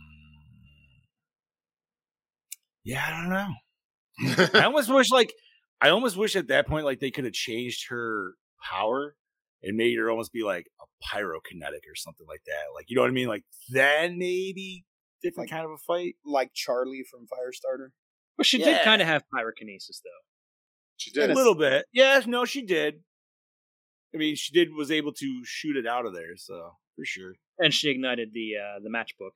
Yeah, 2.85 3.05
I 3.07 3.11
don't 3.11 3.31
know. 3.31 4.49
I 4.61 4.65
almost 4.65 4.93
wish 4.93 5.11
like 5.11 5.33
I 5.81 5.89
almost 5.91 6.17
wish 6.17 6.37
at 6.37 6.49
that 6.49 6.67
point 6.67 6.85
like 6.85 7.01
they 7.01 7.11
could 7.11 7.25
have 7.25 7.33
changed 7.33 7.87
her 7.89 8.35
power 8.71 9.17
and 9.63 9.77
made 9.77 9.97
her 9.99 10.11
almost 10.11 10.33
be 10.33 10.43
like 10.43 10.67
a 10.81 10.85
pyrokinetic 11.17 11.87
or 11.91 11.95
something 11.97 12.27
like 12.29 12.43
that. 12.47 12.65
Like 12.75 12.87
you 12.89 12.97
know 12.97 13.03
what 13.03 13.11
I 13.11 13.15
mean? 13.15 13.29
Like 13.29 13.45
then 13.71 14.19
maybe 14.19 14.85
different 15.23 15.51
Like- 15.51 15.57
kind 15.57 15.65
of 15.65 15.71
a 15.73 15.79
fight. 15.87 16.17
Like 16.25 16.51
Charlie 16.55 17.05
from 17.11 17.23
Firestarter. 17.23 17.89
well, 18.37 18.45
she 18.45 18.59
Yeah. 18.59 18.67
did 18.67 18.83
kind 18.83 19.01
of 19.03 19.09
have 19.09 19.23
pyrokinesis 19.35 20.01
though. 20.03 20.25
She 20.97 21.11
did 21.11 21.31
A 21.31 21.35
little 21.35 21.55
bit. 21.55 21.87
Yeah, 21.93 22.21
no, 22.27 22.45
she 22.45 22.63
did. 22.63 23.01
I 24.15 24.19
mean, 24.19 24.37
she 24.37 24.53
did 24.53 24.73
was 24.73 24.91
able 24.91 25.13
to 25.13 25.43
shoot 25.45 25.77
it 25.77 25.87
out 25.87 26.07
of 26.07 26.15
there, 26.15 26.37
so 26.37 26.71
for 26.97 27.05
sure. 27.05 27.35
And 27.59 27.75
she 27.75 27.91
ignited 27.91 28.31
the 28.33 28.53
uh, 28.57 28.81
the 28.83 28.91
matchbook. 28.91 29.33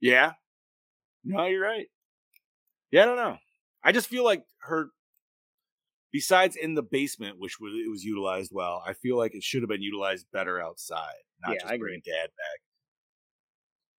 Yeah. 0.00 0.32
No, 1.24 1.46
you're 1.46 1.62
right. 1.62 1.86
Yeah, 2.90 3.02
I 3.02 3.04
don't 3.06 3.16
know. 3.16 3.36
I 3.84 3.92
just 3.92 4.08
feel 4.08 4.24
like 4.24 4.44
her. 4.62 4.88
Besides 6.12 6.56
in 6.56 6.74
the 6.74 6.82
basement, 6.82 7.36
which 7.38 7.58
was 7.58 7.72
it 7.74 7.90
was 7.90 8.04
utilized 8.04 8.50
well, 8.52 8.82
I 8.86 8.92
feel 8.92 9.16
like 9.16 9.34
it 9.34 9.42
should 9.42 9.62
have 9.62 9.70
been 9.70 9.80
utilized 9.82 10.26
better 10.32 10.60
outside, 10.60 11.14
not 11.42 11.52
Yeah, 11.54 11.60
just 11.60 11.72
I 11.72 11.78
bring 11.78 11.94
agree. 12.00 12.12
dad 12.12 12.26
back. 12.26 12.60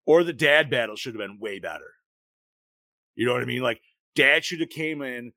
Or 0.05 0.23
the 0.23 0.33
dad 0.33 0.69
battle 0.69 0.95
should 0.95 1.15
have 1.15 1.21
been 1.27 1.39
way 1.39 1.57
better. 1.59 1.91
You 3.15 3.25
know 3.25 3.33
what 3.33 3.41
I 3.41 3.45
mean? 3.45 3.63
Like 3.63 3.81
dad 4.15 4.45
should 4.45 4.59
have 4.59 4.69
came 4.69 5.01
in. 5.01 5.33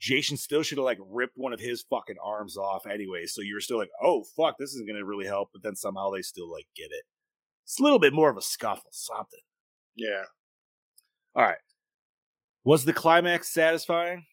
Jason 0.00 0.36
still 0.36 0.62
should 0.62 0.78
have 0.78 0.84
like 0.84 0.98
ripped 1.10 1.36
one 1.36 1.52
of 1.52 1.60
his 1.60 1.84
fucking 1.90 2.16
arms 2.24 2.56
off 2.56 2.86
anyway. 2.86 3.26
So 3.26 3.42
you 3.42 3.54
were 3.54 3.60
still 3.60 3.78
like, 3.78 3.90
oh 4.02 4.24
fuck, 4.36 4.56
this 4.58 4.70
isn't 4.70 4.88
gonna 4.88 5.04
really 5.04 5.26
help. 5.26 5.50
But 5.52 5.62
then 5.62 5.76
somehow 5.76 6.10
they 6.10 6.22
still 6.22 6.50
like 6.50 6.66
get 6.76 6.90
it. 6.90 7.04
It's 7.64 7.78
a 7.78 7.82
little 7.82 7.98
bit 7.98 8.12
more 8.12 8.30
of 8.30 8.36
a 8.36 8.42
scuffle, 8.42 8.90
something. 8.90 9.40
Yeah. 9.94 10.22
All 11.36 11.44
right. 11.44 11.58
Was 12.64 12.84
the 12.84 12.92
climax 12.92 13.52
satisfying? 13.52 14.24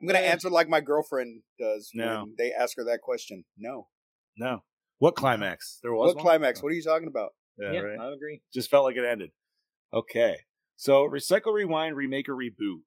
I'm 0.00 0.06
going 0.06 0.20
to 0.20 0.26
eh. 0.26 0.30
answer 0.30 0.50
like 0.50 0.68
my 0.68 0.80
girlfriend 0.80 1.42
does 1.58 1.90
No. 1.94 2.24
when 2.24 2.34
they 2.38 2.52
ask 2.52 2.76
her 2.76 2.84
that 2.84 3.00
question. 3.02 3.44
No. 3.56 3.88
No. 4.36 4.60
What 4.98 5.14
climax? 5.14 5.78
There 5.82 5.92
was 5.92 6.08
What 6.08 6.16
one? 6.16 6.22
climax? 6.24 6.60
Oh. 6.60 6.62
What 6.64 6.72
are 6.72 6.74
you 6.74 6.82
talking 6.82 7.08
about? 7.08 7.30
Yeah, 7.58 7.72
yeah, 7.72 7.80
right. 7.80 7.98
I 7.98 8.12
agree. 8.12 8.40
Just 8.52 8.70
felt 8.70 8.84
like 8.84 8.96
it 8.96 9.04
ended. 9.04 9.30
Okay. 9.92 10.36
So 10.76 11.08
recycle, 11.08 11.54
rewind, 11.54 11.96
remake, 11.96 12.28
or 12.28 12.34
reboot. 12.34 12.80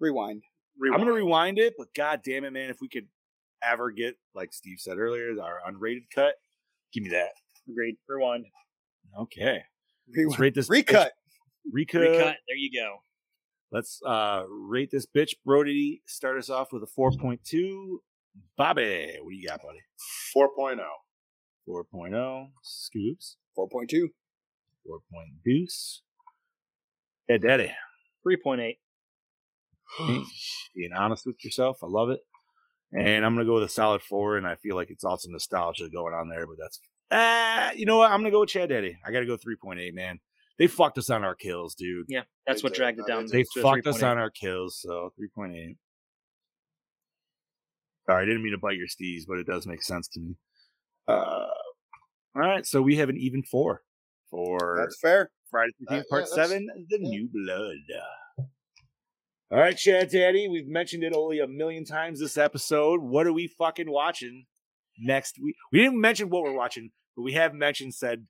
Rewind. 0.00 0.42
Rewind. 0.78 1.00
I'm 1.00 1.06
gonna 1.06 1.16
rewind 1.16 1.58
it, 1.58 1.74
but 1.78 1.88
god 1.94 2.20
damn 2.24 2.44
it, 2.44 2.52
man, 2.52 2.70
if 2.70 2.80
we 2.80 2.88
could 2.88 3.06
ever 3.62 3.90
get, 3.90 4.16
like 4.34 4.52
Steve 4.52 4.78
said 4.78 4.98
earlier, 4.98 5.30
our 5.40 5.60
unrated 5.68 6.04
cut, 6.14 6.34
give 6.92 7.02
me 7.02 7.10
that. 7.10 7.30
Agreed. 7.68 7.96
Rewind. 8.08 8.46
Okay. 9.18 9.62
Rewind. 10.08 10.38
Rate 10.38 10.54
this 10.54 10.68
recut. 10.68 11.12
Recut. 11.70 12.00
Recut. 12.00 12.36
There 12.46 12.56
you 12.56 12.70
go. 12.72 12.96
Let's 13.72 14.00
uh 14.06 14.44
rate 14.48 14.90
this 14.90 15.06
bitch, 15.06 15.34
Brody. 15.44 16.02
Start 16.06 16.38
us 16.38 16.50
off 16.50 16.72
with 16.72 16.82
a 16.82 16.86
4.2. 16.86 17.98
Bobby, 18.56 19.16
what 19.22 19.30
do 19.30 19.36
you 19.36 19.48
got, 19.48 19.60
buddy? 19.62 19.80
4.0. 20.36 20.78
4.0. 21.68 22.48
Scoops. 22.62 23.36
4.2. 23.58 24.08
4.2. 24.86 25.00
Deuce. 25.44 26.02
Yeah, 27.28 27.38
Daddy. 27.38 27.72
3.8. 28.26 28.76
being 30.74 30.92
honest 30.96 31.26
with 31.26 31.44
yourself. 31.44 31.78
I 31.82 31.86
love 31.86 32.10
it. 32.10 32.20
And 32.92 33.24
I'm 33.24 33.34
going 33.34 33.44
to 33.44 33.50
go 33.50 33.54
with 33.54 33.64
a 33.64 33.68
solid 33.68 34.02
four. 34.02 34.36
And 34.36 34.46
I 34.46 34.56
feel 34.56 34.76
like 34.76 34.90
it's 34.90 35.04
also 35.04 35.28
nostalgia 35.30 35.88
going 35.88 36.14
on 36.14 36.28
there, 36.28 36.46
but 36.46 36.56
that's, 36.60 36.80
ah, 37.10 37.72
you 37.72 37.86
know 37.86 37.98
what? 37.98 38.10
I'm 38.10 38.20
going 38.20 38.30
to 38.30 38.30
go 38.30 38.40
with 38.40 38.50
Chad 38.50 38.68
Daddy. 38.68 38.96
I 39.04 39.10
got 39.10 39.20
to 39.20 39.26
go 39.26 39.36
3.8, 39.36 39.94
man. 39.94 40.20
They 40.58 40.68
fucked 40.68 40.98
us 40.98 41.10
on 41.10 41.24
our 41.24 41.34
kills, 41.34 41.74
dude. 41.74 42.06
Yeah, 42.08 42.22
that's 42.46 42.62
what 42.62 42.74
dragged 42.74 43.00
it 43.00 43.06
down. 43.08 43.26
They 43.26 43.44
fucked 43.60 43.86
us 43.88 44.02
on 44.02 44.18
our 44.18 44.30
kills, 44.30 44.78
so 44.80 45.12
3.8. 45.20 45.76
Sorry, 48.06 48.22
I 48.22 48.24
didn't 48.24 48.42
mean 48.42 48.52
to 48.52 48.58
bite 48.58 48.76
your 48.76 48.86
steez, 48.86 49.22
but 49.26 49.38
it 49.38 49.46
does 49.46 49.66
make 49.66 49.82
sense 49.82 50.06
to 50.08 50.20
me. 50.20 50.36
Uh, 51.08 51.46
all 52.36 52.42
right, 52.42 52.64
so 52.66 52.82
we 52.82 52.96
have 52.96 53.08
an 53.08 53.16
even 53.16 53.42
four 53.42 53.82
for 54.30 54.76
that's 54.78 54.98
fair. 55.00 55.30
Friday 55.50 55.72
13th, 55.90 56.00
uh, 56.00 56.02
Part 56.10 56.24
yeah, 56.30 56.44
7, 56.44 56.66
The 56.88 56.98
yeah. 57.00 57.08
New 57.08 57.28
Blood. 57.32 58.00
All 59.54 59.60
right, 59.60 59.76
Chad 59.76 60.08
Daddy, 60.10 60.48
we've 60.48 60.66
mentioned 60.66 61.04
it 61.04 61.12
only 61.14 61.38
a 61.38 61.46
million 61.46 61.84
times 61.84 62.18
this 62.18 62.36
episode. 62.36 63.00
What 63.00 63.24
are 63.28 63.32
we 63.32 63.46
fucking 63.46 63.88
watching 63.88 64.46
next 64.98 65.36
week? 65.40 65.54
We 65.70 65.78
didn't 65.80 66.00
mention 66.00 66.28
what 66.28 66.42
we're 66.42 66.56
watching, 66.56 66.90
but 67.14 67.22
we 67.22 67.34
have 67.34 67.54
mentioned 67.54 67.94
said 67.94 68.26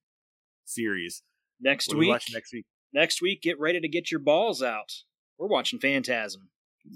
series. 0.67 1.23
Next 1.63 1.89
What 1.89 1.95
are 1.95 1.99
we 2.01 2.07
week, 2.07 2.13
watching 2.13 2.35
next 2.35 2.53
week? 2.53 2.67
next 2.93 3.23
week, 3.23 3.41
get 3.41 3.59
ready 3.59 3.81
to 3.81 3.89
get 3.89 4.11
your 4.11 4.21
balls 4.21 4.63
out. 4.63 4.93
We're 5.39 5.47
watching 5.49 5.79
Phantasm. 5.79 6.51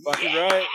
Fucking 0.05 0.35
right. 0.35 0.67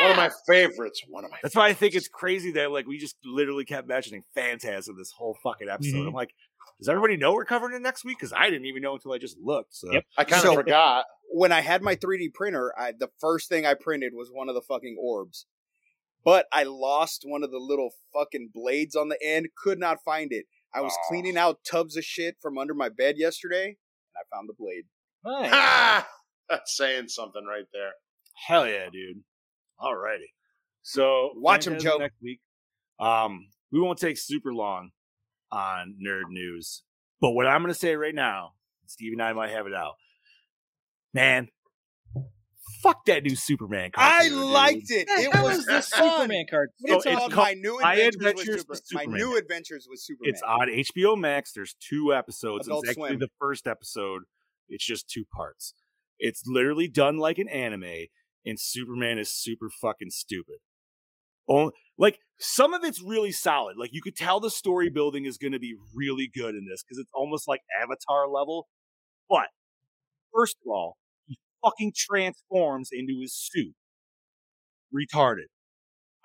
One 0.00 0.10
of 0.12 0.16
my 0.16 0.30
favorites. 0.46 1.02
One 1.08 1.24
of 1.24 1.32
my. 1.32 1.38
That's 1.42 1.56
why 1.56 1.66
I 1.68 1.72
think 1.72 1.96
it's 1.96 2.06
crazy 2.08 2.52
that 2.52 2.70
like 2.70 2.86
we 2.86 2.98
just 2.98 3.16
literally 3.24 3.64
kept 3.64 3.88
mentioning 3.88 4.22
Phantasm 4.36 4.96
this 4.96 5.10
whole 5.10 5.36
fucking 5.42 5.68
episode. 5.68 5.96
Mhm. 5.96 6.06
I'm 6.08 6.14
like, 6.14 6.32
does 6.78 6.88
everybody 6.88 7.16
know 7.16 7.32
we're 7.32 7.44
covering 7.44 7.74
it 7.74 7.82
next 7.82 8.04
week? 8.04 8.18
Because 8.18 8.32
I 8.32 8.50
didn't 8.50 8.66
even 8.66 8.82
know 8.82 8.94
until 8.94 9.12
I 9.12 9.18
just 9.18 9.36
looked. 9.42 9.74
So 9.74 9.92
Yep. 9.92 10.04
I 10.16 10.24
kind 10.24 10.44
of 10.44 10.50
So- 10.50 10.54
forgot. 10.54 11.06
When 11.36 11.50
I 11.50 11.62
had 11.62 11.82
my 11.82 11.96
3D 11.96 12.32
printer, 12.32 12.72
I, 12.78 12.92
the 12.92 13.10
first 13.20 13.48
thing 13.48 13.66
I 13.66 13.74
printed 13.74 14.12
was 14.14 14.30
one 14.32 14.48
of 14.48 14.54
the 14.54 14.60
fucking 14.60 14.96
orbs. 15.00 15.46
But 16.24 16.46
I 16.52 16.62
lost 16.62 17.24
one 17.26 17.42
of 17.42 17.50
the 17.50 17.58
little 17.58 17.90
fucking 18.12 18.50
blades 18.54 18.94
on 18.94 19.08
the 19.08 19.18
end. 19.20 19.48
Could 19.56 19.80
not 19.80 19.98
find 20.04 20.32
it. 20.32 20.46
I 20.72 20.80
was 20.80 20.92
Oh. 20.96 21.08
cleaning 21.08 21.36
out 21.36 21.58
tubs 21.68 21.96
of 21.96 22.04
shit 22.04 22.36
from 22.40 22.56
under 22.56 22.72
my 22.72 22.88
bed 22.88 23.16
yesterday, 23.18 23.64
and 23.66 23.76
I 24.16 24.22
found 24.36 24.48
the 24.48 24.54
blade. 24.56 24.84
Nice. 25.24 25.50
Ha! 25.50 26.08
That's 26.48 26.76
saying 26.76 27.08
something 27.08 27.44
right 27.44 27.66
there. 27.72 27.92
Hell 28.46 28.66
yeah, 28.68 28.88
dude. 28.92 29.22
Alrighty. 29.80 30.30
So 30.82 31.32
watch 31.34 31.66
him, 31.66 31.78
Joe. 31.80 31.96
next 31.98 32.16
week. 32.22 32.40
Um, 33.00 33.48
we 33.72 33.80
won't 33.80 33.98
take 33.98 34.18
super 34.18 34.52
long 34.54 34.90
on 35.50 35.96
nerd 36.04 36.28
news, 36.30 36.82
but 37.20 37.30
what 37.32 37.46
I'm 37.46 37.60
gonna 37.62 37.74
say 37.74 37.96
right 37.96 38.14
now, 38.14 38.52
Steve 38.86 39.12
and 39.12 39.22
I 39.22 39.32
might 39.32 39.50
have 39.50 39.66
it 39.66 39.74
out. 39.74 39.94
Man, 41.14 41.48
fuck 42.82 43.04
that 43.06 43.22
new 43.22 43.36
Superman. 43.36 43.90
Card. 43.92 44.12
I 44.12 44.28
dude. 44.28 44.38
liked 44.38 44.90
it. 44.90 45.06
It 45.08 45.42
was 45.42 45.58
is 45.58 45.66
this 45.66 45.88
fun. 45.88 46.10
Superman 46.22 46.44
card? 46.50 46.70
So 46.86 46.96
It's 46.96 47.06
it's 47.06 47.16
called 47.16 47.32
called 47.32 47.46
my 47.48 47.54
new 47.54 47.78
adventures, 47.78 48.14
Adventures 48.16 48.56
with, 48.56 48.68
with 48.68 48.82
Super- 48.84 49.10
my 49.10 49.16
new 49.16 49.36
adventures 49.38 49.86
with 49.88 50.00
Superman. 50.00 50.30
It's 50.32 50.42
on 50.42 50.68
HBO 50.68 51.18
Max. 51.18 51.52
There's 51.52 51.74
two 51.80 52.12
episodes. 52.14 52.66
Adult 52.66 52.84
it's 52.84 52.90
actually 52.90 53.10
Swim. 53.10 53.18
the 53.20 53.28
first 53.40 53.66
episode. 53.66 54.22
It's 54.68 54.84
just 54.84 55.08
two 55.08 55.24
parts. 55.34 55.74
It's 56.18 56.42
literally 56.46 56.88
done 56.88 57.18
like 57.18 57.38
an 57.38 57.48
anime, 57.48 58.06
and 58.46 58.58
Superman 58.58 59.18
is 59.18 59.30
super 59.30 59.68
fucking 59.70 60.10
stupid. 60.10 60.56
Oh, 61.48 61.72
like 61.98 62.18
some 62.38 62.72
of 62.72 62.82
it's 62.84 63.02
really 63.02 63.32
solid. 63.32 63.76
Like 63.78 63.90
you 63.92 64.00
could 64.00 64.16
tell 64.16 64.40
the 64.40 64.50
story 64.50 64.88
building 64.88 65.26
is 65.26 65.36
going 65.38 65.52
to 65.52 65.58
be 65.58 65.74
really 65.94 66.30
good 66.32 66.54
in 66.54 66.66
this 66.68 66.82
because 66.82 66.98
it's 66.98 67.10
almost 67.14 67.46
like 67.46 67.60
Avatar 67.82 68.26
level. 68.28 68.66
But 69.28 69.48
first 70.34 70.56
of 70.64 70.70
all, 70.70 70.96
he 71.03 71.03
fucking 71.64 71.92
transforms 71.96 72.90
into 72.92 73.20
his 73.20 73.34
suit. 73.34 73.74
Retarded. 74.94 75.46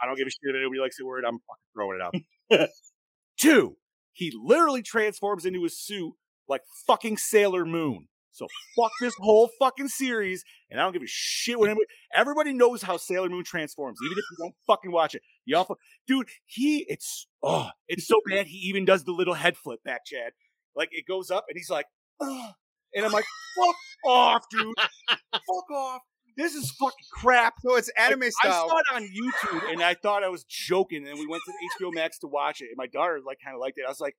I 0.01 0.05
don't 0.05 0.17
give 0.17 0.27
a 0.27 0.29
shit 0.29 0.39
if 0.43 0.55
anybody 0.55 0.79
likes 0.79 0.97
the 0.97 1.05
word. 1.05 1.23
I'm 1.25 1.39
fucking 1.39 1.69
throwing 1.73 1.99
it 1.99 2.59
out. 2.61 2.69
Two, 3.39 3.77
he 4.13 4.33
literally 4.35 4.81
transforms 4.81 5.45
into 5.45 5.63
his 5.63 5.79
suit 5.79 6.13
like 6.47 6.61
fucking 6.87 7.17
Sailor 7.17 7.65
Moon. 7.65 8.07
So 8.31 8.47
fuck 8.77 8.91
this 9.01 9.15
whole 9.19 9.49
fucking 9.59 9.87
series, 9.89 10.43
and 10.69 10.79
I 10.79 10.83
don't 10.83 10.93
give 10.93 11.01
a 11.01 11.07
shit 11.07 11.59
what 11.59 11.69
anybody. 11.69 11.87
Everybody 12.13 12.53
knows 12.53 12.81
how 12.81 12.95
Sailor 12.97 13.27
Moon 13.27 13.43
transforms, 13.43 13.97
even 14.05 14.17
if 14.17 14.23
you 14.31 14.37
don't 14.39 14.55
fucking 14.67 14.91
watch 14.91 15.15
it. 15.15 15.21
Y'all, 15.45 15.65
fu- 15.65 15.75
dude, 16.07 16.29
he 16.45 16.85
it's 16.87 17.27
oh, 17.43 17.69
it's 17.87 18.07
so 18.07 18.21
bad. 18.29 18.45
He 18.47 18.57
even 18.69 18.85
does 18.85 19.03
the 19.03 19.11
little 19.11 19.33
head 19.33 19.57
flip 19.57 19.83
back, 19.83 20.05
Chad. 20.05 20.31
Like 20.75 20.89
it 20.91 21.05
goes 21.07 21.31
up, 21.31 21.45
and 21.49 21.57
he's 21.57 21.69
like, 21.69 21.87
Ugh. 22.21 22.53
And 22.95 23.05
I'm 23.05 23.11
like, 23.11 23.25
fuck 23.57 23.75
off, 24.05 24.43
dude, 24.51 24.75
fuck 25.09 25.71
off. 25.71 26.01
This 26.37 26.53
is 26.55 26.71
fucking 26.71 26.95
crap. 27.11 27.55
so 27.59 27.75
it's 27.75 27.89
anime 27.97 28.21
Like, 28.21 28.31
style. 28.31 28.65
I 28.65 28.67
saw 28.69 28.77
it 28.77 28.85
on 28.95 29.03
YouTube 29.09 29.71
and 29.73 29.81
I 29.83 29.93
thought 29.93 30.23
I 30.23 30.29
was 30.29 30.45
joking. 30.45 31.05
And 31.05 31.19
we 31.19 31.27
went 31.27 31.43
to 31.45 31.85
HBO 31.85 31.93
Max 31.93 32.17
to 32.19 32.27
watch 32.27 32.61
it. 32.61 32.65
And 32.69 32.77
my 32.77 32.87
daughter 32.87 33.19
like 33.25 33.39
kind 33.43 33.55
of 33.55 33.59
liked 33.59 33.77
it. 33.77 33.83
I 33.85 33.89
was 33.89 33.99
like, 33.99 34.15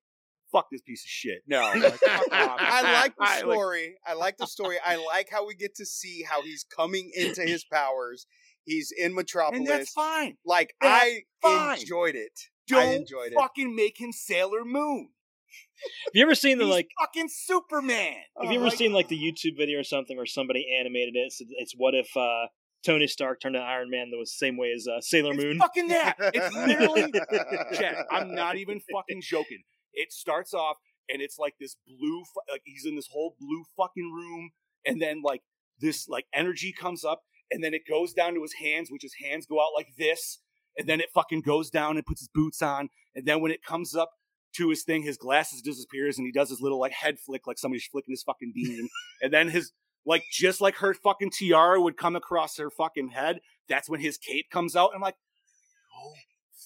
"Fuck 0.52 0.66
this 0.70 0.82
piece 0.82 1.02
of 1.02 1.08
shit." 1.08 1.38
No, 1.46 1.60
like. 1.60 1.98
I 2.30 2.82
like 2.82 3.16
the 3.16 3.22
I, 3.24 3.30
like, 3.36 3.38
story. 3.38 3.94
I 4.06 4.12
like 4.14 4.36
the 4.36 4.46
story. 4.46 4.76
I 4.84 4.96
like 4.96 5.28
how 5.30 5.46
we 5.46 5.54
get 5.54 5.74
to 5.76 5.86
see 5.86 6.22
how 6.28 6.42
he's 6.42 6.64
coming 6.76 7.10
into 7.14 7.40
his 7.42 7.64
powers. 7.72 8.26
He's 8.64 8.92
in 8.94 9.14
Metropolis. 9.14 9.60
and 9.60 9.66
that's 9.66 9.90
fine. 9.92 10.36
Like 10.44 10.74
That's 10.82 11.02
I 11.04 11.20
fine. 11.40 11.78
enjoyed 11.80 12.16
it. 12.16 12.32
I 12.70 12.74
Don't 12.74 12.92
enjoyed 12.96 13.32
it. 13.32 13.34
fucking 13.34 13.74
make 13.74 13.98
him 13.98 14.12
Sailor 14.12 14.64
Moon. 14.66 15.08
Have 15.82 16.12
you 16.14 16.22
ever 16.22 16.34
seen 16.34 16.58
the 16.58 16.64
He's 16.64 16.72
like? 16.74 16.88
fucking 17.00 17.28
Superman. 17.28 18.16
Have 18.40 18.50
you 18.50 18.58
ever 18.58 18.68
Like, 18.68 18.76
seen 18.78 18.92
like 18.92 19.08
the 19.08 19.18
YouTube 19.18 19.56
video 19.56 19.80
or 19.80 19.84
something 19.84 20.16
where 20.16 20.26
somebody 20.26 20.66
animated 20.78 21.16
it? 21.16 21.26
It's, 21.26 21.42
it's 21.58 21.74
what 21.76 21.94
if 21.94 22.08
uh, 22.16 22.46
Tony 22.84 23.06
Stark 23.06 23.40
turned 23.40 23.56
into 23.56 23.66
Iron 23.66 23.90
Man 23.90 24.10
the 24.10 24.24
same 24.26 24.56
way 24.56 24.72
as 24.74 24.86
uh, 24.86 25.00
Sailor 25.00 25.32
It's 25.34 25.42
Moon? 25.44 25.58
fucking 25.58 25.88
that. 25.88 26.16
It's 26.34 26.54
literally 26.54 27.12
Chad, 27.74 27.96
I'm 28.10 28.34
not 28.34 28.56
even 28.56 28.80
fucking 28.92 29.22
joking. 29.22 29.62
It 29.92 30.12
starts 30.12 30.54
off 30.54 30.76
and 31.08 31.20
it's 31.20 31.38
like 31.38 31.54
this 31.58 31.76
blue, 31.86 32.22
like 32.50 32.62
he's 32.64 32.84
in 32.86 32.96
this 32.96 33.08
whole 33.10 33.34
blue 33.40 33.64
fucking 33.76 34.12
room, 34.14 34.50
and 34.86 35.00
then 35.02 35.22
like 35.24 35.42
this 35.80 36.08
like 36.08 36.26
energy 36.34 36.72
comes 36.72 37.04
up, 37.04 37.22
and 37.50 37.64
then 37.64 37.74
it 37.74 37.82
goes 37.88 38.12
down 38.12 38.34
to 38.34 38.42
his 38.42 38.52
hands, 38.54 38.90
which 38.90 39.02
his 39.02 39.14
hands 39.20 39.46
go 39.46 39.60
out 39.60 39.70
like 39.74 39.88
this, 39.98 40.38
and 40.78 40.88
then 40.88 41.00
it 41.00 41.08
fucking 41.12 41.40
goes 41.40 41.68
down 41.70 41.96
and 41.96 42.06
puts 42.06 42.20
his 42.20 42.28
boots 42.32 42.62
on, 42.62 42.90
and 43.16 43.26
then 43.26 43.40
when 43.40 43.50
it 43.50 43.62
comes 43.64 43.94
up 43.96 44.10
to 44.56 44.68
his 44.70 44.82
thing, 44.82 45.02
his 45.02 45.16
glasses 45.16 45.62
disappears, 45.62 46.18
and 46.18 46.26
he 46.26 46.32
does 46.32 46.48
his 46.50 46.60
little 46.60 46.78
like 46.80 46.92
head 46.92 47.18
flick, 47.18 47.46
like 47.46 47.58
somebody's 47.58 47.86
flicking 47.86 48.12
his 48.12 48.22
fucking 48.22 48.52
bean, 48.54 48.88
and 49.22 49.32
then 49.32 49.48
his 49.48 49.72
like 50.06 50.24
just 50.32 50.60
like 50.60 50.76
her 50.76 50.94
fucking 50.94 51.30
tiara 51.30 51.80
would 51.80 51.96
come 51.96 52.16
across 52.16 52.56
her 52.58 52.70
fucking 52.70 53.08
head. 53.08 53.40
That's 53.68 53.88
when 53.88 54.00
his 54.00 54.16
cape 54.18 54.46
comes 54.50 54.74
out. 54.74 54.90
I'm 54.94 55.00
like, 55.02 55.16
oh, 55.96 56.12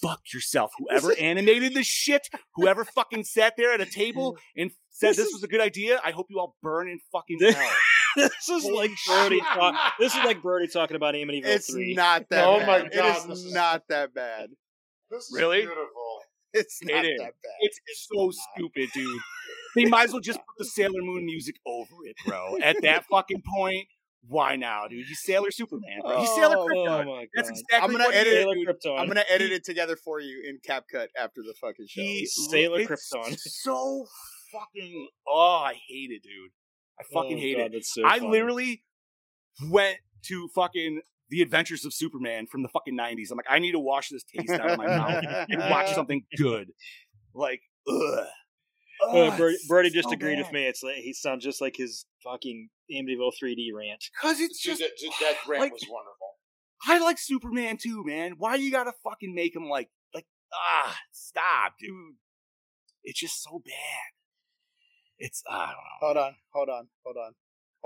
fuck 0.00 0.20
yourself. 0.32 0.72
Whoever 0.78 1.14
animated 1.18 1.74
this 1.74 1.86
shit, 1.86 2.28
whoever 2.54 2.84
fucking 2.94 3.24
sat 3.24 3.54
there 3.56 3.72
at 3.72 3.80
a 3.80 3.86
table 3.86 4.38
and 4.56 4.70
said 4.90 5.10
this, 5.10 5.16
This 5.18 5.32
was 5.32 5.42
a 5.42 5.48
good 5.48 5.60
idea, 5.60 6.00
I 6.04 6.12
hope 6.12 6.26
you 6.30 6.38
all 6.38 6.56
burn 6.62 6.88
in 6.88 7.00
fucking 7.12 7.38
hell. 7.40 7.70
this 8.16 8.48
is 8.48 8.62
Holy 8.62 8.76
like 8.88 8.90
Brody. 9.06 9.40
Talk, 9.40 9.74
this 9.98 10.14
is 10.14 10.24
like 10.24 10.40
Brody 10.40 10.68
talking 10.68 10.94
about 10.96 11.14
Amityville 11.14 11.44
It's 11.46 11.70
Three. 11.72 11.94
not 11.94 12.28
that 12.30 12.44
Oh 12.46 12.60
bad. 12.60 12.66
my 12.84 12.88
God, 12.88 13.28
this 13.28 13.38
is 13.40 13.44
is- 13.46 13.52
not 13.52 13.82
that 13.88 14.14
bad. 14.14 14.50
This 15.10 15.24
is 15.24 15.36
Really? 15.36 15.62
beautiful. 15.62 16.20
It's 16.54 16.82
not 16.84 17.04
is. 17.04 17.18
that 17.18 17.32
bad. 17.42 17.52
It's 17.60 17.80
so 18.12 18.30
stupid, 18.54 18.88
dude. 18.94 19.20
They 19.76 19.84
might 19.86 20.04
as 20.04 20.12
well 20.12 20.20
just 20.20 20.38
put 20.46 20.58
the 20.58 20.64
Sailor 20.64 21.02
Moon 21.02 21.26
music 21.26 21.56
over 21.66 21.94
it, 22.04 22.16
bro. 22.26 22.56
At 22.62 22.80
that 22.82 23.04
fucking 23.10 23.42
point, 23.56 23.86
why 24.28 24.56
now, 24.56 24.86
dude? 24.88 25.04
He's 25.06 25.20
Sailor 25.22 25.50
Superman. 25.50 26.00
Bro. 26.00 26.20
He's 26.20 26.30
Sailor 26.30 26.56
Oh, 26.56 26.62
oh 26.62 26.66
Krypton. 26.68 27.04
oh 27.06 27.16
my 27.16 27.26
That's 27.34 27.50
exactly 27.50 27.78
I'm 27.80 27.90
gonna 27.92 28.04
what 28.04 28.14
edit 28.14 28.32
it. 28.32 28.42
Sailor. 28.42 28.54
Krypton. 28.72 29.00
I'm 29.00 29.08
gonna 29.08 29.24
edit 29.28 29.52
it 29.52 29.64
together 29.64 29.96
for 29.96 30.20
you 30.20 30.42
in 30.48 30.58
CapCut 30.66 31.08
after 31.18 31.42
the 31.42 31.54
fucking 31.60 31.86
show. 31.88 32.00
He 32.00 32.24
Sailor 32.26 32.80
it's 32.80 32.90
Krypton. 33.12 33.36
So 33.38 34.06
fucking 34.52 35.08
oh, 35.28 35.62
I 35.66 35.74
hate 35.88 36.10
it, 36.10 36.22
dude. 36.22 36.52
I 36.98 37.02
fucking 37.12 37.36
Oh, 37.36 37.40
hate 37.40 37.56
God, 37.58 37.74
it. 37.74 37.84
So 37.84 38.06
I 38.06 38.18
funny. 38.20 38.30
literally 38.30 38.82
went 39.68 39.98
to 40.28 40.48
fucking 40.54 41.00
the 41.34 41.42
Adventures 41.42 41.84
of 41.84 41.92
Superman 41.92 42.46
from 42.46 42.62
the 42.62 42.68
fucking 42.68 42.94
nineties. 42.94 43.30
I'm 43.32 43.36
like, 43.36 43.46
I 43.50 43.58
need 43.58 43.72
to 43.72 43.80
wash 43.80 44.08
this 44.08 44.22
taste 44.22 44.52
out 44.52 44.70
of 44.70 44.78
my 44.78 44.86
mouth 44.86 45.24
and 45.48 45.58
watch 45.70 45.92
something 45.92 46.22
good. 46.36 46.68
Like, 47.34 47.60
ugh. 47.88 48.26
Uh, 49.02 49.06
Ugh, 49.08 49.36
Brody, 49.36 49.54
it's 49.54 49.66
Brody 49.66 49.90
just 49.90 50.08
so 50.08 50.14
agreed 50.14 50.38
with 50.38 50.52
me. 50.52 50.66
It's 50.66 50.82
like 50.82 50.94
he 50.94 51.12
sounds 51.12 51.42
just 51.44 51.60
like 51.60 51.74
his 51.76 52.06
fucking 52.22 52.68
Amityville 52.92 53.32
3D 53.42 53.66
rant. 53.76 54.04
Cause 54.22 54.38
it's 54.38 54.62
Dude, 54.62 54.78
just 54.78 54.80
that, 54.82 54.90
dude, 55.00 55.10
that 55.20 55.36
rant 55.48 55.62
like- 55.62 55.72
was 55.72 55.84
wonderful. 55.90 56.28
I 56.86 56.98
like 57.04 57.18
Superman 57.18 57.76
too, 57.76 58.04
man. 58.04 58.34
Why 58.38 58.54
you 58.54 58.70
gotta 58.70 58.92
fucking 59.02 59.34
make 59.34 59.54
him 59.56 59.68
like 59.68 59.88
like 60.14 60.26
ah 60.54 60.96
stop, 61.10 61.74
dude. 61.80 62.14
It's 63.02 63.18
just 63.18 63.42
so 63.42 63.60
bad. 63.64 64.12
It's 65.18 65.42
I 65.50 65.66
don't 65.66 65.68
know. 65.68 65.74
Hold 66.00 66.16
on, 66.16 66.36
hold 66.52 66.68
on, 66.68 66.88
hold 67.04 67.16
on. 67.16 67.32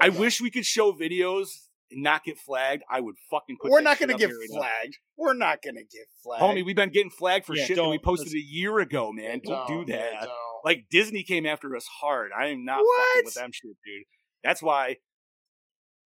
I 0.03 0.09
on. 0.09 0.19
wish 0.21 0.41
we 0.43 0.51
could 0.51 0.67
show 0.67 0.93
videos 0.93 1.49
and 1.49 1.68
not 1.93 2.25
get 2.25 2.39
flagged. 2.39 2.83
I 2.91 3.01
would 3.01 3.15
fucking 3.31 3.57
put 3.61 3.71
We're 3.71 3.81
not 3.81 3.99
gonna 3.99 4.15
get 4.17 4.29
here 4.31 4.39
now. 4.51 4.59
flagged. 4.61 4.99
We're 5.17 5.35
not 5.35 5.59
gonna 5.65 5.81
get 5.83 6.07
flagged. 6.23 6.43
Homie, 6.43 6.65
we've 6.65 6.77
been 6.77 6.91
getting 6.91 7.11
flagged 7.11 7.47
for 7.47 7.55
Yeah, 7.57 7.65
shit 7.65 7.77
that 7.77 7.89
we 7.89 7.99
posted 7.99 8.33
a 8.35 8.39
year 8.39 8.79
ago, 8.79 9.13
man. 9.13 9.41
Don't, 9.45 9.67
do 9.67 9.85
yeah, 9.87 9.97
that. 9.99 10.21
don't. 10.23 10.33
Like 10.65 10.87
Disney 10.91 11.23
came 11.23 11.47
after 11.47 11.75
us 11.77 11.87
hard. 12.01 12.31
I 12.39 12.47
am 12.49 12.65
not 12.65 12.79
fucking 12.79 13.23
with 13.25 13.35
them 13.35 13.51
shit, 13.53 13.71
dude. 13.85 14.05
That's 14.45 14.63
why 14.63 14.97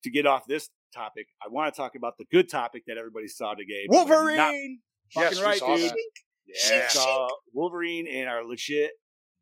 to 0.04 0.10
get 0.10 0.26
off 0.26 0.46
this 0.46 0.68
topic, 0.94 1.26
I 1.44 1.48
want 1.48 1.72
to 1.74 1.76
talk 1.76 1.94
about 1.96 2.18
the 2.18 2.24
good 2.30 2.48
topic 2.48 2.84
that 2.86 2.96
everybody 2.98 3.26
saw 3.28 3.54
today. 3.54 3.86
but 3.88 4.06
we're 4.06 4.36
not 4.36 4.52
Wolverine. 4.52 4.80
Fucking 5.14 5.30
Yes, 5.38 5.42
right, 5.42 5.58
saw 5.58 5.76
dude. 5.76 5.90
that. 5.90 5.96
Yeah, 6.70 6.88
saw 6.88 7.28
Wolverine 7.52 8.06
and 8.06 8.28
our 8.28 8.44
legit 8.44 8.92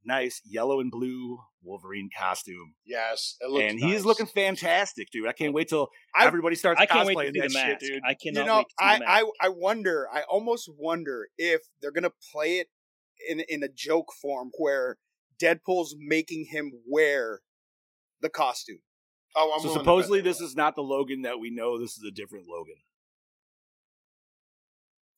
nice 0.04 0.40
yellow 0.44 0.80
and 0.80 0.90
blue 0.90 1.38
Wolverine 1.62 2.10
costume, 2.18 2.74
Yes, 2.84 3.36
it 3.40 3.48
looks 3.50 3.64
and 3.64 3.78
he's 3.78 3.96
nice. 3.98 4.04
looking 4.04 4.26
fantastic, 4.26 5.10
dude. 5.12 5.28
I 5.28 5.32
can't 5.32 5.54
wait 5.54 5.68
till 5.68 5.88
I- 6.14 6.26
everybody 6.26 6.56
starts 6.56 6.80
I 6.80 6.86
can't 6.86 7.06
wait 7.06 7.14
to 7.14 7.20
cosplaying 7.20 7.32
the 7.34 7.40
that 7.40 7.50
shit, 7.52 7.68
mask. 7.68 7.80
dude. 7.80 8.02
I 8.04 8.14
cannot 8.14 8.40
you 8.40 8.46
know, 8.46 8.56
wait 8.58 8.66
to 8.68 8.70
see 8.80 8.84
I, 8.86 8.94
the 8.98 9.04
mask. 9.04 9.26
I 9.40 9.46
I 9.46 9.48
wonder. 9.50 10.08
I 10.12 10.22
almost 10.22 10.68
wonder 10.76 11.28
if 11.38 11.60
they're 11.80 11.92
gonna 11.92 12.10
play 12.32 12.58
it 12.58 12.68
in 13.28 13.40
in 13.48 13.62
a 13.62 13.68
joke 13.68 14.12
form 14.20 14.50
where 14.58 14.98
Deadpool's 15.40 15.94
making 15.98 16.46
him 16.50 16.72
wear 16.88 17.40
the 18.20 18.28
costume. 18.28 18.78
Oh, 19.34 19.52
I'm 19.54 19.62
so 19.62 19.72
supposedly 19.72 20.20
this 20.20 20.40
is 20.40 20.54
not 20.56 20.74
the 20.74 20.82
Logan 20.82 21.22
that 21.22 21.38
we 21.40 21.50
know. 21.50 21.78
This 21.80 21.96
is 21.96 22.04
a 22.06 22.10
different 22.10 22.46
Logan. 22.48 22.74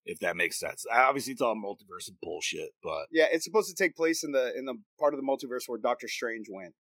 If 0.07 0.19
that 0.21 0.37
makes 0.37 0.59
sense. 0.61 0.85
Obviously, 0.93 1.33
it's 1.33 1.41
all 1.41 1.55
multiverse 1.55 2.09
and 2.09 2.17
bullshit, 2.23 2.71
but 2.83 3.07
Yeah, 3.11 3.27
it's 3.33 3.45
supposed 3.45 3.75
to 3.75 3.83
take 3.83 3.97
place 3.97 4.23
in 4.23 4.33
the 4.33 4.57
in 4.57 4.67
the 4.67 4.75
part 5.01 5.15
of 5.15 5.21
the 5.21 5.27
multiverse 5.27 5.63
where 5.67 5.79
Doctor 5.79 6.09
Strange 6.09 6.47
went. 6.51 6.75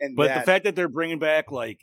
And 0.00 0.16
but 0.16 0.28
that, 0.28 0.40
the 0.40 0.46
fact 0.46 0.64
that 0.64 0.74
they're 0.74 0.88
bringing 0.88 1.18
back 1.18 1.52
like 1.52 1.78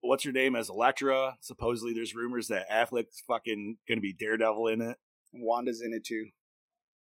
what's 0.00 0.22
her 0.24 0.32
name 0.32 0.54
as 0.54 0.68
Elektra. 0.68 1.36
Supposedly, 1.40 1.92
there's 1.94 2.14
rumors 2.14 2.48
that 2.48 2.70
Affleck's 2.70 3.22
fucking 3.26 3.78
gonna 3.88 4.00
be 4.00 4.12
Daredevil 4.12 4.68
in 4.68 4.80
it. 4.80 4.96
Wanda's 5.32 5.82
in 5.84 5.92
it 5.92 6.04
too. 6.04 6.26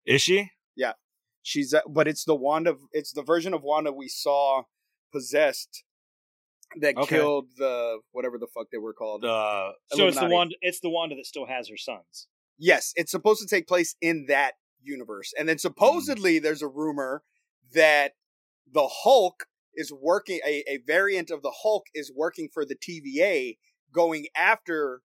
Is 0.05 0.21
she? 0.21 0.51
Yeah, 0.75 0.93
she's 1.41 1.73
uh, 1.73 1.81
but 1.89 2.07
it's 2.07 2.23
the 2.25 2.35
Wanda. 2.35 2.75
It's 2.91 3.11
the 3.13 3.23
version 3.23 3.53
of 3.53 3.63
Wanda 3.63 3.91
we 3.91 4.07
saw 4.09 4.63
possessed 5.11 5.83
that 6.79 6.95
Okay. 6.97 7.15
killed 7.15 7.47
the 7.57 7.99
whatever 8.11 8.37
the 8.37 8.47
fuck 8.53 8.67
they 8.71 8.77
were 8.77 8.93
called. 8.93 9.25
Uh, 9.25 9.71
so 9.91 10.07
it's 10.07 10.17
the 10.17 10.25
Illuminati. 10.25 10.33
Wanda. 10.33 10.55
It's 10.61 10.79
the 10.81 10.89
Wanda 10.89 11.15
that 11.15 11.25
still 11.25 11.47
has 11.47 11.69
her 11.69 11.77
sons. 11.77 12.27
Yes, 12.59 12.91
it's 12.95 13.11
supposed 13.11 13.41
to 13.41 13.47
take 13.47 13.67
place 13.67 13.95
in 14.01 14.25
that 14.27 14.53
universe. 14.81 15.31
And 15.39 15.47
then 15.47 15.57
supposedly 15.57 16.37
there's 16.39 16.61
a 16.61 16.67
rumor 16.67 17.23
that 17.73 18.13
the 18.71 18.87
Hulk 19.03 19.45
is 19.73 19.91
working 19.93 20.39
a, 20.45 20.63
a 20.69 20.79
variant 20.85 21.31
of 21.31 21.41
the 21.41 21.53
Hulk 21.63 21.85
is 21.95 22.11
working 22.15 22.49
for 22.53 22.65
the 22.65 22.75
TVA 22.75 23.57
going 23.93 24.27
after 24.35 25.01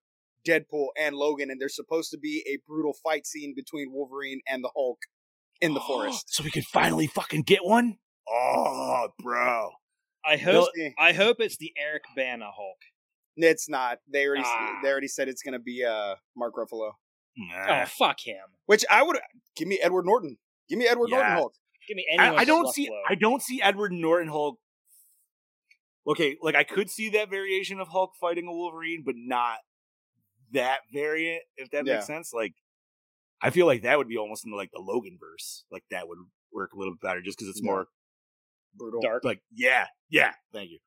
Deadpool 0.47 0.87
and 0.99 1.15
Logan 1.15 1.49
and 1.49 1.59
there's 1.61 1.75
supposed 1.75 2.11
to 2.11 2.17
be 2.17 2.43
a 2.47 2.59
brutal 2.67 2.93
fight 3.03 3.25
scene 3.25 3.53
between 3.55 3.91
Wolverine 3.91 4.41
and 4.47 4.63
the 4.63 4.69
Hulk 4.75 4.99
in 5.61 5.73
the 5.73 5.79
forest. 5.87 6.25
so 6.27 6.43
we 6.43 6.51
can 6.51 6.63
finally 6.63 7.07
fucking 7.07 7.43
get 7.43 7.63
one. 7.63 7.97
Oh, 8.29 9.09
bro. 9.19 9.71
I 10.25 10.41
We'll 10.43 10.61
hope. 10.63 10.69
I 10.99 11.13
hope 11.13 11.37
it's 11.39 11.57
the 11.57 11.71
Eric 11.77 12.03
Bana 12.15 12.45
Hulk. 12.45 12.77
It's 13.37 13.69
not. 13.69 13.99
They 14.11 14.25
already 14.25 14.43
Ah. 14.45 14.79
they 14.81 14.89
already 14.89 15.07
said 15.07 15.27
it's 15.29 15.43
going 15.43 15.53
to 15.53 15.59
be 15.59 15.83
uh 15.83 16.15
Mark 16.35 16.55
Ruffalo. 16.55 16.91
Oh, 17.37 17.43
nah. 17.67 17.81
Oh 17.81 17.85
fuck 17.85 18.19
him! 18.21 18.37
Which 18.65 18.85
I 18.89 19.03
would 19.03 19.17
give 19.55 19.67
me 19.67 19.79
Edward 19.81 20.05
Norton. 20.05 20.37
Give 20.69 20.79
me 20.79 20.87
Edward 20.87 21.09
Norton 21.09 21.31
Hulk. 21.33 21.53
Give 21.87 21.97
me 21.97 22.05
anyone. 22.11 22.37
I, 22.39 22.41
I 22.41 22.45
don't 22.45 22.73
see. 22.73 22.87
Ruffalo. 22.89 23.01
I 23.09 23.15
don't 23.15 23.41
see 23.41 23.61
Edward 23.61 23.91
Norton 23.91 24.29
Hulk. 24.29 24.57
Okay, 26.07 26.37
like 26.41 26.55
I 26.55 26.63
could 26.63 26.89
see 26.89 27.09
that 27.09 27.29
variation 27.29 27.79
of 27.79 27.87
Hulk 27.89 28.11
fighting 28.21 28.47
a 28.47 28.51
Wolverine, 28.51 29.03
but 29.05 29.15
not 29.17 29.57
that 30.53 30.79
variant. 30.93 31.43
If 31.57 31.71
that 31.71 31.85
Yeah. 31.85 31.95
makes 31.95 32.05
sense, 32.07 32.31
like 32.33 32.53
I 33.41 33.49
feel 33.49 33.65
like 33.65 33.81
that 33.83 33.97
would 33.97 34.07
be 34.07 34.17
almost 34.17 34.45
in 34.45 34.51
like 34.51 34.69
the 34.71 34.79
Logan 34.81 35.17
verse. 35.19 35.65
Like 35.71 35.83
that 35.91 36.07
would 36.07 36.19
work 36.53 36.73
a 36.73 36.77
little 36.77 36.93
bit 36.93 37.01
better, 37.01 37.21
just 37.21 37.37
because 37.37 37.49
it's 37.49 37.61
Yeah. 37.61 37.71
more 37.71 37.87
Brutal. 38.75 39.01
dark. 39.01 39.23
like 39.23 39.41
yeah, 39.51 39.87
yeah. 40.09 40.33
Thank 40.53 40.69
you. 40.71 40.79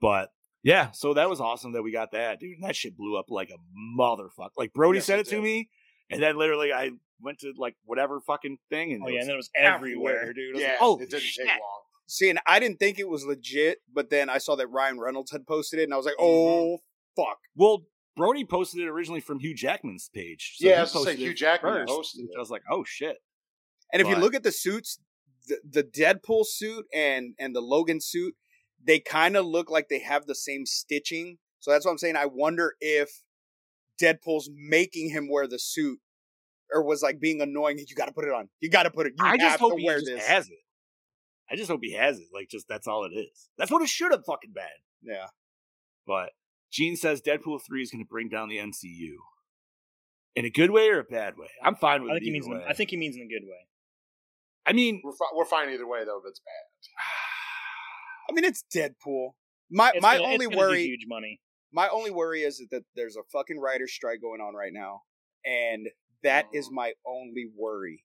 But 0.00 0.30
yeah, 0.62 0.90
so 0.92 1.14
that 1.14 1.28
was 1.28 1.40
awesome 1.40 1.72
that 1.72 1.82
we 1.82 1.92
got 1.92 2.12
that, 2.12 2.40
dude. 2.40 2.56
And 2.56 2.64
that 2.64 2.76
shit 2.76 2.96
blew 2.96 3.16
up 3.16 3.26
like 3.30 3.50
a 3.50 3.58
motherfucker. 3.98 4.50
Like 4.56 4.72
Brody 4.72 4.98
Yes, 4.98 5.06
said 5.06 5.18
it 5.18 5.26
it 5.26 5.30
to 5.30 5.40
me, 5.42 5.68
and 6.10 6.22
then 6.22 6.36
literally 6.36 6.72
I 6.72 6.90
went 7.20 7.38
to 7.40 7.52
like 7.56 7.76
whatever 7.84 8.20
fucking 8.20 8.58
thing, 8.70 8.92
and 8.92 9.02
Oh 9.04 9.08
yeah, 9.08 9.20
and 9.20 9.28
then 9.28 9.34
it 9.34 9.38
was 9.38 9.50
everywhere, 9.56 10.16
everywhere. 10.16 10.32
dude. 10.32 10.54
Was 10.54 10.62
Yeah, 10.62 10.68
like, 10.72 10.78
oh, 10.82 10.98
it 11.00 11.10
didn't 11.10 11.22
shit. 11.22 11.46
take 11.46 11.54
long. 11.60 11.82
See, 12.06 12.30
and 12.30 12.38
I 12.46 12.58
didn't 12.58 12.78
think 12.78 12.98
it 12.98 13.08
was 13.08 13.24
legit, 13.26 13.78
but 13.92 14.08
then 14.08 14.30
I 14.30 14.38
saw 14.38 14.56
that 14.56 14.68
Ryan 14.68 14.98
Reynolds 14.98 15.30
had 15.30 15.46
posted 15.46 15.80
it, 15.80 15.84
and 15.84 15.92
I 15.92 15.96
was 15.98 16.06
like, 16.06 16.16
Mm-hmm. 16.16 16.24
"Oh 16.24 16.78
fuck!" 17.16 17.38
Well, 17.54 17.82
Brody 18.16 18.44
posted 18.44 18.80
it 18.80 18.88
originally 18.88 19.20
from 19.20 19.38
Hugh 19.38 19.54
Jackman's 19.54 20.10
page. 20.12 20.54
So 20.56 20.68
yeah, 20.68 20.78
I 20.78 20.80
was 20.82 21.04
say 21.04 21.14
Hugh 21.16 21.34
Jackman 21.34 21.86
first, 21.86 22.16
which 22.16 22.24
it. 22.24 22.36
I 22.36 22.40
was 22.40 22.50
like, 22.50 22.62
oh 22.70 22.82
shit. 22.84 23.16
And 23.92 24.02
if 24.02 24.08
you 24.08 24.16
look 24.16 24.34
at 24.34 24.42
the 24.42 24.52
suits, 24.52 24.98
the, 25.46 25.58
the 25.70 25.82
Deadpool 25.84 26.44
suit 26.46 26.84
and 26.92 27.34
and 27.38 27.54
the 27.54 27.60
Logan 27.60 28.00
suit, 28.00 28.34
they 28.84 28.98
kind 29.00 29.36
of 29.36 29.44
look 29.46 29.70
like 29.70 29.88
they 29.88 29.98
have 30.00 30.26
the 30.26 30.34
same 30.34 30.66
stitching. 30.66 31.38
So 31.60 31.70
that's 31.70 31.84
what 31.84 31.92
I'm 31.92 31.98
saying. 31.98 32.16
I 32.16 32.26
wonder 32.26 32.74
if 32.80 33.22
Deadpool's 34.00 34.48
making 34.54 35.10
him 35.10 35.28
wear 35.30 35.46
the 35.48 35.58
suit, 35.58 35.98
or 36.72 36.82
was 36.84 37.02
like 37.02 37.18
being 37.20 37.40
annoying. 37.40 37.78
You 37.78 37.96
got 37.96 38.06
to 38.06 38.12
put 38.12 38.24
it 38.24 38.32
on. 38.32 38.48
You 38.60 38.70
got 38.70 38.84
to 38.84 38.90
put 38.90 39.06
it. 39.06 39.14
You 39.18 39.24
I 39.24 39.30
have 39.30 39.40
just 39.40 39.58
hope 39.60 39.74
to 39.76 39.80
he 39.80 39.88
just 39.88 40.06
this. 40.06 40.26
has 40.26 40.48
it. 40.48 40.58
I 41.50 41.56
just 41.56 41.70
hope 41.70 41.80
he 41.82 41.94
has 41.94 42.18
it. 42.18 42.26
Like, 42.32 42.48
just 42.48 42.68
that's 42.68 42.86
all 42.86 43.04
it 43.04 43.10
is. 43.16 43.48
That's 43.58 43.70
what 43.70 43.82
it 43.82 43.88
should 43.88 44.12
have 44.12 44.24
fucking 44.26 44.52
been. 44.54 44.64
yeah. 45.02 45.26
But 46.06 46.30
Gene 46.70 46.96
says 46.96 47.20
Deadpool 47.22 47.60
three 47.66 47.82
is 47.82 47.90
going 47.90 48.04
to 48.04 48.08
bring 48.08 48.28
down 48.28 48.48
the 48.48 48.58
MCU 48.58 49.14
in 50.36 50.44
a 50.44 50.50
good 50.50 50.70
way 50.70 50.88
or 50.90 51.00
a 51.00 51.04
bad 51.04 51.36
way. 51.38 51.48
I'm 51.64 51.74
fine 51.74 52.02
with 52.02 52.12
I 52.12 52.16
it 52.16 52.18
think 52.20 52.24
he 52.26 52.30
means. 52.32 52.46
either 52.46 52.54
In, 52.56 52.62
way. 52.62 52.66
I 52.68 52.72
think 52.74 52.90
he 52.90 52.96
means 52.96 53.16
in 53.16 53.22
a 53.22 53.26
good 53.26 53.44
way. 53.46 53.66
I 54.66 54.72
mean, 54.74 55.00
We're, 55.02 55.12
fi- 55.12 55.34
we're 55.34 55.44
fine 55.46 55.70
either 55.70 55.86
way 55.86 56.04
though 56.04 56.18
if 56.18 56.24
it's 56.28 56.40
bad. 56.40 56.94
I 58.28 58.32
mean, 58.32 58.44
it's 58.44 58.64
Deadpool. 58.74 59.30
My 59.70 59.92
It's 59.94 60.02
my 60.02 60.16
gonna- 60.18 60.28
only 60.32 60.46
gonna 60.46 60.56
worry 60.56 60.84
huge 60.84 61.06
money. 61.06 61.40
my 61.72 61.88
only 61.88 62.10
worry 62.10 62.42
is 62.42 62.58
that 62.70 62.84
there's 62.94 63.16
a 63.16 63.22
fucking 63.32 63.58
writer's 63.58 63.92
strike 63.92 64.20
going 64.20 64.40
on 64.40 64.54
right 64.54 64.72
now, 64.72 65.02
and 65.44 65.88
that 66.22 66.46
is 66.52 66.70
my 66.70 66.94
only 67.06 67.46
worry. 67.54 68.04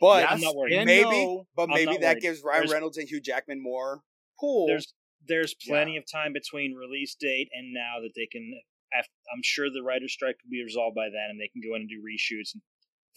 But 0.00 0.22
Yes 0.22 0.32
I'm 0.32 0.40
not 0.40 0.56
worried. 0.56 0.84
maybe, 0.84 1.10
no. 1.10 1.46
but 1.54 1.68
maybe 1.68 1.96
that 1.98 2.14
worried. 2.14 2.22
gives 2.22 2.42
Ryan 2.42 2.60
There's- 2.62 2.72
Reynolds 2.72 2.98
and 2.98 3.08
Hugh 3.08 3.20
Jackman 3.20 3.62
more 3.62 4.02
pull. 4.40 4.66
There's 4.66 4.94
there's 5.26 5.54
plenty 5.54 5.96
of 5.96 6.04
time 6.10 6.34
between 6.34 6.74
release 6.74 7.14
date 7.14 7.48
and 7.52 7.72
now 7.72 8.00
that 8.02 8.12
they 8.14 8.26
can. 8.26 8.60
I'm 8.92 9.42
sure 9.42 9.70
the 9.70 9.82
writer's 9.82 10.12
strike 10.12 10.36
will 10.44 10.50
be 10.50 10.62
resolved 10.62 10.94
by 10.94 11.08
then, 11.08 11.30
and 11.30 11.40
they 11.40 11.48
can 11.48 11.60
go 11.62 11.74
in 11.74 11.82
and 11.82 11.88
do 11.90 12.00
reshoots 12.02 12.52
and 12.54 12.62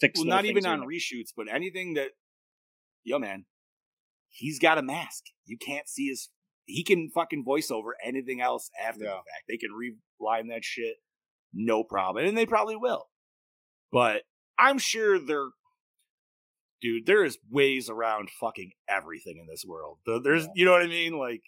fix. 0.00 0.18
well, 0.18 0.26
not 0.26 0.44
even 0.44 0.64
on 0.66 0.80
and 0.80 0.88
reshoots, 0.90 1.32
but 1.36 1.46
anything 1.52 1.94
that, 1.94 2.12
yo, 3.04 3.18
man, 3.18 3.46
he's 4.28 4.58
got 4.58 4.78
a 4.78 4.82
mask. 4.82 5.24
You 5.44 5.56
can't 5.58 5.86
see 5.88 6.08
his. 6.08 6.30
He 6.70 6.84
can 6.84 7.08
fucking 7.10 7.44
voice 7.44 7.70
over 7.70 7.96
anything 8.04 8.40
else 8.40 8.70
after 8.80 9.00
the 9.00 9.06
fact. 9.16 9.44
They 9.48 9.56
can 9.56 9.70
reline 9.72 10.48
that 10.48 10.64
shit, 10.64 10.96
no 11.52 11.82
problem, 11.82 12.26
and 12.26 12.36
they 12.36 12.44
probably 12.46 12.76
will. 12.76 13.06
But 13.90 14.22
I'm 14.58 14.78
sure 14.78 15.18
they're, 15.18 15.48
dude. 16.82 17.06
There 17.06 17.24
is 17.24 17.38
ways 17.50 17.88
around 17.88 18.28
fucking 18.38 18.72
everything 18.88 19.38
in 19.40 19.46
this 19.48 19.64
world. 19.66 19.98
The- 20.04 20.20
There's, 20.20 20.46
you 20.54 20.64
know 20.66 20.72
what 20.72 20.82
I 20.82 20.88
mean, 20.88 21.18
like. 21.18 21.42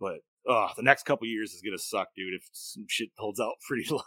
But 0.00 0.20
oh, 0.48 0.68
the 0.76 0.82
next 0.82 1.04
couple 1.06 1.26
years 1.26 1.52
is 1.52 1.62
gonna 1.62 1.76
suck, 1.78 2.08
dude. 2.16 2.34
If 2.34 2.48
some 2.52 2.86
shit 2.88 3.08
holds 3.18 3.40
out 3.40 3.54
pretty 3.68 3.88
long. 3.90 4.02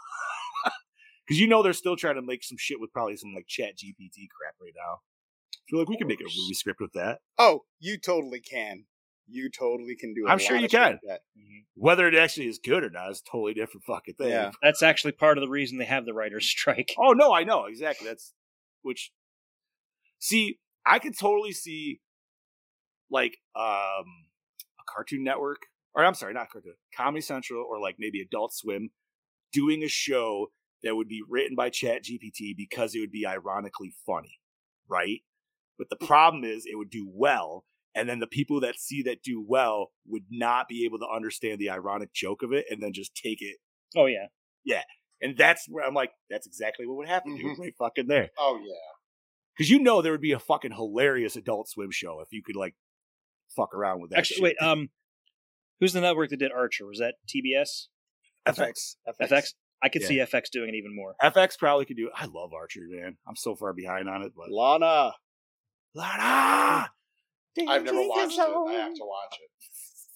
Because 1.26 1.40
you 1.42 1.48
know 1.48 1.62
they're 1.62 1.74
still 1.74 1.98
trying 1.98 2.16
to 2.16 2.22
make 2.22 2.44
some 2.44 2.58
shit 2.58 2.80
with 2.80 2.94
probably 2.94 3.18
some 3.18 3.34
like 3.36 3.48
chat 3.48 3.72
GPT 3.78 4.28
crap 4.30 4.56
right 4.62 4.72
now. 4.76 5.00
I 5.54 5.60
feel 5.70 5.80
like 5.80 5.90
we 5.90 5.98
can 5.98 6.08
make 6.08 6.22
a 6.22 6.24
movie 6.24 6.54
script 6.54 6.80
with 6.80 6.94
that. 6.94 7.20
oh, 7.38 7.66
you 7.80 7.98
totally 8.00 8.40
can. 8.40 8.86
You 9.30 9.50
totally 9.50 9.96
can 9.96 10.14
do. 10.14 10.26
i 10.28 10.32
I'm 10.32 10.40
sure 10.40 10.56
you 10.56 10.70
can. 10.70 11.00
That. 11.08 11.22
Whether 11.76 12.08
it 12.08 12.16
actually 12.16 12.48
is 12.48 12.60
good 12.64 12.84
or 12.84 12.90
not 12.90 13.12
is 13.12 13.22
a 13.26 13.30
totally 13.30 13.54
different 13.54 13.84
fucking 13.86 14.16
thing. 14.16 14.30
Yeah. 14.30 14.52
That's 14.64 14.82
actually 14.82 15.12
part 15.14 15.38
of 15.38 15.42
the 15.42 15.50
reason 15.50 15.78
they 15.78 15.86
have 15.86 16.06
the 16.06 16.14
writer's 16.14 16.46
strike. 16.50 16.94
Oh 16.98 17.12
no, 17.12 17.34
I 17.34 17.44
know 17.44 17.66
exactly. 17.66 18.08
That's 18.08 18.34
which. 18.82 19.12
See, 20.20 20.60
I 20.86 20.98
could 21.00 21.18
totally 21.18 21.52
see, 21.52 22.00
like, 23.12 23.38
um, 23.56 24.06
a 24.80 24.84
Cartoon 24.88 25.24
Network, 25.24 25.60
or 25.94 26.04
I'm 26.04 26.16
sorry, 26.16 26.34
not 26.34 26.50
Cartoon, 26.50 26.74
Comedy 26.96 27.22
Central, 27.22 27.64
or 27.70 27.80
like 27.80 27.98
maybe 28.00 28.22
Adult 28.22 28.54
Swim, 28.54 28.90
doing 29.52 29.84
a 29.84 29.88
show 29.88 30.48
that 30.84 30.96
would 30.96 31.08
be 31.08 31.22
written 31.28 31.56
by 31.56 31.70
Chat 31.70 32.04
GPT 32.04 32.56
because 32.56 32.96
it 32.96 33.00
would 33.00 33.12
be 33.12 33.28
ironically 33.28 33.94
funny, 34.06 34.40
right? 34.90 35.22
But 35.78 35.90
the 35.90 36.06
problem 36.06 36.44
is, 36.44 36.66
it 36.66 36.78
would 36.78 36.90
do 36.90 37.08
well, 37.12 37.66
and 37.98 38.08
then 38.08 38.20
the 38.20 38.28
people 38.28 38.60
that 38.62 38.80
see 38.80 39.02
that 39.04 39.22
do 39.24 39.44
well 39.46 39.92
would 40.06 40.24
not 40.30 40.68
be 40.68 40.86
able 40.86 41.00
to 41.00 41.08
understand 41.08 41.60
the 41.60 41.70
ironic 41.70 42.14
joke 42.14 42.44
of 42.44 42.52
it, 42.54 42.66
and 42.70 42.82
then 42.82 42.94
just 42.94 43.16
take 43.16 43.42
it 43.42 43.58
Oh 43.96 44.06
yeah, 44.06 44.28
yeah 44.66 44.84
and 45.22 45.36
that's 45.38 45.66
where 45.68 45.84
I'm 45.86 45.94
like, 45.96 46.12
that's 46.30 46.46
exactly 46.46 46.86
what 46.86 46.98
would 46.98 47.08
happen, 47.08 47.36
dude. 47.36 47.58
Mhm. 47.58 47.60
Right 47.60 47.74
fucking 47.80 48.08
there. 48.08 48.30
Oh 48.38 48.60
yeah. 48.64 48.74
Because 49.58 49.70
you 49.72 49.80
know 49.80 50.02
there 50.04 50.12
would 50.12 50.22
be 50.22 50.34
a 50.34 50.40
fucking 50.40 50.74
hilarious 50.74 51.36
adult 51.36 51.68
swim 51.70 51.90
show 51.92 52.20
if 52.20 52.28
you 52.32 52.44
could 52.44 52.56
like 52.56 52.76
fuck 53.56 53.74
around 53.74 54.02
with 54.02 54.12
that 54.12 54.20
actually, 54.20 54.36
shit. 54.36 54.44
wait. 54.44 54.58
Um, 54.62 54.90
who's 55.80 55.94
the 55.94 56.02
network 56.02 56.30
that 56.30 56.38
did 56.38 56.52
Archer? 56.52 56.86
Was 56.86 57.00
that 57.00 57.16
TBS? 57.28 57.88
FX. 58.48 58.98
FX. 59.20 59.54
I 59.82 59.90
could 59.90 60.02
Yeah. 60.04 60.08
see 60.08 60.18
FX 60.20 60.50
doing 60.52 60.70
it 60.70 60.76
even 60.76 60.96
more. 60.96 61.16
FX 61.22 61.58
probably 61.58 61.86
could 61.86 61.98
do 61.98 62.08
it. 62.08 62.14
I 62.16 62.26
love 62.26 62.54
Archer, 62.54 62.82
man. 62.88 63.18
I'm 63.28 63.36
so 63.36 63.56
far 63.56 63.74
behind 63.74 64.08
on 64.10 64.22
it, 64.24 64.34
but 64.36 64.50
Lana. 64.52 65.14
Lana! 65.96 66.90
I've 67.68 67.84
never 67.84 68.02
watched 68.08 68.34
it. 68.38 68.40
I 68.40 68.74
have 68.74 68.94
to 68.94 69.04
watch 69.04 69.38
it. 69.40 69.50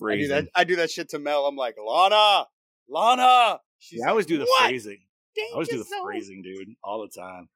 I 0.03 0.15
do 0.18 0.27
that. 0.30 0.47
I 0.55 0.63
do 0.63 0.76
that 0.77 0.89
shit 0.91 1.09
to 1.09 1.19
Mel. 1.19 1.45
I'm 1.45 1.55
like, 1.55 1.76
Lana, 1.84 2.45
Lana. 2.89 3.59
She's 3.80 3.99
Yeah, 3.99 4.07
I 4.07 4.09
always 4.09 4.26
do 4.26 4.38
the 4.38 4.45
"What? 4.45 4.68
phrasing. 4.69 4.99
I 5.38 5.49
always 5.53 5.68
do 5.69 5.77
the 5.77 5.84
Danger 5.84 5.95
zone." 5.95 6.05
phrasing, 6.05 6.41
dude, 6.43 6.68
all 6.84 7.01
the 7.01 7.09
time. 7.22 7.49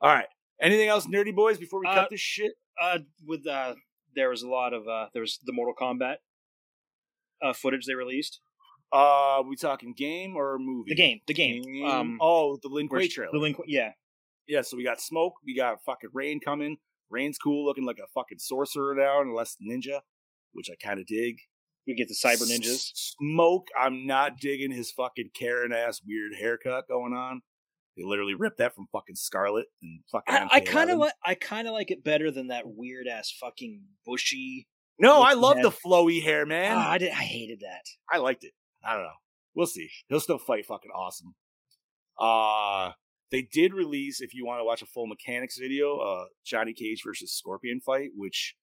All 0.00 0.14
right. 0.14 0.26
Anything 0.60 0.88
else, 0.88 1.06
nerdy 1.06 1.34
boys, 1.34 1.58
before 1.58 1.80
we 1.80 1.86
Uh, 1.88 1.94
cut 1.94 2.10
this 2.10 2.20
shit? 2.20 2.52
Uh, 2.80 3.00
with 3.26 3.46
uh, 3.46 3.74
there 4.14 4.28
was 4.30 4.42
a 4.42 4.48
lot 4.48 4.72
of 4.72 4.86
uh, 4.88 5.08
there 5.12 5.22
was 5.22 5.38
the 5.44 5.52
Mortal 5.52 5.74
Kombat 5.74 6.16
uh 7.42 7.52
footage 7.52 7.86
they 7.86 7.94
released. 7.94 8.40
Uh, 8.92 9.42
we 9.48 9.56
talking 9.56 9.94
game 9.94 10.36
or 10.36 10.58
movie? 10.58 10.90
The 10.90 10.94
game, 10.94 11.20
the 11.26 11.34
game. 11.34 11.84
Um, 11.84 12.18
oh, 12.20 12.58
the 12.62 12.68
Lin 12.68 12.86
where's- 12.88 13.06
Kuei 13.06 13.08
trailer. 13.08 13.32
The 13.32 13.38
Lin 13.38 13.54
Kuei- 13.54 13.64
yeah. 13.68 13.92
yeah, 14.46 14.60
so 14.62 14.76
we 14.76 14.84
got 14.84 15.00
smoke. 15.00 15.34
We 15.44 15.56
got 15.56 15.82
fucking 15.84 16.10
rain 16.12 16.40
coming. 16.40 16.76
Rain's 17.12 17.38
cool, 17.38 17.64
looking 17.64 17.84
like 17.84 17.98
a 17.98 18.08
fucking 18.14 18.38
sorcerer 18.38 18.94
now, 18.94 19.20
and 19.20 19.34
less 19.34 19.56
ninja, 19.62 20.00
which 20.52 20.70
I 20.70 20.74
kind 20.82 20.98
of 20.98 21.06
dig. 21.06 21.36
We 21.86 21.94
get 21.94 22.08
the 22.08 22.14
cyber 22.14 22.48
ninjas. 22.48 22.90
Smoke, 22.94 23.68
I'm 23.78 24.06
not 24.06 24.38
digging 24.38 24.70
his 24.70 24.90
fucking 24.92 25.30
Karen 25.34 25.72
ass 25.72 26.00
weird 26.06 26.32
haircut 26.38 26.88
going 26.88 27.12
on. 27.12 27.42
They 27.96 28.04
literally 28.04 28.34
ripped 28.34 28.58
that 28.58 28.74
from 28.74 28.86
fucking 28.90 29.16
Skarlet 29.16 29.64
and 29.82 30.00
fucking. 30.10 30.48
I, 30.50 30.60
kind 30.60 30.90
of 30.90 30.98
like 30.98 31.12
I 31.24 31.34
kind 31.34 31.68
of 31.68 31.74
like 31.74 31.90
it 31.90 32.02
better 32.02 32.30
than 32.30 32.48
that 32.48 32.64
weird 32.66 33.06
ass 33.06 33.30
fucking 33.38 33.82
bushy. 34.06 34.66
No, 34.98 35.20
I 35.20 35.34
love 35.34 35.58
the 35.60 35.70
flowy 35.70 36.22
hair, 36.22 36.46
man. 36.46 36.76
Ah, 36.76 36.90
I 36.92 36.98
did. 36.98 37.10
I 37.10 37.24
hated 37.24 37.60
that. 37.60 37.82
I 38.10 38.18
liked 38.18 38.44
it. 38.44 38.52
I 38.84 38.94
don't 38.94 39.02
know. 39.02 39.10
We'll 39.54 39.66
see. 39.66 39.90
He'll 40.08 40.20
still 40.20 40.38
fight 40.38 40.64
fucking 40.66 40.90
awesome. 40.94 41.34
Uh 42.18 42.92
they 43.32 43.42
did 43.42 43.74
release, 43.74 44.20
if 44.20 44.32
you 44.34 44.46
want 44.46 44.60
to 44.60 44.64
watch 44.64 44.82
a 44.82 44.86
full 44.86 45.06
mechanics 45.08 45.58
video, 45.58 45.98
uh 45.98 46.26
Johnny 46.44 46.72
Cage 46.72 47.02
versus 47.04 47.32
Scorpion 47.32 47.80
fight, 47.80 48.10
which 48.14 48.54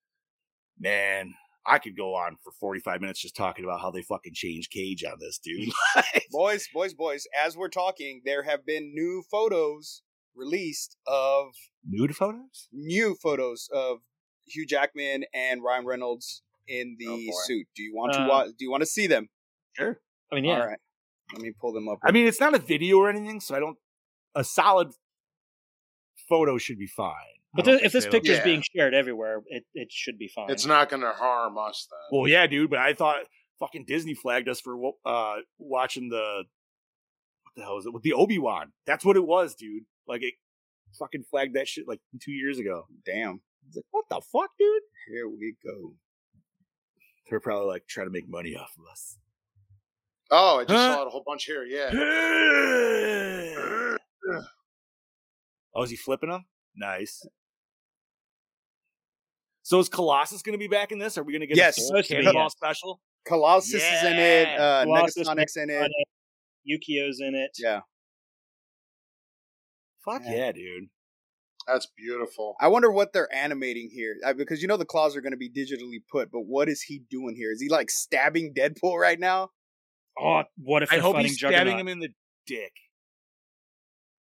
man, 0.80 1.34
I 1.66 1.78
could 1.80 1.98
go 1.98 2.16
on 2.16 2.38
for 2.44 2.52
45 2.60 3.02
minutes 3.02 3.20
just 3.22 3.36
talking 3.36 3.66
about 3.66 3.82
how 3.82 3.92
they 3.92 4.02
fucking 4.02 4.34
changed 4.34 4.72
Cage 4.72 5.04
on 5.04 5.18
this, 5.20 5.40
dude. 5.40 5.70
boys, 6.32 6.68
boys, 6.74 6.94
boys. 6.94 7.28
As 7.46 7.58
we're 7.58 7.68
talking, 7.70 8.22
there 8.26 8.44
have 8.44 8.66
been 8.66 8.94
new 8.94 9.24
photos 9.30 10.02
released 10.36 10.96
of 11.06 11.48
Nude 11.86 12.16
photos? 12.16 12.70
new 12.72 13.16
photos 13.22 13.68
of 13.74 14.00
Hugh 14.48 14.66
Jackman 14.66 15.26
and 15.34 15.62
Ryan 15.62 15.86
Reynolds 15.86 16.42
in 16.68 16.96
the 16.98 17.30
Oh, 17.34 17.40
suit. 17.46 17.68
Do 17.76 17.84
you 17.84 17.94
want 17.94 18.14
to 18.14 18.22
Uh, 18.22 18.28
watch? 18.30 18.48
Do 18.58 18.64
you 18.66 18.72
want 18.72 18.82
to 18.82 18.88
see 18.88 19.06
them? 19.08 19.28
Sure. 19.74 20.00
I 20.32 20.36
mean, 20.36 20.46
yeah. 20.46 20.62
All 20.62 20.68
right. 20.68 20.80
Let 21.34 21.42
me 21.42 21.52
pull 21.60 21.74
them 21.74 21.88
up. 21.90 22.00
I 22.04 22.12
mean, 22.12 22.26
it's 22.26 22.40
not 22.40 22.56
a 22.56 22.60
video 22.60 22.98
or 22.98 23.10
anything, 23.10 23.40
so 23.42 23.54
I 23.56 23.60
don't 23.60 23.78
a 24.36 24.44
solid 24.44 24.90
photo 26.28 26.58
should 26.58 26.78
be 26.80 26.88
fine. 26.88 27.14
But 27.54 27.66
th- 27.66 27.82
if 27.82 27.92
this 27.92 28.06
they- 28.06 28.12
picture 28.12 28.32
is 28.34 28.38
Yeah. 28.40 28.44
being 28.44 28.62
shared 28.76 28.94
everywhere, 28.94 29.42
it, 29.48 29.66
it 29.74 29.92
should 29.92 30.18
be 30.20 30.28
fine. 30.28 30.50
It's 30.52 30.66
not 30.68 30.90
going 30.90 31.02
to 31.02 31.12
harm 31.12 31.58
us 31.58 31.88
then. 31.90 32.00
Well, 32.20 32.28
yeah, 32.28 32.46
dude, 32.48 32.70
but 32.70 32.80
I 32.80 32.94
thought 32.94 33.22
fucking 33.60 33.86
Disney 33.86 34.14
flagged 34.14 34.48
us 34.48 34.62
for 34.62 34.78
uh 35.06 35.38
watching 35.58 36.10
the 36.10 36.44
what 37.44 37.56
the 37.56 37.64
hell 37.64 37.78
is 37.80 37.86
it 37.88 37.94
with 37.94 38.04
the 38.04 38.14
Obi 38.14 38.38
Wan? 38.38 38.72
That's 38.86 39.04
what 39.04 39.18
it 39.18 39.26
was, 39.26 39.56
dude. 39.56 39.84
Like 40.08 40.22
it 40.22 40.36
fucking 41.00 41.24
flagged 41.32 41.56
that 41.56 41.68
shit 41.68 41.88
like 41.88 42.00
two 42.22 42.32
years 42.32 42.60
ago. 42.60 42.86
Damn. 43.06 43.42
It's 43.68 43.76
like, 43.78 43.86
what 43.92 44.06
the 44.10 44.22
fuck, 44.32 44.52
dude? 44.60 44.82
Here 45.12 45.28
we 45.28 45.56
go. 45.64 45.96
They're 47.30 47.40
probably 47.40 47.68
like 47.68 47.88
trying 47.88 48.08
to 48.08 48.12
make 48.12 48.30
money 48.30 48.56
off 48.56 48.72
of 48.78 48.86
us. 48.92 49.18
Oh, 50.32 50.60
I 50.60 50.64
just 50.66 50.74
Huh? 50.74 50.94
saw 50.96 51.02
it 51.02 51.08
a 51.08 51.10
whole 51.10 51.24
bunch 51.26 51.46
here. 51.46 51.64
Yeah. 51.66 51.90
Oh, 55.76 55.84
is 55.84 55.90
he 55.90 55.96
flipping 55.96 56.30
them? 56.30 56.46
Nice. 56.76 57.26
So 59.64 59.80
is 59.80 59.90
Colossus 59.90 60.42
going 60.42 60.54
to 60.54 60.60
be 60.60 60.68
back 60.68 60.92
in 60.92 60.98
this? 61.00 61.18
Are 61.18 61.24
we 61.24 61.32
going 61.34 61.42
to 61.42 61.48
get 61.48 61.58
Yes. 61.58 61.78
a 61.78 61.82
full 61.82 61.88
Supposed 61.88 62.08
to 62.10 62.16
be, 62.16 62.22
Cannonball 62.24 62.44
yes. 62.44 62.52
special? 62.54 63.00
Colossus 63.26 63.74
is 63.84 64.04
in 64.04 64.14
it. 64.18 64.48
Yeah. 64.48 64.64
Uh, 64.64 64.84
Colossus, 64.86 65.28
Negasonics 65.30 65.58
in 65.58 65.70
it. 65.70 65.92
Yukio's 66.66 67.20
in 67.22 67.36
it. 67.36 67.52
Yeah. 67.60 67.82
Fuck 70.04 70.24
Yeah. 70.26 70.32
yeah, 70.36 70.52
dude. 70.54 70.86
That's 71.68 71.88
beautiful. 71.96 72.56
I 72.60 72.68
wonder 72.68 72.92
what 72.92 73.14
they're 73.14 73.32
animating 73.34 73.92
here 73.94 74.16
uh, 74.26 74.34
because 74.34 74.62
you 74.62 74.68
know 74.68 74.78
the 74.78 74.86
claws 74.86 75.16
are 75.16 75.22
going 75.22 75.34
to 75.34 75.38
be 75.38 75.50
digitally 75.52 76.00
put, 76.12 76.32
but 76.32 76.42
what 76.42 76.68
is 76.68 76.82
he 76.82 77.04
doing 77.12 77.36
here? 77.36 77.52
Is 77.52 77.62
he 77.62 77.70
like 77.70 77.92
stabbing 77.92 78.56
Deadpool 78.58 78.98
right 79.00 79.20
now? 79.20 79.50
Oh, 80.20 80.44
what 80.58 80.82
if 80.82 80.92
I 80.92 80.98
hope 80.98 81.18
he's 81.18 81.38
stabbing 81.38 81.58
Juggernaut? 81.58 81.80
him 81.82 81.88
in 81.88 82.00
the 82.00 82.10
dick. 82.48 82.72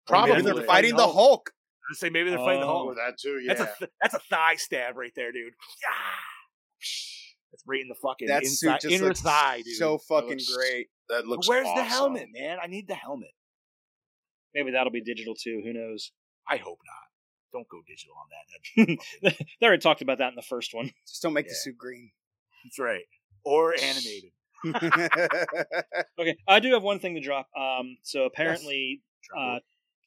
Probably. 0.08 0.32
Maybe 0.34 0.44
they're 0.44 0.54
they're 0.56 0.64
fighting 0.64 0.92
fighting 0.92 0.98
the 0.98 1.04
Hulk. 1.04 1.16
Hulk. 1.16 1.52
I 1.52 1.92
was 1.92 2.00
say 2.00 2.10
maybe 2.10 2.30
they're 2.30 2.40
fighting 2.40 2.62
the 2.62 2.68
Oh. 2.68 2.86
Hulk. 2.86 2.90
Oh, 2.92 2.96
that 2.96 3.18
too. 3.20 3.40
Yeah. 3.44 3.54
That's 3.54 3.62
a 3.72 3.76
th- 3.80 3.92
that's 4.02 4.14
a 4.16 4.20
thigh 4.20 4.56
stab 4.56 4.98
right 4.98 5.12
there, 5.16 5.32
dude. 5.32 5.54
Ah. 5.88 6.20
That's 7.52 7.64
right 7.68 7.82
in 7.82 7.88
the 7.88 7.96
fucking 7.96 8.28
That 8.28 8.44
inside, 8.44 8.82
suit 8.82 8.90
just 8.90 8.96
inner 9.02 9.08
looks 9.10 9.22
thigh, 9.22 9.62
dude. 9.64 9.76
so 9.78 9.98
fucking 9.98 10.30
looks- 10.32 10.54
great. 10.56 10.88
that 11.10 11.22
But 11.24 11.28
looks. 11.28 11.48
Where's 11.48 11.68
the 11.76 11.84
helmet, 11.84 12.28
man? 12.34 12.58
I 12.62 12.68
need 12.68 12.88
the 12.88 12.96
helmet. 12.96 13.32
Maybe 14.54 14.72
that'll 14.72 14.92
be 14.92 15.02
digital 15.02 15.36
too. 15.36 15.62
Who 15.64 15.74
knows? 15.74 16.12
I 16.50 16.58
hope 16.58 16.80
not. 16.86 17.06
Don't 17.54 17.68
go 17.70 17.82
digital 17.88 18.16
on 18.20 18.28
that. 18.32 18.98
That's, 19.24 19.46
they 19.62 19.66
already 19.68 19.82
talked 19.82 20.02
about 20.02 20.18
that 20.18 20.30
in 20.30 20.36
the 20.36 20.42
first 20.42 20.74
one. 20.74 20.92
Just 21.08 21.22
don't 21.22 21.34
make 21.34 21.48
the 21.48 21.56
suit 21.56 21.78
green. 21.78 22.12
that's 22.64 22.80
right. 22.80 23.06
Or 23.44 23.74
animated. 23.74 24.32
Okay, 26.20 26.38
I 26.48 26.60
do 26.60 26.74
have 26.74 26.84
one 26.84 27.00
thing 27.00 27.16
to 27.16 27.22
drop. 27.22 27.48
Um, 27.58 27.98
so 28.04 28.24
apparently, 28.24 29.02
uh, 29.38 29.58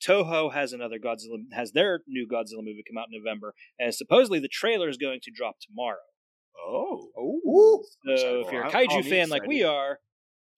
Toho 0.07 0.53
has 0.53 0.73
another 0.73 0.99
Godzilla 0.99 1.39
has 1.53 1.73
their 1.73 2.03
new 2.07 2.27
Godzilla 2.27 2.59
movie 2.59 2.85
come 2.89 2.99
out 2.99 3.09
in 3.13 3.23
November, 3.23 3.55
and 3.79 3.95
supposedly 3.95 4.39
the 4.39 4.49
trailer 4.49 4.89
is 4.89 4.97
going 4.97 5.21
to 5.23 5.31
drop 5.35 5.57
tomorrow. 5.61 5.97
oh, 6.67 7.09
Ooh. 7.19 7.85
So 8.17 8.43
if 8.47 8.53
you're 8.53 8.65
a 8.65 8.71
kaiju 8.71 8.91
I'll 8.91 9.03
be 9.03 9.11
fan 9.11 9.29
like 9.29 9.47
we 9.47 9.65
are, 9.65 9.99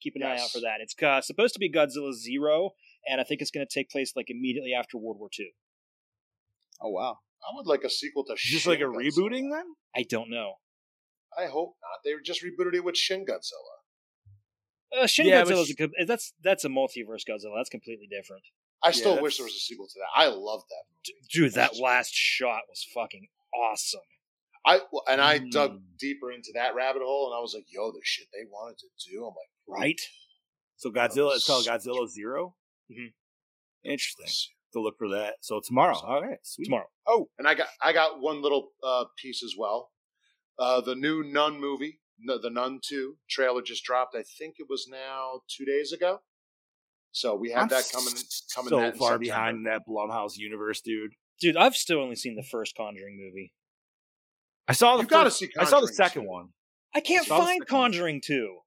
keep 0.00 0.14
an 0.16 0.22
eye 0.22 0.38
out 0.38 0.50
for 0.50 0.60
that. 0.60 0.78
It's 0.80 0.94
uh, 1.02 1.20
supposed 1.20 1.54
to 1.54 1.60
be 1.60 1.70
Godzilla 1.70 2.12
Zero, 2.12 2.70
and 3.08 3.20
I 3.20 3.24
think 3.24 3.40
it's 3.40 3.50
going 3.50 3.66
to 3.66 3.72
take 3.72 3.90
place 3.90 4.12
like 4.16 4.26
immediately 4.28 4.72
after 4.74 4.98
World 4.98 5.18
War 5.18 5.28
II. 5.38 5.46
Oh 6.82 6.90
wow. 6.90 7.18
I 7.42 7.56
would 7.56 7.66
like 7.66 7.84
a 7.84 7.90
sequel 7.90 8.24
to. 8.24 8.34
just 8.36 8.64
Shin 8.64 8.72
like 8.72 8.80
a 8.80 8.84
Godzilla. 8.84 9.10
rebooting 9.10 9.50
then? 9.50 9.64
I 9.96 10.04
don't 10.08 10.30
know. 10.30 10.54
I 11.38 11.46
hope 11.46 11.76
not. 11.80 12.00
They 12.04 12.12
just 12.24 12.42
rebooted 12.42 12.74
it 12.74 12.84
with 12.84 12.96
Shin 12.96 13.24
Godzilla. 13.24 15.02
Uh, 15.02 15.06
Shin 15.06 15.26
Yeah, 15.26 15.44
Godzilla 15.44 15.62
is 15.62 15.74
a, 15.78 16.04
that's 16.04 16.32
that's 16.42 16.64
a 16.64 16.68
multiverse 16.68 17.22
Godzilla. 17.28 17.56
That's 17.56 17.70
completely 17.70 18.08
different. 18.10 18.42
I 18.82 18.92
still 18.92 19.10
that's- 19.12 19.22
wish 19.22 19.36
there 19.36 19.44
was 19.44 19.54
a 19.54 19.58
sequel 19.58 19.86
to 19.88 19.94
that. 19.98 20.20
I 20.20 20.26
love 20.28 20.62
that 20.68 20.84
movie. 20.88 21.20
Dude, 21.32 21.54
that 21.54 21.76
last 21.76 22.12
shot 22.14 22.62
was 22.68 22.84
fucking 22.94 23.28
awesome. 23.54 24.00
I 24.64 24.80
and 25.08 25.20
I 25.20 25.38
dug 25.38 25.78
Mm. 25.80 25.98
deeper 25.98 26.30
into 26.32 26.50
that 26.54 26.74
rabbit 26.74 27.02
hole, 27.02 27.26
and 27.30 27.36
I 27.36 27.40
was 27.40 27.54
like, 27.54 27.64
"Yo, 27.72 27.90
the 27.92 28.00
shit 28.02 28.28
they 28.32 28.44
wanted 28.44 28.78
to 28.78 28.88
do." 29.10 29.26
I'm 29.26 29.34
like, 29.34 29.50
Right? 29.66 30.00
So 30.76 30.90
Godzilla, 30.90 31.34
it's 31.36 31.46
called 31.46 31.64
Godzilla 31.66 32.06
0 32.08 32.56
Mhm. 32.90 33.12
Interesting. 33.84 34.26
To 34.72 34.80
look 34.80 34.98
for 34.98 35.08
that. 35.08 35.36
So 35.44 35.60
tomorrow. 35.60 35.96
All 35.98 36.22
right, 36.22 36.38
sweet. 36.46 36.66
Tomorrow. 36.66 36.88
Oh, 37.06 37.28
and 37.38 37.48
I 37.48 37.54
got 37.54 37.68
I 37.82 37.92
got 37.92 38.20
one 38.20 38.40
little 38.42 38.72
uh, 38.82 39.06
piece 39.16 39.42
as 39.42 39.54
well. 39.56 39.92
Uh, 40.58 40.80
the 40.80 40.94
new 40.94 41.22
Nun 41.24 41.58
movie, 41.58 42.00
the 42.24 42.50
Nun 42.50 42.80
Two 42.86 43.18
trailer 43.28 43.62
just 43.62 43.82
dropped. 43.84 44.14
I 44.14 44.22
think 44.22 44.56
it 44.58 44.68
was 44.68 44.86
now 44.88 45.42
two 45.48 45.64
days 45.64 45.90
ago. 45.92 46.22
So 47.12 47.34
we 47.34 47.50
have 47.50 47.62
I'm 47.62 47.68
that 47.68 47.88
coming 47.92 48.12
coming 48.54 48.70
so 48.70 48.76
that 48.80 48.92
in 48.94 48.98
far 48.98 49.12
September. 49.12 49.18
behind 49.18 49.66
that 49.66 49.82
Blumhouse 49.88 50.36
universe, 50.36 50.80
dude. 50.80 51.12
Dude, 51.40 51.56
I've 51.56 51.74
still 51.74 52.00
only 52.00 52.16
seen 52.16 52.36
the 52.36 52.42
first 52.42 52.76
Conjuring 52.76 53.18
movie. 53.18 53.52
I 54.68 54.72
saw 54.72 54.96
the 54.96 55.02
You 55.02 55.08
gotta 55.08 55.30
first- 55.30 55.38
see 55.40 55.48
I 55.58 55.64
saw 55.64 55.80
the 55.80 55.88
second 55.88 56.22
too. 56.22 56.28
one. 56.28 56.48
I 56.94 57.00
can't 57.00 57.24
I 57.26 57.28
find 57.28 57.46
thinking- 57.48 57.66
Conjuring 57.66 58.20
2. 58.24 58.60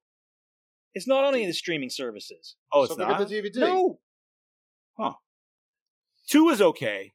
It's 0.94 1.06
not 1.06 1.24
on 1.24 1.34
any 1.34 1.44
of 1.44 1.48
the 1.48 1.54
streaming 1.54 1.90
services. 1.90 2.56
Oh, 2.72 2.82
it's 2.84 2.92
so 2.92 2.96
they 2.98 3.04
not. 3.06 3.18
get 3.18 3.28
the 3.28 3.34
DVD. 3.50 3.60
No. 3.60 3.98
Two 6.26 6.48
is 6.48 6.62
okay. 6.62 7.12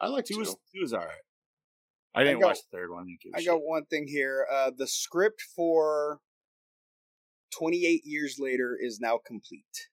I 0.00 0.08
like 0.08 0.24
Two 0.24 0.34
two. 0.34 0.40
is 0.42 0.48
two 0.74 0.82
is 0.82 0.92
all 0.92 1.00
right. 1.00 1.22
I 2.16 2.24
didn't 2.24 2.40
got- 2.40 2.48
watch 2.48 2.58
the 2.68 2.76
third 2.76 2.90
one. 2.90 3.06
didn't 3.06 3.20
give 3.20 3.32
a 3.32 3.36
I 3.36 3.40
shit. 3.40 3.46
got 3.46 3.62
one 3.62 3.84
thing 3.86 4.08
here. 4.08 4.44
Uh, 4.50 4.72
the 4.76 4.88
script 4.88 5.40
for 5.54 6.20
28 7.52 8.02
years 8.04 8.38
later 8.40 8.76
is 8.80 8.98
now 8.98 9.18
complete. 9.24 9.88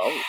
Oh, 0.00 0.22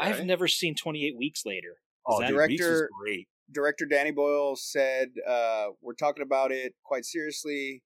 okay. 0.00 0.10
I've 0.10 0.24
never 0.24 0.48
seen 0.48 0.74
28 0.74 1.16
Weeks 1.16 1.44
Later. 1.46 1.76
Oh, 2.06 2.20
that- 2.20 2.28
dude, 2.28 2.52
is 2.52 2.58
Director- 2.58 2.90
great. 3.00 3.28
Director 3.52 3.86
Danny 3.86 4.10
Boyle 4.10 4.56
said, 4.56 5.12
uh, 5.26 5.68
"We're 5.80 5.94
talking 5.94 6.22
about 6.24 6.50
it 6.50 6.74
quite 6.82 7.04
seriously, 7.04 7.82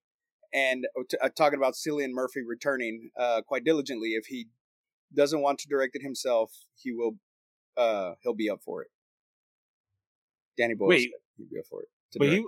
and 0.51 0.87
uh, 0.97 1.03
uh, 1.21 1.29
talking 1.29 1.57
about 1.57 1.75
Cillian 1.75 2.09
Murphy 2.11 2.41
returning 2.41 3.11
uh, 3.15 3.41
quite 3.45 3.63
diligently. 3.63 4.13
If 4.15 4.25
he 4.25 4.47
doesn't 5.13 5.39
want 5.39 5.59
to 5.59 5.67
direct 5.67 5.95
it 5.95 6.01
himself, 6.01 6.51
he 6.75 6.91
will. 6.91 7.17
Uh, 7.77 8.13
he'll 8.23 8.33
be 8.33 8.49
up 8.49 8.61
for 8.65 8.81
it." 8.81 8.89
Danny 10.57 10.73
Boyle 10.73 10.89
Wait. 10.89 11.11
said 11.11 11.19
he'd 11.37 11.49
be 11.51 11.59
up 11.59 11.65
for 11.69 11.83
it. 11.83 11.89
But 12.17 12.25
direct. 12.25 12.41
he, 12.41 12.45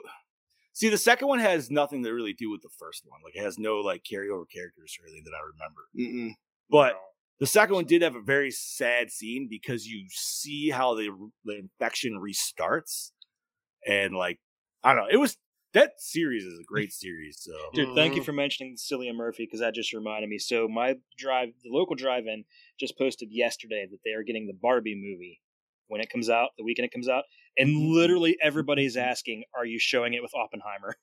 see, 0.73 0.89
the 0.89 0.97
second 0.97 1.27
one 1.27 1.39
has 1.39 1.69
nothing 1.69 2.03
to 2.03 2.11
really 2.11 2.33
do 2.33 2.49
with 2.49 2.61
the 2.63 2.69
first 2.79 3.03
one. 3.05 3.21
Like, 3.23 3.35
it 3.35 3.43
has 3.43 3.59
no 3.59 3.77
like 3.77 4.01
carryover 4.03 4.45
characters 4.51 4.97
or 4.99 5.05
anything 5.05 5.23
that 5.25 5.33
I 5.37 5.41
remember. 5.53 5.81
Mm-mm. 5.95 6.33
But 6.73 6.95
the 7.39 7.47
second 7.47 7.75
one 7.75 7.85
did 7.85 8.03
have 8.03 8.17
a 8.17 8.21
very 8.23 8.51
sad 8.51 9.11
scene 9.11 9.47
because 9.49 9.87
you 9.87 10.07
see 10.11 10.71
how 10.71 10.95
the 10.95 11.09
the 11.45 11.59
infection 11.59 12.19
restarts, 12.21 13.13
and 13.87 14.15
like 14.15 14.39
I 14.83 14.93
don't 14.95 15.05
know, 15.05 15.09
it 15.11 15.17
was 15.17 15.37
that 15.73 15.93
series 15.99 16.45
is 16.45 16.59
a 16.59 16.65
great 16.65 16.93
series. 16.93 17.39
So 17.41 17.53
Dude, 17.73 17.93
thank 17.95 18.15
you 18.15 18.21
Mhm. 18.21 18.25
for 18.25 18.33
mentioning 18.33 18.75
Cillian 18.77 19.15
Murphy 19.15 19.45
because 19.45 19.59
that 19.59 19.73
just 19.73 19.93
reminded 19.93 20.29
me. 20.29 20.37
So 20.37 20.67
my 20.67 20.97
drive, 21.17 21.49
the 21.63 21.69
local 21.71 21.95
drive-in, 21.95 22.45
just 22.79 22.97
posted 22.97 23.31
yesterday 23.31 23.87
that 23.89 23.99
they 24.05 24.11
are 24.11 24.23
getting 24.23 24.47
the 24.47 24.53
Barbie 24.53 24.95
movie 24.95 25.41
when 25.87 25.99
it 26.01 26.09
comes 26.09 26.29
out, 26.29 26.51
the 26.57 26.63
weekend 26.63 26.85
it 26.85 26.91
comes 26.93 27.09
out, 27.09 27.25
and 27.57 27.75
Mm-hmm. 27.79 27.93
literally 27.93 28.37
everybody's 28.41 28.95
asking, 28.97 29.43
"Are 29.55 29.65
you 29.65 29.79
showing 29.79 30.13
it 30.13 30.21
with 30.21 30.33
Oppenheimer?" 30.35 30.97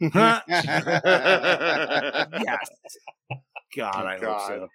yes. 2.34 2.70
God, 3.76 4.06
I 4.06 4.18
hope 4.18 4.40
so. 4.46 4.68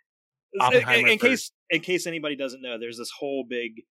In- 0.55 1.07
in, 1.07 1.17
case 1.17 1.51
in 1.71 1.81
case 1.81 2.05
anybody 2.05 2.35
doesn't 2.35 2.61
know, 2.61 2.77
there's 2.79 2.97
this 2.97 3.11
whole 3.19 3.43
big 3.49 3.81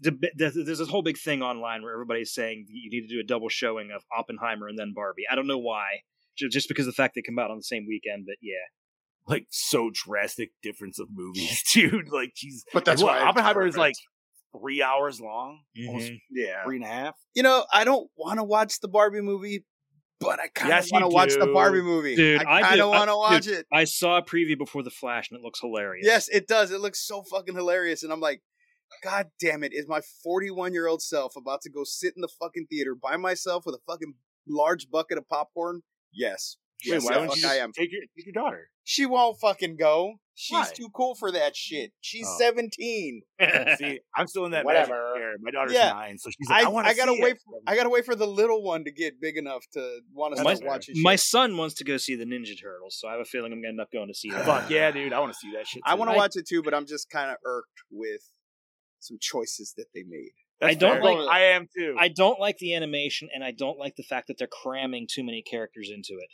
there's 0.00 0.54
this 0.54 0.88
whole 0.88 1.02
big 1.02 1.18
thing 1.18 1.42
online 1.42 1.82
where 1.82 1.92
everybody's 1.92 2.32
saying 2.32 2.66
you 2.68 2.90
need 2.90 3.08
to 3.08 3.14
do 3.14 3.20
a 3.20 3.24
double 3.24 3.48
showing 3.48 3.90
of 3.90 4.02
Oppenheimer 4.16 4.68
and 4.68 4.78
then 4.78 4.92
Barbie. 4.94 5.24
I 5.30 5.34
don't 5.34 5.46
know 5.46 5.58
why, 5.58 6.02
just 6.36 6.68
because 6.68 6.86
of 6.86 6.94
the 6.94 6.96
fact 6.96 7.14
they 7.14 7.22
come 7.22 7.38
out 7.38 7.50
on 7.50 7.56
the 7.56 7.64
same 7.64 7.86
weekend. 7.88 8.24
But 8.26 8.36
yeah, 8.40 8.54
Like 9.26 9.46
so 9.50 9.90
drastic 9.92 10.50
difference 10.62 10.98
of 10.98 11.08
movies, 11.10 11.62
dude. 11.72 12.08
Like, 12.10 12.30
jeez. 12.34 12.62
But 12.72 12.84
that's 12.84 13.02
What, 13.02 13.20
why 13.20 13.26
Oppenheimer 13.26 13.66
is 13.66 13.76
like 13.76 13.94
three 14.56 14.82
hours 14.82 15.20
long, 15.20 15.60
almost 15.86 16.06
mm-hmm. 16.06 16.16
yeah. 16.30 16.64
three 16.64 16.76
and 16.76 16.84
a 16.84 16.88
half. 16.88 17.14
you 17.34 17.42
know, 17.42 17.64
I 17.72 17.84
don't 17.84 18.08
want 18.16 18.38
to 18.38 18.44
watch 18.44 18.80
the 18.80 18.88
Barbie 18.88 19.20
movie, 19.20 19.64
but 20.20 20.40
I 20.40 20.48
kind 20.48 20.72
of 20.72 20.76
Yes, 20.76 20.92
want 20.92 21.04
to 21.04 21.08
watch 21.08 21.34
the. 21.34 21.46
Barbie 21.52 21.82
movie. 21.82 22.16
Dude, 22.16 22.44
I 22.44 22.62
kind 22.62 22.80
of 22.80 22.90
want 22.90 23.08
to 23.08 23.16
watch 23.16 23.44
dude, 23.44 23.58
it. 23.58 23.66
I 23.72 23.84
saw 23.84 24.18
a 24.18 24.22
preview 24.22 24.58
before 24.58 24.82
the 24.82 24.90
Flash 24.90 25.30
and 25.30 25.38
it 25.38 25.42
looks 25.42 25.60
hilarious. 25.60 26.06
Yes, 26.06 26.28
it 26.28 26.46
does. 26.46 26.70
It 26.70 26.80
looks 26.80 27.06
so 27.06 27.22
fucking 27.22 27.54
hilarious, 27.54 28.02
and 28.02 28.12
I'm 28.12 28.20
like, 28.20 28.42
God 29.02 29.26
damn 29.40 29.62
it! 29.64 29.72
Is 29.72 29.86
my 29.88 30.00
41 30.22 30.72
year 30.72 30.86
old 30.86 31.02
self 31.02 31.36
about 31.36 31.62
to 31.62 31.70
go 31.70 31.84
sit 31.84 32.14
in 32.16 32.22
the 32.22 32.28
fucking 32.40 32.66
theater 32.70 32.94
by 32.94 33.16
myself 33.16 33.64
with 33.66 33.74
a 33.74 33.80
fucking 33.86 34.14
large 34.48 34.90
bucket 34.90 35.18
of 35.18 35.28
popcorn? 35.28 35.82
Yes. 36.12 36.56
Wait, 36.86 36.92
Yes, 36.92 37.04
why 37.04 37.14
don't 37.14 37.28
fuck 37.28 37.36
you 37.38 37.48
I 37.48 37.54
am. 37.56 37.72
take 37.72 37.90
your 37.90 38.02
take 38.16 38.26
your 38.26 38.32
daughter? 38.32 38.68
She 38.84 39.04
won't 39.06 39.38
fucking 39.40 39.76
go. 39.76 40.14
She's 40.34 40.52
Why? 40.56 40.70
too 40.72 40.88
cool 40.94 41.16
for 41.16 41.32
that 41.32 41.56
shit. 41.56 41.90
She's 42.00 42.24
Oh. 42.28 42.36
17. 42.38 43.22
See, 43.78 43.98
I'm 44.16 44.28
still 44.28 44.44
in 44.44 44.52
that 44.52 44.64
Whatever. 44.64 44.92
magic 44.92 45.22
era. 45.22 45.34
My 45.40 45.50
daughter's 45.50 45.72
Yeah. 45.74 45.90
nine, 45.90 46.16
so 46.18 46.30
she's 46.30 46.48
like, 46.48 46.64
I, 46.64 46.68
I, 46.68 46.70
want 46.70 46.86
I 46.86 46.94
gotta 46.94 47.12
see 47.14 47.20
wait. 47.22 47.32
it. 47.32 47.38
For, 47.44 47.58
I 47.66 47.74
gotta 47.74 47.88
wait 47.88 48.04
for 48.04 48.14
the 48.14 48.26
little 48.28 48.62
one 48.62 48.84
to 48.84 48.92
get 48.92 49.20
big 49.20 49.36
enough 49.36 49.64
to 49.72 49.98
want 50.14 50.36
to 50.36 50.42
That's 50.44 50.58
start 50.58 50.58
fair. 50.60 50.68
watching. 50.68 50.94
My 51.02 51.14
shit. 51.14 51.20
son 51.20 51.56
wants 51.56 51.74
to 51.76 51.84
go 51.84 51.96
see 51.96 52.14
the 52.14 52.24
Ninja 52.24 52.54
Turtles, 52.60 52.96
so 53.00 53.08
I 53.08 53.12
have 53.12 53.20
a 53.20 53.24
feeling 53.24 53.52
I'm 53.52 53.58
gonna 53.60 53.70
end 53.70 53.80
up 53.80 53.90
going 53.92 54.06
to 54.06 54.14
see 54.14 54.30
that. 54.30 54.44
Fuck 54.44 54.70
yeah, 54.70 54.92
dude! 54.92 55.12
I 55.12 55.18
want 55.18 55.32
to 55.32 55.38
see 55.38 55.50
that 55.56 55.66
shit. 55.66 55.82
I 55.84 55.94
want 55.96 56.12
to 56.12 56.16
watch 56.16 56.36
it 56.36 56.46
too, 56.48 56.62
but 56.62 56.72
I'm 56.72 56.86
just 56.86 57.10
kind 57.10 57.30
of 57.32 57.36
irked 57.44 57.80
with 57.90 58.22
some 59.00 59.18
choices 59.20 59.74
that 59.76 59.86
they 59.92 60.04
made. 60.08 60.30
That's 60.60 60.72
I 60.72 60.74
don't 60.78 61.02
fair. 61.02 61.14
like- 61.14 61.28
I 61.34 61.40
am 61.46 61.66
too. 61.76 61.96
I 61.98 62.08
don't 62.08 62.38
like 62.40 62.58
the 62.58 62.74
animation, 62.74 63.28
and 63.34 63.42
I 63.42 63.50
don't 63.50 63.78
like 63.78 63.96
the 63.96 64.02
fact 64.04 64.28
that 64.28 64.38
they're 64.38 64.46
cramming 64.46 65.08
too 65.12 65.24
many 65.24 65.42
characters 65.42 65.90
into 65.92 66.14
it. 66.14 66.30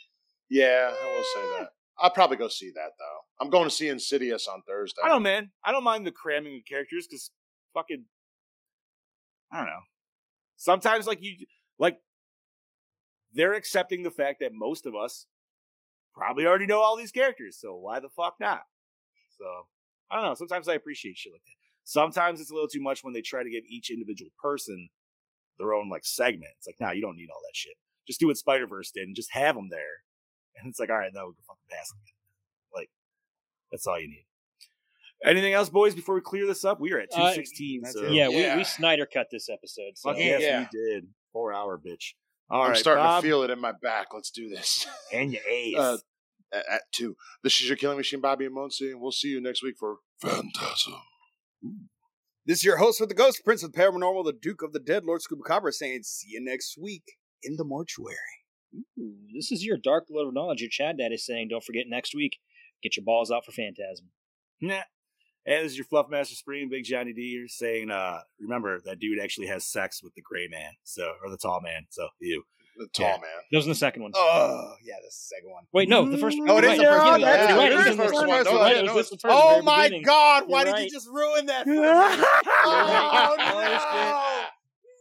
Yeah, 0.49 0.91
I 0.91 1.15
will 1.15 1.23
say 1.23 1.59
that. 1.59 1.69
I'll 1.97 2.11
probably 2.11 2.37
go 2.37 2.47
see 2.47 2.71
that 2.75 2.91
though. 2.99 3.19
I'm 3.39 3.49
going 3.49 3.65
to 3.65 3.73
see 3.73 3.87
Insidious 3.87 4.47
on 4.47 4.61
Thursday. 4.67 5.01
I 5.03 5.09
don't, 5.09 5.23
man. 5.23 5.51
I 5.63 5.71
don't 5.71 5.83
mind 5.83 6.05
the 6.05 6.11
cramming 6.11 6.55
of 6.55 6.65
characters 6.67 7.07
because 7.09 7.31
fucking, 7.73 8.05
I 9.51 9.57
don't 9.57 9.65
know. 9.67 9.79
Sometimes, 10.57 11.07
like 11.07 11.19
you, 11.21 11.45
like 11.79 11.97
they're 13.33 13.53
accepting 13.53 14.03
the 14.03 14.11
fact 14.11 14.39
that 14.41 14.51
most 14.53 14.85
of 14.85 14.95
us 14.95 15.25
probably 16.13 16.45
already 16.45 16.65
know 16.65 16.79
all 16.79 16.97
these 16.97 17.11
characters, 17.11 17.57
so 17.59 17.75
why 17.75 17.99
the 17.99 18.09
fuck 18.09 18.35
not? 18.39 18.61
So 19.37 19.45
I 20.11 20.15
don't 20.15 20.25
know. 20.25 20.33
Sometimes 20.33 20.67
I 20.67 20.73
appreciate 20.75 21.17
shit 21.17 21.33
like 21.33 21.41
that. 21.43 21.51
Sometimes 21.83 22.41
it's 22.41 22.51
a 22.51 22.53
little 22.53 22.69
too 22.69 22.81
much 22.81 23.03
when 23.03 23.13
they 23.13 23.21
try 23.21 23.43
to 23.43 23.49
give 23.49 23.63
each 23.69 23.91
individual 23.91 24.31
person 24.41 24.89
their 25.59 25.73
own 25.73 25.89
like 25.89 26.05
segment. 26.05 26.53
It's 26.57 26.67
like, 26.67 26.79
nah, 26.79 26.91
you 26.91 27.01
don't 27.01 27.17
need 27.17 27.29
all 27.33 27.41
that 27.41 27.55
shit. 27.55 27.75
Just 28.07 28.19
do 28.19 28.27
what 28.27 28.37
Spider 28.37 28.67
Verse 28.67 28.91
did 28.91 29.07
and 29.07 29.15
just 29.15 29.33
have 29.33 29.55
them 29.55 29.69
there. 29.69 30.03
And 30.57 30.69
it's 30.69 30.79
like, 30.79 30.89
all 30.89 30.97
right, 30.97 31.11
no, 31.13 31.27
we 31.27 31.33
can 31.33 31.43
fucking 31.47 31.63
pass 31.69 31.89
them. 31.89 31.99
Like, 32.73 32.89
that's 33.71 33.85
all 33.87 33.99
you 33.99 34.07
need. 34.07 34.25
Anything 35.23 35.53
else, 35.53 35.69
boys? 35.69 35.95
Before 35.95 36.15
we 36.15 36.21
clear 36.21 36.45
this 36.45 36.63
up, 36.65 36.79
we 36.79 36.91
are 36.93 36.99
at 36.99 37.09
Uh, 37.13 37.29
two 37.29 37.35
sixteen. 37.35 37.81
that's 37.81 37.95
so 37.95 38.03
yeah, 38.03 38.27
Yeah. 38.29 38.53
We, 38.53 38.59
we 38.59 38.63
Snyder 38.63 39.05
cut 39.05 39.27
this 39.31 39.49
episode. 39.49 39.91
So. 39.95 40.09
fuck 40.09 40.19
yes, 40.19 40.41
Yeah. 40.41 40.67
we 40.71 40.79
did. 40.79 41.07
Four 41.33 41.53
hour 41.53 41.77
bitch. 41.77 42.13
All 42.49 42.61
I'm 42.61 42.69
right, 42.71 42.77
starting 42.77 43.03
Bob, 43.03 43.23
to 43.23 43.27
feel 43.27 43.41
it 43.43 43.49
in 43.49 43.59
my 43.59 43.71
back. 43.81 44.07
Let's 44.13 44.29
do 44.29 44.49
this. 44.49 44.85
and 45.13 45.31
your 45.33 45.41
ace. 45.49 45.77
Uh, 45.77 45.97
at, 46.53 46.63
at 46.69 46.81
two. 46.93 47.15
This 47.43 47.59
is 47.59 47.67
your 47.67 47.75
Killing 47.77 47.97
Machine, 47.97 48.21
Bobby 48.21 48.45
and 48.45 48.55
Monsi, 48.55 48.91
and 48.91 49.01
we'll 49.01 49.11
see 49.11 49.29
you 49.29 49.41
next 49.41 49.63
week 49.63 49.75
for 49.79 49.97
Phantasm. 50.21 50.93
This 52.45 52.59
is 52.59 52.63
your 52.63 52.77
host 52.77 52.99
with 52.99 53.09
the 53.09 53.15
Ghost, 53.15 53.43
Prince 53.43 53.63
of 53.63 53.71
the 53.71 53.77
Paranormal, 53.79 54.25
the 54.25 54.37
Duke 54.39 54.61
of 54.61 54.71
the 54.73 54.79
Dead, 54.79 55.03
Lord 55.05 55.21
Scuba 55.23 55.41
Scubacabra, 55.43 55.73
saying, 55.73 56.03
see 56.03 56.27
you 56.29 56.41
next 56.43 56.77
week 56.79 57.03
in 57.41 57.55
the 57.55 57.63
mortuary. 57.63 58.15
Ooh, 58.99 59.15
this 59.33 59.51
is 59.51 59.63
your 59.65 59.77
Dark 59.77 60.05
Lord 60.09 60.27
of 60.27 60.33
Knowledge. 60.33 60.61
Your 60.61 60.69
Chad 60.69 60.97
Daddy 60.97 61.15
is 61.15 61.25
saying, 61.25 61.47
don't 61.49 61.63
forget 61.63 61.85
next 61.87 62.13
week, 62.15 62.37
get 62.83 62.95
your 62.97 63.03
balls 63.05 63.31
out 63.31 63.45
for 63.45 63.51
Phantasm. 63.51 64.07
Nah. 64.61 64.81
And 65.47 65.63
this 65.63 65.73
is 65.73 65.77
your 65.77 65.85
Fluff 65.85 66.07
Master 66.09 66.33
Supreme, 66.35 66.69
Big 66.69 66.83
Johnny 66.85 67.13
D 67.13 67.29
here, 67.37 67.47
saying, 67.47 67.91
uh, 67.91 68.21
remember 68.39 68.81
that 68.85 68.99
dude 68.99 69.19
actually 69.21 69.47
has 69.47 69.63
sex 69.65 70.01
with 70.01 70.13
the 70.15 70.21
gray 70.21 70.47
man, 70.49 70.71
so 70.83 71.13
or 71.23 71.29
the 71.29 71.37
tall 71.37 71.61
man. 71.61 71.85
So 71.89 72.07
you. 72.19 72.43
The 72.77 72.87
tall 72.87 73.05
Yeah. 73.05 73.11
man. 73.21 73.29
That 73.51 73.57
was 73.57 73.65
in 73.67 73.69
the 73.69 73.75
second 73.75 74.01
one. 74.03 74.11
Oh, 74.15 74.73
yeah, 74.83 74.95
that's 75.01 75.15
the 75.29 75.35
second 75.35 75.51
one. 75.51 75.63
Wait, 75.71 75.87
no, 75.87 76.09
the 76.09 76.17
first. 76.17 76.37
Oh, 76.45 76.57
it 76.57 76.63
is 76.65 76.69
right, 76.71 76.77
the 76.79 76.83
first 76.83 76.89
you're 77.05 77.11
one. 77.11 77.21
right, 77.21 77.21
Yeah, 77.21 77.47
you're 77.49 77.57
right, 77.57 77.71
it 77.71 77.75
it 77.75 77.79
is 77.79 77.85
the 77.85 78.03
first 78.03 78.13
one. 78.15 78.27
first 78.27 78.49
No, 78.51 78.57
one. 78.57 78.71
yeah, 78.71 78.77
It 78.79 78.93
was 78.93 79.09
the 79.09 79.15
the 79.15 79.19
first, 79.21 79.35
Oh 79.39 79.61
my 79.61 79.83
beginning. 79.83 80.03
God! 80.03 80.43
Why 80.47 80.57
You're 80.59 80.65
did 80.65 80.71
right. 80.73 80.83
you 80.83 80.89
just 80.91 81.07
ruin 81.07 81.45
that? 81.45 81.63
For 81.65 81.69
me? 81.69 81.77
right. 81.79 82.25
Oh, 82.65 83.35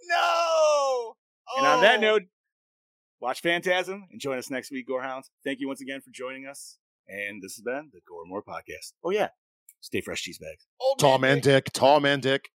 no! 0.07 1.17
And 1.59 1.67
on 1.67 1.81
that 1.83 1.99
Oh. 1.99 2.01
note, 2.01 2.23
watch 3.25 3.41
Phantasm 3.41 4.07
and 4.13 4.21
join 4.21 4.37
us 4.37 4.51
next 4.51 4.71
week, 4.71 4.87
Gorehounds. 4.87 5.31
Thank 5.45 5.59
you 5.59 5.67
once 5.67 5.81
again 5.81 6.03
for 6.03 6.11
joining 6.13 6.47
us. 6.47 6.77
And 7.09 7.43
this 7.43 7.55
has 7.57 7.63
been 7.63 7.89
the 7.93 8.01
Gore 8.07 8.27
More 8.27 8.43
Podcast. 8.43 8.93
Oh, 9.03 9.11
yeah. 9.11 9.29
Stay 9.81 10.03
fresh, 10.03 10.21
cheese 10.23 10.39
bags. 10.39 10.67
Old 10.79 10.99
Tall 10.99 11.19
man 11.19 11.37
dick. 11.37 11.65
dick. 11.65 11.73
Tall 11.73 12.01
man 12.01 12.21
dick. 12.21 12.51